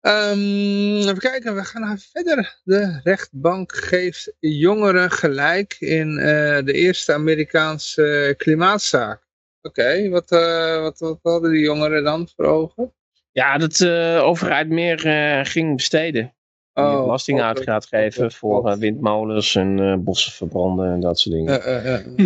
Um, 0.00 0.98
even 0.98 1.18
kijken, 1.18 1.54
we 1.54 1.64
gaan 1.64 1.80
naar 1.80 1.98
verder. 1.98 2.60
De 2.64 3.00
rechtbank 3.02 3.74
geeft 3.74 4.32
jongeren 4.38 5.10
gelijk 5.10 5.76
in 5.78 6.18
uh, 6.18 6.24
de 6.64 6.72
eerste 6.72 7.12
Amerikaanse 7.12 8.34
klimaatzaak. 8.36 9.22
Oké, 9.62 10.08
wat, 10.08 10.32
uh, 10.32 10.80
wat, 10.80 10.98
wat, 10.98 11.18
hadden 11.22 11.50
die 11.50 11.60
jongeren 11.60 12.04
dan 12.04 12.28
voor 12.36 12.44
ogen? 12.44 12.92
Ja, 13.32 13.58
dat 13.58 13.76
de 13.76 14.20
overheid 14.22 14.68
meer 14.68 14.98
ging 15.46 15.76
besteden 15.76 16.35
die 16.76 16.84
oh, 16.84 17.02
belasting 17.02 17.40
uit 17.40 17.62
gaat 17.62 17.86
geven 17.86 18.32
voor 18.32 18.68
uh, 18.70 18.76
windmolens 18.76 19.54
en 19.54 19.78
uh, 19.78 19.94
bossen 19.96 20.32
verbranden 20.32 20.92
en 20.92 21.00
dat 21.00 21.18
soort 21.18 21.34
dingen. 21.34 21.62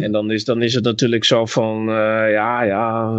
en 0.05 0.13
dan 0.13 0.31
is, 0.31 0.45
dan 0.45 0.63
is 0.63 0.75
het 0.75 0.85
natuurlijk 0.85 1.25
zo 1.25 1.47
van, 1.47 1.89
uh, 1.89 1.95
ja, 2.33 2.63
ja, 2.63 3.11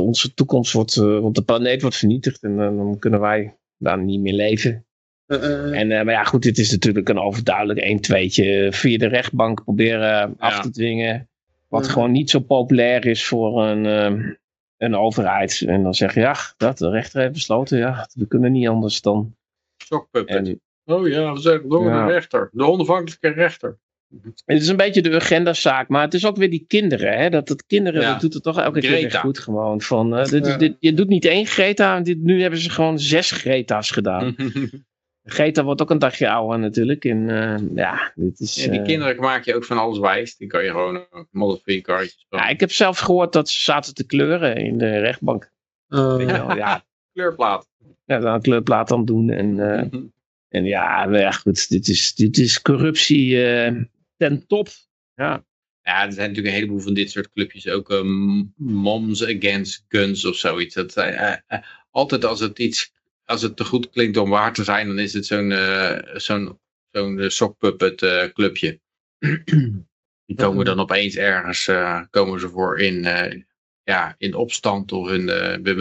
onze 0.00 0.34
toekomst 0.34 0.72
wordt, 0.72 0.94
want 0.94 1.34
de 1.34 1.42
planeet 1.42 1.82
wordt 1.82 1.96
vernietigd 1.96 2.42
en 2.42 2.56
dan 2.56 2.96
kunnen 2.98 3.20
wij 3.20 3.56
daar 3.78 3.98
niet 3.98 4.20
meer 4.20 4.32
leven. 4.32 4.84
en, 5.26 5.88
maar 5.88 6.10
ja, 6.10 6.24
goed, 6.24 6.42
dit 6.42 6.58
is 6.58 6.70
natuurlijk 6.70 7.08
een 7.08 7.18
overduidelijk 7.18 7.78
1 7.78 8.00
tweetje 8.00 8.68
via 8.72 8.98
de 8.98 9.08
rechtbank 9.08 9.64
proberen 9.64 10.34
af 10.38 10.60
te 10.60 10.70
dwingen. 10.70 11.28
Wat 11.68 11.88
gewoon 11.88 12.12
niet 12.12 12.30
zo 12.30 12.40
populair 12.40 13.06
is 13.06 13.26
voor 13.26 13.62
een, 13.62 13.84
een 14.76 14.96
overheid. 14.96 15.62
En 15.66 15.82
dan 15.82 15.94
zeg 15.94 16.14
je, 16.14 16.20
ja, 16.20 16.36
dat 16.56 16.78
de 16.78 16.90
rechter 16.90 17.20
heeft 17.20 17.32
besloten, 17.32 17.78
ja, 17.78 18.08
we 18.14 18.26
kunnen 18.26 18.52
niet 18.52 18.68
anders 18.68 19.00
dan 19.00 19.34
en, 20.24 20.60
oh 20.84 21.08
ja, 21.08 21.32
we 21.32 21.40
zeggen 21.40 21.68
door 21.68 21.84
de 21.84 22.04
rechter. 22.04 22.48
De 22.52 22.64
onafhankelijke 22.64 23.28
rechter. 23.28 23.78
Het 24.44 24.60
is 24.60 24.68
een 24.68 24.76
beetje 24.76 25.02
de 25.02 25.14
agendazaak, 25.14 25.88
maar 25.88 26.02
het 26.02 26.14
is 26.14 26.26
ook 26.26 26.36
weer 26.36 26.50
die 26.50 26.64
kinderen. 26.68 27.18
Hè? 27.18 27.30
Dat, 27.30 27.48
dat 27.48 27.66
kinderen, 27.66 28.02
dat 28.02 28.20
doet 28.20 28.34
het 28.34 28.42
toch 28.42 28.58
elke 28.58 28.80
Greta. 28.80 29.08
keer 29.08 29.18
goed 29.18 29.38
gewoon. 29.38 29.80
Van, 29.80 30.18
uh, 30.18 30.24
dit, 30.24 30.58
dit, 30.58 30.76
je 30.80 30.94
doet 30.94 31.08
niet 31.08 31.24
één 31.24 31.46
Greta, 31.46 32.00
dit, 32.00 32.18
nu 32.18 32.40
hebben 32.40 32.60
ze 32.60 32.70
gewoon 32.70 32.98
zes 32.98 33.30
Greta's 33.30 33.90
gedaan. 33.90 34.34
Greta 35.24 35.64
wordt 35.64 35.82
ook 35.82 35.90
een 35.90 35.98
dagje 35.98 36.30
ouder 36.30 36.58
natuurlijk. 36.58 37.04
En, 37.04 37.28
uh, 37.28 37.74
ja, 37.74 38.12
dit 38.14 38.40
is, 38.40 38.64
ja, 38.64 38.70
die 38.70 38.80
uh, 38.80 38.86
kinderen 38.86 39.20
maak 39.20 39.44
je 39.44 39.54
ook 39.54 39.64
van 39.64 39.78
alles 39.78 39.98
wijs. 39.98 40.36
Die 40.36 40.48
kan 40.48 40.64
je 40.64 40.70
gewoon 40.70 41.06
Model 41.30 41.60
3 41.60 41.80
kaartjes 41.80 42.26
Ja, 42.28 42.48
ik 42.48 42.60
heb 42.60 42.72
zelf 42.72 42.98
gehoord 42.98 43.32
dat 43.32 43.48
ze 43.48 43.60
zaten 43.60 43.94
te 43.94 44.06
kleuren 44.06 44.56
in 44.56 44.78
de 44.78 44.98
rechtbank. 44.98 45.52
ja. 45.86 46.54
ja. 46.54 46.84
Kleurplaat. 47.12 47.69
Ja, 48.10 48.18
dan 48.18 48.40
kleurplaat 48.40 48.88
dan 48.88 49.04
doen. 49.04 49.30
En, 49.30 49.56
uh, 49.56 50.02
en 50.48 50.64
ja, 50.64 51.08
ja, 51.10 51.30
goed, 51.30 51.68
dit 51.68 51.88
is, 51.88 52.14
dit 52.14 52.38
is 52.38 52.62
corruptie 52.62 53.30
uh, 53.30 53.82
ten 54.16 54.46
top. 54.46 54.68
Ja. 55.14 55.44
Ja, 55.82 56.06
er 56.06 56.12
zijn 56.12 56.28
natuurlijk 56.28 56.46
een 56.46 56.60
heleboel 56.60 56.80
van 56.80 56.94
dit 56.94 57.10
soort 57.10 57.30
clubjes. 57.32 57.68
Ook 57.68 57.90
um, 57.90 58.52
Moms 58.56 59.24
Against 59.24 59.84
Guns 59.88 60.24
of 60.24 60.36
zoiets. 60.36 60.74
Dat, 60.74 60.96
uh, 60.96 61.34
altijd 61.90 62.24
als 62.24 62.40
het 62.40 62.58
iets, 62.58 62.92
als 63.24 63.42
het 63.42 63.56
te 63.56 63.64
goed 63.64 63.90
klinkt 63.90 64.16
om 64.16 64.30
waar 64.30 64.52
te 64.52 64.64
zijn, 64.64 64.86
dan 64.86 64.98
is 64.98 65.12
het 65.12 65.26
zo'n 65.26 65.52
zo'n 66.14 66.58
zo'n 66.90 67.24
sockpuppet 67.30 68.32
clubje. 68.32 68.80
Die 70.26 70.36
komen 70.36 70.64
dan 70.64 70.80
opeens 70.80 71.16
ergens, 71.16 71.70
komen 72.10 72.40
ze 72.40 72.48
voor 72.48 72.78
in, 72.78 73.02
ja, 73.82 74.14
in 74.18 74.34
opstand 74.34 74.92
of 74.92 75.10
in 75.10 75.26
de 75.62 75.74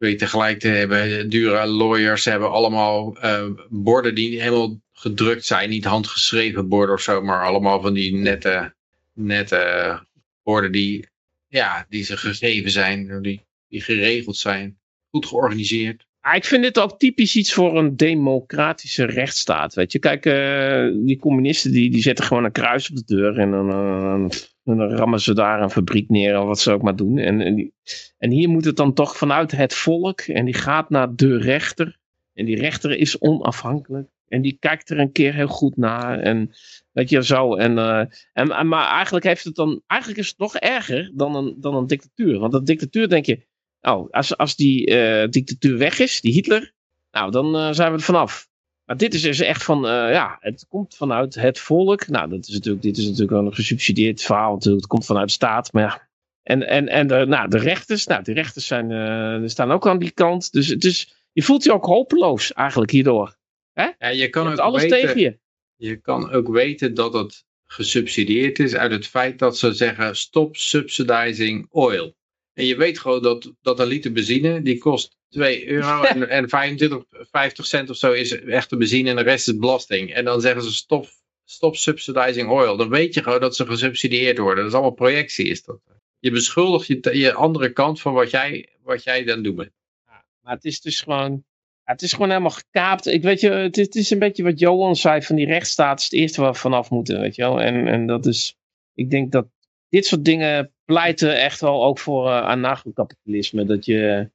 weet 0.00 0.18
tegelijk 0.18 0.58
te 0.58 0.68
hebben. 0.68 1.28
Dure 1.28 1.66
lawyers 1.66 2.24
hebben 2.24 2.50
allemaal 2.50 3.16
uh, 3.24 3.44
borden 3.68 4.14
die 4.14 4.42
helemaal 4.42 4.80
gedrukt 4.92 5.44
zijn. 5.44 5.68
Niet 5.68 5.84
handgeschreven 5.84 6.68
borden 6.68 6.94
of 6.94 7.00
zo, 7.00 7.22
maar 7.22 7.44
allemaal 7.44 7.80
van 7.80 7.94
die 7.94 8.14
nette, 8.14 8.74
nette 9.14 10.00
borden 10.42 10.72
die, 10.72 11.06
ja, 11.48 11.86
die 11.88 12.04
ze 12.04 12.16
gegeven 12.16 12.70
zijn. 12.70 13.22
Die, 13.22 13.40
die 13.68 13.80
geregeld 13.80 14.36
zijn. 14.36 14.78
Goed 15.10 15.26
georganiseerd. 15.26 16.06
Ja, 16.22 16.32
ik 16.32 16.44
vind 16.44 16.62
dit 16.62 16.78
ook 16.78 16.98
typisch 16.98 17.36
iets 17.36 17.52
voor 17.52 17.78
een 17.78 17.96
democratische 17.96 19.04
rechtsstaat. 19.04 19.74
Weet 19.74 19.92
je, 19.92 19.98
kijk, 19.98 20.26
uh, 20.26 21.06
die 21.06 21.18
communisten 21.18 21.72
die, 21.72 21.90
die 21.90 22.02
zetten 22.02 22.24
gewoon 22.24 22.44
een 22.44 22.52
kruis 22.52 22.90
op 22.90 22.96
de 22.96 23.14
deur 23.14 23.38
en 23.38 23.50
dan, 23.50 23.68
uh, 23.70 24.30
en 24.70 24.76
dan 24.76 24.90
rammen 24.90 25.20
ze 25.20 25.34
daar 25.34 25.62
een 25.62 25.70
fabriek 25.70 26.08
neer 26.08 26.40
of 26.40 26.46
wat 26.46 26.60
ze 26.60 26.72
ook 26.72 26.82
maar 26.82 26.96
doen. 26.96 27.18
En, 27.18 27.40
en, 27.40 27.72
en 28.18 28.30
hier 28.30 28.48
moet 28.48 28.64
het 28.64 28.76
dan 28.76 28.94
toch 28.94 29.16
vanuit 29.16 29.50
het 29.50 29.74
volk 29.74 30.20
en 30.20 30.44
die 30.44 30.54
gaat 30.54 30.90
naar 30.90 31.14
de 31.14 31.38
rechter. 31.38 31.98
En 32.34 32.44
die 32.44 32.56
rechter 32.56 32.96
is 32.96 33.18
onafhankelijk. 33.18 34.08
En 34.28 34.42
die 34.42 34.56
kijkt 34.60 34.90
er 34.90 34.98
een 34.98 35.12
keer 35.12 35.34
heel 35.34 35.46
goed 35.46 35.76
naar. 35.76 36.18
En 36.18 36.50
weet 36.92 37.10
je, 37.10 37.24
zo. 37.24 37.56
En, 37.56 37.76
uh, 37.76 38.04
en, 38.32 38.68
maar 38.68 38.88
eigenlijk 38.88 39.24
heeft 39.24 39.44
het 39.44 39.54
dan, 39.54 39.82
eigenlijk 39.86 40.20
is 40.20 40.28
het 40.28 40.38
nog 40.38 40.56
erger 40.56 41.10
dan 41.14 41.34
een, 41.36 41.56
dan 41.58 41.74
een 41.74 41.86
dictatuur. 41.86 42.38
Want 42.38 42.54
een 42.54 42.64
dictatuur 42.64 43.08
denk 43.08 43.26
je, 43.26 43.46
nou, 43.80 44.08
als, 44.10 44.36
als 44.36 44.56
die 44.56 44.90
uh, 44.90 45.28
dictatuur 45.28 45.78
weg 45.78 45.98
is, 45.98 46.20
die 46.20 46.32
Hitler, 46.32 46.72
nou, 47.10 47.30
dan 47.30 47.56
uh, 47.56 47.72
zijn 47.72 47.90
we 47.90 47.96
er 47.96 48.04
vanaf. 48.04 48.49
Maar 48.90 48.98
dit 48.98 49.14
is 49.14 49.22
dus 49.22 49.40
echt 49.40 49.62
van, 49.62 49.84
uh, 49.84 49.90
ja, 49.90 50.36
het 50.40 50.66
komt 50.68 50.96
vanuit 50.96 51.34
het 51.34 51.58
volk. 51.58 52.08
Nou, 52.08 52.28
dat 52.30 52.46
is 52.48 52.54
natuurlijk, 52.54 52.82
dit 52.82 52.96
is 52.96 53.04
natuurlijk 53.04 53.30
wel 53.30 53.46
een 53.46 53.54
gesubsidieerd 53.54 54.22
verhaal. 54.22 54.52
Natuurlijk. 54.52 54.82
Het 54.82 54.90
komt 54.90 55.06
vanuit 55.06 55.26
de 55.26 55.32
staat, 55.32 55.72
maar 55.72 55.82
ja. 55.82 56.08
En, 56.42 56.68
en, 56.68 56.88
en 56.88 57.06
de, 57.06 57.24
nou, 57.26 57.48
de 57.48 57.58
rechters, 57.58 58.06
nou, 58.06 58.22
de 58.22 58.32
rechters 58.32 58.66
zijn, 58.66 58.90
uh, 58.90 59.48
staan 59.48 59.70
ook 59.70 59.86
aan 59.86 59.98
die 59.98 60.10
kant. 60.10 60.52
Dus 60.52 60.66
het 60.66 60.84
is, 60.84 61.14
je 61.32 61.42
voelt 61.42 61.64
je 61.64 61.72
ook 61.72 61.84
hopeloos 61.84 62.52
eigenlijk 62.52 62.90
hierdoor. 62.90 63.36
Hè? 63.72 63.88
Ja, 63.98 64.08
je 64.08 64.28
kan 64.28 64.44
je 64.44 64.52
ook 64.52 64.58
alles 64.58 64.82
weten, 64.82 65.00
tegen 65.00 65.20
je. 65.20 65.38
Je 65.76 65.96
kan 65.96 66.30
ook 66.30 66.48
weten 66.48 66.94
dat 66.94 67.12
het 67.12 67.44
gesubsidieerd 67.66 68.58
is 68.58 68.74
uit 68.74 68.92
het 68.92 69.06
feit 69.06 69.38
dat 69.38 69.58
ze 69.58 69.72
zeggen 69.72 70.16
stop 70.16 70.56
subsidizing 70.56 71.66
oil. 71.70 72.16
En 72.52 72.66
je 72.66 72.76
weet 72.76 72.98
gewoon 72.98 73.22
dat, 73.22 73.52
dat 73.62 73.80
een 73.80 73.86
liter 73.86 74.12
benzine, 74.12 74.62
die 74.62 74.78
kost 74.78 75.18
2 75.30 75.68
euro 75.68 76.02
en, 76.14 76.28
en 76.28 76.48
25, 76.48 77.04
50 77.10 77.66
cent 77.66 77.90
of 77.90 77.96
zo 77.96 78.12
is 78.12 78.40
echte 78.44 78.76
benzine 78.76 79.10
en 79.10 79.16
de 79.16 79.22
rest 79.22 79.48
is 79.48 79.56
belasting. 79.56 80.14
En 80.14 80.24
dan 80.24 80.40
zeggen 80.40 80.62
ze 80.62 80.72
stop, 80.72 81.08
stop 81.44 81.76
subsidizing 81.76 82.48
oil. 82.48 82.76
Dan 82.76 82.88
weet 82.88 83.14
je 83.14 83.22
gewoon 83.22 83.40
dat 83.40 83.56
ze 83.56 83.66
gesubsidieerd 83.66 84.38
worden. 84.38 84.56
Dat 84.56 84.66
is 84.66 84.72
allemaal 84.72 84.90
projectie 84.94 85.46
is 85.46 85.64
dat. 85.64 85.80
Je 86.18 86.30
beschuldigt 86.30 86.86
je, 86.86 87.18
je 87.18 87.32
andere 87.32 87.72
kant 87.72 88.00
van 88.00 88.12
wat 88.12 88.30
jij, 88.30 88.68
wat 88.82 89.04
jij 89.04 89.24
dan 89.24 89.42
doet. 89.42 89.70
Ja, 90.06 90.24
maar 90.40 90.54
het 90.54 90.64
is 90.64 90.80
dus 90.80 91.00
gewoon, 91.00 91.44
het 91.84 92.02
is 92.02 92.12
gewoon 92.12 92.28
helemaal 92.28 92.50
gekaapt. 92.50 93.06
Ik 93.06 93.22
weet 93.22 93.40
je, 93.40 93.50
het 93.50 93.76
is, 93.76 93.84
het 93.84 93.94
is 93.94 94.10
een 94.10 94.18
beetje 94.18 94.42
wat 94.42 94.58
Johan 94.58 94.96
zei 94.96 95.22
van 95.22 95.36
die 95.36 95.46
rechtsstaat 95.46 95.98
is 95.98 96.04
het 96.04 96.12
eerste 96.12 96.40
waar 96.40 96.52
we 96.52 96.58
vanaf 96.58 96.90
moeten, 96.90 97.20
weet 97.20 97.34
je 97.34 97.42
wel. 97.42 97.60
En, 97.60 97.86
en 97.86 98.06
dat 98.06 98.26
is, 98.26 98.56
ik 98.94 99.10
denk 99.10 99.32
dat 99.32 99.46
dit 99.88 100.06
soort 100.06 100.24
dingen 100.24 100.72
pleiten 100.84 101.40
echt 101.40 101.60
wel 101.60 101.84
ook 101.84 101.98
voor 101.98 102.26
uh, 102.26 102.42
anarcho-kapitalisme. 102.42 103.64
Dat 103.64 103.84
je, 103.84 104.30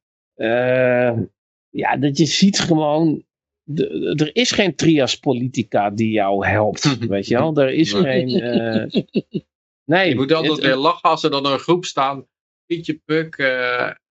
ja, 1.69 1.97
dat 1.99 2.17
je 2.17 2.25
ziet 2.25 2.59
gewoon, 2.59 3.23
de, 3.63 4.13
er 4.17 4.35
is 4.35 4.51
geen 4.51 4.75
trias 4.75 5.15
politica 5.15 5.89
die 5.89 6.11
jou 6.11 6.47
helpt, 6.47 6.97
weet 7.07 7.27
je 7.27 7.37
wel. 7.37 7.55
Er 7.55 7.73
is 7.73 7.93
geen... 7.93 8.29
Uh, 8.29 9.03
nee. 9.85 10.09
Je 10.09 10.15
moet 10.15 10.33
altijd 10.33 10.59
weer 10.59 10.75
lachen 10.75 11.09
als 11.09 11.23
er 11.23 11.31
dan 11.31 11.45
een 11.45 11.59
groep 11.59 11.85
staan, 11.85 12.27
Pietje 12.65 13.01
Puk 13.05 13.35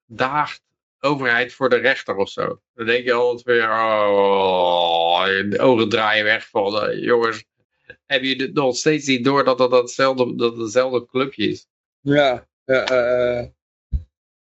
daagt 0.06 0.62
overheid 1.04 1.52
voor 1.52 1.68
de 1.68 1.76
rechter 1.76 2.16
of 2.16 2.28
zo. 2.28 2.60
Dan 2.74 2.86
denk 2.86 3.04
je 3.04 3.12
altijd 3.12 3.42
weer, 3.42 3.70
oh, 3.70 5.24
de 5.24 5.58
ogen 5.58 5.88
draaien 5.88 6.24
weg 6.24 6.48
van, 6.48 6.98
jongens, 6.98 7.44
heb 8.06 8.22
je 8.22 8.50
nog 8.52 8.76
steeds 8.76 9.06
niet 9.06 9.24
door 9.24 9.44
dat 9.44 9.58
dat, 9.58 9.70
datzelfde, 9.70 10.34
dat 10.36 10.56
hetzelfde 10.56 11.06
clubje 11.06 11.48
is. 11.48 11.66
Ja, 12.00 12.46
uh, 12.64 13.42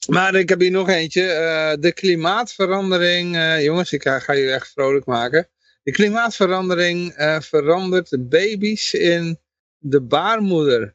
maar 0.07 0.35
ik 0.35 0.49
heb 0.49 0.60
hier 0.60 0.70
nog 0.70 0.89
eentje. 0.89 1.23
Uh, 1.23 1.83
de 1.83 1.93
klimaatverandering, 1.93 3.36
uh, 3.36 3.65
jongens, 3.65 3.93
ik 3.93 4.02
ga, 4.02 4.18
ga 4.18 4.33
je 4.33 4.51
echt 4.51 4.73
vrolijk 4.73 5.07
maken. 5.07 5.49
De 5.83 5.93
klimaatverandering 5.93 7.15
verandert 7.41 8.28
baby's 8.28 8.93
in 8.93 9.39
de 9.78 10.02
baarmoeder. 10.02 10.94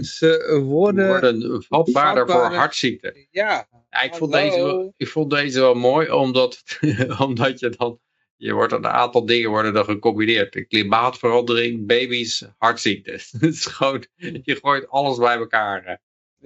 Ze 0.00 0.60
worden, 0.64 1.06
worden 1.06 1.62
vatbaarder 1.62 2.30
voor 2.30 2.54
hartziekten. 2.54 3.26
Ja. 3.30 3.68
ja 3.90 4.02
ik, 4.02 4.14
vond 4.14 4.32
deze 4.32 4.56
wel, 4.56 4.94
ik 4.96 5.08
vond 5.08 5.30
deze 5.30 5.60
wel 5.60 5.74
mooi, 5.74 6.10
omdat, 6.10 6.62
omdat 7.18 7.60
je 7.60 7.68
dan 7.68 8.00
je 8.42 8.52
wordt 8.52 8.72
een 8.72 8.86
aantal 8.86 9.26
dingen 9.26 9.50
worden 9.50 9.74
dan 9.74 9.84
gecombineerd. 9.84 10.52
De 10.52 10.64
klimaatverandering, 10.64 11.86
baby's, 11.86 12.44
hartziektes. 12.58 13.30
Het 13.40 13.42
is 13.42 13.66
gewoon, 13.66 14.06
je 14.16 14.58
gooit 14.62 14.88
alles 14.88 15.18
bij 15.18 15.36
elkaar. 15.36 15.84
hè. 15.84 15.94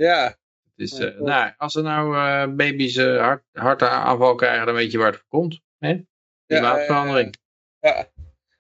Ja, 0.04 0.36
Dus 0.76 0.98
eh, 0.98 1.20
nou, 1.20 1.52
als 1.56 1.74
er 1.74 1.82
nou 1.82 2.16
eh, 2.16 2.54
baby's 2.54 2.96
eh, 2.96 3.20
hart, 3.20 3.44
hartaanval 3.52 4.34
krijgen, 4.34 4.66
dan 4.66 4.74
weet 4.74 4.92
je 4.92 4.98
waar 4.98 5.12
het 5.12 5.16
voor 5.16 5.40
komt. 5.40 5.60
Hè? 5.78 6.00
Klimaatverandering. 6.46 7.36
ja. 7.80 8.10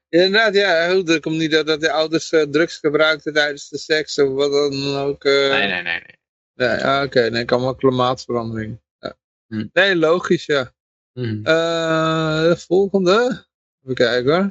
Inderdaad, 0.08 0.54
ja, 0.54 0.88
goed, 0.90 1.08
er 1.08 1.20
komt 1.20 1.36
niet 1.36 1.50
dat, 1.50 1.66
dat 1.66 1.80
de 1.80 1.90
ouders 1.90 2.28
drugs 2.28 2.76
gebruikten 2.76 3.32
tijdens 3.32 3.68
de 3.68 3.78
seks 3.78 4.18
of 4.18 4.32
wat 4.32 4.52
dan 4.52 4.96
ook. 4.96 5.24
nee, 5.24 5.48
nee, 5.48 5.68
nee. 5.68 5.82
nee. 5.82 6.14
Nee, 6.54 6.84
ah, 6.84 7.02
oké, 7.02 7.30
nee, 7.30 7.44
kan 7.44 7.60
wel 7.60 7.74
klimaatverandering. 7.74 8.80
Ja. 8.98 9.16
Hm. 9.46 9.66
Nee, 9.72 9.96
logisch, 9.96 10.46
ja. 10.46 10.72
De 11.12 12.54
volgende. 12.58 13.46
Even 13.82 13.94
kijken 13.94 14.34
hoor. 14.34 14.50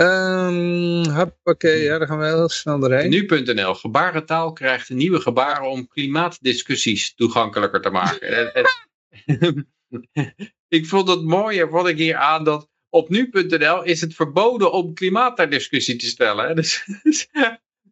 Ehm 0.00 1.10
hoppakee, 1.10 1.82
ja, 1.82 1.98
daar 1.98 2.06
gaan 2.06 2.18
we 2.18 2.24
heel 2.24 2.48
snel 2.48 2.78
doorheen. 2.78 3.10
Nu.nl. 3.10 3.74
Gebarentaal 3.74 4.52
krijgt 4.52 4.88
nieuwe 4.88 5.20
gebaren 5.20 5.70
om 5.70 5.88
klimaatdiscussies 5.88 7.14
toegankelijker 7.14 7.80
te 7.80 7.90
maken. 7.90 8.52
En- 8.54 8.66
en- 9.26 9.68
ik 10.78 10.86
vond 10.86 11.08
het 11.08 11.22
mooier, 11.22 11.68
vond 11.68 11.86
ik 11.88 11.98
hier 11.98 12.16
aan, 12.16 12.44
dat 12.44 12.68
op 12.88 13.08
nu.nl 13.08 13.82
is 13.82 14.00
het 14.00 14.14
verboden 14.14 14.72
om 14.72 14.94
klimaat 14.94 15.36
ter 15.36 15.50
discussie 15.50 15.96
te 15.96 16.06
stellen. 16.06 16.48
hè. 16.48 16.54
Dus, 16.60 16.84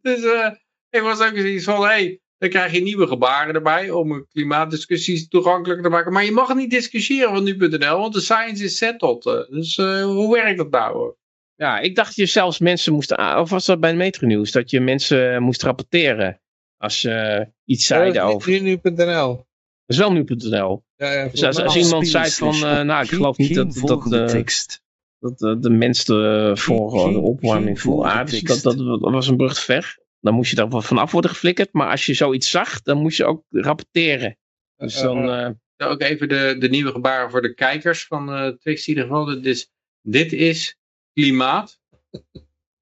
dus 0.02 0.24
eh, 0.24 0.50
ik 0.90 1.00
was 1.02 1.20
ook 1.20 1.36
zoiets 1.36 1.64
van, 1.64 1.80
hé, 1.80 1.86
hey, 1.86 2.20
dan 2.38 2.48
krijg 2.48 2.72
je 2.72 2.80
nieuwe 2.80 3.06
gebaren 3.06 3.54
erbij 3.54 3.90
om 3.90 4.26
klimaatdiscussies 4.28 5.28
toegankelijker 5.28 5.84
te 5.84 5.90
maken. 5.90 6.12
Maar 6.12 6.24
je 6.24 6.32
mag 6.32 6.54
niet 6.54 6.70
discussiëren 6.70 7.34
van 7.34 7.44
nu.nl, 7.44 7.98
want 7.98 8.14
de 8.14 8.20
science 8.20 8.64
is 8.64 8.76
settled. 8.76 9.22
Dus 9.50 9.78
eh, 9.78 10.04
hoe 10.04 10.34
werkt 10.34 10.58
dat 10.58 10.70
nou? 10.70 11.14
Ja, 11.58 11.78
ik 11.78 11.94
dacht 11.94 12.14
je 12.16 12.26
zelfs 12.26 12.58
mensen 12.58 12.92
moest, 12.92 13.18
a- 13.18 13.40
of 13.40 13.50
was 13.50 13.66
dat 13.66 13.80
bij 13.80 13.94
Metro 13.94 14.26
Nieuws, 14.26 14.50
dat 14.52 14.70
je 14.70 14.80
mensen 14.80 15.42
moest 15.42 15.62
rapporteren 15.62 16.40
als 16.76 17.00
ze 17.00 17.46
iets 17.64 17.86
zeiden 17.86 18.22
over. 18.22 18.50
Nu, 18.50 18.60
nu.nl. 18.60 19.36
Dat 19.36 19.46
is 19.86 19.96
wel 19.96 20.12
nu.nl. 20.12 20.84
Ja, 20.96 21.12
ja, 21.12 21.28
Dus 21.28 21.42
als, 21.42 21.60
als 21.62 21.76
iemand 21.76 22.08
zei 22.08 22.30
van, 22.30 22.54
eh, 22.54 22.80
nou 22.80 23.02
ik 23.04 23.08
geloof 23.10 23.36
niet 23.36 23.54
dat, 23.54 23.74
dat, 23.74 24.02
de, 24.02 24.24
tekst. 24.24 24.82
dat 25.18 25.38
de, 25.38 25.58
de 25.58 25.70
mens 25.70 26.04
de, 26.04 26.52
voor 26.54 27.12
de 27.12 27.18
opwarming 27.18 28.02
aarde, 28.04 28.30
dus 28.30 28.40
tekst. 28.40 28.62
dat, 28.62 28.76
dat, 28.78 29.00
dat 29.00 29.12
was 29.12 29.28
een 29.28 29.36
brug 29.36 29.54
te 29.54 29.60
ver. 29.60 29.98
Dan 30.20 30.34
moest 30.34 30.50
je 30.50 30.56
daar 30.56 30.82
vanaf 30.82 31.12
worden 31.12 31.30
geflikkerd, 31.30 31.72
maar 31.72 31.90
als 31.90 32.06
je 32.06 32.14
zoiets 32.14 32.50
zag, 32.50 32.82
dan 32.82 32.98
moest 32.98 33.16
je 33.16 33.24
ook 33.24 33.44
rapporteren. 33.50 34.36
Dus 34.76 34.96
Eh, 34.96 35.02
dan, 35.02 35.30
eh, 35.30 35.44
eh, 35.44 35.52
Nou, 35.76 35.92
ook 35.92 36.00
even 36.00 36.28
de, 36.28 36.56
de 36.58 36.68
nieuwe 36.68 36.90
gebaren 36.90 37.30
voor 37.30 37.42
de 37.42 37.54
kijkers 37.54 38.06
van 38.06 38.32
eh 38.32 38.48
Twix 38.48 38.86
in 38.86 38.94
ieder 38.94 39.08
geval. 39.08 39.24
Dit 39.24 39.46
is, 39.46 39.70
dit 40.02 40.32
is 40.32 40.76
klimaat. 41.22 41.80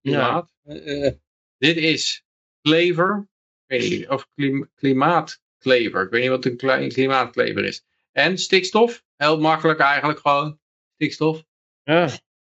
klimaat. 0.00 0.54
eh, 0.62 1.06
eh, 1.06 1.14
Dit 1.58 1.76
is 1.76 2.24
klever. 2.60 3.28
Ik 3.66 3.80
weet 3.80 3.90
niet, 3.90 4.08
of 4.08 4.28
klim, 4.34 4.70
klimaatklever. 4.74 6.02
Ik 6.04 6.10
weet 6.10 6.20
niet 6.20 6.30
wat 6.30 6.44
een 6.44 6.56
kle- 6.56 6.86
klimaatklever 6.86 7.64
is. 7.64 7.84
En 8.12 8.38
stikstof. 8.38 9.04
Heel 9.16 9.40
makkelijk 9.40 9.78
eigenlijk 9.78 10.18
gewoon. 10.18 10.60
Stikstof. 10.94 11.44
ja, 11.82 12.08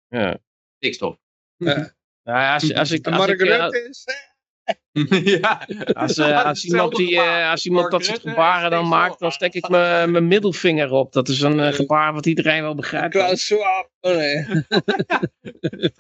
ja. 0.07 0.39
Stikstof. 0.75 1.17
Ja. 1.55 1.75
Nou 2.23 2.39
ja, 2.39 2.53
als, 2.53 2.73
als 2.73 2.91
ik, 2.91 3.07
als 3.07 3.27
ik, 3.27 3.41
is... 3.41 4.05
ja. 5.41 5.67
Als, 5.93 6.17
eh, 6.17 6.45
als, 6.45 6.65
iemand, 6.65 6.95
die, 6.95 7.21
eh, 7.21 7.49
als 7.49 7.65
iemand 7.65 7.91
dat 7.91 8.05
soort 8.05 8.19
gebaren 8.19 8.71
dan 8.71 8.87
maakt, 8.87 9.19
dan 9.19 9.31
stek 9.31 9.53
ik 9.53 9.69
mijn 9.69 10.27
middelvinger 10.27 10.91
op. 10.91 11.13
Dat 11.13 11.27
is 11.27 11.41
een 11.41 11.59
eh, 11.59 11.73
gebaar 11.73 12.13
wat 12.13 12.25
iedereen 12.25 12.61
wel 12.61 12.75
begrijpt. 12.75 13.13
Klaus 13.13 13.45
Schwab. 13.45 13.91
Oh. 13.99 14.49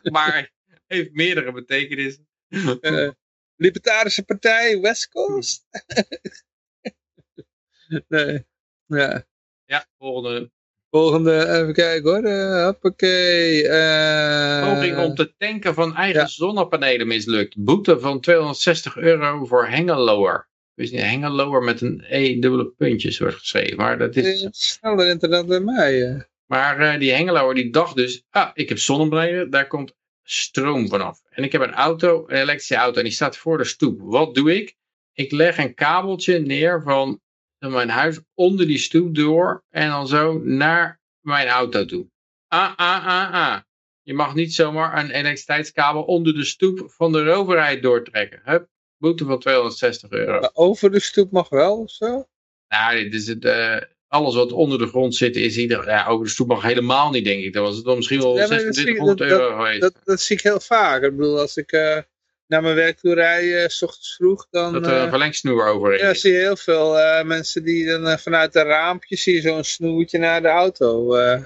Maar 0.11 0.51
heeft 0.87 1.13
meerdere 1.13 1.51
betekenissen. 1.51 2.27
Libertarische 3.55 4.23
Partij, 4.23 4.79
West 4.79 5.09
Coast. 5.09 5.65
nee. 8.07 8.45
Ja. 8.85 9.25
Ja, 9.65 9.85
volgende. 9.97 10.51
Volgende, 10.93 11.47
even 11.47 11.73
kijken 11.73 12.09
hoor. 12.11 12.23
Eh 12.23 12.63
hoppakee. 12.65 13.67
eh, 13.67 14.73
Poging 14.73 14.97
om 14.97 15.15
te 15.15 15.33
tanken 15.37 15.73
van 15.73 15.95
eigen 15.95 16.21
ja. 16.21 16.27
zonnepanelen 16.27 17.07
mislukt. 17.07 17.55
Boete 17.57 17.99
van 17.99 18.19
260 18.19 18.97
euro 18.97 19.45
voor 19.45 19.67
hengelower. 19.67 20.47
Dus 20.75 20.91
niet 20.91 21.01
hengelower 21.01 21.61
met 21.61 21.81
een 21.81 22.03
E 22.07 22.39
dubbele 22.39 22.65
puntjes 22.65 23.19
wordt 23.19 23.35
geschreven. 23.35 23.77
Maar, 23.77 23.97
dat 23.97 24.15
is, 24.15 24.43
eh, 24.43 24.49
sneller 24.51 25.07
internet 25.07 25.45
bij 25.45 25.59
mij. 25.59 26.25
maar 26.45 26.99
die 26.99 27.11
hengelower 27.11 27.55
die 27.55 27.69
dacht 27.69 27.95
dus, 27.95 28.23
ah, 28.29 28.49
ik 28.53 28.69
heb 28.69 28.77
zonnepanelen, 28.77 29.49
daar 29.49 29.67
komt 29.67 29.93
stroom 30.23 30.87
vanaf. 30.87 31.21
En 31.29 31.43
ik 31.43 31.51
heb 31.51 31.61
een 31.61 31.73
auto, 31.73 32.23
een 32.27 32.35
elektrische 32.37 32.75
auto, 32.75 32.97
en 32.97 33.03
die 33.03 33.13
staat 33.13 33.37
voor 33.37 33.57
de 33.57 33.63
stoep. 33.63 34.01
Wat 34.01 34.35
doe 34.35 34.55
ik? 34.55 34.75
Ik 35.13 35.31
leg 35.31 35.57
een 35.57 35.73
kabeltje 35.73 36.39
neer 36.39 36.81
van 36.81 37.21
mijn 37.71 37.89
huis 37.89 38.19
onder 38.33 38.67
die 38.67 38.77
stoep 38.77 39.15
door 39.15 39.63
en 39.69 39.89
dan 39.89 40.07
zo 40.07 40.39
naar 40.43 41.01
mijn 41.21 41.47
auto 41.47 41.85
toe. 41.85 42.07
Ah, 42.47 42.71
ah, 42.75 43.05
ah, 43.07 43.33
ah. 43.33 43.59
Je 44.01 44.13
mag 44.13 44.33
niet 44.35 44.53
zomaar 44.53 44.97
een 45.03 45.09
elektriciteitskabel 45.09 46.03
onder 46.03 46.33
de 46.33 46.43
stoep 46.45 46.83
van 46.91 47.11
de 47.11 47.31
overheid 47.31 47.81
doortrekken. 47.81 48.41
Hup, 48.43 48.67
boete 48.97 49.25
van 49.25 49.39
260 49.39 50.09
euro. 50.11 50.39
Maar 50.39 50.49
over 50.53 50.91
de 50.91 50.99
stoep 50.99 51.31
mag 51.31 51.49
wel 51.49 51.77
of 51.79 51.89
zo? 51.91 52.25
Nou, 52.67 52.95
dit 53.03 53.13
is 53.13 53.27
het, 53.27 53.45
eh, 53.45 53.77
alles 54.07 54.35
wat 54.35 54.51
onder 54.51 54.77
de 54.77 54.87
grond 54.87 55.15
zit 55.15 55.35
is 55.35 55.57
ieder, 55.57 55.85
ja, 55.87 56.05
over 56.07 56.25
de 56.25 56.31
stoep 56.31 56.47
mag 56.47 56.61
helemaal 56.61 57.11
niet, 57.11 57.25
denk 57.25 57.43
ik. 57.43 57.53
Dat 57.53 57.63
was 57.65 57.75
het 57.75 57.85
dan 57.85 57.95
misschien 57.95 58.19
wel 58.21 58.35
Ja, 58.37 58.47
maar 58.47 58.49
dat 58.49 58.57
zie 58.59 58.67
ik- 58.67 58.73
2600 58.73 59.17
dat- 59.17 59.29
euro 59.29 59.55
geweest. 59.57 59.81
Dat, 59.81 59.95
dat 60.03 60.21
zie 60.21 60.35
ik 60.37 60.43
heel 60.43 60.59
vaak. 60.59 61.03
Ik 61.03 61.15
bedoel, 61.15 61.39
als 61.39 61.57
ik 61.57 61.71
eh, 61.71 61.97
naar 62.53 62.61
mijn 62.61 62.75
werk 62.75 62.97
toe 62.99 63.13
rij, 63.13 63.63
eh, 63.63 63.67
s 63.69 63.81
ochtends 63.81 64.15
vroeg, 64.15 64.47
dan... 64.49 64.73
dat 64.73 64.85
er 64.87 64.93
een 64.93 65.03
eh, 65.03 65.09
verlengsnoer 65.09 65.65
overheen 65.67 65.99
Ja, 65.99 66.13
zie 66.13 66.31
je 66.31 66.37
heel 66.37 66.55
veel 66.55 66.99
eh, 66.99 67.23
mensen 67.25 67.63
die 67.63 67.85
dan 67.85 68.07
eh, 68.07 68.17
vanuit 68.17 68.55
een 68.55 68.63
raampje 68.63 69.15
zie 69.15 69.33
je 69.33 69.41
zo'n 69.41 69.63
snoertje 69.63 70.17
naar 70.17 70.41
de 70.41 70.47
auto. 70.47 71.15
eh. 71.15 71.41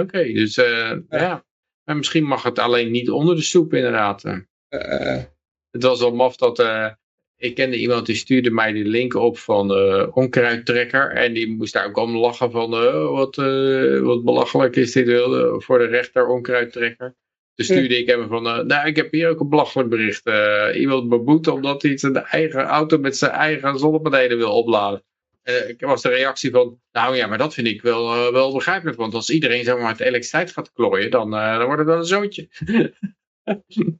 Oké, 0.00 0.32
dus 0.32 0.56
eh, 0.56 0.92
ja. 1.10 1.44
Maar 1.84 1.96
misschien 1.96 2.24
mag 2.24 2.42
het 2.42 2.58
alleen 2.58 2.90
niet 2.90 3.10
onder 3.10 3.36
de 3.36 3.42
stoep 3.42 3.74
inderdaad. 3.74 4.24
eh. 4.24 4.36
Eh, 4.68 5.22
Het 5.70 5.82
was 5.82 6.00
wel 6.00 6.14
maf 6.14 6.36
dat... 6.36 6.58
eh, 6.58 6.90
ik 7.36 7.54
kende 7.54 7.76
iemand 7.76 8.06
die 8.06 8.16
stuurde 8.16 8.50
mij 8.50 8.72
die 8.72 8.84
link 8.84 9.14
op 9.14 9.38
van 9.38 9.70
onkruidtrekker. 10.14 11.10
En 11.10 11.32
die 11.32 11.48
moest 11.56 11.72
daar 11.72 11.86
ook 11.86 11.96
om 11.96 12.16
lachen 12.16 12.50
van... 12.50 12.72
eh, 12.74 13.10
wat, 13.10 13.38
eh, 13.38 13.98
wat 14.00 14.24
belachelijk 14.24 14.76
is 14.76 14.92
dit 14.92 15.06
voor 15.64 15.78
de 15.78 15.86
rechter 15.86 16.26
onkruidtrekker. 16.26 17.14
Toen 17.58 17.66
stuurde 17.66 17.98
ik 17.98 18.06
hem 18.06 18.28
van... 18.28 18.46
eh, 18.46 18.58
nou, 18.58 18.86
ik 18.86 18.96
heb 18.96 19.12
hier 19.12 19.28
ook 19.28 19.40
een 19.40 19.48
belachelijk 19.48 19.88
bericht. 19.88 20.26
Eh, 20.26 20.68
iemand 20.74 21.08
beboet 21.08 21.46
omdat 21.46 21.82
hij 21.82 21.98
zijn 21.98 22.16
eigen 22.16 22.62
auto 22.62 22.98
met 22.98 23.16
zijn 23.16 23.30
eigen 23.30 23.78
zonnepanelen 23.78 24.36
wil 24.36 24.52
opladen. 24.52 25.04
Eh, 25.42 25.68
ik 25.68 25.80
was 25.80 26.02
de 26.02 26.08
reactie 26.08 26.50
van... 26.50 26.80
Nou 26.92 27.16
ja, 27.16 27.26
maar 27.26 27.38
dat 27.38 27.54
vind 27.54 27.66
ik 27.66 27.82
wel, 27.82 28.32
wel 28.32 28.52
begrijpelijk. 28.52 28.96
Want 28.96 29.14
als 29.14 29.30
iedereen 29.30 29.64
zomaar 29.64 29.86
met 29.86 30.00
elektriciteit 30.00 30.52
gaat 30.52 30.72
klooien... 30.72 31.10
Dan, 31.10 31.30
dan 31.30 31.64
wordt 31.64 31.78
het 31.78 31.88
wel 31.88 31.98
een 31.98 32.04
zootje. 32.04 32.48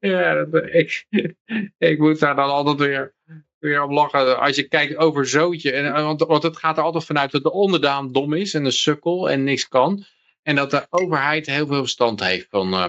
Ja, 0.00 0.44
dat, 0.44 0.64
ik, 0.66 1.06
ik 1.78 1.98
moet 1.98 2.18
daar 2.18 2.36
dan 2.36 2.50
altijd 2.50 2.78
weer, 2.78 3.14
weer 3.58 3.82
om 3.82 3.92
lachen. 3.92 4.40
Als 4.40 4.56
je 4.56 4.68
kijkt 4.68 4.96
over 4.96 5.26
zootje. 5.26 5.72
En, 5.72 5.92
want, 5.92 6.20
want 6.20 6.42
het 6.42 6.56
gaat 6.56 6.76
er 6.76 6.82
altijd 6.82 7.04
vanuit 7.04 7.30
dat 7.30 7.42
de 7.42 7.52
onderdaan 7.52 8.12
dom 8.12 8.32
is 8.32 8.54
en 8.54 8.64
een 8.64 8.72
sukkel 8.72 9.30
en 9.30 9.44
niks 9.44 9.68
kan. 9.68 10.04
En 10.42 10.56
dat 10.56 10.70
de 10.70 10.86
overheid 10.90 11.46
heel 11.46 11.66
veel 11.66 11.78
verstand 11.80 12.24
heeft 12.24 12.46
van, 12.50 12.72
eh, 12.72 12.88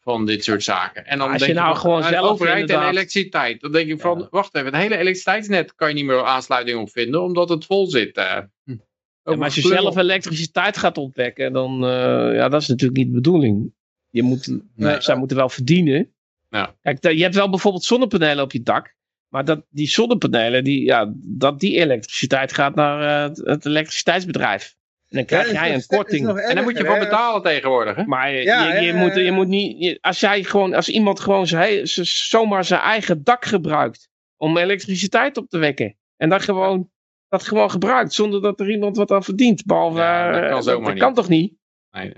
van 0.00 0.26
dit 0.26 0.44
soort 0.44 0.62
zaken. 0.62 1.06
En 1.06 1.18
dan 1.18 1.30
Als 1.30 1.40
je 1.40 1.46
denk 1.46 1.58
nou 1.58 1.70
van, 1.72 1.80
gewoon 1.80 2.02
eh, 2.02 2.08
zelf 2.08 2.30
overheid 2.30 2.70
en 2.70 2.88
elektriciteit. 2.88 3.60
Dan 3.60 3.72
denk 3.72 3.88
ik 3.90 4.00
van, 4.00 4.18
Ja. 4.18 4.26
wacht 4.30 4.54
even, 4.54 4.66
het 4.66 4.82
hele 4.82 4.94
elektriciteitsnet 4.96 5.74
kan 5.74 5.88
je 5.88 5.94
niet 5.94 6.04
meer 6.04 6.24
aansluiting 6.24 6.78
op 6.80 6.90
vinden, 6.90 7.22
omdat 7.22 7.48
het 7.48 7.64
vol 7.64 7.86
zit. 7.86 8.16
eh. 8.16 8.38
Hm. 8.64 8.76
Ja, 9.24 9.36
maar 9.36 9.44
als 9.44 9.54
je 9.54 9.60
zelf 9.60 9.96
elektriciteit 9.96 10.76
gaat 10.76 10.98
ontdekken, 10.98 11.52
dan 11.52 11.84
uh, 11.84 11.90
ja, 12.34 12.48
dat 12.48 12.62
is 12.62 12.68
natuurlijk 12.68 12.98
niet 12.98 13.06
de 13.08 13.12
bedoeling. 13.14 13.72
Je 14.10 14.22
moet, 14.22 14.58
Nee. 14.76 15.00
zij 15.00 15.16
moeten 15.16 15.36
wel 15.36 15.48
verdienen. 15.48 16.12
Ja. 16.48 16.74
Kijk, 16.82 17.02
je 17.12 17.22
hebt 17.22 17.34
wel 17.34 17.50
bijvoorbeeld 17.50 17.84
zonnepanelen 17.84 18.44
op 18.44 18.52
je 18.52 18.62
dak. 18.62 18.94
Maar 19.28 19.44
dat, 19.44 19.62
die 19.68 19.88
zonnepanelen, 19.88 20.64
die, 20.64 20.84
ja, 20.84 21.12
dat 21.16 21.60
die 21.60 21.76
elektriciteit 21.76 22.52
gaat 22.52 22.74
naar 22.74 23.28
uh, 23.30 23.36
het 23.44 23.66
elektriciteitsbedrijf. 23.66 24.76
En 25.10 25.16
dan 25.16 25.24
krijg 25.24 25.46
Ja, 25.46 25.52
jij 25.52 25.74
een 25.74 25.86
korting. 25.86 26.28
En 26.40 26.54
daar 26.54 26.64
moet 26.64 26.78
je 26.78 26.84
voor 26.84 26.98
betalen 26.98 27.42
tegenwoordig. 27.42 27.96
Hè? 27.96 28.04
Maar 28.04 28.30
je, 28.30 28.42
Ja, 28.42 28.74
je, 28.74 28.80
je 28.80 28.92
ja, 28.92 28.98
moet, 28.98 29.14
ja, 29.14 29.20
je 29.20 29.32
moet 29.32 29.48
niet, 29.48 29.84
je- 29.84 29.98
als 30.00 30.20
jij 30.20 30.44
gewoon, 30.44 30.74
als 30.74 30.88
iemand 30.88 31.20
gewoon 31.20 31.46
zijn, 31.46 31.86
zomaar 32.06 32.64
zijn 32.64 32.80
eigen 32.80 33.24
dak 33.24 33.44
gebruikt 33.44 34.08
om 34.36 34.56
elektriciteit 34.56 35.36
op 35.36 35.48
te 35.48 35.58
wekken. 35.58 35.96
En 36.16 36.28
dat 36.28 36.42
gewoon, 36.42 36.90
dat 37.28 37.42
gewoon 37.42 37.70
gebruikt 37.70 38.12
zonder 38.12 38.42
dat 38.42 38.60
er 38.60 38.70
iemand 38.70 38.96
wat 38.96 39.10
aan 39.10 39.24
verdient. 39.24 39.64
Behalve, 39.64 39.98
Ja, 39.98 40.30
dat 40.32 40.48
kan 40.48 40.58
eh, 40.58 40.64
zomaar 40.64 40.90
dat 40.90 40.98
kan 41.02 41.14
toch 41.14 41.28
niet? 41.28 41.54
Nee. 41.90 42.12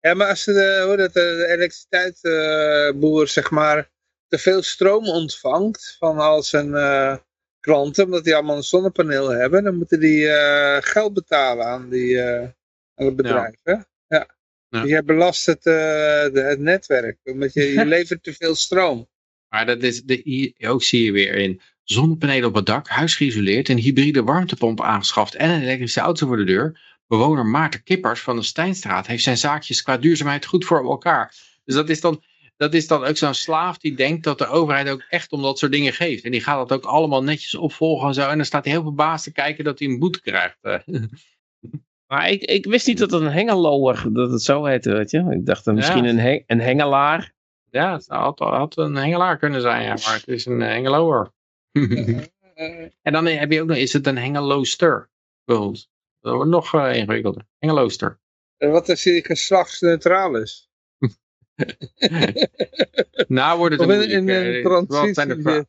Ja, 0.00 0.14
maar 0.14 0.28
als 0.28 0.44
de, 0.44 0.82
hoe 0.86 0.96
dat, 0.96 1.12
de 1.12 1.46
elektriciteitsboer 1.48 3.28
zeg 3.28 3.50
maar 3.50 3.90
te 4.28 4.38
veel 4.38 4.62
stroom 4.62 5.08
ontvangt 5.08 5.96
van 5.98 6.18
al 6.18 6.42
zijn 6.42 6.74
eh, 6.74 7.16
klanten, 7.64 8.04
omdat 8.04 8.24
die 8.24 8.34
allemaal 8.34 8.56
een 8.56 8.62
zonnepaneel 8.62 9.28
hebben, 9.28 9.64
dan 9.64 9.76
moeten 9.76 10.00
die 10.00 10.28
eh, 10.28 10.76
geld 10.80 11.12
betalen 11.12 11.66
aan, 11.66 11.88
die, 11.88 12.20
eh, 12.20 12.48
aan 12.94 13.06
het 13.06 13.16
bedrijf. 13.16 13.54
Hè? 13.62 13.74
Ja. 14.06 14.26
Jij 14.86 15.04
belast 15.04 15.46
het, 15.46 15.66
eh, 15.66 15.72
de- 16.32 16.46
het 16.48 16.58
netwerk, 16.58 17.18
omdat 17.24 17.52
je, 17.52 17.72
je 17.72 17.84
levert 17.94 18.22
te 18.22 18.32
veel 18.32 18.54
stroom. 18.54 19.08
Maar 19.48 19.66
dat 19.66 19.82
is 19.82 20.02
de, 20.02 20.54
ook 20.60 20.82
zie 20.82 21.04
je 21.04 21.12
weer 21.12 21.34
in 21.34 21.60
zonnepanelen 21.82 22.48
op 22.48 22.54
het 22.54 22.66
dak, 22.66 22.88
huis 22.88 23.16
geïsoleerd, 23.16 23.68
een 23.68 23.78
hybride 23.78 24.22
warmtepomp 24.22 24.80
aangeschaft 24.80 25.34
en 25.34 25.50
een 25.50 25.62
elektrische 25.62 26.00
auto 26.00 26.26
voor 26.26 26.36
de 26.36 26.44
deur. 26.44 26.80
Bewoner 27.06 27.46
Maarten 27.46 27.82
Kippers 27.82 28.20
van 28.20 28.36
de 28.36 28.42
Steinstraat 28.42 29.06
heeft 29.06 29.22
zijn 29.22 29.38
zaakjes 29.38 29.82
qua 29.82 29.96
duurzaamheid 29.96 30.46
goed 30.46 30.64
voor 30.64 30.84
elkaar. 30.84 31.34
Dus 31.64 31.74
dat 31.74 31.88
is 31.88 32.00
dan, 32.00 32.22
dat 32.56 32.74
is 32.74 32.86
dan 32.86 33.04
ook 33.04 33.16
zo'n 33.16 33.34
slaaf 33.34 33.78
die 33.78 33.94
denkt 33.96 34.24
dat 34.24 34.38
de 34.38 34.46
overheid 34.46 34.88
ook 34.88 35.04
echt 35.08 35.32
om 35.32 35.42
dat 35.42 35.58
soort 35.58 35.72
dingen 35.72 35.92
geeft. 35.92 36.24
En 36.24 36.30
die 36.30 36.40
gaat 36.40 36.68
dat 36.68 36.78
ook 36.78 36.90
allemaal 36.90 37.22
netjes 37.22 37.54
opvolgen 37.54 38.08
en 38.08 38.14
zo. 38.14 38.28
En 38.28 38.36
dan 38.36 38.46
staat 38.46 38.64
hij 38.64 38.72
heel 38.72 38.82
verbaasd 38.82 39.24
te 39.24 39.32
kijken 39.32 39.64
dat 39.64 39.78
hij 39.78 39.88
een 39.88 39.98
boete 39.98 40.20
krijgt. 40.20 40.58
eh. 40.60 40.78
Maar 42.06 42.30
ik, 42.30 42.42
ik 42.42 42.64
wist 42.66 42.86
niet 42.86 42.98
dat 42.98 43.10
het 43.10 43.20
een 43.22 43.30
hengeloer, 43.32 44.04
dat 44.12 44.30
het 44.30 44.42
zo 44.42 44.64
heette, 44.64 44.92
weet 44.92 45.10
je. 45.10 45.18
Ik 45.30 45.46
dacht 45.46 45.64
dan 45.64 45.74
misschien 45.74 46.04
een, 46.04 46.18
he- 46.18 46.42
een 46.46 46.60
hengelaar. 46.60 47.32
Ja, 47.70 47.92
het 47.92 48.06
had, 48.08 48.38
had 48.38 48.76
een 48.76 48.94
hengelaar 48.96 49.38
kunnen 49.38 49.60
zijn, 49.60 49.82
ja, 49.82 49.88
maar 50.04 50.14
het 50.14 50.28
is 50.28 50.46
een 50.46 50.62
eh, 50.62 50.68
hengeloer. 50.68 51.32
Eh, 51.72 52.18
En 53.02 53.12
dan 53.12 53.26
heb 53.26 53.52
je 53.52 53.60
ook 53.62 53.68
nog, 53.68 53.76
is 53.76 53.92
het 53.92 54.06
een 54.06 54.18
hengelooster? 54.18 55.10
Bijvoorbeeld. 55.44 55.88
Dat 56.20 56.34
wordt 56.34 56.50
nog 56.50 56.74
eh, 56.74 56.96
ingewikkelder. 56.96 57.46
Hengelooster. 57.58 58.20
eh, 58.56 58.70
wat 58.70 58.88
als 58.88 59.02
die 59.02 59.24
geslachtsneutraal 59.24 60.36
is? 60.36 60.68
Nou 63.28 63.58
wordt 63.58 63.80
het 63.80 63.88
een 63.88 64.10
in, 64.10 64.28
een 64.28 64.86
transitie. 64.86 65.64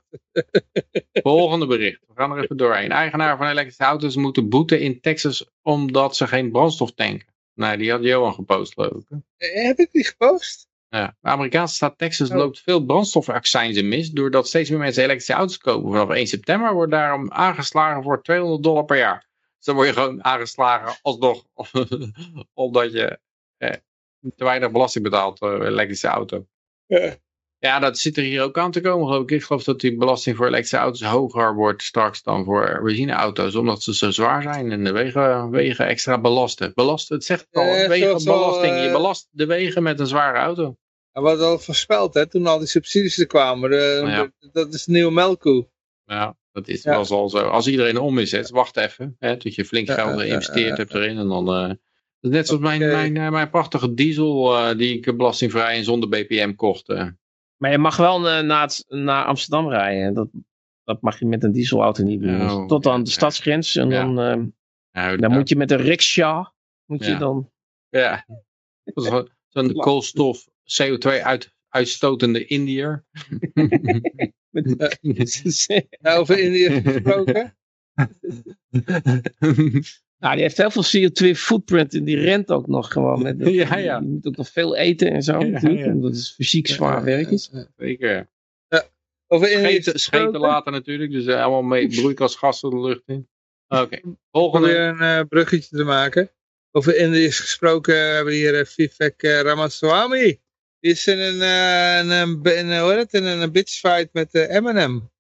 Volgende 1.14 1.68
bericht. 1.68 2.00
We 2.08 2.14
gaan 2.16 2.32
er 2.32 2.44
even 2.44 2.58
doorheen. 2.58 2.92
Eigenaar 2.92 3.38
van 3.38 3.48
elektrische 3.48 3.84
auto's 3.84 4.16
moeten 4.16 4.50
boeten 4.50 4.80
in 4.80 5.02
Texas 5.02 5.50
omdat 5.62 6.16
ze 6.16 6.28
geen 6.28 6.52
brandstof 6.52 6.92
tanken. 6.92 7.34
Nou, 7.54 7.78
die 7.78 7.92
had 7.92 8.04
Johan 8.04 8.34
gepost 8.34 8.74
geloof 8.74 8.92
ik. 9.10 9.18
Eh, 9.38 9.66
Heb 9.66 9.78
ik 9.78 9.92
die 9.92 10.06
gepost? 10.06 10.68
Ja. 10.90 11.16
De 11.22 11.30
Amerikaanse 11.30 11.76
staat 11.76 11.98
Texas 11.98 12.30
Oh. 12.30 12.36
loopt 12.36 12.60
veel 12.62 12.86
brandstofaccijnzen 12.86 13.88
mis. 13.88 14.12
Doordat 14.12 14.48
steeds 14.48 14.70
meer 14.70 14.80
mensen 14.80 15.04
elektrische 15.04 15.34
auto's 15.34 15.58
kopen. 15.58 15.92
Vanaf 15.92 16.10
1 16.10 16.28
september 16.28 16.74
wordt 16.74 16.92
daarom 16.92 17.32
aangeslagen 17.32 18.04
voor 18.04 18.24
200 18.24 18.64
dollar 18.64 18.86
per 18.86 18.98
jaar. 18.98 19.28
Dus 19.58 19.66
dan 19.66 19.76
word 19.76 19.88
je 19.88 19.94
gewoon 19.94 20.24
aangeslagen 20.24 20.96
alsnog. 21.02 21.46
omdat 22.54 22.92
je 22.92 23.20
eh, 23.58 23.74
te 24.36 24.44
weinig 24.44 24.72
belasting 24.72 25.04
betaalt 25.04 25.38
voor 25.38 25.54
een 25.54 25.68
elektrische 25.68 26.08
auto. 26.08 26.46
Ja. 26.86 27.16
Ja, 27.58 27.80
dat 27.80 27.98
zit 27.98 28.18
er 28.18 28.24
hier 28.24 28.42
ook 28.44 28.58
aan 28.58 28.72
te 28.72 28.82
komen 28.82 29.08
geloof 29.08 29.24
ik. 29.24 29.32
Ik 29.32 29.44
geloof 29.44 29.64
dat 29.64 29.80
die 29.80 29.98
belasting 29.98 30.36
voor 30.36 30.46
elektrische 30.46 30.78
auto's 30.78 31.02
hoger 31.04 31.56
wordt 31.56 31.84
straks 31.84 32.24
dan 32.24 32.44
voor 32.46 32.82
benzineauto's. 32.84 33.56
Omdat 33.56 33.84
ze 33.84 33.96
zo 33.96 34.12
zwaar 34.12 34.42
zijn 34.42 34.72
en 34.72 34.84
de 34.84 34.92
wegen, 34.92 35.50
wegen 35.50 35.86
extra 35.88 36.20
belasten. 36.22 36.72
Belasten, 36.74 37.16
het 37.16 37.26
zegt 37.26 37.46
het 37.50 37.56
al, 37.56 37.64
Eh, 37.64 37.70
zoals 37.70 37.82
al, 37.84 37.88
wegenbelasting. 37.88 38.76
Je 38.76 38.86
eh, 38.88 38.92
belast 38.92 39.28
de 39.32 39.46
wegen 39.46 39.84
met 39.84 40.00
een 40.00 40.08
zware 40.08 40.38
auto. 40.38 40.78
Dat 41.12 41.24
was 41.24 41.40
al 41.40 41.60
voorspeld, 41.60 42.14
hè, 42.14 42.28
toen 42.28 42.48
al 42.48 42.58
die 42.60 42.68
subsidies 42.68 43.18
er 43.18 43.28
kwamen. 43.28 43.70
De- 43.70 44.04
ja. 44.06 44.32
de- 44.40 44.50
dat 44.52 44.74
is 44.74 44.84
de 44.86 44.92
nieuwe 44.92 45.12
melkkoe. 45.12 45.68
Ja, 46.06 46.38
dat 46.52 46.68
is, 46.68 46.84
Ja. 46.84 46.96
was 46.96 47.10
al 47.10 47.30
zo. 47.30 47.38
Als 47.38 47.68
iedereen 47.68 47.98
om 47.98 48.18
is, 48.20 48.32
hè, 48.32 48.42
wacht 48.48 48.78
even. 48.78 49.16
Hè, 49.20 49.38
tot 49.38 49.56
je 49.56 49.66
flink 49.66 49.88
Ja, 49.88 49.94
geld 49.94 50.08
ja, 50.10 50.16
ja, 50.22 50.22
geïnvesteerd 50.28 50.70
ja, 50.70 50.76
hebt 50.76 50.94
erin. 50.94 51.18
En 51.18 51.28
dan, 51.28 51.48
eh, 51.54 51.72
is 52.26 52.32
net 52.32 52.48
zoals 52.48 52.62
mijn, 52.62 52.80
mijn, 52.80 53.18
eh, 53.18 53.30
mijn 53.30 53.50
prachtige 53.50 53.94
diesel 53.94 54.58
eh, 54.58 54.78
die 54.78 54.98
ik 54.98 55.18
belastingvrij 55.18 55.78
en 55.78 55.84
zonder 55.84 56.10
BPM 56.10 56.56
kocht. 56.56 56.90
eh. 56.90 57.08
Maar 57.58 57.72
je 57.72 57.78
mag 57.78 57.98
wel 57.98 58.20
naar, 58.20 58.62
het- 58.62 58.86
naar 58.88 59.26
Amsterdam 59.26 59.70
rijden. 59.70 60.14
Dat, 60.14 60.28
dat 60.84 61.02
mag 61.02 61.20
je 61.20 61.26
met 61.26 61.44
een 61.44 61.52
dieselauto 61.52 62.04
niet 62.04 62.22
doen. 62.22 62.42
Oh, 62.42 62.58
Dus 62.58 62.68
tot 62.68 62.88
aan 62.88 63.04
de 63.04 63.10
stadsgrens. 63.10 63.76
En 63.76 63.90
Ja. 63.90 64.04
dan, 64.04 64.14
Nou, 64.92 65.18
dan 65.18 65.32
moet 65.32 65.50
je 65.50 65.56
met 65.56 65.72
een 65.72 65.78
rickshaw. 65.82 66.46
Moet 66.86 67.06
je 67.06 67.12
Ja. 67.12 67.18
dan... 67.18 67.52
Ja, 67.90 68.26
zo'n 69.48 69.74
koolstof 69.74 70.48
CO2 70.64 71.22
uit, 71.24 71.54
uitstotende 71.70 72.46
Indiër. 72.46 73.06
Nou, 76.02 76.20
over 76.20 76.40
Indië 76.40 76.82
gesproken. 76.82 77.56
Nou, 80.26 80.38
die 80.38 80.46
heeft 80.46 80.58
heel 80.58 80.72
veel 80.72 81.10
CO2 81.10 81.36
footprint 81.38 81.94
en 81.94 82.04
die 82.04 82.18
rent 82.20 82.52
ook 82.52 82.68
nog 82.68 82.92
gewoon. 82.92 83.22
Met, 83.22 83.36
Ja, 83.50 83.78
ja. 83.78 84.00
Die 84.00 84.10
moet 84.10 84.28
ook 84.28 84.36
nog 84.36 84.50
veel 84.50 84.76
eten 84.76 85.12
en 85.12 85.24
zo 85.24 85.40
Ja, 85.40 85.48
natuurlijk. 85.48 85.86
ja. 85.86 85.92
Omdat 85.92 86.16
het 86.16 86.32
fysiek 86.32 86.68
zwaar 86.68 87.04
werk 87.04 87.30
is. 87.30 87.52
Zeker. 87.78 88.30
Over 89.28 89.48
Scheten, 89.48 90.00
scheten 90.00 90.40
later 90.40 90.72
natuurlijk, 90.72 91.12
dus 91.12 91.26
eh, 91.26 91.42
allemaal 91.42 91.62
mee 91.62 91.88
broeikasgassen 91.88 92.70
de 92.70 92.80
lucht 92.80 93.02
in. 93.06 93.28
Oké, 93.68 94.00
Om 94.04 94.20
volgende. 94.32 94.68
weer 94.68 94.80
een 94.80 95.00
eh, 95.20 95.22
bruggetje 95.30 95.78
te 95.78 95.84
maken. 95.84 96.32
Over 96.72 96.98
Indië 96.98 97.32
gesproken 97.32 98.14
hebben 98.14 98.34
we 98.34 98.40
hier 98.40 98.60
eh, 98.60 98.66
Vivek 98.66 99.22
eh, 99.22 99.42
Ramaswamy. 99.42 100.40
Die 100.80 100.92
is 100.92 101.08
in 101.08 101.20
een, 101.20 101.42
eh, 101.42 101.98
een, 101.98 102.10
een, 102.10 102.40
een, 102.70 102.80
hoe 102.80 102.92
heet 102.92 103.12
het, 103.12 103.14
in 103.14 103.24
een 103.24 103.52
bitchfight 103.52 104.10
met 104.14 104.34
eh, 104.34 104.56
Eminem. 104.56 105.12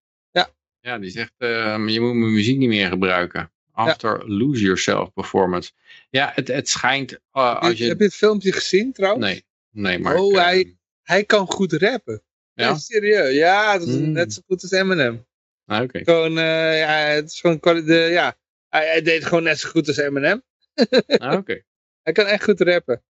Ja, 0.80 0.98
die 1.00 1.10
zegt, 1.10 1.34
eh, 1.38 1.88
je 1.88 2.00
moet 2.02 2.14
mijn 2.14 2.34
muziek 2.34 2.58
niet 2.58 2.70
meer 2.70 2.88
gebruiken. 2.88 3.52
After 3.76 4.30
Lose 4.30 4.62
Yourself 4.64 5.14
performance. 5.14 5.72
Ja, 6.10 6.32
het, 6.36 6.48
het 6.48 6.70
schijnt, 6.70 7.12
eh, 7.12 7.20
als 7.60 7.68
Heb 7.68 7.78
je 7.78 7.86
je... 7.86 8.04
het 8.04 8.16
filmpje 8.16 8.52
gezien 8.52 8.92
trouwens? 8.94 9.26
Nee, 9.26 9.46
nee, 9.72 10.00
maar... 10.00 10.16
Oh, 10.16 10.32
ik, 10.32 10.38
eh, 10.38 10.44
hij- 10.44 10.78
Hij 11.02 11.24
kan 11.24 11.48
goed 11.48 11.74
rappen. 11.74 12.24
Ja? 12.54 12.70
Nee, 12.72 12.80
serieus. 12.80 13.34
Ja, 13.34 13.78
dat 13.78 13.88
is 13.88 13.94
Hmm. 13.96 14.12
net 14.12 14.34
zo 14.34 14.42
goed 14.48 14.62
als 14.62 14.72
Eminem. 14.72 15.26
Ah, 15.66 15.82
Oké. 15.84 16.04
Gewoon, 16.04 16.38
eh, 16.38 16.80
ja, 16.80 16.88
het 16.98 17.32
is 17.32 17.40
gewoon, 17.40 17.86
de, 17.86 17.94
ja, 18.12 18.38
hij, 18.70 18.88
hij 18.88 19.02
deed 19.02 19.26
gewoon 19.26 19.44
net 19.44 19.60
zo 19.60 19.70
goed 19.70 19.88
als 19.88 19.98
Eminem. 19.98 20.44
Ah, 21.08 21.34
Oké. 21.34 21.62
Hij 22.04 22.14
kan 22.14 22.26
echt 22.26 22.44
goed 22.44 22.62
rappen. 22.62 23.04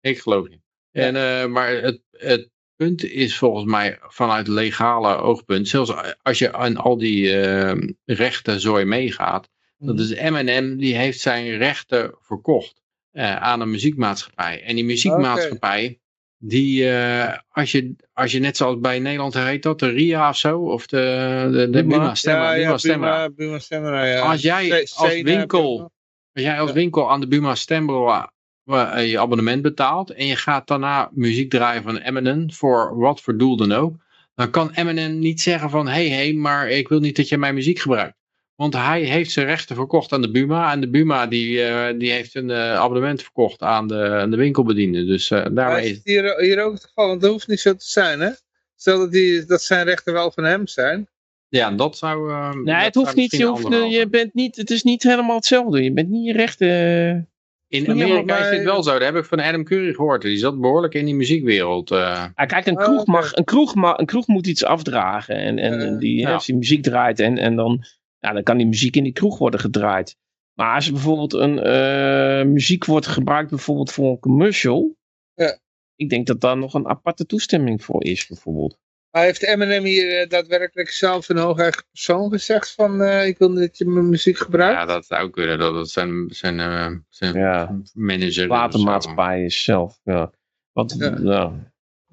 Ik 0.00 0.18
geloof 0.20 0.48
je. 0.48 0.60
En, 0.92 1.16
eh, 1.16 1.46
maar 1.46 1.70
het, 1.74 2.00
het 2.10 2.50
punt 2.76 3.04
is 3.04 3.38
volgens 3.38 3.70
mij 3.70 3.98
vanuit 4.00 4.48
legale 4.48 5.16
oogpunt, 5.16 5.68
zelfs 5.68 5.92
als 6.22 6.38
je 6.38 6.52
aan 6.52 6.76
al 6.76 6.96
die 6.98 7.40
eh, 7.40 7.88
rechten 8.04 8.60
zooi 8.60 8.84
meegaat, 8.84 9.48
dat 9.78 10.00
is 10.00 10.10
M&M 10.10 10.76
die 10.76 10.96
heeft 10.96 11.20
zijn 11.20 11.56
rechten 11.56 12.14
verkocht 12.20 12.82
eh, 13.10 13.36
aan 13.36 13.60
een 13.60 13.70
muziekmaatschappij. 13.70 14.62
En 14.62 14.74
die 14.74 14.84
muziekmaatschappij, 14.84 16.00
die 16.38 16.88
eh, 16.90 17.38
als, 17.48 17.72
je, 17.72 17.94
als 18.12 18.32
je 18.32 18.38
net 18.38 18.56
zoals 18.56 18.78
bij 18.78 18.98
Nederland 18.98 19.34
heet 19.34 19.62
dat, 19.62 19.78
de 19.78 19.88
RIA 19.88 20.28
of 20.28 20.36
zo, 20.36 20.58
of 20.58 20.86
de, 20.86 21.48
de, 21.52 21.70
de 21.70 21.84
Buma. 21.84 22.14
Stemra, 22.14 22.52
ja, 22.52 22.56
Buma 22.56 22.70
ja, 22.70 22.78
Stemra. 22.78 23.28
Buma, 23.28 23.34
Buma 23.34 23.58
Stemra, 23.58 24.04
ja. 24.04 24.20
Als 24.20 24.42
jij 24.42 24.88
als 24.94 25.22
winkel 25.22 25.92
als 26.32 26.44
jij 26.44 26.60
als 26.60 26.72
winkel 26.72 27.10
aan 27.10 27.20
de 27.20 27.28
Buma 27.28 27.54
Stemra 27.54 28.32
eh, 28.64 29.10
je 29.10 29.20
abonnement 29.20 29.62
betaalt 29.62 30.10
en 30.10 30.26
je 30.26 30.36
gaat 30.36 30.66
daarna 30.66 31.10
muziek 31.12 31.50
draaien 31.50 31.82
van 31.82 31.96
Eminem 31.96 32.52
voor 32.52 32.98
wat 32.98 33.20
voor 33.20 33.36
doel 33.36 33.56
dan 33.56 33.72
ook, 33.72 33.96
dan 34.34 34.50
kan 34.50 34.70
Eminem 34.70 35.18
niet 35.18 35.40
zeggen 35.40 35.70
van 35.70 35.86
hé 35.86 36.08
hey, 36.08 36.08
hey, 36.08 36.32
maar 36.32 36.68
ik 36.68 36.88
wil 36.88 37.00
niet 37.00 37.16
dat 37.16 37.28
je 37.28 37.38
mijn 37.38 37.54
muziek 37.54 37.78
gebruikt. 37.78 38.16
Want 38.56 38.74
hij 38.74 39.02
heeft 39.02 39.30
zijn 39.30 39.46
rechten 39.46 39.76
verkocht 39.76 40.12
aan 40.12 40.22
de 40.22 40.30
Buma 40.30 40.72
en 40.72 40.80
de 40.80 40.88
Buma 40.90 41.26
die, 41.26 41.62
eh, 41.62 41.98
die 41.98 42.10
heeft 42.10 42.34
een 42.34 42.50
eh, 42.50 42.74
abonnement 42.74 43.22
verkocht 43.22 43.60
aan 43.62 43.88
de, 43.88 44.08
aan 44.08 44.30
de 44.30 44.36
winkelbediende. 44.36 45.04
Dus 45.04 45.30
eh, 45.30 45.42
Maar 45.42 45.54
daarmee 45.54 45.82
is 45.84 45.90
is 45.90 45.96
het 45.96 46.06
hier, 46.06 46.34
hier 46.40 46.62
ook 46.64 46.72
het 46.72 46.84
geval? 46.84 47.08
Want 47.08 47.20
dat 47.20 47.30
hoeft 47.30 47.48
niet 47.48 47.60
zo 47.60 47.72
te 47.74 47.84
zijn, 47.84 48.20
hè? 48.20 48.30
Stel 48.76 48.98
dat, 48.98 49.12
die, 49.12 49.44
dat 49.44 49.62
zijn 49.62 49.84
rechten 49.86 50.12
wel 50.12 50.30
van 50.30 50.44
hem 50.44 50.66
zijn. 50.66 51.08
ja, 51.48 51.70
dat 51.70 51.96
zou. 51.96 52.32
Nee, 52.54 52.74
dat 52.74 52.84
het 52.84 52.94
hoeft 52.94 53.14
niet. 53.14 53.30
Je, 53.36 53.44
hoeft, 53.46 53.68
je 53.92 54.06
bent 54.10 54.34
niet. 54.34 54.56
Het 54.56 54.70
is 54.70 54.82
niet 54.82 55.02
helemaal 55.02 55.36
hetzelfde. 55.36 55.82
Je 55.82 55.92
bent 55.92 56.08
niet 56.08 56.26
je 56.26 56.32
rechten. 56.32 57.28
In 57.68 57.90
Amerika 57.90 58.38
is 58.38 58.50
dit 58.56 58.64
wel 58.64 58.82
zo. 58.82 58.92
Dat 58.92 59.02
heb 59.02 59.16
ik 59.16 59.24
van 59.24 59.40
Adam 59.40 59.64
Curry 59.64 59.94
gehoord. 59.94 60.22
Die 60.22 60.36
zat 60.38 60.60
behoorlijk 60.60 60.94
in 60.94 61.04
die 61.04 61.14
muziekwereld. 61.14 61.90
eh. 61.90 62.24
Ah, 62.34 62.46
kijk, 62.46 62.66
een 62.66 62.78
Oh, 62.78 62.84
kroeg, 62.84 63.06
mag, 63.06 63.34
een, 63.36 63.44
kroeg 63.44 63.74
ma- 63.74 63.98
een 63.98 64.06
kroeg 64.06 64.26
moet 64.26 64.46
iets 64.46 64.64
afdragen. 64.64 65.36
En, 65.36 65.58
en 65.58 65.98
die, 65.98 66.18
Ja. 66.18 66.32
als 66.32 66.46
die 66.46 66.56
muziek 66.56 66.82
draait, 66.82 67.20
en, 67.20 67.38
en 67.38 67.56
dan, 67.56 67.84
ja, 68.26 68.32
dan 68.32 68.42
kan 68.42 68.56
die 68.56 68.66
muziek 68.66 68.96
in 68.96 69.02
die 69.04 69.12
kroeg 69.12 69.38
worden 69.38 69.60
gedraaid. 69.60 70.16
Maar 70.54 70.74
als 70.74 70.86
er 70.86 70.92
bijvoorbeeld 70.92 71.32
een 71.32 71.58
eh, 71.58 72.46
muziek 72.46 72.84
wordt 72.84 73.06
gebruikt, 73.06 73.50
bijvoorbeeld 73.50 73.92
voor 73.92 74.10
een 74.10 74.18
commercial. 74.18 74.96
Ja. 75.34 75.58
Ik 75.96 76.08
denk 76.10 76.26
dat 76.26 76.40
daar 76.40 76.56
nog 76.56 76.74
een 76.74 76.86
aparte 76.86 77.26
toestemming 77.26 77.84
voor 77.84 78.04
is, 78.04 78.26
bijvoorbeeld. 78.26 78.78
Maar 79.10 79.22
heeft 79.24 79.42
Eminem 79.42 79.84
hier 79.84 80.20
eh, 80.20 80.28
daadwerkelijk 80.28 80.90
zelf 80.90 81.28
een 81.28 81.36
hoogeigen 81.36 81.84
persoon 81.90 82.30
gezegd 82.30 82.74
van... 82.74 83.02
eh, 83.02 83.26
ik 83.26 83.38
wil 83.38 83.54
dat 83.54 83.78
je 83.78 83.84
mijn 83.84 84.08
muziek 84.08 84.38
gebruikt? 84.38 84.78
Ja, 84.78 84.84
dat 84.84 85.06
zou 85.06 85.30
kunnen. 85.30 85.58
Dat 85.58 85.74
het 85.74 85.90
zijn, 85.90 86.24
zijn, 86.28 86.60
eh, 86.60 86.90
zijn 87.08 87.34
Ja. 87.34 87.80
manager. 87.94 88.48
Watermaatschappij 88.48 89.44
is 89.44 89.62
zelf. 89.62 90.00
Ja. 90.04 90.30
Want, 90.72 90.94
Ja. 90.98 91.18
ja. 91.22 91.72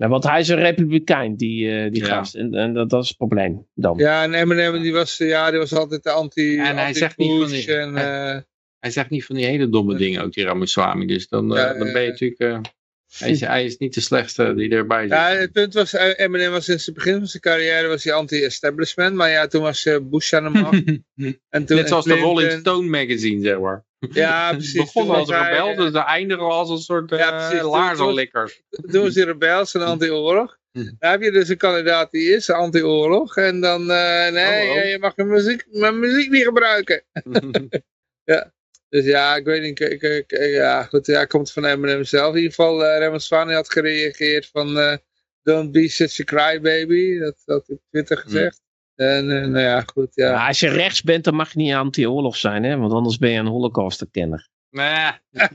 Want 0.09 0.23
hij 0.23 0.39
is 0.39 0.47
een 0.49 0.57
republikein, 0.57 1.35
die, 1.35 1.71
eh, 1.71 1.91
die 1.91 2.01
Ja. 2.05 2.07
gast. 2.15 2.35
En, 2.35 2.53
en 2.53 2.73
dat, 2.73 2.89
dat 2.89 3.01
is 3.03 3.07
het 3.07 3.17
probleem 3.17 3.67
dan. 3.73 3.97
Ja, 3.97 4.23
en 4.23 4.33
Eminem 4.33 4.81
die 4.81 4.93
was, 4.93 5.17
ja, 5.17 5.49
die 5.49 5.59
was 5.59 5.73
altijd 5.73 6.03
de 6.03 6.09
anti 6.11 6.57
En 6.57 6.75
hij 6.75 6.85
anti 6.85 6.99
zegt 6.99 7.17
niet 7.17 7.41
van 7.41 7.49
die- 7.51 7.75
en, 7.75 7.95
eh, 7.95 8.37
Hij 8.79 8.91
zegt 8.91 9.09
niet 9.09 9.25
van 9.25 9.35
die 9.35 9.45
hele 9.45 9.69
domme 9.69 9.95
dingen, 9.95 10.23
ook 10.23 10.33
die 10.33 10.43
Ramaswamy. 10.43 11.05
Dus 11.05 11.27
dan, 11.27 11.55
eh, 11.57 11.63
Ja, 11.63 11.73
dan 11.73 11.91
ben 11.93 12.01
je 12.01 12.09
natuurlijk... 12.09 12.65
eh, 13.13 13.19
hij, 13.19 13.29
is, 13.29 13.39
hij 13.39 13.65
is 13.65 13.77
niet 13.77 13.93
de 13.93 14.01
slechtste 14.01 14.53
die 14.55 14.69
erbij 14.69 15.01
zit. 15.01 15.11
ja, 15.11 15.29
het 15.29 15.51
punt 15.51 15.73
was, 15.73 15.93
eh, 15.93 16.19
Eminem 16.19 16.51
was 16.51 16.67
in 16.69 16.75
het 16.75 16.93
begin 16.93 17.17
van 17.17 17.27
zijn 17.27 17.41
carrière 17.41 17.87
was 17.87 18.03
hij 18.03 18.13
anti-establishment. 18.13 19.15
Maar 19.15 19.29
ja, 19.29 19.47
toen 19.47 19.61
was 19.61 19.85
eh, 19.85 19.97
Bush 20.01 20.33
aan 20.33 20.43
de 20.43 20.59
macht. 20.59 20.73
en 21.49 21.65
toen, 21.65 21.77
Net 21.77 21.87
zoals 21.87 22.05
de 22.05 22.17
Rolling 22.17 22.51
Stone 22.51 22.87
magazine, 22.87 23.41
zeg 23.41 23.59
maar. 23.59 23.85
Ja, 24.11 24.51
precies. 24.51 24.73
begon 24.73 25.05
Toen 25.05 25.15
als 25.15 25.29
was 25.29 25.39
hij, 25.39 25.51
rebel, 25.51 25.69
eh, 25.69 25.77
dus 25.77 25.91
ze 25.91 25.99
eindigen 25.99 26.45
als 26.45 26.69
een 26.69 26.77
soort 26.77 27.09
Ja, 27.09 27.17
ja, 27.17 27.47
precies. 27.47 27.65
laarzenlikkers. 27.65 28.61
doen 28.69 29.11
ze 29.11 29.25
rebels 29.25 29.73
en 29.73 29.81
anti-oorlog. 29.81 30.57
Hm. 30.71 30.83
Dan 30.99 31.11
heb 31.11 31.21
je 31.21 31.31
dus 31.31 31.49
een 31.49 31.57
kandidaat 31.57 32.11
die 32.11 32.29
is 32.35 32.49
anti-oorlog. 32.49 33.37
En 33.37 33.61
dan, 33.61 33.91
eh, 33.91 34.31
nee, 34.31 34.69
Oh, 34.69 34.75
oh. 34.75 34.83
je 34.83 34.97
mag 34.99 35.15
mijn 35.15 35.29
muziek, 35.29 35.65
mijn 35.71 35.99
muziek 35.99 36.29
niet 36.29 36.43
gebruiken. 36.43 37.03
Dus 38.93 39.05
ja, 39.05 39.35
ik 39.35 39.45
weet 39.45 39.61
niet. 39.61 39.79
Ik, 39.79 40.01
ik, 40.01 40.31
ik- 40.31 40.37
ja, 40.39 40.83
goed, 40.83 41.05
ja, 41.05 41.25
komt 41.25 41.51
van 41.51 41.65
Eminem 41.65 42.03
zelf. 42.03 42.29
In 42.29 42.35
ieder 42.35 42.53
geval, 42.53 42.81
uh, 42.83 42.97
Ramaswamy 42.99 43.53
had 43.53 43.71
gereageerd 43.71 44.47
van... 44.47 44.77
eh, 44.79 44.97
Don't 45.43 45.71
be 45.71 45.87
such 45.87 46.19
a 46.19 46.23
crybaby. 46.23 47.17
Dat 47.19 47.41
had 47.45 47.67
hij 47.67 47.75
op 47.75 47.81
Twitter 47.89 48.17
gezegd. 48.17 48.61
En 48.95 49.31
eh, 49.31 49.47
nou 49.47 49.59
ja, 49.63 49.81
goed, 49.81 50.15
ja. 50.15 50.31
Maar 50.31 50.47
als 50.47 50.59
je 50.59 50.69
rechts 50.69 51.01
bent, 51.01 51.23
dan 51.23 51.35
mag 51.35 51.53
je 51.53 51.57
niet 51.59 51.73
anti-oorlog 51.73 52.37
zijn, 52.37 52.63
hè? 52.63 52.77
want 52.77 52.93
anders 52.93 53.17
ben 53.17 53.29
je 53.31 53.39
een 53.39 53.45
holocaust-kenner. 53.45 54.49
Nee. 54.69 55.11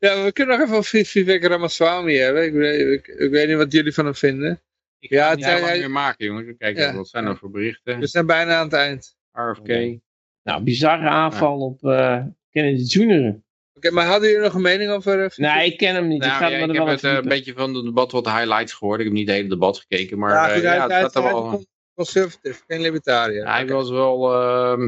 Ja, 0.00 0.24
we 0.24 0.32
kunnen 0.32 0.58
nog 0.58 0.66
even 0.66 0.78
over 0.78 1.04
Vivek 1.04 1.44
Ramaswamy 1.44 2.16
hebben. 2.16 2.44
Ik, 2.44 2.52
weet- 2.52 2.98
ik, 2.98 3.06
ik 3.06 3.30
weet 3.30 3.48
niet 3.48 3.56
wat 3.56 3.72
jullie 3.72 3.92
van 3.94 4.04
hem 4.04 4.14
vinden. 4.14 4.62
Ik 4.98 5.10
Ja, 5.10 5.22
ga 5.24 5.28
het 5.30 5.38
niet 5.38 5.46
lang 5.60 5.78
meer 5.78 5.90
maken, 5.90 6.26
jongens. 6.26 6.54
Kijk, 6.58 6.76
Ja. 6.76 6.94
wat 6.94 7.08
zijn 7.08 7.26
er 7.26 7.36
voor 7.36 7.50
berichten? 7.50 7.98
We 7.98 8.06
zijn 8.06 8.26
bijna 8.26 8.56
aan 8.58 8.64
het 8.64 8.72
eind. 8.74 9.16
RFK. 9.38 9.98
Nou, 10.42 10.62
bizarre 10.62 11.08
aanval 11.08 11.58
op 11.60 11.84
eh, 11.84 12.22
Kennedy 12.50 12.82
Jr. 12.82 13.40
Oké, 13.74 13.90
maar 13.90 14.06
hadden 14.06 14.28
jullie 14.28 14.44
nog 14.44 14.54
een 14.54 14.62
mening 14.62 14.90
over... 14.90 15.24
eh? 15.24 15.30
Nee, 15.36 15.66
ik 15.72 15.78
ken 15.78 15.94
hem 15.94 16.08
niet. 16.08 16.22
ik 16.22 16.28
Nou, 16.28 16.42
ga 16.42 16.48
ja, 16.48 16.56
ik 16.66 16.72
heb 16.74 16.86
het 16.86 17.04
eh, 17.04 17.12
een 17.12 17.28
beetje 17.28 17.52
van 17.52 17.74
het 17.74 17.84
debat 17.84 18.12
wat 18.12 18.24
highlights 18.26 18.72
gehoord. 18.72 18.98
Ik 18.98 19.04
heb 19.04 19.14
niet 19.14 19.26
het 19.28 19.36
hele 19.36 19.48
debat 19.48 19.78
gekeken, 19.78 20.18
maar 20.18 20.30
ja, 20.32 20.50
eh, 20.50 20.62
ja, 20.62 20.68
hij, 20.68 20.78
het 20.80 20.92
gaat 20.92 21.14
er 21.16 21.22
wel... 21.22 21.64
conservative, 21.94 22.62
geen 22.66 22.80
libertariër. 22.80 23.46
Hij 23.46 23.66
was 23.66 23.90
wel... 23.90 24.32
ehm, 24.34 24.80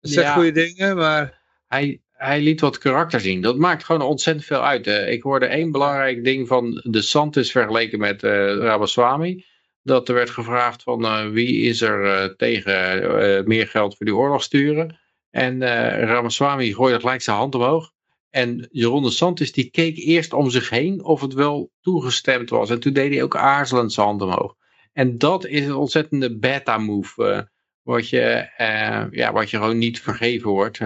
Hij 0.00 0.10
zegt 0.10 0.26
ja. 0.26 0.34
goede 0.34 0.52
dingen, 0.52 0.96
maar... 0.96 1.42
hij, 1.66 2.00
hij 2.12 2.40
liet 2.40 2.60
wat 2.60 2.78
karakter 2.78 3.20
zien. 3.20 3.40
Dat 3.40 3.56
maakt 3.56 3.84
gewoon 3.84 4.02
ontzettend 4.02 4.46
veel 4.46 4.64
uit. 4.64 4.84
hè. 4.84 5.06
Ik 5.06 5.22
hoorde 5.22 5.46
één 5.46 5.70
belangrijk 5.72 6.24
ding 6.24 6.48
van 6.48 6.80
de 6.84 7.02
Santis 7.02 7.50
vergeleken 7.50 7.98
met 7.98 8.22
eh 8.22 8.30
Ramaswamy. 8.56 9.44
Dat 9.86 10.08
er 10.08 10.14
werd 10.14 10.30
gevraagd 10.30 10.82
van 10.82 11.04
eh, 11.04 11.28
wie 11.28 11.62
is 11.62 11.80
er 11.80 12.04
eh, 12.04 12.34
tegen 12.36 13.02
eh, 13.02 13.44
meer 13.44 13.68
geld 13.68 13.96
voor 13.96 14.06
die 14.06 14.14
oorlog 14.14 14.42
sturen. 14.42 14.98
En 15.30 15.62
Ramaswamy 16.06 16.72
gooide 16.72 17.00
gelijk 17.00 17.22
zijn 17.22 17.36
hand 17.36 17.54
omhoog. 17.54 17.92
En 18.30 18.68
Jeroen 18.70 19.02
de 19.02 19.10
Santis 19.10 19.52
die 19.52 19.70
keek 19.70 19.96
eerst 19.96 20.32
om 20.32 20.50
zich 20.50 20.70
heen 20.70 21.04
of 21.04 21.20
het 21.20 21.32
wel 21.32 21.70
toegestemd 21.80 22.50
was. 22.50 22.70
En 22.70 22.80
toen 22.80 22.92
deed 22.92 23.12
hij 23.12 23.22
ook 23.22 23.36
aarzelend 23.36 23.92
zijn 23.92 24.06
hand 24.06 24.22
omhoog. 24.22 24.54
En 24.92 25.18
dat 25.18 25.46
is 25.46 25.66
een 25.66 25.74
ontzettende 25.74 26.38
beta-move. 26.38 27.24
eh, 27.24 27.42
wat, 27.82 28.08
je, 28.08 28.48
ja, 29.10 29.32
wat 29.32 29.50
je 29.50 29.56
gewoon 29.56 29.78
niet 29.78 30.00
vergeven 30.00 30.50
wordt. 30.50 30.80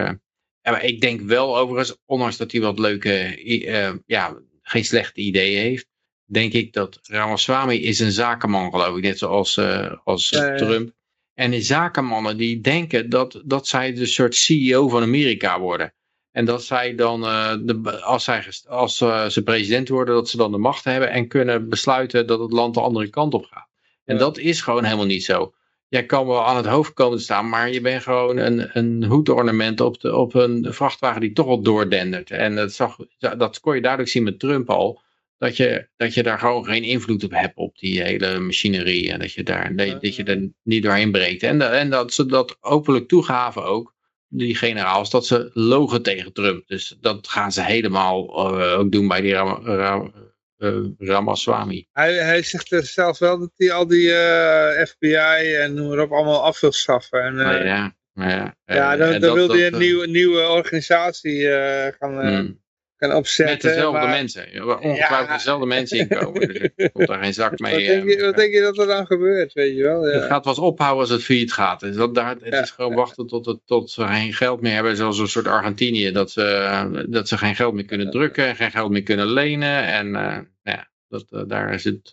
maar 0.62 0.84
ik 0.84 1.00
denk 1.00 1.20
wel 1.20 1.58
overigens, 1.58 1.98
ondanks 2.06 2.36
dat 2.36 2.52
hij 2.52 2.60
wat 2.60 2.78
leuke, 2.78 4.00
ja, 4.06 4.40
geen 4.62 4.84
slechte 4.84 5.20
ideeën 5.20 5.60
heeft, 5.60 5.89
denk 6.30 6.52
ik 6.52 6.72
dat 6.72 6.98
Ramaswamy 7.02 7.74
is 7.74 8.00
een 8.00 8.12
zakenman 8.12 8.70
geloof 8.70 8.96
ik, 8.96 9.02
net 9.02 9.18
zoals 9.18 9.56
eh, 9.56 9.92
als. 10.04 10.28
Trump. 10.28 10.90
En 11.34 11.50
die 11.50 11.62
zakenmannen 11.62 12.36
die 12.36 12.60
denken 12.60 13.08
dat, 13.08 13.42
dat 13.44 13.66
zij 13.66 13.92
de 13.92 14.06
soort 14.06 14.34
CEO 14.34 14.88
van 14.88 15.02
Amerika 15.02 15.60
worden. 15.60 15.94
En 16.30 16.44
dat 16.44 16.64
zij 16.64 16.94
dan, 16.94 17.24
eh, 17.24 17.54
de, 17.60 18.00
als, 18.02 18.24
zij, 18.24 18.46
als 18.68 19.00
eh, 19.00 19.26
ze 19.26 19.42
president 19.42 19.88
worden, 19.88 20.14
dat 20.14 20.28
ze 20.28 20.36
dan 20.36 20.52
de 20.52 20.58
macht 20.58 20.84
hebben 20.84 21.10
en 21.10 21.28
kunnen 21.28 21.68
besluiten 21.68 22.26
dat 22.26 22.40
het 22.40 22.52
land 22.52 22.74
de 22.74 22.80
andere 22.80 23.08
kant 23.08 23.34
op 23.34 23.44
gaat. 23.44 23.68
En 24.04 24.14
Ja. 24.14 24.20
dat 24.20 24.38
is 24.38 24.60
gewoon 24.60 24.84
helemaal 24.84 25.06
niet 25.06 25.24
zo 25.24 25.54
jij 25.90 26.06
kan 26.06 26.26
wel 26.26 26.46
aan 26.46 26.56
het 26.56 26.66
hoofd 26.66 26.92
komen 26.92 27.18
te 27.18 27.24
staan, 27.24 27.48
maar 27.48 27.70
je 27.70 27.80
bent 27.80 28.02
gewoon 28.02 28.36
een, 28.36 28.78
een 28.78 29.04
hoedornament 29.04 29.80
op, 29.80 30.00
de, 30.00 30.16
op 30.16 30.34
een 30.34 30.66
vrachtwagen 30.68 31.20
die 31.20 31.32
toch 31.32 31.46
wel 31.46 31.62
doordendert. 31.62 32.30
En 32.30 32.54
dat, 32.54 32.72
zag, 32.72 32.96
dat 33.18 33.60
kon 33.60 33.74
je 33.74 33.80
duidelijk 33.80 34.10
zien 34.10 34.22
met 34.22 34.38
Trump 34.38 34.70
al, 34.70 35.00
dat 35.40 35.56
je, 35.56 35.88
dat 35.96 36.14
je 36.14 36.22
daar 36.22 36.38
gewoon 36.38 36.64
geen 36.64 36.82
invloed 36.82 37.24
op 37.24 37.30
hebt 37.30 37.56
op 37.56 37.78
die 37.78 38.02
hele 38.02 38.38
machinerie. 38.38 39.12
En 39.12 39.18
dat 39.18 39.32
je 39.32 39.42
daar, 39.42 39.76
dat, 39.76 40.16
je- 40.16 40.24
er 40.24 40.50
niet 40.62 40.82
doorheen 40.82 41.10
breekt. 41.12 41.42
En, 41.42 41.58
dat- 41.58 41.72
en 41.72 41.90
dat 41.90 42.12
ze 42.12 42.26
dat 42.26 42.56
openlijk 42.60 43.08
toegaven 43.08 43.64
ook, 43.64 43.94
die 44.28 44.54
generaals, 44.54 45.10
dat 45.10 45.26
ze 45.26 45.50
logen 45.54 46.02
tegen 46.02 46.32
Trump. 46.32 46.66
Dus 46.68 46.96
dat 47.00 47.28
gaan 47.28 47.52
ze 47.52 47.62
helemaal 47.62 48.26
eh, 48.60 48.78
ook 48.78 48.92
doen 48.92 49.08
bij 49.08 49.20
die 49.20 49.32
Ram, 49.32 49.66
Ram- 49.66 50.12
eh, 50.56 50.76
Ramaswamy. 50.98 51.86
Hij, 51.92 52.14
hij 52.14 52.42
zegt 52.42 52.68
zelf 52.92 53.18
wel 53.18 53.38
dat 53.38 53.50
hij 53.56 53.72
al 53.72 53.86
die 53.86 54.12
eh, 54.12 54.86
FBI 54.86 55.54
en 55.54 55.74
noem 55.74 55.88
maar 55.88 55.98
op 55.98 56.12
allemaal 56.12 56.42
af 56.44 56.60
wil 56.60 56.72
schaffen. 56.72 57.22
En, 57.22 57.38
eh, 57.38 57.64
ja, 57.66 57.96
ja, 58.14 58.56
ja, 58.64 58.92
eh, 58.92 58.98
dan, 58.98 59.20
dat- 59.20 59.34
wil 59.34 59.48
hij 59.48 59.66
een 59.66 59.72
eh, 59.72 59.78
nieuwe, 59.78 60.06
nieuwe 60.06 60.48
organisatie 60.48 61.48
eh, 61.48 61.92
gaan, 61.98 62.20
eh, 62.20 62.38
mm. 62.40 62.58
Gaan 63.00 63.16
opzetten. 63.16 63.54
Met 63.54 63.74
dezelfde 63.74 63.98
maar- 64.00 64.08
mensen. 64.08 64.52
Ja, 64.52 64.64
waar 64.64 64.78
Ongetwijfeld 64.78 65.28
Ja. 65.28 65.36
dezelfde 65.36 65.66
mensen 65.66 65.98
inkomen. 65.98 66.40
Dus 66.48 66.68
er 66.76 66.90
komt 66.92 67.06
daar 67.06 67.22
geen 67.22 67.34
zak 67.34 67.58
mee. 67.58 67.72
Wat 67.72 67.80
denk, 67.80 68.08
eh, 68.08 68.16
je, 68.18 68.24
wat 68.24 68.36
denk 68.36 68.52
je 68.54 68.60
dat 68.60 68.78
er 68.78 68.86
dan 68.86 69.06
gebeurt, 69.06 69.52
weet 69.52 69.76
je 69.76 69.82
wel? 69.82 70.02
Het 70.02 70.14
Ja. 70.14 70.26
gaat 70.26 70.42
pas 70.42 70.58
ophouden 70.58 71.00
als 71.00 71.10
het 71.10 71.22
failliet 71.22 71.52
gaat. 71.52 71.80
Dus 71.80 71.96
dat, 71.96 72.14
daar, 72.14 72.36
het 72.40 72.54
is 72.64 72.70
gewoon 72.70 72.94
wachten 72.94 73.26
tot, 73.26 73.46
het, 73.46 73.58
tot 73.64 73.90
ze 73.90 74.06
geen 74.06 74.32
geld 74.32 74.60
meer 74.60 74.72
hebben. 74.74 74.96
Zoals 74.96 75.18
een 75.18 75.28
soort 75.28 75.46
Argentinië. 75.46 76.12
Dat 76.12 76.30
ze, 76.30 77.06
dat 77.08 77.28
ze 77.28 77.38
geen 77.38 77.54
geld 77.56 77.74
meer 77.74 77.84
kunnen 77.84 78.10
drukken. 78.10 78.56
Geen 78.56 78.70
geld 78.70 78.90
meer 78.90 79.02
kunnen 79.02 79.26
lenen. 79.32 79.84
En 79.86 80.14
eh, 80.14 80.38
ja, 80.62 80.88
dat, 81.08 81.24
eh, 81.30 81.42
daar 81.46 81.74
is 81.74 81.84
het 81.84 82.10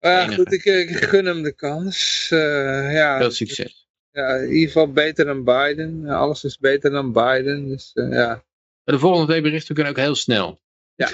ja, 0.00 0.26
goed, 0.26 0.52
ik, 0.52 0.64
ik 0.64 0.90
gun 0.90 1.24
hem 1.26 1.42
de 1.42 1.54
kans. 1.54 2.26
Ja, 2.30 3.18
veel 3.18 3.30
succes. 3.30 3.88
ja, 4.10 4.34
in 4.34 4.50
ieder 4.50 4.66
geval 4.66 4.92
beter 4.92 5.24
dan 5.24 5.44
Biden. 5.44 6.06
Alles 6.06 6.44
is 6.44 6.58
beter 6.58 6.90
dan 6.90 7.12
Biden. 7.12 7.68
Dus 7.68 7.90
ja. 7.94 8.42
De 8.90 8.98
volgende 8.98 9.26
twee 9.26 9.40
berichten 9.40 9.74
kunnen 9.74 9.92
ook 9.92 9.98
heel 9.98 10.14
snel. 10.14 10.60
Ja. 10.94 11.08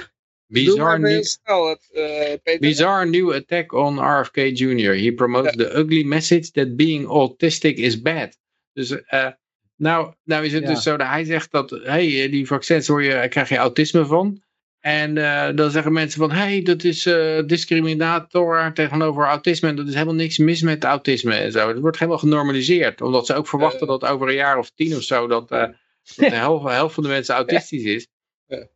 Bizar, 0.46 1.00
nieuw, 1.00 1.22
snel, 1.22 1.68
het, 1.68 1.90
eh, 1.92 2.34
Peter. 2.42 2.60
bizarre 2.60 3.06
new 3.06 3.32
attack 3.32 3.72
on 3.72 4.20
RFK 4.20 4.36
Jr. 4.36 4.94
He 4.94 5.12
promotes 5.12 5.56
the 5.56 5.78
ugly 5.78 6.02
message 6.04 6.50
that 6.50 6.76
being 6.76 7.06
autistic 7.06 7.78
is 7.78 8.02
bad. 8.02 8.38
Dus 8.72 8.90
eh, 9.04 9.28
nou, 9.76 10.14
nou 10.24 10.44
is 10.44 10.52
het 10.52 10.62
Ja. 10.62 10.68
dus 10.68 10.82
zo 10.82 10.96
dat 10.96 11.06
hij 11.06 11.24
zegt 11.24 11.50
dat 11.50 11.70
hey, 11.70 12.28
die 12.30 12.46
vaccins 12.46 12.86
hoor 12.86 13.02
je, 13.02 13.10
daar 13.10 13.28
krijg 13.28 13.48
je 13.48 13.56
autisme 13.56 14.06
van. 14.06 14.44
En 14.80 15.18
eh, 15.18 15.56
dan 15.56 15.70
zeggen 15.70 15.92
mensen 15.92 16.20
van, 16.20 16.30
hey, 16.30 16.62
dat 16.62 16.84
is 16.84 17.06
eh, 17.06 17.42
discriminator 17.46 18.72
tegenover 18.72 19.24
autisme. 19.24 19.68
En 19.68 19.76
dat 19.76 19.86
is 19.86 19.92
helemaal 19.92 20.14
niks 20.14 20.38
mis 20.38 20.62
met 20.62 20.84
autisme 20.84 21.34
en 21.34 21.52
zo. 21.52 21.68
Het 21.68 21.78
wordt 21.78 21.98
helemaal 21.98 22.18
genormaliseerd. 22.18 23.00
Omdat 23.00 23.26
ze 23.26 23.34
ook 23.34 23.48
verwachten 23.48 23.86
dat 23.86 24.04
over 24.04 24.28
een 24.28 24.34
jaar 24.34 24.58
of 24.58 24.70
tien 24.70 24.96
of 24.96 25.02
zo, 25.02 25.26
dat, 25.26 25.50
eh, 25.50 25.68
dat 26.14 26.30
de 26.30 26.36
helft, 26.44 26.64
helft 26.64 26.94
van 26.94 27.02
de 27.02 27.08
mensen 27.08 27.34
autistisch 27.34 27.84
is. 27.84 28.08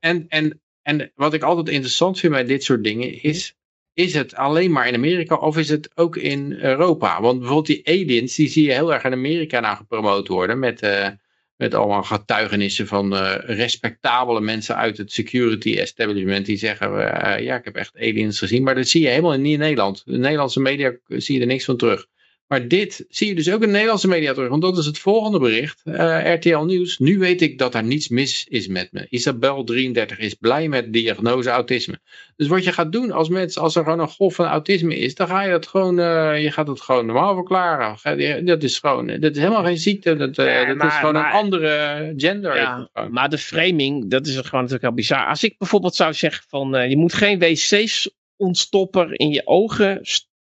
En, 0.01 0.27
en, 0.29 0.61
en 0.83 1.13
wat 1.15 1.35
ik 1.35 1.43
altijd 1.43 1.69
interessant 1.69 2.19
vind 2.19 2.33
bij 2.33 2.45
dit 2.45 2.65
soort 2.65 2.85
dingen 2.85 3.23
is, 3.23 3.55
is 3.95 4.15
het 4.15 4.35
alleen 4.35 4.73
maar 4.73 4.89
in 4.89 4.95
Amerika 4.95 5.35
of 5.35 5.59
is 5.59 5.69
het 5.69 5.91
ook 5.95 6.17
in 6.17 6.53
Europa? 6.53 7.21
Want 7.21 7.39
bijvoorbeeld 7.39 7.67
die 7.67 7.87
aliens, 7.87 8.35
die 8.35 8.49
zie 8.49 8.65
je 8.65 8.73
heel 8.73 8.93
erg 8.93 9.05
in 9.05 9.13
Amerika 9.13 9.61
nou 9.61 9.77
gepromoot 9.77 10.29
worden 10.29 10.59
met, 10.59 10.81
eh, 10.81 11.09
met 11.57 11.75
allemaal 11.75 12.03
getuigenissen 12.03 12.87
van 12.87 13.17
eh, 13.17 13.35
respectabele 13.57 14.41
mensen 14.41 14.77
uit 14.77 14.97
het 14.97 15.13
security 15.13 15.77
establishment 15.77 16.47
die 16.47 16.57
zeggen, 16.57 17.13
eh, 17.23 17.45
ja 17.45 17.57
ik 17.57 17.65
heb 17.65 17.77
echt 17.77 17.97
aliens 17.97 18.39
gezien, 18.39 18.63
maar 18.63 18.75
dat 18.75 18.89
zie 18.89 19.03
je 19.03 19.09
helemaal 19.09 19.39
niet 19.39 19.53
in 19.53 19.59
Nederland. 19.59 20.03
De 20.05 20.19
Nederlandse 20.19 20.61
media 20.61 20.97
zie 21.07 21.35
je 21.35 21.41
er 21.41 21.47
niks 21.47 21.65
van 21.65 21.77
terug. 21.77 22.07
Maar 22.51 22.69
dit 22.69 23.05
zie 23.09 23.29
je 23.29 23.35
dus 23.35 23.49
ook 23.51 23.61
in 23.61 23.67
de 23.67 23.73
Nederlandse 23.73 24.09
media 24.09 24.33
terug. 24.33 24.49
Want 24.49 24.63
dat 24.63 24.79
is 24.79 24.87
het 24.87 24.99
volgende 24.99 25.39
bericht. 25.39 25.81
Eh, 25.85 26.35
RTL 26.35 26.59
Nieuws. 26.59 26.99
Nu 26.99 27.19
weet 27.19 27.43
ik 27.43 27.59
dat 27.59 27.75
er 27.75 27.83
niets 27.85 28.09
mis 28.09 28.47
is 28.49 28.67
met 28.67 28.93
me. 28.93 29.07
Isabel 29.11 29.65
33 29.65 30.19
is 30.19 30.35
blij 30.35 30.69
met 30.69 30.93
diagnose 30.93 31.51
autisme. 31.51 32.01
Dus 32.37 32.47
wat 32.49 32.65
je 32.65 32.73
gaat 32.73 32.93
doen 32.93 33.11
als 33.11 33.29
mensen, 33.29 33.63
als 33.63 33.77
er 33.77 33.85
gewoon 33.85 34.01
een 34.01 34.09
golf 34.09 34.35
van 34.35 34.47
autisme 34.47 34.97
is, 34.97 35.15
dan 35.15 35.27
ga 35.29 35.43
je 35.43 35.51
het 35.53 35.67
gewoon, 35.67 35.99
eh, 35.99 36.43
je 36.43 36.51
gaat 36.51 36.67
het 36.67 36.81
gewoon 36.81 37.07
normaal 37.07 37.35
verklaren. 37.35 38.45
Dat 38.47 38.63
is 38.63 38.79
gewoon, 38.79 39.07
dat 39.07 39.31
is 39.37 39.39
helemaal 39.39 39.65
geen 39.65 39.79
ziekte. 39.79 40.17
Dat, 40.17 40.39
eh, 40.39 40.45
Nee, 40.45 40.67
dat 40.67 40.77
maar- 40.77 40.87
is 40.87 40.95
gewoon 40.95 41.13
maar- 41.15 41.27
een 41.35 41.39
andere 41.39 42.13
gender. 42.17 42.57
Ja, 42.57 42.89
maar 43.11 43.29
de 43.29 43.39
framing, 43.39 44.11
dat 44.11 44.27
is 44.27 44.33
gewoon 44.33 44.51
natuurlijk 44.53 44.83
heel 44.83 44.93
bizar. 44.95 45.27
Als 45.27 45.45
ik 45.45 45.59
bijvoorbeeld 45.59 45.95
zou 45.95 46.15
zeggen 46.15 46.45
van, 46.49 46.75
eh, 46.77 46.89
je 46.91 46.97
moet 46.97 47.13
geen 47.15 47.39
wc's 47.39 48.11
ontstopper 48.37 49.21
in 49.21 49.29
je 49.31 49.47
ogen 49.47 50.01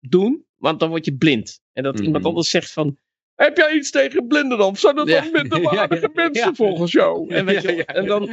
doen, 0.01 0.45
want 0.57 0.81
dan 0.81 0.89
word 0.89 1.05
je 1.05 1.17
blind. 1.17 1.61
En 1.73 1.83
dat 1.83 1.95
Mhm. 1.95 2.03
iemand 2.05 2.25
anders 2.25 2.51
zegt 2.51 2.73
van, 2.73 2.99
heb 3.35 3.57
jij 3.57 3.73
iets 3.73 3.91
tegen 3.91 4.27
blinden 4.27 4.59
dan? 4.59 4.77
Zijn 4.77 4.95
dat 4.97 5.09
Ja. 5.09 5.21
dan 5.21 5.31
minderwaardige 5.33 6.11
mensen 6.15 6.47
ja. 6.47 6.55
volgens 6.55 6.93
jou? 6.93 7.35
En, 7.35 7.45
weet 7.45 7.63
je, 7.63 7.85
en 7.85 8.07
dan 8.07 8.27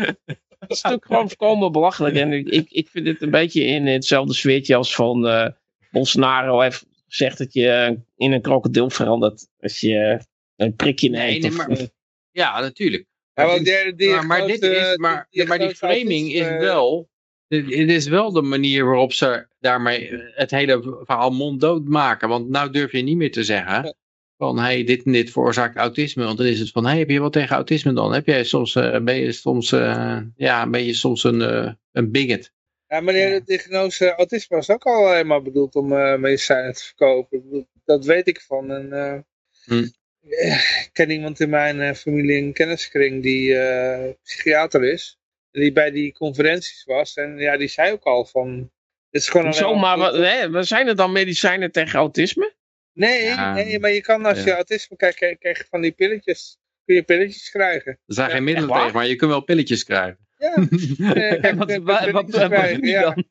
dat 0.59 0.69
is 0.71 0.81
natuurlijk 0.81 1.05
gewoon 1.05 1.27
voorkomen 1.27 1.71
belachelijk. 1.71 2.15
En 2.15 2.33
ik, 2.33 2.69
ik, 2.69 2.87
vind 2.89 3.05
dit 3.05 3.21
een 3.21 3.29
beetje 3.29 3.63
in 3.63 3.85
hetzelfde 3.87 4.33
sfeertje 4.33 4.75
als 4.75 4.95
van 4.95 5.27
eh, 5.27 5.47
Bolsonaro 5.91 6.59
heeft 6.59 6.85
gezegd 7.07 7.37
dat 7.37 7.53
je 7.53 7.69
eh, 7.69 7.95
in 8.17 8.31
een 8.31 8.41
krokodil 8.41 8.89
verandert 8.89 9.47
als 9.59 9.79
je 9.79 10.19
een 10.55 10.75
prikje 10.75 11.09
Nee, 11.09 11.29
neemt. 11.29 11.41
nee, 11.41 11.51
of, 11.51 11.57
maar- 11.57 11.77
eh, 11.77 11.85
Ja, 12.31 12.59
natuurlijk. 12.59 13.05
Maar 13.33 13.47
dit- 13.57 13.65
die- 13.65 13.95
die 13.95 14.09
maar, 14.09 14.25
maar, 14.25 14.47
dit 14.47 14.57
grote- 14.63 14.75
is, 14.91 14.97
maar, 14.97 15.27
die 15.29 15.45
maar 15.47 15.57
die 15.57 15.67
grote 15.75 15.95
framing 15.99 16.33
is 16.33 16.47
wel. 16.47 17.09
Dit 17.47 17.69
is 17.71 18.07
wel 18.07 18.31
de 18.31 18.41
manier 18.41 18.85
waarop 18.85 19.13
ze 19.13 19.47
daarmee 19.59 20.09
het 20.35 20.51
hele 20.51 21.01
verhaal 21.05 21.31
monddood 21.31 21.87
maken. 21.87 22.29
Want 22.29 22.49
nou 22.49 22.71
durf 22.71 22.91
je 22.91 23.01
niet 23.01 23.17
meer 23.17 23.31
te 23.31 23.43
zeggen 23.43 23.95
van 24.37 24.59
hey, 24.59 24.83
dit 24.83 25.03
en 25.03 25.11
dit 25.11 25.31
veroorzaakt 25.31 25.75
autisme. 25.75 26.23
Want 26.23 26.37
dan 26.37 26.47
is 26.47 26.59
het 26.59 26.71
van, 26.71 26.85
hey, 26.85 26.97
heb 26.99 27.09
je 27.09 27.19
wat 27.19 27.33
tegen 27.33 27.55
autisme 27.55 27.93
dan? 27.93 28.13
Heb 28.13 28.25
jij 28.25 28.43
soms, 28.43 28.75
eh, 28.75 28.99
ben 29.03 29.15
je 29.15 29.31
soms, 29.31 29.71
eh, 29.71 30.19
ja, 30.35 30.69
ben 30.69 30.83
je 30.85 30.93
soms 30.93 31.23
een, 31.23 31.41
eh, 31.41 31.71
een 31.91 32.11
bigot? 32.11 32.51
Ja, 32.87 32.99
meneer, 33.01 33.29
de 33.29 33.45
diagnose 33.45 34.15
autisme 34.15 34.55
was 34.55 34.69
ook 34.69 34.83
al 34.85 35.11
helemaal 35.11 35.41
bedoeld 35.41 35.75
om 35.75 35.93
eh, 35.93 36.17
medicijnen 36.17 36.73
te 36.73 36.83
verkopen. 36.83 37.67
Dat 37.85 38.05
weet 38.05 38.27
ik 38.27 38.41
van. 38.41 38.71
En, 38.71 38.93
eh, 38.93 39.19
Hm. 39.65 39.87
eh, 40.29 40.53
Ik 40.83 40.89
ken 40.93 41.09
iemand 41.09 41.39
in 41.39 41.49
mijn 41.49 41.81
eh, 41.81 41.93
familie 41.93 42.37
en 42.41 42.53
kenniskring 42.53 43.23
die 43.23 43.55
eh, 43.57 44.13
psychiater 44.23 44.83
is. 44.83 45.17
Die 45.51 45.71
bij 45.71 45.91
die 45.91 46.13
conferenties 46.13 46.83
was. 46.83 47.13
En 47.15 47.37
ja, 47.37 47.57
die 47.57 47.67
zei 47.67 47.91
ook 47.91 48.03
al 48.03 48.25
van... 48.25 48.71
Het 49.09 49.21
is 49.21 49.29
gewoon 49.29 49.45
alleen 49.45 49.57
Zo, 49.57 49.75
maar 49.75 49.97
maar 49.97 50.49
wat, 50.51 50.67
zijn 50.67 50.87
er 50.87 50.95
dan 50.95 51.11
medicijnen 51.11 51.71
tegen 51.71 51.99
autisme? 51.99 52.53
Nee, 52.93 53.23
Ja. 53.23 53.53
nee, 53.53 53.79
maar 53.79 53.91
je 53.91 54.01
kan 54.01 54.25
als 54.25 54.39
je 54.43 54.49
Ja. 54.49 54.55
autisme 54.55 54.95
krijgt, 54.95 55.17
krijg 55.17 55.37
krijg 55.37 55.57
je 55.57 55.65
van 55.69 55.81
die 55.81 55.91
pilletjes. 55.91 56.57
Kun 56.85 56.95
je 56.95 57.03
pilletjes 57.03 57.49
krijgen. 57.49 57.91
Er 57.91 58.13
zijn 58.13 58.29
Ja, 58.29 58.35
geen 58.35 58.43
middelen 58.43 58.69
tegen, 58.73 58.93
maar 58.93 59.07
je 59.07 59.15
kunt 59.15 59.31
wel 59.31 59.41
pilletjes 59.43 59.83
krijgen. 59.83 60.27
Ja, 60.37 60.53
eh, 61.13 61.41
kijk, 61.41 61.55
wat, 61.55 61.69
eh, 61.69 61.77
wat, 61.77 62.11
wat, 62.11 62.47
krijgen, 62.47 62.91
dan? 63.01 63.23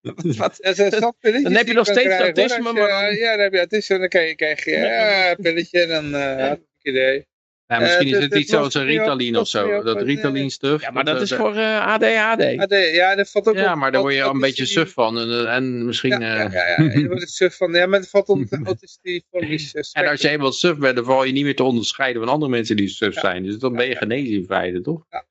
wat? 0.36 0.58
Dan 0.60 1.52
heb 1.54 1.66
je 1.66 1.72
nog 1.72 1.84
steeds 1.86 2.02
krijgen, 2.02 2.24
autisme, 2.24 2.56
je- 2.56 2.62
maar 2.62 2.74
dan- 2.74 3.14
Ja, 3.14 3.30
dan 3.30 3.40
heb 3.40 3.52
je 3.52 3.58
autisme 3.58 3.94
en 3.94 4.00
dan 4.00 4.10
kan 4.10 4.22
je, 4.22 4.34
krijg 4.34 4.64
je 4.64 4.70
ja, 4.70 5.30
een 5.30 5.36
pilletje 5.36 5.80
en 5.80 5.88
dan 5.88 6.14
uh, 6.20 6.48
had 6.48 6.58
ik 6.58 6.64
een 6.82 6.90
idee. 6.92 7.27
Ja, 7.68 7.78
misschien 7.80 8.06
Eh, 8.06 8.12
is 8.12 8.20
dat- 8.20 8.30
het 8.30 8.38
iets 8.40 8.50
zoals 8.50 8.74
een 8.74 8.84
Ritalin 8.84 9.36
of 9.36 9.48
zo. 9.48 9.82
Dat 9.82 9.96
eh, 9.96 10.02
Ritalin 10.02 10.50
stuff. 10.50 10.82
Ja, 10.82 10.90
maar 10.90 11.04
dat 11.04 11.20
is 11.20 11.30
eh, 11.30 11.38
voor 11.38 11.54
eh, 11.54 11.86
ADHD. 11.86 12.58
AD, 12.58 12.70
ja, 12.92 13.14
dat 13.14 13.30
valt 13.30 13.48
ook 13.48 13.54
Ja, 13.56 13.74
maar 13.74 13.92
daar 13.92 14.00
word 14.00 14.14
je 14.14 14.22
al 14.22 14.34
een 14.34 14.40
beetje 14.40 14.66
suf 14.66 14.92
van. 14.92 15.18
En, 15.18 15.48
en 15.50 15.84
misschien... 15.84 16.10
Ja, 16.20 16.34
ja, 16.34 16.50
ja, 16.52 16.82
ja, 16.84 16.92
je 16.92 17.06
wordt 17.08 17.30
suf 17.30 17.56
van. 17.56 17.72
Ja, 17.72 17.86
maar 17.86 18.00
het 18.00 18.10
valt 18.10 18.28
onder 18.34 18.60
autistisch 18.64 19.22
En 19.92 20.06
als 20.06 20.20
je 20.20 20.28
eenmaal 20.28 20.52
suf 20.52 20.76
bent, 20.78 20.96
dan 20.96 21.04
val 21.04 21.24
je 21.24 21.32
niet 21.32 21.44
meer 21.44 21.56
te 21.56 21.62
onderscheiden 21.62 22.22
van 22.22 22.32
andere 22.32 22.50
mensen 22.50 22.76
die 22.76 22.88
suf 22.88 23.14
Ja. 23.14 23.20
zijn. 23.20 23.42
Dus 23.42 23.58
dan 23.58 23.72
ben 23.76 23.84
je 23.86 23.92
Ja. 23.92 23.98
genezen 23.98 24.34
in 24.34 24.44
feite, 24.44 24.80
toch? 24.80 25.04
Ja. 25.10 25.24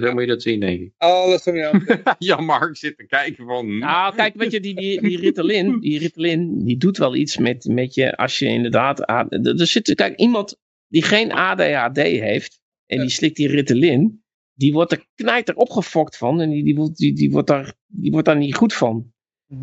Zo, 0.00 0.12
moet 0.12 0.20
je 0.22 0.26
dat 0.28 0.42
zien, 0.42 0.60
denk 0.60 0.80
ik. 0.80 0.92
Alles 0.98 1.44
om 1.44 1.56
je 1.56 1.66
aan. 1.66 1.84
ja, 2.18 2.36
Mark 2.40 2.76
zit 2.76 2.96
te 2.96 3.06
kijken 3.06 3.44
van... 3.46 3.66
hm, 3.66 3.78
Nou, 3.78 4.14
kijk, 4.14 4.34
weet 4.36 4.50
je, 4.52 4.60
die, 4.60 4.74
die, 4.74 5.00
die 5.00 5.18
Ritalin, 5.20 5.80
die 5.80 5.98
Ritalin, 5.98 6.64
die 6.64 6.76
doet 6.76 6.98
wel 6.98 7.14
iets 7.14 7.36
met, 7.38 7.64
met 7.70 7.94
je 7.94 8.16
als 8.16 8.38
je 8.38 8.46
inderdaad... 8.46 9.00
Er 9.00 9.26
er 9.60 9.66
zit, 9.66 9.94
kijk, 9.94 10.18
iemand 10.18 10.56
die 10.94 11.02
geen 11.02 11.32
ADHD 11.32 11.96
heeft 12.02 12.60
en 12.86 13.00
die 13.00 13.08
slikt 13.08 13.36
die 13.36 13.48
Ritalin, 13.48 14.22
die 14.52 14.72
wordt 14.72 14.92
er 14.92 15.06
knijter 15.14 15.54
opgefokt 15.56 16.16
van 16.16 16.40
en 16.40 16.50
die, 16.50 16.64
die, 16.64 16.74
wordt- 16.74 16.96
die, 16.96 17.14
die, 17.14 17.30
wordt 17.30 17.48
daar, 17.48 17.72
die 17.86 18.10
wordt 18.10 18.26
daar 18.26 18.36
niet 18.36 18.54
goed 18.54 18.74
van. 18.74 19.12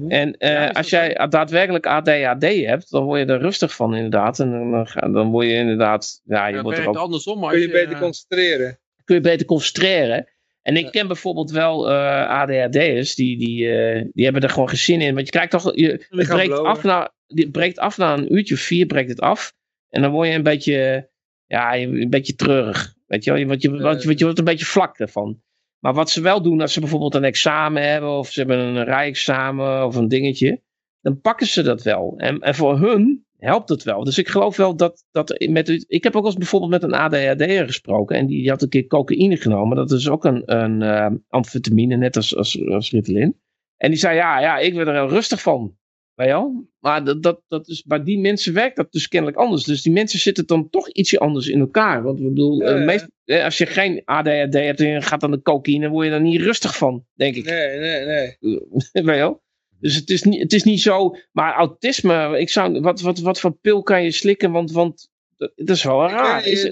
En 0.08 0.38
eh, 0.38 0.52
Ja, 0.52 0.68
als 0.68 0.90
jij 0.90 1.28
daadwerkelijk 1.30 1.86
ADHD 1.86 2.44
hebt, 2.66 2.90
dan 2.92 3.04
word 3.04 3.20
je 3.20 3.26
er 3.34 3.40
rustig 3.42 3.76
van 3.76 3.96
inderdaad. 3.96 4.40
En 4.40 4.52
dan, 4.72 5.14
dan, 5.14 5.30
word 5.32 5.46
je 5.48 5.54
inderdaad, 5.54 6.22
ja, 6.24 6.48
je 6.48 6.62
wordt 6.62 6.78
er 6.78 6.88
ook 6.88 6.96
andersom. 6.96 7.42
Kun 7.48 7.60
je 7.60 7.66
je, 7.66 7.72
beter 7.72 7.94
eh, 7.94 8.00
concentreren. 8.02 8.80
kun 9.04 9.16
je 9.16 9.22
beter 9.22 9.46
concentreren. 9.46 10.28
En 10.62 10.78
ik 10.78 10.84
Ja. 10.84 10.90
ken 10.90 11.08
bijvoorbeeld 11.08 11.52
wel 11.52 11.90
eh 11.92 12.30
ADHD'ers, 12.30 13.16
die, 13.16 13.38
die, 13.38 13.72
eh, 13.74 14.06
die 14.14 14.24
hebben 14.24 14.42
er 14.42 14.50
gewoon 14.50 14.70
geen 14.70 14.78
zin 14.78 15.02
in. 15.02 15.14
Want 15.14 15.26
je 15.26 15.32
krijgt 15.32 15.52
toch, 15.52 15.76
je, 15.76 16.06
het 16.10 16.28
breekt 16.28 16.58
af, 16.60 16.84
na, 16.84 17.14
die 17.28 17.52
breekt 17.52 17.80
af 17.80 17.98
na 17.98 18.14
een 18.18 18.34
uurtje 18.34 18.54
of 18.56 18.62
vier, 18.62 18.86
breekt 18.86 19.10
het 19.10 19.22
af. 19.22 19.54
En 19.90 20.02
dan 20.02 20.12
word 20.12 20.28
je 20.28 20.34
een 20.34 20.44
beetje, 20.44 21.10
ja, 21.52 21.78
een 21.78 22.10
beetje 22.10 22.36
treurig. 22.36 22.94
Weet 23.08 23.24
je 23.24 23.32
wel, 23.32 23.46
want 23.46 23.62
je, 23.62 23.70
want 23.70 24.02
je, 24.02 24.08
want 24.08 24.20
je 24.20 24.26
wordt 24.26 24.40
een 24.40 24.46
beetje 24.46 24.66
vlak 24.66 24.98
ervan. 24.98 25.42
Maar 25.80 25.94
wat 25.94 26.10
ze 26.10 26.22
wel 26.22 26.42
doen, 26.42 26.62
als 26.62 26.74
ze 26.74 26.80
bijvoorbeeld 26.80 27.16
een 27.16 27.24
examen 27.24 27.90
hebben, 27.90 28.10
of 28.10 28.30
ze 28.30 28.40
hebben 28.40 28.58
een 28.58 28.84
rijexamen 28.84 29.86
of 29.86 29.96
een 29.96 30.08
dingetje, 30.08 30.62
dan 31.02 31.22
pakken 31.22 31.48
ze 31.48 31.62
dat 31.62 31.82
wel. 31.82 32.14
En, 32.18 32.40
en 32.40 32.56
voor 32.56 32.80
hun 32.80 33.26
helpt 33.38 33.70
het 33.70 33.84
wel. 33.84 34.04
Dus 34.04 34.18
ik 34.18 34.28
geloof 34.28 34.58
wel 34.58 34.76
dat, 34.76 35.06
dat 35.12 35.46
met, 35.50 35.86
ik 35.88 36.04
heb 36.04 36.16
ook 36.16 36.26
eens 36.26 36.36
bijvoorbeeld 36.36 36.72
met 36.72 36.84
een 36.84 36.94
ADHD'er 36.94 37.66
gesproken 37.66 38.18
en 38.18 38.26
die, 38.26 38.42
die 38.42 38.50
had 38.50 38.62
een 38.62 38.70
keer 38.70 38.88
cocaïne 38.88 39.38
genomen. 39.38 39.78
Dat 39.78 39.92
is 39.92 40.10
ook 40.10 40.26
een, 40.26 40.56
een 40.56 40.82
eh, 40.82 41.12
amfetamine, 41.28 41.98
net 41.98 42.16
als, 42.16 42.36
als, 42.36 42.66
als 42.68 42.92
Ritalin. 42.92 43.40
En 43.78 43.90
die 43.90 44.00
zei, 44.00 44.16
ja, 44.16 44.40
ja, 44.40 44.58
ik 44.58 44.74
word 44.74 44.88
er 44.88 44.94
heel 44.94 45.10
rustig 45.10 45.42
van. 45.42 45.76
Je 46.16 46.26
wel? 46.28 46.68
Maar 46.80 47.04
dat, 47.04 47.24
dat, 47.24 47.42
dat 47.48 47.68
is, 47.68 47.84
bij 47.84 48.04
die 48.04 48.20
mensen 48.20 48.54
werkt 48.54 48.76
dat 48.76 48.92
dus 48.92 49.08
kennelijk 49.08 49.38
anders. 49.38 49.64
Dus 49.64 49.82
die 49.82 49.92
mensen 49.94 50.20
zitten 50.20 50.46
dan 50.48 50.70
toch 50.70 50.90
ietsje 50.90 51.20
anders 51.20 51.48
in 51.48 51.60
elkaar. 51.60 52.04
Want 52.04 52.20
ik 52.20 52.26
bedoel, 52.28 52.62
Ja, 52.62 52.68
eh, 52.68 52.78
ja. 52.80 52.86
meest, 52.86 53.08
eh, 53.26 53.44
als 53.44 53.58
je 53.58 53.66
geen 53.66 54.02
ADHD 54.06 54.54
hebt 54.54 54.80
en 54.80 54.88
je 54.88 55.02
gaat 55.02 55.24
aan 55.24 55.32
de 55.32 55.42
cocaïne, 55.42 55.90
word 55.90 56.08
je 56.08 56.14
er 56.14 56.22
niet 56.22 56.42
rustig 56.42 56.78
van, 56.78 57.06
denk 57.14 57.36
ik. 57.36 57.46
Nee, 57.46 57.80
nee, 57.80 58.06
nee. 58.06 58.38
Je 58.92 59.04
wel? 59.04 59.42
Dus 59.80 59.96
het 59.96 60.10
is, 60.10 60.24
niet, 60.24 60.42
het 60.42 60.54
is 60.54 60.64
niet 60.64 60.82
zo. 60.82 61.16
Maar 61.32 61.54
autisme, 61.54 62.40
ik 62.40 62.50
zou, 62.50 62.80
wat, 62.82 63.02
wat, 63.02 63.20
wat 63.20 63.40
voor 63.40 63.52
pil 63.62 63.84
kan 63.84 64.04
je 64.04 64.12
slikken? 64.12 64.52
Want, 64.52 64.72
want 64.72 65.10
dat, 65.38 65.52
dat 65.56 65.76
is 65.76 65.84
wel 65.84 66.08
raar. 66.10 66.38
ik, 66.38 66.44
ken, 66.44 66.52
Is 66.52 66.64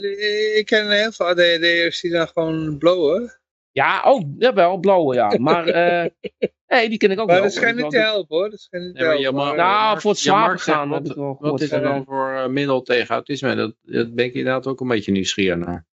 ik- 0.57 0.65
ken 0.65 0.91
heel 0.91 1.11
veel 1.11 1.25
ADHD'ers 1.25 2.01
die 2.01 2.11
dan 2.11 2.27
gewoon 2.27 2.77
blowen. 2.77 3.39
ja, 3.71 4.01
oh, 4.11 4.21
jawel, 4.37 4.77
blauwe, 4.77 5.15
ja. 5.15 5.37
Maar 5.37 5.67
eh, 5.67 6.09
nee, 6.69 6.89
die 6.89 6.97
ken 6.97 7.11
ik 7.11 7.19
ook 7.19 7.25
Maar 7.27 7.35
wel. 7.35 7.43
dat 7.43 7.53
schijnt 7.53 7.77
niet 7.77 7.89
te 7.89 7.97
helpen 7.97 8.37
hoor. 8.37 8.49
Dat 8.49 8.59
schijnt 8.59 8.85
niet 8.85 8.95
te 8.95 9.03
helpen. 9.03 9.33
maar, 9.33 9.55
Nou, 9.55 9.99
voor 9.99 10.11
het 10.11 10.19
slapen 10.19 10.59
gaan 10.59 10.89
wat- 11.39 11.61
is 11.61 11.71
er 11.71 11.81
dan 11.81 12.03
voor 12.05 12.31
eh, 12.33 12.47
middel 12.47 12.81
tegen 12.81 13.13
autisme? 13.15 13.55
Dat, 13.55 13.75
dat 13.81 14.13
ben 14.13 14.25
ik 14.25 14.33
inderdaad 14.33 14.67
ook 14.67 14.79
een 14.81 14.87
beetje 14.87 15.11
nieuwsgierig 15.11 15.57
naar. 15.57 15.85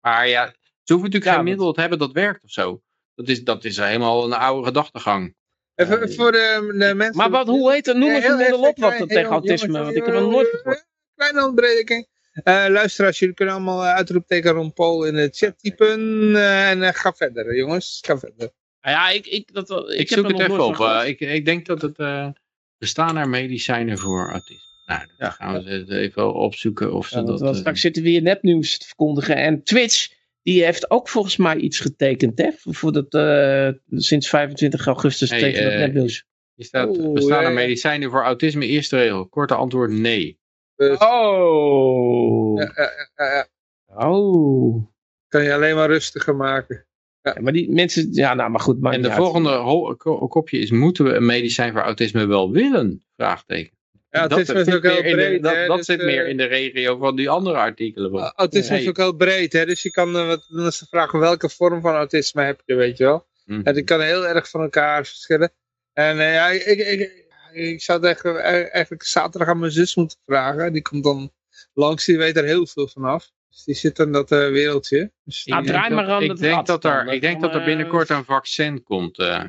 Maar 0.00 0.28
ja, 0.28 0.46
ze 0.82 0.92
hoeven 0.92 1.10
natuurlijk 1.10 1.24
Ja, 1.24 1.34
geen 1.34 1.44
middel 1.44 1.72
te 1.72 1.80
hebben 1.80 1.98
dat 1.98 2.12
werkt 2.12 2.44
of 2.44 2.50
zo. 2.50 2.82
Dat 3.14 3.28
is, 3.28 3.44
dat 3.44 3.64
is 3.64 3.76
helemaal 3.76 4.24
een 4.24 4.32
oude 4.32 4.66
gedachtegang. 4.66 5.36
Even 5.74 6.12
voor 6.12 6.32
de, 6.32 6.74
de 6.78 6.94
mensen... 6.94 7.16
Maar 7.16 7.30
wat, 7.30 7.46
hoe 7.46 7.72
heet 7.72 7.86
het? 7.86 7.96
Noem 7.96 8.10
eens 8.10 8.24
een 8.24 8.36
middel 8.36 8.68
op 8.68 8.78
wat 8.78 9.08
tegen 9.08 9.24
autisme. 9.30 9.78
Want 9.82 9.96
ik 9.96 10.04
heb 10.04 10.14
er 10.14 10.20
nog 10.20 10.30
nooit 10.30 10.48
gehoord. 10.48 10.86
Kleine 11.14 11.44
ontbreking. 11.46 12.08
Eh 12.42 12.64
luisteraars, 12.68 13.18
jullie 13.18 13.34
kunnen 13.34 13.54
allemaal 13.54 13.82
eh, 13.84 13.94
uitroepteken 13.94 14.52
Ron 14.52 14.72
Paul 14.72 15.04
in 15.04 15.14
de 15.14 15.28
chat 15.32 15.58
typen. 15.58 15.98
eh, 16.36 16.70
en 16.70 16.82
eh, 16.82 16.92
ga 16.94 17.12
verder, 17.12 17.56
jongens. 17.56 17.98
Ga 18.06 18.18
verder. 18.18 18.50
Nou 18.80 18.96
ja, 18.96 19.10
ik, 19.10 19.26
ik, 19.26 19.52
dat, 19.52 19.68
wel- 19.68 19.90
ik, 19.92 19.98
Ik, 19.98 20.08
heb 20.10 20.18
zoek 20.18 20.28
er 20.28 20.32
het 20.32 20.40
even 20.50 20.64
op. 20.64 20.78
Eh, 20.80 21.02
ik, 21.08 21.20
ik 21.20 21.44
denk 21.44 21.66
dat 21.66 21.82
het... 21.82 21.98
eh 21.98 22.28
bestaan 22.78 23.16
er 23.16 23.28
medicijnen 23.28 23.98
voor 23.98 24.30
autisme? 24.30 24.62
Nou, 24.86 25.00
dat 25.06 25.14
Ja. 25.18 25.30
gaan 25.30 25.62
we 25.64 25.70
eens 25.70 25.88
even 25.90 26.34
opzoeken 26.34 26.92
of 26.92 27.06
ze 27.08 27.16
Ja, 27.18 27.22
dat... 27.24 27.42
eh, 27.42 27.54
straks 27.54 27.80
zitten 27.80 28.02
we 28.02 28.08
hier 28.08 28.22
nepnieuws 28.22 28.78
te 28.78 28.86
verkondigen. 28.86 29.36
En 29.36 29.62
Twitch, 29.62 30.08
die 30.42 30.64
heeft 30.64 30.90
ook 30.90 31.08
volgens 31.08 31.36
mij 31.36 31.56
iets 31.56 31.80
getekend, 31.80 32.38
hè? 32.38 32.50
Voor 32.54 32.92
dat, 32.92 33.14
eh, 33.14 33.68
sinds 34.00 34.28
25 34.28 34.86
augustus 34.86 35.30
Hey, 35.30 35.40
tegen 35.40 35.64
dat 35.64 35.78
nepnieuws. 35.78 36.24
hier 36.54 36.64
staat, 36.66 37.12
bestaan 37.12 37.38
ja, 37.40 37.44
er 37.44 37.48
ja. 37.48 37.54
medicijnen 37.54 38.10
voor 38.10 38.22
autisme? 38.22 38.66
Eerste 38.66 38.96
regel. 38.96 39.26
Korte 39.28 39.54
antwoord 39.54 39.90
nee. 39.90 40.38
Dus, 40.76 40.98
Oh. 40.98 42.58
ja, 42.58 42.72
ja, 42.76 42.90
ja, 43.16 43.34
ja. 43.34 43.48
Oh. 44.08 44.86
Kan 45.28 45.42
je 45.44 45.54
alleen 45.54 45.74
maar 45.74 45.88
rustiger 45.88 46.36
maken. 46.36 46.86
Ja, 47.34 47.40
maar 47.40 47.52
die 47.52 47.70
mensen, 47.70 48.08
ja, 48.12 48.34
nou, 48.34 48.50
maar 48.50 48.60
goed. 48.60 48.84
En 48.84 49.02
de 49.02 49.12
volgende 49.12 49.96
kopje 50.28 50.58
is, 50.58 50.70
moeten 50.70 51.04
we 51.04 51.12
een 51.12 51.26
medicijn 51.26 51.72
voor 51.72 51.80
autisme 51.80 52.26
wel 52.26 52.50
willen? 52.50 53.02
Vraagteken. 53.16 53.76
Ja, 54.10 54.20
dat 54.22 54.30
autisme 54.32 54.60
is 54.60 54.64
zit 54.64 54.74
ook 54.74 54.82
heel 54.82 55.02
meer 55.02 55.04
in 55.04 55.16
de- 55.16 55.22
breed. 55.22 55.42
dat 55.42 55.54
hè, 55.54 55.66
dat 55.66 55.76
dus, 55.76 55.86
zit 55.86 56.00
eh, 56.00 56.06
meer 56.06 56.28
in 56.28 56.36
de 56.36 56.44
regio 56.44 56.96
van 56.96 57.16
die 57.16 57.30
andere 57.30 57.56
artikelen. 57.56 58.10
Van. 58.10 58.20
Autisme 58.20 58.80
is 58.80 58.88
ook 58.88 58.96
heel 58.96 59.12
breed, 59.16 59.52
hè? 59.52 59.66
dus 59.66 59.82
je 59.82 59.90
kan, 59.90 60.16
eh, 60.16 60.36
dan 60.48 60.66
is 60.66 60.78
de 60.78 60.86
vraag 60.90 61.12
welke 61.12 61.48
vorm 61.48 61.80
van 61.80 61.94
autisme 61.94 62.42
heb 62.42 62.62
je, 62.64 62.74
weet 62.74 62.96
je 62.96 63.04
wel. 63.04 63.26
Mhm. 63.44 63.60
En 63.64 63.74
die 63.74 63.84
kan 63.84 64.00
heel 64.00 64.26
erg 64.26 64.50
van 64.50 64.60
elkaar 64.60 65.06
verschillen. 65.06 65.52
En 65.92 66.18
eh, 66.18 66.34
ja, 66.34 66.48
ik, 66.48 66.64
ik, 66.64 66.78
ik, 66.78 67.26
ik 67.52 67.82
zou 67.82 67.98
het 67.98 68.06
eigenlijk, 68.06 68.44
eigenlijk 68.72 69.02
zaterdag 69.02 69.48
aan 69.48 69.58
mijn 69.58 69.72
zus 69.72 69.94
moeten 69.94 70.18
vragen. 70.26 70.72
Die 70.72 70.82
komt 70.82 71.04
dan 71.04 71.32
langs, 71.74 72.04
die 72.04 72.18
weet 72.18 72.36
er 72.36 72.44
heel 72.44 72.66
veel 72.66 72.88
vanaf. 72.88 73.30
Dus 73.58 73.66
die 73.66 73.74
zit 73.74 73.98
in 73.98 74.12
dat 74.12 74.30
eh, 74.32 74.38
wereldje. 74.38 75.12
Dus 75.24 75.42
draai 75.42 75.62
denk 75.66 75.90
maar 75.90 76.04
dat- 76.06 76.14
aan 76.14 76.22
Ik 76.22 76.28
dat 76.28 76.38
denk 76.38 76.66
dat 76.66 76.84
er, 76.84 77.06
ik 77.12 77.20
denk 77.20 77.40
dat 77.40 77.54
er 77.54 77.60
eh, 77.60 77.66
binnenkort 77.66 78.08
een 78.08 78.24
vaccin 78.24 78.82
komt. 78.82 79.18
eh. 79.18 79.44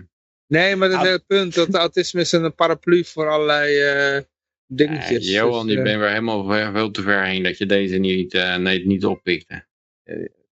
Nee, 0.47 0.75
maar 0.75 0.89
dat 0.89 1.01
is 1.01 1.05
Ah. 1.07 1.11
het 1.13 1.25
punt. 1.27 1.53
Dat 1.53 1.73
autisme 1.75 2.21
is 2.21 2.31
een 2.31 2.55
paraplu 2.55 3.05
voor 3.05 3.29
allerlei 3.29 3.77
eh, 3.79 4.21
dingetjes. 4.67 5.25
Ja, 5.29 5.31
Johan, 5.43 5.65
Dus, 5.65 5.71
je 5.73 5.77
eh, 5.77 5.83
bent 5.85 5.99
weer 5.99 6.09
helemaal 6.09 6.47
ver- 6.47 6.71
veel 6.71 6.91
te 6.91 7.01
ver 7.01 7.23
heen 7.25 7.43
dat 7.43 7.57
je 7.57 7.65
deze 7.65 7.97
niet, 7.97 8.33
eh, 8.33 8.55
nee, 8.55 8.85
niet 8.85 9.05
oppikt. 9.05 9.45
hè. 9.47 9.59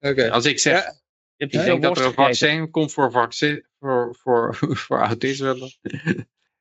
Oké. 0.09 0.29
Als 0.31 0.45
ik 0.45 0.59
zeg, 0.59 0.73
Ja, 0.83 0.93
ik 1.37 1.51
denk 1.51 1.81
dat 1.81 1.97
er 1.99 2.05
een 2.05 2.13
vaccin 2.13 2.69
komt 2.71 2.93
voor, 2.93 3.11
vaccin, 3.11 3.65
voor, 3.79 4.15
voor, 4.21 4.55
voor 4.85 4.99
autisme. 4.99 5.71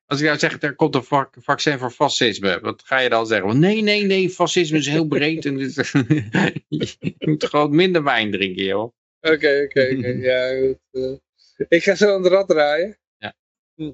Als 0.07 0.21
ik 0.21 0.27
nou 0.27 0.39
zeg, 0.39 0.63
er 0.63 0.75
komt 0.75 0.95
een 0.95 1.05
vac- 1.05 1.37
vaccin 1.41 1.79
voor 1.79 1.91
fascisme, 1.91 2.61
wat 2.61 2.83
ga 2.85 2.99
je 2.99 3.09
dan 3.09 3.27
zeggen? 3.27 3.59
Nee, 3.59 3.83
nee, 3.83 4.03
nee, 4.05 4.31
fascisme 4.31 4.79
is 4.79 4.87
heel 4.87 5.07
breed. 5.07 5.45
En 5.45 5.59
je 6.69 7.15
moet 7.19 7.45
gewoon 7.45 7.75
minder 7.75 8.03
wijn 8.03 8.31
drinken, 8.31 8.65
joh. 8.65 8.83
Oké, 9.21 9.33
oké, 9.65 9.95
oké. 9.97 10.09
Ja, 10.09 10.59
goed. 10.61 10.79
eh. 10.91 11.67
ik 11.69 11.83
ga 11.83 11.95
zo 11.95 12.15
aan 12.15 12.23
de 12.23 12.29
rad 12.29 12.49
draaien. 12.49 12.99
Ja. 13.19 13.35
Hm. 13.75 13.93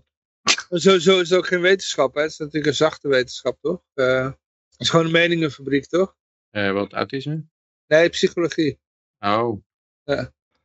Sowieso 0.70 1.20
is 1.20 1.28
het 1.30 1.38
ook 1.38 1.46
geen 1.46 1.60
wetenschap, 1.60 2.14
hè. 2.14 2.20
Het 2.22 2.30
is 2.30 2.38
natuurlijk 2.38 2.66
een 2.66 2.74
zachte 2.74 3.08
wetenschap, 3.08 3.58
toch? 3.60 3.82
Eh, 3.94 4.24
het 4.70 4.80
is 4.80 4.88
gewoon 4.90 5.04
een 5.06 5.12
meningenfabriek, 5.12 5.86
toch? 5.86 6.16
Eh, 6.50 6.72
wat 6.72 6.92
autisme? 6.92 7.44
Nee, 7.86 8.08
psychologie. 8.08 8.80
Oh, 9.18 9.62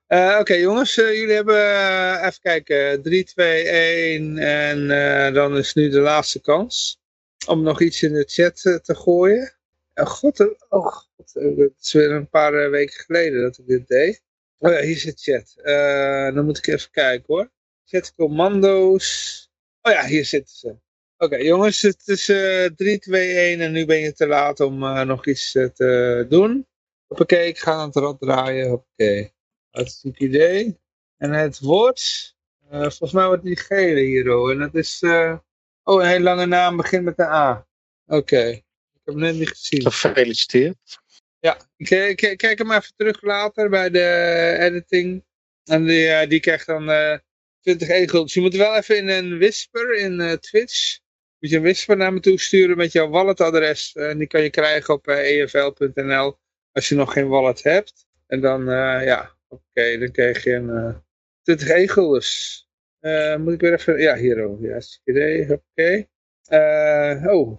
Eh, 0.07 0.37
Oké, 0.39 0.53
jongens, 0.53 0.97
eh, 0.97 1.13
jullie 1.13 1.35
hebben, 1.35 1.55
eh, 1.55 2.25
even 2.25 2.41
kijken, 2.41 3.01
3, 3.01 3.23
2, 3.23 3.69
1 3.69 4.37
en 4.37 4.87
dan 5.33 5.57
is 5.57 5.73
nu 5.73 5.89
de 5.89 5.99
laatste 5.99 6.41
kans 6.41 6.99
om 7.47 7.61
nog 7.61 7.81
iets 7.81 8.03
in 8.03 8.13
de 8.13 8.23
chat 8.27 8.61
te 8.61 8.95
gooien. 8.95 9.53
Oh 9.95 10.05
god, 10.05 10.39
oh 10.69 10.85
god, 10.85 11.33
het 11.33 11.73
is 11.79 11.93
weer 11.93 12.11
een 12.11 12.29
paar 12.29 12.69
weken 12.69 12.95
geleden 13.05 13.41
dat 13.41 13.57
ik 13.57 13.67
dit 13.67 13.87
deed. 13.87 14.23
Oh 14.57 14.71
ja, 14.71 14.81
hier 14.81 14.97
zit 14.97 15.21
chat. 15.21 15.53
Eh, 15.63 16.33
dan 16.35 16.45
moet 16.45 16.57
ik 16.57 16.67
even 16.67 16.91
kijken 16.91 17.25
hoor. 17.27 17.51
Chat 17.85 18.13
commando's. 18.15 19.49
Oh 19.81 19.91
ja, 19.91 20.05
hier 20.05 20.25
zitten 20.25 20.55
ze. 20.55 20.75
Oké 21.17 21.35
jongens, 21.37 21.81
het 21.81 22.07
is 22.07 22.29
eh 22.29 22.65
3, 22.75 22.99
2, 22.99 23.37
1 23.37 23.61
en 23.61 23.71
nu 23.71 23.85
ben 23.85 23.99
je 23.99 24.13
te 24.13 24.27
laat 24.27 24.59
om 24.59 24.79
nog 25.07 25.25
iets 25.27 25.51
te 25.51 26.25
doen. 26.29 26.67
Hoppakee, 27.07 27.47
ik 27.47 27.57
ga 27.59 27.71
aan 27.71 27.87
het 27.87 27.95
rad 27.95 28.19
draaien. 28.19 28.67
Hoppakee. 28.69 29.35
Hartstikke 29.77 30.23
idee. 30.23 30.79
En 31.17 31.31
het 31.31 31.59
woord, 31.59 32.35
eh, 32.69 32.79
volgens 32.79 33.11
mij 33.11 33.25
wordt 33.27 33.43
die 33.43 33.57
gele 33.57 33.99
hier 33.99 34.27
hoor. 34.27 34.51
En 34.51 34.59
dat 34.59 34.75
is, 34.75 35.01
eh, 35.01 35.37
oh 35.83 36.01
een 36.01 36.07
hele 36.07 36.23
lange 36.23 36.45
naam 36.45 36.77
begint 36.77 37.03
met 37.03 37.19
een 37.19 37.25
A. 37.25 37.67
Oké, 38.05 38.47
ik 38.47 38.63
heb 38.93 39.05
hem 39.05 39.17
net 39.19 39.35
niet 39.35 39.49
gezien. 39.49 39.91
Gefeliciteerd. 39.91 40.99
Ja, 41.39 41.57
ik, 41.77 41.89
eh, 41.89 42.09
ik, 42.09 42.37
kijk 42.37 42.57
hem 42.57 42.71
even 42.71 42.93
terug 42.95 43.21
later 43.21 43.69
bij 43.69 43.89
de 43.89 44.55
editing. 44.59 45.25
En 45.63 45.85
die, 45.85 46.07
eh, 46.07 46.29
die 46.29 46.39
krijgt 46.39 46.65
dan 46.65 46.89
eh 46.89 47.17
20 47.61 47.89
egels. 47.89 48.33
Je 48.33 48.41
moet 48.41 48.55
wel 48.55 48.75
even 48.75 48.97
in 48.97 49.07
een 49.07 49.37
whisper 49.37 49.95
in 49.95 50.19
eh, 50.19 50.33
Twitch. 50.33 50.99
Moet 51.39 51.49
je 51.49 51.55
een 51.55 51.61
whisper 51.61 51.97
naar 51.97 52.13
me 52.13 52.19
toe 52.19 52.39
sturen 52.39 52.77
met 52.77 52.91
jouw 52.91 53.09
walletadres. 53.09 53.95
Eh, 53.95 54.09
En 54.09 54.17
die 54.17 54.27
kan 54.27 54.41
je 54.41 54.49
krijgen 54.49 54.93
op 54.93 55.07
eh, 55.07 55.41
efl.nl 55.41 56.37
als 56.71 56.89
je 56.89 56.95
nog 56.95 57.13
geen 57.13 57.27
wallet 57.27 57.63
hebt. 57.63 58.05
En 58.27 58.41
dan, 58.41 58.69
eh, 58.69 59.05
ja, 59.05 59.36
oké, 59.47 59.97
dan 59.97 60.11
krijg 60.11 60.43
je 60.43 60.53
een 60.53 60.69
eh 60.69 60.95
20 61.41 61.69
egels. 61.69 62.61
Eh, 62.99 63.35
moet 63.35 63.53
ik 63.53 63.59
weer 63.59 63.73
even, 63.73 63.99
ja, 63.99 64.15
hier 64.15 64.43
ook. 64.43 64.61
Ja, 64.61 64.79
idee, 65.03 65.51
oké. 65.51 66.07
Eh 66.43 67.25
oh. 67.27 67.57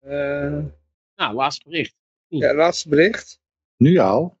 Eh, 0.00 0.64
Nou, 1.16 1.34
laatste 1.34 1.68
bericht. 1.68 1.94
ja, 2.28 2.54
laatste 2.54 2.88
bericht. 2.88 3.40
Nu 3.76 3.98
al? 3.98 4.38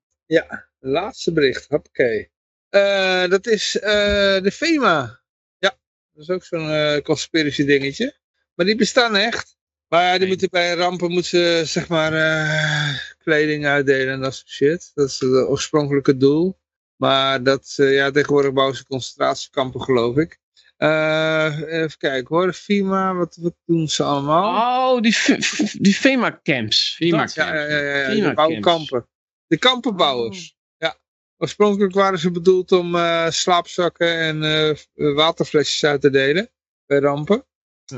Laatste 0.78 1.32
bericht. 1.32 1.68
Eh 2.68 3.28
dat 3.28 3.46
is 3.46 3.78
eh, 3.78 4.42
de 4.42 4.50
FEMA. 4.52 5.20
Ja, 5.58 5.78
dat 6.12 6.22
is 6.22 6.30
ook 6.30 6.44
zo'n 6.44 6.70
eh 6.70 7.00
conspiracy 7.02 7.64
dingetje. 7.64 8.16
Maar 8.54 8.66
die 8.66 8.76
bestaan 8.76 9.16
echt. 9.16 9.56
Maar 9.88 10.02
ja, 10.02 10.10
die 10.10 10.18
Nee. 10.20 10.28
moeten 10.28 10.50
bij 10.50 10.74
rampen 10.74 11.10
moeten 11.10 11.30
ze, 11.30 11.62
zeg 11.64 11.88
maar 11.88 12.12
eh, 12.12 12.98
kleding 13.28 13.66
uitdelen 13.66 14.14
en 14.14 14.20
dat 14.20 14.34
soort 14.34 14.48
shit. 14.48 14.90
Dat 14.94 15.08
is 15.08 15.20
het 15.20 15.30
oorspronkelijke 15.30 16.16
doel. 16.16 16.58
Maar 16.96 17.42
dat, 17.42 17.74
eh, 17.76 17.94
ja, 17.94 18.10
tegenwoordig 18.10 18.52
bouwen 18.52 18.76
ze 18.76 18.84
concentratiekampen, 18.84 19.80
geloof 19.82 20.16
ik. 20.16 20.38
Eh, 20.76 21.54
even 21.66 21.98
kijken 21.98 22.36
hoor, 22.36 22.52
FEMA, 22.52 23.14
wat, 23.14 23.36
wat 23.40 23.54
doen 23.66 23.88
ze 23.88 24.02
allemaal? 24.02 24.94
Oh, 24.94 25.02
die, 25.02 25.16
die 25.86 25.94
FEMA-camps. 25.94 26.94
FEMA 26.96 27.18
Dat- 27.24 27.34
Ja, 27.34 27.54
ja, 27.54 27.64
ja, 27.64 27.78
ja, 27.78 27.96
ja. 27.96 28.10
FEMA 28.10 28.34
de 29.46 29.58
kampenbouwers. 29.58 30.56
Ja. 30.76 30.98
Oorspronkelijk 31.36 31.94
waren 31.94 32.18
ze 32.18 32.30
bedoeld 32.30 32.72
om 32.72 32.94
eh, 32.94 33.30
slaapzakken 33.30 34.18
en 34.18 34.42
eh, 34.42 34.74
waterflesjes 35.14 35.84
uit 35.84 36.00
te 36.00 36.10
delen 36.10 36.50
bij 36.86 36.98
rampen. 36.98 37.46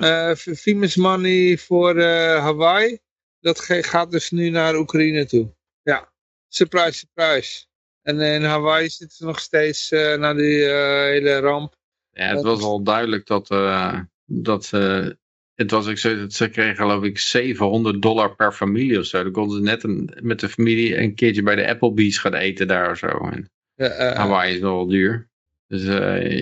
Eh 0.00 0.34
Famous 0.34 0.96
Money 0.96 1.58
voor 1.58 1.96
eh, 1.96 2.38
Hawaii. 2.42 2.98
Dat 3.40 3.60
gaat 3.60 4.10
dus 4.10 4.30
nu 4.30 4.50
naar 4.50 4.76
Oekraïne 4.76 5.26
toe. 5.26 5.54
Ja. 5.82 6.12
Surprise, 6.48 6.92
surprise. 6.92 7.68
En 8.02 8.20
in 8.20 8.42
Hawaii 8.42 8.88
zitten 8.88 9.16
ze 9.16 9.24
nog 9.24 9.38
steeds 9.38 9.90
eh 9.90 10.16
naar 10.16 10.34
die 10.34 10.64
eh, 10.64 11.02
hele 11.02 11.38
ramp. 11.38 11.74
Ja, 12.10 12.34
het 12.34 12.42
was 12.42 12.62
al 12.62 12.82
duidelijk 12.82 13.26
dat, 13.26 13.50
eh, 13.50 14.00
dat 14.24 14.70
eh, 14.72 15.06
het 15.54 15.70
was, 15.70 15.86
ik 15.86 15.98
zei, 15.98 16.18
dat 16.18 16.32
ze 16.32 16.48
kregen 16.48 16.76
geloof 16.76 17.04
ik 17.04 17.18
700 17.18 18.02
dollar 18.02 18.34
per 18.34 18.52
familie 18.52 18.98
of 18.98 19.04
zo. 19.04 19.22
Dan 19.22 19.32
konden 19.32 19.56
ze 19.56 19.62
net 19.62 19.82
een, 19.82 20.10
met 20.22 20.40
de 20.40 20.48
familie 20.48 20.98
een 20.98 21.14
keertje 21.14 21.42
bij 21.42 21.54
de 21.54 21.68
Applebee's 21.68 22.18
gaan 22.18 22.34
eten 22.34 22.68
daar 22.68 22.90
of 22.90 22.98
zo. 22.98 23.06
En 23.06 23.50
Hawaii 24.16 24.54
is 24.54 24.60
nogal 24.60 24.86
duur. 24.86 25.28
Dus 25.66 25.82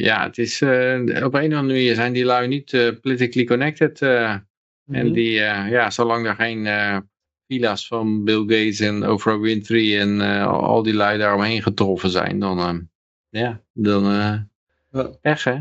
ja, 0.01 0.23
het 0.27 0.39
is, 0.39 0.63
op 0.63 0.69
een 0.69 1.25
of 1.25 1.33
andere 1.35 1.63
manier 1.63 1.95
zijn 1.95 2.13
die 2.13 2.25
lui 2.25 2.49
niet 2.49 2.99
politically 3.01 3.47
connected. 3.47 3.99
Eh, 4.91 4.99
En 4.99 5.05
mhm. 5.05 5.15
die, 5.15 5.41
eh, 5.41 5.71
ja, 5.71 5.91
zolang 5.91 6.27
er 6.27 6.35
geen 6.35 6.67
eh 6.67 6.99
villa's 7.47 7.87
van 7.87 8.25
Bill 8.25 8.41
Gates 8.41 8.81
en 8.81 9.11
Oprah 9.11 9.41
Winfrey 9.41 10.01
en 10.01 10.21
eh, 10.21 10.47
al 10.47 10.83
die 10.83 10.95
lui 10.95 11.19
daaromheen 11.19 11.63
getroffen 11.63 12.11
zijn, 12.11 12.39
dan, 12.39 12.59
eh, 12.59 12.79
ja, 13.43 13.63
dan 13.73 14.05
eh 14.05 14.41
Ja. 14.91 15.11
echt 15.21 15.45
hè. 15.45 15.59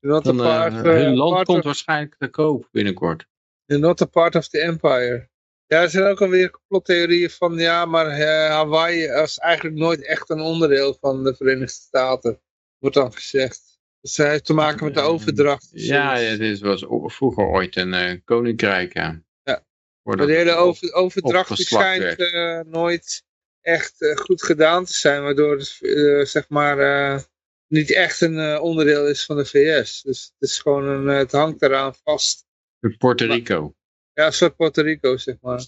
Not 0.00 0.26
a 0.26 0.32
Dan, 0.32 0.36
part, 0.36 0.72
eh, 0.72 0.78
eh, 0.78 0.84
hun 1.04 1.16
land 1.16 1.44
komt 1.44 1.58
of- 1.58 1.64
waarschijnlijk 1.64 2.14
te 2.18 2.28
koop 2.28 2.68
binnenkort. 2.72 3.26
You're 3.64 3.86
not 3.86 4.02
a 4.02 4.06
part 4.06 4.34
of 4.34 4.48
the 4.48 4.60
empire. 4.60 5.28
Ja, 5.66 5.82
er 5.82 5.90
zijn 5.90 6.04
ook 6.04 6.20
alweer 6.22 6.50
complottheorieën 6.50 7.30
van, 7.30 7.58
ja, 7.58 7.84
maar 7.84 8.06
eh, 8.06 8.48
Hawaii 8.50 9.08
was 9.12 9.38
eigenlijk 9.38 9.76
nooit 9.76 10.04
echt 10.06 10.30
een 10.30 10.40
onderdeel 10.40 10.96
van 11.00 11.24
de 11.24 11.34
Verenigde 11.34 11.72
Staten. 11.72 12.40
Wordt 12.78 12.96
dan 12.96 13.12
gezegd. 13.12 13.67
Dus 14.00 14.16
heeft 14.16 14.44
te 14.44 14.52
maken 14.52 14.84
met 14.84 14.94
de 14.94 15.00
overdracht. 15.00 15.64
of 15.72 15.80
Ja, 15.80 16.16
het 16.16 16.60
was 16.60 16.84
vroeger 16.88 17.44
ooit 17.44 17.76
een 17.76 17.94
eh, 17.94 18.20
koninkrijk. 18.24 18.94
Ja. 18.94 19.22
Ja. 19.42 19.64
Maar 20.02 20.16
de 20.16 20.32
hele 20.32 20.52
over, 20.52 20.92
overdracht 20.92 21.58
schijnt 21.58 22.18
eh, 22.18 22.60
nooit 22.60 23.24
echt 23.60 24.02
eh, 24.02 24.16
goed 24.16 24.42
gedaan 24.42 24.84
te 24.84 24.92
zijn. 24.92 25.22
Waardoor 25.22 25.56
het 25.56 26.28
zeg 26.28 26.48
maar 26.48 27.26
niet 27.66 27.92
echt 27.92 28.20
een 28.20 28.60
onderdeel 28.60 29.06
is 29.06 29.24
van 29.24 29.36
de 29.36 29.44
VS. 29.44 30.02
Dus 30.02 30.32
het 30.38 30.48
is 30.50 30.58
gewoon 30.58 30.84
een, 30.84 31.06
het 31.06 31.32
hangt 31.32 31.62
eraan 31.62 31.94
vast. 32.04 32.46
Puerto 32.98 33.26
Rico. 33.26 33.74
Ja, 34.12 34.26
een 34.26 34.32
soort 34.32 34.56
Puerto 34.56 34.82
Rico, 34.82 35.16
zeg 35.16 35.36
maar. 35.40 35.64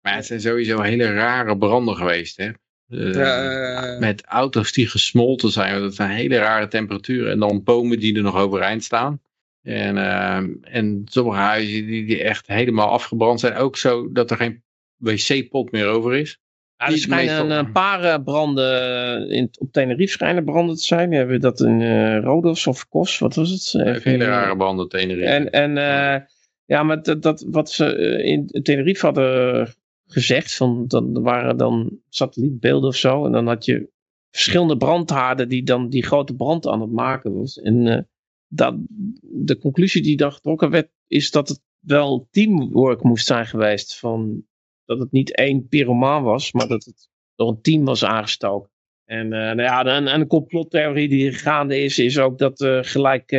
Maar 0.00 0.16
het 0.16 0.26
zijn 0.26 0.40
sowieso 0.40 0.80
hele 0.80 1.12
rare 1.12 1.58
branden 1.58 1.96
geweest. 1.96 2.36
Hè? 2.36 2.50
Eh, 2.88 3.14
Ja, 3.14 3.92
eh, 3.92 3.98
met 3.98 4.24
auto's 4.24 4.72
die 4.72 4.88
gesmolten 4.88 5.50
zijn. 5.50 5.70
want 5.70 5.82
Dat 5.82 5.94
zijn 5.94 6.10
hele 6.10 6.36
rare 6.38 6.68
temperaturen. 6.68 7.30
En 7.32 7.38
dan 7.38 7.62
bomen 7.62 7.98
die 7.98 8.16
er 8.16 8.22
nog 8.22 8.36
overeind 8.36 8.84
staan. 8.84 9.20
En, 9.62 9.96
ehm, 9.98 10.50
en 10.62 11.02
sommige 11.04 11.38
huizen 11.38 11.86
die, 11.86 12.06
die 12.06 12.22
echt 12.22 12.46
helemaal 12.46 12.88
afgebrand 12.88 13.40
zijn. 13.40 13.54
Ook 13.54 13.76
zo 13.76 14.12
dat 14.12 14.30
er 14.30 14.36
geen 14.36 14.62
wc-pot 14.96 15.70
meer 15.72 15.86
over 15.86 16.14
is. 16.16 16.40
Ja, 16.76 16.86
er 16.86 16.98
schijnen 16.98 17.24
meestal- 17.46 17.58
een 17.58 17.72
paar 17.72 18.02
eh, 18.04 18.22
branden 18.24 19.30
in, 19.30 19.48
op 19.58 19.72
Tenerife 19.72 20.12
schijnen 20.12 20.44
branden 20.44 20.76
te 20.76 20.82
zijn. 20.82 21.08
We 21.10 21.16
hebben 21.16 21.40
dat 21.40 21.60
in 21.60 21.80
eh 21.80 22.18
Rodos 22.20 22.66
of 22.66 22.88
Kos, 22.88 23.18
wat 23.18 23.34
was 23.34 23.50
het? 23.50 23.86
Even 23.86 24.10
hele 24.10 24.24
eh, 24.24 24.30
rare 24.30 24.56
banden 24.56 24.88
Tenerife. 24.88 25.26
En, 25.26 25.50
en 25.50 25.78
eh, 25.78 26.20
ja, 26.64 26.82
maar 26.82 27.02
dat, 27.02 27.22
dat, 27.22 27.46
wat 27.50 27.70
ze 27.70 27.94
eh, 27.96 28.26
in 28.26 28.46
Tenerife 28.62 29.06
hadden 29.06 29.68
gezegd, 30.06 30.56
van, 30.56 30.84
dan 30.86 31.22
waren 31.22 31.56
dan 31.56 32.00
satellietbeelden 32.08 32.88
of 32.88 32.96
zo. 32.96 33.26
En 33.26 33.32
dan 33.32 33.46
had 33.46 33.64
je 33.64 33.90
verschillende 34.30 34.76
brandhaarden 34.76 35.48
die 35.48 35.62
dan 35.62 35.88
die 35.88 36.04
grote 36.04 36.34
brand 36.34 36.66
aan 36.66 36.80
het 36.80 36.92
maken 36.92 37.34
was. 37.34 37.58
En 37.58 37.86
eh, 37.86 38.02
dat, 38.46 38.74
de 39.20 39.58
conclusie 39.58 40.02
die 40.02 40.16
dan 40.16 40.32
getrokken 40.32 40.70
werd, 40.70 40.90
is 41.06 41.30
dat 41.30 41.48
het 41.48 41.60
wel 41.78 42.28
teamwork 42.30 43.02
moest 43.02 43.26
zijn 43.26 43.46
geweest. 43.46 43.98
Van, 43.98 44.44
dat 44.84 44.98
het 44.98 45.12
niet 45.12 45.36
één 45.36 45.68
pyromaan 45.68 46.22
was, 46.22 46.52
maar 46.52 46.68
dat 46.68 46.84
het 46.84 47.08
door 47.34 47.48
een 47.48 47.60
team 47.60 47.84
was 47.84 48.04
aangestoken. 48.04 48.70
En, 49.04 49.32
eh, 49.32 49.40
nou 49.40 49.62
ja, 49.62 49.84
en, 49.84 50.08
en 50.08 50.20
een 50.20 50.26
complottheorie 50.26 51.08
die 51.08 51.32
gaande 51.32 51.80
is, 51.80 51.98
is 51.98 52.18
ook 52.18 52.38
dat 52.38 52.60
eh, 52.60 52.78
gelijk 52.82 53.30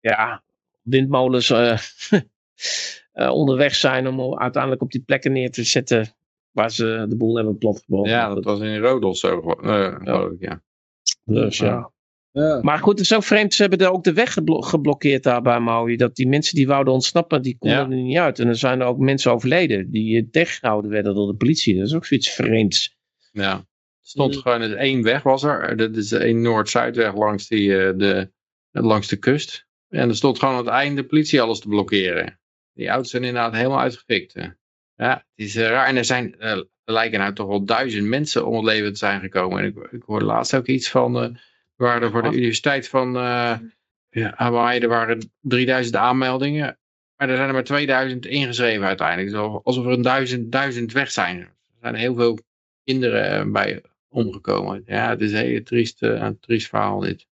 ja, 0.00 0.44
windmolens 0.82 1.48
eh, 3.16 3.30
onderweg 3.30 3.74
zijn 3.74 4.06
om 4.06 4.38
uiteindelijk 4.38 4.82
op 4.82 4.90
die 4.90 5.02
plekken 5.02 5.32
neer 5.32 5.50
te 5.50 5.64
zetten 5.64 6.14
waar 6.50 6.70
ze 6.70 7.06
de 7.08 7.16
boel 7.16 7.36
hebben 7.36 7.58
platgebrand. 7.58 8.06
ja, 8.08 8.34
dat 8.34 8.44
was 8.44 8.60
in 8.60 8.78
Rodos 8.78 9.20
zo. 9.20 9.40
eh, 9.40 9.94
ik, 10.02 10.36
ja. 10.38 10.62
Dus, 11.24 11.58
ja. 11.58 11.90
ja. 12.32 12.58
Maar 12.62 12.78
goed, 12.78 12.98
het 12.98 13.10
is 13.10 13.14
ook 13.14 13.22
vreemd, 13.24 13.54
ze 13.54 13.62
hebben 13.62 13.80
er 13.86 13.92
ook 13.92 14.04
de 14.04 14.12
weg 14.12 14.32
geblo- 14.32 14.60
geblokkeerd 14.60 15.22
daar 15.22 15.42
bij 15.42 15.60
Maui. 15.60 15.96
Dat 15.96 16.16
die 16.16 16.28
mensen 16.28 16.54
die 16.54 16.66
wouden 16.66 16.92
ontsnappen, 16.92 17.42
die 17.42 17.56
konden 17.58 17.78
Ja. 17.78 17.84
er 17.84 17.88
niet 18.02 18.16
uit. 18.16 18.38
En 18.38 18.48
er 18.48 18.56
zijn 18.56 18.80
er 18.80 18.86
ook 18.86 18.98
mensen 18.98 19.32
overleden 19.32 19.90
die 19.90 20.16
eh, 20.20 20.26
tegengehouden 20.30 20.90
werden 20.90 21.14
door 21.14 21.26
de 21.26 21.36
politie. 21.36 21.76
Dat 21.76 21.86
is 21.86 21.94
ook 21.94 22.06
zoiets 22.06 22.30
vreemds. 22.30 22.96
Ja. 23.32 23.52
Er 23.52 23.64
stond 24.12 24.34
Mm. 24.34 24.40
gewoon 24.40 24.60
dus 24.60 24.72
één 24.72 25.02
weg 25.02 25.22
was 25.22 25.42
er. 25.42 25.76
Dat 25.76 25.96
is 25.96 26.12
één 26.12 26.40
Noord-Zuidweg 26.42 27.14
langs, 27.14 27.48
die, 27.48 27.76
eh, 27.78 27.92
de, 27.96 28.30
langs 28.70 29.08
de 29.08 29.16
kust. 29.16 29.66
En 29.88 30.08
er 30.08 30.16
stond 30.16 30.38
gewoon 30.38 30.54
aan 30.54 30.64
het 30.64 30.72
einde 30.74 31.00
de 31.02 31.06
politie 31.08 31.40
alles 31.40 31.60
te 31.60 31.68
blokkeren. 31.68 32.40
Die 32.76 32.88
auto's 32.88 33.10
zijn 33.10 33.24
inderdaad 33.24 33.52
helemaal 33.52 33.80
uitgefikt. 33.80 34.34
hè. 34.34 34.46
Ja, 34.96 35.14
het 35.14 35.46
is 35.46 35.56
eh, 35.56 35.68
raar. 35.68 35.86
En 35.86 35.96
er 35.96 36.04
zijn, 36.04 36.38
eh, 36.38 36.50
er 36.50 36.66
lijken 36.84 37.18
nou 37.18 37.32
toch 37.32 37.46
wel 37.46 37.64
duizend 37.64 38.06
mensen 38.06 38.46
om 38.46 38.54
het 38.54 38.64
leven 38.64 38.92
te 38.92 38.98
zijn 38.98 39.20
gekomen. 39.20 39.58
En 39.58 39.64
ik, 39.64 39.76
ik 39.92 40.02
hoorde 40.02 40.24
laatst 40.24 40.54
ook 40.54 40.66
iets 40.66 40.90
van, 40.90 41.22
eh 41.22 41.30
waar 41.76 42.02
er 42.02 42.10
voor 42.10 42.22
de 42.22 42.36
universiteit 42.36 42.88
van 42.88 43.16
eh 43.16 43.58
ja, 44.10 44.32
Hawaii, 44.36 44.80
er 44.80 44.88
waren 44.88 45.32
3000 45.40 45.96
aanmeldingen. 45.96 46.78
Maar 47.16 47.28
er 47.28 47.36
zijn 47.36 47.48
er 47.48 47.54
maar 47.54 47.64
2000 47.64 48.26
ingeschreven 48.26 48.86
uiteindelijk. 48.86 49.30
Dus 49.30 49.60
alsof 49.62 49.84
er 49.84 49.92
een 49.92 50.02
duizend, 50.02 50.52
duizend 50.52 50.92
weg 50.92 51.10
zijn. 51.10 51.38
Er 51.38 51.54
zijn 51.80 51.94
heel 51.94 52.14
veel 52.14 52.38
kinderen 52.84 53.52
bij 53.52 53.82
omgekomen. 54.08 54.82
Ja, 54.86 55.08
het 55.08 55.20
is 55.20 55.30
een 55.32 55.38
hele 55.38 55.62
triest, 55.62 56.02
een 56.02 56.38
triest 56.40 56.68
verhaal 56.68 57.00
dit. 57.00 57.26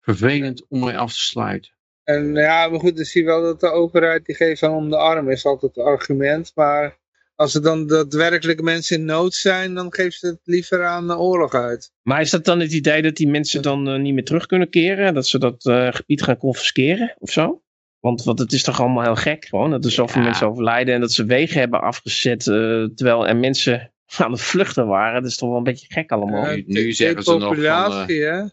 Vervelend 0.00 0.66
om 0.68 0.84
mee 0.84 0.98
af 0.98 1.12
te 1.12 1.20
sluiten. 1.20 1.70
En 2.08 2.34
ja, 2.34 2.68
maar 2.68 2.80
goed, 2.80 2.96
dan 2.96 3.04
zie 3.04 3.20
je 3.20 3.26
wel 3.26 3.42
dat 3.42 3.60
de 3.60 3.70
overheid 3.70 4.24
die 4.26 4.34
geeft 4.34 4.60
dan 4.60 4.74
om 4.74 4.90
de 4.90 4.96
arm, 4.96 5.30
is 5.30 5.44
altijd 5.44 5.74
het 5.74 5.84
argument. 5.84 6.52
Maar 6.54 6.98
als 7.34 7.54
er 7.54 7.62
dan 7.62 7.86
daadwerkelijk 7.86 8.62
mensen 8.62 8.96
in 8.98 9.04
nood 9.04 9.34
zijn, 9.34 9.74
dan 9.74 9.92
geeft 9.94 10.18
ze 10.18 10.26
het 10.26 10.40
liever 10.44 10.84
aan 10.84 11.06
de 11.06 11.16
oorlog 11.18 11.54
uit. 11.54 11.92
Maar 12.02 12.20
is 12.20 12.30
dat 12.30 12.44
dan 12.44 12.60
het 12.60 12.72
idee 12.72 13.02
dat 13.02 13.16
die 13.16 13.28
mensen 13.28 13.62
dan 13.62 13.88
eh, 13.88 13.98
niet 14.00 14.14
meer 14.14 14.24
terug 14.24 14.46
kunnen 14.46 14.70
keren? 14.70 15.14
Dat 15.14 15.26
ze 15.26 15.38
dat 15.38 15.64
eh, 15.66 15.88
gebied 15.92 16.22
gaan 16.22 16.36
confisceren 16.36 17.14
of 17.18 17.30
zo? 17.30 17.62
Want, 18.00 18.24
want 18.24 18.38
het 18.38 18.52
is 18.52 18.62
toch 18.62 18.80
allemaal 18.80 19.02
heel 19.04 19.16
gek 19.16 19.44
gewoon, 19.44 19.70
dat 19.70 19.84
er 19.84 19.90
zoveel 19.90 20.20
Ja. 20.22 20.28
mensen 20.28 20.46
overlijden 20.48 20.94
en 20.94 21.00
dat 21.00 21.12
ze 21.12 21.24
wegen 21.24 21.60
hebben 21.60 21.80
afgezet, 21.80 22.46
eh, 22.46 22.84
terwijl 22.94 23.26
er 23.28 23.36
mensen 23.36 23.92
aan 24.18 24.32
het 24.32 24.40
vluchten 24.40 24.86
waren. 24.86 25.22
Dat 25.22 25.30
is 25.30 25.36
toch 25.36 25.48
wel 25.48 25.58
een 25.58 25.64
beetje 25.64 25.86
gek 25.92 26.10
allemaal. 26.12 26.54
nu- 26.54 26.64
nu 26.66 26.92
zeggen 26.92 27.22
ze 27.22 27.30
nog 27.36 27.54
van, 27.54 28.06
hè? 28.06 28.44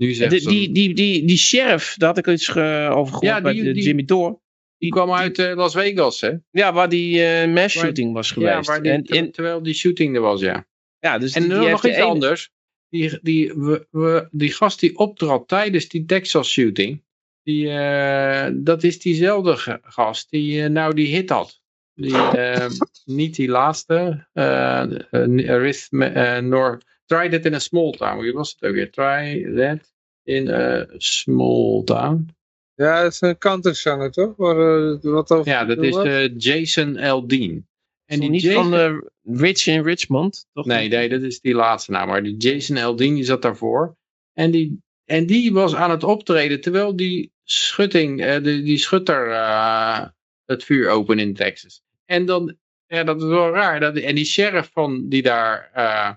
Nu 0.00 0.14
die, 0.28 0.72
die, 0.72 0.94
die, 0.94 1.24
die 1.26 1.36
sheriff, 1.38 1.94
daar 1.98 2.08
had 2.08 2.18
ik 2.18 2.26
iets 2.26 2.48
ge- 2.48 2.88
over 2.92 3.06
gehoord 3.14 3.24
Ja, 3.24 3.40
bij 3.40 3.52
die- 3.52 3.62
de 3.62 3.72
die- 3.72 3.82
Jimmy 3.82 4.04
Dore. 4.04 4.38
die 4.78 4.90
kwam 4.90 5.12
uit 5.12 5.38
eh, 5.38 5.54
Las 5.56 5.74
Vegas, 5.74 6.20
hè? 6.20 6.32
Ja, 6.50 6.72
waar 6.72 6.88
die 6.88 7.24
eh 7.24 7.52
mass 7.52 7.78
shooting 7.78 8.12
was 8.12 8.30
geweest. 8.30 8.82
die, 8.82 8.90
en, 8.92 9.04
en, 9.04 9.30
terwijl 9.32 9.62
die 9.62 9.74
shooting 9.74 10.14
er 10.14 10.20
was, 10.20 10.40
ja. 10.40 10.66
ja, 10.98 11.18
dus 11.18 11.32
En 11.34 11.42
die, 11.48 11.58
die 11.58 11.68
nog 11.68 11.84
iets 11.86 11.94
ene- 11.96 12.04
anders. 12.04 12.50
Die, 12.88 13.18
die, 13.22 13.52
we, 13.54 13.86
we, 13.90 14.28
die 14.30 14.52
gast 14.52 14.80
die 14.80 14.96
optrad 14.98 15.48
tijdens 15.48 15.88
die 15.88 16.04
Texas 16.04 16.50
shooting, 16.50 17.02
die, 17.42 17.68
eh, 17.70 18.50
dat 18.54 18.82
is 18.82 18.98
diezelfde 18.98 19.80
gast 19.82 20.30
die 20.30 20.62
eh, 20.62 20.68
nou 20.70 20.94
die 20.94 21.06
hit 21.16 21.30
had. 21.30 21.60
Die, 21.94 22.16
eh, 22.16 22.66
niet 23.04 23.36
die 23.36 23.48
laatste. 23.48 24.26
eh 24.32 24.84
uh, 25.10 25.50
Arith, 25.50 25.86
eh, 25.90 26.38
nor, 26.38 26.80
try 27.10 27.28
that 27.28 27.44
in 27.44 27.54
a 27.54 27.58
small 27.58 27.92
town. 27.92 28.22
Wie 28.22 28.32
was 28.32 28.50
het 28.50 28.68
ook 28.68 28.74
weer? 28.74 28.90
Try 28.90 29.54
that 29.56 29.92
in 30.24 30.48
a 30.48 30.86
small 30.98 31.82
town. 31.84 32.28
Ja, 32.74 33.02
dat 33.02 33.12
is 33.12 33.20
een 33.20 33.38
countryzanger, 33.38 34.10
toch? 34.10 34.36
Waar, 34.36 34.56
eh, 34.56 34.98
wat 35.00 35.30
over 35.30 35.52
Ja, 35.52 35.64
dat 35.64 35.82
is 35.82 35.96
eh, 35.96 36.36
Jason 36.36 36.98
Aldean. 36.98 37.50
En 37.50 37.64
En 38.06 38.20
die 38.20 38.30
niet 38.30 38.42
Jason, 38.42 38.70
van 38.70 38.74
eh, 38.74 38.96
Rich 39.40 39.66
in 39.66 39.82
Richmond, 39.82 40.46
toch? 40.52 40.66
Nee, 40.66 40.88
nee, 40.88 41.08
dat 41.08 41.22
is 41.22 41.40
die 41.40 41.54
laatste 41.54 41.90
naam. 41.90 42.08
Maar 42.08 42.22
die 42.22 42.36
Jason 42.36 42.76
Aldean 42.76 43.14
die 43.14 43.24
zat 43.24 43.42
daarvoor. 43.42 43.96
En 44.32 44.50
die, 44.50 44.82
en 45.04 45.26
die 45.26 45.52
was 45.52 45.74
aan 45.74 45.90
het 45.90 46.04
optreden 46.04 46.60
terwijl 46.60 46.96
die 46.96 47.32
schutting, 47.44 48.20
eh, 48.20 48.42
die, 48.42 48.62
die 48.62 48.78
schutter 48.78 49.30
eh, 49.30 50.06
het 50.44 50.64
vuur 50.64 50.88
open 50.88 51.18
in 51.18 51.34
Texas. 51.34 51.82
En 52.04 52.26
dan, 52.26 52.56
ja, 52.86 53.04
dat 53.04 53.22
is 53.22 53.28
wel 53.28 53.50
raar. 53.50 53.80
Dat, 53.80 53.96
en 53.96 54.14
die 54.14 54.24
sheriff 54.24 54.70
van, 54.72 55.08
die 55.08 55.22
daar, 55.22 55.70
eh, 55.72 56.10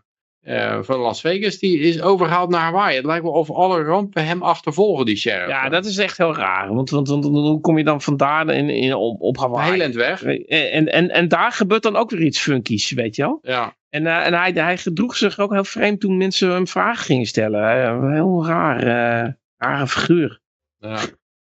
eh, 0.44 0.80
van 0.82 1.00
Las 1.00 1.22
Vegas, 1.22 1.58
die 1.58 1.80
is 1.80 2.02
overgehaald 2.02 2.50
naar 2.50 2.62
Hawaii. 2.62 2.96
Het 2.96 3.06
lijkt 3.06 3.24
wel 3.24 3.32
of 3.32 3.52
alle 3.52 3.84
rampen 3.84 4.26
hem 4.26 4.44
achtervolgen, 4.44 5.06
die 5.06 5.16
sheriff. 5.16 5.48
Ja, 5.50 5.70
dat 5.70 5.86
is 5.86 5.98
echt 5.98 6.18
heel 6.18 6.36
raar. 6.36 6.74
Want, 6.74 6.90
want, 6.90 7.08
want, 7.08 7.24
hoe 7.24 7.62
kom 7.62 7.78
je 7.78 7.84
dan 7.84 8.02
vandaar 8.02 8.50
in, 8.50 8.70
in, 8.70 8.94
op, 8.94 9.22
op 9.22 9.38
Hawaii? 9.38 9.72
Heel 9.72 9.82
eind 9.82 9.96
weg. 9.96 10.24
En, 10.24 10.92
en, 10.92 11.10
en 11.10 11.28
daar 11.28 11.52
gebeurt 11.52 11.84
dan 11.84 11.96
ook 11.96 12.10
weer 12.10 12.22
iets 12.22 12.40
funkies, 12.40 12.92
weet 12.92 13.16
je 13.16 13.22
wel? 13.22 13.40
Ja. 13.42 13.76
En, 13.90 14.08
eh, 14.08 14.26
en 14.26 14.34
hij, 14.34 14.52
hij 14.52 14.78
gedroeg 14.78 15.16
zich 15.16 15.40
ook 15.40 15.52
heel 15.52 15.64
vreemd 15.64 16.00
toen 16.00 16.18
mensen 16.18 16.50
hem 16.50 16.68
vragen 16.68 17.06
gingen 17.06 17.26
stellen. 17.26 17.84
Eh, 17.84 18.12
heel 18.12 18.46
raar, 18.46 18.80
eh, 18.80 19.32
rare 19.58 19.88
figuur. 19.88 20.40
Ja. 20.78 21.00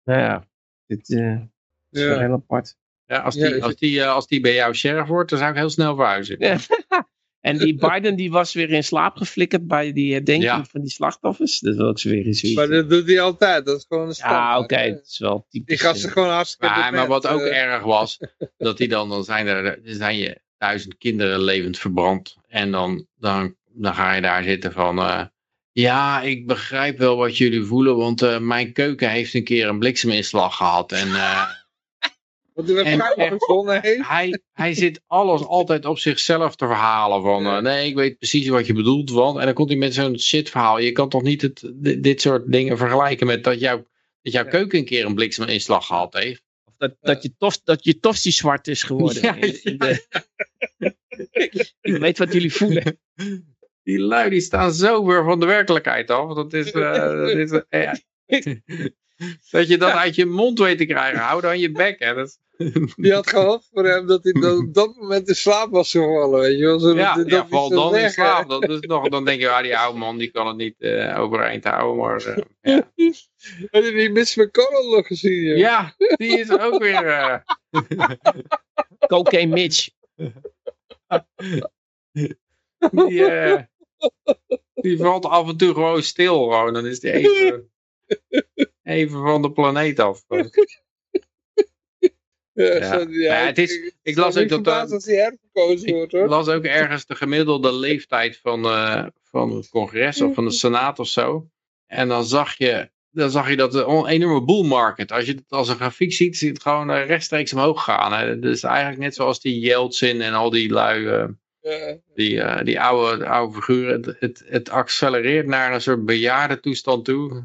Nou 0.05 0.21
ja, 0.21 0.45
dit 0.87 1.11
eh, 1.11 1.33
is 1.91 2.03
wel 2.03 2.15
Ja. 2.15 2.19
heel 2.19 2.33
apart. 2.33 2.77
Ja, 3.07 3.19
als, 3.19 3.35
die, 3.35 3.65
als, 3.65 3.77
die, 3.77 4.05
als 4.05 4.27
die 4.27 4.41
bij 4.41 4.55
jou 4.55 4.75
sheriff 4.75 5.09
wordt, 5.09 5.31
dan 5.31 5.39
zou 5.39 5.51
ik 5.51 5.57
heel 5.57 5.71
snel 5.71 5.97
verhuizen. 5.97 6.37
Ja. 6.39 6.57
En 7.43 7.59
die 7.59 7.75
Biden 7.89 8.17
die 8.17 8.31
was 8.31 8.53
weer 8.53 8.71
in 8.71 8.85
slaap 8.85 9.17
geflikkerd 9.17 9.67
bij 9.67 9.93
die 9.93 10.13
herdenking 10.13 10.45
Ja. 10.51 10.65
van 10.65 10.81
die 10.81 10.91
slachtoffers. 10.91 11.59
Dat 11.59 11.77
wil 11.77 11.91
ik 11.91 11.99
ze 11.99 12.09
weer 12.09 12.27
eens. 12.27 12.55
Maar 12.55 12.69
dat 12.69 12.91
doet 12.91 13.07
hij 13.07 13.21
altijd, 13.21 13.67
dat 13.67 13.77
is 13.79 13.85
gewoon 13.89 14.03
een 14.03 14.09
Ja, 14.09 14.15
standaard. 14.15 14.63
oké, 14.63 14.75
hè. 14.75 14.83
het 14.89 15.07
is 15.07 15.19
wel 15.19 15.47
typisch. 15.49 15.79
Die 15.79 15.87
gasten 15.87 16.09
eh, 16.09 16.13
gewoon 16.15 16.29
hartstikke 16.29 16.75
Maar, 16.75 16.93
maar 16.93 17.07
wat 17.07 17.27
ook 17.27 17.41
eh. 17.41 17.63
erg 17.63 17.83
was, 17.83 18.19
dat 18.59 18.77
die 18.79 18.89
dan, 18.89 19.09
dan 19.09 19.25
zijn 19.25 19.47
er, 19.47 19.79
zijn 19.83 20.17
je 20.17 20.41
duizend 20.59 20.97
kinderen 20.99 21.41
levend 21.43 21.79
verbrand. 21.79 22.37
En 22.49 22.71
dan, 22.71 23.07
dan, 23.17 23.55
dan 23.75 23.95
ga 23.95 24.15
je 24.15 24.21
daar 24.21 24.43
zitten 24.43 24.73
van, 24.73 24.99
eh, 24.99 25.25
ja, 25.73 26.21
ik 26.23 26.47
begrijp 26.47 26.99
wel 26.99 27.17
wat 27.17 27.37
jullie 27.39 27.63
voelen, 27.65 27.97
want 27.97 28.23
eh, 28.23 28.39
mijn 28.39 28.73
keuken 28.73 29.11
heeft 29.11 29.35
een 29.35 29.45
keer 29.45 29.69
een 29.69 29.79
blikseminslag 29.79 30.57
gehad. 30.57 30.93
En 30.93 31.09
eh, 31.15 31.43
Wat 32.55 32.67
hij 32.67 32.75
waarschijnlijk 32.75 33.85
heeft. 33.85 34.09
hij, 34.09 34.41
hij 34.53 34.75
zit 34.75 35.01
alles 35.07 35.43
altijd 35.45 35.85
op 35.85 35.99
zichzelf 35.99 36.57
te 36.57 36.67
verhalen 36.67 37.23
van, 37.23 37.47
eh, 37.47 37.59
nee, 37.59 37.89
ik 37.89 37.95
weet 37.95 38.19
precies 38.19 38.49
wat 38.49 38.67
je 38.67 38.73
bedoelt, 38.73 39.11
want, 39.11 39.39
en 39.39 39.45
dan 39.45 39.55
komt 39.55 39.69
hij 39.69 39.79
met 39.79 39.95
zo'n 39.95 40.19
shit 40.19 40.51
verhaal. 40.51 40.79
Je 40.79 40.93
kan 40.93 41.09
toch 41.09 41.23
niet 41.23 41.43
het, 41.43 41.73
dit, 42.03 42.21
soort 42.21 42.53
dingen 42.53 42.77
vergelijken 42.77 43.27
met 43.27 43.45
dat, 43.45 43.61
jouw 43.61 43.77
dat 44.23 44.33
jouw 44.33 44.45
Ja. 44.45 44.51
keuken 44.51 44.79
een 44.79 44.85
keer 44.85 45.05
een 45.05 45.15
blikseminslag 45.15 45.87
gehad 45.87 46.15
heeft. 46.15 46.43
Of 46.65 46.75
dat, 46.77 46.97
dat, 47.01 47.23
je 47.23 47.35
tof, 47.39 47.61
dat 47.65 47.85
je 47.85 47.99
tosti 47.99 48.31
zwart 48.33 48.69
is 48.69 48.83
geworden. 48.83 49.23
Ja, 49.23 49.35
In- 49.35 49.61
in 49.63 49.79
de- 49.79 50.07
ik 51.81 51.97
weet 51.97 52.19
wat 52.19 52.33
jullie 52.33 52.53
voelen. 52.53 52.99
Die 53.83 53.99
lui 53.99 54.31
die 54.31 54.41
staan 54.41 54.73
zo 54.73 55.07
weer 55.07 55.25
van 55.25 55.41
de 55.41 55.47
werkelijkheid 55.47 56.11
af. 56.11 56.35
Dat 56.35 56.53
is, 56.53 56.71
eh, 56.71 56.93
dat, 56.93 57.29
is 57.31 57.51
eh, 57.69 57.83
ja. 57.83 57.97
dat 59.51 59.69
je 59.69 59.79
dat 59.79 59.91
uit 59.93 60.15
je 60.15 60.27
mond 60.27 60.59
weet 60.59 60.79
te 60.79 60.87
krijgen. 60.87 61.21
Hou 61.21 61.41
dan 61.41 61.59
je 61.59 61.71
bek. 61.73 61.99
Hè. 61.99 62.15
Dat, 62.15 62.39
Die 62.97 63.13
had 63.13 63.29
gehoopt 63.29 63.69
voor 63.73 63.87
hem 63.87 64.07
dat 64.07 64.25
hij 64.25 64.33
dan 64.33 64.59
op 64.59 64.75
dat 64.75 64.97
moment 64.97 65.29
in 65.29 65.35
slaap 65.35 65.71
was 65.71 65.91
gevallen, 65.91 66.41
weet 66.41 66.59
je 66.59 66.65
wel. 66.65 66.79
Zodat 66.79 66.97
ja, 66.97 67.15
dat 67.15 67.29
ja 67.29 67.41
niet 67.41 67.51
val 67.51 67.69
zou 67.69 67.81
dan 67.81 68.01
in 68.01 68.11
slaap. 68.11 68.49
Dat 68.49 68.69
is 68.69 68.81
nog, 68.81 69.09
dan 69.09 69.25
denk 69.25 69.41
je, 69.41 69.49
ah, 69.49 69.63
die 69.63 69.79
oude 69.79 69.99
man 69.99 70.19
die 70.19 70.31
kan 70.31 70.47
het 70.47 70.57
niet 70.57 70.81
eh, 70.81 71.21
overeind 71.21 71.65
houden. 71.65 71.97
Maar 71.97 72.25
eh, 72.25 72.43
ja. 72.61 72.91
Heb 73.71 73.85
je 73.85 73.93
die 73.93 74.11
Mitch 74.11 74.37
McConnell 74.37 74.97
nog 74.97 75.07
gezien? 75.07 75.43
joh? 75.43 75.59
ja, 75.59 75.95
die 76.17 76.39
is 76.39 76.51
ook 76.51 76.79
weer... 76.79 77.07
eh, 77.07 77.39
Cocaine 79.07 79.53
Mitch. 79.53 79.89
die, 82.91 83.25
eh, 83.25 83.63
die 84.75 84.99
valt 84.99 85.25
af 85.25 85.49
en 85.49 85.57
toe 85.57 85.75
gewoon 85.75 86.03
stil. 86.03 86.43
Gewoon. 86.43 86.75
Dan 86.75 86.87
is 86.87 87.01
die 87.01 87.13
even, 87.13 87.71
even 88.83 89.23
van 89.23 89.43
de 89.43 89.53
planeet 89.53 90.01
af. 90.01 90.25
Ja, 92.55 92.65
Ja. 92.77 92.93
zo- 92.99 93.07
ja, 93.11 93.41
Ja, 93.41 93.47
het 93.47 93.59
is- 93.59 93.77
ik, 93.77 93.95
ik 94.03 94.17
las 94.17 94.37
ook 94.37 94.49
dat, 94.49 94.51
verbaasd 94.63 94.93
als 94.93 95.05
hij 95.05 95.15
herverkozen 95.15 95.93
wordt, 95.95 96.13
Ik 96.15 96.19
hoor. 96.21 96.29
las 96.29 96.49
ook 96.49 96.65
ergens 96.65 97.07
de 97.07 97.15
gemiddelde 97.15 97.73
leeftijd 97.75 98.39
van, 98.43 98.65
eh, 98.65 99.07
van 99.23 99.51
het 99.57 99.69
congres 99.69 100.21
of 100.21 100.35
van 100.35 100.45
de 100.45 100.51
senaat 100.51 100.99
of 100.99 101.09
zo. 101.09 101.47
En 101.87 102.09
dan 102.09 102.25
zag 102.25 102.59
je, 102.59 102.91
dan 103.11 103.31
zag 103.31 103.49
je 103.51 103.57
dat 103.57 103.75
een 103.75 104.07
enorme 104.07 104.45
bull 104.45 104.65
market. 104.65 105.13
Als 105.13 105.25
je 105.25 105.33
het 105.33 105.45
als 105.49 105.69
een 105.69 105.77
grafiek 105.77 106.13
ziet, 106.13 106.37
ziet 106.37 106.49
het 106.53 106.63
gewoon 106.63 106.91
eh, 106.91 107.07
rechtstreeks 107.07 107.53
omhoog 107.53 107.85
gaan. 107.85 108.13
Hè. 108.13 108.39
Dus 108.39 108.63
eigenlijk 108.63 108.99
net 109.01 109.15
zoals 109.15 109.41
die 109.41 109.59
Yeltsin 109.61 110.21
en 110.21 110.33
al 110.35 110.51
die 110.51 110.71
lui, 110.71 111.07
eh. 111.07 111.25
Die, 112.15 112.41
eh, 112.41 112.65
die 112.65 112.81
oude, 112.81 113.27
oude 113.27 113.55
figuren. 113.55 114.03
Het, 114.03 114.17
het, 114.21 114.43
het 114.47 114.71
accelereert 114.71 115.47
naar 115.47 115.75
een 115.75 115.81
soort 115.81 116.05
bejaarde 116.05 116.61
toestand 116.61 117.05
toe. 117.05 117.45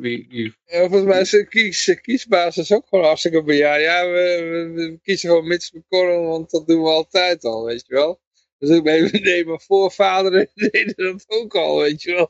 Die, 0.00 0.28
die, 0.28 0.54
Ja, 0.64 0.78
volgens 0.78 1.04
mij 1.04 1.20
is 1.20 1.30
de 1.30 1.46
kies, 1.48 1.98
kiesbasis 2.00 2.72
ook 2.72 2.86
gewoon 2.88 3.04
hartstikke 3.04 3.42
bejaard. 3.42 3.82
Ja, 3.82 4.06
we, 4.06 4.46
we, 4.50 4.80
we 4.80 4.98
kiezen 5.02 5.28
gewoon 5.28 5.46
Mitch 5.46 5.72
McConnell, 5.72 6.20
want 6.20 6.50
dat 6.50 6.66
doen 6.66 6.82
we 6.82 6.88
altijd 6.88 7.44
al, 7.44 7.64
weet 7.64 7.84
je 7.86 7.94
wel. 7.94 8.20
Dus 8.58 8.70
ik 8.70 8.82
ben 8.82 8.94
even, 8.94 9.22
nee, 9.22 9.44
mijn 9.44 9.60
voorvaderen 9.60 10.48
deden 10.54 10.94
dat 10.96 11.24
ook 11.28 11.54
al, 11.54 11.78
weet 11.78 12.02
je 12.02 12.12
wel. 12.12 12.28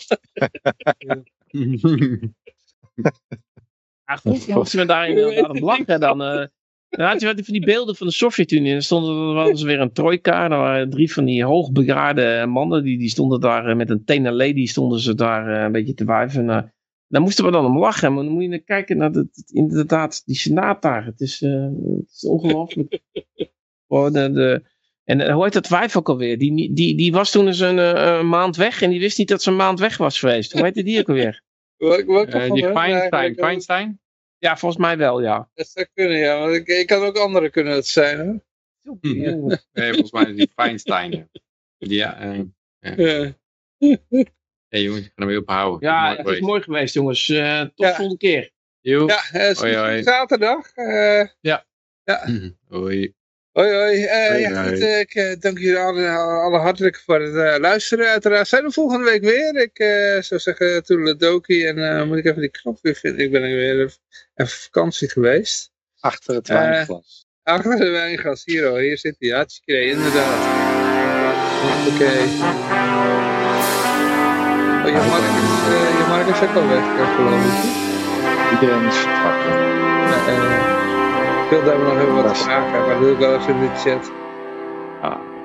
Ja, 4.07 4.17
goed, 4.17 4.47
moesten 4.57 4.79
we 4.79 4.87
daar 4.87 5.09
inderdaad 5.09 5.49
op 5.49 5.61
lachen. 5.61 6.01
Dan, 6.01 6.23
eh, 6.23 6.47
dan 6.89 7.07
had 7.07 7.21
je 7.21 7.27
van 7.27 7.53
die 7.55 7.65
beelden 7.65 7.97
van 7.97 8.07
de 8.07 8.13
Sovjet-Unie. 8.13 8.67
En 8.67 8.73
dan 8.73 8.83
stonden 8.83 9.29
er 9.31 9.37
hadden 9.37 9.57
ze 9.59 9.67
weer 9.67 9.81
een 9.81 9.93
trojka. 9.93 10.43
Er 10.45 10.49
waren 10.49 10.91
drie 10.91 11.13
van 11.13 11.25
die 11.25 11.45
hoogbejaarde 11.45 12.47
mannen. 12.49 12.83
Die, 12.85 12.99
die 12.99 13.09
stonden 13.09 13.41
daar 13.41 13.67
eh, 13.67 13.77
met 13.77 13.91
een 13.91 14.05
tena 14.05 14.33
lady 14.33 14.67
stonden 14.67 14.99
ze 15.01 15.15
daar 15.15 15.57
eh, 15.57 15.63
een 15.65 15.73
beetje 15.73 15.95
te 15.95 16.05
wuiven. 16.05 16.51
En, 16.51 16.57
eh, 16.63 16.69
daar 17.09 17.23
moesten 17.23 17.45
we 17.45 17.51
dan 17.51 17.65
om 17.65 17.79
lachen. 17.79 18.15
Maar 18.15 18.25
dan 18.25 18.33
moet 18.33 18.43
je 18.43 18.49
naar 18.49 18.59
kijken 18.59 18.97
naar 18.97 19.11
het, 19.11 19.17
het- 19.37 19.51
inderdaad 19.53 20.23
die 20.27 20.37
senaat 20.37 20.83
daar. 20.83 21.05
Het 21.05 21.21
is, 21.21 21.43
eh, 21.43 21.69
het 21.99 22.11
is 22.13 22.25
ongelooflijk. 22.29 23.01
Gewoon 23.89 24.13
de, 24.13 24.31
de, 24.33 24.63
en 25.05 25.21
eh, 25.21 25.35
hoe 25.35 25.45
heet 25.45 25.53
dat 25.53 25.69
wijf 25.69 25.97
ook 25.97 26.09
alweer? 26.09 26.39
Die, 26.39 26.73
die, 26.75 26.97
die 26.97 27.13
was 27.13 27.31
toen 27.31 27.47
eens 27.47 27.61
een, 27.61 27.79
eh, 27.79 28.23
maand 28.23 28.57
weg. 28.57 28.83
En 28.83 28.91
die 28.91 29.01
wist 29.01 29.19
niet 29.19 29.29
dat 29.29 29.43
ze 29.43 29.51
een 29.51 29.57
maand 29.57 29.79
weg 29.81 29.97
was 29.97 30.19
geweest. 30.19 30.53
Hoe 30.53 30.63
heette 30.63 30.83
die 30.83 30.99
ook 31.01 31.09
alweer? 31.09 31.43
Wat, 32.07 32.33
wat 32.33 32.43
die 32.55 32.63
Feinstein, 32.73 33.35
Feinstein? 33.45 34.01
Ja, 34.39 34.57
volgens 34.57 34.81
mij 34.81 34.97
wel, 34.97 35.23
ja. 35.23 35.51
Dat 35.55 35.69
zou 35.69 35.87
kunnen, 35.95 36.17
ja. 36.19 36.39
Want 36.39 36.55
ik, 36.55 36.67
ik 36.67 36.87
kan 36.87 37.03
ook 37.03 37.17
andere 37.17 37.51
kunnen 37.51 37.75
het 37.75 37.87
zijn. 37.87 38.43
Hm. 38.83 38.97
Nee, 39.73 39.93
volgens 39.93 40.13
mij 40.13 40.25
is 40.25 40.37
die 40.37 40.51
Feinstein. 40.55 41.11
ja. 41.13 41.27
Ja, 41.79 42.19
eh, 42.19 42.39
Ja. 42.81 43.35
hey, 44.69 44.83
jongens, 44.83 45.05
ik 45.05 45.07
ga 45.07 45.13
hem 45.15 45.27
weer 45.27 45.39
ophouden. 45.41 45.89
Ja, 45.89 46.01
Mooi 46.03 46.11
het 46.11 46.19
is 46.19 46.25
geweest. 46.25 46.43
mooi 46.43 46.63
geweest, 46.63 46.95
jongens. 46.95 47.29
Eh 47.29 47.61
tot 47.61 47.73
Ja. 47.75 47.89
de 47.89 47.95
volgende 47.95 48.17
keer. 48.17 48.51
Joe. 48.81 49.07
Ja, 49.09 49.23
eh, 49.33 49.57
Hoi, 49.57 49.77
hoi. 49.77 50.03
zaterdag. 50.03 50.73
eh, 50.75 51.25
Hoi. 52.69 53.15
Hoi 53.57 53.73
hoi. 53.73 54.05
Eh, 54.05 54.29
Hoi, 54.29 54.41
ja, 54.41 54.63
goed, 54.63 54.81
eh, 54.81 55.01
ik 55.01 55.15
eh, 55.15 55.37
dank 55.39 55.59
jullie 55.59 55.79
alle, 55.79 56.09
alle 56.45 56.59
hartelijk 56.59 57.03
voor 57.05 57.21
het 57.21 57.61
luisteren. 57.61 58.09
Uiteraard 58.09 58.49
zijn 58.49 58.65
we 58.65 58.71
volgende 58.71 59.05
week 59.05 59.23
weer. 59.23 59.57
Ik 59.57 59.77
zou 60.25 60.41
zeggen 60.41 60.85
toedeledokie. 60.85 61.67
En 61.67 62.09
moet 62.09 62.19
ik 62.19 62.25
even 62.25 62.41
die 62.41 62.51
knop 62.51 62.79
weer 62.83 62.95
vinden. 62.95 63.25
Ik 63.25 63.31
ben 63.31 63.43
er 63.43 63.57
weer 63.57 63.81
even 63.81 63.99
even 64.35 64.53
vakantie 64.53 65.11
geweest. 65.11 65.71
Achter 66.01 66.35
het 66.35 66.49
wijnglas. 66.49 67.27
Achter 67.43 67.77
de 67.77 67.91
wijnglas. 67.91 68.45
Hier 68.45 68.71
oh, 68.71 68.79
hier 68.79 68.99
zit 68.99 69.17
hij. 69.19 69.31
Hartstikke 69.31 69.85
inderdaad. 69.85 70.39
Oké. 71.93 72.13
Oh, 74.85 74.87
je 74.87 74.93
Mark 75.09 75.23
is, 75.23 75.29
je 75.99 76.05
Mark 76.09 76.27
is 76.29 76.41
ook 76.49 76.55
al 76.55 76.69
weg, 76.69 76.85
geloof 77.15 77.45
ik. 77.45 77.51
Iedereen 78.53 78.87
is 78.87 78.97
vertrokken. 78.97 79.55
Ik 81.47 81.53
wilde 81.53 81.77
we 81.77 81.83
nog 81.83 81.97
heel 81.97 82.23
wat 82.23 82.39
vragen, 82.39 82.87
maar 82.87 82.99
doe 82.99 83.13
ik 83.13 83.19
wel 83.19 83.35
even 83.35 83.55
in 83.55 83.61
de 83.61 83.77
chat. 83.77 84.13
Ah. 85.03 85.36